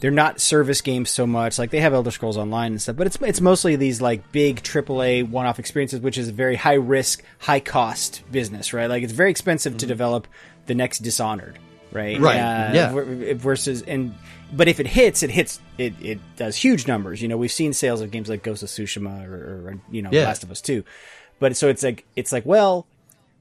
they're 0.00 0.10
not 0.12 0.40
service 0.40 0.80
games 0.80 1.10
so 1.10 1.26
much. 1.26 1.58
Like 1.58 1.70
they 1.70 1.80
have 1.80 1.92
Elder 1.92 2.10
Scrolls 2.12 2.36
Online 2.36 2.72
and 2.72 2.80
stuff, 2.82 2.96
but 2.96 3.06
it's 3.06 3.16
it's 3.20 3.40
mostly 3.40 3.74
these 3.76 4.00
like 4.00 4.30
big 4.30 4.62
AAA 4.62 5.28
one-off 5.28 5.58
experiences, 5.58 6.00
which 6.00 6.18
is 6.18 6.28
a 6.28 6.32
very 6.32 6.54
high 6.54 6.74
risk, 6.74 7.22
high 7.38 7.60
cost 7.60 8.22
business, 8.30 8.72
right? 8.72 8.86
Like 8.88 9.02
it's 9.02 9.12
very 9.12 9.30
expensive 9.30 9.76
to 9.78 9.86
develop 9.86 10.28
the 10.66 10.74
next 10.74 11.00
Dishonored, 11.00 11.58
right? 11.90 12.14
Mm-hmm. 12.16 12.24
Right, 12.24 12.38
Uh, 12.38 12.72
yeah. 12.74 13.34
Versus 13.34 13.82
and 13.82 14.14
but 14.52 14.68
if 14.68 14.78
it 14.80 14.86
hits, 14.86 15.22
it 15.22 15.30
hits. 15.30 15.60
It, 15.78 15.94
it 16.00 16.20
does 16.36 16.54
huge 16.56 16.86
numbers. 16.86 17.20
You 17.20 17.28
know, 17.28 17.36
we've 17.36 17.50
seen 17.52 17.72
sales 17.72 18.00
of 18.00 18.10
games 18.10 18.28
like 18.28 18.42
Ghost 18.42 18.62
of 18.62 18.68
Tsushima 18.68 19.26
or, 19.28 19.34
or 19.68 19.80
you 19.90 20.02
know, 20.02 20.10
Yeah. 20.12 20.24
Last 20.26 20.42
of 20.44 20.50
Us 20.50 20.60
Two. 20.60 20.84
But 21.40 21.56
so 21.56 21.68
it's 21.68 21.82
like 21.82 22.04
it's 22.14 22.30
like 22.32 22.46
well, 22.46 22.86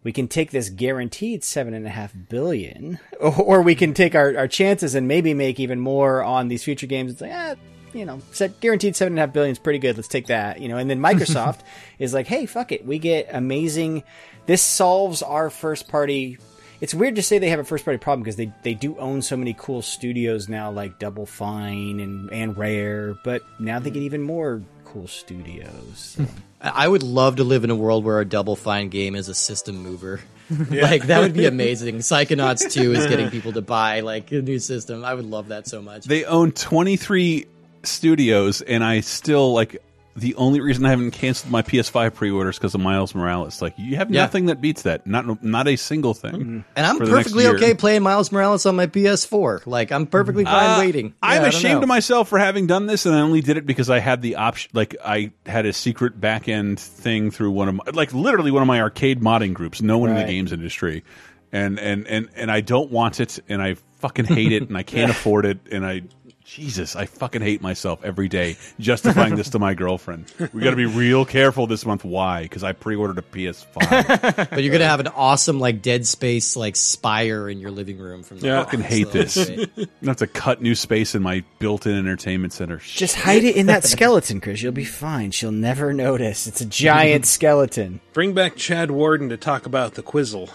we 0.07 0.13
can 0.13 0.29
take 0.29 0.51
this 0.51 0.69
guaranteed 0.69 1.43
seven 1.43 1.73
and 1.73 1.85
a 1.85 1.89
half 1.89 2.13
billion, 2.29 2.97
or, 3.19 3.61
we 3.61 3.75
can 3.75 3.93
take 3.93 4.15
our, 4.15 4.37
our 4.37 4.47
chances 4.47 4.95
and 4.95 5.05
maybe 5.05 5.33
make 5.33 5.59
even 5.59 5.81
more 5.81 6.23
on 6.23 6.47
these 6.47 6.63
future 6.63 6.87
games. 6.87 7.11
It's 7.11 7.19
like, 7.19 7.33
ah, 7.33 7.55
you 7.91 8.05
know, 8.05 8.21
set 8.31 8.61
guaranteed 8.61 8.95
seven 8.95 9.11
and 9.11 9.19
a 9.19 9.23
half 9.23 9.33
billion 9.33 9.51
is 9.51 9.59
pretty 9.59 9.79
good. 9.79 9.97
Let's 9.97 10.07
take 10.07 10.27
that, 10.27 10.61
you 10.61 10.69
know. 10.69 10.77
And 10.77 10.89
then 10.89 11.01
Microsoft 11.01 11.59
is 11.99 12.13
like, 12.13 12.25
hey, 12.25 12.45
fuck 12.45 12.71
it, 12.71 12.85
we 12.85 12.99
get 12.99 13.27
amazing. 13.33 14.03
This 14.45 14.61
solves 14.61 15.21
our 15.21 15.49
first 15.49 15.89
party. 15.89 16.37
It's 16.79 16.93
weird 16.93 17.17
to 17.17 17.21
say 17.21 17.37
they 17.37 17.49
have 17.49 17.59
a 17.59 17.65
first 17.65 17.83
party 17.83 17.97
problem 17.97 18.23
because 18.23 18.37
they, 18.37 18.53
they 18.63 18.75
do 18.75 18.97
own 18.99 19.21
so 19.21 19.35
many 19.35 19.55
cool 19.59 19.81
studios 19.81 20.47
now, 20.47 20.71
like 20.71 20.99
Double 20.99 21.25
Fine 21.25 21.99
and 21.99 22.31
and 22.31 22.57
Rare. 22.57 23.17
But 23.25 23.41
now 23.59 23.79
they 23.79 23.89
get 23.89 24.03
even 24.03 24.21
more 24.21 24.61
cool 24.85 25.09
studios. 25.09 26.15
I 26.17 26.25
I 26.59 26.87
would 26.87 27.03
love 27.03 27.35
to 27.37 27.43
live 27.43 27.63
in 27.63 27.69
a 27.69 27.75
world 27.75 28.03
where 28.03 28.19
a 28.19 28.25
Double 28.25 28.55
Fine 28.55 28.89
game 28.89 29.15
is 29.15 29.29
a 29.29 29.35
system 29.35 29.77
mover. 29.77 30.21
like 30.69 31.07
that 31.07 31.19
would 31.19 31.33
be 31.33 31.45
amazing. 31.45 31.97
Psychonauts 31.97 32.71
2 32.71 32.93
is 32.93 33.07
getting 33.07 33.29
people 33.29 33.53
to 33.53 33.61
buy 33.61 33.99
like 33.99 34.31
a 34.31 34.41
new 34.41 34.59
system. 34.59 35.03
I 35.03 35.13
would 35.13 35.25
love 35.25 35.49
that 35.49 35.67
so 35.67 35.81
much. 35.81 36.05
They 36.05 36.25
own 36.25 36.51
23 36.51 37.45
studios, 37.83 38.61
and 38.61 38.83
I 38.83 39.01
still 39.01 39.53
like 39.53 39.81
the 40.17 40.33
only 40.35 40.59
reason 40.59 40.83
I 40.85 40.89
haven't 40.89 41.11
canceled 41.11 41.51
my 41.51 41.61
PS5 41.61 42.15
pre-orders 42.15 42.57
because 42.57 42.73
of 42.73 42.81
Miles 42.81 43.13
Morales. 43.13 43.61
Like 43.61 43.75
you 43.77 43.95
have 43.97 44.09
Yeah. 44.11 44.21
nothing 44.23 44.47
that 44.47 44.59
beats 44.59 44.81
that. 44.81 45.05
Not 45.05 45.43
not 45.43 45.67
a 45.67 45.75
single 45.75 46.13
thing. 46.15 46.65
and 46.75 46.85
I'm 46.85 46.97
for 46.97 47.05
the 47.05 47.11
next 47.11 47.23
perfectly 47.33 47.47
okay 47.55 47.73
playing 47.75 48.01
Miles 48.03 48.31
Morales 48.31 48.65
on 48.65 48.75
my 48.75 48.87
PS4. 48.87 49.61
Like 49.67 49.91
I'm 49.91 50.07
perfectly 50.07 50.43
fine 50.43 50.69
Uh, 50.71 50.79
waiting. 50.79 51.13
I'm 51.21 51.33
Yeah, 51.33 51.37
I 51.37 51.39
don't 51.41 51.47
ashamed 51.49 51.83
of 51.83 51.87
myself 51.87 52.27
for 52.29 52.39
having 52.39 52.65
done 52.67 52.87
this, 52.87 53.05
and 53.05 53.13
I 53.15 53.21
only 53.21 53.41
did 53.41 53.57
it 53.57 53.65
because 53.67 53.89
I 53.89 53.99
had 53.99 54.21
the 54.21 54.35
option. 54.37 54.71
Like 54.73 54.95
I 55.05 55.31
had 55.45 55.65
a 55.65 55.73
secret 55.73 56.19
back 56.19 56.49
end 56.49 56.79
thing 56.79 57.29
through 57.31 57.51
one 57.51 57.69
of 57.69 57.75
my, 57.75 57.83
like 57.93 58.11
literally 58.13 58.49
one 58.51 58.63
of 58.63 58.67
my 58.67 58.81
arcade 58.81 59.21
modding 59.21 59.53
groups. 59.53 59.81
No 59.81 59.99
one 59.99 60.09
in 60.09 60.15
the 60.15 60.23
games 60.23 60.51
industry, 60.51 61.03
and 61.51 61.79
and 61.79 62.07
and 62.07 62.27
and 62.35 62.51
I 62.51 62.61
don't 62.61 62.91
want 62.91 63.19
it, 63.19 63.39
and 63.47 63.61
I 63.61 63.75
fucking 63.99 64.25
hate 64.25 64.51
it, 64.51 64.67
and 64.67 64.75
I 64.77 64.83
can't 64.83 65.11
afford 65.17 65.45
it, 65.45 65.59
and 65.71 65.85
I. 65.85 66.01
Jesus, 66.47 66.95
I 66.95 67.07
fucking 67.07 67.41
hate 67.41 67.61
myself 67.61 68.05
every 68.05 68.29
day 68.29 68.55
justifying 68.79 69.35
this 69.35 69.49
to 69.49 69.59
my 69.59 69.73
girlfriend. 69.73 70.31
We 70.53 70.61
got 70.61 70.69
to 70.69 70.77
be 70.77 70.85
real 70.85 71.25
careful 71.25 71.67
this 71.67 71.85
month. 71.85 72.05
Why? 72.05 72.43
Because 72.43 72.63
I 72.63 72.71
pre-ordered 72.71 73.17
a 73.17 73.21
PS5. 73.21 74.47
But 74.49 74.63
you're 74.63 74.71
gonna 74.71 74.87
have 74.87 75.01
an 75.01 75.07
awesome 75.09 75.59
like 75.59 75.81
Dead 75.81 76.07
Space 76.07 76.55
like 76.55 76.77
spire 76.77 77.49
in 77.49 77.59
your 77.59 77.69
living 77.69 77.97
room 77.97 78.23
from 78.23 78.39
the 78.39 78.49
I 78.51 78.63
fucking 78.63 78.79
hate 78.79 79.07
so 79.07 79.13
this. 79.13 79.35
that's 79.35 79.49
I 79.49 79.65
great. 79.65 79.89
have 80.05 80.15
to 80.17 80.27
cut 80.27 80.61
new 80.61 80.73
space 80.73 81.15
in 81.15 81.21
my 81.21 81.43
built-in 81.59 81.93
entertainment 81.93 82.53
center. 82.53 82.77
Just 82.77 83.15
hide 83.17 83.43
it 83.43 83.57
in 83.57 83.65
that 83.65 83.83
skeleton, 83.83 84.39
Chris. 84.39 84.61
You'll 84.61 84.71
be 84.71 84.85
fine. 84.85 85.31
She'll 85.31 85.51
never 85.51 85.91
notice. 85.93 86.47
It's 86.47 86.61
a 86.61 86.65
giant 86.65 87.25
skeleton. 87.37 87.99
Bring 88.13 88.33
back 88.33 88.55
Chad 88.55 88.89
Warden 88.89 89.27
to 89.29 89.37
talk 89.37 89.65
about 89.65 89.95
the 89.95 90.01
Quizzle. 90.01 90.49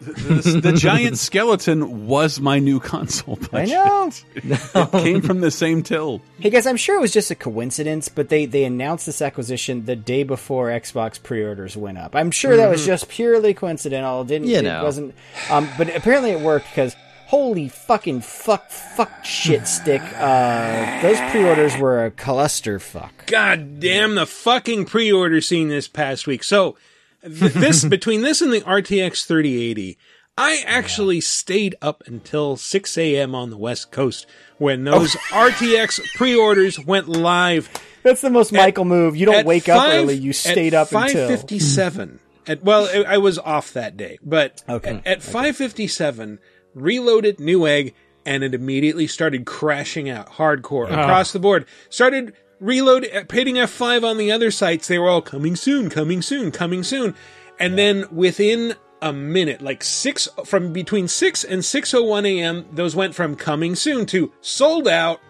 The, 0.00 0.60
the 0.62 0.72
giant 0.72 1.18
skeleton 1.18 2.06
was 2.06 2.40
my 2.40 2.58
new 2.58 2.80
console. 2.80 3.38
I 3.52 3.66
budget. 3.66 3.74
know. 3.74 4.10
It 4.74 4.90
came 4.92 5.20
from 5.22 5.40
the 5.40 5.50
same 5.50 5.82
till. 5.82 6.20
Hey 6.40 6.50
guys, 6.50 6.66
I'm 6.66 6.76
sure 6.76 6.96
it 6.96 7.00
was 7.00 7.12
just 7.12 7.30
a 7.30 7.34
coincidence, 7.34 8.08
but 8.08 8.28
they 8.28 8.46
they 8.46 8.64
announced 8.64 9.06
this 9.06 9.20
acquisition 9.22 9.84
the 9.86 9.96
day 9.96 10.22
before 10.22 10.68
Xbox 10.68 11.22
pre-orders 11.22 11.76
went 11.76 11.98
up. 11.98 12.14
I'm 12.14 12.30
sure 12.30 12.56
that 12.56 12.70
was 12.70 12.82
Mhm. 12.82 12.86
just 12.86 13.08
purely 13.08 13.54
coincidental. 13.54 14.24
Didn't 14.24 14.48
You 14.48 14.58
it 14.58 14.62
know. 14.62 14.84
wasn't 14.84 15.14
um 15.50 15.68
but 15.76 15.94
apparently 15.94 16.30
it 16.30 16.40
worked 16.40 16.66
cuz 16.74 16.94
Holy 17.26 17.68
fucking 17.68 18.22
fuck 18.22 18.70
fuck 18.70 19.22
shit 19.22 19.66
stick. 19.68 20.00
Uh, 20.16 21.02
those 21.02 21.18
pre-orders 21.30 21.76
were 21.76 22.06
a 22.06 22.10
clusterfuck. 22.10 23.10
God 23.26 23.80
damn 23.80 24.14
the 24.14 24.24
fucking 24.24 24.86
pre-order 24.86 25.42
scene 25.42 25.68
this 25.68 25.88
past 25.88 26.26
week. 26.26 26.42
So 26.42 26.72
th- 26.72 26.78
this 27.22 27.84
between 27.84 28.22
this 28.22 28.40
and 28.40 28.52
the 28.52 28.60
RTX 28.60 29.24
3080, 29.26 29.98
I 30.36 30.62
actually 30.66 31.20
stayed 31.20 31.74
up 31.82 32.02
until 32.06 32.56
6 32.56 32.98
a.m. 32.98 33.34
on 33.34 33.50
the 33.50 33.56
West 33.56 33.90
Coast 33.90 34.26
when 34.58 34.84
those 34.84 35.14
RTX 35.30 36.00
pre-orders 36.14 36.78
went 36.78 37.08
live. 37.08 37.68
That's 38.04 38.20
the 38.20 38.30
most 38.30 38.52
Michael 38.52 38.84
move. 38.84 39.16
You 39.16 39.26
don't 39.26 39.44
wake 39.46 39.68
up 39.68 39.82
early. 39.92 40.14
You 40.14 40.32
stayed 40.32 40.74
up 40.74 40.92
until 40.92 41.28
5:57. 41.28 42.18
At 42.46 42.62
well, 42.62 42.88
I 43.06 43.18
was 43.18 43.38
off 43.38 43.72
that 43.72 43.96
day, 43.96 44.18
but 44.22 44.62
Okay. 44.68 45.02
at, 45.04 45.06
at 45.06 45.18
5:57, 45.20 46.38
reloaded 46.74 47.38
Newegg, 47.38 47.92
and 48.24 48.44
it 48.44 48.54
immediately 48.54 49.06
started 49.06 49.44
crashing 49.44 50.08
out 50.08 50.30
hardcore 50.34 50.86
Ah. 50.90 51.02
across 51.02 51.32
the 51.32 51.38
board. 51.40 51.66
Started 51.90 52.32
reload, 52.60 53.06
uh, 53.06 53.24
hitting 53.30 53.56
F5 53.56 54.04
on 54.04 54.18
the 54.18 54.30
other 54.30 54.50
sites. 54.50 54.88
They 54.88 54.98
were 54.98 55.08
all 55.08 55.22
coming 55.22 55.56
soon, 55.56 55.90
coming 55.90 56.22
soon, 56.22 56.50
coming 56.50 56.82
soon, 56.82 57.14
and 57.58 57.78
then 57.78 58.06
within 58.10 58.74
a 59.00 59.12
minute, 59.12 59.62
like 59.62 59.84
six 59.84 60.28
from 60.44 60.72
between 60.72 61.08
six 61.08 61.44
and 61.44 61.62
6:01 61.62 62.26
a.m., 62.26 62.66
those 62.72 62.96
went 62.96 63.14
from 63.14 63.36
coming 63.36 63.74
soon 63.74 64.06
to 64.06 64.32
sold 64.40 64.88
out. 64.88 65.20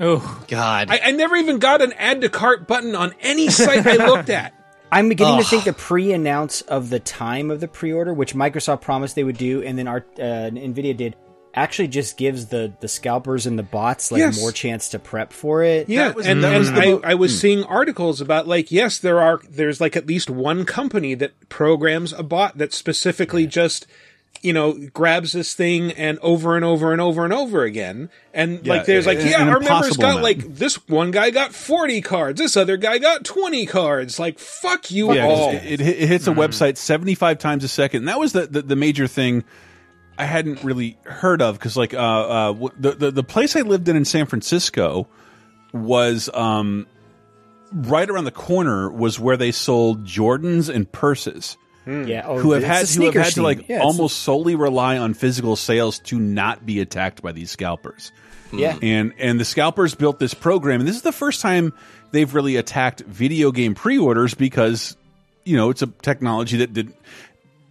Oh 0.00 0.44
God! 0.46 0.90
I, 0.90 1.00
I 1.04 1.10
never 1.10 1.36
even 1.36 1.58
got 1.58 1.82
an 1.82 1.92
add 1.94 2.20
to 2.20 2.28
cart 2.28 2.68
button 2.68 2.94
on 2.94 3.14
any 3.20 3.48
site 3.48 3.86
I 3.86 3.96
looked 4.06 4.30
at. 4.30 4.54
I'm 4.92 5.08
beginning 5.08 5.38
to 5.38 5.44
think 5.44 5.64
the 5.64 5.74
pre-announce 5.74 6.62
of 6.62 6.88
the 6.88 6.98
time 6.98 7.50
of 7.50 7.60
the 7.60 7.68
pre-order, 7.68 8.14
which 8.14 8.34
Microsoft 8.34 8.80
promised 8.80 9.16
they 9.16 9.24
would 9.24 9.36
do, 9.36 9.62
and 9.62 9.78
then 9.78 9.86
our 9.86 9.98
uh, 10.18 10.48
Nvidia 10.50 10.96
did, 10.96 11.14
actually 11.58 11.88
just 11.88 12.16
gives 12.16 12.46
the 12.46 12.72
the 12.80 12.88
scalpers 12.88 13.46
and 13.46 13.58
the 13.58 13.62
bots 13.62 14.10
like 14.10 14.20
Yes. 14.20 14.40
more 14.40 14.52
chance 14.52 14.88
to 14.90 14.98
prep 14.98 15.32
for 15.32 15.62
it. 15.62 15.88
Yeah, 15.88 16.12
and, 16.24 16.42
that 16.42 16.52
and 16.52 16.58
was 16.58 16.72
the 16.72 17.00
I, 17.04 17.10
I 17.10 17.14
was 17.14 17.32
Hmm. 17.32 17.38
seeing 17.38 17.64
articles 17.64 18.20
about 18.20 18.46
like 18.48 18.70
yes, 18.72 18.98
there 18.98 19.20
are 19.20 19.40
there's 19.48 19.80
like 19.80 19.96
at 19.96 20.06
least 20.06 20.30
one 20.30 20.64
company 20.64 21.14
that 21.14 21.48
programs 21.48 22.12
a 22.12 22.22
bot 22.22 22.58
that 22.58 22.72
specifically 22.72 23.46
just 23.46 23.86
you 24.42 24.52
know 24.52 24.74
grabs 24.92 25.32
this 25.32 25.54
thing 25.54 25.90
and 25.92 26.16
over 26.20 26.54
and 26.54 26.64
over 26.64 26.92
and 26.92 27.00
over 27.00 27.24
and 27.24 27.32
over 27.32 27.64
again, 27.64 28.08
and 28.32 28.64
Yeah, 28.64 28.74
like 28.74 28.86
there's 28.86 29.06
like 29.06 29.18
an- 29.18 29.26
yeah, 29.28 29.42
our 29.48 29.58
members 29.58 29.96
got 29.96 30.10
amount. 30.10 30.22
like 30.22 30.54
this 30.54 30.76
one 30.86 31.10
guy 31.10 31.30
got 31.30 31.52
forty 31.54 32.00
cards, 32.00 32.38
this 32.38 32.56
other 32.56 32.76
guy 32.76 32.98
got 32.98 33.24
twenty 33.24 33.66
cards, 33.66 34.18
like 34.20 34.38
fuck 34.38 34.90
you 34.92 35.12
Yeah, 35.12 35.26
'cause 35.26 35.38
all. 35.40 35.50
it, 35.54 35.64
it, 35.64 35.80
it 35.80 36.08
hits 36.08 36.26
a 36.28 36.32
website 36.32 36.76
75 36.76 37.38
times 37.38 37.64
a 37.64 37.68
second. 37.68 38.02
And 38.02 38.08
that 38.08 38.20
was 38.20 38.32
the, 38.32 38.46
the, 38.46 38.62
the 38.62 38.76
major 38.76 39.08
thing 39.08 39.42
I 40.18 40.24
hadn't 40.24 40.64
really 40.64 40.98
heard 41.04 41.40
of 41.40 41.58
because, 41.58 41.76
like, 41.76 41.94
uh, 41.94 41.98
uh, 41.98 42.52
the, 42.78 42.92
the 42.92 43.10
the 43.10 43.22
place 43.22 43.54
I 43.56 43.60
lived 43.60 43.88
in 43.88 43.96
in 43.96 44.04
San 44.04 44.26
Francisco 44.26 45.06
was 45.72 46.28
um, 46.34 46.86
right 47.72 48.08
around 48.08 48.24
the 48.24 48.30
corner 48.30 48.90
was 48.90 49.20
where 49.20 49.36
they 49.36 49.52
sold 49.52 50.04
Jordans 50.04 50.72
and 50.74 50.90
purses. 50.90 51.56
Yeah, 51.86 52.24
oh, 52.26 52.38
who 52.38 52.52
have 52.52 52.64
had 52.64 52.72
who 52.72 52.78
have 52.80 52.88
sneaker 52.88 53.22
had 53.22 53.32
to 53.34 53.42
like. 53.42 53.68
Yeah, 53.68 53.78
almost 53.78 54.18
solely 54.18 54.56
rely 54.56 54.98
on 54.98 55.14
physical 55.14 55.56
sales 55.56 56.00
to 56.00 56.18
not 56.18 56.66
be 56.66 56.80
attacked 56.80 57.22
by 57.22 57.32
these 57.32 57.50
scalpers. 57.50 58.12
Yeah. 58.52 58.78
And 58.82 59.14
and 59.18 59.40
the 59.40 59.44
scalpers 59.44 59.94
built 59.94 60.18
this 60.18 60.34
program 60.34 60.80
and 60.80 60.88
this 60.88 60.96
is 60.96 61.02
the 61.02 61.12
first 61.12 61.40
time 61.40 61.72
they've 62.12 62.32
really 62.32 62.56
attacked 62.56 63.00
video 63.00 63.52
game 63.52 63.74
pre-orders 63.74 64.34
because 64.34 64.96
you 65.44 65.56
know, 65.56 65.70
it's 65.70 65.80
a 65.80 65.86
technology 65.86 66.58
that 66.58 66.74
did 66.74 66.92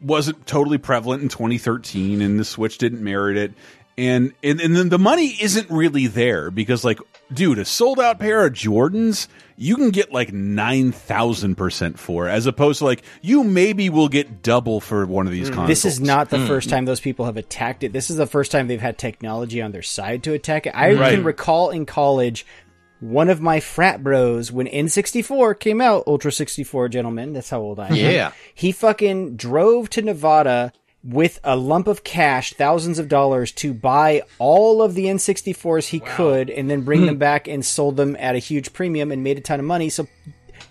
wasn't 0.01 0.45
totally 0.45 0.77
prevalent 0.77 1.23
in 1.23 1.29
2013 1.29 2.21
and 2.21 2.39
the 2.39 2.45
Switch 2.45 2.77
didn't 2.77 3.03
merit 3.03 3.37
it. 3.37 3.53
And 3.97 4.33
and 4.43 4.61
and 4.61 4.75
then 4.75 4.89
the 4.89 4.99
money 4.99 5.35
isn't 5.41 5.69
really 5.71 6.05
there 6.07 6.51
because 6.51 6.83
like 6.85 6.99
dude, 7.33 7.57
a 7.57 7.65
sold 7.65 7.99
out 7.99 8.19
pair 8.19 8.45
of 8.45 8.53
Jordans 8.53 9.27
you 9.59 9.75
can 9.75 9.89
get 9.89 10.13
like 10.13 10.31
9000% 10.31 11.97
for 11.97 12.27
as 12.27 12.45
opposed 12.45 12.79
to 12.79 12.85
like 12.85 13.01
you 13.21 13.43
maybe 13.43 13.89
will 13.89 14.07
get 14.07 14.43
double 14.43 14.79
for 14.79 15.05
one 15.05 15.25
of 15.25 15.33
these 15.33 15.47
consoles. 15.49 15.65
Mm. 15.65 15.69
This 15.69 15.85
is 15.85 15.99
not 15.99 16.29
the 16.29 16.37
Mm. 16.37 16.47
first 16.47 16.69
time 16.69 16.85
those 16.85 16.99
people 16.99 17.25
have 17.25 17.37
attacked 17.37 17.83
it. 17.83 17.91
This 17.93 18.09
is 18.09 18.17
the 18.17 18.27
first 18.27 18.51
time 18.51 18.67
they've 18.67 18.79
had 18.79 18.97
technology 18.97 19.61
on 19.61 19.71
their 19.71 19.81
side 19.81 20.23
to 20.23 20.33
attack 20.33 20.67
it. 20.67 20.71
I 20.75 20.93
Right. 20.93 21.15
can 21.15 21.23
recall 21.23 21.71
in 21.71 21.85
college 21.87 22.45
one 22.99 23.29
of 23.29 23.41
my 23.41 23.59
frat 23.59 24.03
bros 24.03 24.51
when 24.51 24.67
N64 24.67 25.59
came 25.59 25.81
out, 25.81 26.03
Ultra 26.07 26.31
64 26.31 26.89
gentlemen, 26.89 27.33
that's 27.33 27.49
how 27.49 27.61
old 27.61 27.79
I 27.79 27.87
am. 27.87 27.95
Yeah. 27.95 28.31
He 28.53 28.71
fucking 28.71 29.35
drove 29.35 29.89
to 29.91 30.01
Nevada 30.01 30.73
with 31.03 31.39
a 31.43 31.55
lump 31.55 31.87
of 31.87 32.03
cash, 32.03 32.53
thousands 32.53 32.99
of 32.99 33.07
dollars 33.07 33.51
to 33.53 33.73
buy 33.73 34.23
all 34.39 34.81
of 34.81 34.93
the 34.93 35.05
N64s 35.05 35.87
he 35.87 35.99
could 35.99 36.49
and 36.49 36.69
then 36.69 36.81
bring 36.81 37.05
them 37.05 37.15
hmm. 37.15 37.19
back 37.19 37.47
and 37.47 37.65
sold 37.65 37.97
them 37.97 38.15
at 38.19 38.35
a 38.35 38.39
huge 38.39 38.73
premium 38.73 39.11
and 39.11 39.23
made 39.23 39.37
a 39.37 39.41
ton 39.41 39.59
of 39.59 39.65
money. 39.65 39.89
So 39.89 40.07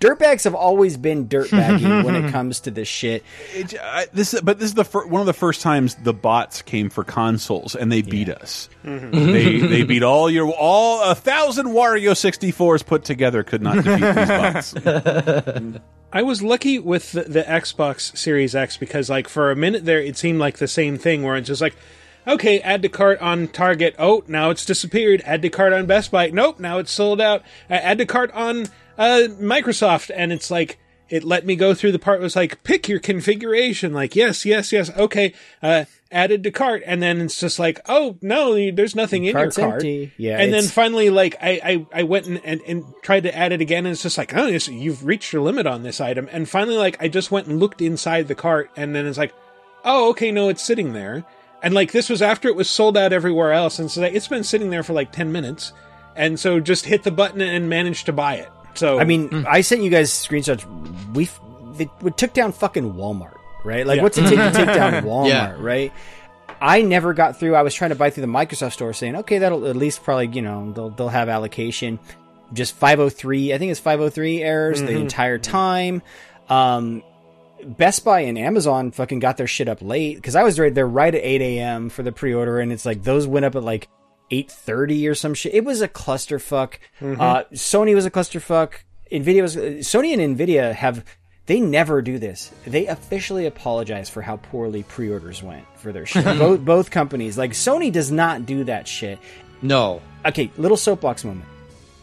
dirtbags 0.01 0.45
have 0.45 0.55
always 0.55 0.97
been 0.97 1.29
dirtbagging 1.29 2.05
when 2.05 2.15
it 2.15 2.31
comes 2.33 2.61
to 2.61 2.71
this 2.71 2.89
shit. 2.89 3.25
It, 3.55 3.75
I, 3.81 4.07
this, 4.13 4.39
but 4.41 4.59
this 4.59 4.71
is 4.71 4.75
the 4.75 4.85
fir- 4.85 5.07
one 5.07 5.21
of 5.21 5.27
the 5.27 5.33
first 5.33 5.63
times 5.63 5.95
the 5.97 6.13
bots 6.13 6.63
came 6.63 6.91
for 6.91 7.05
consoles 7.05 7.75
and 7.75 7.91
they 7.91 8.03
beat 8.03 8.29
us. 8.29 8.69
They 8.85 9.59
they 9.61 9.83
beat 9.83 10.03
all 10.03 10.31
your 10.31 10.51
all 10.51 11.03
a 11.11 11.15
thousand 11.15 11.67
Wario 11.67 12.13
64s 12.13 12.85
put 12.85 13.05
together 13.05 13.43
could 13.43 13.63
not 13.63 13.83
defeat 13.83 14.15
these 14.15 14.29
bots. 14.29 15.81
I 16.13 16.23
was 16.23 16.43
lucky 16.43 16.79
with 16.79 17.13
the, 17.13 17.23
the 17.25 17.43
Xbox 17.43 18.17
Series 18.17 18.55
X 18.55 18.77
because, 18.77 19.11
like, 19.11 19.29
for 19.29 19.51
a 19.51 19.57
minute 19.57 19.85
there, 19.85 19.99
it 20.01 20.17
seemed 20.17 20.39
like 20.39 20.59
the 20.59 20.69
same 20.69 20.99
thing 20.99 21.23
where 21.23 21.37
it's 21.37 21.49
just 21.49 21.61
like, 21.61 21.75
okay, 22.27 22.61
add 22.61 22.83
to 22.83 22.89
cart 22.89 23.21
on 23.21 23.49
Target. 23.49 23.95
Oh, 23.99 24.25
now 24.27 24.51
it's 24.51 24.65
disappeared. 24.65 25.21
Add 25.27 25.43
to 25.43 25.51
cart 25.51 25.73
on 25.73 25.87
Best 25.87 26.11
Buy. 26.11 26.31
Nope, 26.31 26.61
now 26.61 26.79
it's 26.79 26.93
sold 26.93 27.21
out. 27.21 27.43
Uh, 27.69 27.75
add 27.75 27.99
to 27.99 28.07
cart 28.07 28.31
on 28.33 28.67
uh, 28.99 29.29
Microsoft, 29.41 30.11
and 30.15 30.33
it's 30.33 30.51
like 30.51 30.79
it 31.09 31.23
let 31.23 31.47
me 31.47 31.55
go 31.55 31.75
through 31.75 31.93
the 31.93 31.99
part. 31.99 32.21
It 32.21 32.23
was 32.23 32.37
like 32.37 32.63
pick 32.65 32.89
your 32.89 32.99
configuration. 32.99 33.93
Like 33.93 34.17
yes, 34.17 34.45
yes, 34.45 34.73
yes. 34.73 34.91
Okay, 34.97 35.35
uh, 35.63 35.85
added 36.11 36.43
to 36.43 36.51
cart, 36.51 36.83
and 36.85 37.03
then 37.03 37.21
it's 37.21 37.39
just 37.39 37.59
like 37.59 37.81
oh 37.87 38.19
no, 38.23 38.71
there's 38.71 38.97
nothing 38.97 39.25
in 39.25 39.33
Cart's 39.33 39.57
your 39.57 39.69
cart. 39.69 39.75
empty. 39.77 40.13
Yeah, 40.17 40.39
and 40.39 40.53
then 40.53 40.65
finally, 40.65 41.11
like 41.11 41.37
I, 41.41 41.61
I, 41.93 42.01
I 42.01 42.03
went 42.03 42.27
and, 42.27 42.41
and, 42.45 42.61
and 42.67 42.85
tried 43.03 43.23
to 43.25 43.37
add 43.37 43.53
it 43.53 43.61
again, 43.61 43.87
and 43.87 43.93
it's 43.93 44.03
just 44.03 44.19
like, 44.19 44.35
oh, 44.35 44.47
you've 44.47 45.05
reached 45.05 45.33
your 45.33 45.43
limit 45.43 45.67
on 45.67 45.83
this 45.83 46.01
item. 46.01 46.29
And 46.33 46.49
finally, 46.49 46.77
like 46.77 46.97
I 47.01 47.09
just 47.09 47.31
went 47.31 47.47
and 47.47 47.61
looked 47.61 47.81
inside 47.81 48.29
the 48.29 48.35
cart, 48.35 48.71
and 48.77 48.95
then 48.95 49.07
it's 49.07 49.19
like, 49.19 49.35
oh, 49.85 50.11
okay, 50.11 50.33
no, 50.33 50.49
it's 50.49 50.63
sitting 50.63 50.93
there. 50.93 51.25
And 51.63 51.73
like 51.73 51.93
this 51.93 52.11
was 52.11 52.23
after 52.23 52.49
it 52.49 52.57
was 52.57 52.69
sold 52.69 52.97
out 52.97 53.13
everywhere 53.13 53.53
else, 53.53 53.79
and 53.79 53.91
so 53.91 54.01
like, 54.01 54.15
it's 54.15 54.29
been 54.29 54.45
sitting 54.45 54.71
there 54.71 54.83
for 54.83 54.93
like 54.93 55.13
ten 55.13 55.31
minutes, 55.31 55.73
and 56.17 56.39
so 56.41 56.59
just 56.59 56.87
hit 56.87 57.05
the 57.05 57.13
button 57.13 57.41
and 57.41 57.69
managed 57.69 58.07
to 58.07 58.13
buy 58.13 58.35
it. 58.35 58.51
So 58.77 58.99
I 59.01 59.05
mean, 59.05 59.45
I 59.49 59.61
sent 59.63 59.83
you 59.83 59.91
guys 59.91 60.11
screenshots. 60.11 60.65
We 61.15 61.29
they, 61.77 61.91
we 62.01 62.11
took 62.13 62.33
down 62.33 62.53
fucking 62.53 62.95
Walmart, 62.95 63.37
right? 63.65 63.87
Like, 63.87 63.97
Yeah. 63.97 64.03
what's 64.03 64.19
it 64.19 64.23
take 64.29 64.39
to 64.39 64.51
take 64.53 64.67
down 64.75 64.93
Walmart, 65.05 65.29
Yeah. 65.29 65.57
right? 65.59 65.93
I 66.61 66.81
never 66.83 67.13
got 67.13 67.39
through. 67.39 67.55
I 67.55 67.63
was 67.63 67.75
trying 67.75 67.91
to 67.91 67.97
buy 67.97 68.09
through 68.11 68.23
the 68.23 68.33
Microsoft 68.33 68.73
store, 68.73 68.93
saying, 68.95 69.17
okay, 69.17 69.39
that'll 69.39 69.67
at 69.67 69.77
least 69.77 70.03
probably 70.05 70.29
you 70.29 70.43
know 70.43 70.73
they'll 70.73 70.91
they'll 70.91 71.09
have 71.09 71.29
allocation. 71.29 71.99
Just 72.53 72.75
503, 72.77 73.53
I 73.53 73.59
think 73.59 73.71
it's 73.73 73.81
503 73.81 74.43
errors 74.43 74.81
the 74.81 74.93
Mhm. 74.93 75.01
entire 75.01 75.37
time. 75.39 76.01
Um, 76.49 77.03
Best 77.65 78.05
Buy 78.05 78.21
and 78.21 78.39
Amazon 78.39 78.91
fucking 78.93 79.19
got 79.19 79.37
their 79.37 79.47
shit 79.49 79.67
up 79.69 79.83
late 79.83 80.15
because 80.17 80.37
I 80.37 80.45
was 80.45 80.59
right 80.61 80.73
there 80.75 80.87
right 80.87 81.13
at 81.15 81.21
8 81.25 81.41
a.m. 81.43 81.89
for 81.89 82.03
the 82.05 82.13
pre-order, 82.13 82.61
and 82.61 82.71
it's 82.71 82.87
like 82.87 83.03
those 83.03 83.27
went 83.27 83.45
up 83.47 83.57
at 83.57 83.65
like 83.65 83.89
8:30 84.31 85.09
or 85.09 85.15
some 85.15 85.35
shit. 85.35 85.55
It 85.55 85.65
was 85.65 85.81
a 85.81 85.89
clusterfuck. 85.89 86.75
Mhm. 87.01 87.21
Uh, 87.21 87.45
Sony 87.53 87.95
was 87.95 88.07
a 88.07 88.11
clusterfuck. 88.11 88.73
Nvidia 89.11 89.43
was 89.43 89.57
Sony 89.57 90.13
and 90.19 90.37
Nvidia 90.39 90.73
have 90.75 91.05
they 91.47 91.61
never 91.61 92.03
do 92.03 92.19
this. 92.19 92.51
They 92.67 92.87
officially 92.87 93.47
apologize 93.47 94.11
for 94.11 94.21
how 94.21 94.37
poorly 94.39 94.83
pre-orders 94.83 95.45
went 95.45 95.65
for 95.77 95.93
their 95.93 96.05
shit. 96.07 96.25
both 96.39 96.65
both 96.65 96.91
companies 96.91 97.39
like 97.39 97.53
Sony 97.53 97.93
does 97.93 98.11
not 98.11 98.47
do 98.47 98.65
that 98.65 98.89
shit. 98.89 99.19
No. 99.63 100.03
Okay, 100.25 100.51
little 100.59 100.77
soapbox 100.77 101.25
moment. 101.25 101.47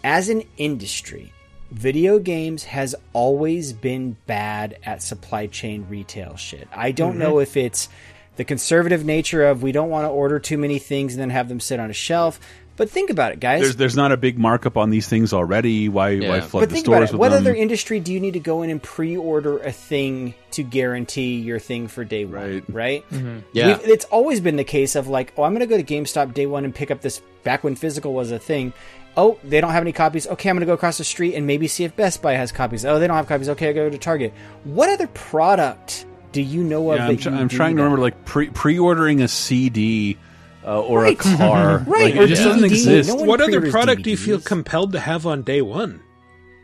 As 0.06 0.30
an 0.30 0.44
industry, 0.58 1.32
video 1.72 2.20
games 2.20 2.64
has 2.64 2.96
always 3.12 3.74
been 3.74 4.16
bad 4.28 4.78
at 4.86 5.02
supply 5.04 5.48
chain 5.48 5.86
retail 5.90 6.36
shit. 6.38 6.68
I 6.74 6.92
don't 6.92 7.16
Mhm. 7.16 7.20
know 7.20 7.40
if 7.40 7.58
it's 7.58 7.90
the 8.36 8.44
conservative 8.44 9.06
nature 9.06 9.46
of 9.46 9.62
we 9.64 9.72
don't 9.72 9.90
want 9.90 10.06
to 10.06 10.10
order 10.10 10.40
too 10.40 10.58
many 10.58 10.80
things 10.80 11.14
and 11.14 11.22
then 11.22 11.30
have 11.30 11.50
them 11.50 11.60
sit 11.60 11.80
on 11.80 11.90
a 11.90 11.94
shelf. 11.94 12.40
But 12.76 12.90
think 12.90 13.12
about 13.12 13.32
it, 13.34 13.40
guys. 13.40 13.62
There's 13.62 13.76
there's 13.76 13.96
not 13.96 14.12
a 14.12 14.18
big 14.18 14.40
markup 14.40 14.78
on 14.78 14.90
these 14.90 15.08
things 15.08 15.32
already. 15.32 15.90
Why 15.90 16.20
why 16.20 16.42
flood 16.42 16.62
but 16.62 16.70
the 16.70 16.74
think 16.76 16.88
about 16.88 16.96
stores 16.96 17.10
it. 17.12 17.14
with 17.14 17.20
What 17.20 17.30
them? 17.30 17.44
other 17.44 17.54
industry 17.54 18.00
do 18.00 18.12
you 18.12 18.20
need 18.20 18.34
to 18.34 18.40
go 18.40 18.64
in 18.64 18.72
and 18.72 18.82
pre-order 18.82 19.60
a 19.60 19.72
thing 19.72 20.34
to 20.54 20.64
guarantee 20.64 21.36
your 21.36 21.60
thing 21.60 21.88
for 21.88 22.04
day 22.04 22.26
one? 22.26 22.34
Right. 22.34 22.64
Right. 22.70 23.10
Mm-hmm. 23.12 23.40
Yeah. 23.54 23.68
We've- 23.78 23.92
it's 23.92 24.06
always 24.06 24.40
been 24.40 24.56
the 24.56 24.64
case 24.64 24.96
of 24.96 25.08
like, 25.08 25.34
oh, 25.38 25.44
I'm 25.44 25.52
going 25.54 25.60
to 25.60 25.68
go 25.68 25.78
to 25.78 25.84
GameStop 25.84 26.34
day 26.34 26.48
one 26.48 26.66
and 26.66 26.74
pick 26.74 26.90
up 26.90 27.02
this 27.02 27.22
back 27.44 27.64
when 27.64 27.76
physical 27.76 28.12
was 28.12 28.32
a 28.32 28.40
thing. 28.40 28.74
Oh, 29.16 29.38
they 29.44 29.62
don't 29.62 29.70
have 29.70 29.84
any 29.84 29.92
copies. 29.92 30.26
Okay, 30.26 30.50
I'm 30.50 30.56
going 30.56 30.62
to 30.62 30.66
go 30.66 30.74
across 30.74 30.98
the 30.98 31.04
street 31.04 31.36
and 31.36 31.46
maybe 31.46 31.68
see 31.68 31.84
if 31.84 31.96
Best 31.96 32.24
Buy 32.24 32.34
has 32.34 32.52
copies. 32.52 32.84
Oh, 32.86 32.98
they 32.98 33.06
don't 33.06 33.18
have 33.18 33.28
copies. 33.28 33.50
Okay, 33.50 33.70
I 33.70 33.74
go 33.74 33.88
to 33.88 33.98
Target. 34.00 34.34
What 34.64 34.90
other 34.90 35.06
product 35.06 36.08
do 36.34 36.42
you 36.42 36.64
know 36.64 36.92
of 36.92 36.98
Yeah, 36.98 37.08
I'm, 37.08 37.18
tr- 37.18 37.30
I'm 37.30 37.48
do 37.48 37.56
trying 37.56 37.78
to 37.78 37.84
remember 37.84 38.02
like 38.02 38.26
pre 38.26 38.50
pre 38.50 38.78
ordering 38.78 39.22
a 39.22 39.28
CD 39.30 40.18
uh, 40.66 40.82
or 40.82 41.02
Right. 41.04 41.18
a 41.20 41.38
car. 41.38 41.80
Right, 41.88 42.14
Like, 42.14 42.16
or 42.16 42.24
it 42.24 42.28
just 42.28 42.44
doesn't 42.44 42.66
exist. 42.66 43.10
No 43.10 43.16
What 43.24 43.40
other 43.42 43.52
pre-orders 43.62 43.72
product 43.72 44.02
do 44.04 44.10
you 44.10 44.18
feel 44.18 44.40
compelled 44.40 44.92
to 44.94 45.00
have 45.00 45.26
on 45.26 45.44
day 45.44 45.62
one? 45.62 46.02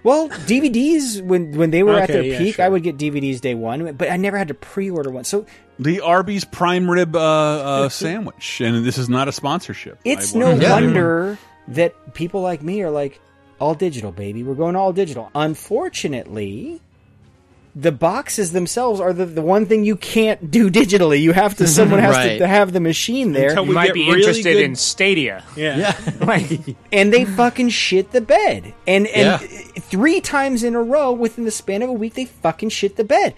Well, 0.03 0.29
DVDs 0.29 1.21
when 1.21 1.51
when 1.57 1.71
they 1.71 1.83
were 1.83 1.95
at 1.97 2.07
their 2.07 2.23
yeah, 2.23 2.37
peak, 2.37 2.55
sure. 2.55 2.65
I 2.65 2.69
would 2.69 2.83
get 2.83 2.97
DVDs 2.97 3.41
day 3.41 3.53
one, 3.55 3.93
but 3.95 4.09
I 4.09 4.15
never 4.15 4.37
had 4.37 4.47
to 4.47 4.53
pre-order 4.53 5.09
one. 5.09 5.25
So 5.25 5.45
The 5.77 5.99
Arby's 5.99 6.45
prime 6.45 6.89
rib 6.89 7.15
uh, 7.17 7.19
uh, 7.19 7.89
sandwich, 7.89 8.61
and 8.61 8.85
this 8.85 8.97
is 8.97 9.09
not 9.09 9.27
a 9.27 9.33
sponsorship. 9.33 9.99
it's 10.05 10.33
no 10.33 10.51
want- 10.51 10.63
wonder 10.63 11.37
that 11.67 12.13
people 12.13 12.41
like 12.41 12.63
me 12.63 12.81
are 12.81 12.89
like 12.89 13.19
all 13.59 13.75
digital, 13.75 14.13
baby. 14.13 14.41
We're 14.41 14.55
going 14.55 14.77
all 14.77 14.93
digital. 14.93 15.29
Unfortunately, 15.35 16.81
the 17.75 17.91
boxes 17.91 18.51
themselves 18.51 18.99
are 18.99 19.13
the, 19.13 19.25
the 19.25 19.41
one 19.41 19.65
thing 19.65 19.83
you 19.85 19.95
can't 19.95 20.49
do 20.51 20.69
digitally. 20.71 21.21
You 21.21 21.33
have 21.33 21.55
to 21.57 21.67
someone 21.67 21.99
has 21.99 22.15
to, 22.15 22.21
Right. 22.21 22.37
to 22.39 22.47
have 22.47 22.73
the 22.73 22.79
machine 22.79 23.31
there. 23.31 23.49
Until 23.49 23.63
You 23.65 23.69
we 23.69 23.75
might 23.75 23.85
get 23.87 23.93
be 23.93 24.05
really 24.07 24.19
interested 24.21 24.53
good- 24.53 24.63
in 24.63 24.75
Stadia. 24.75 25.43
Yeah. 25.55 25.95
Like, 26.19 26.49
and 26.91 27.13
they 27.13 27.25
fucking 27.25 27.69
shit 27.69 28.11
the 28.11 28.21
bed. 28.21 28.73
And 28.87 29.07
and 29.07 29.41
Yeah. 29.41 29.59
three 29.79 30.19
times 30.19 30.63
in 30.63 30.75
a 30.75 30.81
row 30.81 31.11
within 31.11 31.45
the 31.45 31.51
span 31.51 31.81
of 31.83 31.89
a 31.89 31.93
week 31.93 32.15
they 32.15 32.25
fucking 32.25 32.69
shit 32.69 32.95
the 32.95 33.03
bed. 33.03 33.33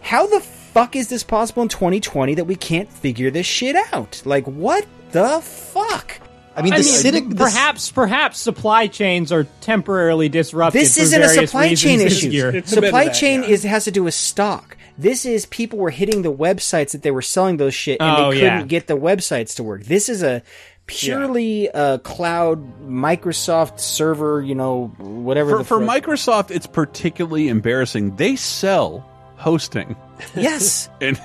How 0.00 0.26
the 0.26 0.40
fuck 0.40 0.94
is 0.94 1.08
this 1.08 1.24
possible 1.24 1.62
in 1.62 1.68
2020 1.68 2.34
that 2.34 2.44
we 2.44 2.54
can't 2.54 2.88
figure 2.90 3.30
this 3.30 3.46
shit 3.46 3.74
out? 3.92 4.22
Like 4.24 4.44
what 4.46 4.86
the 5.10 5.40
fuck? 5.40 6.20
I 6.56 6.62
mean, 6.62 6.70
the 6.70 6.76
I 6.76 6.78
mean, 6.78 6.84
cynic. 6.84 7.28
the- 7.28 7.34
perhaps, 7.36 7.90
perhaps 7.90 8.38
supply 8.38 8.86
chains 8.86 9.30
are 9.30 9.44
temporarily 9.60 10.28
disrupted. 10.28 10.80
This 10.80 10.96
for 10.96 11.02
isn't 11.02 11.22
a 11.22 11.28
supply 11.28 11.74
chain 11.74 12.00
issue. 12.00 12.30
year. 12.30 12.48
It's 12.54 12.72
a 12.72 12.76
bit 12.76 12.84
of 12.84 12.88
Supply 12.88 13.04
that, 13.06 13.14
chain 13.14 13.42
yeah. 13.42 13.48
is 13.50 13.62
has 13.64 13.84
to 13.84 13.90
do 13.90 14.04
with 14.04 14.14
stock. 14.14 14.76
This 14.98 15.26
is 15.26 15.44
people 15.46 15.78
were 15.78 15.90
hitting 15.90 16.22
the 16.22 16.32
websites 16.32 16.92
that 16.92 17.02
they 17.02 17.10
were 17.10 17.20
selling 17.22 17.58
those 17.58 17.74
shit 17.74 18.00
and 18.00 18.16
Oh, 18.16 18.30
they 18.30 18.40
couldn't 18.40 18.60
yeah. 18.60 18.64
get 18.64 18.86
the 18.86 18.96
websites 18.96 19.54
to 19.56 19.62
work. 19.62 19.84
This 19.84 20.08
is 20.08 20.22
a 20.22 20.42
purely 20.86 21.70
uh, 21.70 21.98
cloud 21.98 22.80
Microsoft 22.88 23.78
server, 23.80 24.40
you 24.40 24.54
know, 24.54 24.86
whatever 24.98 25.50
For, 25.50 25.58
the 25.58 25.64
for 25.64 25.78
Microsoft, 25.80 26.50
it's 26.50 26.66
particularly 26.66 27.48
embarrassing. 27.48 28.16
They 28.16 28.36
sell 28.36 29.04
hosting. 29.36 29.96
Yes. 30.34 30.88
And 31.00 31.20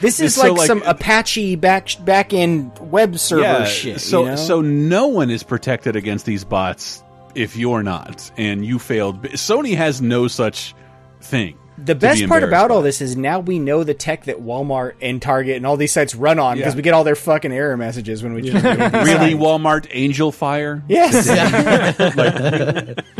This 0.00 0.20
is 0.20 0.34
so, 0.34 0.52
like, 0.52 0.66
some 0.66 0.82
uh, 0.82 0.90
Apache 0.90 1.56
back 1.56 1.88
back 2.04 2.32
end 2.32 2.78
web 2.78 3.18
server 3.18 3.42
yeah, 3.42 3.64
shit. 3.64 4.00
So 4.00 4.24
you 4.24 4.30
know? 4.30 4.36
so 4.36 4.60
no 4.60 5.06
one 5.08 5.30
is 5.30 5.42
protected 5.42 5.96
against 5.96 6.26
these 6.26 6.44
bots 6.44 7.02
if 7.34 7.56
you're 7.56 7.82
not, 7.82 8.30
and 8.36 8.64
you 8.64 8.78
failed. 8.78 9.22
Sony 9.22 9.76
has 9.76 10.00
no 10.00 10.28
such 10.28 10.74
thing. 11.20 11.58
The 11.76 11.94
best 11.96 12.20
be 12.20 12.26
part 12.28 12.44
about 12.44 12.68
by. 12.68 12.74
all 12.76 12.82
this 12.82 13.00
is 13.00 13.16
now 13.16 13.40
we 13.40 13.58
know 13.58 13.82
the 13.84 13.94
tech 13.94 14.24
that 14.24 14.38
Walmart 14.40 14.94
and 15.02 15.20
Target 15.20 15.56
and 15.56 15.66
all 15.66 15.76
these 15.76 15.92
sites 15.92 16.14
run 16.14 16.38
on 16.38 16.56
because 16.56 16.74
Yeah. 16.74 16.76
we 16.76 16.82
get 16.82 16.94
all 16.94 17.02
their 17.04 17.16
fucking 17.16 17.52
error 17.52 17.76
messages 17.76 18.22
when 18.22 18.32
we 18.34 18.42
really 18.52 19.34
Walmart 19.34 19.90
Angelfire. 19.92 20.82
Yes. 20.88 21.26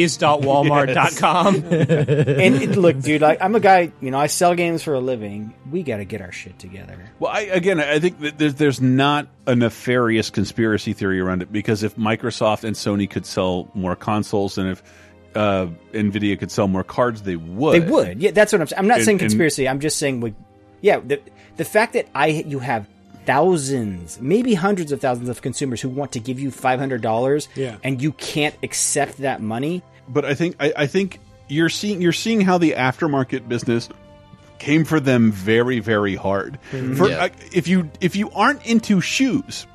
Geocities.walmart.com. 0.00 1.54
and 1.56 2.54
it, 2.62 2.70
look, 2.76 3.00
dude, 3.00 3.20
like, 3.22 3.38
I'm 3.40 3.54
a 3.54 3.60
guy. 3.60 3.92
You 4.00 4.10
know, 4.10 4.18
I 4.18 4.26
sell 4.26 4.54
games 4.54 4.82
for 4.82 4.94
a 4.94 5.00
living. 5.00 5.54
We 5.70 5.82
got 5.82 5.98
to 5.98 6.04
get 6.04 6.20
our 6.20 6.32
shit 6.32 6.58
together. 6.58 6.98
Well, 7.18 7.30
I, 7.32 7.40
again, 7.42 7.80
I 7.80 7.98
think 7.98 8.20
that 8.20 8.38
there's, 8.38 8.54
there's 8.54 8.80
not 8.80 9.28
a 9.46 9.54
nefarious 9.54 10.30
conspiracy 10.30 10.92
theory 10.92 11.20
around 11.20 11.42
it 11.42 11.52
because 11.52 11.82
if 11.82 11.96
Microsoft 11.96 12.64
and 12.64 12.74
Sony 12.76 13.08
could 13.08 13.26
sell 13.26 13.70
more 13.74 13.96
consoles 13.96 14.58
and 14.58 14.68
if 14.70 14.82
uh, 15.34 15.66
Nvidia 15.92 16.38
could 16.38 16.50
sell 16.50 16.66
more 16.68 16.84
cards, 16.84 17.22
they 17.22 17.36
would. 17.36 17.74
They 17.82 17.88
would. 17.90 18.20
Yeah, 18.20 18.30
that's 18.32 18.52
what 18.52 18.60
I'm 18.60 18.66
saying. 18.66 18.78
I'm 18.78 18.88
not 18.88 18.98
And- 18.98 19.04
saying 19.04 19.14
and- 19.16 19.20
conspiracy. 19.30 19.68
I'm 19.68 19.80
just 19.80 19.96
saying, 19.98 20.20
like, 20.20 20.34
yeah, 20.80 20.98
the 21.00 21.20
the 21.56 21.64
fact 21.64 21.92
that 21.92 22.06
I 22.14 22.26
you 22.28 22.58
have 22.60 22.86
thousands, 23.26 24.20
maybe 24.20 24.54
hundreds 24.54 24.92
of 24.92 25.00
thousands 25.00 25.28
of 25.28 25.40
consumers 25.40 25.80
who 25.80 25.88
want 25.88 26.12
to 26.12 26.20
give 26.20 26.40
you 26.40 26.50
five 26.50 26.78
hundred 26.78 27.00
dollars, 27.02 27.48
Yeah. 27.54 27.76
and 27.84 28.02
you 28.02 28.12
can't 28.12 28.54
accept 28.62 29.18
that 29.18 29.40
money. 29.40 29.82
But 30.08 30.24
I 30.24 30.34
think 30.34 30.56
I, 30.60 30.72
I 30.76 30.86
think 30.86 31.20
you're 31.48 31.68
seeing 31.68 32.00
you're 32.02 32.12
seeing 32.12 32.40
how 32.40 32.58
the 32.58 32.72
aftermarket 32.72 33.48
business 33.48 33.88
came 34.58 34.84
for 34.84 35.00
them 35.00 35.30
very 35.32 35.78
very 35.80 36.16
hard. 36.16 36.58
Mhm. 36.72 36.96
For 36.96 37.08
Yeah. 37.08 37.24
uh, 37.24 37.28
if 37.52 37.68
you 37.68 37.90
if 38.00 38.16
you 38.16 38.30
aren't 38.32 38.64
into 38.66 39.00
shoes, 39.00 39.66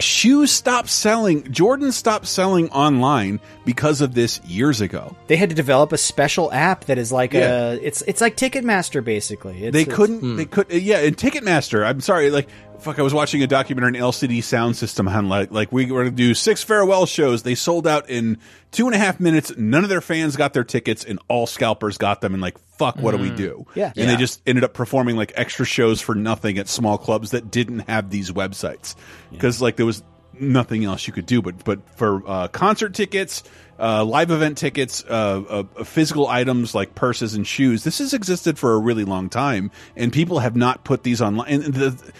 shoes 0.00 0.50
stopped 0.50 0.88
selling. 0.88 1.50
Jordan 1.50 1.92
stopped 1.92 2.26
selling 2.26 2.70
online 2.70 3.40
because 3.64 4.00
of 4.00 4.14
this 4.14 4.40
years 4.44 4.80
ago. 4.80 5.16
They 5.26 5.36
had 5.36 5.48
to 5.50 5.54
develop 5.54 5.92
a 5.92 5.98
special 5.98 6.52
app 6.52 6.84
that 6.86 6.98
is 6.98 7.10
like 7.12 7.32
Yeah. 7.32 7.72
a 7.72 7.72
it's 7.74 8.02
it's 8.02 8.20
like 8.20 8.36
Ticketmaster 8.36 9.02
basically. 9.02 9.64
It's, 9.64 9.72
they 9.72 9.84
couldn't. 9.84 10.20
Hmm. 10.20 10.36
They 10.36 10.44
could. 10.44 10.70
Yeah, 10.72 10.98
and 10.98 11.16
Ticketmaster. 11.16 11.86
I'm 11.86 12.00
sorry. 12.00 12.30
Like, 12.30 12.48
fuck. 12.80 12.98
I 12.98 13.02
was 13.02 13.14
watching 13.14 13.42
a 13.42 13.46
documentary 13.46 14.00
on 14.00 14.10
LCD 14.12 14.38
Soundsystem. 14.38 15.08
On 15.12 15.28
like, 15.28 15.50
like 15.50 15.72
we 15.72 15.90
were 15.90 16.04
to 16.04 16.10
do 16.10 16.34
six 16.34 16.62
farewell 16.62 17.06
shows. 17.06 17.42
They 17.42 17.54
sold 17.54 17.86
out 17.86 18.08
in 18.10 18.38
two 18.70 18.86
and 18.86 18.94
a 18.94 18.98
half 18.98 19.20
minutes. 19.20 19.52
None 19.56 19.82
of 19.82 19.88
their 19.88 20.00
fans 20.00 20.36
got 20.36 20.52
their 20.52 20.64
tickets, 20.64 21.04
and 21.04 21.18
all 21.28 21.46
scalpers 21.46 21.98
got 21.98 22.20
them. 22.20 22.32
And 22.34 22.42
like, 22.42 22.58
fuck, 22.78 22.96
what 22.98 23.12
do 23.12 23.18
we 23.18 23.30
Mm. 23.30 23.36
do? 23.36 23.66
Yeah. 23.74 23.86
and 23.88 23.96
Yeah. 23.96 24.06
they 24.06 24.16
just 24.16 24.40
ended 24.46 24.64
up 24.64 24.74
performing 24.74 25.16
like 25.16 25.32
extra 25.36 25.64
shows 25.66 26.00
for 26.00 26.14
nothing 26.14 26.58
at 26.58 26.68
small 26.68 26.98
clubs 26.98 27.30
that 27.32 27.50
didn't 27.50 27.80
have 27.88 28.10
these 28.10 28.30
websites 28.30 28.94
because 29.30 29.60
like 29.60 29.76
there 29.76 29.86
was 29.86 30.02
nothing 30.38 30.84
else 30.84 31.06
you 31.06 31.12
could 31.12 31.26
do. 31.26 31.40
But 31.42 31.64
but 31.64 31.80
for 31.96 32.22
uh, 32.26 32.48
concert 32.48 32.94
tickets. 32.94 33.42
Uh, 33.78 34.02
live 34.02 34.30
event 34.30 34.56
tickets, 34.56 35.04
uh, 35.06 35.64
uh, 35.76 35.84
physical 35.84 36.26
items 36.26 36.74
like 36.74 36.94
purses 36.94 37.34
and 37.34 37.46
shoes. 37.46 37.84
This 37.84 37.98
has 37.98 38.14
existed 38.14 38.58
for 38.58 38.72
a 38.72 38.78
really 38.78 39.04
long 39.04 39.28
time, 39.28 39.70
and 39.94 40.10
people 40.10 40.38
have 40.38 40.56
not 40.56 40.82
put 40.82 41.02
these 41.02 41.20
online. 41.20 41.46
And 41.62 41.74
the, 41.74 42.12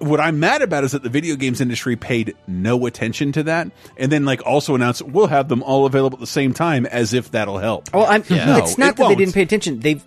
what 0.00 0.20
I'm 0.20 0.40
mad 0.40 0.62
about 0.62 0.84
is 0.84 0.92
that 0.92 1.02
the 1.02 1.08
video 1.08 1.36
games 1.36 1.60
industry 1.60 1.96
paid 1.96 2.34
no 2.46 2.86
attention 2.86 3.32
to 3.32 3.42
that, 3.44 3.70
and 3.96 4.10
then 4.10 4.24
like 4.24 4.44
also 4.46 4.74
announced 4.74 5.02
we'll 5.02 5.26
have 5.28 5.48
them 5.48 5.62
all 5.62 5.86
available 5.86 6.16
at 6.16 6.20
the 6.20 6.26
same 6.26 6.54
time, 6.54 6.86
as 6.86 7.14
if 7.14 7.30
that'll 7.30 7.58
help. 7.58 7.92
Well, 7.92 8.06
I'm, 8.06 8.24
No, 8.28 8.58
it's 8.58 8.78
not 8.78 8.90
it 8.90 8.96
that 8.96 8.96
they 8.96 9.02
won't. 9.04 9.18
didn't 9.18 9.34
pay 9.34 9.42
attention. 9.42 9.80
They've 9.80 10.02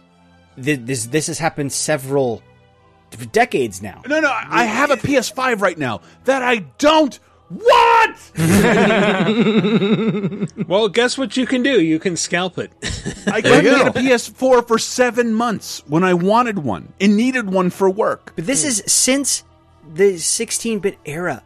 this 0.55 1.05
this 1.05 1.27
has 1.27 1.39
happened 1.39 1.71
several 1.71 2.43
decades 3.31 3.81
now. 3.81 4.01
No, 4.07 4.19
no, 4.19 4.31
I 4.31 4.65
have 4.65 4.91
a 4.91 4.97
PS5 4.97 5.61
right 5.61 5.77
now 5.77 6.01
that 6.25 6.41
I 6.41 6.57
don't 6.79 7.19
want. 7.49 8.31
well, 10.67 10.89
guess 10.89 11.17
what 11.17 11.37
you 11.37 11.45
can 11.45 11.63
do? 11.63 11.81
You 11.81 11.99
can 11.99 12.17
scalp 12.17 12.57
it. 12.57 12.71
I 13.27 13.41
couldn't 13.41 13.63
get 13.63 13.87
a 13.87 13.91
PS4 13.91 14.67
for 14.67 14.79
seven 14.79 15.33
months 15.33 15.83
when 15.87 16.03
I 16.03 16.13
wanted 16.15 16.59
one 16.59 16.91
and 16.99 17.15
needed 17.15 17.49
one 17.49 17.69
for 17.69 17.89
work. 17.89 18.33
But 18.35 18.45
this 18.45 18.63
is 18.63 18.83
since 18.87 19.43
the 19.93 20.13
16-bit 20.13 20.97
era. 21.05 21.43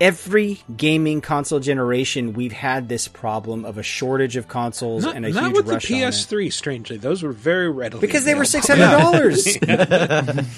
Every 0.00 0.60
gaming 0.76 1.20
console 1.20 1.58
generation, 1.58 2.32
we've 2.34 2.52
had 2.52 2.88
this 2.88 3.08
problem 3.08 3.64
of 3.64 3.78
a 3.78 3.82
shortage 3.82 4.36
of 4.36 4.46
consoles 4.46 5.02
Not, 5.04 5.16
and 5.16 5.26
a 5.26 5.30
not 5.30 5.46
huge 5.46 5.56
with 5.56 5.66
the 5.66 5.72
rush 5.72 5.90
on 5.90 5.96
it. 5.96 6.00
PS3. 6.04 6.52
Strangely, 6.52 6.96
those 6.98 7.24
were 7.24 7.32
very 7.32 7.68
readily 7.68 8.00
Because 8.00 8.24
they 8.24 8.36
were 8.36 8.44
$600. 8.44 10.46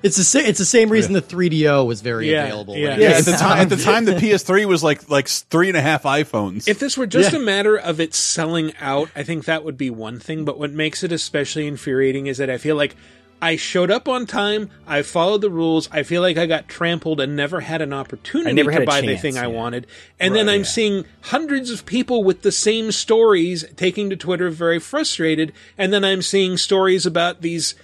It's 0.00 0.16
the 0.16 0.22
sa- 0.22 0.38
it's 0.38 0.60
the 0.60 0.64
same 0.64 0.90
reason 0.90 1.12
the 1.12 1.20
3DO 1.20 1.84
was 1.84 2.02
very 2.02 2.30
Yeah, 2.30 2.44
available. 2.44 2.76
yeah. 2.76 2.90
when 2.90 3.00
Yeah, 3.00 3.08
at 3.08 3.24
the 3.24 3.32
time, 3.32 3.58
at 3.58 3.68
the 3.68 3.76
time, 3.90 4.04
the 4.04 4.12
PS3 4.12 4.64
was 4.64 4.84
like 4.84 5.10
like 5.10 5.26
three 5.26 5.66
and 5.66 5.76
a 5.76 5.80
half 5.80 6.04
iPhones. 6.04 6.68
If 6.68 6.78
this 6.78 6.96
were 6.96 7.08
just 7.08 7.32
Yeah. 7.32 7.40
a 7.40 7.42
matter 7.42 7.76
of 7.76 7.98
it 7.98 8.14
selling 8.14 8.72
out, 8.80 9.10
I 9.16 9.24
think 9.24 9.46
that 9.46 9.64
would 9.64 9.76
be 9.76 9.90
one 9.90 10.20
thing. 10.20 10.44
But 10.44 10.56
what 10.56 10.70
makes 10.70 11.02
it 11.02 11.10
especially 11.10 11.66
infuriating 11.66 12.28
is 12.28 12.38
that 12.38 12.48
I 12.48 12.58
feel 12.58 12.76
like 12.76 12.94
I 13.40 13.56
showed 13.56 13.90
up 13.90 14.08
on 14.08 14.26
time, 14.26 14.70
I 14.86 15.02
followed 15.02 15.42
the 15.42 15.50
rules, 15.50 15.88
I 15.92 16.02
feel 16.02 16.22
like 16.22 16.36
I 16.36 16.46
got 16.46 16.68
trampled 16.68 17.20
and 17.20 17.36
never 17.36 17.60
had 17.60 17.80
an 17.82 17.92
opportunity 17.92 18.52
never 18.54 18.70
had 18.70 18.80
to 18.80 18.86
buy 18.86 19.00
the 19.00 19.08
chance, 19.08 19.20
thing 19.22 19.38
I 19.38 19.46
wanted. 19.46 19.86
And 20.18 20.34
then 20.34 20.48
I'm 20.48 20.60
yeah. 20.60 20.66
seeing 20.66 21.04
hundreds 21.22 21.70
of 21.70 21.86
people 21.86 22.24
with 22.24 22.42
the 22.42 22.52
same 22.52 22.90
stories 22.92 23.64
taking 23.76 24.10
to 24.10 24.16
Twitter 24.16 24.50
very 24.50 24.78
frustrated. 24.78 25.52
And 25.76 25.92
then 25.92 26.04
I'm 26.04 26.22
seeing 26.22 26.56
stories 26.56 27.06
about 27.06 27.40
these. 27.40 27.74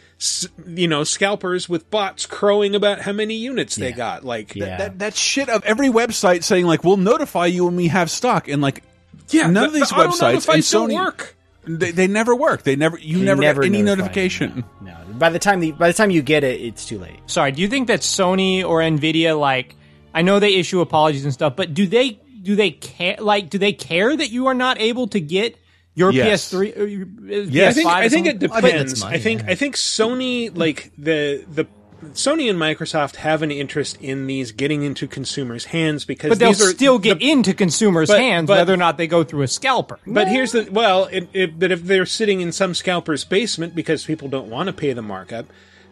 You 0.65 0.87
know, 0.87 1.03
scalpers 1.03 1.69
with 1.69 1.91
bots 1.91 2.25
crowing 2.25 2.75
about 2.77 3.01
how 3.01 3.13
many 3.13 3.35
units 3.35 3.75
they 3.75 3.91
got. 3.93 4.25
Like, 4.25 4.55
that, 4.55 4.79
that 4.79 4.99
that 5.01 5.17
shit 5.17 5.49
of 5.49 5.65
every 5.65 5.89
website 5.89 6.45
saying 6.45 6.67
like 6.67 6.85
we'll 6.85 6.97
notify 6.97 7.47
you 7.47 7.65
when 7.65 7.75
we 7.77 7.89
have 7.89 8.11
stock 8.11 8.49
and 8.49 8.63
like 8.63 8.85
Yeah, 9.31 9.49
none 9.49 9.55
the- 9.55 9.65
of 9.65 9.73
these 9.73 9.89
the 9.89 9.97
websites 9.97 10.49
and 10.49 10.63
Sony 10.63 10.95
work. 10.95 11.37
They, 11.67 11.91
they 11.91 12.07
never 12.07 12.35
work. 12.35 12.63
They 12.63 12.77
never 12.77 12.97
you 12.97 13.19
They 13.19 13.25
never, 13.25 13.41
never 13.43 13.63
get 13.63 13.69
any 13.69 13.83
notification. 13.83 14.65
No, 14.81 14.97
by 15.19 15.31
the 15.31 15.39
time 15.39 15.61
the, 15.61 15.73
by 15.73 15.89
the 15.89 15.95
time 15.95 16.11
you 16.11 16.23
get 16.23 16.45
it, 16.45 16.61
it's 16.61 16.85
too 16.87 16.99
late. 16.99 17.19
Sorry, 17.27 17.53
do 17.53 17.61
you 17.63 17.69
think 17.69 17.89
that 17.89 18.01
Sony 18.01 18.65
or 18.65 18.81
Nvidia 18.81 19.39
like 19.39 19.77
I 20.13 20.23
know 20.23 20.39
they 20.41 20.55
issue 20.55 20.81
apologies 20.81 21.25
and 21.25 21.33
stuff, 21.33 21.57
but 21.57 21.75
do 21.75 21.87
they 21.87 22.21
do 22.43 22.57
they 22.57 22.71
care 22.73 23.17
like 23.21 23.51
do 23.51 23.59
they 23.59 23.73
care 23.73 24.17
that 24.17 24.31
you 24.31 24.47
are 24.47 24.55
not 24.55 24.81
able 24.81 25.09
to 25.09 25.21
get 25.21 25.57
your 25.95 26.13
Yes. 26.13 26.53
PS3 26.53 26.77
or 26.77 26.85
your, 26.87 27.03
uh, 27.07 27.45
Yeah, 27.49 27.69
I 27.69 27.71
PS5 27.71 27.75
think 27.75 27.87
I 27.89 28.09
think 28.09 28.27
it 28.27 28.41
something? 28.41 28.61
depends. 28.63 29.03
I 29.03 29.19
think 29.19 29.45
I 29.49 29.55
think 29.55 29.77
Sony 29.77 30.57
like 30.57 30.93
the 30.99 31.45
the 31.49 31.67
Sony 32.13 32.49
and 32.49 32.59
Microsoft 32.59 33.17
have 33.17 33.43
an 33.43 33.51
interest 33.51 33.97
in 34.01 34.27
these 34.27 34.53
getting 34.53 34.83
into 34.83 35.07
consumers' 35.07 35.67
hands 35.67 36.05
because 36.05 36.31
but 36.31 36.39
they'll 36.39 36.55
still 36.55 36.99
get 36.99 37.21
into 37.23 37.55
consumers' 37.55 38.09
But- 38.09 38.21
hands 38.21 38.47
but- 38.49 38.59
whether 38.59 38.75
or 38.75 38.77
not 38.77 38.97
they 38.99 39.07
go 39.07 39.25
through 39.25 39.43
a 39.43 39.49
scalper. 39.49 39.99
But 40.07 40.29
here's 40.29 40.53
the 40.53 40.69
well, 40.71 41.07
it, 41.07 41.29
it, 41.33 41.59
but 41.59 41.73
if 41.73 41.83
they're 41.83 42.07
sitting 42.07 42.41
in 42.41 42.53
some 42.53 42.75
scalper's 42.75 43.25
basement 43.25 43.75
because 43.75 44.05
people 44.05 44.29
don't 44.29 44.49
want 44.49 44.67
to 44.69 44.73
pay 44.73 44.93
the 44.93 45.03
markup, 45.03 45.47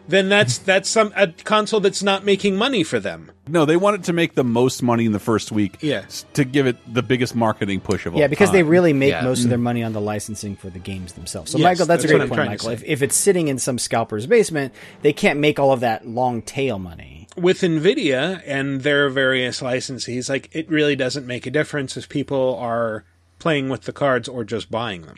then 0.07 0.29
that's 0.29 0.57
that's 0.59 0.89
some 0.89 1.13
a 1.15 1.27
console 1.27 1.79
that's 1.79 2.03
not 2.03 2.25
making 2.25 2.55
money 2.55 2.83
for 2.83 2.99
them. 2.99 3.31
No, 3.47 3.65
they 3.65 3.75
want 3.75 3.95
it 3.95 4.03
to 4.05 4.13
make 4.13 4.35
the 4.35 4.43
most 4.43 4.81
money 4.81 5.05
in 5.05 5.11
the 5.11 5.19
first 5.19 5.51
week. 5.51 5.77
Yes. 5.81 6.25
To 6.33 6.45
give 6.45 6.65
it 6.65 6.77
the 6.91 7.03
biggest 7.03 7.35
marketing 7.35 7.81
push 7.81 8.05
of 8.05 8.13
all 8.13 8.19
Yeah, 8.19 8.27
because 8.27 8.51
they 8.51 8.63
really 8.63 8.93
make 8.93 9.11
Yeah. 9.11 9.21
most 9.21 9.43
of 9.43 9.49
their 9.49 9.57
mm-hmm. 9.57 9.63
money 9.63 9.83
on 9.83 9.91
the 9.91 9.99
licensing 9.99 10.55
for 10.55 10.69
the 10.69 10.79
games 10.79 11.13
themselves. 11.13 11.51
So, 11.51 11.57
Yes, 11.57 11.65
Michael, 11.65 11.85
that's, 11.85 12.03
that's 12.03 12.13
a 12.13 12.17
great 12.17 12.29
point, 12.29 12.45
Michael. 12.45 12.69
If, 12.69 12.83
if 12.85 13.01
it's 13.01 13.15
sitting 13.15 13.49
in 13.49 13.59
some 13.59 13.77
scalper's 13.77 14.25
basement, 14.27 14.73
they 15.01 15.11
can't 15.11 15.39
make 15.39 15.59
all 15.59 15.73
of 15.73 15.81
that 15.81 16.07
long 16.07 16.41
tail 16.41 16.79
money. 16.79 17.27
with 17.35 17.61
Nvidia 17.61 18.41
and 18.45 18.81
their 18.81 19.09
various 19.09 19.59
licensees, 19.61 20.29
like 20.29 20.49
it 20.53 20.69
really 20.69 20.95
doesn't 20.95 21.27
make 21.27 21.45
a 21.45 21.51
difference 21.51 21.97
if 21.97 22.07
people 22.07 22.55
are 22.55 23.03
playing 23.39 23.67
with 23.67 23.81
the 23.81 23.91
cards 23.93 24.29
or 24.29 24.43
just 24.43 24.71
buying 24.71 25.01
them. 25.01 25.17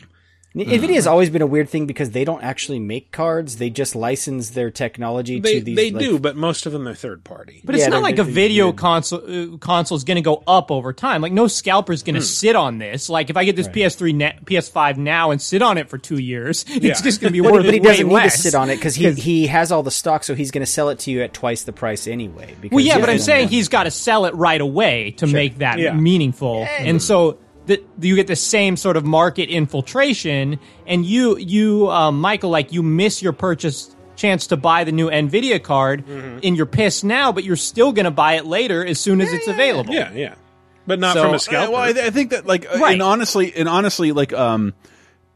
Nvidia 0.56 0.94
has 0.94 1.06
always 1.06 1.28
been 1.28 1.42
a 1.42 1.46
weird 1.46 1.68
thing 1.68 1.86
because 1.86 2.10
they 2.12 2.24
don't 2.24 2.42
actually 2.42 2.78
make 2.78 3.12
cards; 3.12 3.56
they 3.58 3.68
just 3.68 3.94
license 3.94 4.50
their 4.50 4.70
technology 4.70 5.38
They 5.38 5.58
to 5.58 5.64
these. 5.64 5.76
they 5.76 5.90
like- 5.90 6.02
do, 6.02 6.18
but 6.18 6.34
most 6.36 6.64
of 6.64 6.72
them 6.72 6.88
are 6.88 6.94
third 6.94 7.24
party. 7.24 7.60
But 7.64 7.74
it's 7.74 7.84
Yeah, 7.84 7.90
not 7.90 8.02
like 8.02 8.18
a 8.18 8.24
video 8.24 8.66
weird. 8.68 8.76
console 8.76 9.20
uh, 9.54 9.56
console 9.58 9.96
is 9.96 10.04
going 10.04 10.16
to 10.16 10.22
go 10.22 10.42
up 10.46 10.70
over 10.70 10.92
time. 10.92 11.20
Like 11.20 11.32
no 11.32 11.46
scalper 11.46 11.92
is 11.92 12.02
going 12.02 12.14
to 12.14 12.22
sit 12.22 12.56
on 12.56 12.78
this. 12.78 13.08
Like 13.10 13.28
if 13.28 13.36
I 13.36 13.44
get 13.44 13.54
this 13.56 13.68
PS3, 13.68 14.14
na- 14.14 14.32
PS5 14.44 14.96
now 14.96 15.30
and 15.30 15.42
sit 15.42 15.60
on 15.60 15.76
it 15.78 15.90
for 15.90 15.98
two 15.98 16.18
years, 16.18 16.64
Yeah. 16.68 16.90
it's 16.90 17.02
just 17.02 17.20
going 17.20 17.32
to 17.32 17.32
be 17.32 17.40
But, 17.46 17.52
worth 17.52 17.64
but 17.66 17.74
he 17.74 17.80
doesn't 17.80 18.08
need 18.08 18.14
less. 18.14 18.36
to 18.36 18.42
sit 18.42 18.54
on 18.54 18.70
it 18.70 18.76
because 18.76 18.94
he, 18.94 19.12
he 19.12 19.46
has 19.48 19.70
all 19.70 19.82
the 19.82 19.90
stock, 19.90 20.24
so 20.24 20.34
he's 20.34 20.50
going 20.50 20.64
to 20.64 20.70
sell 20.70 20.88
it 20.88 20.98
to 21.00 21.10
you 21.10 21.22
at 21.22 21.34
twice 21.34 21.64
the 21.64 21.72
price 21.72 22.06
anyway. 22.06 22.54
Because 22.60 22.74
Well, 22.74 22.84
yeah, 22.84 22.98
but 22.98 23.10
I'm 23.10 23.16
you 23.16 23.18
know, 23.20 23.24
saying 23.24 23.48
he's 23.48 23.68
got 23.68 23.84
to 23.84 23.90
sell 23.90 24.24
it 24.24 24.34
right 24.34 24.60
away 24.60 25.10
to 25.18 25.26
make 25.26 25.58
that 25.58 25.78
Yeah. 25.78 25.92
meaningful, 25.92 26.66
and 26.78 27.02
so 27.02 27.38
that 27.66 27.84
you 28.00 28.14
get 28.16 28.26
the 28.26 28.36
same 28.36 28.76
sort 28.76 28.96
of 28.96 29.04
market 29.04 29.48
infiltration, 29.48 30.58
and 30.86 31.04
you, 31.04 31.36
you, 31.38 31.88
um, 31.90 32.20
Michael, 32.20 32.50
like 32.50 32.72
you 32.72 32.82
miss 32.82 33.22
your 33.22 33.32
purchase 33.32 33.94
chance 34.16 34.46
to 34.46 34.56
buy 34.56 34.84
the 34.84 34.92
new 34.92 35.10
Nvidia 35.10 35.62
card, 35.62 36.06
Mm-hmm. 36.06 36.38
and 36.42 36.56
you're 36.56 36.64
pissed 36.66 37.04
now, 37.04 37.32
but 37.32 37.44
you're 37.44 37.56
still 37.56 37.92
going 37.92 38.04
to 38.06 38.10
buy 38.10 38.34
it 38.34 38.46
later 38.46 38.84
as 38.84 38.98
soon 38.98 39.20
as 39.20 39.32
it's 39.32 39.46
available. 39.46 39.92
Yeah, 39.94 40.10
yeah, 40.12 40.34
but 40.86 40.98
not 40.98 41.14
So- 41.14 41.22
from 41.24 41.32
a 41.32 41.34
Uh, 41.34 41.38
scalper. 41.38 41.72
well, 41.72 41.82
I, 41.82 41.88
I 42.06 42.10
think 42.10 42.30
that 42.30 42.46
like, 42.46 42.64
uh, 42.72 42.78
Right. 42.78 42.92
and 42.94 43.02
honestly, 43.02 43.52
and 43.54 43.68
honestly, 43.68 44.12
like, 44.12 44.32
um, 44.32 44.72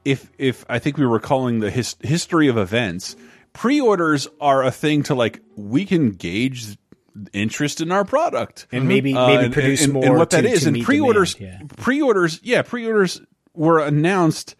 if 0.05 0.31
if 0.39 0.65
I 0.69 0.79
think 0.79 0.97
we 0.97 1.05
were 1.07 1.21
calling 1.21 1.61
the 1.61 1.71
his, 1.71 1.95
history 2.01 2.49
of 2.49 2.57
events, 2.57 3.17
pre-orders 3.53 4.29
are 4.41 4.63
a 4.65 4.71
thing 4.71 5.03
to 5.05 5.15
like 5.15 5.41
we 5.57 5.85
can 5.85 6.13
gauge 6.13 6.79
interest 7.33 7.81
in 7.81 7.91
our 7.93 8.05
product. 8.05 8.67
And 8.73 8.87
maybe- 8.87 9.15
Uh, 9.15 9.27
maybe 9.27 9.45
and- 9.47 9.53
produce 9.53 9.85
and, 9.85 9.93
more 9.93 10.05
and 10.05 10.17
what 10.17 10.31
to- 10.31 10.37
that 10.37 10.45
is 10.45 10.67
and 10.67 10.83
pre-orders 10.83 11.35
demand, 11.35 11.77
pre-orders 11.77 12.41
yeah 12.43 12.63
pre-orders 12.63 13.21
were 13.55 13.81
announced 13.81 14.55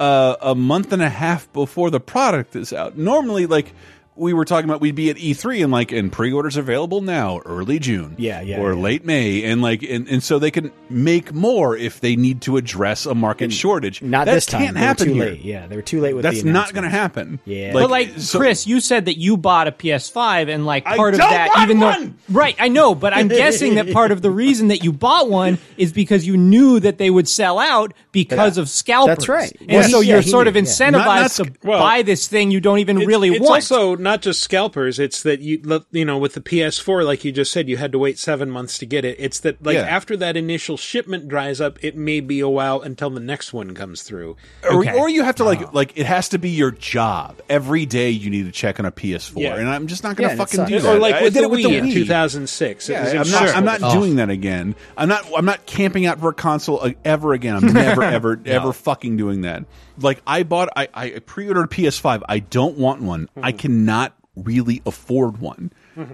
uh, 0.00 0.36
a 0.40 0.54
month 0.54 0.92
and 0.92 1.02
a 1.02 1.08
half 1.08 1.52
before 1.52 1.90
the 1.90 2.00
product 2.00 2.56
is 2.56 2.72
out. 2.72 2.96
Normally 2.98 3.46
like 3.46 3.72
we 4.14 4.32
were 4.34 4.44
talking 4.44 4.68
about 4.68 4.80
we'd 4.82 4.94
be 4.94 5.08
at 5.08 5.16
E3 5.16 5.62
and 5.64 5.72
like 5.72 5.90
and 5.90 6.12
pre-orders 6.12 6.56
available 6.58 7.00
now 7.00 7.40
early 7.46 7.78
June 7.78 8.14
Yeah, 8.18 8.42
yeah, 8.42 8.58
or 8.60 8.74
yeah. 8.74 8.78
late 8.80 9.04
May 9.06 9.42
and 9.44 9.62
like 9.62 9.82
and, 9.82 10.06
and 10.06 10.22
so 10.22 10.38
they 10.38 10.50
can 10.50 10.70
make 10.90 11.32
more 11.32 11.76
if 11.76 12.00
they 12.00 12.14
need 12.16 12.42
to 12.42 12.58
address 12.58 13.06
a 13.06 13.14
market 13.14 13.52
shortage 13.52 14.02
Not 14.02 14.26
that 14.26 14.34
this 14.34 14.46
time. 14.46 14.62
can't 14.64 14.74
They 14.74 14.80
happen 14.80 15.06
too 15.06 15.14
here 15.14 15.24
late. 15.24 15.40
Yeah, 15.40 15.66
they 15.66 15.76
were 15.76 15.82
too 15.82 16.00
late 16.00 16.14
with 16.14 16.24
that's 16.24 16.42
the 16.42 16.50
not 16.52 16.74
going 16.74 16.84
to 16.84 16.90
happen 16.90 17.40
Yeah. 17.46 17.72
but 17.72 17.88
like 17.90 18.18
so- 18.18 18.38
Chris, 18.38 18.66
you 18.66 18.80
said 18.80 19.06
that 19.06 19.18
you 19.18 19.36
bought 19.38 19.66
a 19.66 19.72
PS5, 19.72 20.48
and 20.52 20.66
like 20.66 20.86
I 20.86 20.96
part 20.96 21.14
of 21.14 21.18
that, 21.20 21.48
want 21.48 21.62
even 21.70 21.80
though 21.80 22.12
right, 22.30 22.54
I 22.58 22.68
know, 22.68 22.94
but 22.94 23.14
I'm 23.14 23.28
guessing 23.28 23.76
that 23.76 23.92
part 23.92 24.10
of 24.12 24.20
the 24.20 24.30
reason 24.30 24.68
that 24.68 24.84
you 24.84 24.92
bought 24.92 25.30
one 25.30 25.58
is 25.78 25.92
because 25.92 26.26
you 26.26 26.36
knew 26.36 26.80
that 26.80 26.98
they 26.98 27.08
would 27.08 27.28
sell 27.28 27.58
out 27.58 27.94
because 28.12 28.58
of 28.58 28.68
scalpers. 28.68 29.16
That's 29.16 29.28
right. 29.28 29.56
and 29.60 29.70
Well, 29.70 29.88
so 29.88 30.00
he- 30.00 30.08
you're 30.08 30.18
yeah, 30.18 30.22
he 30.22 30.30
sort 30.30 30.48
of 30.48 30.54
knew, 30.54 30.60
yeah. 30.60 30.66
incentivized 30.66 30.92
Not- 30.92 31.06
not 31.22 31.30
to 31.30 31.52
well, 31.64 31.78
buy 31.78 32.02
this 32.02 32.28
thing 32.28 32.50
you 32.50 32.60
don't 32.60 32.78
even 32.80 32.96
It's- 32.98 33.08
really 33.08 33.30
it's 33.30 33.40
want. 33.40 33.52
also 33.54 33.96
not 34.02 34.20
just 34.22 34.42
scalpers. 34.42 34.98
It's 34.98 35.22
that 35.22 35.40
you, 35.40 35.82
you 35.92 36.04
know, 36.04 36.18
with 36.18 36.34
the 36.34 36.40
PS4, 36.40 37.04
like 37.04 37.24
you 37.24 37.32
just 37.32 37.52
said, 37.52 37.68
you 37.68 37.76
had 37.78 37.92
to 37.92 37.98
wait 37.98 38.18
seven 38.18 38.50
months 38.50 38.76
to 38.78 38.86
get 38.86 39.04
it. 39.04 39.16
It's 39.18 39.40
that, 39.40 39.64
like, 39.64 39.74
Yeah. 39.76 39.82
after 39.82 40.16
that 40.18 40.36
initial 40.36 40.76
shipment 40.76 41.28
dries 41.28 41.60
up, 41.60 41.78
it 41.82 41.96
may 41.96 42.20
be 42.20 42.40
a 42.40 42.48
while 42.48 42.80
until 42.80 43.08
the 43.10 43.20
next 43.20 43.52
one 43.52 43.74
comes 43.74 44.02
through. 44.02 44.36
or, 44.64 44.80
Okay. 44.80 44.92
or 44.98 45.08
you 45.08 45.22
have 45.24 45.36
to 45.36 45.44
like 45.44 45.72
like 45.72 45.92
it 45.96 46.06
has 46.06 46.28
to 46.30 46.38
be 46.38 46.50
your 46.50 46.70
job 46.72 47.40
every 47.48 47.86
day 47.86 48.10
you 48.10 48.28
need 48.30 48.44
to 48.44 48.52
check 48.52 48.78
on 48.80 48.86
a 48.86 48.90
PS4 48.92 49.40
Yeah. 49.42 49.56
and 49.56 49.68
I'm 49.68 49.86
just 49.86 50.02
not 50.02 50.16
going 50.16 50.28
to 50.28 50.32
and 50.32 50.40
it 50.40 50.42
fucking 50.42 50.56
sucks. 50.58 50.70
do 50.70 50.76
Or 50.78 50.94
that 50.94 51.00
like 51.00 51.14
I 51.14 51.22
with 51.22 51.34
did 51.34 51.40
the 51.40 51.44
it 51.44 51.50
with 51.50 51.60
Wii 51.60 51.62
the 51.64 51.76
in 51.78 51.84
Wii 51.86 51.92
2006. 51.94 52.88
It 52.88 52.92
Yeah, 52.92 53.18
was 53.20 53.32
I'm 53.34 53.44
not. 53.46 53.56
I'm 53.56 53.64
not 53.64 53.80
Oh. 53.82 53.94
doing 54.00 54.16
that 54.16 54.30
again. 54.30 54.74
I'm 54.96 55.08
not. 55.08 55.26
I'm 55.36 55.44
not 55.44 55.64
camping 55.66 56.06
out 56.06 56.18
for 56.20 56.30
a 56.30 56.34
console 56.34 56.80
uh, 56.82 56.90
ever 57.04 57.32
again. 57.32 57.56
I'm 57.56 57.66
never, 57.72 58.02
ever, 58.02 58.40
ever 58.44 58.72
fucking 58.72 59.16
doing 59.16 59.42
that. 59.42 59.64
Like 59.98 60.22
I 60.26 60.42
bought, 60.42 60.68
I, 60.76 60.88
I 60.94 61.10
pre-ordered 61.20 61.70
PS5. 61.70 62.22
I 62.28 62.38
don't 62.40 62.78
want 62.78 63.02
one. 63.02 63.28
I 63.36 63.52
cannot 63.52 64.16
really 64.34 64.80
afford 64.86 65.38
one. 65.38 65.70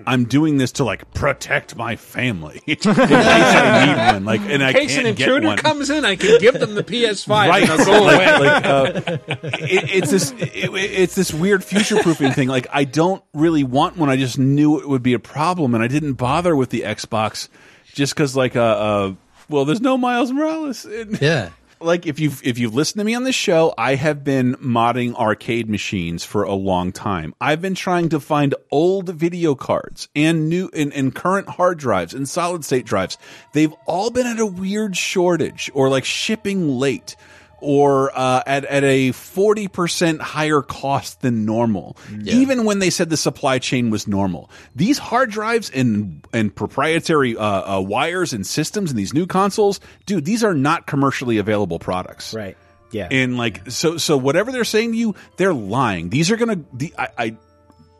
I'm 0.06 0.24
doing 0.24 0.56
this 0.58 0.72
to 0.72 0.84
like 0.84 1.14
protect 1.14 1.76
my 1.76 1.94
family 1.94 2.60
in 2.66 2.74
case 2.74 2.86
I 2.98 3.86
need 3.86 4.12
one. 4.14 4.24
Like, 4.24 4.40
and 4.40 4.60
I 4.64 4.70
In 4.70 4.74
case 4.74 4.96
an 4.96 5.04
can't 5.04 5.16
get 5.16 5.28
intruder 5.28 5.46
one. 5.46 5.56
comes 5.58 5.88
in, 5.88 6.04
I 6.04 6.16
can 6.16 6.40
give 6.40 6.58
them 6.58 6.74
the 6.74 6.82
PS5 6.82 7.28
Right, 7.28 7.70
and 7.70 7.78
they'll 7.78 7.86
go 7.86 8.02
away. 8.04 8.16
like, 8.16 8.40
like, 8.40 8.66
uh, 8.66 9.18
it, 9.60 9.90
it's 9.94 10.10
this, 10.10 10.32
it, 10.32 10.74
it's 10.74 11.14
this 11.14 11.32
weird 11.32 11.62
future 11.62 12.02
proofing 12.02 12.32
thing. 12.32 12.48
Like, 12.48 12.66
I 12.72 12.82
don't 12.82 13.22
really 13.34 13.62
want 13.62 13.96
one. 13.96 14.08
I 14.08 14.16
just 14.16 14.36
knew 14.36 14.80
it 14.80 14.88
would 14.88 15.04
be 15.04 15.12
a 15.14 15.20
problem, 15.20 15.76
and 15.76 15.84
I 15.84 15.86
didn't 15.86 16.14
bother 16.14 16.56
with 16.56 16.70
the 16.70 16.80
Xbox 16.80 17.48
just 17.94 18.14
because, 18.16 18.34
like, 18.34 18.56
uh, 18.56 18.60
uh, 18.60 19.12
well, 19.48 19.64
there's 19.64 19.80
no 19.80 19.96
Miles 19.96 20.32
Morales. 20.32 20.84
And- 20.86 21.20
Yeah. 21.22 21.50
Like 21.80 22.06
if 22.06 22.18
you've 22.18 22.40
if 22.46 22.58
you've 22.58 22.74
listened 22.74 23.00
to 23.00 23.04
me 23.04 23.14
on 23.14 23.24
this 23.24 23.34
show, 23.34 23.74
I 23.76 23.94
have 23.94 24.24
been 24.24 24.54
modding 24.56 25.14
arcade 25.14 25.68
machines 25.68 26.24
for 26.24 26.42
a 26.42 26.54
long 26.54 26.92
time. 26.92 27.34
I've 27.40 27.60
been 27.60 27.74
trying 27.74 28.08
to 28.10 28.20
find 28.20 28.54
old 28.70 29.08
video 29.08 29.54
cards 29.54 30.08
and 30.14 30.48
new 30.48 30.70
and, 30.74 30.92
and 30.92 31.14
current 31.14 31.48
hard 31.48 31.78
drives 31.78 32.14
and 32.14 32.28
solid 32.28 32.64
state 32.64 32.86
drives. 32.86 33.18
They've 33.52 33.74
all 33.86 34.10
been 34.10 34.26
at 34.26 34.38
a 34.38 34.46
weird 34.46 34.96
shortage 34.96 35.70
or 35.74 35.88
like 35.88 36.04
shipping 36.04 36.68
late 36.68 37.16
or 37.60 38.10
uh, 38.16 38.42
at 38.46 38.64
at 38.64 38.84
a 38.84 39.12
forty 39.12 39.68
percent 39.68 40.20
higher 40.20 40.62
cost 40.62 41.20
than 41.22 41.44
normal. 41.44 41.96
Even 42.24 42.64
when 42.64 42.78
they 42.78 42.90
said 42.90 43.10
the 43.10 43.16
supply 43.16 43.58
chain 43.58 43.90
was 43.90 44.06
normal, 44.06 44.50
these 44.76 44.98
hard 44.98 45.30
drives 45.30 45.70
and 45.70 46.26
and 46.32 46.54
proprietary 46.54 47.36
uh, 47.36 47.78
uh, 47.78 47.80
wires 47.80 48.32
and 48.32 48.46
systems 48.46 48.90
in 48.90 48.96
these 48.96 49.12
new 49.12 49.26
consoles, 49.26 49.80
dude, 50.06 50.24
these 50.24 50.44
are 50.44 50.54
not 50.54 50.86
commercially 50.86 51.38
available 51.38 51.78
products. 51.78 52.32
Right. 52.34 52.56
Yeah. 52.90 53.08
And 53.10 53.36
like 53.36 53.70
so 53.70 53.98
so 53.98 54.16
whatever 54.16 54.52
they're 54.52 54.64
saying 54.64 54.92
to 54.92 54.98
you, 54.98 55.14
they're 55.36 55.52
lying. 55.54 56.08
These 56.10 56.30
are 56.30 56.36
gonna 56.36 56.60
the 56.72 56.94
I, 56.98 57.08
I 57.18 57.36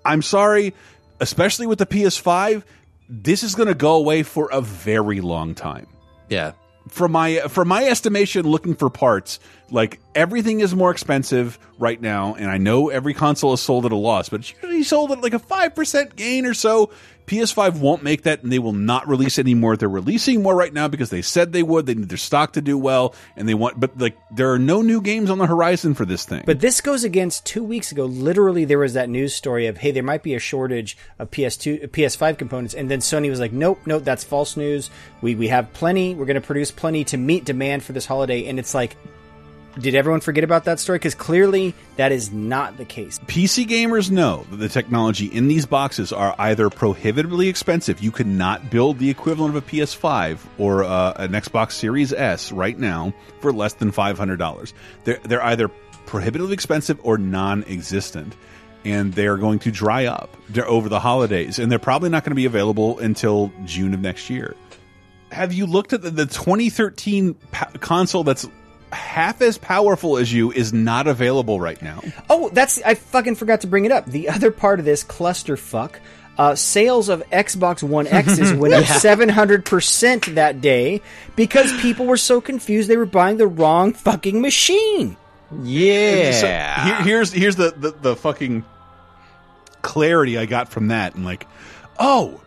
I'm 0.05 0.23
sorry, 0.23 0.75
especially 1.21 1.67
with 1.67 1.79
the 1.79 1.87
PS5, 1.87 2.63
this 3.09 3.43
is 3.43 3.55
gonna 3.55 3.75
go 3.75 3.97
away 3.97 4.23
for 4.23 4.51
a 4.51 4.61
very 4.61 5.21
long 5.21 5.55
time 5.55 5.87
Yeah. 6.29 6.53
From 6.89 7.13
my 7.13 7.39
from 7.49 7.69
my 7.69 7.85
estimation 7.85 8.47
looking 8.47 8.75
for 8.75 8.91
parts 8.91 9.39
like 9.71 10.01
everything 10.15 10.61
is 10.61 10.75
more 10.75 10.91
expensive 10.91 11.59
right 11.79 12.01
now 12.01 12.35
and 12.35 12.51
i 12.51 12.57
know 12.57 12.89
every 12.89 13.15
console 13.15 13.53
is 13.53 13.61
sold 13.61 13.87
at 13.87 13.93
a 13.93 13.97
loss 13.97 14.29
but 14.29 14.41
it's 14.41 14.53
usually 14.55 14.83
sold 14.83 15.13
at 15.13 15.21
like 15.21 15.35
a 15.35 15.39
5% 15.39 16.17
gain 16.17 16.47
or 16.47 16.55
so 16.55 16.91
ps5 17.29 17.79
won't 17.79 18.03
make 18.03 18.23
that 18.23 18.43
and 18.43 18.51
they 18.51 18.59
will 18.59 18.73
not 18.73 19.07
release 19.07 19.39
any 19.39 19.55
more 19.55 19.77
they're 19.77 19.89
releasing 19.89 20.43
more 20.43 20.57
right 20.57 20.73
now 20.73 20.89
because 20.89 21.11
they 21.11 21.23
said 21.23 21.53
they 21.53 21.63
would 21.63 21.87
they 21.87 21.95
need 21.95 22.09
their 22.09 22.19
stock 22.19 22.53
to 22.55 22.61
do 22.61 22.77
well 22.77 23.15
and 23.37 23.49
they 23.49 23.55
want 23.55 23.79
but 23.79 23.97
like 23.99 24.17
there 24.31 24.51
are 24.53 24.59
no 24.59 24.83
new 24.83 25.01
games 25.01 25.31
on 25.31 25.39
the 25.39 25.47
horizon 25.47 25.95
for 25.95 26.05
this 26.05 26.25
thing 26.25 26.43
But 26.47 26.61
this 26.61 26.81
goes 26.81 27.05
against 27.05 27.45
two 27.45 27.63
weeks 27.63 27.93
ago. 27.93 28.07
Literally, 28.07 28.65
there 28.65 28.79
was 28.79 28.95
that 28.95 29.09
news 29.09 29.35
story 29.35 29.67
of, 29.67 29.77
hey, 29.77 29.91
there 29.91 30.03
might 30.03 30.23
be 30.23 30.35
a 30.35 30.39
shortage 30.39 30.97
of 31.19 31.31
PS2, 31.31 31.89
PS5 31.89 32.39
components, 32.39 32.75
and 32.75 32.91
then 32.91 33.01
Sony 33.01 33.29
was 33.29 33.39
like, 33.41 33.53
nope, 33.53 33.81
nope, 33.87 34.05
that's 34.05 34.25
false 34.25 34.57
news. 34.57 34.91
We 35.21 35.35
we 35.35 35.49
have 35.49 35.73
plenty. 35.73 36.15
We're 36.15 36.27
going 36.27 36.41
to 36.41 36.47
produce 36.47 36.71
plenty 36.71 37.05
to 37.05 37.17
meet 37.17 37.45
demand 37.45 37.83
for 37.83 37.93
this 37.93 38.07
holiday, 38.07 38.47
and 38.47 38.59
it's 38.59 38.75
like, 38.75 38.97
did 39.79 39.95
everyone 39.95 40.21
forget 40.21 40.45
about 40.45 40.65
that 40.65 40.81
story? 40.81 40.99
Because 40.99 41.15
clearly 41.15 41.75
that 41.97 42.11
is 42.11 42.33
not 42.33 42.77
the 42.77 42.85
case. 42.85 43.19
PC 43.27 43.67
gamers 43.67 44.11
know 44.11 44.45
that 44.51 44.57
the 44.57 44.69
technology 44.69 45.27
in 45.27 45.49
these 45.49 45.67
boxes 45.67 46.13
are 46.13 46.35
either 46.39 46.71
prohibitively 46.71 47.49
expensive. 47.49 48.01
You 48.01 48.11
cannot 48.11 48.71
build 48.71 48.99
the 48.99 49.11
equivalent 49.11 49.57
of 49.57 49.63
a 49.63 49.67
PS5 49.67 50.39
or 50.59 50.85
uh, 50.85 51.13
an 51.17 51.33
Xbox 51.33 51.73
Series 51.73 52.13
S 52.13 52.51
right 52.51 52.79
now 52.79 53.13
for 53.41 53.53
less 53.53 53.75
than 53.75 53.93
$500. 53.93 54.73
They're, 55.05 55.21
they're 55.23 55.45
either 55.45 55.69
prohibitively 56.07 56.55
expensive 56.55 56.99
or 57.03 57.19
non 57.19 57.65
existent. 57.65 58.35
And 58.85 59.13
they're 59.13 59.37
going 59.37 59.59
to 59.61 59.71
dry 59.73 60.07
up 60.07 60.37
over 60.67 60.89
the 60.89 61.01
holidays. 61.01 61.59
And 61.59 61.71
they're 61.71 61.79
probably 61.79 62.11
not 62.11 62.25
going 62.25 62.31
to 62.31 62.37
be 62.37 62.47
available 62.47 62.99
until 63.01 63.53
June 63.65 63.93
of 63.93 64.01
next 64.01 64.31
year. 64.31 64.55
Have 65.31 65.53
you 65.53 65.67
looked 65.67 65.93
at 65.93 66.01
the, 66.01 66.11
the 66.11 66.27
2013 66.27 67.35
pa- 67.35 67.71
console 67.81 68.25
that's 68.25 68.49
half 68.93 69.41
as 69.43 69.59
powerful 69.59 70.17
as 70.17 70.33
you 70.33 70.53
is 70.53 70.73
not 70.73 71.07
available 71.07 71.61
right 71.61 71.81
now? 71.83 72.03
Oh, 72.29 72.49
that's 72.51 72.83
I 72.83 72.95
fucking 72.95 73.35
forgot 73.37 73.63
to 73.63 73.67
bring 73.67 73.85
it 73.85 73.93
up. 73.93 74.07
The 74.07 74.29
other 74.29 74.51
part 74.51 74.79
of 74.79 74.85
this 74.85 75.05
clusterfuck. 75.05 75.97
Uh, 76.37 76.55
sales 76.55 77.09
of 77.09 77.21
Xbox 77.31 77.83
One 77.83 78.07
X's 78.07 78.53
went 78.55 78.73
up 78.73 78.85
seven 78.85 79.29
hundred 79.29 79.65
percent 79.65 80.37
that 80.37 80.61
day 80.61 81.03
because 81.35 81.73
people 81.81 82.07
were 82.07 82.17
so 82.17 82.41
confused 82.41 82.89
they 82.89 82.97
were 82.97 83.07
buying 83.07 83.39
the 83.39 83.49
wrong 83.49 83.93
fucking 83.93 84.41
machine. 84.41 85.17
So, 86.33 86.47
here, 86.47 87.03
here's 87.03 87.33
here's 87.33 87.57
the, 87.57 87.73
the 87.77 87.91
the 87.91 88.15
fucking 88.15 88.65
clarity 89.83 90.39
I 90.39 90.47
got 90.47 90.69
from 90.69 90.89
that, 90.89 91.17
and 91.17 91.25
like, 91.25 91.49
oh, 91.99 92.41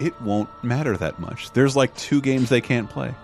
it 0.00 0.18
won't 0.22 0.48
matter 0.64 0.96
that 0.96 1.18
much. 1.18 1.50
There's 1.52 1.76
like 1.76 1.94
two 1.94 2.22
games 2.22 2.48
they 2.48 2.62
can't 2.62 2.88
play. 2.88 3.14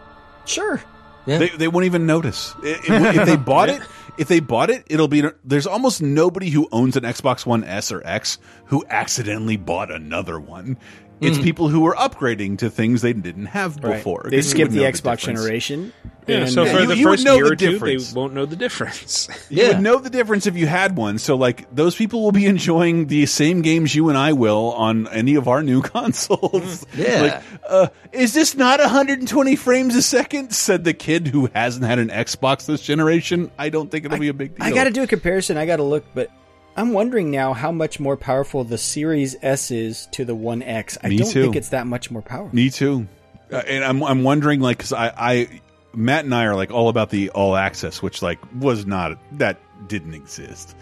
Sure. 0.45 0.83
They, 1.27 1.49
they 1.51 1.69
won't 1.69 1.87
even 1.87 2.07
notice 2.07 2.55
if, 2.63 2.89
if 2.89 3.27
they 3.27 3.37
bought 3.53 3.69
it. 3.69 3.83
If 4.19 4.29
they 4.29 4.41
bought 4.41 4.71
it, 4.71 4.85
it'll 4.89 5.09
be. 5.09 5.23
There's 5.45 5.67
almost 5.67 6.03
nobody 6.03 6.51
who 6.51 6.69
owns 6.71 6.97
an 6.97 7.05
Xbox 7.05 7.47
One 7.47 7.65
S 7.65 7.91
or 7.93 8.03
X 8.05 8.39
who 8.67 8.85
accidentally 8.89 9.57
bought 9.57 9.91
another 9.91 10.39
one. 10.39 10.77
It's 11.23 11.39
Mhm. 11.39 11.43
people 11.43 11.69
who 11.69 11.87
are 11.87 11.95
upgrading 11.95 12.59
to 12.59 12.69
things 12.71 13.01
they 13.03 13.13
didn't 13.13 13.47
have 13.47 13.77
Right. 13.83 13.97
before. 13.97 14.27
They 14.29 14.37
You 14.37 14.43
skipped 14.43 14.73
the 14.73 14.81
Xbox 14.81 15.19
difference. 15.21 15.23
generation. 15.25 15.93
Yeah, 16.29 16.37
and- 16.39 16.51
so 16.53 16.65
for 16.67 16.81
you- 16.81 16.87
the 16.87 16.97
you 16.97 17.09
would 17.09 17.15
first 17.19 17.25
know 17.25 17.35
year 17.35 17.47
the 17.47 17.51
or 17.53 17.57
two, 17.57 17.73
difference. 17.73 18.13
they 18.13 18.19
won't 18.21 18.33
know 18.35 18.47
the 18.47 18.55
difference. 18.55 19.29
You 19.51 19.67
would 19.69 19.81
know 19.81 19.99
the 19.99 20.09
difference 20.11 20.47
if 20.47 20.57
you 20.57 20.67
had 20.69 20.97
one. 20.97 21.19
So, 21.19 21.35
like, 21.37 21.67
those 21.75 21.95
people 21.97 22.23
will 22.23 22.31
be 22.33 22.47
enjoying 22.47 23.07
the 23.09 23.27
same 23.27 23.61
games 23.63 23.95
you 23.95 24.09
and 24.09 24.17
I 24.17 24.33
will 24.33 24.73
on 24.77 25.09
any 25.09 25.35
of 25.35 25.49
our 25.49 25.63
new 25.65 25.83
consoles. 26.27 26.87
Yeah. 26.97 27.23
Like, 27.23 27.43
uh, 27.69 27.87
is 28.13 28.35
this 28.35 28.57
not 28.57 28.79
120 28.81 29.57
frames 29.57 29.97
a 29.97 30.03
second? 30.03 30.53
Said 30.53 30.85
the 30.85 30.95
kid 30.95 31.27
who 31.29 31.49
hasn't 31.55 31.85
had 31.85 31.99
an 31.99 32.09
Xbox 32.09 32.67
this 32.67 32.83
generation. 32.83 33.51
I 33.59 33.69
don't 33.69 33.91
think 33.91 34.05
it'll 34.05 34.19
be 34.19 34.29
a 34.29 34.35
big 34.35 34.57
deal. 34.57 34.65
I 34.67 34.71
got 34.71 34.85
to 34.85 34.91
do 34.91 35.03
a 35.03 35.07
comparison. 35.09 35.57
I 35.57 35.67
got 35.67 35.77
to 35.77 35.83
look, 35.83 36.05
but 36.15 36.31
I'm 36.77 36.93
wondering 36.93 37.31
now 37.31 37.53
how 37.53 37.71
much 37.73 38.01
more 38.01 38.17
powerful 38.17 38.65
the 38.65 38.79
Series 38.79 39.37
S 39.43 39.71
is 39.71 40.07
to 40.13 40.25
the 40.25 40.35
One 40.35 40.63
X. 40.63 40.97
I 41.03 41.09
Me 41.09 41.19
don't 41.19 41.31
too. 41.31 41.43
think 41.43 41.57
it's 41.57 41.71
that 41.71 41.87
much 41.87 42.11
more 42.11 42.23
powerful. 42.23 42.55
Me 42.55 42.71
too. 42.71 43.07
Uh, 43.53 43.57
and 43.67 43.85
I'm 43.85 44.03
I'm 44.03 44.23
wondering 44.23 44.61
like 44.61 44.79
because 44.79 44.93
I 44.93 45.13
I 45.17 45.61
Matt 45.95 46.25
and 46.25 46.35
I 46.35 46.47
are 46.47 46.57
like 46.57 46.71
all 46.71 46.89
about 46.89 47.11
the 47.11 47.31
all 47.31 47.55
access, 47.57 48.01
which 48.01 48.23
like 48.23 48.39
was 48.59 48.87
not 48.87 49.19
that 49.39 49.59
didn't 49.89 50.15
exist. 50.15 50.75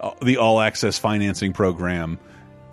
Uh, 0.00 0.10
the 0.22 0.36
all 0.36 0.60
access 0.60 0.98
financing 0.98 1.52
program. 1.52 2.18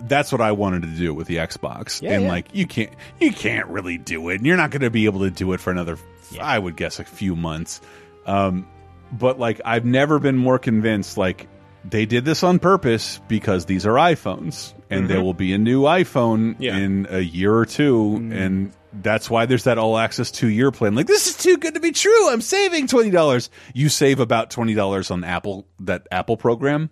That's 0.02 0.30
what 0.30 0.42
I 0.42 0.52
wanted 0.52 0.82
to 0.82 0.88
do 0.88 1.14
with 1.14 1.26
the 1.26 1.36
Xbox, 1.36 2.02
Yeah, 2.02 2.12
and 2.12 2.24
yeah. 2.24 2.28
like 2.28 2.54
you 2.54 2.66
can't 2.66 2.90
you 3.18 3.32
can't 3.32 3.66
really 3.68 3.96
do 3.96 4.28
it, 4.28 4.36
and 4.36 4.46
you're 4.46 4.58
not 4.58 4.70
going 4.70 4.82
to 4.82 4.90
be 4.90 5.06
able 5.06 5.20
to 5.20 5.30
do 5.30 5.54
it 5.54 5.60
for 5.60 5.70
another, 5.70 5.96
I 6.38 6.58
would 6.58 6.76
guess, 6.76 6.98
a 7.00 7.04
few 7.04 7.34
months. 7.34 7.80
Um, 8.26 8.68
but 9.10 9.38
like 9.38 9.62
I've 9.64 9.86
never 9.86 10.18
been 10.18 10.36
more 10.36 10.58
convinced. 10.58 11.16
Like 11.16 11.48
they 11.88 12.06
did 12.06 12.24
this 12.24 12.42
on 12.42 12.58
purpose 12.58 13.20
because 13.28 13.66
these 13.66 13.86
are 13.86 13.92
iPhones, 13.94 14.72
and 14.90 15.08
there 15.08 15.18
Mhm. 15.18 15.24
will 15.24 15.34
be 15.34 15.52
a 15.52 15.58
new 15.58 15.82
iPhone 15.82 16.56
Yeah. 16.58 16.76
in 16.76 17.06
a 17.10 17.20
year 17.20 17.54
or 17.54 17.64
two, 17.66 18.16
and 18.32 18.72
that's 19.02 19.28
why 19.30 19.46
there's 19.46 19.64
that 19.64 19.78
all 19.78 19.96
access 19.98 20.30
two 20.30 20.48
year 20.48 20.70
plan. 20.70 20.94
Like 20.94 21.06
this 21.06 21.26
is 21.26 21.36
too 21.36 21.56
good 21.58 21.74
to 21.74 21.80
be 21.80 21.92
true. 21.92 22.30
I'm 22.30 22.40
saving 22.40 22.86
twenty 22.88 23.10
dollars. 23.10 23.50
You 23.74 23.88
save 23.88 24.20
about 24.20 24.50
twenty 24.50 24.74
dollars 24.74 25.10
on 25.10 25.22
Apple 25.22 25.66
that 25.80 26.06
Apple 26.10 26.36
program 26.36 26.90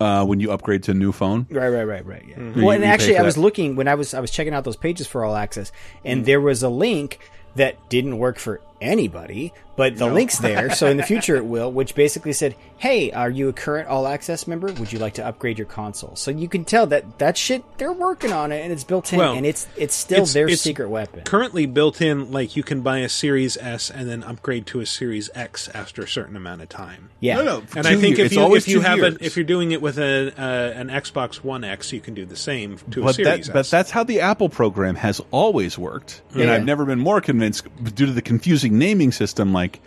uh, 0.00 0.24
when 0.24 0.40
you 0.40 0.50
upgrade 0.50 0.82
to 0.84 0.92
a 0.92 0.94
new 0.94 1.12
phone. 1.12 1.46
Right, 1.50 1.68
right, 1.68 1.84
right, 1.84 2.06
right. 2.06 2.24
Yeah. 2.26 2.38
You- 2.54 2.64
Well, 2.64 2.70
and 2.70 2.80
you 2.82 2.86
pay 2.88 2.92
actually, 2.94 3.18
I 3.18 3.22
was 3.22 3.36
looking 3.36 3.76
when 3.76 3.88
I 3.88 3.94
was 3.94 4.14
I 4.14 4.20
was 4.20 4.30
checking 4.30 4.54
out 4.54 4.64
those 4.64 4.76
pages 4.76 5.06
for 5.06 5.24
All 5.24 5.36
Access, 5.36 5.72
and 6.04 6.24
there 6.24 6.40
was 6.40 6.62
a 6.62 6.68
link 6.70 7.18
that 7.56 7.90
didn't 7.90 8.16
work 8.18 8.38
for 8.38 8.60
anybody, 8.80 9.52
but 9.76 9.96
the 9.96 10.06
No. 10.06 10.14
link's 10.14 10.38
there, 10.38 10.70
so 10.74 10.86
in 10.88 10.96
the 10.96 11.02
future 11.12 11.36
it 11.36 11.44
will. 11.44 11.70
Which 11.72 11.94
basically 11.94 12.32
said, 12.32 12.54
"Hey, 12.78 13.10
are 13.12 13.30
you 13.30 13.48
a 13.48 13.52
current 13.52 13.88
All 13.88 14.06
Access 14.06 14.46
member? 14.46 14.72
Would 14.72 14.92
you 14.92 14.98
like 14.98 15.14
to 15.14 15.26
upgrade 15.26 15.58
your 15.58 15.66
console?" 15.66 16.16
So 16.16 16.30
you 16.30 16.48
can 16.48 16.64
tell 16.64 16.86
that 16.88 17.18
that 17.18 17.36
shit 17.38 17.62
they're 17.78 17.92
working 17.92 18.32
on 18.32 18.52
it, 18.52 18.62
and 18.62 18.72
it's 18.72 18.84
built 18.84 19.12
in, 19.12 19.18
Well, 19.18 19.34
and 19.34 19.46
it's 19.46 19.66
it's 19.76 19.94
still 19.94 20.18
It's- 20.18 20.32
their 20.34 20.48
it's 20.48 20.62
secret 20.62 20.88
weapon. 20.90 21.22
Currently 21.24 21.66
built 21.66 22.00
in, 22.00 22.30
like 22.30 22.56
you 22.56 22.62
can 22.62 22.80
buy 22.82 22.98
a 22.98 23.08
Series 23.08 23.56
S 23.58 23.90
and 23.90 24.08
then 24.08 24.22
upgrade 24.22 24.66
to 24.66 24.80
a 24.80 24.86
Series 24.86 25.30
X 25.34 25.68
after 25.74 26.02
a 26.02 26.08
certain 26.08 26.36
amount 26.36 26.62
of 26.62 26.68
time. 26.68 27.10
Yeah. 27.20 27.36
No, 27.36 27.42
no, 27.44 27.62
and 27.76 27.86
I 27.86 27.96
think 27.96 28.16
year- 28.18 28.26
if 28.26 28.32
you 28.34 28.54
if 28.56 28.68
you 28.68 28.80
have 28.80 28.98
years. 28.98 29.14
an 29.14 29.18
if 29.20 29.36
you're 29.36 29.44
doing 29.44 29.72
it 29.72 29.80
with 29.82 29.98
a 29.98 30.32
uh, 30.38 30.78
an 30.78 30.88
Xbox 30.88 31.36
One 31.44 31.64
X, 31.64 31.92
you 31.92 32.00
can 32.00 32.14
do 32.14 32.24
the 32.26 32.36
same 32.36 32.76
to 32.92 33.02
a 33.02 33.04
But 33.04 33.14
Series 33.14 33.46
that, 33.46 33.52
but 33.52 33.66
that's 33.70 33.90
how 33.90 34.04
the 34.04 34.20
Apple 34.20 34.48
program 34.48 34.96
has 34.96 35.20
always 35.30 35.78
worked, 35.78 36.22
and 36.32 36.44
Yeah. 36.44 36.52
I've 36.54 36.64
never 36.64 36.84
been 36.84 36.98
more 36.98 37.20
convinced 37.20 37.66
due 37.94 38.06
to 38.06 38.12
the 38.12 38.22
confusing 38.22 38.69
naming 38.70 39.12
system. 39.12 39.52
Like, 39.52 39.80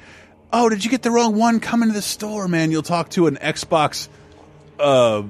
oh, 0.52 0.70
did 0.70 0.84
you 0.86 0.92
get 0.92 1.02
the 1.02 1.12
wrong 1.12 1.36
one? 1.36 1.60
Come 1.60 1.82
into 1.84 1.94
the 1.94 2.02
store, 2.02 2.48
man. 2.48 2.72
You'll 2.72 2.82
talk 2.84 3.10
to 3.12 3.28
an 3.28 3.36
Xbox, 3.38 4.08
uh, 4.80 5.24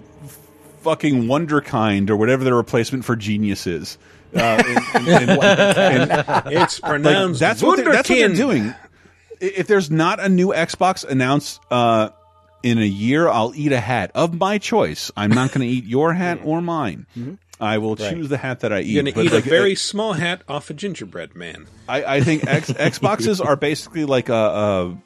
fucking 0.82 1.24
Wonderkind 1.24 2.10
or 2.10 2.16
whatever 2.18 2.44
the 2.44 2.54
replacement 2.54 3.06
for 3.06 3.16
Genius 3.16 3.68
is. 3.68 3.98
Uh, 4.36 4.40
and- 4.40 5.08
and- 5.08 5.30
and- 5.30 6.12
and- 6.12 6.44
It's 6.48 6.82
like, 6.82 6.90
pronounced 6.90 7.40
that's 7.40 7.62
what 7.62 7.78
they're, 7.78 7.94
that's 7.94 8.10
what 8.10 8.16
they're 8.18 8.30
doing. 8.36 8.74
If 9.40 9.68
there's 9.68 9.92
not 9.92 10.20
a 10.20 10.28
new 10.30 10.48
Xbox 10.48 11.04
announced 11.08 11.60
uh, 11.70 12.10
in 12.64 12.80
a 12.80 12.86
year, 12.86 13.28
I'll 13.30 13.54
eat 13.56 13.72
a 13.72 13.80
hat 13.80 14.12
of 14.16 14.34
my 14.40 14.58
choice. 14.58 15.12
I'm 15.16 15.30
not 15.32 15.52
going 15.52 15.68
to 15.68 15.72
eat 15.74 15.86
your 15.86 16.14
hat 16.14 16.40
or 16.44 16.62
mine. 16.62 17.06
I 17.64 17.78
will 17.78 17.96
Right. 17.96 18.14
choose 18.14 18.28
the 18.30 18.38
hat 18.38 18.60
that 18.60 18.74
I 18.74 18.82
eat. 18.82 18.88
You're 18.88 19.04
going 19.04 19.14
to 19.16 19.22
eat 19.22 19.32
like, 19.32 19.46
a 19.46 19.50
very 19.50 19.76
small 19.76 20.14
hat 20.14 20.42
off 20.50 20.70
a 20.70 20.74
gingerbread 20.74 21.36
man. 21.36 21.66
I, 21.88 22.04
I 22.18 22.22
think 22.22 22.46
X, 22.46 22.70
Xboxes 22.74 23.44
are 23.44 23.56
basically 23.56 24.04
like 24.06 24.28
a, 24.30 24.34
a 24.34 24.98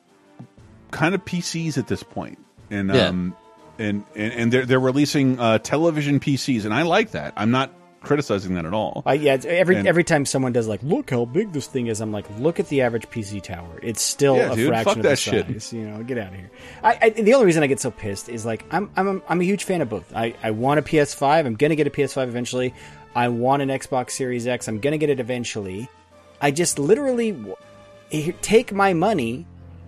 kind 0.92 1.14
of 1.14 1.24
PCs 1.24 1.78
at 1.78 1.88
this 1.88 2.02
point, 2.04 2.40
and 2.72 2.90
Yeah. 2.94 3.08
um, 3.10 3.36
and, 3.80 4.04
and 4.16 4.34
and 4.34 4.52
they're 4.52 4.66
they're 4.66 4.80
releasing 4.80 5.40
uh, 5.40 5.60
television 5.60 6.20
PCs, 6.20 6.66
and 6.66 6.74
I 6.74 6.82
like 6.82 7.12
that. 7.12 7.34
I'm 7.38 7.52
not 7.52 7.72
criticizing 8.02 8.54
that 8.56 8.66
at 8.66 8.74
all. 8.74 9.04
I, 9.06 9.14
yeah, 9.14 9.38
every 9.46 9.78
And- 9.78 9.88
every 9.88 10.04
time 10.04 10.26
someone 10.26 10.54
does 10.54 10.68
like, 10.68 10.82
look 10.84 11.10
how 11.10 11.26
big 11.26 11.52
this 11.52 11.68
thing 11.68 11.88
is. 11.88 12.00
I'm 12.02 12.12
like, 12.12 12.26
look 12.40 12.60
at 12.60 12.70
the 12.70 12.82
average 12.82 13.10
PC 13.10 13.42
tower. 13.42 13.80
It's 13.82 14.02
still 14.02 14.38
Yeah, 14.38 14.52
a 14.54 14.56
dude, 14.56 14.68
fraction 14.70 15.00
of 15.00 15.04
that 15.04 15.10
the 15.10 15.16
shit. 15.16 15.46
size. 15.48 15.74
You 15.74 15.88
know, 15.90 16.04
get 16.04 16.18
out 16.18 16.28
of 16.30 16.36
here. 16.36 16.52
I, 16.84 16.98
I 17.02 17.10
the 17.10 17.34
only 17.34 17.46
reason 17.46 17.64
I 17.64 17.68
get 17.68 17.80
so 17.80 17.92
pissed 17.92 18.30
is 18.30 18.46
like 18.46 18.64
I'm 18.72 18.90
I'm 18.96 19.22
I'm 19.28 19.42
a 19.42 19.44
huge 19.44 19.64
fan 19.66 19.82
of 19.82 19.90
both. 19.90 20.12
I 20.16 20.36
I 20.44 20.52
want 20.52 20.80
a 20.80 20.84
PS5. 20.84 21.46
I'm 21.46 21.56
gonna 21.56 21.76
get 21.76 21.88
a 21.88 21.92
PS5 21.92 22.24
eventually. 22.28 22.74
I 23.16 23.30
want 23.30 23.62
an 23.62 23.70
Xbox 23.70 24.12
Series 24.12 24.46
X. 24.48 24.68
I'm 24.68 24.80
gonna 24.80 24.98
get 24.98 25.10
it 25.10 25.20
eventually. 25.20 25.90
I 26.42 26.52
just 26.52 26.78
literally 26.80 27.32
w- 27.32 27.56
eh, 28.12 28.32
take 28.42 28.72
my 28.72 28.94
money. 28.94 29.46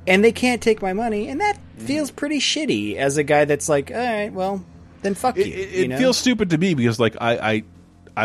And 0.08 0.24
they 0.24 0.32
can't 0.32 0.60
take 0.60 0.82
my 0.82 0.94
money, 0.94 1.28
and 1.28 1.40
that 1.42 1.60
feels 1.78 2.10
pretty 2.10 2.40
shitty 2.40 2.96
as 2.96 3.18
a 3.18 3.24
guy 3.24 3.46
that's 3.46 3.70
like, 3.70 3.92
all 3.92 3.98
right, 3.98 4.34
well, 4.34 4.64
then 5.04 5.14
fuck 5.14 5.36
you. 5.38 5.44
it, 5.44 5.48
it, 5.48 5.70
you 5.82 5.88
know? 5.90 5.98
feels 6.00 6.18
stupid 6.18 6.50
to 6.50 6.58
me 6.58 6.74
because 6.74 7.00
like 7.00 7.16
I, 7.22 7.34
I 7.38 7.64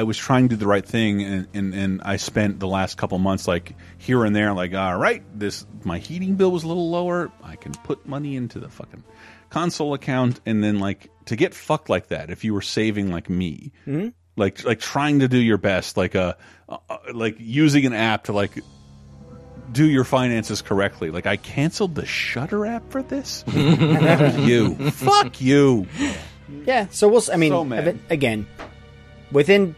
I 0.00 0.02
was 0.02 0.16
trying 0.18 0.48
to 0.48 0.54
do 0.54 0.58
the 0.58 0.66
right 0.66 0.84
thing 0.86 1.22
and, 1.22 1.46
and 1.54 1.74
and 1.74 2.02
I 2.02 2.16
spent 2.16 2.60
the 2.60 2.66
last 2.68 2.96
couple 2.96 3.18
months 3.18 3.46
like 3.48 3.74
here 3.98 4.24
and 4.24 4.34
there 4.34 4.52
like 4.52 4.74
all 4.74 4.96
right 4.98 5.22
this 5.38 5.66
my 5.84 5.98
heating 5.98 6.34
bill 6.36 6.50
was 6.52 6.64
a 6.64 6.68
little 6.68 6.90
lower. 6.90 7.30
I 7.42 7.56
can 7.56 7.72
put 7.72 8.06
money 8.06 8.36
into 8.36 8.58
the 8.60 8.68
fucking 8.68 9.04
console 9.50 9.94
account. 9.94 10.40
And 10.46 10.62
then 10.64 10.78
like 10.80 11.10
to 11.26 11.36
get 11.36 11.54
fucked 11.54 11.88
like 11.88 12.08
that 12.08 12.30
if 12.30 12.44
you 12.44 12.52
were 12.54 12.62
saving 12.62 13.10
like 13.10 13.30
me 13.30 13.72
Mhm. 13.86 14.12
like 14.36 14.64
like 14.64 14.80
trying 14.80 15.20
to 15.20 15.28
do 15.28 15.38
your 15.38 15.58
best 15.58 15.96
like 15.96 16.14
uh, 16.14 16.34
uh 16.68 16.78
like 17.12 17.36
using 17.38 17.86
an 17.86 17.92
app 17.94 18.24
to 18.24 18.32
like 18.32 18.52
do 19.72 19.84
your 19.88 20.04
finances 20.04 20.62
correctly. 20.62 21.10
Like 21.10 21.26
I 21.26 21.36
canceled 21.36 21.94
the 21.94 22.06
Shutter 22.06 22.66
app 22.66 22.90
for 22.90 23.02
this? 23.02 23.42
Fuck 23.48 24.38
you. 24.38 24.74
Fuck 24.90 25.40
you. 25.40 25.86
Yeah, 26.66 26.86
so 26.90 27.08
we'll. 27.08 27.22
I 27.32 27.36
mean, 27.36 27.50
So 27.50 27.96
again, 28.10 28.46
within, 29.32 29.74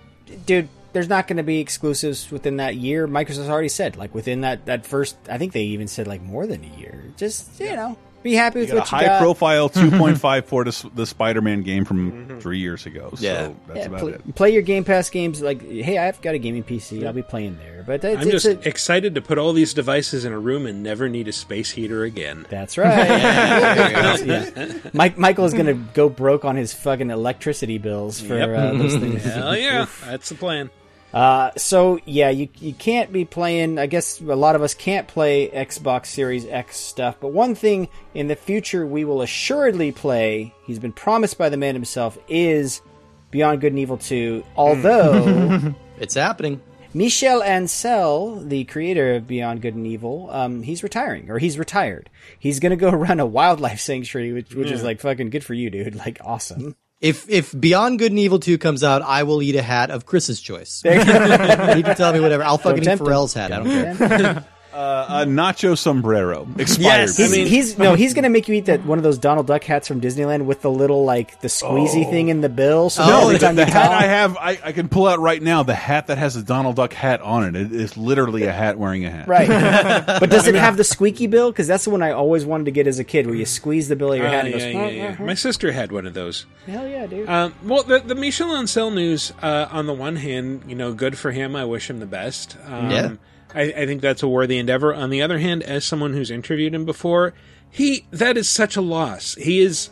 dude, 0.47 0.69
there's 0.93 1.09
not 1.09 1.27
going 1.27 1.37
to 1.37 1.43
be 1.43 1.61
exclusives 1.61 2.31
within 2.31 2.57
that 2.57 2.77
year. 2.77 3.07
Microsoft's 3.07 3.49
already 3.49 3.69
said, 3.69 3.97
like 3.97 4.15
within 4.15 4.41
that 4.43 4.67
that 4.67 4.87
first. 4.87 5.17
I 5.29 5.39
think 5.39 5.53
they 5.53 5.63
even 5.63 5.89
said 5.89 6.07
like 6.07 6.23
more 6.23 6.47
than 6.47 6.65
a 6.65 6.79
year. 6.79 7.05
Just 7.17 7.61
you 7.61 7.77
know, 7.77 7.99
be 8.27 8.35
happy 8.35 8.61
with 8.61 8.69
You 8.69 8.75
got 8.75 8.79
a 8.79 8.81
what 8.81 8.93
you 8.93 8.99
high 8.99 9.07
got. 9.07 9.23
profile 9.23 9.71
2.5 9.71 10.45
for 10.45 10.65
the, 10.65 10.91
the 10.95 11.07
Spider-Man 11.07 11.63
game 11.63 11.85
from 11.85 12.39
three 12.41 12.59
years 12.59 12.85
ago. 12.87 13.11
So 13.15 13.23
Yeah. 13.25 13.53
that's 13.67 13.79
Yeah, 13.79 13.85
about 13.87 14.01
pl- 14.01 14.09
it. 14.09 14.35
Play 14.35 14.51
your 14.53 14.63
Game 14.63 14.85
Pass 14.85 15.09
games. 15.11 15.41
Like, 15.41 15.63
hey, 15.63 15.99
I've 15.99 16.21
got 16.21 16.35
a 16.35 16.39
gaming 16.39 16.63
PC. 16.65 17.07
I'll 17.07 17.13
be 17.13 17.23
playing 17.23 17.57
there. 17.59 17.83
But 17.87 18.05
it's, 18.05 18.21
I'm 18.23 18.29
it's 18.29 18.43
just 18.43 18.47
a, 18.47 18.69
excited 18.69 19.15
to 19.15 19.21
put 19.21 19.39
all 19.39 19.53
these 19.53 19.73
devices 19.73 20.25
in 20.25 20.33
a 20.33 20.39
room 20.39 20.67
and 20.67 20.83
never 20.83 21.09
need 21.09 21.29
a 21.29 21.33
space 21.33 21.71
heater 21.71 22.03
again. 22.05 22.45
That's 22.51 22.77
right. 22.77 23.07
yeah. 24.27 24.73
Mike, 24.93 25.17
Michael 25.19 25.45
is 25.45 25.53
going 25.55 25.67
to 25.67 25.75
go 25.95 26.09
broke 26.09 26.45
on 26.45 26.57
his 26.57 26.73
fucking 26.75 27.11
electricity 27.11 27.79
bills 27.79 28.21
for 28.21 28.37
Yep. 28.37 28.49
uh, 28.59 28.77
those 28.79 28.95
things. 28.97 29.23
Hell 29.25 29.57
yeah, 29.57 29.87
that's 30.05 30.29
the 30.29 30.35
plan. 30.35 30.71
Uh, 31.15 31.51
so 31.57 31.99
yeah, 32.05 32.29
you 32.31 32.49
you 32.59 32.75
can't 32.75 33.13
be 33.13 33.25
playing. 33.25 33.79
I 33.79 33.87
guess 33.87 34.21
a 34.21 34.25
lot 34.37 34.55
of 34.57 34.63
us 34.63 34.75
can't 34.75 35.09
play 35.09 35.49
Xbox 35.49 36.07
Series 36.07 36.47
X 36.47 36.77
stuff. 36.77 37.17
But 37.21 37.29
one 37.29 37.55
thing 37.55 37.89
in 38.15 38.29
the 38.29 38.37
future 38.37 38.87
we 38.87 39.05
will 39.05 39.23
assuredly 39.23 39.93
play. 39.93 40.55
He's 40.67 40.79
been 40.79 40.93
promised 40.93 41.39
by 41.39 41.49
the 41.49 41.57
man 41.57 41.75
himself 41.75 42.19
is 42.29 42.83
Beyond 43.31 43.61
Good 43.61 43.73
and 43.73 43.79
Evil 43.79 43.97
Two. 43.97 44.45
Although 44.57 45.75
It's 45.99 46.15
happening. 46.15 46.61
Michel 46.93 47.43
Ancel, 47.43 48.47
the 48.49 48.65
creator 48.65 49.17
of 49.17 49.27
Beyond 49.27 49.61
Good 49.61 49.75
and 49.75 49.87
Evil, 49.87 50.29
um, 50.31 50.63
he's 50.63 50.83
retiring 50.83 51.31
or 51.31 51.39
he's 51.39 51.59
retired. 51.59 52.09
He's 52.39 52.59
gonna 52.61 52.77
go 52.77 52.91
run 52.91 53.21
a 53.21 53.27
wildlife 53.27 53.81
sanctuary, 53.81 54.33
which 54.33 54.55
which 54.55 54.71
is 54.71 54.83
like 54.83 55.01
fucking 55.01 55.31
good 55.31 55.45
for 55.45 55.55
you, 55.55 55.71
dude. 55.71 55.95
Like 56.07 56.19
awesome. 56.23 56.77
If 57.01 57.29
if 57.29 57.59
Beyond 57.59 57.99
Good 57.99 58.13
and 58.13 58.19
Evil 58.19 58.39
2 58.39 58.57
comes 58.57 58.83
out, 58.83 59.03
I 59.03 59.25
will 59.25 59.43
eat 59.43 59.55
a 59.55 59.63
hat 59.63 59.91
of 59.91 60.07
Chris's 60.07 60.41
choice. 60.41 60.81
you 60.85 60.91
There 60.91 60.99
you 60.99 61.05
go. 61.05 61.13
can 61.83 61.97
tell 61.97 62.13
me 62.13 62.21
whatever. 62.21 62.43
I'll 62.43 62.57
fucking 62.57 62.83
Don't 62.83 62.95
eat. 62.95 63.01
Pharrell's 63.01 63.35
hat. 63.35 63.53
I 63.53 63.59
don't 63.59 63.99
care. 64.09 64.47
Uh, 64.77 65.23
a 65.23 65.27
nacho 65.27 65.77
sombrero 65.77 66.47
expired. 66.59 67.09
He's, 67.09 67.33
he's 67.33 67.79
no, 67.79 67.95
he's 67.95 68.13
gonna 68.13 68.29
make 68.29 68.47
you 68.47 68.55
eat 68.55 68.67
that 68.67 68.85
one 68.85 68.99
of 68.99 69.05
those 69.05 69.17
Donald 69.17 69.47
Duck 69.47 69.65
hats 69.65 69.89
from 69.89 70.01
Disneyland 70.01 70.45
with 70.45 70.61
the 70.61 70.71
little 70.71 71.05
like 71.05 71.41
the 71.41 71.49
squeezy 71.49 72.09
thing 72.11 72.29
in 72.29 72.43
the 72.43 72.49
bill. 72.51 72.91
So 72.91 73.07
no, 73.07 73.23
every 73.23 73.35
the, 73.35 73.39
time 73.39 73.57
the 73.57 73.65
you 73.67 73.73
hat 73.73 73.91
I 73.93 74.03
have, 74.03 74.37
I, 74.37 74.59
I 74.63 74.73
can 74.73 74.89
pull 74.89 75.07
out 75.07 75.19
right 75.19 75.41
now. 75.43 75.63
The 75.63 75.75
hat 75.75 76.09
that 76.09 76.19
has 76.19 76.37
a 76.37 76.43
Donald 76.43 76.77
Duck 76.77 76.93
hat 76.93 77.23
on 77.23 77.45
it. 77.45 77.57
It 77.57 77.73
is 77.73 77.97
literally 77.97 78.43
a 78.45 78.53
hat 78.53 78.79
wearing 78.79 79.05
a 79.07 79.11
hat. 79.11 79.27
Right, 79.29 79.49
but 80.21 80.29
does 80.31 80.47
it 80.47 80.55
have 80.55 80.77
the 80.77 80.85
squeaky 80.85 81.27
bill? 81.27 81.51
Because 81.51 81.67
that's 81.67 81.85
the 81.85 81.91
one 81.91 82.03
I 82.03 82.11
always 82.11 82.45
wanted 82.45 82.65
to 82.65 82.71
get 82.73 82.87
as 82.87 82.99
a 82.99 83.05
kid, 83.05 83.27
where 83.27 83.35
you 83.35 83.47
squeeze 83.47 83.89
the 83.89 83.97
bill 83.97 84.13
of 84.13 84.19
your 84.19 84.27
Uh, 84.27 84.31
hat 84.31 84.45
and 84.47 84.55
yeah, 84.55 84.73
goes. 84.73 84.95
yeah, 84.95 85.17
yeah. 85.19 85.25
My 85.25 85.35
sister 85.35 85.73
had 85.73 85.91
one 85.91 86.07
of 86.07 86.13
those. 86.15 86.45
Hell 86.67 86.87
yeah, 86.87 87.07
dude. 87.07 87.29
Um, 87.29 87.55
well, 87.65 87.83
the, 87.83 88.01
the 88.01 88.15
Michel 88.15 88.49
Ancel 88.49 88.93
news, 88.93 89.33
uh, 89.43 89.69
on 89.71 89.87
the 89.87 89.95
one 89.95 90.17
hand, 90.17 90.65
you 90.67 90.75
know, 90.75 90.93
good 90.93 91.17
for 91.17 91.31
him. 91.31 91.57
I 91.57 91.65
wish 91.65 91.89
him 91.89 91.99
the 91.99 92.07
best. 92.07 92.57
Um, 92.67 92.91
Yeah. 92.91 93.13
I, 93.57 93.63
I 93.63 93.87
think 93.87 94.03
that's 94.03 94.23
a 94.23 94.29
worthy 94.29 94.59
endeavor. 94.59 94.95
On 94.95 95.11
the 95.11 95.23
other 95.23 95.39
hand, 95.39 95.63
as 95.63 95.85
someone 95.85 96.13
who's 96.13 96.31
interviewed 96.31 96.75
him 96.75 96.85
before, 96.85 97.33
he 97.71 98.07
that 98.11 98.37
is 98.37 98.49
such 98.49 98.77
a 98.77 98.81
loss. 98.81 99.35
He 99.35 99.61
is 99.61 99.91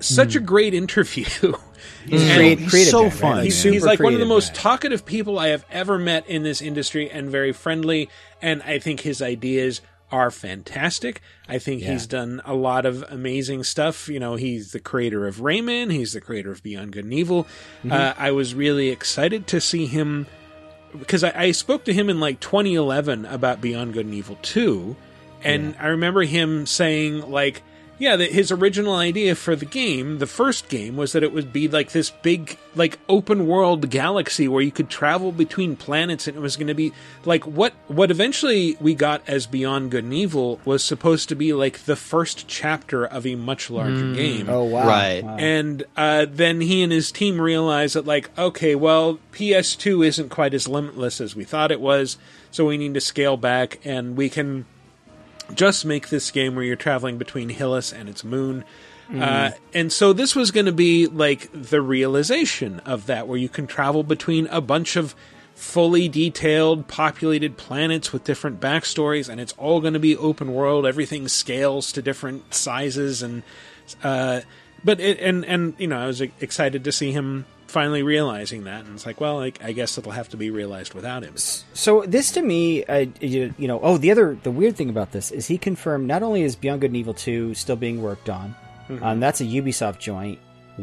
such 0.00 0.34
a 0.34 0.40
great 0.40 0.74
interview. 0.74 1.24
He's 2.06 2.22
And 2.22 2.68
creative 2.68 2.90
so 2.90 3.00
guy, 3.02 3.04
right? 3.04 3.12
fun, 3.12 3.44
He's, 3.44 3.62
he's 3.62 3.84
like 3.84 4.00
one 4.00 4.14
of 4.14 4.20
the 4.20 4.26
most 4.26 4.54
guy. 4.54 4.60
talkative 4.60 5.04
people 5.04 5.38
I 5.38 5.48
have 5.48 5.64
ever 5.70 5.98
met 5.98 6.28
in 6.28 6.42
this 6.42 6.60
industry 6.60 7.10
and 7.10 7.28
very 7.30 7.52
friendly. 7.52 8.08
And 8.40 8.62
I 8.62 8.78
think 8.80 9.00
his 9.00 9.22
ideas 9.22 9.80
are 10.10 10.30
fantastic. 10.30 11.20
I 11.48 11.58
think 11.58 11.82
he's 11.82 12.06
done 12.06 12.42
a 12.44 12.54
lot 12.54 12.86
of 12.86 13.02
amazing 13.08 13.64
stuff. 13.64 14.08
You 14.08 14.20
know, 14.20 14.34
he's 14.34 14.72
the 14.72 14.80
creator 14.80 15.26
of 15.26 15.36
Rayman, 15.36 15.90
he's 15.92 16.12
the 16.12 16.20
creator 16.20 16.50
of 16.52 16.62
Beyond 16.62 16.92
Good 16.92 17.04
and 17.04 17.14
Evil. 17.14 17.46
Uh, 17.88 18.14
I 18.18 18.30
was 18.32 18.54
really 18.54 18.90
excited 18.90 19.46
to 19.48 19.60
see 19.60 19.86
him 19.86 20.26
because 20.98 21.24
I, 21.24 21.32
I 21.34 21.50
spoke 21.52 21.84
to 21.84 21.92
him 21.92 22.10
in 22.10 22.20
like 22.20 22.40
2011 22.40 23.26
about 23.26 23.60
Beyond 23.60 23.92
Good 23.94 24.06
and 24.06 24.14
Evil 24.14 24.38
2, 24.42 24.96
and 25.42 25.74
I 25.78 25.88
remember 25.88 26.22
him 26.22 26.66
saying 26.66 27.30
like, 27.30 27.62
yeah, 28.02 28.16
that 28.16 28.32
his 28.32 28.50
original 28.50 28.94
idea 28.94 29.36
for 29.36 29.54
the 29.54 29.64
game, 29.64 30.18
the 30.18 30.26
first 30.26 30.68
game, 30.68 30.96
was 30.96 31.12
that 31.12 31.22
it 31.22 31.32
would 31.32 31.52
be 31.52 31.68
like 31.68 31.92
this 31.92 32.10
big, 32.10 32.58
like 32.74 32.98
open 33.08 33.46
world 33.46 33.90
galaxy 33.90 34.48
where 34.48 34.60
you 34.60 34.72
could 34.72 34.90
travel 34.90 35.30
between 35.30 35.76
planets, 35.76 36.26
and 36.26 36.36
it 36.36 36.40
was 36.40 36.56
going 36.56 36.66
to 36.66 36.74
be 36.74 36.92
like 37.24 37.46
what 37.46 37.72
what 37.86 38.10
eventually 38.10 38.76
we 38.80 38.96
got 38.96 39.22
as 39.28 39.46
Beyond 39.46 39.92
Good 39.92 40.02
and 40.02 40.12
Evil 40.12 40.60
was 40.64 40.82
supposed 40.82 41.28
to 41.28 41.36
be 41.36 41.52
like 41.52 41.84
the 41.84 41.94
first 41.94 42.48
chapter 42.48 43.06
of 43.06 43.24
a 43.24 43.36
much 43.36 43.70
larger 43.70 44.12
game. 44.12 44.48
Oh 44.50 44.64
wow! 44.64 44.84
Right. 44.84 45.22
Wow. 45.22 45.36
And 45.36 45.84
uh, 45.96 46.26
then 46.28 46.60
he 46.60 46.82
and 46.82 46.90
his 46.90 47.12
team 47.12 47.40
realized 47.40 47.94
that, 47.94 48.04
like, 48.04 48.36
okay, 48.36 48.74
well, 48.74 49.20
PS2 49.32 50.04
isn't 50.04 50.28
quite 50.28 50.54
as 50.54 50.66
limitless 50.66 51.20
as 51.20 51.36
we 51.36 51.44
thought 51.44 51.70
it 51.70 51.80
was, 51.80 52.18
so 52.50 52.66
we 52.66 52.78
need 52.78 52.94
to 52.94 53.00
scale 53.00 53.36
back, 53.36 53.78
and 53.84 54.16
we 54.16 54.28
can 54.28 54.66
just 55.54 55.84
make 55.84 56.08
this 56.08 56.30
game 56.30 56.54
where 56.54 56.64
you're 56.64 56.76
traveling 56.76 57.18
between 57.18 57.50
Hillys 57.50 57.92
and 57.92 58.08
its 58.08 58.24
moon. 58.24 58.64
Uh, 59.20 59.50
and 59.74 59.92
so 59.92 60.14
this 60.14 60.34
was 60.34 60.50
going 60.50 60.64
to 60.64 60.72
be 60.72 61.06
like 61.06 61.50
the 61.52 61.82
realization 61.82 62.80
of 62.80 63.06
that, 63.06 63.28
where 63.28 63.36
you 63.36 63.48
can 63.48 63.66
travel 63.66 64.02
between 64.02 64.46
a 64.46 64.60
bunch 64.60 64.96
of 64.96 65.14
fully 65.54 66.08
detailed, 66.08 66.88
populated 66.88 67.58
planets 67.58 68.12
with 68.12 68.24
different 68.24 68.58
backstories, 68.58 69.28
and 69.28 69.38
it's 69.38 69.52
all 69.54 69.80
going 69.80 69.92
to 69.92 69.98
be 69.98 70.16
open 70.16 70.54
world. 70.54 70.86
Everything 70.86 71.28
scales 71.28 71.92
to 71.92 72.00
different 72.00 72.54
sizes, 72.54 73.22
and 73.22 73.42
uh, 74.02 74.40
but 74.82 74.98
it, 74.98 75.20
and 75.20 75.44
and 75.44 75.74
you 75.76 75.88
know, 75.88 75.98
I 75.98 76.06
was 76.06 76.20
excited 76.20 76.82
to 76.84 76.92
see 76.92 77.12
him 77.12 77.44
finally 77.72 78.02
realizing 78.04 78.64
that, 78.64 78.84
and 78.84 78.94
it's 78.94 79.06
like, 79.06 79.20
well, 79.20 79.36
like, 79.36 79.62
I 79.64 79.72
guess 79.72 79.98
it'll 79.98 80.12
have 80.12 80.28
to 80.28 80.36
be 80.36 80.50
realized 80.50 80.94
without 80.94 81.24
him. 81.24 81.36
So 81.36 82.02
this 82.06 82.30
to 82.32 82.42
me, 82.42 82.84
uh, 82.84 83.06
you, 83.20 83.52
you 83.58 83.66
know, 83.66 83.80
oh, 83.82 83.98
the 83.98 84.10
other, 84.12 84.38
the 84.42 84.50
weird 84.52 84.76
thing 84.76 84.90
about 84.90 85.10
this 85.12 85.30
is 85.32 85.46
he 85.48 85.58
confirmed 85.58 86.06
not 86.06 86.22
only 86.22 86.42
is 86.42 86.54
Beyond 86.54 86.82
Good 86.82 86.90
and 86.90 86.96
Evil 86.96 87.14
two 87.14 87.54
still 87.54 87.76
being 87.76 88.00
worked 88.02 88.28
on, 88.30 88.54
Mm-hmm. 88.88 89.04
um, 89.04 89.20
that's 89.20 89.40
a 89.40 89.44
Ubisoft 89.44 89.98
joint. 90.00 90.38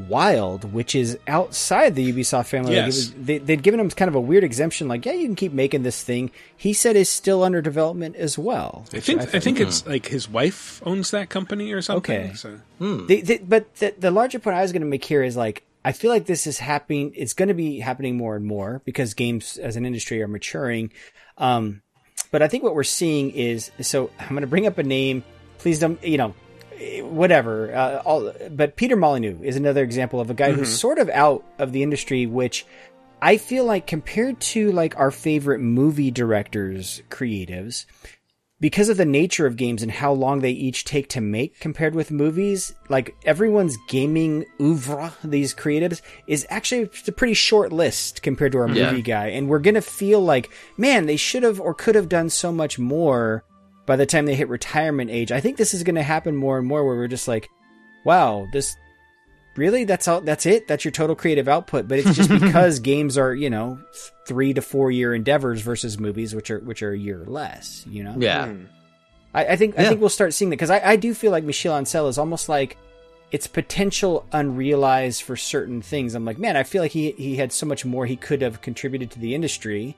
Wild, 0.07 0.71
which 0.71 0.93
is 0.93 1.17
outside 1.27 1.95
the 1.95 2.13
Ubisoft 2.13 2.45
family, 2.45 2.75
like 2.75 2.85
was, 2.85 3.11
they, 3.13 3.39
they'd 3.39 3.63
given 3.63 3.79
him 3.79 3.89
kind 3.89 4.07
of 4.07 4.13
a 4.13 4.19
weird 4.19 4.43
exemption, 4.43 4.87
like 4.87 5.03
yeah, 5.05 5.13
you 5.13 5.25
can 5.25 5.35
keep 5.35 5.51
making 5.51 5.81
this 5.81 6.03
thing. 6.03 6.29
He 6.55 6.73
said 6.73 6.95
is 6.95 7.09
still 7.09 7.43
under 7.43 7.59
development 7.61 8.15
as 8.15 8.37
well. 8.37 8.85
I 8.93 8.99
think 8.99 9.21
I, 9.21 9.25
thought- 9.25 9.41
think 9.43 9.59
it's 9.59 9.85
like 9.87 10.05
his 10.05 10.29
wife 10.29 10.81
owns 10.85 11.09
that 11.11 11.29
company 11.29 11.71
or 11.73 11.81
something. 11.81 12.15
Okay. 12.27 12.33
So. 12.35 12.59
The, 12.79 13.21
the, 13.21 13.37
but 13.39 13.75
the, 13.77 13.95
the 13.97 14.11
larger 14.11 14.37
point 14.39 14.55
I 14.57 14.61
was 14.61 14.71
going 14.71 14.83
to 14.83 14.87
make 14.87 15.03
here 15.03 15.23
is 15.23 15.35
like 15.35 15.63
I 15.83 15.91
feel 15.91 16.11
like 16.11 16.25
this 16.25 16.45
is 16.45 16.59
happening. 16.59 17.13
It's 17.15 17.33
going 17.33 17.47
to 17.47 17.53
be 17.53 17.79
happening 17.79 18.17
more 18.17 18.35
and 18.35 18.45
more 18.45 18.81
because 18.85 19.13
games 19.13 19.57
as 19.57 19.75
an 19.75 19.85
industry 19.85 20.21
are 20.21 20.27
maturing. 20.27 20.91
Um, 21.37 21.81
but 22.31 22.41
I 22.41 22.47
think 22.47 22.63
what 22.63 22.75
we're 22.75 22.83
seeing 22.83 23.31
is 23.31 23.71
so 23.81 24.09
I'm 24.19 24.29
going 24.29 24.41
to 24.41 24.47
bring 24.47 24.67
up 24.67 24.77
a 24.77 24.83
name. 24.83 25.23
Please 25.57 25.79
don't 25.79 26.03
you 26.03 26.17
know 26.17 26.35
whatever. 27.01 27.73
Uh, 27.73 28.01
all, 28.05 28.33
but 28.51 28.75
Peter 28.75 28.95
Molyneux 28.95 29.39
is 29.41 29.55
another 29.55 29.83
example 29.83 30.19
of 30.19 30.29
a 30.29 30.33
guy 30.33 30.51
who's 30.51 30.77
sort 30.77 30.97
of 30.97 31.09
out 31.09 31.43
of 31.57 31.71
the 31.71 31.83
industry, 31.83 32.25
which 32.25 32.65
I 33.21 33.37
feel 33.37 33.65
like 33.65 33.87
compared 33.87 34.39
to 34.41 34.71
like 34.71 34.97
our 34.97 35.11
favorite 35.11 35.59
movie 35.59 36.11
directors, 36.11 37.01
creatives, 37.09 37.85
because 38.61 38.89
of 38.89 38.97
the 38.97 39.05
nature 39.05 39.45
of 39.45 39.55
games 39.55 39.81
and 39.81 39.91
how 39.91 40.11
long 40.11 40.39
they 40.39 40.51
each 40.51 40.83
take 40.83 41.07
to 41.09 41.21
make 41.21 41.59
compared 41.59 41.95
with 41.95 42.11
movies, 42.11 42.73
like 42.89 43.15
everyone's 43.25 43.77
gaming 43.87 44.45
oeuvre, 44.59 45.13
these 45.23 45.53
creatives, 45.55 46.01
is 46.27 46.45
actually 46.49 46.89
a 47.07 47.11
pretty 47.11 47.33
short 47.33 47.71
list 47.71 48.21
compared 48.21 48.51
to 48.51 48.57
our 48.57 48.69
Yeah. 48.69 48.91
movie 48.91 49.01
guy. 49.01 49.27
And 49.27 49.47
we're 49.47 49.59
gonna 49.59 49.81
feel 49.81 50.19
like, 50.21 50.49
man, 50.77 51.05
they 51.05 51.15
should 51.15 51.43
have 51.43 51.59
or 51.61 51.73
could 51.73 51.95
have 51.95 52.09
done 52.09 52.29
so 52.29 52.51
much 52.51 52.77
more 52.77 53.43
by 53.85 53.95
the 53.95 54.05
time 54.05 54.25
they 54.25 54.35
hit 54.35 54.49
retirement 54.49 55.09
age. 55.09 55.31
I 55.31 55.39
think 55.39 55.57
this 55.57 55.73
is 55.73 55.83
gonna 55.83 56.03
happen 56.03 56.35
more 56.35 56.57
and 56.57 56.67
more 56.67 56.83
where 56.85 56.95
we're 56.95 57.07
just 57.07 57.27
like, 57.27 57.49
wow, 58.05 58.45
this 58.51 58.75
really 59.59 59.83
that's 59.83 60.07
all 60.07 60.21
that's 60.21 60.45
it 60.45 60.67
that's 60.67 60.83
your 60.83 60.91
total 60.91 61.15
creative 61.15 61.47
output 61.47 61.87
but 61.87 61.99
it's 61.99 62.15
just 62.15 62.29
because 62.39 62.79
games 62.79 63.17
are 63.17 63.33
you 63.35 63.49
know 63.49 63.77
three 64.25 64.53
to 64.53 64.61
four 64.61 64.89
year 64.89 65.13
endeavors 65.13 65.61
versus 65.61 65.99
movies 65.99 66.33
which 66.33 66.49
are 66.49 66.59
which 66.59 66.81
are 66.81 66.91
a 66.93 66.97
year 66.97 67.23
less 67.27 67.85
you 67.87 68.03
know 68.03 68.15
Yeah. 68.17 68.47
Hmm. 68.47 68.65
I, 69.33 69.45
I 69.45 69.55
think 69.57 69.77
I 69.77 69.83
think 69.87 69.99
we'll 69.99 70.09
start 70.09 70.33
seeing 70.33 70.49
that 70.49 70.55
because 70.55 70.71
I, 70.71 70.79
I 70.83 70.95
do 70.95 71.13
feel 71.13 71.31
like 71.31 71.43
Michel 71.43 71.79
Ancel 71.79 72.09
is 72.09 72.17
almost 72.17 72.49
like 72.49 72.77
it's 73.31 73.45
potential 73.45 74.25
unrealized 74.31 75.21
for 75.21 75.35
certain 75.37 75.83
things. 75.83 76.15
I'm 76.15 76.25
like, 76.25 76.39
man, 76.39 76.57
I 76.57 76.63
feel 76.63 76.81
like 76.81 76.91
he 76.93 77.11
he 77.11 77.35
had 77.35 77.51
so 77.51 77.67
much 77.67 77.85
more 77.85 78.07
he 78.07 78.15
could 78.15 78.41
have 78.41 78.61
contributed 78.61 79.11
to 79.11 79.19
the 79.19 79.35
industry, 79.35 79.95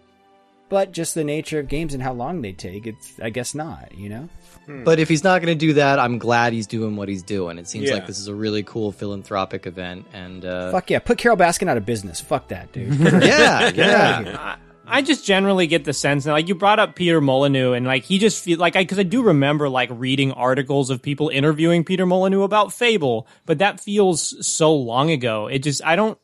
but 0.68 0.92
just 0.92 1.16
the 1.16 1.24
nature 1.24 1.60
of 1.60 1.70
games 1.70 1.94
and 1.94 2.04
how 2.04 2.12
long 2.12 2.42
they 2.42 2.52
take, 2.52 2.86
it's 2.86 3.18
I 3.22 3.30
guess 3.30 3.56
not. 3.56 3.96
You 3.96 4.10
know, 4.10 4.30
But 4.68 5.00
if 5.00 5.10
he's 5.10 5.24
not 5.24 5.42
going 5.42 5.58
to 5.58 5.66
do 5.68 5.74
that, 5.74 6.00
I'm 6.00 6.18
glad 6.18 6.54
he's 6.54 6.68
doing 6.68 6.96
what 6.96 7.10
he's 7.10 7.24
doing. 7.24 7.58
It 7.58 7.68
seems 7.68 7.90
Yeah. 7.90 7.96
like 7.96 8.08
this 8.08 8.20
is 8.20 8.28
a 8.28 8.36
really 8.36 8.64
cool 8.64 8.92
philanthropic 8.92 9.66
event, 9.68 10.06
and 10.14 10.46
uh, 10.46 10.72
fuck 10.72 10.90
yeah, 10.90 11.00
put 11.00 11.18
Carole 11.18 11.36
Baskin 11.38 11.68
out 11.70 11.78
of 11.78 11.86
business. 11.86 12.22
Fuck 12.22 12.48
that, 12.50 12.72
dude. 12.72 12.94
yeah, 13.00 13.72
Get 13.72 13.76
yeah. 13.76 14.38
I, 14.40 14.58
I 15.00 15.02
just 15.02 15.26
generally 15.26 15.68
get 15.68 15.86
the 15.86 15.94
sense 15.94 16.24
that, 16.26 16.32
like, 16.32 16.48
you 16.48 16.56
brought 16.56 16.80
up 16.80 16.96
Peter 16.96 17.22
Molyneux, 17.22 17.74
and 17.74 17.86
like 17.86 18.04
he 18.04 18.18
just 18.20 18.44
feel 18.44 18.60
like 18.60 18.76
I 18.76 18.84
because 18.84 19.00
I 19.00 19.04
do 19.04 19.24
remember 19.24 19.68
like 19.70 19.90
reading 19.92 20.32
articles 20.32 20.90
of 20.90 21.02
people 21.02 21.30
interviewing 21.30 21.84
Peter 21.84 22.06
Molyneux 22.06 22.44
about 22.44 22.72
Fable, 22.74 23.28
but 23.46 23.58
that 23.60 23.80
feels 23.80 24.46
so 24.46 24.74
long 24.74 25.12
ago. 25.12 25.48
It 25.48 25.60
just 25.64 25.84
I 25.84 25.96
don't 25.96 26.18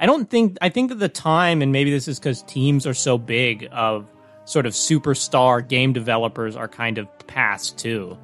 I 0.00 0.06
don't 0.06 0.28
think 0.28 0.58
I 0.60 0.68
think 0.68 0.90
that 0.90 0.96
the 0.98 1.08
time, 1.08 1.62
and 1.62 1.70
maybe 1.72 1.90
this 1.90 2.08
is 2.08 2.18
because 2.18 2.42
teams 2.42 2.86
are 2.86 2.94
so 2.94 3.18
big 3.18 3.68
of 3.72 4.06
sort 4.44 4.66
of 4.66 4.72
superstar 4.74 5.66
game 5.66 5.92
developers 5.92 6.56
are 6.56 6.68
kind 6.68 6.98
of 6.98 7.08
past 7.26 7.78
too. 7.78 8.16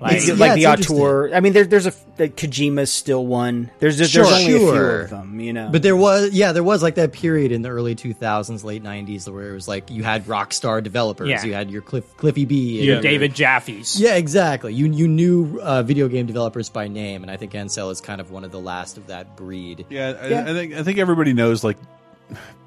Like, 0.00 0.26
Yeah, 0.26 0.34
like 0.34 0.54
the 0.54 0.64
it's 0.64 0.90
auteur. 0.90 1.34
I 1.34 1.40
mean, 1.40 1.52
there, 1.52 1.64
there's 1.64 1.86
a 1.86 1.92
the 2.16 2.28
Kojima's 2.28 2.92
still 2.92 3.26
one. 3.26 3.70
There's 3.80 3.96
just, 3.98 4.12
Sure, 4.12 4.22
there's 4.24 4.34
only 4.34 4.54
a 4.54 4.58
few 4.58 4.68
of 4.70 5.10
them, 5.10 5.40
you 5.40 5.52
know. 5.52 5.70
But 5.72 5.82
there 5.82 5.96
was, 5.96 6.30
yeah, 6.32 6.52
there 6.52 6.62
was 6.62 6.82
like 6.82 6.94
that 6.96 7.12
period 7.12 7.50
in 7.52 7.62
the 7.62 7.70
early 7.70 7.96
2000s, 7.96 8.62
late 8.64 8.82
90s, 8.84 9.28
where 9.32 9.50
it 9.50 9.54
was 9.54 9.66
like 9.66 9.90
you 9.90 10.04
had 10.04 10.26
Rockstar 10.26 10.82
developers, 10.82 11.28
Yeah. 11.28 11.44
you 11.44 11.54
had 11.54 11.70
your 11.70 11.80
Cliff, 11.82 12.04
Cliffy 12.18 12.44
B, 12.44 12.76
and 12.78 12.84
your 12.86 12.94
your- 12.96 13.02
David 13.02 13.34
Jaffe's. 13.34 13.98
Yeah, 13.98 14.14
exactly. 14.16 14.74
You 14.74 14.86
you 14.92 15.08
knew 15.08 15.58
uh, 15.60 15.82
video 15.82 16.06
game 16.08 16.26
developers 16.26 16.68
by 16.68 16.86
name, 16.86 17.22
and 17.22 17.30
I 17.30 17.36
think 17.36 17.52
Ancel 17.52 17.90
is 17.90 18.00
kind 18.00 18.20
of 18.20 18.30
one 18.30 18.44
of 18.44 18.52
the 18.52 18.60
last 18.60 18.96
of 18.98 19.06
that 19.08 19.36
breed. 19.36 19.86
Yeah, 19.88 20.12
I, 20.20 20.26
Yeah. 20.28 20.40
I 20.42 20.52
think 20.52 20.74
I 20.74 20.82
think 20.82 20.98
everybody 20.98 21.32
knows 21.32 21.64
like 21.64 21.78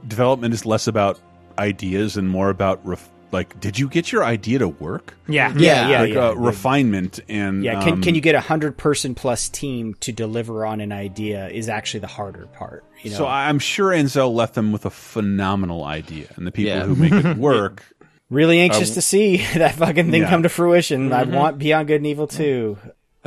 development 0.07 0.53
is 0.53 0.65
less 0.65 0.87
about 0.87 1.19
ideas 1.59 2.17
and 2.17 2.29
more 2.29 2.49
about 2.49 2.85
ref- 2.85 3.09
like 3.31 3.59
did 3.59 3.77
you 3.77 3.89
get 3.89 4.11
your 4.11 4.23
idea 4.23 4.59
to 4.59 4.67
work? 4.69 5.13
Yeah. 5.27 5.53
yeah, 5.57 5.89
yeah, 5.89 6.01
like 6.01 6.13
yeah. 6.13 6.27
uh, 6.29 6.33
refinement 6.33 7.19
and 7.27 7.61
yeah, 7.63 7.83
can 7.83 7.93
um, 7.93 8.01
can 8.01 8.15
you 8.15 8.21
get 8.21 8.35
a 8.35 8.39
hundred 8.39 8.77
person 8.77 9.15
plus 9.15 9.49
team 9.49 9.95
to 9.99 10.11
deliver 10.13 10.65
on 10.65 10.79
an 10.79 10.91
idea 10.93 11.49
is 11.49 11.67
actually 11.67 11.99
the 12.01 12.07
harder 12.07 12.47
part. 12.47 12.85
You 13.03 13.11
know, 13.11 13.17
So 13.17 13.27
I'm 13.27 13.59
sure 13.59 13.91
Ancel 13.91 14.33
left 14.33 14.53
them 14.55 14.71
with 14.71 14.85
a 14.85 14.89
phenomenal 14.89 15.83
idea, 15.83 16.27
and 16.37 16.47
the 16.47 16.51
people 16.51 16.71
Yeah. 16.71 16.85
who 16.85 16.95
make 16.95 17.11
it 17.13 17.37
work. 17.51 17.83
really 18.29 18.59
anxious 18.61 18.93
to 18.95 19.01
see 19.01 19.37
that 19.55 19.75
fucking 19.75 20.09
thing 20.09 20.21
yeah. 20.23 20.29
come 20.29 20.43
to 20.43 20.49
fruition. 20.49 21.11
I 21.11 21.23
want 21.23 21.57
Beyond 21.59 21.87
Good 21.89 21.95
and 21.97 22.07
Evil 22.07 22.27
too. 22.27 22.77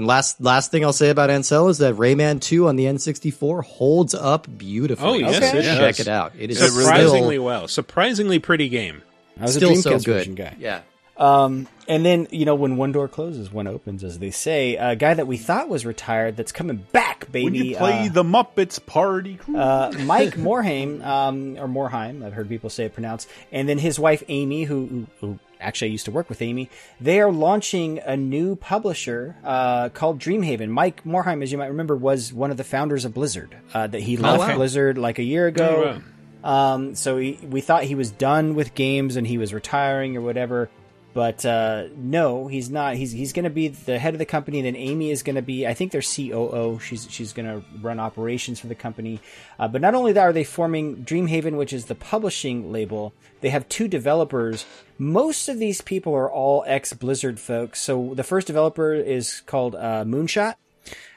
And 0.01 0.07
last 0.07 0.41
last 0.41 0.71
thing 0.71 0.83
I'll 0.83 0.95
say 0.95 1.11
about 1.11 1.29
Ancel 1.29 1.69
is 1.69 1.77
that 1.77 1.95
Rayman 1.97 2.41
2 2.41 2.69
on 2.69 2.77
the 2.77 2.85
N64 2.87 3.63
holds 3.63 4.15
up 4.15 4.47
beautifully. 4.57 5.07
Oh, 5.07 5.29
yes, 5.29 5.37
Okay. 5.37 5.59
it 5.59 5.63
check 5.77 5.97
does. 5.97 6.01
it 6.01 6.09
out. 6.09 6.33
It 6.39 6.51
is 6.51 6.59
Surprisingly 6.59 7.35
still, 7.35 7.45
well. 7.45 7.69
Surprisingly 7.69 8.39
pretty 8.39 8.71
game. 8.71 9.03
I 9.39 9.43
was 9.43 9.57
still 9.57 9.73
a 9.73 9.77
so 9.77 9.91
Dreamcast 9.91 10.05
good. 10.07 10.15
version 10.15 10.35
guy. 10.37 10.57
Yeah. 10.59 10.81
Um, 11.21 11.69
and 11.87 12.05
then 12.05 12.29
you 12.31 12.47
know 12.47 12.55
when 12.55 12.79
one 12.79 12.93
door 12.93 13.07
closes, 13.07 13.53
one 13.53 13.67
opens, 13.67 14.03
as 14.03 14.19
they 14.19 14.31
say. 14.31 14.77
A 14.77 14.97
guy 14.97 15.13
that 15.13 15.27
we 15.27 15.37
thought 15.37 15.69
was 15.69 15.85
retired 15.85 16.37
that's 16.37 16.51
coming 16.51 16.79
back, 16.93 17.31
baby. 17.31 17.45
When 17.45 17.55
you 17.55 17.77
play 17.77 18.07
uh, 18.07 18.13
the 18.13 18.23
Muppets 18.23 18.85
Party, 18.85 19.39
uh, 19.55 19.93
Mike 20.05 20.35
Morhaime, 20.37 21.05
um, 21.05 21.59
or 21.59 21.69
Morhaime, 21.69 22.25
I've 22.25 22.33
heard 22.33 22.49
people 22.49 22.71
say 22.71 22.87
it 22.87 22.95
pronounced, 22.95 23.29
and 23.53 23.69
then 23.69 23.77
his 23.77 23.99
wife 23.99 24.23
Amy, 24.29 24.65
who, 24.65 24.87
who, 24.87 25.07
who 25.21 25.39
actually 25.61 25.89
I 25.89 25.93
used 25.93 26.07
to 26.07 26.11
work 26.11 26.31
with 26.31 26.41
Amy. 26.41 26.71
They 27.01 27.21
are 27.21 27.31
launching 27.31 27.99
a 27.99 28.17
new 28.17 28.57
publisher 28.57 29.37
uh, 29.45 29.91
called 29.91 30.19
Dreamhaven. 30.19 30.69
Mike 30.69 31.05
Morhaime, 31.05 31.43
as 31.43 31.53
you 31.53 31.59
might 31.59 31.67
remember, 31.67 31.97
was 31.97 32.33
one 32.33 32.51
of 32.51 32.57
the 32.57 32.65
founders 32.65 33.05
of 33.05 33.13
Blizzard. 33.13 33.55
Uh, 33.75 33.87
that 33.87 34.01
he 34.01 34.17
left 34.17 34.39
wow. 34.39 34.57
Blizzard 34.57 34.97
like 34.97 35.19
a 35.19 35.23
year 35.23 35.47
ago. 35.47 36.01
Um, 36.43 36.95
so 36.95 37.19
he, 37.19 37.39
we 37.43 37.61
thought 37.61 37.83
he 37.83 37.95
was 37.95 38.11
done 38.11 38.55
with 38.55 38.75
games 38.75 39.17
and 39.17 39.27
he 39.27 39.37
was 39.37 39.53
retiring 39.53 40.17
or 40.17 40.23
whatever. 40.23 40.71
But 41.13 41.45
uh, 41.45 41.89
no, 41.97 42.47
he's 42.47 42.71
not. 42.71 42.95
He's 42.95 43.11
he's 43.11 43.33
going 43.33 43.45
to 43.45 43.51
be 43.51 43.69
the 43.69 43.99
head 43.99 44.15
of 44.15 44.19
the 44.19 44.27
company. 44.27 44.63
Then 44.63 44.77
Amy 44.77 45.11
is 45.11 45.25
going 45.25 45.37
to 45.37 45.43
be, 45.43 45.67
I 45.67 45.75
think, 45.75 45.91
their 45.91 46.03
COO. 46.03 46.79
She's 46.79 47.11
she's 47.11 47.33
going 47.33 47.47
to 47.47 47.67
run 47.81 47.99
operations 47.99 48.61
for 48.61 48.69
the 48.69 48.77
company. 48.77 49.21
Uh, 49.59 49.67
but 49.67 49.81
not 49.81 49.95
only 49.95 50.13
that, 50.13 50.23
are 50.23 50.33
they 50.33 50.45
forming 50.45 51.05
Dreamhaven, 51.05 51.57
which 51.57 51.73
is 51.73 51.87
the 51.87 51.97
publishing 51.97 52.71
label. 52.71 53.13
They 53.41 53.51
have 53.51 53.69
two 53.69 53.89
developers. 53.89 54.65
Most 54.99 55.49
of 55.49 55.59
these 55.59 55.81
people 55.81 56.15
are 56.15 56.31
all 56.31 56.63
ex 56.67 56.93
Blizzard 56.93 57.41
folks. 57.41 57.81
So 57.81 58.15
the 58.15 58.25
first 58.25 58.47
developer 58.47 58.95
is 58.95 59.41
called 59.41 59.75
uh, 59.75 60.05
Moonshot. 60.05 60.55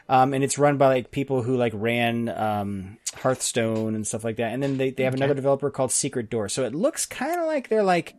Um, 0.09 0.33
and 0.33 0.43
it's 0.43 0.57
run 0.57 0.77
by 0.77 0.87
like 0.87 1.11
people 1.11 1.43
who 1.43 1.55
like 1.55 1.71
ran 1.75 2.29
um, 2.29 2.97
Hearthstone 3.15 3.95
and 3.95 4.05
stuff 4.05 4.23
like 4.23 4.37
that. 4.37 4.53
And 4.53 4.61
then 4.61 4.77
they, 4.77 4.91
they 4.91 5.03
have 5.03 5.13
another 5.13 5.33
developer 5.33 5.69
called 5.69 5.91
Secret 5.91 6.29
Door. 6.29 6.49
So 6.49 6.65
it 6.65 6.75
looks 6.75 7.05
kind 7.05 7.39
of 7.39 7.45
like 7.47 7.69
they're 7.69 7.83
like, 7.83 8.15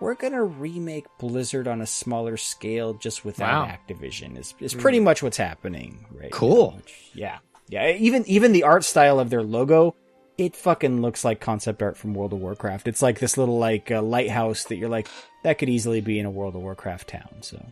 we're 0.00 0.14
gonna 0.14 0.42
remake 0.44 1.06
Blizzard 1.18 1.66
on 1.68 1.80
a 1.80 1.86
smaller 1.86 2.36
scale, 2.36 2.94
just 2.94 3.24
without 3.24 3.68
Wow. 3.68 3.74
Activision. 3.74 4.38
Is 4.38 4.54
is 4.60 4.74
pretty 4.74 5.00
much 5.00 5.22
what's 5.22 5.36
happening, 5.36 6.06
right? 6.12 6.30
Cool. 6.32 6.72
now, 6.72 6.76
which- 6.78 7.10
yeah, 7.14 7.38
yeah. 7.68 7.88
Even 7.90 8.24
even 8.26 8.52
the 8.52 8.64
art 8.64 8.84
style 8.84 9.18
of 9.20 9.30
their 9.30 9.42
logo, 9.42 9.94
it 10.36 10.56
fucking 10.56 11.00
looks 11.00 11.24
like 11.24 11.40
concept 11.40 11.82
art 11.82 11.96
from 11.96 12.14
World 12.14 12.32
of 12.32 12.40
Warcraft. 12.40 12.88
It's 12.88 13.02
like 13.02 13.18
this 13.20 13.36
little 13.38 13.58
like 13.58 13.90
uh, 13.90 14.02
lighthouse 14.02 14.64
that 14.64 14.76
you're 14.76 14.88
like 14.88 15.08
that 15.42 15.58
could 15.58 15.68
easily 15.68 16.00
be 16.00 16.18
in 16.18 16.26
a 16.26 16.30
World 16.30 16.56
of 16.56 16.62
Warcraft 16.62 17.08
town. 17.08 17.36
So 17.40 17.64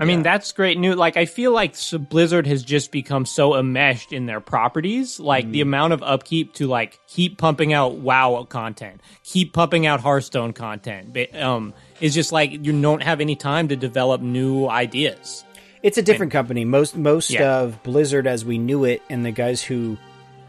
I 0.00 0.06
mean, 0.06 0.22
that's 0.22 0.50
great 0.52 0.78
news. 0.78 0.96
Like, 0.96 1.16
I 1.18 1.26
feel 1.26 1.52
like 1.52 1.74
Blizzard 2.08 2.46
has 2.46 2.62
just 2.62 2.90
become 2.90 3.26
so 3.26 3.54
enmeshed 3.54 4.12
in 4.12 4.24
their 4.26 4.40
properties. 4.40 5.20
Like, 5.20 5.46
Mm. 5.46 5.52
the 5.52 5.60
amount 5.60 5.92
of 5.92 6.02
upkeep 6.02 6.54
to 6.54 6.66
like 6.66 6.98
keep 7.06 7.36
pumping 7.38 7.72
out 7.74 7.96
WoW 7.96 8.44
content, 8.48 9.00
keep 9.22 9.52
pumping 9.52 9.86
out 9.86 10.00
Hearthstone 10.00 10.52
content, 10.54 11.16
um, 11.36 11.74
is 12.00 12.14
just 12.14 12.32
like 12.32 12.50
you 12.64 12.80
don't 12.80 13.02
have 13.02 13.20
any 13.20 13.36
time 13.36 13.68
to 13.68 13.76
develop 13.76 14.20
new 14.22 14.66
ideas. 14.68 15.44
it's 15.82 15.96
a 15.96 16.02
different 16.02 16.30
company. 16.30 16.62
Most 16.64 16.94
most 16.96 17.30
Yeah. 17.30 17.60
of 17.60 17.82
Blizzard 17.82 18.26
as 18.26 18.44
we 18.44 18.58
knew 18.58 18.84
it, 18.84 19.00
and 19.08 19.24
the 19.24 19.30
guys 19.30 19.62
who 19.62 19.96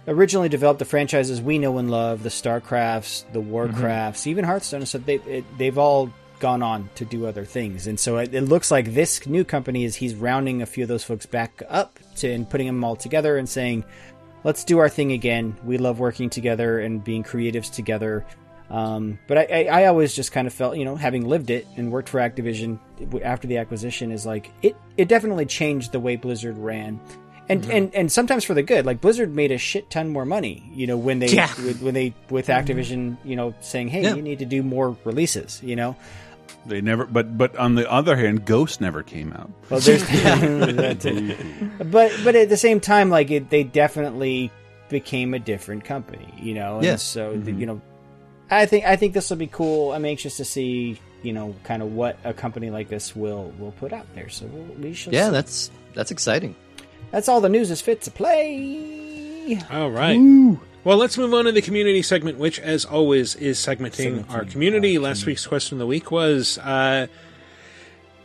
originally 0.08 0.50
developed 0.50 0.80
the 0.80 0.86
franchises 0.86 1.42
we 1.42 1.58
know 1.58 1.78
and 1.78 1.90
love, 1.90 2.24
the 2.24 2.30
Starcrafts, 2.30 3.24
the 3.32 3.42
Warcrafts, 3.42 4.28
even 4.28 4.44
Hearthstone, 4.44 4.86
so 4.86 4.98
they 4.98 5.16
it, 5.16 5.46
they've 5.58 5.78
all 5.78 6.10
gone 6.42 6.62
on 6.62 6.90
to 6.96 7.06
do 7.06 7.26
other 7.26 7.46
things, 7.46 7.88
and 7.88 7.98
so 7.98 8.18
it, 8.18 8.34
it 8.36 8.42
looks 8.42 8.70
like 8.70 8.94
this 8.94 9.26
new 9.26 9.46
company 9.46 9.86
is 9.86 9.96
he's 9.96 10.14
rounding 10.16 10.62
a 10.62 10.66
few 10.66 10.84
of 10.84 10.90
those 10.90 11.06
folks 11.06 11.26
back 11.26 11.64
up 11.70 11.98
to 12.18 12.30
and 12.30 12.50
putting 12.50 12.68
them 12.68 12.84
all 12.84 12.98
together 12.98 13.38
and 13.38 13.48
saying, 13.48 13.86
let's 14.44 14.64
do 14.66 14.80
our 14.80 14.90
thing 14.90 15.14
again. 15.14 15.56
We 15.64 15.78
love 15.78 16.00
working 16.00 16.30
together 16.30 16.80
and 16.80 17.02
being 17.04 17.24
creatives 17.24 17.72
together. 17.72 18.26
Um, 18.70 19.20
but 19.28 19.38
I, 19.38 19.44
I, 19.68 19.82
I 19.82 19.86
always 19.88 20.16
just 20.16 20.32
kind 20.32 20.48
of 20.48 20.54
felt, 20.54 20.78
you 20.78 20.86
know, 20.86 20.96
having 20.96 21.28
lived 21.28 21.50
it 21.50 21.68
and 21.78 21.92
worked 21.92 22.10
for 22.10 22.20
Activision 22.20 22.80
after 23.22 23.46
the 23.48 23.58
acquisition 23.58 24.12
is 24.12 24.26
like 24.26 24.50
it, 24.62 24.76
it 24.98 25.08
definitely 25.08 25.46
changed 25.46 25.92
the 25.92 26.00
way 26.00 26.16
Blizzard 26.16 26.58
ran. 26.58 27.00
And, 27.50 27.70
and 27.70 27.94
and 27.94 28.10
sometimes 28.10 28.46
for 28.46 28.54
the 28.54 28.64
good. 28.64 28.86
Like 28.86 29.02
Blizzard 29.02 29.36
made 29.36 29.52
a 29.52 29.58
shit 29.58 29.90
ton 29.90 30.08
more 30.08 30.24
money, 30.26 30.64
you 30.74 30.88
know, 30.88 30.96
when 30.98 31.20
they 31.20 31.28
Yeah. 31.28 31.50
when 31.82 31.94
they 31.94 32.14
with 32.30 32.48
Activision, 32.48 33.18
you 33.26 33.36
know, 33.36 33.54
saying, 33.60 33.90
"Hey, 33.90 34.04
Yeah. 34.04 34.16
you 34.16 34.22
need 34.22 34.40
to 34.40 34.46
do 34.46 34.64
more 34.64 34.96
releases," 35.04 35.62
you 35.62 35.76
know. 35.76 35.98
They 36.66 36.82
never, 36.82 37.06
but 37.06 37.38
but 37.38 37.56
on 37.56 37.76
the 37.76 37.90
other 37.92 38.16
hand, 38.16 38.46
Ghost 38.46 38.82
never 38.82 39.02
came 39.04 39.34
out. 39.34 39.52
Well, 39.70 39.80
there's 39.80 40.04
that 40.08 41.78
but 41.92 42.12
but 42.24 42.36
at 42.36 42.50
the 42.50 42.58
same 42.58 42.80
time, 42.80 43.10
like 43.10 43.32
it, 43.32 43.50
they 43.50 43.64
definitely 43.64 44.52
became 44.90 45.34
a 45.34 45.40
different 45.40 45.86
company, 45.86 46.34
you 46.38 46.54
know. 46.54 46.76
And 46.76 46.84
Yes. 46.84 47.02
So 47.04 47.32
the- 47.32 47.52
mm-hmm. 47.52 47.60
you 47.60 47.66
know, 47.66 47.82
I 48.50 48.66
think 48.66 48.86
I 48.86 48.96
think 48.96 49.14
this 49.14 49.30
will 49.30 49.38
be 49.38 49.48
cool. 49.48 49.94
I'm 49.94 50.06
anxious 50.06 50.38
to 50.38 50.46
see 50.46 51.00
you 51.24 51.34
know 51.34 51.56
kind 51.64 51.82
of 51.82 51.94
what 51.94 52.18
a 52.24 52.34
company 52.34 52.70
like 52.70 52.90
this 52.90 53.16
will 53.16 53.54
will 53.58 53.72
put 53.74 53.92
out 53.94 54.06
there. 54.14 54.30
So 54.30 54.46
we'll, 54.46 54.64
we 54.76 54.94
shall. 54.94 55.14
Yeah, 55.14 55.28
see. 55.28 55.32
that's 55.32 55.72
that's 55.96 56.12
exciting. 56.12 56.56
that's 57.12 57.28
all 57.28 57.42
the 57.42 57.50
news 57.50 57.72
is 57.72 57.82
fit 57.82 58.02
to 58.02 58.12
play. 58.12 59.60
All 59.72 59.90
right. 59.90 60.18
Well, 60.84 60.98
let's 60.98 61.16
move 61.16 61.32
on 61.36 61.46
to 61.46 61.52
the 61.52 61.62
community 61.62 62.02
segment, 62.02 62.40
which, 62.40 62.60
as 62.60 62.86
always, 62.86 63.36
is 63.36 63.60
segmenting 63.60 64.28
our 64.32 64.46
community. 64.46 64.98
Last 64.98 65.28
week's 65.28 65.46
question 65.46 65.76
of 65.76 65.80
the 65.80 65.86
week 65.86 66.10
was 66.10 66.58
uh, 66.58 67.06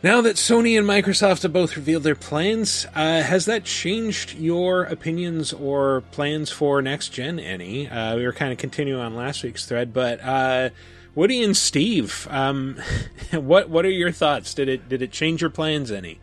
Now 0.01 0.21
that 0.21 0.37
Sony 0.37 0.75
and 0.75 0.87
Microsoft 0.87 1.43
have 1.43 1.53
both 1.53 1.75
revealed 1.75 2.01
their 2.01 2.15
plans, 2.15 2.87
uh, 2.95 3.21
has 3.21 3.45
that 3.45 3.63
changed 3.63 4.33
your 4.39 4.83
opinions 4.85 5.53
or 5.53 6.01
plans 6.09 6.49
for 6.49 6.81
next 6.81 7.09
gen 7.09 7.39
any? 7.39 7.87
Uh, 7.87 8.15
we 8.15 8.25
were 8.25 8.33
kind 8.33 8.51
of 8.51 8.57
continuing 8.57 9.01
on 9.01 9.15
last 9.15 9.43
week's 9.43 9.67
thread, 9.67 9.93
but 9.93 10.19
uh, 10.23 10.71
Woody 11.13 11.43
and 11.43 11.55
Steve, 11.55 12.27
um, 12.31 12.81
what 13.33 13.69
what 13.69 13.85
are 13.85 13.91
your 13.91 14.11
thoughts? 14.11 14.55
Did 14.55 14.67
it 14.67 14.89
did 14.89 15.03
it 15.03 15.11
change 15.11 15.41
your 15.41 15.51
plans 15.51 15.91
any? 15.91 16.19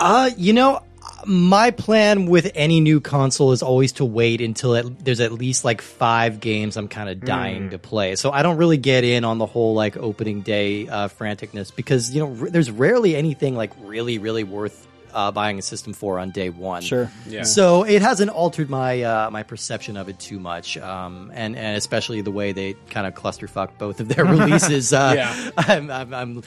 Uh, 0.00 0.30
you 0.38 0.54
know, 0.54 0.82
my 1.26 1.70
plan 1.70 2.26
with 2.26 2.50
any 2.54 2.80
new 2.80 3.00
console 3.00 3.52
is 3.52 3.62
always 3.62 3.92
to 3.92 4.04
wait 4.04 4.40
until 4.40 4.74
it, 4.74 5.04
there's 5.04 5.20
at 5.20 5.32
least 5.32 5.64
like 5.64 5.80
five 5.82 6.40
games 6.40 6.76
I'm 6.76 6.88
kind 6.88 7.08
of 7.08 7.20
dying 7.24 7.68
Mm. 7.68 7.70
to 7.70 7.78
play. 7.78 8.16
So 8.16 8.30
I 8.30 8.42
don't 8.42 8.56
really 8.56 8.76
get 8.78 9.04
in 9.04 9.24
on 9.24 9.38
the 9.38 9.46
whole 9.46 9.74
like 9.74 9.96
opening 9.96 10.42
day 10.42 10.88
uh, 10.88 11.08
franticness 11.08 11.74
because 11.74 12.14
you 12.14 12.20
know 12.20 12.36
r- 12.40 12.50
there's 12.50 12.70
rarely 12.70 13.14
anything 13.16 13.54
like 13.56 13.72
really 13.82 14.18
really 14.18 14.44
worth 14.44 14.86
uh, 15.12 15.30
buying 15.30 15.60
a 15.60 15.62
system 15.62 15.92
for 15.92 16.18
on 16.18 16.30
day 16.32 16.50
one. 16.50 16.82
Sure. 16.82 17.08
Yeah. 17.28 17.44
So 17.44 17.84
it 17.84 18.02
hasn't 18.02 18.30
altered 18.32 18.68
my 18.68 19.02
uh, 19.02 19.30
my 19.30 19.44
perception 19.44 19.96
of 19.96 20.08
it 20.08 20.18
too 20.18 20.40
much, 20.40 20.76
um, 20.78 21.30
and 21.34 21.56
and 21.56 21.76
especially 21.76 22.20
the 22.22 22.32
way 22.32 22.50
they 22.52 22.74
kind 22.90 23.06
of 23.06 23.14
clusterfuck 23.14 23.78
both 23.78 24.00
of 24.00 24.08
their 24.08 24.24
releases. 24.36 24.92
Uh, 24.92 25.12
Yeah. 25.16 25.50
I'm, 25.56 25.88
I'm, 25.90 26.12
I'm 26.14 26.42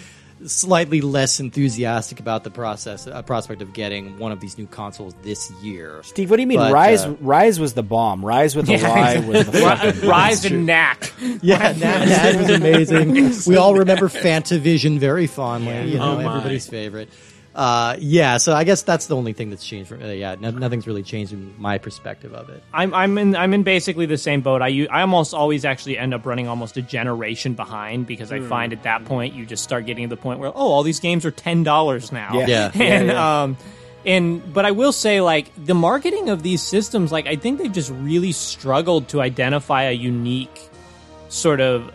slightly 0.46 1.02
less 1.02 1.40
enthusiastic 1.40 2.20
about 2.20 2.44
the 2.44 2.52
process 2.52 3.08
uh, 3.08 3.22
prospect 3.22 3.62
of 3.62 3.74
getting 3.74 4.18
one 4.20 4.32
of 4.32 4.40
these 4.40 4.58
new 4.58 4.68
consoles 4.68 5.14
this 5.24 5.52
year. 5.64 6.02
Steve, 6.04 6.30
what 6.30 6.38
do 6.38 6.42
you 6.42 6.48
mean? 6.48 6.60
But, 6.60 6.74
Ryse 6.74 7.06
uh, 7.06 7.14
Ryse 7.16 7.60
was 7.60 7.74
the 7.74 7.84
bomb. 7.84 8.22
Ryse 8.22 8.56
with 8.56 8.70
a 8.70 8.74
Yeah, 8.74 9.20
Y 9.20 9.28
was 9.28 9.46
the 9.46 9.52
fucking 9.54 9.92
Ryse 10.02 10.52
and 10.52 10.66
Knack. 10.66 11.12
Yeah, 11.42 11.74
that, 11.74 12.08
that 12.08 12.36
was 12.36 12.50
amazing. 12.50 13.32
we 13.52 13.58
all 13.58 13.74
remember 13.76 14.10
Fantavision 14.10 15.00
very 15.00 15.28
fondly. 15.28 15.74
Yeah. 15.74 15.84
You 15.84 15.98
know, 15.98 16.18
Oh, 16.18 16.20
everybody's 16.20 16.68
favorite. 16.68 17.10
Uh, 17.58 17.96
yeah, 18.00 18.38
so 18.38 18.54
I 18.54 18.64
guess 18.66 18.84
that's 18.84 19.08
the 19.08 19.16
only 19.16 19.34
thing 19.34 19.50
that's 19.50 19.66
changed. 19.66 19.90
From, 19.90 20.04
uh, 20.04 20.08
yeah, 20.10 20.36
no, 20.40 20.52
nothing's 20.52 20.86
really 20.86 21.02
changed 21.02 21.34
in 21.34 21.56
my 21.58 21.80
perspective 21.80 22.32
of 22.34 22.50
it. 22.50 22.62
I'm 22.72 22.94
I'm 22.94 23.18
in 23.18 23.36
I'm 23.36 23.52
in 23.56 23.64
basically 23.64 24.06
the 24.06 24.18
same 24.20 24.42
boat. 24.42 24.62
I 24.62 24.88
I 24.92 25.02
almost 25.02 25.34
always 25.34 25.66
actually 25.66 25.98
end 25.98 26.14
up 26.14 26.24
running 26.28 26.48
almost 26.48 26.78
a 26.78 26.84
generation 26.84 27.56
behind 27.56 28.06
because 28.06 28.32
I 28.32 28.38
Hmm. 28.38 28.48
find 28.48 28.74
at 28.74 28.84
that 28.84 29.06
point 29.06 29.34
you 29.34 29.44
just 29.48 29.64
start 29.64 29.88
getting 29.88 30.08
to 30.08 30.16
the 30.16 30.22
point 30.22 30.40
where 30.40 30.50
oh 30.50 30.72
all 30.72 30.84
these 30.84 31.00
games 31.00 31.26
are 31.26 31.32
ten 31.32 31.64
dollars 31.64 32.12
now. 32.12 32.34
Yeah. 32.36 32.46
Yeah. 32.48 32.72
and 32.76 33.08
Yeah, 33.08 33.14
yeah. 33.14 33.42
um 33.44 33.58
and 34.06 34.54
but 34.54 34.66
I 34.66 34.72
will 34.72 34.92
say 34.94 35.20
like 35.22 35.52
the 35.66 35.74
marketing 35.74 36.30
of 36.30 36.44
these 36.44 36.62
systems 36.62 37.12
like 37.12 37.26
I 37.26 37.38
think 37.38 37.58
they've 37.60 37.72
just 37.74 37.90
really 37.92 38.34
struggled 38.34 39.08
to 39.10 39.22
identify 39.22 39.84
a 39.86 39.94
unique 39.94 40.62
sort 41.30 41.60
of 41.60 41.92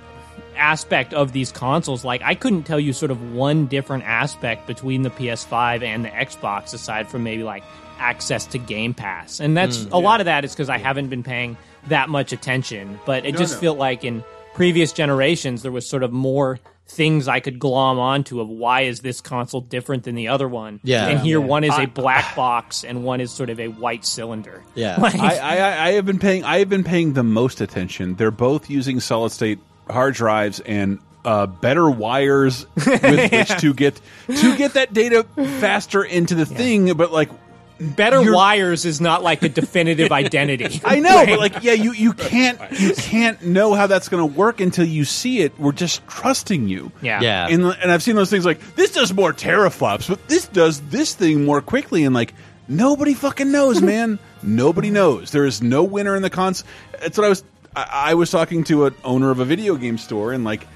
aspect 0.57 1.15
of 1.15 1.33
these 1.33 1.51
consoles 1.53 2.05
like 2.05 2.23
I 2.23 2.35
couldn't 2.35 2.65
tell 2.65 2.79
you 2.81 2.93
sort 2.93 3.11
of 3.11 3.33
one 3.33 3.67
different 3.67 4.05
aspect 4.05 4.67
between 4.67 5.03
the 5.03 5.11
PS5 5.11 5.83
and 5.83 6.05
the 6.05 6.09
Xbox 6.11 6.75
aside 6.75 7.09
from 7.09 7.23
maybe 7.23 7.43
like 7.43 7.63
access 7.99 8.47
to 8.47 8.59
Game 8.59 8.95
Pass. 8.95 9.41
And 9.41 9.57
that's 9.57 9.79
mm, 9.79 9.93
a 9.93 9.99
lot 9.99 10.21
of 10.21 10.27
that 10.27 10.45
is 10.45 10.55
cuz 10.55 10.69
I 10.69 10.79
haven't 10.79 11.09
been 11.09 11.23
paying 11.23 11.57
that 11.89 12.09
much 12.09 12.33
attention, 12.33 12.99
but 13.07 13.25
it 13.25 13.33
No, 13.33 13.39
just 13.39 13.55
no. 13.55 13.61
felt 13.61 13.79
like 13.79 14.05
in 14.05 14.25
previous 14.55 14.93
generations 14.93 15.63
there 15.63 15.73
was 15.73 15.89
sort 15.89 16.03
of 16.03 16.13
more 16.13 16.59
things 16.89 17.27
I 17.29 17.41
could 17.41 17.59
glom 17.59 17.99
onto 17.99 18.41
of 18.41 18.49
why 18.49 18.83
is 18.83 19.01
this 19.01 19.21
console 19.23 19.61
different 19.63 20.03
than 20.05 20.15
the 20.15 20.29
other 20.29 20.47
one. 20.49 20.81
Yeah. 20.83 21.07
And 21.07 21.21
here 21.21 21.41
Yeah. 21.41 21.47
one 21.47 21.65
is 21.65 21.79
a 21.79 21.87
black 21.95 22.37
box 22.37 22.85
and 22.85 23.03
one 23.05 23.21
is 23.21 23.31
sort 23.31 23.49
of 23.51 23.59
a 23.61 23.69
white 23.69 24.05
cylinder. 24.05 24.63
Yeah. 24.75 24.97
Like- 25.01 25.19
I, 25.19 25.39
I, 25.39 25.87
I 25.89 25.93
have 25.93 26.05
been 26.05 26.19
paying. 26.19 26.45
I 26.45 26.59
have 26.59 26.69
been 26.69 26.85
paying 26.85 27.15
the 27.15 27.23
most 27.23 27.61
attention. 27.61 28.17
They're 28.17 28.31
both 28.31 28.69
using 28.69 29.01
solid 29.01 29.33
state 29.33 29.59
hard 29.93 30.15
drives 30.15 30.61
and 30.61 30.99
uh, 31.25 31.47
better 31.47 31.89
wires 31.89 32.67
with 32.75 33.03
which 33.33 33.49
to 33.61 33.73
get 33.75 34.01
to 34.27 34.57
get 34.57 34.75
that 34.75 34.93
data 34.93 35.25
faster 35.61 36.03
into 36.03 36.35
the 36.35 36.45
thing. 36.47 36.93
But 36.95 37.13
like 37.13 37.31
better 37.81 38.33
wires 38.33 38.85
is 38.85 39.01
not 39.01 39.23
like 39.23 39.43
a 39.43 39.49
definitive 39.49 40.11
identity. 40.23 40.81
I 40.85 40.99
know, 41.01 41.15
Right? 41.17 41.29
but 41.29 41.39
like, 41.39 41.55
yeah, 41.63 41.73
you 41.75 41.93
you 41.93 42.13
can't 42.13 42.59
you 42.73 42.95
can't 42.95 43.41
know 43.45 43.75
how 43.75 43.87
that's 43.87 44.09
going 44.09 44.21
to 44.33 44.37
work 44.39 44.61
until 44.61 44.85
you 44.85 45.05
see 45.05 45.41
it. 45.43 45.57
We're 45.61 45.73
just 45.73 46.07
trusting 46.09 46.69
you. 46.69 46.91
Yeah. 47.03 47.21
Yeah. 47.21 47.47
And 47.49 47.65
and 47.67 47.93
I've 47.93 48.03
seen 48.03 48.17
those 48.17 48.31
things 48.31 48.45
like 48.45 48.61
this 48.75 48.93
does 48.93 49.13
more 49.13 49.33
teraflops, 49.33 50.09
but 50.09 50.27
this 50.29 50.47
does 50.49 50.81
this 50.91 51.15
thing 51.15 51.45
more 51.45 51.61
quickly, 51.63 52.05
and 52.05 52.15
like 52.15 52.35
nobody 52.69 53.15
fucking 53.15 53.51
knows, 53.53 53.81
man. 53.83 54.19
nobody 54.43 54.91
knows. 54.91 55.31
There 55.31 55.45
is 55.45 55.63
no 55.63 55.85
winner 55.85 56.17
in 56.17 56.23
the 56.23 56.31
cons. 56.31 56.65
That's 57.01 57.17
what 57.17 57.25
I 57.27 57.29
was. 57.29 57.45
I, 57.77 58.11
I 58.11 58.15
was 58.15 58.31
talking 58.31 58.65
to 58.65 58.87
an 58.87 58.95
owner 59.05 59.31
of 59.31 59.39
a 59.41 59.45
video 59.45 59.77
game 59.77 59.99
store, 59.99 60.33
and 60.33 60.45
like 60.45 60.67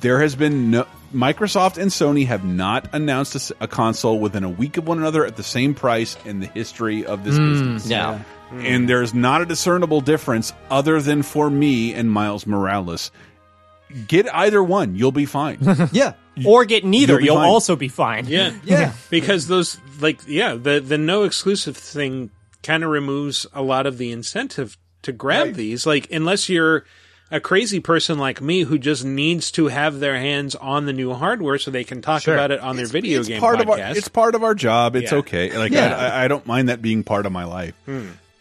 there 0.00 0.20
has 0.20 0.34
been 0.36 0.70
no. 0.70 0.86
Microsoft 1.14 1.78
and 1.78 1.90
Sony 1.90 2.26
have 2.26 2.44
not 2.44 2.88
announced 2.92 3.52
a 3.60 3.68
console 3.68 4.18
within 4.18 4.42
a 4.44 4.50
week 4.50 4.76
of 4.76 4.86
one 4.88 4.98
another 4.98 5.24
at 5.24 5.36
the 5.36 5.42
same 5.44 5.72
price 5.72 6.16
in 6.24 6.40
the 6.40 6.46
history 6.48 7.06
of 7.06 7.24
this 7.24 7.38
Mm, 7.38 7.48
business. 7.52 7.86
yeah. 7.88 8.22
And 8.52 8.88
there's 8.88 9.14
not 9.14 9.40
a 9.40 9.46
discernible 9.46 10.00
difference 10.00 10.52
other 10.70 11.00
than 11.00 11.22
for 11.22 11.48
me 11.48 11.94
and 11.94 12.10
Miles 12.10 12.46
Morales. 12.46 13.10
Get 14.08 14.32
either 14.34 14.62
one, 14.62 14.96
you'll 14.96 15.12
be 15.12 15.26
fine. 15.26 15.58
yeah. 15.92 16.14
Or 16.44 16.64
get 16.64 16.84
neither, 16.84 17.14
You'll 17.14 17.20
be 17.20 17.24
you'll 17.26 17.36
also 17.38 17.76
be 17.76 17.88
fine. 17.88 18.26
Yeah, 18.28 18.52
Yeah. 18.64 18.92
because 19.08 19.46
those 19.46 19.78
like 20.00 20.20
yeah, 20.26 20.54
the 20.54 20.80
the 20.80 20.98
no 20.98 21.22
exclusive 21.22 21.76
thing 21.76 22.30
kind 22.64 22.82
of 22.84 22.90
removes 22.90 23.46
a 23.54 23.62
lot 23.62 23.86
of 23.86 23.96
the 23.96 24.10
incentive 24.10 24.76
to 25.06 25.12
grab 25.12 25.54
these. 25.54 25.86
Like 25.86 26.10
unless 26.12 26.48
you're 26.48 26.84
a 27.28 27.40
crazy 27.40 27.80
person 27.80 28.18
like 28.18 28.40
me 28.40 28.60
who 28.62 28.78
just 28.78 29.04
needs 29.04 29.50
to 29.50 29.66
have 29.66 29.98
their 29.98 30.16
hands 30.16 30.54
on 30.54 30.86
the 30.86 30.92
new 30.92 31.12
hardware 31.12 31.58
so 31.58 31.72
they 31.72 31.82
can 31.82 32.00
talk 32.00 32.22
Sure. 32.22 32.34
about 32.34 32.52
it 32.52 32.60
on 32.60 32.76
their 32.76 32.86
video 32.86 33.18
it's 33.18 33.28
game 33.28 33.40
part 33.40 33.58
podcast. 33.58 33.62
of 33.62 33.68
our 33.70 33.78
it's 33.96 34.08
part 34.08 34.34
of 34.36 34.44
our 34.44 34.54
job. 34.54 34.94
It's 34.94 35.10
Yeah. 35.10 35.18
okay. 35.18 35.56
Like 35.58 35.72
Yeah. 35.72 35.96
I, 35.96 36.06
I- 36.20 36.24
I 36.24 36.28
don't 36.28 36.46
mind 36.46 36.68
that 36.68 36.80
being 36.82 37.02
part 37.02 37.26
of 37.26 37.32
my 37.32 37.44
life. 37.44 37.74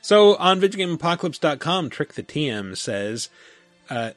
So 0.03 0.35
on 0.35 0.61
VidjagameApocalypse.com, 0.61 1.89
Trick 1.89 2.13
the 2.13 2.21
TM 2.21 2.77
says, 2.77 3.29
uh, 3.89 4.11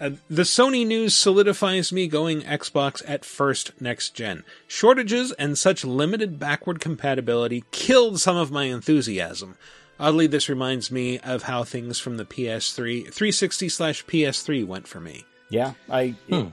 uh, 0.00 0.10
the 0.30 0.42
Sony 0.42 0.86
news 0.86 1.14
solidifies 1.14 1.92
me 1.92 2.08
going 2.08 2.40
Xbox 2.40 3.02
at 3.06 3.24
first 3.24 3.72
next 3.80 4.14
gen. 4.14 4.44
Shortages 4.66 5.32
and 5.32 5.56
such 5.58 5.84
limited 5.84 6.38
backward 6.38 6.80
compatibility 6.80 7.64
killed 7.70 8.18
some 8.18 8.36
of 8.36 8.50
my 8.50 8.64
enthusiasm. 8.64 9.56
Oddly, 9.98 10.26
this 10.26 10.48
reminds 10.48 10.90
me 10.90 11.18
of 11.20 11.44
how 11.44 11.64
things 11.64 11.98
from 11.98 12.16
the 12.18 12.24
PS3, 12.24 13.04
360 13.04 13.68
slash 13.68 14.04
PS3 14.06 14.66
went 14.66 14.86
for 14.86 15.00
me. 15.00 15.24
Yeah, 15.48 15.72
I 15.90 16.14
Hmm. 16.28 16.48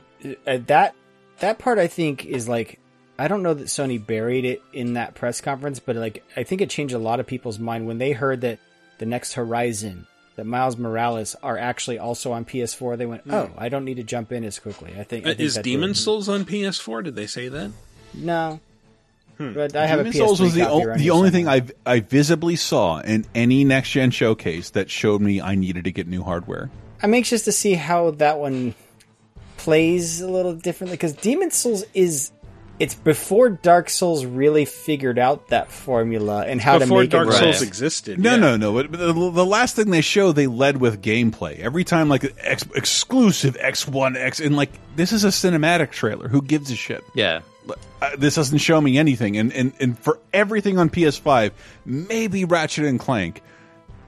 uh, 0.48 0.60
that 0.68 0.96
that 1.40 1.60
part 1.60 1.78
I 1.80 1.88
think 1.88 2.26
is 2.26 2.48
like 2.48 2.80
I 3.20 3.28
don't 3.28 3.44
know 3.44 3.54
that 3.54 3.68
Sony 3.68 4.04
buried 4.04 4.46
it 4.46 4.62
in 4.72 4.94
that 4.94 5.14
press 5.16 5.42
conference, 5.42 5.80
but 5.80 5.96
like 5.96 6.24
I 6.38 6.44
think 6.44 6.62
it 6.62 6.70
changed 6.70 6.94
a 6.94 7.00
lot 7.00 7.20
of 7.20 7.28
people's 7.28 7.60
mind 7.60 7.86
when 7.88 7.98
they 7.98 8.12
heard 8.14 8.42
that 8.42 8.60
the 9.00 9.06
next 9.06 9.34
Horizon, 9.34 10.08
that 10.36 10.46
Miles 10.46 10.78
Morales 10.78 11.36
are 11.44 11.58
actually 11.58 12.00
also 12.00 12.32
on 12.32 12.46
PS4. 12.46 12.96
They 12.98 13.06
went, 13.06 13.24
Hmm. 13.24 13.34
"Oh, 13.34 13.52
I 13.58 13.68
don't 13.70 13.84
need 13.86 13.98
to 13.98 14.04
jump 14.04 14.32
in 14.32 14.44
as 14.44 14.58
quickly." 14.60 14.94
I 14.98 15.04
think, 15.04 15.26
I 15.28 15.32
Uh, 15.32 15.34
think 15.34 15.42
is 15.42 15.58
Demon 15.58 15.94
Souls 15.96 16.30
on 16.30 16.46
PS4? 16.46 17.02
Did 17.04 17.16
they 17.16 17.28
say 17.28 17.50
that? 17.50 17.72
No, 18.14 18.60
Hmm. 19.38 19.54
but 19.54 19.76
I 19.76 19.86
have 19.88 20.00
Demon 20.00 20.12
a 20.14 20.16
PS3 20.16 20.18
Souls 20.18 20.42
was 20.42 20.54
the, 20.54 20.62
copy 20.62 20.86
o- 20.88 20.96
the 20.98 21.10
only 21.10 21.30
thing 21.32 21.48
I 21.48 21.64
I 21.86 22.00
visibly 22.02 22.56
saw 22.56 23.00
in 23.00 23.26
any 23.34 23.64
next 23.64 23.90
gen 23.92 24.12
showcase 24.12 24.70
that 24.72 24.90
showed 24.90 25.22
me 25.22 25.42
I 25.42 25.56
needed 25.56 25.86
to 25.86 25.92
get 25.92 26.08
new 26.08 26.24
hardware. 26.24 26.70
I'm 27.02 27.14
anxious 27.14 27.44
to 27.46 27.52
see 27.52 27.74
how 27.74 28.12
that 28.12 28.38
one 28.40 28.76
plays 29.58 30.22
a 30.22 30.30
little 30.30 30.54
differently 30.56 30.96
because 30.98 31.14
Demon 31.14 31.52
Souls 31.52 31.84
is 31.94 32.32
it's 32.80 32.96
before 32.96 33.50
Dark 33.50 33.88
Souls 33.90 34.26
really 34.26 34.66
figured 34.66 35.20
out 35.20 35.50
that 35.50 35.72
formula 35.72 36.44
and 36.46 36.60
how 36.60 36.80
Before 36.80 36.98
to 36.98 37.04
make 37.04 37.10
Dark 37.12 37.28
it 37.28 37.34
Souls 37.34 37.60
work. 37.60 37.68
existed. 37.68 38.20
No, 38.20 38.32
yeah. 38.32 38.38
no, 38.38 38.58
no. 38.58 38.74
But 38.74 38.92
but 38.92 38.98
the, 39.00 39.14
the 39.14 39.46
last 39.46 39.76
thing 39.76 39.92
they 39.92 40.02
show, 40.02 40.32
they 40.32 40.48
led 40.48 40.78
with 40.78 41.02
gameplay. 41.02 41.60
Every 41.60 41.84
time, 41.84 42.10
like 42.10 42.34
ex- 42.40 42.66
exclusive 42.76 43.56
X 43.60 43.88
One 43.88 44.18
X, 44.18 44.40
and 44.40 44.56
like 44.56 44.72
this 44.96 45.12
is 45.12 45.24
a 45.24 45.28
cinematic 45.28 45.92
trailer. 45.92 46.28
Who 46.28 46.42
gives 46.42 46.72
a 46.72 46.76
shit? 46.76 47.04
Yeah. 47.14 47.42
Uh, 48.02 48.10
this 48.18 48.36
doesn't 48.36 48.58
show 48.60 48.80
me 48.82 48.98
anything. 48.98 49.38
And 49.38 49.54
and 49.54 49.74
and 49.80 49.98
for 49.98 50.20
everything 50.34 50.78
on 50.78 50.90
PS5, 50.90 51.52
maybe 51.86 52.46
Ratchet 52.46 52.86
and 52.86 53.00
Clank. 53.00 53.42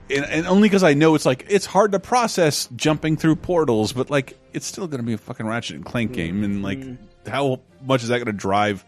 And, 0.09 0.23
and 0.25 0.45
only 0.47 0.67
because 0.69 0.83
I 0.83 0.93
know 0.93 1.15
it's 1.15 1.25
like 1.25 1.45
it's 1.49 1.65
hard 1.65 1.93
to 1.93 1.99
process 1.99 2.67
jumping 2.75 3.17
through 3.17 3.37
portals, 3.37 3.93
but 3.93 4.09
like 4.09 4.37
it's 4.53 4.65
still 4.65 4.87
going 4.87 4.99
to 4.99 5.05
be 5.05 5.13
a 5.13 5.17
fucking 5.17 5.47
Ratchet 5.47 5.77
and 5.77 5.85
Clank 5.85 6.11
game, 6.11 6.43
and 6.43 6.61
like 6.61 6.79
how 7.27 7.59
much 7.83 8.03
is 8.03 8.09
that 8.09 8.17
going 8.17 8.27
to 8.27 8.33
drive 8.33 8.85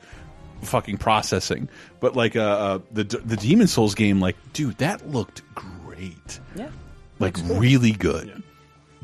fucking 0.62 0.98
processing? 0.98 1.70
But 2.00 2.16
like 2.16 2.36
uh, 2.36 2.42
uh 2.42 2.80
the 2.92 3.04
the 3.04 3.38
Demon 3.38 3.68
Souls 3.68 3.96
game, 3.96 4.20
like 4.20 4.36
dude, 4.54 4.78
that 4.78 5.10
looked 5.10 5.42
great, 5.56 6.40
Yeah. 6.56 6.70
like 7.18 7.36
really 7.46 7.94
good. 7.94 8.44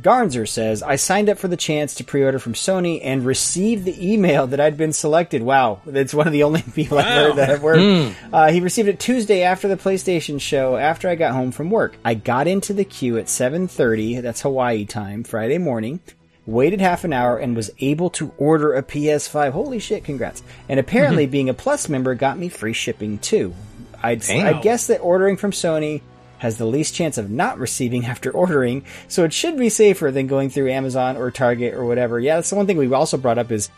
Garnzer 0.03 0.45
says, 0.47 0.83
I 0.83 0.97
signed 0.97 1.29
up 1.29 1.37
for 1.37 1.47
the 1.47 1.55
chance 1.55 1.95
to 1.95 2.03
pre 2.03 2.23
order 2.23 2.37
from 2.37 2.53
Sony 2.53 2.99
and 3.01 3.25
received 3.25 3.85
the 3.85 4.13
email 4.13 4.45
that 4.47 4.59
I'd 4.59 4.75
been 4.75 4.91
selected. 4.91 5.41
Wow, 5.41 5.81
that's 5.85 6.13
one 6.13 6.27
of 6.27 6.33
the 6.33 6.43
only 6.43 6.61
people 6.75 6.99
I've 6.99 7.05
heard 7.05 7.35
that 7.37 7.49
have 7.49 7.63
worked. 7.63 8.17
Uh, 8.31 8.51
he 8.51 8.59
received 8.59 8.89
it 8.89 8.99
Tuesday 8.99 9.43
after 9.43 9.69
the 9.69 9.77
PlayStation 9.77 10.41
show 10.41 10.75
after 10.75 11.07
I 11.07 11.15
got 11.15 11.31
home 11.31 11.51
from 11.51 11.71
work. 11.71 11.95
I 12.03 12.15
got 12.15 12.47
into 12.47 12.73
the 12.73 12.83
queue 12.83 13.17
at 13.17 13.27
7.30, 13.27 14.21
that's 14.21 14.41
Hawaii 14.41 14.83
time, 14.83 15.23
Friday 15.23 15.57
morning, 15.57 16.01
waited 16.45 16.81
half 16.81 17.05
an 17.05 17.13
hour, 17.13 17.37
and 17.37 17.55
was 17.55 17.71
able 17.79 18.09
to 18.11 18.33
order 18.37 18.73
a 18.73 18.83
PS5. 18.83 19.51
Holy 19.51 19.79
shit, 19.79 20.03
congrats. 20.03 20.43
And 20.67 20.81
apparently 20.81 21.27
being 21.27 21.47
a 21.47 21.53
Plus 21.53 21.87
member 21.87 22.13
got 22.13 22.37
me 22.37 22.49
free 22.49 22.73
shipping 22.73 23.19
too. 23.19 23.55
I'd. 24.01 24.29
I 24.29 24.59
guess 24.59 24.87
that 24.87 24.99
ordering 24.99 25.37
from 25.37 25.51
Sony 25.51 26.01
has 26.39 26.57
the 26.57 26.65
least 26.65 26.93
chance 26.95 27.17
of 27.17 27.29
not 27.29 27.57
receiving 27.59 28.05
after 28.13 28.31
ordering, 28.31 28.85
so 29.07 29.23
it 29.23 29.33
should 29.33 29.57
be 29.57 29.69
safer 29.69 30.11
than 30.11 30.27
going 30.27 30.49
through 30.49 30.69
Amazon 30.71 31.17
or 31.17 31.31
Target 31.31 31.73
or 31.73 31.85
whatever. 31.85 32.19
Yeah, 32.19 32.35
that's 32.35 32.49
the 32.49 32.55
one 32.55 32.67
thing 32.67 32.77
we 32.77 32.91
also 32.93 33.17
brought 33.17 33.37
up 33.37 33.51
is 33.51 33.69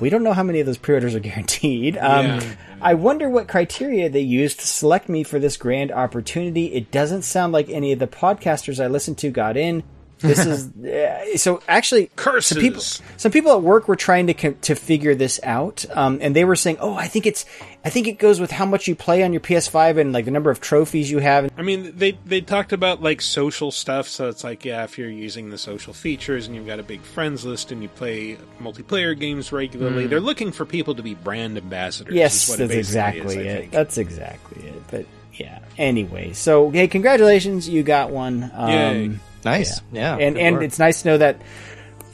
we 0.00 0.08
don't 0.10 0.22
know 0.22 0.32
how 0.32 0.42
many 0.42 0.60
of 0.60 0.66
those 0.66 0.78
pre-orders 0.78 1.14
are 1.14 1.20
guaranteed. 1.30 1.96
Um, 1.98 2.26
Yeah. 2.26 2.54
I 2.82 2.94
wonder 2.94 3.28
what 3.28 3.46
criteria 3.46 4.08
they 4.08 4.20
used 4.20 4.60
to 4.60 4.66
select 4.66 5.08
me 5.10 5.22
for 5.22 5.38
this 5.38 5.58
grand 5.58 5.92
opportunity. 5.92 6.72
It 6.72 6.90
doesn't 6.90 7.22
sound 7.22 7.52
like 7.52 7.68
any 7.68 7.92
of 7.92 7.98
the 7.98 8.06
podcasters 8.06 8.82
I 8.82 8.86
listened 8.86 9.18
to 9.18 9.30
got 9.30 9.58
in. 9.58 9.82
This 10.20 10.44
is 10.46 10.68
uh, 10.76 11.36
so 11.36 11.62
actually 11.68 12.10
Curses. 12.16 12.48
Some 12.48 12.60
people, 12.62 12.80
some 13.16 13.32
people 13.32 13.52
at 13.52 13.62
work 13.62 13.88
were 13.88 13.96
trying 13.96 14.26
to 14.26 14.52
to 14.52 14.74
figure 14.74 15.14
this 15.14 15.40
out, 15.42 15.84
um, 15.92 16.18
and 16.20 16.36
they 16.36 16.44
were 16.44 16.56
saying, 16.56 16.76
"Oh, 16.80 16.94
I 16.94 17.08
think 17.08 17.26
it's, 17.26 17.44
I 17.84 17.90
think 17.90 18.06
it 18.06 18.18
goes 18.18 18.38
with 18.40 18.50
how 18.50 18.66
much 18.66 18.86
you 18.86 18.94
play 18.94 19.22
on 19.22 19.32
your 19.32 19.40
PS5 19.40 19.98
and 19.98 20.12
like 20.12 20.26
the 20.26 20.30
number 20.30 20.50
of 20.50 20.60
trophies 20.60 21.10
you 21.10 21.18
have." 21.18 21.50
I 21.56 21.62
mean, 21.62 21.92
they 21.96 22.18
they 22.26 22.40
talked 22.40 22.72
about 22.72 23.02
like 23.02 23.20
social 23.22 23.70
stuff, 23.70 24.08
so 24.08 24.28
it's 24.28 24.44
like, 24.44 24.64
yeah, 24.64 24.84
if 24.84 24.98
you're 24.98 25.08
using 25.08 25.50
the 25.50 25.58
social 25.58 25.92
features 25.92 26.46
and 26.46 26.54
you've 26.54 26.66
got 26.66 26.78
a 26.78 26.82
big 26.84 27.00
friends 27.02 27.44
list 27.44 27.72
and 27.72 27.82
you 27.82 27.88
play 27.88 28.36
multiplayer 28.60 29.18
games 29.18 29.52
regularly, 29.52 30.04
Mm. 30.04 30.10
they're 30.10 30.20
looking 30.20 30.52
for 30.52 30.64
people 30.64 30.94
to 30.94 31.02
be 31.02 31.14
brand 31.14 31.56
ambassadors. 31.56 32.14
Yes, 32.14 32.46
that's 32.56 32.72
exactly 32.72 33.38
is, 33.38 33.64
it. 33.64 33.70
That's 33.70 33.96
exactly 33.98 34.68
it. 34.68 34.82
But 34.90 35.06
yeah. 35.34 35.60
Anyway, 35.78 36.32
so 36.34 36.70
hey, 36.70 36.88
congratulations, 36.88 37.68
you 37.68 37.82
got 37.82 38.10
one. 38.10 38.50
Um, 38.54 38.70
Yay. 38.70 39.10
Nice. 39.44 39.80
Yeah. 39.92 40.16
and 40.16 40.36
and 40.38 40.56
work. 40.56 40.64
it's 40.64 40.78
nice 40.78 41.02
to 41.02 41.08
know 41.08 41.18
that 41.18 41.40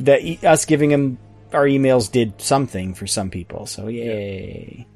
that 0.01 0.23
e- 0.23 0.39
us 0.43 0.65
giving 0.65 0.91
them 0.91 1.19
our 1.53 1.65
emails 1.65 2.11
did 2.11 2.41
something 2.41 2.95
for 2.95 3.07
some 3.07 3.31
people. 3.31 3.67
So 3.67 3.89
yay. 3.89 4.87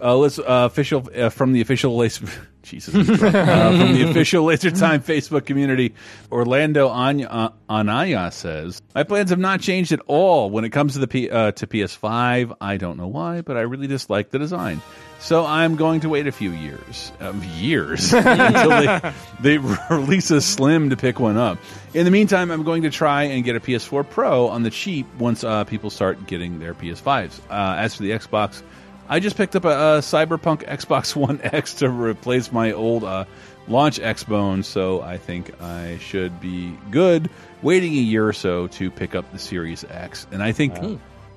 Uh, 0.00 0.16
let's 0.16 0.38
uh, 0.38 0.44
official 0.46 1.08
uh, 1.16 1.28
from 1.28 1.52
the 1.52 1.60
official 1.60 1.96
laser. 1.96 2.26
Jesus, 2.62 2.94
uh, 2.94 3.30
from 3.30 3.94
the 3.94 4.10
official 4.10 4.44
Laser 4.44 4.70
Time 4.70 5.00
Facebook 5.00 5.46
community, 5.46 5.94
Orlando 6.30 6.88
Anya, 6.88 7.26
uh, 7.26 7.48
Anaya 7.70 8.30
says, 8.30 8.82
"My 8.94 9.04
plans 9.04 9.30
have 9.30 9.38
not 9.38 9.60
changed 9.60 9.90
at 9.90 10.00
all 10.06 10.50
when 10.50 10.64
it 10.64 10.70
comes 10.70 10.92
to 10.92 10.98
the 10.98 11.08
P, 11.08 11.30
uh, 11.30 11.52
to 11.52 11.66
PS5. 11.66 12.54
I 12.60 12.76
don't 12.76 12.98
know 12.98 13.06
why, 13.06 13.40
but 13.40 13.56
I 13.56 13.62
really 13.62 13.86
dislike 13.86 14.30
the 14.30 14.38
design, 14.38 14.82
so 15.18 15.44
I'm 15.44 15.76
going 15.76 16.00
to 16.00 16.08
wait 16.08 16.26
a 16.26 16.32
few 16.32 16.50
years, 16.50 17.12
um, 17.20 17.42
years 17.56 18.12
until 18.14 18.70
they, 18.70 19.12
they 19.40 19.58
release 19.90 20.30
a 20.30 20.40
Slim 20.40 20.90
to 20.90 20.96
pick 20.96 21.18
one 21.18 21.36
up. 21.36 21.58
In 21.94 22.04
the 22.04 22.10
meantime, 22.10 22.50
I'm 22.50 22.62
going 22.62 22.82
to 22.82 22.90
try 22.90 23.24
and 23.24 23.44
get 23.44 23.56
a 23.56 23.60
PS4 23.60 24.08
Pro 24.08 24.48
on 24.48 24.62
the 24.62 24.70
cheap 24.70 25.06
once 25.18 25.44
uh, 25.44 25.64
people 25.64 25.90
start 25.90 26.26
getting 26.26 26.58
their 26.58 26.74
PS5s. 26.74 27.40
Uh, 27.50 27.76
as 27.78 27.96
for 27.96 28.02
the 28.02 28.10
Xbox." 28.10 28.62
I 29.10 29.20
just 29.20 29.38
picked 29.38 29.56
up 29.56 29.64
a, 29.64 29.68
a 29.68 29.98
Cyberpunk 30.00 30.68
Xbox 30.68 31.16
One 31.16 31.40
X 31.42 31.74
to 31.74 31.88
replace 31.88 32.52
my 32.52 32.72
old 32.72 33.04
uh, 33.04 33.24
launch 33.66 33.98
Xbone, 33.98 34.62
so 34.62 35.00
I 35.00 35.16
think 35.16 35.60
I 35.62 35.96
should 35.98 36.40
be 36.40 36.76
good 36.90 37.30
waiting 37.62 37.92
a 37.92 38.02
year 38.02 38.28
or 38.28 38.34
so 38.34 38.66
to 38.68 38.90
pick 38.90 39.14
up 39.14 39.30
the 39.32 39.38
Series 39.38 39.82
X. 39.84 40.26
And 40.30 40.42
I 40.42 40.52
think, 40.52 40.74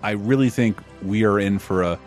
I 0.03 0.11
really 0.11 0.49
think 0.49 0.77
we 1.01 1.23
are 1.23 1.39
in 1.39 1.59
for 1.59 1.83
a. 1.83 1.99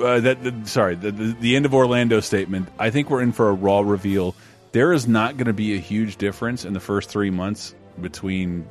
Uh, 0.00 0.20
that, 0.20 0.42
that- 0.44 0.66
sorry, 0.68 0.94
the, 0.94 1.10
the 1.10 1.32
the 1.40 1.56
end 1.56 1.66
of 1.66 1.74
Orlando 1.74 2.20
statement. 2.20 2.68
I 2.78 2.90
think 2.90 3.10
we're 3.10 3.22
in 3.22 3.32
for 3.32 3.48
a 3.48 3.52
raw 3.54 3.80
reveal. 3.80 4.34
There 4.72 4.92
is 4.92 5.08
not 5.08 5.36
going 5.36 5.46
to 5.46 5.52
be 5.52 5.74
a 5.74 5.78
huge 5.78 6.16
difference 6.18 6.64
in 6.64 6.72
the 6.74 6.80
first 6.80 7.08
three 7.08 7.30
months 7.30 7.74
between 8.00 8.68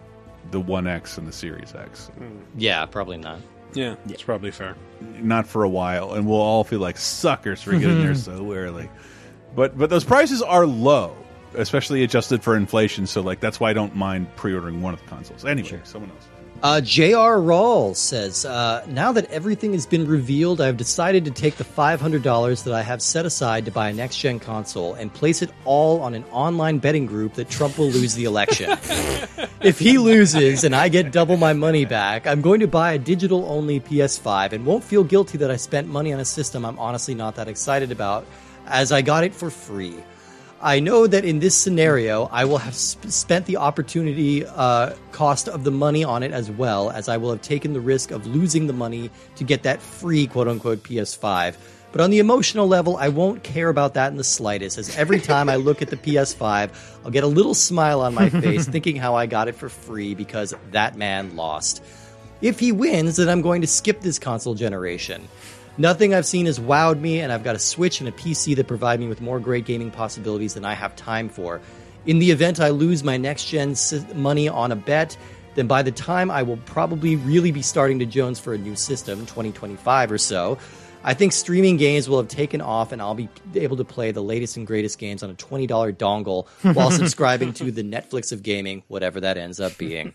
the 0.52 0.60
One 0.60 0.88
X 0.88 1.18
and 1.18 1.28
the 1.28 1.32
Series 1.34 1.74
X. 1.76 2.10
yeah, 2.58 2.86
probably 2.86 3.18
not. 3.18 3.40
Yeah, 3.74 3.96
it's 4.08 4.24
probably 4.24 4.52
fair. 4.52 4.76
not 5.02 5.46
for 5.48 5.64
a 5.64 5.70
while, 5.70 6.14
and 6.14 6.26
we'll 6.28 6.40
all 6.40 6.64
feel 6.64 6.80
like 6.80 6.98
suckers 6.98 7.62
for 7.62 7.72
getting 7.74 8.00
there 8.02 8.16
so 8.30 8.54
early. 8.54 8.90
But 9.56 9.78
but 9.78 9.90
those 9.90 10.06
prices 10.06 10.42
are 10.42 10.66
low, 10.66 11.16
especially 11.56 12.04
adjusted 12.04 12.42
for 12.44 12.56
inflation. 12.56 13.08
So 13.08 13.22
like 13.22 13.40
that's 13.42 13.60
why 13.60 13.72
I 13.72 13.74
don't 13.74 13.96
mind 13.96 14.34
pre-ordering 14.38 14.82
one 14.82 14.94
of 14.94 15.02
the 15.02 15.08
consoles. 15.08 15.44
Anyway, 15.46 15.82
someone 15.84 16.12
else. 16.12 16.28
Uh, 16.64 16.82
J.R. 16.82 17.38
Rawls 17.38 17.98
says, 17.98 18.44
uh, 18.44 18.84
now 18.88 19.12
that 19.12 19.30
everything 19.30 19.74
has 19.74 19.86
been 19.86 20.08
revealed, 20.08 20.60
I've 20.60 20.76
decided 20.76 21.24
to 21.26 21.32
take 21.32 21.56
the 21.56 21.64
$500 21.64 22.64
that 22.64 22.74
I 22.74 22.82
have 22.82 23.00
set 23.00 23.28
aside 23.28 23.66
to 23.66 23.72
buy 23.72 23.90
a 23.90 23.94
next 23.94 24.18
gen 24.18 24.40
console 24.40 24.96
and 24.96 25.14
place 25.14 25.44
it 25.44 25.52
all 25.66 26.02
on 26.02 26.16
an 26.16 26.24
online 26.32 26.80
betting 26.80 27.06
group 27.06 27.36
that 27.36 27.48
Trump 27.48 27.78
will 27.78 27.90
lose 27.90 28.16
the 28.16 28.24
election. 28.24 28.72
if 29.62 29.78
he 29.78 30.00
loses 30.00 30.64
and 30.64 30.76
I 30.76 30.90
get 30.90 31.12
double 31.12 31.38
my 31.38 31.54
money 31.54 31.86
back, 31.86 32.26
I'm 32.26 32.42
going 32.42 32.62
to 32.62 32.68
buy 32.68 32.94
a 32.94 33.00
digital 33.00 33.46
only 33.46 33.80
PS5 33.80 34.54
and 34.54 34.66
won't 34.66 34.84
feel 34.84 35.04
guilty 35.04 35.38
that 35.38 35.52
I 35.52 35.58
spent 35.58 35.88
money 35.88 36.12
on 36.12 36.20
a 36.20 36.26
system 36.26 36.66
I'm 36.66 36.80
honestly 36.80 37.14
not 37.14 37.36
that 37.36 37.48
excited 37.48 37.92
about, 37.92 38.26
as 38.66 38.92
I 38.92 39.04
got 39.04 39.24
it 39.24 39.36
for 39.36 39.52
free. 39.52 39.96
I 40.62 40.80
know 40.80 41.06
that 41.06 41.24
in 41.24 41.38
this 41.38 41.54
scenario, 41.54 42.30
I 42.32 42.46
will 42.46 42.58
have 42.58 42.74
sp- 42.74 43.06
spent 43.10 43.46
the 43.46 43.58
opportunity 43.58 44.44
uh, 44.44 44.94
cost 45.12 45.48
of 45.48 45.64
the 45.64 45.70
money 45.70 46.04
on 46.04 46.24
it 46.24 46.32
as 46.32 46.50
well, 46.50 46.90
as 46.90 47.08
I 47.08 47.18
will 47.18 47.30
have 47.30 47.44
taken 47.44 47.74
the 47.74 47.80
risk 47.80 48.10
of 48.10 48.26
losing 48.26 48.66
the 48.66 48.74
money 48.74 49.12
to 49.36 49.44
get 49.44 49.62
that 49.64 49.80
free 49.80 50.26
quote 50.26 50.48
unquote 50.48 50.82
PS5. 50.82 51.56
But 51.92 52.02
on 52.02 52.10
the 52.10 52.18
emotional 52.18 52.68
level, 52.68 52.98
I 52.98 53.10
won't 53.10 53.44
care 53.44 53.70
about 53.70 53.94
that 53.94 54.12
in 54.12 54.18
the 54.18 54.24
slightest, 54.24 54.80
as 54.80 54.96
every 54.98 55.20
time 55.20 55.48
I 55.48 55.56
look 55.58 55.84
at 55.84 55.90
the 55.90 55.96
PS5, 55.96 56.72
I'll 57.06 57.12
get 57.12 57.24
a 57.24 57.28
little 57.28 57.54
smile 57.54 58.02
on 58.02 58.16
my 58.16 58.30
face 58.30 58.68
thinking 58.70 58.96
how 58.96 59.16
I 59.16 59.28
got 59.28 59.48
it 59.48 59.56
for 59.56 59.70
free 59.70 60.16
because 60.16 60.56
that 60.72 60.98
man 60.98 61.36
lost. 61.36 61.84
If 62.42 62.60
he 62.60 62.72
wins, 62.72 63.18
then 63.18 63.30
I'm 63.30 63.42
going 63.42 63.62
to 63.62 63.68
skip 63.68 64.02
this 64.02 64.20
console 64.20 64.56
generation. 64.56 65.28
Nothing 65.80 66.16
I've 66.16 66.26
seen 66.26 66.48
has 66.48 66.60
wowed 66.60 67.00
me, 67.00 67.20
and 67.20 67.32
I've 67.32 67.44
got 67.44 67.56
a 67.56 67.60
Switch 67.60 68.00
and 68.00 68.10
a 68.10 68.12
PC 68.12 68.56
that 68.56 68.68
provide 68.68 69.00
me 69.00 69.08
with 69.08 69.22
more 69.22 69.40
great 69.40 69.66
gaming 69.66 69.92
possibilities 69.92 70.56
than 70.56 70.66
I 70.66 70.74
have 70.74 70.96
time 70.96 71.30
for. 71.30 71.62
In 72.08 72.18
the 72.18 72.32
event 72.32 72.60
I 72.60 72.70
lose 72.70 73.04
my 73.04 73.18
next 73.18 73.46
gen 73.46 73.76
money 74.16 74.50
on 74.50 74.72
a 74.72 74.76
bet, 74.76 75.16
then 75.54 75.68
by 75.68 75.84
the 75.84 75.92
time 75.92 76.32
I 76.32 76.42
will 76.42 76.58
probably 76.58 77.16
really 77.16 77.52
be 77.52 77.62
starting 77.62 78.00
to 78.00 78.08
Jones 78.08 78.40
for 78.40 78.56
a 78.56 78.58
new 78.58 78.76
system, 78.76 79.20
2025 79.28 80.12
or 80.12 80.18
so, 80.18 80.58
I 81.04 81.14
think 81.14 81.32
streaming 81.32 81.78
games 81.78 82.10
will 82.10 82.18
have 82.18 82.28
taken 82.28 82.60
off 82.60 82.92
and 82.92 83.02
I'll 83.02 83.14
be 83.14 83.30
able 83.54 83.78
to 83.78 83.86
play 83.86 84.12
the 84.12 84.24
latest 84.24 84.58
and 84.58 84.66
greatest 84.66 84.98
games 84.98 85.22
on 85.22 85.30
a 85.30 85.36
$20 85.36 85.68
dongle 85.96 86.48
while 86.76 86.90
subscribing 86.92 87.54
to 87.54 87.72
the 87.72 87.84
Netflix 87.84 88.32
of 88.32 88.42
gaming, 88.42 88.84
whatever 88.88 89.20
that 89.22 89.38
ends 89.38 89.60
up 89.60 89.78
being. 89.78 90.14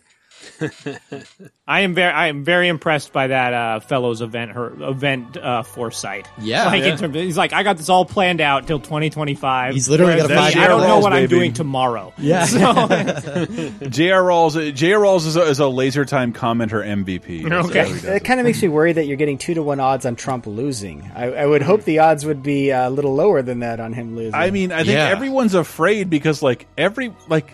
I 1.66 1.80
am 1.82 1.94
very, 1.94 2.12
I 2.12 2.26
am 2.28 2.44
very 2.44 2.68
impressed 2.68 3.12
by 3.12 3.28
that 3.28 3.52
uh, 3.54 3.80
fellow's 3.80 4.20
event, 4.20 4.52
her 4.52 4.68
event 4.82 5.36
uh, 5.36 5.62
foresight. 5.62 6.28
Yeah. 6.40 6.66
like 6.66 6.82
in 6.82 6.98
terms 6.98 7.16
of- 7.16 7.22
he's 7.22 7.36
like, 7.36 7.52
I 7.52 7.62
got 7.62 7.76
this 7.76 7.88
all 7.88 8.04
planned 8.04 8.40
out 8.40 8.66
till 8.66 8.78
2025. 8.80 9.74
He's 9.74 9.88
literally 9.88 10.16
got 10.16 10.30
a 10.30 10.34
five-year 10.34 10.64
I 10.64 10.68
don't 10.68 10.80
know 10.80 10.98
Rawls, 10.98 11.02
what 11.02 11.12
I'm 11.12 11.22
baby. 11.24 11.36
doing 11.36 11.52
tomorrow. 11.52 12.12
Yeah. 12.22 12.44
So, 12.44 12.58
J.R. 13.88 14.22
Rawls, 14.22 14.74
J.R. 14.74 15.00
Rawls 15.00 15.26
is 15.26 15.36
a, 15.36 15.42
is 15.42 15.58
a 15.60 15.66
laser 15.68 16.04
time 16.04 16.32
commenter 16.32 16.84
MVP. 16.84 17.50
Okay. 17.50 17.78
how 17.78 17.84
he 17.94 18.06
It 18.08 18.24
kind 18.24 18.38
of 18.38 18.46
makes 18.46 18.62
me 18.62 18.68
worry 18.68 18.92
that 18.92 19.06
you're 19.06 19.16
getting 19.16 19.38
two 19.38 19.54
to 19.54 19.62
one 19.62 19.80
odds 19.80 20.06
on 20.06 20.14
Trump 20.16 20.46
losing. 20.46 21.10
I, 21.14 21.32
I 21.32 21.46
would 21.46 21.62
hope 21.62 21.82
the 21.84 21.98
odds 22.00 22.24
would 22.24 22.42
be 22.42 22.70
a 22.70 22.90
little 22.90 23.14
lower 23.14 23.42
than 23.42 23.60
that 23.60 23.80
on 23.80 23.92
him 23.92 24.14
losing. 24.16 24.34
I 24.34 24.50
mean, 24.50 24.72
I 24.72 24.78
think 24.84 24.90
Yeah. 24.94 25.08
everyone's 25.08 25.54
afraid 25.54 26.10
because, 26.10 26.42
like, 26.42 26.66
every 26.78 27.12
like, 27.28 27.52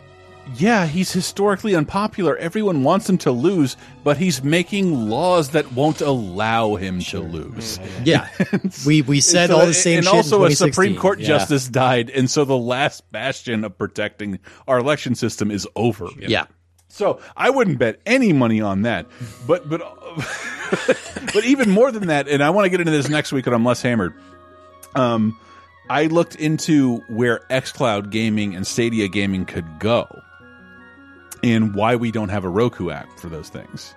yeah, 0.57 0.87
he's 0.87 1.13
historically 1.13 1.75
unpopular. 1.75 2.37
Everyone 2.39 2.83
wants 2.85 3.09
him 3.09 3.19
to 3.19 3.31
lose, 3.31 3.77
but 4.05 4.17
he's 4.17 4.43
making 4.43 5.09
laws 5.09 5.51
that 5.51 5.73
won't 5.73 6.01
allow 6.01 6.77
him 6.77 7.01
to 7.01 7.21
lose. 7.21 7.79
Yeah. 8.05 8.29
we 8.87 9.03
we 9.03 9.21
said 9.21 9.51
So- 9.51 9.59
all 9.61 9.67
the 9.67 9.75
same 9.75 9.99
and 9.99 10.05
shit 10.07 10.13
in 10.13 10.17
also 10.19 10.45
a 10.45 10.51
Supreme 10.51 10.97
Court 10.97 11.21
Yeah. 11.21 11.27
justice 11.29 11.69
died, 11.69 12.11
and 12.11 12.31
so 12.31 12.45
the 12.45 12.57
last 12.57 13.11
bastion 13.13 13.65
of 13.65 13.77
protecting 13.77 14.39
our 14.67 14.79
election 14.79 15.15
system 15.15 15.51
is 15.51 15.67
over. 15.77 16.09
Yeah. 16.19 16.47
So 16.91 17.21
I 17.37 17.51
wouldn't 17.51 17.79
bet 17.79 18.01
any 18.07 18.33
money 18.33 18.61
on 18.61 18.83
that. 18.83 19.07
But 19.47 19.69
but 19.69 19.81
but 21.35 21.45
even 21.45 21.71
more 21.71 21.93
than 21.93 22.07
that, 22.09 22.29
and 22.29 22.43
I 22.43 22.51
want 22.51 22.65
to 22.65 22.71
get 22.71 22.81
into 22.81 22.93
this 22.93 23.09
next 23.09 23.33
week 23.33 23.47
and 23.47 23.55
I'm 23.55 23.65
less 23.65 23.83
hammered. 23.83 24.15
Um, 24.95 25.39
I 25.91 26.07
looked 26.07 26.35
into 26.37 26.97
where 27.09 27.41
XCloud 27.51 28.11
gaming 28.11 28.55
and 28.55 28.67
Stadia 28.67 29.09
gaming 29.09 29.45
could 29.45 29.67
go, 29.79 30.07
and 31.43 31.75
why 31.75 31.97
we 31.97 32.11
don't 32.11 32.29
have 32.29 32.45
a 32.45 32.49
Roku 32.49 32.91
app 32.91 33.19
for 33.19 33.29
those 33.29 33.49
things. 33.49 33.95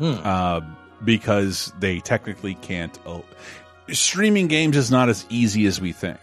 Uh, 0.00 0.60
because 1.04 1.72
they 1.78 2.00
technically 2.00 2.54
can't. 2.54 2.98
Uh, 3.06 3.20
streaming 3.92 4.48
games 4.48 4.76
is 4.76 4.90
not 4.90 5.08
as 5.08 5.24
easy 5.28 5.66
as 5.66 5.80
we 5.80 5.92
think, 5.92 6.20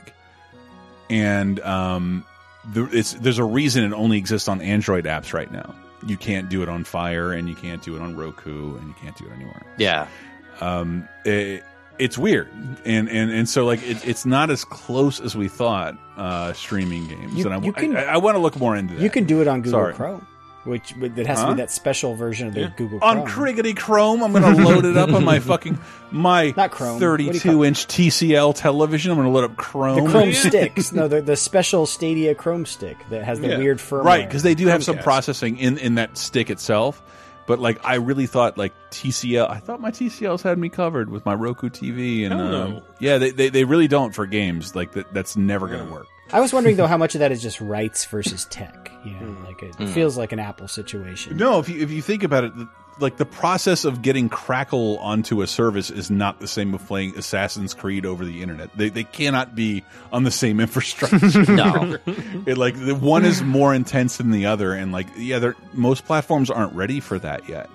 and 1.09 1.59
um, 1.61 2.25
the, 2.73 2.90
it's 2.91 3.14
there's 3.14 3.38
a 3.38 3.43
reason 3.43 3.83
it 3.83 3.93
only 3.93 4.17
exists 4.17 4.48
on 4.48 4.61
Android 4.61 5.06
apps 5.06 5.33
right 5.33 5.51
now. 5.51 5.73
You 6.06 6.17
can't 6.17 6.49
do 6.49 6.64
it 6.64 6.69
on 6.69 6.83
Fire, 6.83 7.31
and 7.31 7.48
you 7.48 7.56
can't 7.56 7.81
do 7.81 7.95
it 7.95 8.01
on 8.01 8.15
Roku, 8.17 8.75
and 8.77 8.88
you 8.88 8.95
can't 9.01 9.15
do 9.17 9.25
it 9.25 9.31
anywhere. 9.33 9.65
Yeah. 9.77 10.07
Um, 10.59 11.07
it, 11.25 11.64
it's 12.00 12.18
weird, 12.18 12.50
and 12.86 13.10
and 13.10 13.32
and 13.32 13.48
so 13.50 13.66
like 13.66 13.82
it, 13.84 14.08
it's 14.08 14.26
not 14.26 14.50
as 14.50 14.64
close 14.66 15.20
as 15.20 15.36
we 15.36 15.48
thought. 15.48 15.98
Uh, 16.18 16.53
streaming 16.53 17.08
games, 17.08 17.34
You- 17.34 17.45
and 17.45 17.53
I, 17.56 17.66
you 17.66 17.74
can- 17.74 17.98
I, 17.98 18.03
I 18.03 18.18
want 18.18 18.36
to 18.36 18.40
look 18.40 18.56
more 18.60 18.76
into 18.76 18.94
that. 18.94 19.02
you 19.02 19.10
can 19.10 19.24
do 19.24 19.42
it 19.42 19.48
on 19.48 19.61
Google 19.64 19.80
Sorry. 19.80 19.94
Chrome, 19.95 20.28
which 20.66 20.94
that 21.00 21.26
has 21.26 21.42
to 21.42 21.48
be 21.48 21.53
that 21.56 21.72
special 21.72 22.14
version 22.14 22.48
of 22.48 22.53
the 22.53 22.60
Yeah. 22.61 22.72
Google 22.78 23.00
Chrome. 23.00 23.18
on 23.22 23.26
Criggity 23.28 23.76
Chrome. 23.76 24.22
I'm 24.22 24.32
going 24.32 24.44
to 24.56 24.64
load 24.64 24.86
it 24.86 24.98
up 24.98 25.10
on 25.14 25.24
my 25.26 25.40
fucking 25.40 25.80
my 26.11 26.53
Not 26.56 26.70
Chrome. 26.70 27.00
What 27.02 27.18
do 27.18 27.24
you 27.24 27.32
32 27.34 27.66
inch 27.66 27.88
TCL 27.88 28.53
television. 28.56 29.11
I'm 29.11 29.18
going 29.18 29.28
to 29.28 29.34
load 29.34 29.45
up 29.50 29.58
Chrome. 29.58 30.03
the 30.03 30.11
Chrome 30.11 30.34
sticks, 30.34 30.92
no, 30.92 31.08
the 31.08 31.22
the 31.24 31.36
special 31.36 31.88
Stadia 31.88 32.36
Chrome 32.36 32.68
stick 32.68 32.98
that 33.10 33.24
has 33.24 33.40
the 33.40 33.48
Yeah. 33.50 33.58
weird 33.58 33.80
firmware. 33.80 34.03
right? 34.03 34.28
Because 34.28 34.44
they 34.44 34.53
do 34.53 34.68
have 34.68 34.84
some 34.84 35.00
processing 35.00 35.58
in 35.58 35.80
in 35.80 35.95
that 35.95 36.18
stick 36.20 36.52
itself. 36.52 37.02
But 37.48 37.60
like, 37.60 37.80
I 37.86 37.95
really 37.95 38.28
thought 38.28 38.58
like 38.58 38.74
TCL. 38.92 39.50
I 39.50 39.60
thought 39.60 39.82
my 39.82 39.92
TCLs 39.92 40.42
had 40.44 40.58
me 40.58 40.70
covered 40.70 41.10
with 41.10 41.26
my 41.26 41.34
Roku 41.34 41.70
TV, 41.70 42.24
and 42.26 42.34
Hell 42.34 42.56
um, 42.56 42.82
yeah, 43.00 43.18
they, 43.18 43.32
they 43.32 43.50
they 43.50 43.64
really 43.66 43.88
don't 43.88 44.14
for 44.14 44.26
games. 44.26 44.76
Like 44.76 44.92
that, 44.94 45.14
that's 45.14 45.36
never 45.36 45.68
going 45.68 45.86
to 45.86 45.92
work. 45.92 46.08
I 46.34 46.40
was 46.40 46.53
wondering 46.53 46.78
though 46.78 46.88
how 46.88 46.95
much 46.98 47.14
of 47.16 47.20
that 47.20 47.32
is 47.34 47.42
just 47.42 47.60
rights 47.60 48.06
versus 48.06 48.45
tech. 48.45 48.90
You 49.03 49.11
know, 49.14 49.20
Hmm. 49.20 49.45
like 49.45 49.61
it 49.64 49.76
Mm. 49.78 49.90
feels 49.94 50.18
like 50.18 50.32
an 50.32 50.40
Apple 50.40 50.68
situation. 50.70 51.36
No, 51.36 51.60
if 51.60 51.68
you 51.68 51.82
if 51.82 51.92
you 51.92 52.02
think 52.02 52.24
about 52.24 52.44
it, 52.45 52.56
the- 52.56 52.70
like 53.00 53.18
the 53.18 53.26
process 53.26 53.86
of 53.86 54.02
getting 54.02 54.30
Crackle 54.30 54.98
onto 55.00 55.42
a 55.42 55.48
service 55.48 55.90
is 55.90 56.11
not 56.11 56.40
the 56.40 56.48
same 56.48 56.74
of 56.74 56.86
playing 56.86 57.18
Assassin's 57.18 57.74
Creed 57.74 58.06
over 58.06 58.26
the 58.26 58.42
internet. 58.42 58.76
They 58.76 58.90
they 58.90 59.03
cannot 59.03 59.56
be 59.56 59.84
on 60.11 60.24
the 60.24 60.32
same 60.32 60.60
infrastructure. 60.60 61.52
No. 61.52 61.98
it 62.45 62.58
like 62.58 62.76
the 62.78 62.95
one 62.95 63.26
is 63.26 63.42
more 63.42 63.74
intense 63.74 64.18
than 64.18 64.32
the 64.32 64.45
other, 64.45 64.74
and 64.74 64.92
like 64.92 65.08
yeah, 65.18 65.52
most 65.74 66.06
platforms 66.06 66.50
aren't 66.50 66.74
ready 66.74 67.00
for 67.00 67.18
that 67.20 67.48
yet, 67.50 67.70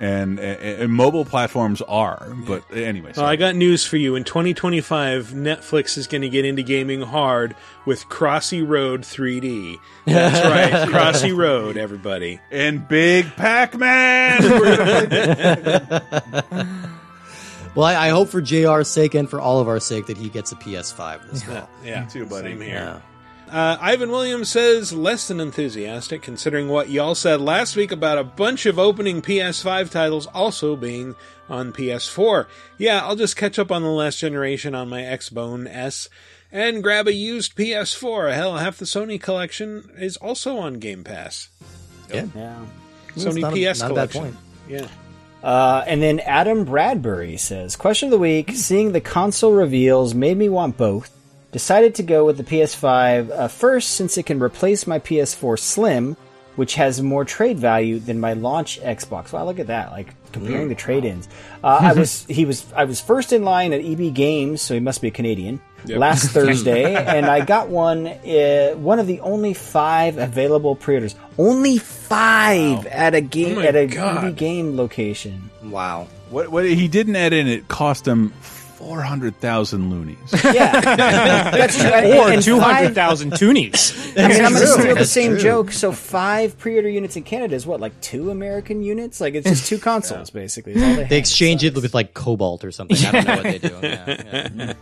and 0.00 0.38
and, 0.38 0.82
and 0.82 0.92
mobile 0.92 1.24
platforms 1.24 1.80
are. 1.82 2.26
But 2.46 2.64
anyway, 2.74 3.12
Well, 3.16 3.26
I 3.26 3.36
got 3.36 3.54
news 3.56 3.84
for 3.84 3.96
you. 3.96 4.14
In 4.16 4.24
2025, 4.24 5.28
Netflix 5.28 5.96
is 5.98 6.06
going 6.06 6.22
to 6.22 6.28
get 6.28 6.44
into 6.44 6.62
gaming 6.62 7.02
hard 7.02 7.54
with 7.86 8.08
Crossy 8.08 8.66
Road 8.66 9.02
3D. 9.02 9.76
That's 10.06 10.46
right, 10.46 10.88
Crossy 10.88 11.36
Road, 11.36 11.76
everybody. 11.76 12.40
and 12.50 12.86
Big 12.88 13.26
Pac 13.36 13.76
Man. 13.76 14.42
Well, 17.74 17.86
I, 17.86 17.94
I 17.94 18.08
hope 18.10 18.28
for 18.28 18.42
JR's 18.42 18.86
sake 18.86 19.14
and 19.14 19.30
for 19.30 19.40
all 19.40 19.58
of 19.58 19.66
our 19.66 19.80
sake 19.80 20.04
that 20.08 20.18
he 20.18 20.28
gets 20.28 20.52
a 20.52 20.56
PS5 20.56 21.30
this 21.30 21.42
fall. 21.42 21.70
yeah, 21.82 22.04
too, 22.04 22.26
buddy. 22.26 22.50
Same 22.50 22.60
here. 22.60 23.02
Uh, 23.52 23.76
Ivan 23.82 24.10
Williams 24.10 24.48
says 24.48 24.94
less 24.94 25.28
than 25.28 25.38
enthusiastic, 25.38 26.22
considering 26.22 26.68
what 26.68 26.88
y'all 26.88 27.14
said 27.14 27.38
last 27.42 27.76
week 27.76 27.92
about 27.92 28.16
a 28.16 28.24
bunch 28.24 28.64
of 28.64 28.78
opening 28.78 29.20
PS5 29.20 29.90
titles 29.90 30.26
also 30.28 30.74
being 30.74 31.14
on 31.50 31.70
PS4. 31.70 32.46
Yeah, 32.78 33.00
I'll 33.04 33.14
just 33.16 33.36
catch 33.36 33.58
up 33.58 33.70
on 33.70 33.82
the 33.82 33.90
last 33.90 34.18
generation 34.18 34.74
on 34.74 34.88
my 34.88 35.02
Xbone 35.02 35.68
S 35.70 36.08
and 36.50 36.82
grab 36.82 37.06
a 37.06 37.12
used 37.12 37.54
PS4. 37.54 38.34
Hell, 38.34 38.56
half 38.56 38.78
the 38.78 38.86
Sony 38.86 39.20
collection 39.20 39.90
is 39.98 40.16
also 40.16 40.56
on 40.56 40.74
Game 40.74 41.04
Pass. 41.04 41.50
Yeah. 42.08 42.26
Yeah. 42.34 42.64
Sony 43.16 43.40
Not 43.42 43.52
a- 43.54 43.72
PS 43.72 43.80
not 43.80 43.90
a 43.90 43.94
bad 43.94 44.10
collection. 44.10 44.22
point. 44.22 44.36
Yeah. 44.66 44.86
Uh, 45.42 45.84
and 45.86 46.00
then 46.00 46.20
Adam 46.20 46.64
Bradbury 46.64 47.36
says, 47.36 47.76
Question 47.76 48.06
of 48.06 48.12
the 48.12 48.18
week, 48.18 48.52
seeing 48.54 48.92
the 48.92 49.00
console 49.02 49.52
reveals 49.52 50.14
made 50.14 50.38
me 50.38 50.48
want 50.48 50.78
both. 50.78 51.10
Decided 51.52 51.94
to 51.96 52.02
go 52.02 52.24
with 52.24 52.38
the 52.38 52.44
PS5 52.44 53.30
uh, 53.30 53.48
first 53.48 53.90
since 53.90 54.16
it 54.18 54.24
can 54.24 54.42
replace 54.42 54.86
my 54.86 54.98
PS4 54.98 55.58
Slim, 55.58 56.16
which 56.56 56.74
has 56.76 57.00
more 57.02 57.24
trade 57.26 57.58
value 57.58 57.98
than 57.98 58.18
my 58.20 58.32
launch 58.32 58.80
Xbox. 58.80 59.32
Wow, 59.32 59.44
look 59.44 59.58
at 59.58 59.66
that! 59.66 59.90
Like 59.92 60.14
comparing 60.32 60.64
Mm. 60.64 60.68
the 60.70 60.74
trade-ins. 60.74 61.28
Uh, 61.62 61.78
I 61.82 61.92
was 61.98 62.24
he 62.24 62.46
was 62.46 62.64
I 62.74 62.84
was 62.84 63.00
first 63.02 63.34
in 63.34 63.44
line 63.44 63.74
at 63.74 63.84
EB 63.84 64.14
Games, 64.14 64.62
so 64.62 64.72
he 64.72 64.80
must 64.80 65.02
be 65.02 65.08
a 65.08 65.10
Canadian. 65.10 65.60
Yep. 65.84 65.98
Last 65.98 66.30
Thursday, 66.30 66.94
and 66.94 67.26
I 67.26 67.44
got 67.44 67.68
one. 67.68 68.06
Uh, 68.06 68.70
one 68.76 68.98
of 68.98 69.06
the 69.06 69.20
only 69.20 69.52
five 69.52 70.16
available 70.16 70.74
pre-orders. 70.74 71.16
Only 71.38 71.76
five 71.78 72.86
at 72.86 73.14
a 73.14 73.20
game 73.20 73.58
Oh 73.58 73.62
at 73.62 73.76
a 73.76 73.86
God. 73.88 74.24
EB 74.24 74.36
game 74.36 74.76
location. 74.76 75.50
Wow. 75.64 76.06
What 76.30 76.48
what 76.50 76.64
he 76.64 76.88
didn't 76.88 77.16
add 77.16 77.34
in 77.34 77.46
it 77.46 77.68
cost 77.68 78.06
him 78.08 78.32
four 78.82 79.00
hundred 79.00 79.38
thousand 79.40 79.90
loonies. 79.90 80.18
Yeah, 80.44 80.80
that's 80.80 81.76
true. 81.78 81.86
And- 81.90 82.18
or 82.18 82.30
and 82.32 82.42
two 82.42 82.58
hundred 82.58 82.86
five- 82.88 82.94
thousand 82.94 83.32
toonies. 83.32 83.92
I 84.18 84.28
mean, 84.28 84.44
I'm 84.44 84.52
going 84.52 84.66
to 84.66 84.66
steal 84.66 84.94
the 84.96 85.06
same 85.06 85.32
true. 85.32 85.40
joke. 85.40 85.72
So 85.72 85.92
five 85.92 86.58
pre-order 86.58 86.88
units 86.88 87.16
in 87.16 87.22
Canada 87.22 87.54
is 87.54 87.64
what, 87.66 87.80
like 87.80 87.98
two 88.00 88.30
American 88.30 88.82
units? 88.82 89.20
Like 89.20 89.34
it's 89.34 89.48
just 89.48 89.66
two 89.66 89.78
consoles, 89.90 90.30
basically. 90.30 90.74
all 90.74 90.96
they 90.96 91.04
They 91.04 91.18
exchange 91.18 91.64
it 91.64 91.74
with 91.74 91.94
like 91.94 92.12
cobalt 92.14 92.64
or 92.64 92.70
something. 92.72 92.96
I 93.06 93.10
don't 93.12 93.26
know 93.26 93.34
what 93.36 93.42
they 93.44 93.58
do. 93.58 93.78
Yeah, 93.82 94.04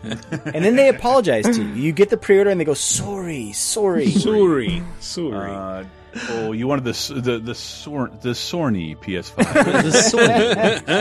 yeah. 0.02 0.50
and 0.54 0.64
then 0.64 0.76
they 0.76 0.88
apologize 0.88 1.44
to 1.44 1.62
you. 1.62 1.68
You 1.74 1.92
get 1.92 2.08
the 2.10 2.16
pre-order, 2.16 2.50
and 2.50 2.58
they 2.60 2.64
go, 2.64 2.74
"Sorry, 2.74 3.52
sorry." 3.52 4.10
Sorry, 4.10 4.82
sorry. 5.00 5.50
Uh, 5.50 5.84
oh, 6.30 6.52
you 6.52 6.66
wanted 6.66 6.84
the 6.84 6.90
s- 6.90 7.08
the 7.08 7.38
the 7.38 7.54
Sor- 7.54 8.10
the 8.22 8.30
Sorny 8.30 8.96
PS5. 8.96 9.36
The 9.36 9.90
Sony, 9.90 10.86
the 10.86 10.92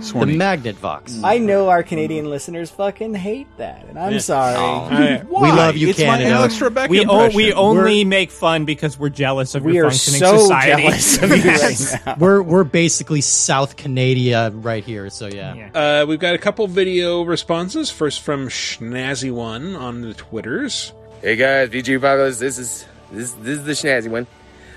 Sorny. 0.00 0.36
Magnavox. 0.36 1.22
I 1.24 1.38
know 1.38 1.68
our 1.68 1.82
Canadian 1.82 2.28
listeners 2.30 2.70
fucking 2.70 3.14
hate 3.14 3.46
that, 3.58 3.84
and 3.88 3.98
I'm 3.98 4.20
sorry. 4.20 4.56
I- 4.56 5.22
We 5.24 5.34
love 5.40 5.76
you, 5.76 5.88
it's 5.88 5.98
Canada. 5.98 6.30
my 6.30 6.36
Alex 6.36 6.58
Trebek 6.58 6.88
We, 6.88 6.98
o- 7.00 7.02
impression. 7.02 7.36
we 7.36 7.52
only 7.52 8.04
make 8.04 8.30
fun 8.30 8.64
because 8.64 8.98
we're 8.98 9.08
jealous 9.08 9.54
of 9.54 9.62
we 9.64 9.74
your 9.74 9.86
are 9.86 9.90
functioning 9.90 10.20
so 10.20 10.38
society. 10.38 10.82
jealous 10.82 11.22
of 11.22 11.30
you 11.36 11.50
right 11.50 12.06
now. 12.06 12.16
We're 12.18 12.42
we're 12.42 12.64
basically 12.64 13.20
South 13.20 13.76
Canada 13.76 14.50
right 14.54 14.84
here. 14.84 15.10
So 15.10 15.26
yeah. 15.26 15.54
Yeah. 15.54 16.02
Uh, 16.02 16.06
we've 16.06 16.18
got 16.20 16.34
a 16.34 16.38
couple 16.38 16.66
video 16.66 17.22
responses. 17.22 17.90
First 17.90 18.20
from 18.22 18.48
Schnazzy 18.48 19.30
One 19.32 19.74
on 19.76 20.00
the 20.02 20.14
Twitters. 20.14 20.92
Hey 21.22 21.36
guys, 21.36 21.70
VG 21.70 22.00
Pagos, 22.00 22.38
this 22.38 22.58
is 22.58 22.84
this 23.10 23.32
this 23.32 23.58
is 23.58 23.64
the 23.64 23.72
Schnazzy 23.72 24.08
one. 24.10 24.26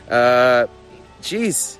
Uh 0.09 0.67
jeez. 1.21 1.77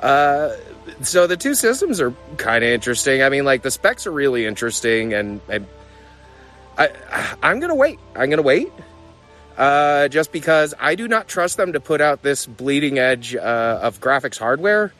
Uh 0.00 0.56
so 1.02 1.26
the 1.26 1.36
two 1.36 1.54
systems 1.54 2.00
are 2.00 2.12
kind 2.36 2.64
of 2.64 2.70
interesting. 2.70 3.22
I 3.22 3.28
mean, 3.28 3.44
like 3.44 3.62
the 3.62 3.70
specs 3.70 4.06
are 4.06 4.10
really 4.12 4.46
interesting 4.46 5.14
and, 5.14 5.40
and 5.48 5.66
I 6.76 6.90
I'm 7.42 7.60
to 7.60 7.74
wait. 7.74 7.98
I'm 8.16 8.30
to 8.30 8.42
wait. 8.42 8.72
Uh 9.56 10.08
just 10.08 10.32
because 10.32 10.74
I 10.80 10.94
do 10.94 11.08
not 11.08 11.28
trust 11.28 11.56
them 11.56 11.72
to 11.72 11.80
put 11.80 12.00
out 12.00 12.22
this 12.22 12.46
bleeding 12.46 12.98
edge 12.98 13.34
uh, 13.36 13.80
of 13.82 14.00
graphics 14.00 14.38
hardware 14.38 14.92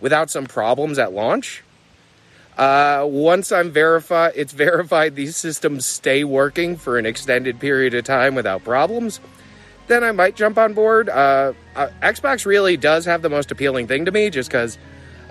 without 0.00 0.30
some 0.30 0.46
problems 0.46 0.98
at 0.98 1.12
launch. 1.12 1.62
Uh, 2.56 3.04
once 3.06 3.52
I'm 3.52 3.70
verified, 3.70 4.32
it's 4.34 4.52
verified 4.66 5.14
these 5.14 5.36
systems 5.36 5.84
stay 5.84 6.24
working 6.24 6.76
for 6.76 6.98
an 6.98 7.06
extended 7.06 7.60
period 7.60 7.94
of 7.94 8.04
time 8.04 8.34
without 8.34 8.64
problems, 8.64 9.20
then 9.86 10.04
I 10.04 10.12
might 10.12 10.36
jump 10.36 10.58
on 10.58 10.74
board. 10.74 11.08
Uh, 11.08 11.52
uh, 11.74 11.88
Xbox 12.02 12.46
really 12.46 12.76
does 12.76 13.04
have 13.04 13.22
the 13.22 13.28
most 13.28 13.50
appealing 13.50 13.86
thing 13.86 14.04
to 14.06 14.10
me 14.10 14.30
just 14.30 14.50
because 14.50 14.78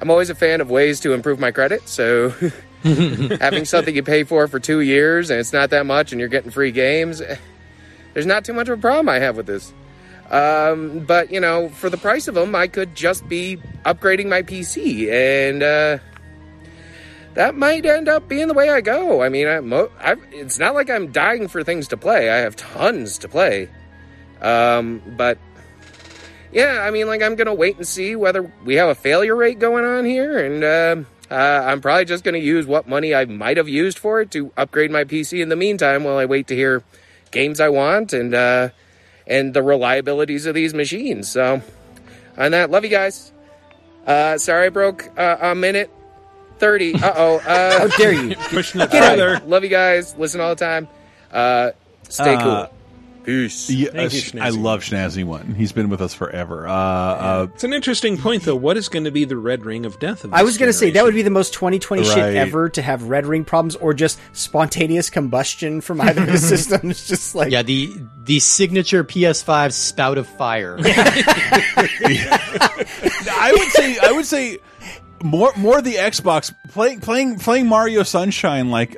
I'm 0.01 0.09
always 0.09 0.29
a 0.29 0.35
fan 0.35 0.61
of 0.61 0.69
ways 0.69 0.99
to 1.01 1.13
improve 1.13 1.39
my 1.39 1.51
credit. 1.51 1.87
So 1.87 2.29
having 2.83 3.65
something 3.65 3.95
you 3.95 4.03
pay 4.03 4.23
for 4.23 4.47
for 4.47 4.59
two 4.59 4.81
years 4.81 5.29
and 5.29 5.39
it's 5.39 5.53
not 5.53 5.69
that 5.71 5.85
much 5.85 6.11
and 6.11 6.19
you're 6.19 6.29
getting 6.29 6.51
free 6.51 6.71
games, 6.71 7.21
eh, 7.21 7.37
there's 8.13 8.25
not 8.25 8.45
too 8.45 8.53
much 8.53 8.69
of 8.69 8.79
a 8.79 8.81
problem 8.81 9.09
I 9.09 9.19
have 9.19 9.37
with 9.37 9.45
this. 9.47 9.73
Um, 10.29 10.99
but 11.05 11.31
you 11.31 11.39
know, 11.39 11.69
for 11.69 11.89
the 11.89 11.97
price 11.97 12.27
of 12.27 12.35
them, 12.35 12.55
I 12.55 12.67
could 12.67 12.95
just 12.95 13.27
be 13.27 13.57
upgrading 13.85 14.27
my 14.27 14.41
PC 14.41 15.11
and, 15.11 15.61
uh, 15.61 15.97
that 17.35 17.53
might 17.53 17.85
end 17.85 18.07
up 18.07 18.29
being 18.29 18.47
the 18.47 18.53
way 18.53 18.69
I 18.69 18.79
go. 18.79 19.21
I 19.21 19.27
mean, 19.27 19.47
I, 19.47 19.59
mo- 19.59 19.91
it's 20.31 20.57
not 20.57 20.73
like 20.73 20.89
I'm 20.89 21.11
dying 21.11 21.49
for 21.49 21.65
things 21.65 21.89
to 21.89 21.97
play. 21.97 22.29
I 22.29 22.37
have 22.37 22.55
tons 22.55 23.17
to 23.19 23.27
play. 23.27 23.69
Um, 24.41 25.01
but 25.17 25.37
yeah, 26.51 26.81
I 26.83 26.91
mean, 26.91 27.07
like 27.07 27.21
I'm 27.21 27.35
gonna 27.35 27.53
wait 27.53 27.77
and 27.77 27.87
see 27.87 28.15
whether 28.15 28.51
we 28.63 28.75
have 28.75 28.89
a 28.89 28.95
failure 28.95 29.35
rate 29.35 29.59
going 29.59 29.85
on 29.85 30.05
here, 30.05 30.37
and 30.37 30.63
uh, 30.63 31.33
uh, 31.33 31.63
I'm 31.65 31.81
probably 31.81 32.05
just 32.05 32.23
gonna 32.23 32.37
use 32.37 32.65
what 32.65 32.87
money 32.87 33.13
I 33.15 33.25
might 33.25 33.57
have 33.57 33.69
used 33.69 33.97
for 33.99 34.21
it 34.21 34.31
to 34.31 34.51
upgrade 34.57 34.91
my 34.91 35.03
PC 35.03 35.41
in 35.41 35.49
the 35.49 35.55
meantime 35.55 36.03
while 36.03 36.17
I 36.17 36.25
wait 36.25 36.47
to 36.47 36.55
hear 36.55 36.83
games 37.31 37.59
I 37.59 37.69
want 37.69 38.13
and 38.13 38.33
uh, 38.33 38.69
and 39.27 39.53
the 39.53 39.61
reliabilities 39.61 40.45
of 40.45 40.53
these 40.55 40.73
machines. 40.73 41.27
So, 41.29 41.61
on 42.37 42.51
that, 42.51 42.69
love 42.71 42.83
you 42.83 42.89
guys. 42.91 43.31
Uh, 44.05 44.37
sorry 44.37 44.67
I 44.67 44.69
broke 44.69 45.09
uh, 45.17 45.37
a 45.41 45.55
minute. 45.55 45.89
30. 46.59 46.93
Uh 47.03 47.13
oh. 47.17 47.35
Uh, 47.39 47.79
How 47.79 47.87
dare 47.97 48.13
you? 48.13 48.33
Pushing 48.35 48.79
it 48.79 48.93
all 48.93 48.99
right, 49.01 49.09
further. 49.19 49.41
Love 49.45 49.63
you 49.65 49.69
guys. 49.69 50.15
Listen 50.17 50.39
all 50.39 50.55
the 50.55 50.63
time. 50.63 50.87
Uh, 51.29 51.71
stay 52.07 52.35
Uh, 52.35 52.43
cool. 52.43 52.73
Peace. 53.25 53.69
Yeah, 53.69 53.89
Thank 53.91 54.33
you, 54.33 54.39
uh, 54.39 54.43
I 54.43 54.49
love 54.49 54.81
Schnazzy 54.81 55.23
One. 55.23 55.55
He's 55.55 55.71
been 55.71 55.89
with 55.89 56.01
us 56.01 56.13
forever. 56.13 56.67
Uh, 56.67 56.71
uh, 56.73 57.47
It's 57.53 57.63
an 57.63 57.73
interesting 57.73 58.17
point, 58.17 58.43
though. 58.43 58.55
What 58.55 58.77
is 58.77 58.87
going 58.89 59.05
to 59.05 59.11
be 59.11 59.25
the 59.25 59.37
red 59.37 59.65
ring 59.65 59.85
of 59.85 59.99
death 59.99 60.23
of 60.23 60.33
I 60.33 60.43
was 60.43 60.57
going 60.57 60.69
to 60.69 60.73
say 60.73 60.91
that 60.91 61.03
would 61.03 61.13
be 61.15 61.21
the 61.23 61.29
most 61.29 61.53
2020 61.53 62.03
Right. 62.03 62.13
shit 62.13 62.35
ever 62.35 62.69
to 62.69 62.81
have 62.81 63.03
red 63.03 63.25
ring 63.25 63.43
problems 63.45 63.75
or 63.75 63.93
just 63.93 64.19
spontaneous 64.33 65.09
combustion 65.09 65.81
from 65.81 66.01
either 66.01 66.21
of 66.21 66.27
the 66.27 66.37
systems. 66.55 67.07
Just 67.15 67.35
like 67.35 67.51
Yeah, 67.51 67.63
the 67.63 67.91
the 68.23 68.39
signature 68.39 69.03
PS5 69.03 69.71
spout 69.73 70.17
of 70.17 70.27
fire. 70.27 70.77
I 72.27 73.53
would 73.57 73.69
say 73.69 73.97
I 74.01 74.11
would 74.11 74.25
say 74.25 74.59
more 75.23 75.51
more 75.57 75.81
the 75.81 75.95
Xbox 75.95 76.53
playing 76.69 76.99
playing 77.01 77.39
playing 77.39 77.67
Mario 77.67 78.03
Sunshine 78.03 78.69
like 78.71 78.97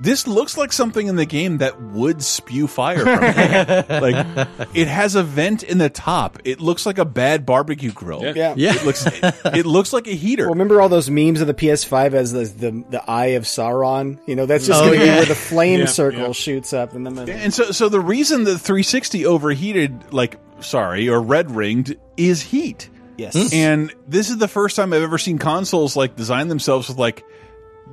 this 0.00 0.26
looks 0.26 0.56
like 0.56 0.72
something 0.72 1.06
in 1.08 1.16
the 1.16 1.24
game 1.26 1.58
that 1.58 1.80
would 1.80 2.22
spew 2.22 2.66
fire 2.68 3.00
from 3.00 3.18
it. 3.24 3.88
like 4.02 4.48
it 4.74 4.86
has 4.88 5.14
a 5.14 5.22
vent 5.22 5.62
in 5.62 5.78
the 5.78 5.90
top. 5.90 6.38
It 6.44 6.60
looks 6.60 6.86
like 6.86 6.98
a 6.98 7.04
bad 7.04 7.44
barbecue 7.44 7.90
grill. 7.92 8.22
Yeah. 8.36 8.54
Yeah. 8.56 8.74
It 8.74 8.84
looks 8.84 9.06
it 9.06 9.66
looks 9.66 9.92
like 9.92 10.06
a 10.06 10.12
heater. 10.14 10.44
Well, 10.44 10.54
remember 10.54 10.80
all 10.80 10.88
those 10.88 11.10
memes 11.10 11.40
of 11.40 11.46
the 11.46 11.54
PS5 11.54 12.12
as 12.14 12.32
the 12.32 12.44
the, 12.44 12.84
the 12.90 13.10
eye 13.10 13.26
of 13.36 13.42
Sauron? 13.44 14.18
You 14.26 14.36
know, 14.36 14.46
that's 14.46 14.66
just 14.66 14.80
Oh, 14.80 14.86
going 14.86 15.00
to 15.00 15.06
yeah. 15.06 15.12
be 15.14 15.18
where 15.18 15.26
the 15.26 15.34
flame 15.34 15.80
Yeah, 15.80 15.86
circle 15.86 16.20
yeah. 16.26 16.32
shoots 16.32 16.72
up 16.72 16.94
in 16.94 17.02
the 17.04 17.10
middle. 17.10 17.34
And 17.34 17.52
so 17.52 17.72
so 17.72 17.88
the 17.88 18.00
reason 18.00 18.44
the 18.44 18.58
360 18.58 19.26
overheated 19.26 20.12
like 20.12 20.36
sorry 20.60 21.08
or 21.08 21.20
red 21.20 21.50
ringed 21.50 21.96
is 22.16 22.40
heat. 22.42 22.88
Yes. 23.16 23.52
And 23.52 23.92
this 24.06 24.30
is 24.30 24.38
the 24.38 24.46
first 24.46 24.76
time 24.76 24.92
I've 24.92 25.02
ever 25.02 25.18
seen 25.18 25.38
consoles 25.38 25.96
like 25.96 26.14
design 26.14 26.46
themselves 26.46 26.88
with 26.88 26.98
like 26.98 27.24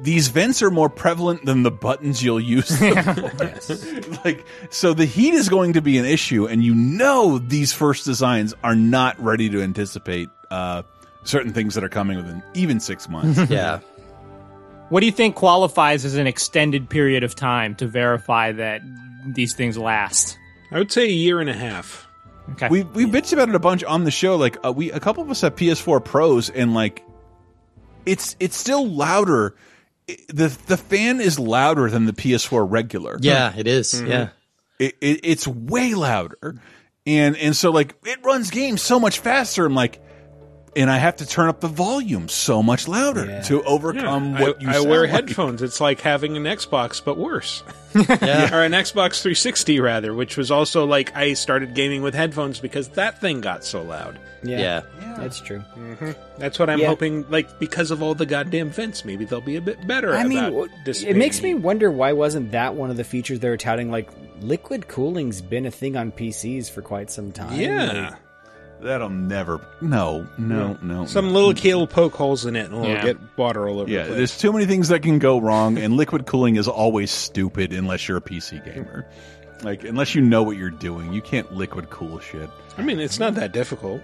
these 0.02 0.28
vents 0.28 0.62
are 0.62 0.70
more 0.70 0.90
prevalent 0.90 1.46
than 1.46 1.64
the 1.64 1.72
buttons 1.72 2.22
you'll 2.24 2.40
use. 2.40 2.68
them 2.80 3.04
for. 3.04 4.22
Like 4.26 4.46
so 4.70 4.94
the 4.94 5.06
heat 5.06 5.34
is 5.34 5.50
going 5.50 5.74
to 5.74 5.82
be 5.82 5.98
an 5.98 6.06
issue 6.06 6.48
and 6.48 6.64
you 6.64 6.74
know 6.76 7.38
these 7.38 7.72
first 7.74 8.06
designs 8.06 8.54
are 8.64 8.76
not 8.76 9.20
ready 9.24 9.50
to 9.50 9.62
anticipate 9.62 10.30
uh 10.52 10.84
certain 11.24 11.54
things 11.54 11.74
that 11.76 11.84
are 11.84 11.90
coming 11.90 12.18
within 12.18 12.42
even 12.54 12.80
6 12.80 13.10
months. 13.10 13.50
yeah. 13.50 13.80
What 14.90 15.00
do 15.00 15.06
you 15.08 15.12
think 15.12 15.36
qualifies 15.36 16.06
as 16.06 16.16
an 16.16 16.28
extended 16.28 16.90
period 16.90 17.24
of 17.24 17.34
time 17.36 17.74
to 17.76 17.88
verify 17.88 18.52
that 18.52 18.82
these 19.34 19.56
things 19.56 19.78
last? 19.78 20.38
I 20.72 20.78
would 20.78 20.92
say 20.92 21.06
a 21.06 21.12
year 21.12 21.40
and 21.42 21.50
a 21.50 21.54
half. 21.56 22.08
Okay. 22.52 22.68
we 22.70 22.84
we 22.84 23.06
bitched 23.06 23.34
about 23.34 23.50
it 23.50 23.56
a 23.56 23.60
bunch 23.60 23.84
on 23.84 24.04
the 24.04 24.12
show 24.12 24.36
like 24.36 24.58
uh, 24.64 24.72
we 24.72 24.92
a 24.92 25.00
couple 25.00 25.24
of 25.24 25.32
us 25.32 25.42
have 25.42 25.56
PS4 25.56 26.04
Pros 26.06 26.52
and 26.52 26.76
like 26.76 27.04
it's 28.06 28.36
it's 28.40 28.56
still 28.56 28.88
louder 28.88 29.48
It- 29.48 29.54
the 30.28 30.56
the 30.68 30.78
fan 30.78 31.20
is 31.22 31.40
louder 31.40 31.90
than 31.90 32.06
the 32.06 32.14
PS4 32.14 32.66
regular. 32.70 33.18
Yeah, 33.22 33.54
it 33.56 33.68
is. 33.68 33.94
Mm-hmm. 33.94 34.08
Yeah. 34.08 34.30
it, 34.80 34.96
it, 35.02 35.20
it's 35.24 35.48
way 35.48 35.94
louder 35.94 36.62
and 37.06 37.38
and 37.38 37.56
so 37.56 37.72
like 37.72 37.96
it 38.06 38.24
runs 38.24 38.50
games 38.50 38.82
so 38.82 39.00
much 39.00 39.20
faster 39.20 39.66
i'm 39.66 39.76
like 39.76 40.02
and 40.76 40.90
i 40.90 40.98
have 40.98 41.16
to 41.18 41.26
turn 41.26 41.48
up 41.48 41.60
the 41.62 41.68
volume 41.68 42.28
so 42.28 42.62
much 42.64 42.88
louder 42.88 43.42
to 43.44 43.64
overcome 43.64 44.34
Yeah, 44.34 44.42
what 44.42 44.58
I, 44.58 44.62
you 44.64 44.70
I 44.70 44.74
sound 44.74 44.90
wear 44.90 45.02
like. 45.02 45.10
headphones. 45.12 45.62
It's 45.62 45.80
like 45.80 46.02
having 46.02 46.36
an 46.38 46.44
Xbox, 46.44 47.04
but 47.04 47.18
worse. 47.18 47.64
Yeah. 47.96 48.54
or 48.54 48.62
an 48.62 48.74
Xbox 48.74 49.22
360 49.22 49.80
rather, 49.80 50.14
which 50.14 50.36
was 50.36 50.52
also 50.52 50.86
like 50.86 51.16
I 51.16 51.34
started 51.34 51.74
gaming 51.76 52.02
with 52.02 52.14
headphones 52.14 52.60
because 52.60 52.90
that 52.90 53.22
thing 53.22 53.40
got 53.40 53.64
so 53.64 53.84
loud. 53.84 54.20
Yeah, 54.44 54.82
Yeah. 55.00 55.16
that's 55.18 55.40
true. 55.40 55.64
Mm-hmm. 55.78 56.12
That's 56.38 56.60
what 56.60 56.70
I'm 56.70 56.80
Yeah. 56.80 56.88
hoping. 56.88 57.26
Like 57.30 57.58
because 57.58 57.92
of 57.92 58.04
all 58.04 58.14
the 58.14 58.26
goddamn 58.26 58.70
vents, 58.70 59.06
maybe 59.06 59.24
they'll 59.24 59.40
be 59.40 59.56
a 59.56 59.62
bit 59.62 59.88
better. 59.88 60.14
I 60.14 60.26
mean, 60.26 60.44
about 60.44 60.70
it 60.86 61.16
makes 61.16 61.42
me 61.42 61.54
wonder 61.54 61.90
why 61.90 62.12
wasn't 62.12 62.52
that 62.52 62.76
one 62.76 62.90
of 62.90 62.98
the 62.98 63.06
features 63.06 63.40
they 63.40 63.50
were 63.50 63.56
touting? 63.58 63.90
Like, 63.92 64.10
liquid 64.42 64.90
cooling's 64.90 65.42
been 65.42 65.66
a 65.66 65.72
thing 65.72 65.96
on 65.96 66.12
PCs 66.12 66.70
for 66.70 66.82
quite 66.82 67.10
some 67.10 67.32
time. 67.32 67.58
Yeah, 67.58 68.10
Like, 68.10 68.20
that'll 68.82 69.10
never 69.10 69.60
no 69.82 70.28
no 70.38 70.78
no 70.82 71.06
some 71.06 71.28
no. 71.28 71.32
little 71.34 71.54
key 71.54 71.74
will 71.74 71.88
poke 71.88 72.14
holes 72.14 72.46
in 72.46 72.56
it 72.56 72.66
and 72.66 72.74
it'll 72.76 72.88
Yeah. 72.88 73.04
get 73.04 73.18
water 73.38 73.68
all 73.68 73.80
over. 73.80 73.90
yeah 73.90 74.02
the 74.04 74.08
place. 74.10 74.18
there's 74.18 74.38
too 74.38 74.52
many 74.54 74.66
things 74.66 74.90
that 74.90 75.02
can 75.02 75.18
go 75.20 75.40
wrong 75.40 75.78
and 75.78 75.96
liquid 75.98 76.26
cooling 76.26 76.56
is 76.58 76.68
always 76.68 77.10
stupid 77.12 77.74
unless 77.74 78.08
you're 78.08 78.18
a 78.18 78.22
pc 78.22 78.64
gamer 78.66 79.06
like 79.64 79.84
unless 79.84 80.14
you 80.14 80.22
know 80.22 80.44
what 80.44 80.58
you're 80.58 80.70
doing 80.70 81.12
you 81.14 81.22
can't 81.22 81.52
liquid 81.54 81.90
cool 81.90 82.20
shit 82.20 82.50
I 82.78 82.82
mean, 82.82 83.00
it's 83.00 83.20
not 83.20 83.36
that 83.36 83.54
difficult. 83.54 84.02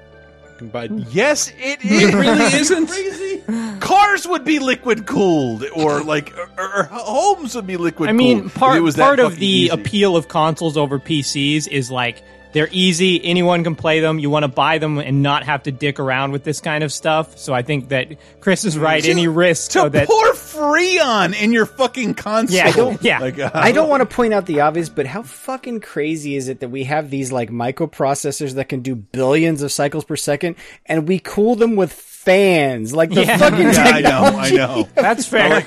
But 0.61 0.91
yes 1.11 1.49
it 1.57 1.79
it 1.81 2.13
really 2.13 2.45
isn't. 2.57 2.87
crazy. 2.87 3.43
Cars 3.81 4.25
would 4.27 4.45
be 4.45 4.59
liquid 4.59 5.05
cooled, 5.07 5.65
or 5.75 6.01
like, 6.03 6.31
or, 6.37 6.49
or 6.57 6.83
homes 6.83 7.53
would 7.55 7.67
be 7.67 7.75
liquid. 7.77 8.09
I 8.09 8.13
mean, 8.13 8.41
cooled. 8.41 8.53
part 8.53 8.77
it 8.77 8.81
was 8.81 8.95
that 8.95 9.03
part 9.03 9.19
of 9.19 9.35
the 9.37 9.45
easy. 9.45 9.69
appeal 9.69 10.15
of 10.15 10.27
consoles 10.29 10.77
over 10.77 10.99
PCs 10.99 11.67
is 11.67 11.91
like 11.91 12.23
They're 12.53 12.69
easy. 12.71 13.23
Anyone 13.23 13.63
can 13.63 13.75
play 13.75 13.99
them. 14.01 14.19
You 14.19 14.29
want 14.29 14.43
to 14.43 14.47
buy 14.49 14.77
them 14.77 14.97
and 14.97 15.21
not 15.23 15.43
have 15.43 15.63
to 15.63 15.71
dick 15.71 15.99
around 15.99 16.31
with 16.31 16.43
this 16.43 16.59
kind 16.59 16.83
of 16.83 16.91
stuff. 16.91 17.37
So 17.37 17.53
I 17.53 17.61
think 17.61 17.89
that 17.89 18.09
Chris 18.41 18.65
is 18.65 18.77
right. 18.77 19.05
Any 19.05 19.27
risk 19.27 19.71
to 19.71 19.89
that 19.89 20.07
pour 20.07 20.33
Freon 20.33 21.33
in 21.41 21.53
your 21.53 21.65
fucking 21.65 22.15
console. 22.15 22.55
Yeah, 22.57 22.67
I 22.67 22.71
don't- 22.71 23.01
yeah. 23.03 23.19
Like, 23.19 23.39
uh, 23.39 23.51
I 23.53 23.71
don't 23.71 23.87
want 23.89 24.01
to 24.01 24.15
point 24.15 24.33
out 24.33 24.45
the 24.45 24.61
obvious, 24.61 24.89
but 24.89 25.05
how 25.05 25.23
fucking 25.23 25.79
crazy 25.79 26.35
is 26.35 26.49
it 26.49 26.59
that 26.59 26.69
we 26.69 26.83
have 26.83 27.09
these 27.09 27.31
like 27.31 27.49
microprocessors 27.49 28.55
that 28.55 28.67
can 28.69 28.81
do 28.81 28.95
billions 28.95 29.61
of 29.61 29.71
cycles 29.71 30.03
per 30.05 30.15
second, 30.15 30.55
and 30.85 31.07
we 31.07 31.19
cool 31.19 31.55
them 31.55 31.75
with 31.75 31.93
fans? 31.93 32.93
Like 32.93 33.11
the 33.11 33.25
Yeah. 33.25 33.37
fucking 33.37 33.59
Yeah, 33.59 33.83
I 33.83 34.01
know, 34.01 34.23
I 34.39 34.49
know. 34.51 34.89
That's 34.95 35.25
fair. 35.25 35.63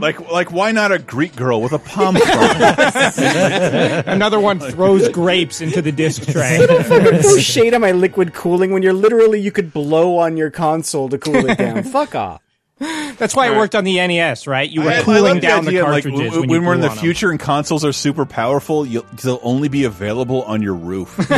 Like, 0.00 0.18
like, 0.20 0.30
like, 0.30 0.52
why 0.52 0.72
not 0.72 0.92
a 0.92 0.98
Greek 0.98 1.36
girl 1.36 1.60
with 1.60 1.72
a 1.72 1.78
pom 1.78 2.16
front? 2.16 3.18
Another 4.08 4.40
one 4.40 4.58
throws 4.58 5.08
grapes 5.08 5.60
into 5.60 5.82
the 5.82 5.92
disc 5.92 6.22
tray. 6.30 6.66
Fucking 6.66 7.18
throw 7.22 7.38
shade 7.38 7.74
on 7.74 7.80
my 7.80 7.92
liquid 7.92 8.32
cooling 8.34 8.72
when 8.72 8.82
you're 8.82 8.92
literally 8.92 9.40
you 9.40 9.50
could 9.50 9.72
blow 9.72 10.16
on 10.18 10.36
your 10.36 10.50
console 10.50 11.08
to 11.08 11.18
cool 11.18 11.36
it 11.36 11.58
down. 11.58 11.82
Fuck 11.98 12.14
off. 12.14 12.40
That's 12.80 13.34
why 13.34 13.50
it 13.50 13.56
worked 13.56 13.74
on 13.74 13.82
the 13.84 13.96
NES, 13.96 14.46
right? 14.46 14.70
You 14.70 14.82
were 14.82 14.90
I- 14.90 14.98
I 14.98 15.02
cooling 15.02 15.22
love 15.24 15.34
the 15.36 15.40
down 15.40 15.64
the 15.64 15.68
idea, 15.70 15.82
like, 15.84 16.04
cartridges 16.04 16.20
w- 16.26 16.40
when, 16.42 16.48
when 16.50 16.60
you 16.62 16.66
we're 16.68 16.74
in 16.74 16.80
the 16.80 16.86
on 16.90 16.92
'em. 16.92 16.98
future 16.98 17.30
and 17.30 17.40
consoles 17.40 17.84
are 17.84 17.92
super 17.92 18.24
powerful, 18.24 18.86
you'll, 18.86 19.04
they'll 19.22 19.40
only 19.42 19.68
be 19.68 19.84
available 19.84 20.42
on 20.42 20.62
your 20.62 20.74
roof. 20.74 21.18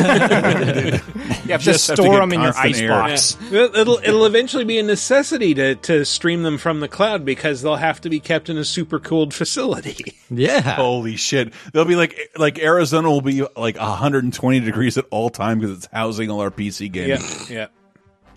You 1.41 1.55
have 1.55 1.63
to 1.63 1.73
Just 1.73 1.89
have 1.89 1.97
to 1.97 2.03
store 2.03 2.21
them 2.21 2.33
in 2.33 2.43
your 2.43 2.53
constant 2.53 2.75
ice 2.77 2.81
air. 2.81 2.89
box. 2.91 3.37
It'll, 3.51 3.75
it'll 3.75 3.99
it'll 4.05 4.27
eventually 4.27 4.65
be 4.65 4.79
a 4.79 4.83
necessity 4.85 5.55
to, 5.55 5.75
to 5.77 6.05
stream 6.05 6.43
them 6.43 6.59
from 6.59 6.79
the 6.81 6.87
cloud 6.87 7.25
because 7.25 7.63
they'll 7.63 7.75
have 7.77 8.01
to 8.03 8.11
be 8.11 8.21
kept 8.21 8.49
in 8.49 8.57
a 8.57 8.65
super 8.65 9.01
cooled 9.01 9.35
facility. 9.35 10.17
Yeah. 10.33 10.61
Holy 10.61 11.17
shit! 11.17 11.53
They'll 11.73 11.85
be 11.87 11.97
like 11.97 12.17
like 12.37 12.61
Arizona 12.61 13.11
will 13.11 13.21
be 13.21 13.43
like 13.57 13.77
120 13.77 14.61
degrees 14.61 14.97
at 14.97 15.05
all 15.11 15.29
time 15.29 15.59
because 15.59 15.77
it's 15.77 15.89
housing 15.93 16.31
all 16.31 16.41
our 16.41 16.53
PC 16.53 16.93
games. 16.93 17.51
Yeah, 17.51 17.57
yeah. 17.57 17.67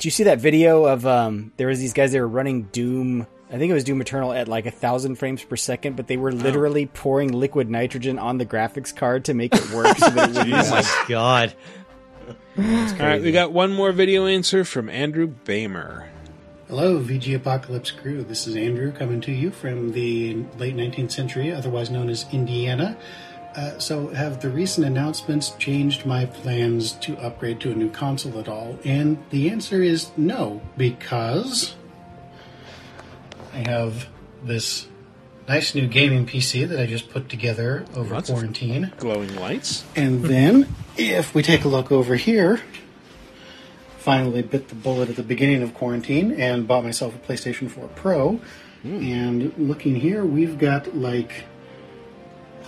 Did 0.03 0.07
you 0.07 0.11
see 0.11 0.23
that 0.25 0.39
video 0.39 0.83
of 0.83 1.05
um 1.05 1.53
there 1.55 1.67
was 1.67 1.79
these 1.79 1.93
guys 1.93 2.11
that 2.11 2.19
were 2.19 2.27
running 2.27 2.63
Doom 2.73 3.25
I 3.49 3.57
think 3.57 3.71
it 3.71 3.73
was 3.73 3.85
Doom 3.85 4.01
Eternal 4.01 4.33
at 4.33 4.49
like 4.49 4.65
a 4.65 4.71
thousand 4.71 5.15
frames 5.15 5.41
per 5.45 5.55
second, 5.55 5.95
but 5.95 6.07
they 6.07 6.17
were 6.17 6.33
literally 6.33 6.87
pouring 6.87 7.31
liquid 7.31 7.69
nitrogen 7.69 8.19
on 8.19 8.37
the 8.37 8.45
graphics 8.45 8.93
card 8.93 9.23
to 9.25 9.33
make 9.33 9.55
it 9.55 9.71
work 9.71 9.97
so 9.97 10.09
that 10.09 10.31
it 10.31 10.35
wouldn't 10.35 10.53
Oh 10.55 10.69
my 10.71 11.05
god. 11.07 11.53
All 12.27 13.07
right, 13.07 13.21
we 13.21 13.31
got 13.31 13.53
one 13.53 13.71
more 13.71 13.93
video 13.93 14.25
answer 14.25 14.65
from 14.65 14.89
Andrew 14.89 15.25
Bamer. 15.45 16.09
Hello, 16.67 16.99
VG 16.99 17.33
Apocalypse 17.37 17.91
crew. 17.91 18.23
This 18.23 18.45
is 18.45 18.57
Andrew 18.57 18.91
coming 18.91 19.21
to 19.21 19.31
you 19.31 19.51
from 19.51 19.93
the 19.93 20.43
late 20.57 20.75
19th 20.75 21.13
century, 21.13 21.53
otherwise 21.53 21.89
known 21.89 22.09
as 22.09 22.25
Indiana. 22.33 22.97
Uh, 23.55 23.77
so, 23.77 24.07
have 24.07 24.41
the 24.41 24.49
recent 24.49 24.85
announcements 24.85 25.51
changed 25.51 26.05
my 26.05 26.25
plans 26.25 26.93
to 26.93 27.15
upgrade 27.17 27.59
to 27.59 27.71
a 27.71 27.75
new 27.75 27.89
console 27.89 28.39
at 28.39 28.47
all? 28.47 28.79
And 28.83 29.23
the 29.29 29.49
answer 29.49 29.83
is 29.83 30.09
no, 30.17 30.61
because 30.75 31.75
I 33.53 33.69
have 33.69 34.07
this 34.43 34.87
nice 35.47 35.75
new 35.75 35.87
gaming 35.87 36.25
PC 36.25 36.67
that 36.67 36.79
I 36.79 36.87
just 36.87 37.09
put 37.09 37.29
together 37.29 37.85
over 37.95 38.15
Lots 38.15 38.29
quarantine. 38.29 38.91
Glowing 38.97 39.35
lights. 39.35 39.83
And 39.95 40.23
then, 40.23 40.67
if 40.97 41.35
we 41.35 41.43
take 41.43 41.63
a 41.63 41.67
look 41.67 41.91
over 41.91 42.15
here, 42.15 42.59
finally 43.97 44.41
bit 44.41 44.69
the 44.69 44.75
bullet 44.75 45.09
at 45.09 45.15
the 45.15 45.23
beginning 45.23 45.61
of 45.61 45.73
quarantine 45.73 46.31
and 46.33 46.67
bought 46.67 46.83
myself 46.83 47.15
a 47.15 47.19
PlayStation 47.19 47.69
4 47.69 47.87
Pro. 47.89 48.39
And 48.83 49.53
looking 49.57 49.95
here, 49.95 50.25
we've 50.25 50.57
got 50.57 50.93
like 50.97 51.45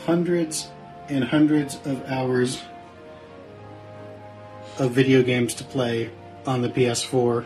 hundreds 0.06 0.70
and 1.10 1.24
hundreds 1.24 1.76
of 1.86 2.06
hours 2.10 2.62
of 4.78 4.92
video 4.92 5.24
games 5.24 5.54
to 5.56 5.64
play 5.64 6.10
on 6.46 6.62
the 6.62 6.70
PS4. 6.70 7.46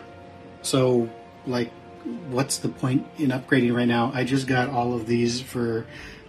So, 0.62 1.10
like, 1.46 1.72
what's 2.30 2.58
the 2.58 2.70
point 2.70 3.06
in 3.18 3.30
upgrading 3.30 3.76
right 3.76 3.88
now? 3.88 4.12
I 4.14 4.24
just 4.24 4.48
got 4.48 4.70
all 4.70 4.94
of 4.94 5.06
these 5.06 5.42
for 5.42 5.86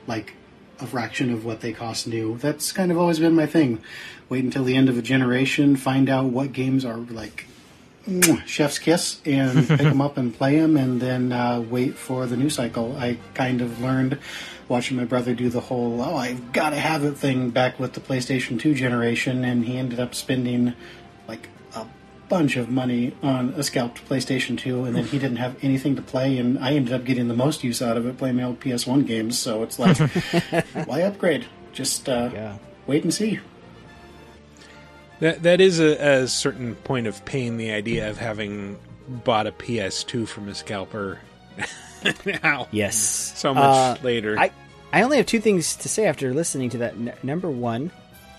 like 0.07 0.34
a 0.81 0.86
fraction 0.86 1.33
of 1.33 1.44
what 1.44 1.60
they 1.60 1.73
cost 1.73 2.07
new. 2.07 2.36
That's 2.39 2.73
kind 2.73 2.91
of 2.91 2.99
always 2.99 3.18
been 3.18 3.34
my 3.34 3.47
thing. 3.47 3.83
Wait 4.28 4.44
until 4.44 4.65
the 4.65 4.76
end 4.76 4.89
of 4.89 4.97
a 4.97 5.02
generation, 5.02 5.76
find 5.76 6.09
out 6.09 6.26
what 6.26 6.52
games 6.52 6.84
are 6.84 6.97
like 6.97 7.47
chef's 8.47 8.78
kiss, 8.78 9.20
and 9.25 9.67
pick 9.68 9.78
them 9.78 10.00
up 10.00 10.17
and 10.17 10.34
play 10.34 10.59
them, 10.59 10.76
and 10.76 11.00
then 11.00 11.33
uh, 11.33 11.60
wait 11.60 11.94
for 11.97 12.26
the 12.26 12.36
new 12.36 12.50
cycle. 12.50 12.97
I 12.97 13.18
kind 13.34 13.60
of 13.60 13.81
learned 13.81 14.18
watching 14.70 14.97
my 14.97 15.05
brother 15.05 15.34
do 15.34 15.50
the 15.50 15.60
whole 15.60 16.00
"oh, 16.00 16.16
I've 16.16 16.52
got 16.52 16.70
to 16.70 16.76
have 16.76 17.05
it" 17.05 17.18
thing 17.18 17.50
back 17.50 17.78
with 17.78 17.92
the 17.92 18.00
PlayStation 18.00 18.58
2 18.58 18.74
generation, 18.74 19.44
and 19.44 19.66
he 19.66 19.76
ended 19.76 20.00
up 20.00 20.15
spending 20.15 20.74
like 21.28 21.49
a 21.74 21.84
bunch 22.28 22.57
of 22.57 22.70
money 22.70 23.15
on 23.23 23.50
a 23.50 23.62
scalped 23.62 24.08
PlayStation 24.08 24.57
2, 24.57 24.84
and 24.84 24.97
then 24.97 25.05
he 25.05 25.18
didn't 25.18 25.36
have 25.36 25.62
anything 25.62 25.97
to 25.97 26.02
play, 26.02 26.39
and 26.39 26.58
I 26.58 26.73
ended 26.73 26.94
up 26.94 27.05
getting 27.05 27.28
the 27.28 27.34
most 27.34 27.62
use 27.65 27.82
out 27.82 27.97
of 27.97 28.07
it 28.07 28.16
playing 28.16 28.36
my 28.36 28.44
old 28.44 28.60
PS1 28.60 29.07
games. 29.07 29.39
So 29.39 29.62
it's 29.62 29.78
like, 29.78 29.99
why 30.86 31.02
upgrade? 31.02 31.47
Just 31.73 32.08
uh, 32.08 32.55
wait 32.86 33.02
and 33.02 33.12
see. 33.12 33.40
That 35.18 35.42
that 35.42 35.60
is 35.60 35.81
a, 35.81 36.23
a 36.23 36.28
certain 36.28 36.76
point 36.76 37.07
of 37.07 37.24
pain. 37.26 37.58
The 37.58 37.73
idea 37.73 38.08
of 38.08 38.16
having 38.16 38.78
bought 39.07 39.47
a 39.47 39.52
PS2 39.52 40.26
from 40.26 40.49
a 40.49 40.55
scalper. 40.55 41.20
now, 42.42 42.68
Yes. 42.70 42.96
so 42.96 43.54
much 43.54 43.64
Uh, 43.64 43.96
later. 44.02 44.38
I, 44.38 44.50
I 44.92 45.02
only 45.02 45.16
have 45.18 45.26
two 45.26 45.40
things 45.40 45.76
to 45.76 45.88
say 45.88 46.06
after 46.06 46.32
listening 46.34 46.70
to 46.70 46.78
that. 46.78 46.94
N- 46.94 47.12
number 47.22 47.50
one, 47.50 47.90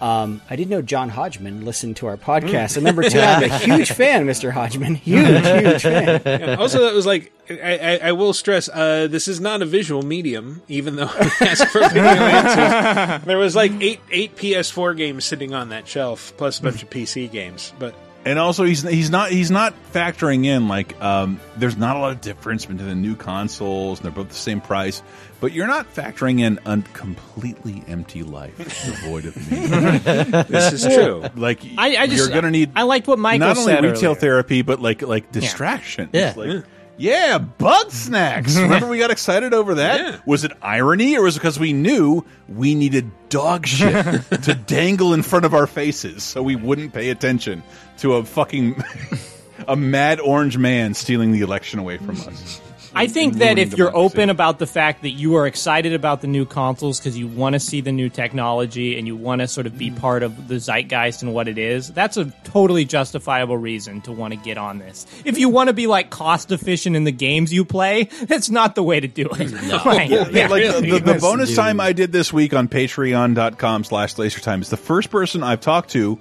um, 0.01 0.41
I 0.49 0.55
didn't 0.55 0.71
know 0.71 0.81
John 0.81 1.09
Hodgman 1.09 1.63
listened 1.63 1.97
to 1.97 2.07
our 2.07 2.17
podcast. 2.17 2.75
And 2.75 2.83
number 2.83 3.03
two, 3.07 3.19
I'm 3.19 3.43
a 3.43 3.57
huge 3.59 3.91
fan, 3.91 4.25
Mr. 4.25 4.51
Hodgman. 4.51 4.95
Huge, 4.95 5.27
huge 5.45 5.81
fan. 5.83 6.21
Yeah, 6.25 6.55
also, 6.55 6.81
that 6.81 6.93
was 6.95 7.05
like 7.05 7.31
I, 7.49 7.77
I, 7.77 7.99
I 8.07 8.11
will 8.13 8.33
stress 8.33 8.67
uh, 8.67 9.07
this 9.09 9.27
is 9.27 9.39
not 9.39 9.61
a 9.61 9.65
visual 9.65 10.01
medium, 10.01 10.61
even 10.67 10.95
though 10.95 11.05
we 11.21 11.47
asked 11.47 11.67
for 11.67 11.81
video 11.87 12.03
answers. 12.03 13.25
There 13.27 13.37
was 13.37 13.55
like 13.55 13.71
eight 13.79 13.99
eight 14.09 14.35
PS4 14.35 14.97
games 14.97 15.23
sitting 15.23 15.53
on 15.53 15.69
that 15.69 15.87
shelf, 15.87 16.33
plus 16.35 16.59
a 16.59 16.63
bunch 16.63 16.81
of 16.81 16.89
PC 16.89 17.31
games. 17.31 17.71
But 17.77 17.93
and 18.25 18.37
also 18.37 18.63
he's 18.63 18.83
he's 18.83 19.09
not 19.09 19.31
he's 19.31 19.49
not 19.51 19.73
factoring 19.93 20.45
in 20.45 20.67
like 20.67 20.99
um, 21.01 21.39
there's 21.57 21.77
not 21.77 21.95
a 21.95 21.99
lot 21.99 22.11
of 22.11 22.21
difference 22.21 22.65
between 22.65 22.85
the 22.87 22.95
new 22.95 23.15
consoles 23.15 23.99
and 23.99 24.05
they're 24.05 24.11
both 24.11 24.29
the 24.29 24.35
same 24.35 24.61
price 24.61 25.01
but 25.39 25.53
you're 25.53 25.67
not 25.67 25.91
factoring 25.93 26.39
in 26.39 26.59
a 26.65 26.81
completely 26.93 27.83
empty 27.87 28.21
life 28.23 28.55
devoid 28.85 29.25
of 29.25 29.51
meaning 29.51 29.71
This 30.49 30.73
is 30.73 30.83
true. 30.93 31.23
like 31.35 31.61
I- 31.77 31.97
I 31.97 32.07
just- 32.07 32.17
you're 32.17 32.29
gonna 32.33 32.51
need 32.51 32.71
I 32.75 32.83
liked 32.83 33.07
what 33.07 33.17
Michael 33.19 33.39
not 33.47 33.57
only 33.57 33.73
said 33.73 33.83
retail 33.83 34.11
earlier. 34.11 34.15
therapy 34.19 34.61
but 34.61 34.81
like 34.81 35.01
like 35.01 35.31
distraction 35.31 36.09
Yeah. 36.13 36.33
Like, 36.35 36.47
Yeah. 36.49 36.61
Yeah, 37.01 37.39
bug 37.39 37.89
snacks. 37.91 38.55
Remember 38.59 38.87
we 38.87 38.99
got 38.99 39.11
excited 39.11 39.53
over 39.53 39.75
that? 39.75 40.25
Was 40.27 40.43
it 40.43 40.51
irony 40.61 41.17
or 41.17 41.23
was 41.23 41.35
it 41.35 41.39
because 41.39 41.59
we 41.59 41.73
knew 41.73 42.23
we 42.47 42.75
needed 42.75 43.11
dog 43.29 43.65
shit 43.65 44.23
to 44.43 44.53
dangle 44.53 45.13
in 45.13 45.23
front 45.23 45.45
of 45.45 45.53
our 45.53 45.65
faces 45.65 46.23
so 46.23 46.43
we 46.43 46.55
wouldn't 46.55 46.93
pay 46.93 47.09
attention 47.09 47.63
to 47.97 48.13
a 48.13 48.23
fucking 48.23 48.81
a 49.67 49.75
mad 49.75 50.19
orange 50.19 50.57
man 50.57 50.93
stealing 50.93 51.31
the 51.31 51.41
election 51.41 51.79
away 51.79 51.97
from 51.97 52.11
us? 52.11 52.61
I 52.93 53.07
think 53.07 53.35
that 53.35 53.57
if 53.57 53.77
you're 53.77 53.89
democracy. 53.89 54.17
open 54.17 54.29
about 54.29 54.59
the 54.59 54.67
fact 54.67 55.03
that 55.03 55.11
you 55.11 55.35
are 55.35 55.47
excited 55.47 55.93
about 55.93 56.21
the 56.21 56.27
new 56.27 56.45
consoles 56.45 56.99
because 56.99 57.17
you 57.17 57.27
want 57.27 57.53
to 57.53 57.59
see 57.59 57.79
the 57.81 57.91
new 57.91 58.09
technology 58.09 58.97
and 58.97 59.07
you 59.07 59.15
want 59.15 59.39
to 59.41 59.47
sort 59.47 59.65
of 59.65 59.77
be 59.77 59.91
part 59.91 60.23
of 60.23 60.47
the 60.49 60.55
zeitgeist 60.59 61.21
and 61.23 61.33
what 61.33 61.47
it 61.47 61.57
is, 61.57 61.87
that's 61.89 62.17
a 62.17 62.25
totally 62.43 62.83
justifiable 62.85 63.57
reason 63.57 64.01
to 64.01 64.11
want 64.11 64.33
to 64.33 64.39
get 64.39 64.57
on 64.57 64.77
this. 64.77 65.05
If 65.23 65.37
you 65.37 65.47
want 65.49 65.67
to 65.69 65.73
be 65.73 65.87
like 65.87 66.09
cost 66.09 66.51
efficient 66.51 66.95
in 66.95 67.05
the 67.05 67.11
games 67.11 67.53
you 67.53 67.63
play, 67.65 68.09
that's 68.23 68.49
not 68.49 68.75
the 68.75 68.83
way 68.83 68.99
to 68.99 69.07
do 69.07 69.27
it. 69.31 69.51
Right. 69.85 70.09
Yeah, 70.09 70.27
Yeah. 70.29 70.47
like 70.47 70.63
the, 70.63 70.81
the, 70.81 71.13
the 71.13 71.19
bonus 71.19 71.49
dude. 71.49 71.55
time 71.57 71.79
I 71.79 71.93
did 71.93 72.11
this 72.11 72.31
week 72.33 72.53
on 72.53 72.67
patreon.com 72.67 73.83
slash 73.85 74.15
lasertime 74.15 74.61
is 74.61 74.69
the 74.69 74.77
first 74.77 75.09
person 75.09 75.43
I've 75.43 75.61
talked 75.61 75.91
to 75.91 76.19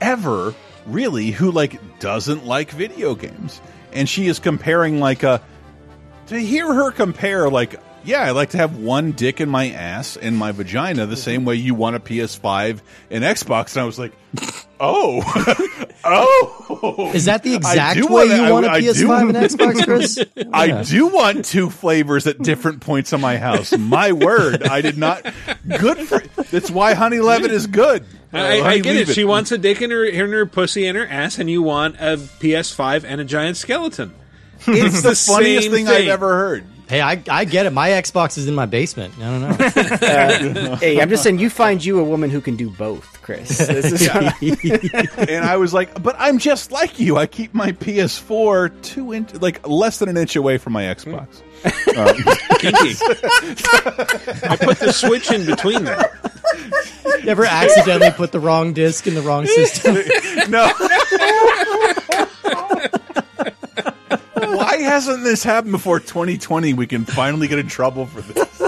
ever 0.00 0.54
really 0.86 1.30
who 1.30 1.50
like 1.50 1.80
doesn't 2.00 2.44
like 2.44 2.70
video 2.70 3.14
games. 3.14 3.60
And 3.92 4.08
she 4.08 4.26
is 4.26 4.38
comparing 4.38 5.00
like 5.00 5.22
a 5.22 5.40
to 6.28 6.38
hear 6.38 6.72
her 6.72 6.90
compare 6.90 7.48
like 7.50 7.76
yeah, 8.04 8.22
I 8.22 8.30
like 8.30 8.50
to 8.50 8.56
have 8.58 8.78
one 8.78 9.12
dick 9.12 9.40
in 9.40 9.50
my 9.50 9.70
ass 9.70 10.16
and 10.16 10.34
my 10.36 10.52
vagina 10.52 11.04
the 11.04 11.16
same 11.16 11.44
way 11.44 11.56
you 11.56 11.74
want 11.74 11.96
a 11.96 12.00
PS5 12.00 12.80
and 13.10 13.22
Xbox. 13.24 13.74
And 13.74 13.82
I 13.82 13.84
was 13.84 13.98
like, 13.98 14.12
oh, 14.80 15.20
oh. 16.04 17.10
Is 17.12 17.26
that 17.26 17.42
the 17.42 17.54
exact 17.54 18.00
way 18.00 18.28
wanna- 18.28 18.46
you 18.46 18.52
want 18.52 18.66
a 18.66 18.70
I- 18.70 18.74
I 18.76 18.80
do- 18.80 18.92
PS5 18.92 19.28
and 19.28 19.36
Xbox, 19.36 19.84
Chris? 20.36 20.48
I 20.52 20.82
do 20.84 21.08
want 21.08 21.44
two 21.44 21.68
flavors 21.70 22.26
at 22.26 22.38
different 22.38 22.80
points 22.80 23.12
on 23.12 23.20
my 23.20 23.36
house. 23.36 23.76
My 23.76 24.12
word, 24.12 24.62
I 24.62 24.80
did 24.80 24.96
not. 24.96 25.22
Good 25.66 25.98
for. 26.08 26.20
That's 26.44 26.70
why 26.70 26.94
Honey 26.94 27.18
Levitt 27.18 27.50
is 27.50 27.66
good. 27.66 28.04
I, 28.32 28.60
I 28.60 28.78
get 28.78 28.94
it. 28.94 28.98
Leavitt. 29.00 29.14
She 29.16 29.24
wants 29.24 29.52
a 29.52 29.58
dick 29.58 29.82
in 29.82 29.90
her 29.90 30.04
in 30.04 30.30
her 30.32 30.46
pussy 30.46 30.86
and 30.86 30.96
her 30.96 31.06
ass, 31.06 31.38
and 31.38 31.50
you 31.50 31.62
want 31.62 31.96
a 31.96 32.16
PS5 32.16 33.04
and 33.04 33.20
a 33.20 33.24
giant 33.24 33.56
skeleton. 33.56 34.14
It's 34.66 35.02
the 35.02 35.14
funniest 35.14 35.64
same 35.64 35.72
thing, 35.72 35.88
I've 35.88 36.08
ever 36.08 36.28
heard. 36.30 36.64
Hey, 36.88 37.02
I, 37.02 37.22
I 37.28 37.44
get 37.44 37.66
it. 37.66 37.70
My 37.70 37.90
Xbox 37.90 38.38
is 38.38 38.48
in 38.48 38.54
my 38.54 38.64
basement. 38.64 39.12
I 39.18 39.20
don't 39.20 39.40
know. 39.42 39.48
Uh, 39.50 40.76
hey, 40.80 40.98
I'm 41.02 41.10
just 41.10 41.22
saying, 41.22 41.38
you 41.38 41.50
find 41.50 41.84
you 41.84 42.00
a 42.00 42.04
woman 42.04 42.30
who 42.30 42.40
can 42.40 42.56
do 42.56 42.70
both, 42.70 43.20
Chris. 43.20 43.58
This 43.68 43.92
is 43.92 44.08
and 44.08 45.44
I 45.44 45.58
was 45.58 45.74
like, 45.74 46.02
but 46.02 46.16
I'm 46.18 46.38
just 46.38 46.72
like 46.72 46.98
you. 46.98 47.18
I 47.18 47.26
keep 47.26 47.52
my 47.52 47.72
PS4 47.72 48.80
two 48.80 49.12
inch, 49.12 49.34
like 49.34 49.68
less 49.68 49.98
than 49.98 50.08
an 50.08 50.16
inch 50.16 50.34
away 50.34 50.56
from 50.56 50.72
my 50.72 50.84
Xbox. 50.84 51.42
Um, 51.64 52.16
I 54.48 54.56
put 54.58 54.78
the 54.78 54.92
switch 54.92 55.30
in 55.30 55.44
between 55.44 55.84
them. 55.84 56.02
Never 57.24 57.44
accidentally 57.44 58.12
put 58.12 58.32
the 58.32 58.40
wrong 58.40 58.72
disc 58.72 59.06
in 59.06 59.14
the 59.14 59.22
wrong 59.22 59.44
system. 59.44 59.96
no. 60.50 60.72
Why 64.78 64.84
hasn't 64.84 65.24
this 65.24 65.42
happened 65.42 65.72
before 65.72 65.98
2020? 65.98 66.72
We 66.74 66.86
can 66.86 67.04
finally 67.04 67.48
get 67.48 67.58
in 67.58 67.66
trouble 67.66 68.06
for 68.06 68.20
this. 68.20 68.62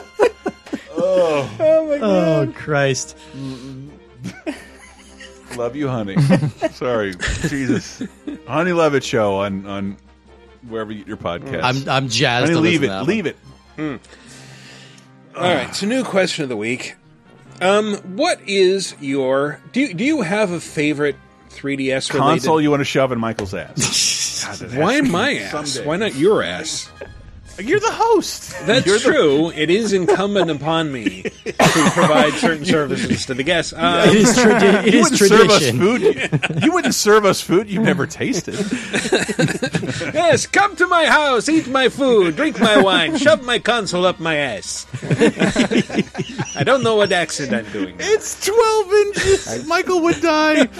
Oh, 1.02 1.56
oh 1.60 1.86
my 1.86 1.98
Oh, 2.02 2.52
Christ. 2.54 3.16
love 5.56 5.76
you, 5.76 5.88
honey. 5.88 6.16
Sorry, 6.72 7.14
Jesus, 7.14 8.02
Honey 8.48 8.72
Levitt 8.72 9.04
show 9.04 9.36
on 9.36 9.66
on 9.66 9.96
wherever 10.68 10.90
you 10.90 10.98
get 10.98 11.06
your 11.08 11.16
podcast. 11.16 11.62
I'm- 11.62 11.88
I'm 11.88 12.08
jazzed 12.08 12.46
Honey, 12.46 12.54
to 12.54 12.60
leave 12.60 12.82
it. 12.82 12.86
to 12.88 12.92
that 12.92 13.04
Leave 13.06 13.24
one. 13.26 13.34
it. 13.78 14.00
Hmm. 14.00 15.38
All 15.40 15.54
right, 15.54 15.72
so 15.74 15.86
new 15.86 16.02
question 16.02 16.42
of 16.42 16.48
the 16.48 16.56
week. 16.56 16.96
Um, 17.60 17.94
what 18.16 18.40
is 18.48 18.96
your 19.00 19.60
do 19.72 19.80
you, 19.80 19.94
do 19.94 20.02
you 20.04 20.22
have 20.22 20.50
a 20.50 20.60
favorite 20.60 21.16
3DS 21.60 22.12
related 22.12 22.18
Console 22.18 22.60
you 22.60 22.70
want 22.70 22.80
to 22.80 22.84
shove 22.84 23.12
in 23.12 23.18
Michael's 23.20 23.54
ass? 23.54 24.58
God, 24.60 24.74
Why 24.74 25.00
my 25.02 25.34
ass? 25.34 25.70
someday. 25.72 25.86
Why 25.88 25.96
not 25.96 26.14
your 26.14 26.42
ass? 26.42 26.90
You're 27.62 27.80
the 27.80 27.92
host. 27.92 28.54
That's 28.66 28.86
You're 28.86 28.98
the- 28.98 29.04
true. 29.04 29.50
It 29.50 29.70
is 29.70 29.92
incumbent 29.92 30.50
upon 30.50 30.90
me 30.92 31.22
to 31.22 31.90
provide 31.94 32.32
certain 32.34 32.64
services 32.64 33.26
to 33.26 33.34
the 33.34 33.42
guests. 33.42 33.72
Um, 33.72 34.08
It 34.08 34.14
is 34.16 34.36
tradi- 34.36 34.86
it 34.86 34.94
you 34.94 35.00
is 35.00 35.10
wouldn't 35.10 35.30
serve 35.30 35.50
us 35.50 35.58
tradition. 35.70 35.78
food. 35.78 36.62
You 36.64 36.72
wouldn't 36.72 36.94
serve 36.94 37.24
us 37.24 37.40
food 37.40 37.68
you've 37.70 37.84
never 37.84 38.06
tasted. 38.06 38.54
yes, 40.14 40.46
come 40.46 40.76
to 40.76 40.86
my 40.86 41.06
house, 41.06 41.48
eat 41.48 41.68
my 41.68 41.88
food, 41.88 42.36
drink 42.36 42.58
my 42.60 42.80
wine, 42.80 43.16
shove 43.18 43.42
my 43.44 43.58
console 43.58 44.06
up 44.06 44.20
my 44.20 44.36
ass. 44.36 44.86
I 46.56 46.62
don't 46.64 46.82
know 46.82 46.96
what 46.96 47.12
accent 47.12 47.52
I'm 47.52 47.70
doing. 47.72 47.96
It's 47.98 48.44
12 48.46 48.92
inches. 48.92 49.66
Michael 49.66 50.00
would 50.02 50.20
die. 50.20 50.68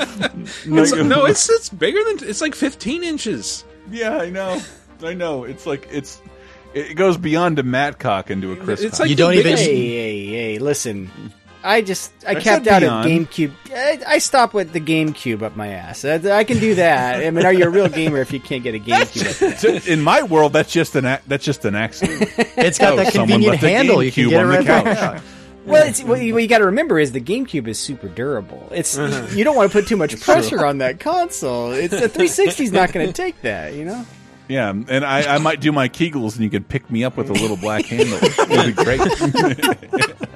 It's- 0.64 0.92
no, 0.92 1.24
it's 1.26 1.48
it's 1.50 1.68
bigger 1.68 1.98
than 2.04 2.28
it's 2.28 2.40
like 2.40 2.54
15 2.54 3.02
inches. 3.04 3.64
Yeah, 3.90 4.16
I 4.18 4.30
know. 4.30 4.60
I 5.02 5.14
know. 5.14 5.44
It's 5.44 5.66
like 5.66 5.88
it's 5.90 6.20
it 6.74 6.94
goes 6.94 7.16
beyond 7.16 7.58
a 7.58 7.62
Matcock 7.62 8.30
into 8.30 8.52
a 8.52 8.56
Chris. 8.56 8.80
It's 8.80 8.98
Cock. 8.98 9.08
like 9.08 9.16
the 9.16 9.42
biggest- 9.42 9.62
Hey, 9.64 9.88
hey, 9.88 10.26
hey! 10.26 10.58
Listen, 10.58 11.10
I 11.62 11.82
just 11.82 12.10
I, 12.26 12.30
I 12.30 12.34
capped 12.36 12.66
out 12.68 12.80
beyond. 12.80 13.06
at 13.10 13.12
GameCube. 13.28 13.52
I, 13.72 14.00
I 14.06 14.18
stop 14.18 14.54
with 14.54 14.72
the 14.72 14.80
GameCube 14.80 15.42
up 15.42 15.56
my 15.56 15.68
ass. 15.68 16.04
I, 16.04 16.14
I 16.38 16.44
can 16.44 16.58
do 16.58 16.76
that. 16.76 17.24
I 17.24 17.30
mean, 17.30 17.44
are 17.44 17.52
you 17.52 17.64
a 17.64 17.68
real 17.70 17.88
gamer 17.88 18.18
if 18.18 18.32
you 18.32 18.40
can't 18.40 18.62
get 18.62 18.74
a 18.74 18.78
GameCube? 18.78 19.76
up 19.78 19.86
in 19.88 20.00
my 20.00 20.22
world, 20.22 20.52
that's 20.54 20.72
just 20.72 20.94
an 20.96 21.04
ac- 21.04 21.22
that's 21.26 21.44
just 21.44 21.64
an 21.64 21.74
accident. 21.74 22.30
It's 22.56 22.78
got 22.78 22.94
Oh, 22.94 22.96
that 22.96 23.12
convenient 23.12 23.56
handle. 23.58 24.02
You 24.02 24.10
can 24.12 24.28
get 24.30 24.40
it 24.40 24.42
on 24.44 24.48
the 24.50 24.56
right 24.56 24.66
couch. 24.86 25.22
Well, 25.66 25.86
it's, 25.86 26.02
what 26.02 26.22
you, 26.22 26.36
you 26.38 26.48
got 26.48 26.58
to 26.58 26.64
remember 26.64 26.98
is 26.98 27.12
the 27.12 27.20
GameCube 27.20 27.68
is 27.68 27.78
super 27.78 28.08
durable. 28.08 28.66
It's 28.72 28.96
Uh-huh. 28.96 29.26
you 29.36 29.44
don't 29.44 29.54
want 29.54 29.70
to 29.70 29.78
put 29.78 29.86
too 29.86 29.96
much 29.98 30.18
pressure 30.18 30.64
on 30.64 30.78
that 30.78 30.98
console. 31.00 31.72
It's 31.72 31.92
the 31.92 32.08
360 32.08 32.64
is 32.64 32.72
not 32.72 32.92
going 32.94 33.06
to 33.06 33.12
take 33.12 33.40
that. 33.42 33.74
You 33.74 33.84
know. 33.84 34.06
Yeah, 34.50 34.70
and 34.70 35.04
I, 35.04 35.36
I 35.36 35.38
might 35.38 35.60
do 35.60 35.70
my 35.70 35.88
Kegels, 35.88 36.34
and 36.34 36.42
you 36.42 36.50
could 36.50 36.68
pick 36.68 36.90
me 36.90 37.04
up 37.04 37.16
with 37.16 37.30
a 37.30 37.32
little 37.32 37.56
black 37.56 37.84
handle. 37.84 38.18
It'd 38.20 38.76
be 38.76 38.84
great. 38.84 39.00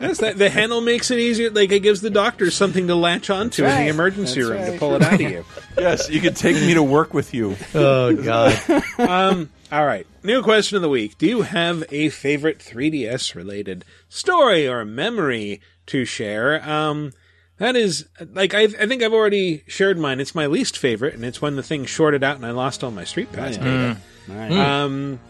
Yes, 0.00 0.18
that, 0.18 0.36
the 0.36 0.50
handle 0.50 0.82
makes 0.82 1.10
it 1.10 1.18
easier. 1.18 1.50
Like 1.50 1.72
it 1.72 1.80
gives 1.80 2.02
the 2.02 2.10
doctor 2.10 2.50
something 2.50 2.88
to 2.88 2.94
latch 2.94 3.30
onto 3.30 3.64
in 3.64 3.84
the 3.84 3.88
emergency 3.88 4.42
That's 4.42 4.50
room 4.50 4.72
to 4.72 4.78
pull 4.78 4.94
it 4.96 5.02
out 5.02 5.14
of 5.14 5.20
you. 5.20 5.44
yes, 5.78 6.10
you 6.10 6.20
could 6.20 6.36
take 6.36 6.56
me 6.56 6.74
to 6.74 6.82
work 6.82 7.14
with 7.14 7.32
you. 7.32 7.56
Oh 7.74 8.14
God. 8.14 8.58
um, 8.98 9.50
all 9.72 9.86
right. 9.86 10.06
New 10.22 10.42
question 10.42 10.76
of 10.76 10.82
the 10.82 10.90
week. 10.90 11.16
Do 11.16 11.26
you 11.26 11.42
have 11.42 11.84
a 11.90 12.10
favorite 12.10 12.58
3DS 12.58 13.34
related 13.34 13.84
story 14.10 14.68
or 14.68 14.84
memory 14.84 15.62
to 15.86 16.04
share? 16.04 16.62
Um, 16.68 17.12
that 17.58 17.76
is 17.76 18.06
like 18.32 18.54
I, 18.54 18.62
I 18.62 18.86
think 18.86 19.02
I've 19.02 19.12
already 19.12 19.62
shared 19.66 19.98
mine. 19.98 20.20
It's 20.20 20.34
my 20.34 20.46
least 20.46 20.76
favorite, 20.78 21.14
and 21.14 21.24
it's 21.24 21.40
when 21.42 21.56
the 21.56 21.62
thing 21.62 21.84
shorted 21.84 22.22
out 22.24 22.36
and 22.36 22.44
I 22.46 22.50
lost 22.50 22.82
all 22.84 22.90
my 22.90 23.04
Street 23.04 23.32
Pass 23.32 23.56
data. 23.56 23.96
Right. 24.28 24.50
Um, 24.52 25.20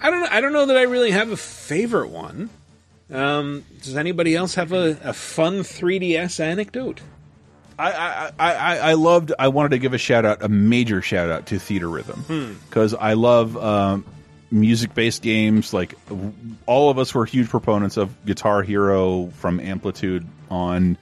I 0.00 0.10
don't 0.10 0.20
know. 0.20 0.28
I 0.30 0.40
don't 0.40 0.52
know 0.52 0.66
that 0.66 0.76
I 0.76 0.82
really 0.82 1.10
have 1.10 1.30
a 1.30 1.36
favorite 1.36 2.08
one. 2.10 2.50
Um, 3.10 3.64
does 3.82 3.96
anybody 3.96 4.34
else 4.34 4.54
have 4.56 4.72
a, 4.72 4.98
a 5.04 5.12
fun 5.12 5.60
3DS 5.60 6.40
anecdote? 6.40 7.00
I, 7.78 7.92
I, 7.92 8.30
I, 8.38 8.54
I- 8.54 8.76
I 8.78 8.92
loved. 8.94 9.32
I 9.38 9.48
wanted 9.48 9.70
to 9.70 9.78
give 9.78 9.92
a 9.94 9.98
shout 9.98 10.24
out, 10.24 10.42
a 10.42 10.48
major 10.48 11.02
shout 11.02 11.30
out 11.30 11.46
to 11.46 11.56
Theatrhythm 11.56 12.16
Hmm. 12.24 12.52
because 12.68 12.94
I 12.94 13.12
love 13.12 13.56
um, 13.56 14.04
music 14.50 14.94
based 14.94 15.22
games. 15.22 15.72
Like 15.74 15.94
all 16.66 16.90
of 16.90 16.98
us 16.98 17.14
were 17.14 17.24
huge 17.26 17.48
proponents 17.48 17.96
of 17.96 18.10
Guitar 18.24 18.62
Hero 18.62 19.26
from 19.34 19.60
Amplitude 19.60 20.26
on 20.50 20.96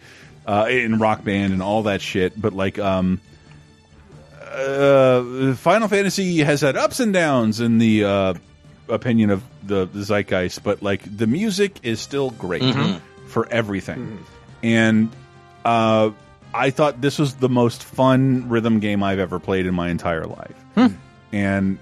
uh, 0.47 0.67
in 0.71 0.99
Rock 0.99 1.25
Band 1.25 1.53
and 1.53 1.63
all 1.63 1.85
that 1.85 2.01
shit. 2.01 2.41
But 2.41 2.53
like, 2.53 2.79
um, 2.79 3.21
uh, 4.43 5.55
Final 5.55 5.89
Fantasy 5.89 6.39
has 6.39 6.61
had 6.61 6.77
ups 6.77 7.01
and 7.01 7.13
downs 7.13 7.61
in 7.61 7.79
the 7.79 8.05
uh, 8.05 8.35
opinion 8.89 9.31
of 9.31 9.43
the, 9.63 9.87
the 9.87 10.03
zeitgeist, 10.05 10.63
but 10.63 10.83
like 10.83 11.03
the 11.17 11.27
music 11.27 11.79
is 11.83 12.01
still 12.01 12.31
great 12.31 12.63
Mhm. 12.63 13.01
for 13.29 13.49
everything. 13.51 14.25
And 14.63 15.11
uh, 15.65 16.11
I 16.53 16.71
thought 16.71 17.01
this 17.01 17.19
was 17.19 17.35
the 17.35 17.49
most 17.49 17.83
fun 17.83 18.49
rhythm 18.49 18.81
game 18.81 19.03
I've 19.03 19.19
ever 19.19 19.39
played 19.41 19.67
in 19.67 19.75
my 19.75 19.89
entire 19.89 20.27
life. 20.27 20.55
And, 20.77 20.99
and 21.33 21.79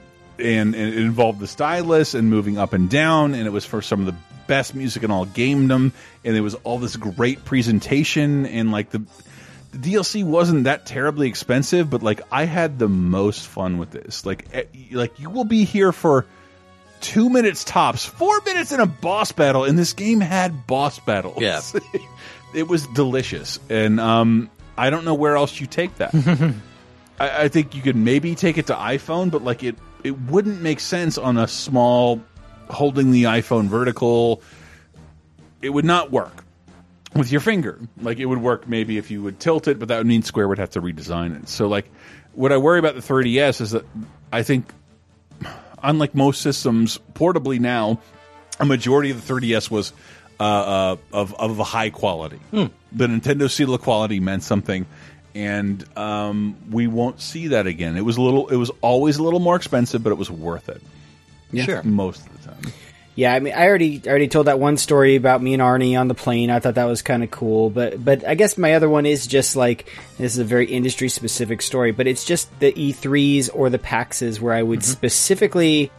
and 0.74 0.74
it 0.74 0.96
involved 0.96 1.40
the 1.40 1.46
stylus 1.46 2.14
and 2.14 2.30
moving 2.30 2.56
up 2.58 2.72
and 2.72 2.88
down, 2.88 3.34
and 3.34 3.46
it 3.46 3.50
was 3.50 3.64
for 3.64 3.82
some 3.82 4.00
of 4.00 4.06
the 4.06 4.14
best 4.46 4.74
music 4.74 5.02
in 5.02 5.10
all 5.10 5.26
gamedom, 5.26 5.92
and 6.24 6.36
it 6.36 6.40
was 6.40 6.54
all 6.56 6.78
this 6.78 6.96
great 6.96 7.44
presentation, 7.44 8.46
and 8.46 8.72
like 8.72 8.90
the 8.90 9.02
the 9.72 9.78
DLC 9.78 10.22
wasn't 10.22 10.64
that 10.64 10.84
terribly 10.84 11.28
expensive, 11.28 11.88
but 11.88 12.02
like 12.02 12.20
I 12.30 12.44
had 12.44 12.78
the 12.78 12.88
most 12.88 13.46
fun 13.46 13.78
with 13.78 13.90
this. 13.90 14.26
Like, 14.26 14.46
like 14.92 15.18
you 15.18 15.30
will 15.30 15.44
be 15.44 15.64
here 15.64 15.92
for 15.92 16.26
two 17.00 17.30
minutes 17.30 17.64
tops, 17.64 18.04
four 18.04 18.40
minutes 18.42 18.72
in 18.72 18.80
a 18.80 18.86
boss 18.86 19.32
battle, 19.32 19.64
and 19.64 19.78
this 19.78 19.94
game 19.94 20.20
had 20.20 20.66
boss 20.66 20.98
battles. 21.00 21.40
Yeah. 21.40 21.60
it 22.54 22.68
was 22.68 22.86
delicious, 22.88 23.58
and 23.70 23.98
um, 23.98 24.50
I 24.76 24.90
don't 24.90 25.04
know 25.04 25.14
where 25.14 25.36
else 25.36 25.58
you 25.58 25.66
take 25.66 25.96
that. 25.96 26.14
I, 27.18 27.44
I 27.44 27.48
think 27.48 27.74
you 27.74 27.82
could 27.82 27.96
maybe 27.96 28.34
take 28.34 28.58
it 28.58 28.66
to 28.66 28.74
iPhone, 28.74 29.30
but 29.30 29.42
like 29.42 29.62
it, 29.62 29.76
it 30.04 30.20
wouldn't 30.20 30.60
make 30.60 30.80
sense 30.80 31.16
on 31.16 31.38
a 31.38 31.48
small 31.48 32.20
holding 32.72 33.10
the 33.10 33.24
iPhone 33.24 33.66
vertical. 33.66 34.42
It 35.60 35.70
would 35.70 35.84
not 35.84 36.10
work 36.10 36.44
with 37.14 37.30
your 37.30 37.40
finger. 37.40 37.78
Like 38.00 38.18
it 38.18 38.26
would 38.26 38.40
work 38.40 38.68
maybe 38.68 38.98
if 38.98 39.10
you 39.10 39.22
would 39.22 39.38
tilt 39.38 39.68
it, 39.68 39.78
but 39.78 39.88
that 39.88 39.98
would 39.98 40.06
mean 40.06 40.22
Square 40.22 40.48
would 40.48 40.58
have 40.58 40.70
to 40.70 40.82
redesign 40.82 41.40
it. 41.40 41.48
So 41.48 41.68
like 41.68 41.90
what 42.34 42.52
I 42.52 42.56
worry 42.56 42.78
about 42.78 42.94
the 42.94 43.00
3DS 43.00 43.60
is 43.60 43.70
that 43.72 43.84
I 44.32 44.42
think 44.42 44.72
unlike 45.82 46.14
most 46.14 46.40
systems 46.40 46.98
portably 47.14 47.58
now, 47.58 48.00
a 48.60 48.64
majority 48.64 49.10
of 49.10 49.24
the 49.24 49.32
3DS 49.32 49.70
was 49.70 49.92
uh, 50.40 50.44
uh, 50.44 50.96
of 51.12 51.34
of 51.34 51.58
a 51.58 51.64
high 51.64 51.90
quality. 51.90 52.40
The 52.92 53.06
Nintendo 53.06 53.50
seal 53.50 53.74
of 53.74 53.82
quality 53.82 54.18
meant 54.20 54.42
something, 54.42 54.86
and 55.34 55.84
um, 55.96 56.56
we 56.70 56.86
won't 56.86 57.20
see 57.20 57.48
that 57.48 57.66
again. 57.66 57.96
It 57.96 58.04
was 58.04 58.16
a 58.16 58.22
little. 58.22 58.48
It 58.48 58.56
was 58.56 58.70
always 58.80 59.18
a 59.18 59.22
little 59.22 59.40
more 59.40 59.56
expensive, 59.56 60.02
but 60.02 60.10
it 60.10 60.18
was 60.18 60.30
worth 60.30 60.68
it. 60.68 60.82
Yeah. 61.52 61.64
Sure. 61.64 61.82
most 61.82 62.26
of 62.26 62.42
the 62.42 62.48
time. 62.48 62.72
Yeah, 63.14 63.34
I 63.34 63.40
mean, 63.40 63.52
I 63.52 63.66
already 63.66 64.00
I 64.06 64.08
already 64.08 64.28
told 64.28 64.46
that 64.46 64.58
one 64.58 64.78
story 64.78 65.16
about 65.16 65.42
me 65.42 65.52
and 65.52 65.60
Arne 65.60 65.96
on 65.96 66.08
the 66.08 66.14
plane. 66.14 66.48
I 66.48 66.60
thought 66.60 66.76
that 66.76 66.86
was 66.86 67.02
kind 67.02 67.22
of 67.22 67.30
cool, 67.30 67.68
but 67.68 68.02
but 68.02 68.26
I 68.26 68.34
guess 68.34 68.56
my 68.56 68.72
other 68.72 68.88
one 68.88 69.04
is 69.04 69.26
just 69.26 69.54
like 69.54 69.86
this 70.16 70.32
is 70.32 70.38
a 70.38 70.44
very 70.44 70.66
industry 70.66 71.10
specific 71.10 71.60
story, 71.60 71.92
but 71.92 72.06
it's 72.06 72.24
just 72.24 72.58
the 72.58 72.72
E3s 72.72 73.50
or 73.52 73.68
the 73.68 73.78
PAXs 73.78 74.40
where 74.40 74.54
I 74.54 74.62
would 74.62 74.80
mm-hmm. 74.80 74.90
specifically 74.90 75.90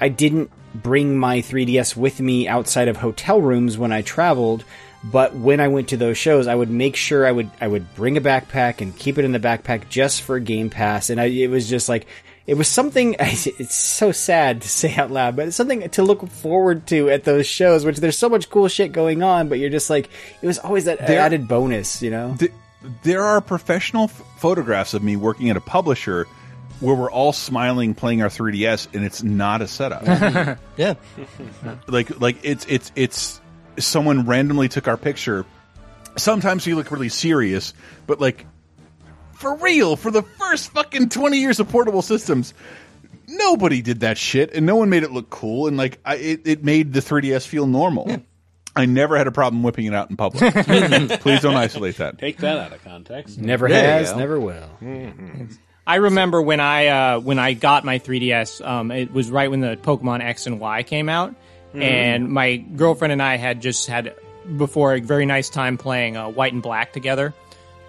I 0.00 0.08
didn't 0.08 0.50
bring 0.74 1.16
my 1.16 1.38
3DS 1.38 1.96
with 1.96 2.20
me 2.20 2.48
outside 2.48 2.88
of 2.88 2.96
hotel 2.96 3.40
rooms 3.40 3.78
when 3.78 3.92
I 3.92 4.02
traveled, 4.02 4.64
but 5.04 5.34
when 5.36 5.60
I 5.60 5.68
went 5.68 5.88
to 5.90 5.96
those 5.96 6.18
shows, 6.18 6.48
I 6.48 6.54
would 6.54 6.70
make 6.70 6.96
sure 6.96 7.24
I 7.24 7.32
would 7.32 7.50
I 7.60 7.68
would 7.68 7.94
bring 7.94 8.16
a 8.16 8.20
backpack 8.20 8.80
and 8.80 8.96
keep 8.96 9.18
it 9.18 9.24
in 9.24 9.30
the 9.30 9.38
backpack 9.38 9.88
just 9.88 10.22
for 10.22 10.40
Game 10.40 10.70
Pass, 10.70 11.10
and 11.10 11.20
I, 11.20 11.26
it 11.26 11.48
was 11.48 11.68
just 11.68 11.88
like 11.88 12.08
it 12.46 12.54
was 12.54 12.68
something. 12.68 13.16
It's 13.20 13.74
so 13.74 14.12
sad 14.12 14.62
to 14.62 14.68
say 14.68 14.94
out 14.96 15.10
loud, 15.10 15.36
but 15.36 15.48
it's 15.48 15.56
something 15.56 15.88
to 15.90 16.02
look 16.02 16.28
forward 16.28 16.86
to 16.88 17.10
at 17.10 17.24
those 17.24 17.46
shows. 17.46 17.84
Which 17.84 17.98
there's 17.98 18.18
so 18.18 18.28
much 18.28 18.48
cool 18.50 18.68
shit 18.68 18.92
going 18.92 19.22
on, 19.22 19.48
but 19.48 19.58
you're 19.58 19.70
just 19.70 19.90
like 19.90 20.08
it 20.42 20.46
was 20.46 20.58
always 20.58 20.84
that 20.84 21.06
There- 21.06 21.20
added 21.20 21.48
bonus, 21.48 22.02
you 22.02 22.10
know. 22.10 22.34
Th- 22.38 22.52
there 23.02 23.24
are 23.24 23.40
professional 23.40 24.04
f- 24.04 24.22
photographs 24.38 24.94
of 24.94 25.02
me 25.02 25.16
working 25.16 25.50
at 25.50 25.56
a 25.56 25.60
publisher 25.60 26.26
where 26.80 26.94
we're 26.94 27.10
all 27.10 27.32
smiling 27.32 27.94
playing 27.94 28.22
our 28.22 28.28
3DS 28.28 28.94
and 28.94 29.04
it's 29.04 29.22
not 29.22 29.62
a 29.62 29.66
setup. 29.66 30.04
yeah. 30.76 30.94
like 31.88 32.20
like 32.20 32.36
it's 32.44 32.66
it's 32.68 32.92
it's 32.94 33.40
someone 33.78 34.26
randomly 34.26 34.68
took 34.68 34.86
our 34.86 34.96
picture. 34.96 35.44
Sometimes 36.16 36.66
you 36.66 36.76
look 36.76 36.90
really 36.90 37.08
serious, 37.08 37.74
but 38.06 38.20
like 38.20 38.46
for 39.36 39.54
real, 39.56 39.96
for 39.96 40.10
the 40.10 40.22
first 40.22 40.70
fucking 40.72 41.08
20 41.10 41.38
years 41.38 41.60
of 41.60 41.68
portable 41.68 42.02
systems, 42.02 42.54
nobody 43.28 43.82
did 43.82 44.00
that 44.00 44.18
shit 44.18 44.52
and 44.54 44.66
no 44.66 44.76
one 44.76 44.88
made 44.90 45.02
it 45.02 45.10
look 45.12 45.30
cool 45.30 45.66
and 45.66 45.76
like 45.76 45.98
I, 46.04 46.16
it, 46.16 46.40
it 46.46 46.64
made 46.64 46.92
the 46.92 47.00
3DS 47.00 47.46
feel 47.46 47.66
normal. 47.66 48.22
I 48.74 48.84
never 48.84 49.16
had 49.16 49.26
a 49.26 49.32
problem 49.32 49.62
whipping 49.62 49.86
it 49.86 49.94
out 49.94 50.10
in 50.10 50.16
public. 50.18 50.52
Please 51.20 51.40
don't 51.40 51.54
isolate 51.56 51.96
that. 51.96 52.18
Take 52.18 52.36
that 52.38 52.58
out 52.58 52.72
of 52.74 52.84
context. 52.84 53.38
Never 53.38 53.68
There 53.68 53.98
has, 53.98 54.14
never 54.14 54.38
will. 54.38 54.68
I 55.86 55.94
remember 55.96 56.42
when 56.42 56.60
I 56.60 56.86
uh, 56.88 57.20
when 57.20 57.38
I 57.38 57.54
got 57.54 57.84
my 57.84 57.98
3DS, 58.00 58.66
um, 58.66 58.90
it 58.90 59.12
was 59.12 59.30
right 59.30 59.50
when 59.50 59.60
the 59.60 59.76
Pokemon 59.76 60.20
X 60.22 60.46
and 60.46 60.58
Y 60.60 60.82
came 60.82 61.08
out, 61.08 61.34
Mhm. 61.74 61.82
and 61.82 62.28
my 62.28 62.56
girlfriend 62.56 63.12
and 63.12 63.22
I 63.22 63.36
had 63.36 63.62
just 63.62 63.86
had 63.86 64.14
before 64.56 64.94
a 64.94 65.00
very 65.00 65.26
nice 65.26 65.48
time 65.48 65.78
playing 65.78 66.16
uh, 66.16 66.28
White 66.28 66.52
and 66.52 66.62
Black 66.62 66.92
together. 66.92 67.32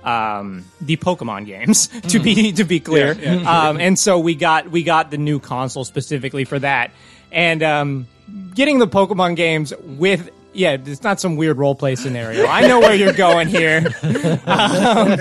Um, 0.08 0.64
the 0.80 0.95
Pokemon 0.98 1.45
games, 1.45 1.88
to 2.10 2.19
be 2.19 2.53
to 2.53 2.64
be 2.64 2.80
clear, 2.80 3.14
Yeah, 3.14 3.34
yeah. 3.36 3.68
Um, 3.69 3.80
and 3.80 4.00
so 4.00 4.18
we 4.19 4.36
got 4.36 4.72
we 4.72 4.84
got 4.84 5.11
the 5.11 5.18
new 5.18 5.40
console 5.40 5.84
specifically 5.84 6.45
for 6.45 6.60
that, 6.60 6.92
and 7.32 7.61
um, 7.61 8.08
getting 8.56 8.80
the 8.80 8.88
Pokemon 8.88 9.36
games 9.36 9.74
with. 9.82 10.30
Yeah, 10.53 10.77
it's 10.84 11.03
not 11.03 11.19
some 11.19 11.36
weird 11.36 11.58
role 11.60 11.76
play 11.76 11.94
scenario. 11.95 12.48
I 12.48 12.68
know 12.68 12.80
where 12.80 12.95
you're 12.95 13.14
going 13.14 13.48
here. 13.48 13.86
Um, 14.48 15.16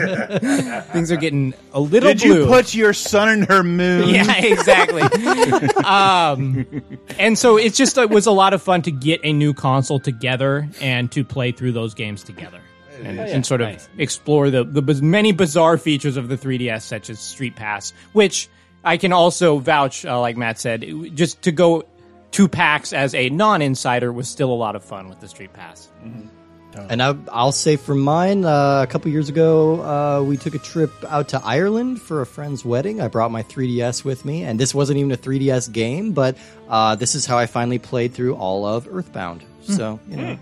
things 0.93 1.13
are 1.13 1.17
getting 1.19 1.53
a 1.73 1.81
little 1.81 2.09
Did 2.15 2.21
blue. 2.23 2.41
you 2.43 2.47
put 2.47 2.75
your 2.75 2.95
sun 2.95 3.29
in 3.29 3.43
her 3.43 3.63
moon? 3.63 4.09
Yeah, 4.15 4.33
exactly. 4.39 5.03
um, 5.85 6.65
and 7.19 7.37
so 7.39 7.57
it's 7.59 7.77
just 7.77 7.99
it 7.99 8.09
was 8.09 8.27
a 8.27 8.31
lot 8.31 8.55
of 8.55 8.63
fun 8.63 8.81
to 8.83 8.91
get 8.91 9.21
a 9.25 9.33
new 9.33 9.53
console 9.53 9.99
together 10.01 10.69
and 10.81 11.11
to 11.13 11.23
play 11.25 11.53
through 11.53 11.73
those 11.73 11.93
games 11.93 12.23
together. 12.23 12.61
And, 13.03 13.19
Oh, 13.21 13.25
yeah. 13.25 13.35
and 13.35 13.47
sort 13.47 13.61
of 13.61 13.69
Nice. 13.69 13.89
explore 13.99 14.51
the, 14.51 14.65
the 14.65 14.83
many 15.03 15.33
bizarre 15.33 15.79
features 15.79 16.17
of 16.17 16.29
the 16.29 16.37
3DS, 16.37 16.83
such 16.83 17.11
as 17.11 17.21
Street 17.21 17.57
Pass, 17.57 17.93
which 18.13 18.49
I 18.85 18.97
can 18.97 19.13
also 19.13 19.59
vouch, 19.59 20.05
uh, 20.05 20.21
like 20.21 20.37
Matt 20.37 20.59
said, 20.59 20.85
just 21.15 21.43
to 21.43 21.53
go 21.53 21.85
to 22.33 22.49
PAX 22.49 22.93
as 22.93 23.15
a 23.15 23.31
non 23.31 23.63
insider 23.63 24.13
was 24.13 24.29
still 24.29 24.53
a 24.53 24.55
lot 24.55 24.77
of 24.77 24.85
fun 24.85 25.09
with 25.09 25.21
the 25.21 25.29
Street 25.29 25.53
Pass. 25.53 25.89
And 26.91 27.03
I, 27.03 27.17
I'll 27.33 27.53
say 27.53 27.77
for 27.77 27.95
mine, 27.95 28.45
uh, 28.45 28.83
a 28.83 28.87
couple 28.87 29.11
years 29.11 29.31
ago, 29.31 29.81
uh, 29.83 30.23
we 30.23 30.37
took 30.37 30.55
a 30.55 30.59
trip 30.59 30.91
out 31.09 31.29
to 31.31 31.41
Ireland 31.43 32.03
for 32.03 32.21
a 32.21 32.27
friend's 32.27 32.67
wedding. 32.67 33.01
I 33.01 33.09
brought 33.09 33.31
my 33.31 33.43
3DS 33.45 34.05
with 34.05 34.27
me, 34.27 34.43
and 34.43 34.61
this 34.61 34.75
wasn't 34.75 34.99
even 34.99 35.11
a 35.11 35.17
3DS 35.17 35.73
game, 35.73 36.13
but 36.13 36.37
uh, 36.69 36.95
this 36.95 37.15
is 37.15 37.25
how 37.25 37.39
I 37.39 37.47
finally 37.47 37.79
played 37.79 38.13
through 38.13 38.35
all 38.35 38.67
of 38.67 38.87
Earthbound. 38.93 39.43
So 39.63 39.99
you 40.11 40.17
know, 40.19 40.39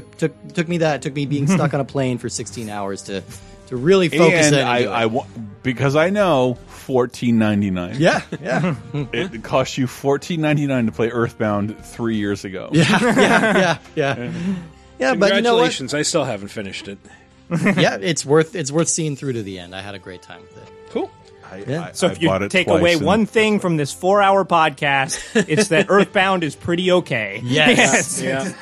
took 0.00 0.16
took 0.16 0.52
took 0.54 0.68
me 0.68 0.78
that 0.78 1.02
took 1.02 1.14
me 1.14 1.26
being 1.26 1.46
stuck 1.46 1.74
on 1.74 1.80
a 1.80 1.84
plane 1.84 2.18
for 2.18 2.28
16 2.28 2.68
hours 2.68 3.02
to 3.02 3.22
to 3.68 3.76
really 3.76 4.08
focus 4.08 4.46
and 4.46 4.56
in. 4.56 4.66
I, 4.66 4.82
do. 4.82 4.88
I 4.90 5.06
wa- 5.06 5.26
because 5.62 5.96
I 5.96 6.10
know 6.10 6.54
fourteen 6.68 7.38
ninety 7.38 7.70
nine. 7.70 7.96
Yeah, 7.98 8.22
yeah. 8.40 8.76
it 9.12 9.42
cost 9.42 9.76
you 9.76 9.86
fourteen 9.86 10.40
ninety 10.40 10.66
nine 10.66 10.86
to 10.86 10.92
play 10.92 11.10
Earthbound 11.10 11.76
three 11.84 12.16
years 12.16 12.44
ago. 12.44 12.70
Yeah, 12.72 12.84
yeah, 13.00 13.08
yeah, 13.16 13.78
yeah. 13.94 14.32
Yeah, 14.98 15.14
but 15.14 15.34
you 15.34 15.42
know 15.42 15.56
what? 15.56 15.72
Congratulations, 15.76 15.92
I 15.92 16.02
still 16.02 16.24
haven't 16.24 16.48
finished 16.48 16.88
it. 16.88 16.98
yeah, 17.76 17.98
it's 18.00 18.24
worth 18.24 18.54
it's 18.54 18.72
worth 18.72 18.88
seeing 18.88 19.14
through 19.14 19.34
to 19.34 19.42
the 19.42 19.58
end. 19.58 19.74
I 19.74 19.82
had 19.82 19.94
a 19.94 19.98
great 19.98 20.22
time 20.22 20.40
with 20.40 20.56
it. 20.56 20.72
Cool. 20.88 21.10
Yeah. 21.66 21.92
So 21.92 22.08
if 22.08 22.20
you 22.20 22.48
take 22.48 22.68
away 22.68 22.96
one 22.96 23.26
thing 23.26 23.60
from 23.60 23.76
this 23.76 23.92
four 23.92 24.22
hour 24.22 24.44
podcast, 24.44 25.44
it's 25.48 25.68
that 25.68 25.86
Earthbound 25.88 26.44
is 26.44 26.54
pretty 26.54 26.90
okay. 26.92 27.40
Yes. 27.56 28.20
Yeah. 28.20 28.52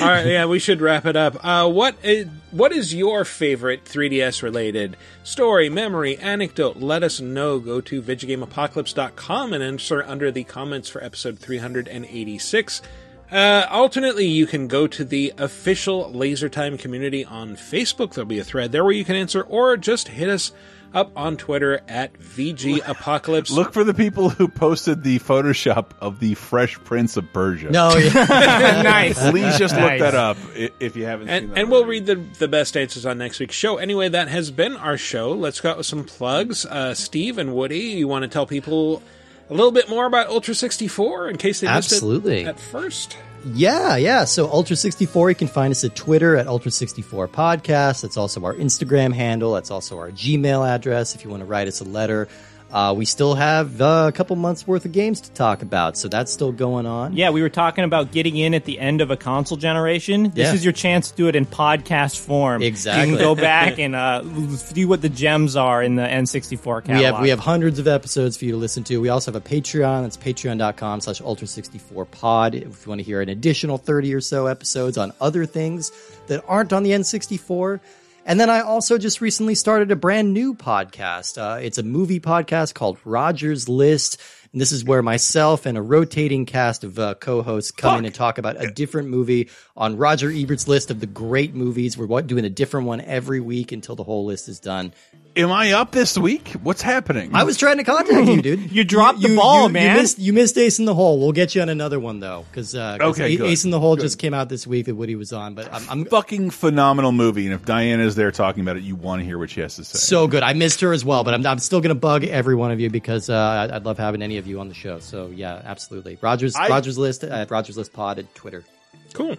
All 0.00 0.08
right. 0.08 0.26
Yeah, 0.26 0.46
we 0.46 0.58
should 0.58 0.80
wrap 0.80 1.06
it 1.06 1.16
up. 1.16 1.44
Uh, 1.44 1.68
what 1.68 1.96
is, 2.02 2.26
what 2.50 2.72
is 2.72 2.94
your 2.94 3.24
favorite 3.24 3.84
3DS 3.84 4.42
related 4.42 4.96
story, 5.24 5.68
memory, 5.68 6.16
anecdote? 6.18 6.76
Let 6.76 7.02
us 7.02 7.20
know. 7.20 7.58
Go 7.58 7.80
to 7.82 8.00
VideoGameApocalypse.com 8.02 9.52
and 9.52 9.62
enter 9.62 10.06
under 10.06 10.30
the 10.30 10.44
comments 10.44 10.88
for 10.88 11.02
episode 11.02 11.38
386. 11.38 12.82
Uh, 13.30 13.66
alternately, 13.70 14.26
you 14.26 14.46
can 14.46 14.68
go 14.68 14.86
to 14.86 15.04
the 15.04 15.34
official 15.36 16.10
LaserTime 16.12 16.78
community 16.78 17.24
on 17.24 17.56
Facebook. 17.56 18.14
There'll 18.14 18.26
be 18.26 18.38
a 18.38 18.44
thread 18.44 18.72
there 18.72 18.82
where 18.82 18.92
you 18.92 19.04
can 19.04 19.16
answer, 19.16 19.42
or 19.42 19.76
just 19.76 20.08
hit 20.08 20.30
us 20.30 20.52
up 20.94 21.12
on 21.16 21.36
Twitter 21.36 21.80
at 21.88 22.14
VG 22.18 22.80
Apocalypse. 22.88 23.50
Look 23.50 23.72
for 23.72 23.84
the 23.84 23.94
people 23.94 24.28
who 24.30 24.48
posted 24.48 25.02
the 25.02 25.18
Photoshop 25.18 25.90
of 26.00 26.20
the 26.20 26.34
Fresh 26.34 26.78
Prince 26.84 27.16
of 27.16 27.32
Persia. 27.32 27.70
No, 27.70 27.96
yeah. 27.96 28.82
Nice. 28.82 29.30
Please 29.30 29.58
just 29.58 29.74
look 29.74 29.84
Nice. 29.84 30.00
that 30.00 30.14
up 30.14 30.36
if 30.54 30.96
you 30.96 31.04
haven't 31.04 31.26
seen 31.28 31.34
and, 31.36 31.50
that. 31.50 31.58
and 31.58 31.70
we'll 31.70 31.84
read 31.86 32.06
the 32.06 32.16
the 32.38 32.48
best 32.48 32.76
answers 32.76 33.04
on 33.06 33.18
next 33.18 33.38
week's 33.40 33.54
show. 33.54 33.76
Anyway, 33.76 34.08
that 34.08 34.28
has 34.28 34.50
been 34.50 34.76
our 34.76 34.96
show. 34.96 35.32
Let's 35.32 35.60
go 35.60 35.70
out 35.70 35.76
with 35.76 35.86
some 35.86 36.04
plugs. 36.04 36.64
Uh, 36.66 36.94
Steve 36.94 37.38
and 37.38 37.54
Woody, 37.54 37.78
you 37.80 38.08
want 38.08 38.22
to 38.22 38.28
tell 38.28 38.46
people 38.46 39.02
a 39.50 39.54
little 39.54 39.72
bit 39.72 39.88
more 39.88 40.06
about 40.06 40.28
Ultra 40.28 40.54
64 40.54 41.30
in 41.30 41.36
case 41.36 41.60
they 41.60 41.66
Absolutely. 41.66 42.44
missed 42.44 42.46
it 42.46 42.48
at 42.48 42.60
first? 42.60 43.16
Yeah, 43.44 43.96
yeah. 43.96 44.24
So 44.24 44.50
Ultra 44.50 44.76
64, 44.76 45.30
you 45.30 45.34
can 45.36 45.48
find 45.48 45.70
us 45.70 45.84
at 45.84 45.94
Twitter 45.94 46.36
at 46.36 46.46
Ultra 46.46 46.70
64 46.70 47.28
Podcast. 47.28 48.02
That's 48.02 48.16
also 48.16 48.44
our 48.44 48.54
Instagram 48.54 49.12
handle. 49.12 49.52
That's 49.54 49.70
also 49.70 49.98
our 49.98 50.10
Gmail 50.10 50.68
address 50.68 51.14
if 51.14 51.24
you 51.24 51.30
want 51.30 51.40
to 51.40 51.46
write 51.46 51.68
us 51.68 51.80
a 51.80 51.84
letter. 51.84 52.28
Uh, 52.70 52.92
we 52.94 53.06
still 53.06 53.34
have 53.34 53.80
uh, 53.80 54.04
a 54.08 54.12
couple 54.12 54.36
months 54.36 54.66
worth 54.66 54.84
of 54.84 54.92
games 54.92 55.22
to 55.22 55.30
talk 55.32 55.62
about, 55.62 55.96
so 55.96 56.06
that's 56.06 56.30
still 56.30 56.52
going 56.52 56.84
on. 56.84 57.16
Yeah, 57.16 57.30
we 57.30 57.40
were 57.40 57.48
talking 57.48 57.82
about 57.84 58.12
getting 58.12 58.36
in 58.36 58.52
at 58.52 58.66
the 58.66 58.78
end 58.78 59.00
of 59.00 59.10
a 59.10 59.16
console 59.16 59.56
generation. 59.56 60.24
This 60.24 60.48
Yeah. 60.48 60.52
is 60.54 60.64
your 60.64 60.72
chance 60.74 61.10
to 61.10 61.16
do 61.16 61.28
it 61.28 61.34
in 61.36 61.46
podcast 61.46 62.18
form. 62.18 62.60
Exactly. 62.62 63.08
You 63.10 63.16
can 63.16 63.24
go 63.24 63.34
back 63.34 63.78
and 63.78 63.94
uh, 63.96 64.22
see 64.56 64.84
what 64.84 65.00
the 65.00 65.08
gems 65.08 65.56
are 65.56 65.82
in 65.82 65.96
the 65.96 66.02
N64 66.02 66.84
catalog. 66.84 66.98
We 66.98 67.04
have 67.04 67.20
we 67.22 67.28
have 67.30 67.38
hundreds 67.40 67.78
of 67.78 67.88
episodes 67.88 68.36
for 68.36 68.44
you 68.44 68.50
to 68.52 68.58
listen 68.58 68.84
to. 68.84 69.00
We 69.00 69.08
also 69.08 69.32
have 69.32 69.42
a 69.42 69.48
Patreon. 69.48 70.02
That's 70.02 70.18
patreon.com 70.18 71.00
slash 71.00 71.22
ultra64pod. 71.22 72.54
If 72.54 72.84
you 72.84 72.90
want 72.90 72.98
to 73.00 73.02
hear 73.04 73.20
an 73.20 73.28
additional 73.30 73.78
30 73.78 74.14
or 74.14 74.20
so 74.20 74.46
episodes 74.46 74.98
on 74.98 75.12
other 75.20 75.46
things 75.46 75.90
that 76.26 76.44
aren't 76.46 76.72
on 76.72 76.82
the 76.82 76.90
N64. 76.90 77.80
And 78.28 78.38
then 78.38 78.50
I 78.50 78.60
also 78.60 78.98
just 78.98 79.22
recently 79.22 79.54
started 79.54 79.90
a 79.90 79.96
brand 79.96 80.34
new 80.34 80.54
podcast. 80.54 81.38
Uh, 81.38 81.60
it's 81.60 81.78
a 81.78 81.82
movie 81.82 82.20
podcast 82.20 82.74
called 82.74 82.98
Roger's 83.06 83.70
List. 83.70 84.20
And 84.52 84.60
this 84.60 84.70
is 84.70 84.84
where 84.84 85.00
myself 85.00 85.64
and 85.64 85.78
a 85.78 85.82
rotating 85.82 86.44
cast 86.44 86.84
of 86.84 86.98
uh, 86.98 87.14
co-hosts 87.14 87.70
come 87.70 88.00
in 88.00 88.04
and 88.04 88.14
talk 88.14 88.36
about 88.36 88.62
a 88.62 88.70
different 88.70 89.08
movie 89.08 89.48
on 89.78 89.96
Roger 89.96 90.30
Ebert's 90.30 90.68
list 90.68 90.90
of 90.90 91.00
the 91.00 91.06
great 91.06 91.54
movies. 91.54 91.96
We're 91.96 92.20
doing 92.20 92.44
a 92.44 92.50
different 92.50 92.86
one 92.86 93.00
every 93.00 93.40
week 93.40 93.72
until 93.72 93.96
the 93.96 94.04
whole 94.04 94.26
list 94.26 94.46
is 94.50 94.60
done. 94.60 94.92
Am 95.36 95.52
I 95.52 95.72
up 95.72 95.92
this 95.92 96.18
week? 96.18 96.48
What's 96.64 96.82
happening? 96.82 97.32
I 97.32 97.44
was 97.44 97.56
trying 97.56 97.76
to 97.76 97.84
contact 97.84 98.26
you, 98.28 98.42
dude. 98.42 98.72
You 98.78 98.82
dropped 98.82 99.20
the 99.20 99.36
ball, 99.36 99.68
you, 99.68 99.72
man. 99.72 99.94
You 99.96 100.02
missed, 100.02 100.18
you 100.18 100.32
missed 100.32 100.58
Ace 100.58 100.80
in 100.80 100.84
the 100.84 100.94
Hole. 100.94 101.20
We'll 101.20 101.30
get 101.32 101.54
you 101.54 101.62
on 101.62 101.68
another 101.68 102.00
one 102.00 102.18
though, 102.18 102.44
because 102.50 102.74
uh, 102.74 102.98
'cause 102.98 103.20
Okay, 103.20 103.36
A- 103.36 103.44
Ace 103.44 103.64
in 103.64 103.70
the 103.70 103.78
Hole 103.78 103.94
Good. 103.94 104.02
just 104.02 104.18
came 104.18 104.34
out 104.34 104.48
this 104.48 104.66
week 104.66 104.86
that 104.86 104.96
Woody 104.96 105.14
was 105.14 105.32
on. 105.32 105.54
But 105.54 105.72
I'm, 105.72 105.88
I'm 105.90 106.04
fucking 106.06 106.50
phenomenal 106.50 107.12
movie, 107.12 107.44
and 107.46 107.54
if 107.54 107.64
Diana 107.64 108.02
is 108.04 108.16
there 108.16 108.32
talking 108.32 108.62
about 108.62 108.78
it, 108.78 108.82
you 108.82 108.96
want 108.96 109.20
to 109.20 109.24
hear 109.24 109.38
what 109.38 109.50
she 109.50 109.60
has 109.60 109.76
to 109.76 109.84
say. 109.84 109.98
so 109.98 110.26
good. 110.26 110.42
I 110.42 110.54
missed 110.54 110.80
her 110.80 110.92
as 110.92 111.04
well, 111.04 111.22
but 111.22 111.34
I'm, 111.34 111.46
I'm 111.46 111.58
still 111.60 111.80
going 111.80 111.94
to 111.94 112.00
bug 112.00 112.24
every 112.24 112.56
one 112.56 112.72
of 112.72 112.80
you 112.80 112.90
because 112.90 113.30
uh, 113.30 113.68
I- 113.70 113.76
I'd 113.76 113.84
love 113.84 113.98
having 113.98 114.22
any 114.22 114.38
of 114.38 114.46
you 114.48 114.58
on 114.58 114.66
the 114.68 114.74
show. 114.74 114.98
So 114.98 115.28
yeah, 115.28 115.62
absolutely. 115.64 116.18
Rogers 116.20 116.56
I- 116.56 116.68
Rogers 116.68 116.98
List 116.98 117.22
at 117.22 117.50
Rogers 117.50 117.76
List 117.76 117.92
Pod 117.92 118.18
at 118.18 118.34
Twitter. 118.34 118.64
Cool. 119.12 119.36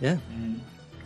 Yeah. 0.00 0.16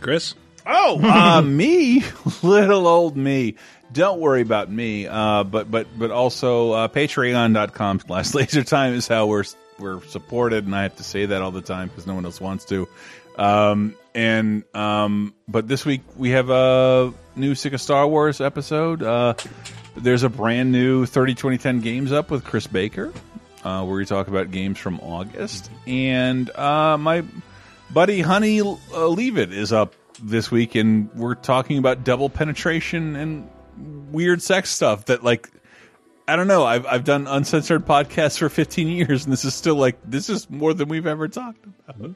Chris? 0.01 0.33
Oh, 0.65 0.97
uh, 1.03 1.41
me, 1.45 2.03
little 2.41 2.87
old 2.87 3.17
me. 3.17 3.55
Don't 3.93 4.19
worry 4.19 4.41
about 4.41 4.71
me. 4.71 5.07
Uh, 5.07 5.43
but 5.43 5.69
but 5.69 5.87
but 5.97 6.11
also 6.11 6.71
uh, 6.71 6.87
Patreon.com 6.87 7.99
slash 7.99 8.33
Laser 8.33 8.63
Time 8.63 8.93
is 8.93 9.07
how 9.07 9.27
we're 9.27 9.43
we're 9.79 10.01
supported, 10.03 10.65
and 10.65 10.75
I 10.75 10.83
have 10.83 10.95
to 10.97 11.03
say 11.03 11.27
that 11.27 11.41
all 11.41 11.51
the 11.51 11.61
time 11.61 11.87
because 11.87 12.07
no 12.07 12.15
one 12.15 12.25
else 12.25 12.41
wants 12.41 12.65
to. 12.65 12.87
Um, 13.37 13.95
and 14.15 14.63
um, 14.75 15.33
but 15.47 15.67
this 15.67 15.85
week 15.85 16.01
we 16.15 16.31
have 16.31 16.49
a 16.49 17.13
new 17.35 17.55
Sick 17.55 17.73
of 17.73 17.81
Star 17.81 18.07
Wars 18.07 18.41
episode. 18.41 19.03
Uh, 19.03 19.35
there's 19.95 20.23
a 20.23 20.29
brand 20.29 20.71
new 20.71 21.05
30 21.05 21.35
2010 21.35 21.81
games 21.81 22.11
up 22.11 22.31
with 22.31 22.43
Chris 22.43 22.67
Baker, 22.67 23.13
uh, 23.63 23.83
where 23.85 23.95
we 23.95 24.05
talk 24.05 24.27
about 24.27 24.51
games 24.51 24.79
from 24.79 24.99
August, 25.01 25.69
and 25.85 26.49
uh, 26.55 26.97
my 26.97 27.23
buddy 27.91 28.21
Honey 28.21 28.61
uh, 28.61 29.07
Leave 29.07 29.37
It 29.37 29.53
is 29.53 29.71
up 29.71 29.93
this 30.21 30.49
week, 30.49 30.75
and 30.75 31.11
we're 31.13 31.35
talking 31.35 31.77
about 31.77 32.03
double 32.03 32.29
penetration 32.29 33.15
and 33.15 33.49
weird 34.13 34.41
sex 34.41 34.69
stuff 34.69 35.05
that 35.05 35.23
like. 35.23 35.49
I 36.25 36.37
don't 36.37 36.47
know. 36.47 36.63
I've 36.63 36.85
I've 36.85 37.03
done 37.03 37.27
uncensored 37.27 37.85
podcasts 37.85 38.37
for 38.39 38.47
15 38.47 38.87
years, 38.87 39.25
and 39.25 39.33
this 39.33 39.43
is 39.43 39.53
still 39.53 39.75
like 39.75 39.97
this 40.05 40.29
is 40.29 40.49
more 40.49 40.73
than 40.73 40.87
we've 40.87 41.05
ever 41.05 41.27
talked 41.27 41.65
about. 41.85 42.15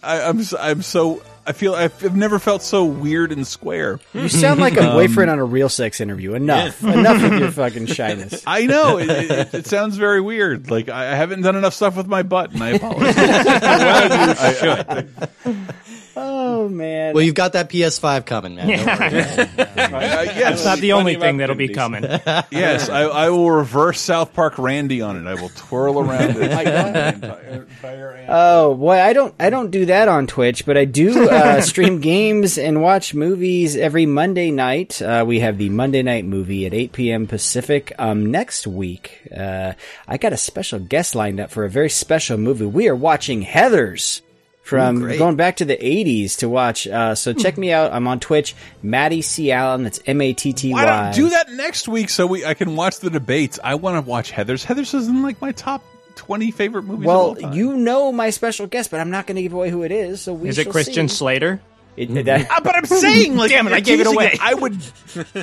I, 0.00 0.20
I'm 0.22 0.38
s- 0.38 0.54
I'm 0.56 0.80
so 0.82 1.24
I 1.44 1.50
feel 1.50 1.74
I've 1.74 2.14
never 2.14 2.38
felt 2.38 2.62
so 2.62 2.84
weird 2.84 3.32
and 3.32 3.44
square. 3.44 3.98
You 4.14 4.28
sound 4.28 4.60
like 4.60 4.76
a 4.76 4.86
Um, 4.90 4.92
boyfriend 4.94 5.28
on 5.32 5.40
a 5.40 5.44
real 5.44 5.68
sex 5.68 6.00
interview. 6.00 6.34
Enough. 6.34 6.84
Enough 6.84 7.20
with 7.20 7.40
your 7.40 7.50
fucking 7.50 7.86
shyness. 7.86 8.44
I 8.46 8.66
know 8.66 8.98
it, 8.98 9.10
it, 9.10 9.54
it 9.54 9.66
sounds 9.66 9.96
very 9.96 10.20
weird. 10.20 10.70
Like 10.70 10.88
I 10.88 11.10
I 11.10 11.14
haven't 11.16 11.40
done 11.42 11.56
enough 11.56 11.74
stuff 11.74 11.96
with 11.96 12.06
my 12.06 12.22
butt, 12.22 12.52
and 12.52 12.62
I 12.62 12.68
apologize. 12.70 13.16
well, 14.56 14.98
you 15.00 15.08
should. 15.44 15.74
Oh 16.18 16.68
man. 16.68 17.14
Well, 17.14 17.22
you've 17.22 17.34
got 17.34 17.52
that 17.52 17.68
PS5 17.68 18.24
coming, 18.24 18.54
man. 18.54 18.66
Don't. 18.68 19.76
Uh, 19.86 20.22
yes. 20.24 20.38
That's 20.40 20.64
not 20.64 20.78
the 20.78 20.92
only 20.92 21.14
thing 21.16 21.36
that'll 21.36 21.54
be 21.54 21.68
coming. 21.68 22.02
yes, 22.50 22.88
I, 22.88 23.02
I 23.02 23.30
will 23.30 23.50
reverse 23.50 24.00
South 24.00 24.34
Park 24.34 24.58
Randy 24.58 25.00
on 25.00 25.16
it. 25.16 25.28
I 25.28 25.40
will 25.40 25.50
twirl 25.50 26.00
around 26.00 26.36
it. 26.36 27.66
Oh 28.28 28.74
boy, 28.74 29.00
I 29.00 29.12
don't 29.12 29.34
I 29.38 29.50
don't 29.50 29.70
do 29.70 29.86
that 29.86 30.08
on 30.08 30.26
Twitch, 30.26 30.66
but 30.66 30.76
I 30.76 30.84
do 30.84 31.28
uh, 31.28 31.60
stream 31.60 32.00
games 32.00 32.58
and 32.58 32.82
watch 32.82 33.14
movies 33.14 33.76
every 33.76 34.06
Monday 34.06 34.50
night. 34.50 35.00
Uh, 35.00 35.24
we 35.26 35.38
have 35.40 35.58
the 35.58 35.68
Monday 35.68 36.02
night 36.02 36.24
movie 36.24 36.66
at 36.66 36.74
8 36.74 36.92
p.m. 36.92 37.26
Pacific. 37.28 37.92
Um, 37.98 38.32
next 38.32 38.66
week, 38.66 39.28
uh, 39.36 39.74
I 40.08 40.16
got 40.16 40.32
a 40.32 40.36
special 40.36 40.80
guest 40.80 41.14
lined 41.14 41.38
up 41.38 41.50
for 41.52 41.64
a 41.64 41.70
very 41.70 41.90
special 41.90 42.36
movie. 42.38 42.66
We 42.66 42.88
are 42.88 42.96
watching 42.96 43.42
Heather's 43.42 44.22
from 44.66 45.02
Ooh, 45.04 45.16
going 45.16 45.36
back 45.36 45.56
to 45.56 45.64
the 45.64 45.76
80s 45.76 46.38
to 46.38 46.48
watch. 46.48 46.86
Uh, 46.88 47.14
so 47.14 47.32
check 47.32 47.56
me 47.56 47.72
out. 47.72 47.92
I'm 47.92 48.06
on 48.08 48.18
Twitch, 48.20 48.54
Matty 48.82 49.22
C 49.22 49.52
Allen. 49.52 49.84
That's 49.84 50.00
M 50.06 50.20
A 50.20 50.32
T 50.32 50.52
T 50.52 50.72
Why 50.72 50.84
don't 50.84 51.14
do 51.14 51.30
that 51.30 51.50
next 51.52 51.86
week 51.88 52.10
so 52.10 52.26
we 52.26 52.44
I 52.44 52.54
can 52.54 52.74
watch 52.76 52.98
the 52.98 53.10
debates? 53.10 53.58
I 53.62 53.76
want 53.76 54.04
to 54.04 54.08
watch 54.08 54.30
Heather's. 54.32 54.64
Heather's 54.64 54.92
is 54.92 55.06
in 55.08 55.22
like 55.22 55.40
my 55.40 55.52
top 55.52 55.84
twenty 56.16 56.50
favorite 56.50 56.82
movies. 56.82 57.04
of 57.04 57.10
all 57.10 57.32
Well, 57.32 57.36
time. 57.36 57.52
you 57.52 57.76
know 57.76 58.10
my 58.10 58.30
special 58.30 58.66
guest, 58.66 58.90
but 58.90 58.98
I'm 59.00 59.10
not 59.10 59.26
going 59.26 59.36
to 59.36 59.42
give 59.42 59.52
away 59.52 59.70
who 59.70 59.82
it 59.84 59.92
is. 59.92 60.20
So 60.20 60.34
we 60.34 60.48
Is 60.48 60.58
it 60.58 60.68
Christian 60.70 61.08
see. 61.08 61.14
Slater? 61.16 61.60
It, 61.96 62.24
that- 62.26 62.46
Ah, 62.50 62.60
but 62.62 62.74
I'm 62.76 62.84
saying, 62.84 63.36
like, 63.36 63.50
Damn 63.50 63.66
it, 63.66 63.72
I 63.72 63.80
gave 63.80 64.00
it 64.00 64.04
teasing 64.04 64.14
away. 64.16 64.36
I 64.40 64.54
would, 64.54 64.76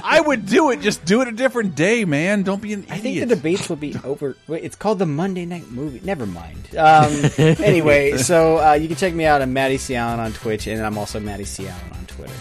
I 0.03 0.21
would 0.21 0.45
do 0.45 0.69
it. 0.71 0.81
Just 0.81 1.03
do 1.03 1.21
it 1.21 1.27
a 1.27 1.31
different 1.31 1.75
day, 1.75 2.05
man. 2.05 2.43
Don't 2.43 2.61
be 2.61 2.73
an 2.73 2.85
I 2.89 2.97
think 2.99 3.19
the 3.19 3.25
debates 3.35 3.67
will 3.69 3.75
be 3.75 3.95
over. 4.03 4.37
Wait, 4.47 4.63
it's 4.63 4.75
called 4.75 4.99
the 4.99 5.05
Monday 5.05 5.45
Night 5.45 5.69
Movie. 5.71 5.99
Never 6.03 6.25
mind. 6.25 6.75
Um, 6.77 7.11
anyway, 7.37 8.17
so 8.17 8.57
uh, 8.59 8.73
you 8.73 8.87
can 8.87 8.97
check 8.97 9.13
me 9.13 9.25
out 9.25 9.41
on 9.41 9.51
Matty 9.53 9.77
C 9.77 9.95
Allen 9.95 10.19
on 10.19 10.33
Twitch, 10.33 10.67
and 10.67 10.81
I'm 10.85 10.97
also 10.97 11.19
Matty 11.19 11.45
C 11.45 11.67
Allen 11.67 11.91
on 11.93 12.05
Twitter. 12.05 12.33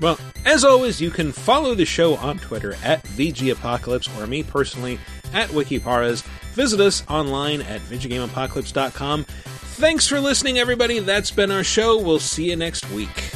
Well, 0.00 0.18
as 0.46 0.64
always, 0.64 0.98
you 1.00 1.10
can 1.10 1.30
follow 1.30 1.74
the 1.74 1.84
show 1.84 2.16
on 2.16 2.38
Twitter 2.38 2.74
at 2.82 3.02
VG 3.02 3.52
Apocalypse 3.52 4.08
or 4.18 4.26
me 4.26 4.42
personally 4.42 4.98
at 5.34 5.50
Wikiparas. 5.50 6.22
Visit 6.54 6.80
us 6.80 7.04
online 7.08 7.60
at 7.60 7.82
VideoGameApocalypse.com. 7.82 9.24
Thanks 9.24 10.06
for 10.06 10.18
listening, 10.20 10.58
everybody. 10.58 10.98
That's 11.00 11.30
been 11.30 11.50
our 11.50 11.62
show. 11.64 11.98
We'll 11.98 12.18
see 12.18 12.48
you 12.50 12.56
next 12.56 12.90
week. 12.90 13.30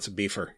It's 0.00 0.08
a 0.08 0.10
beefer. 0.10 0.52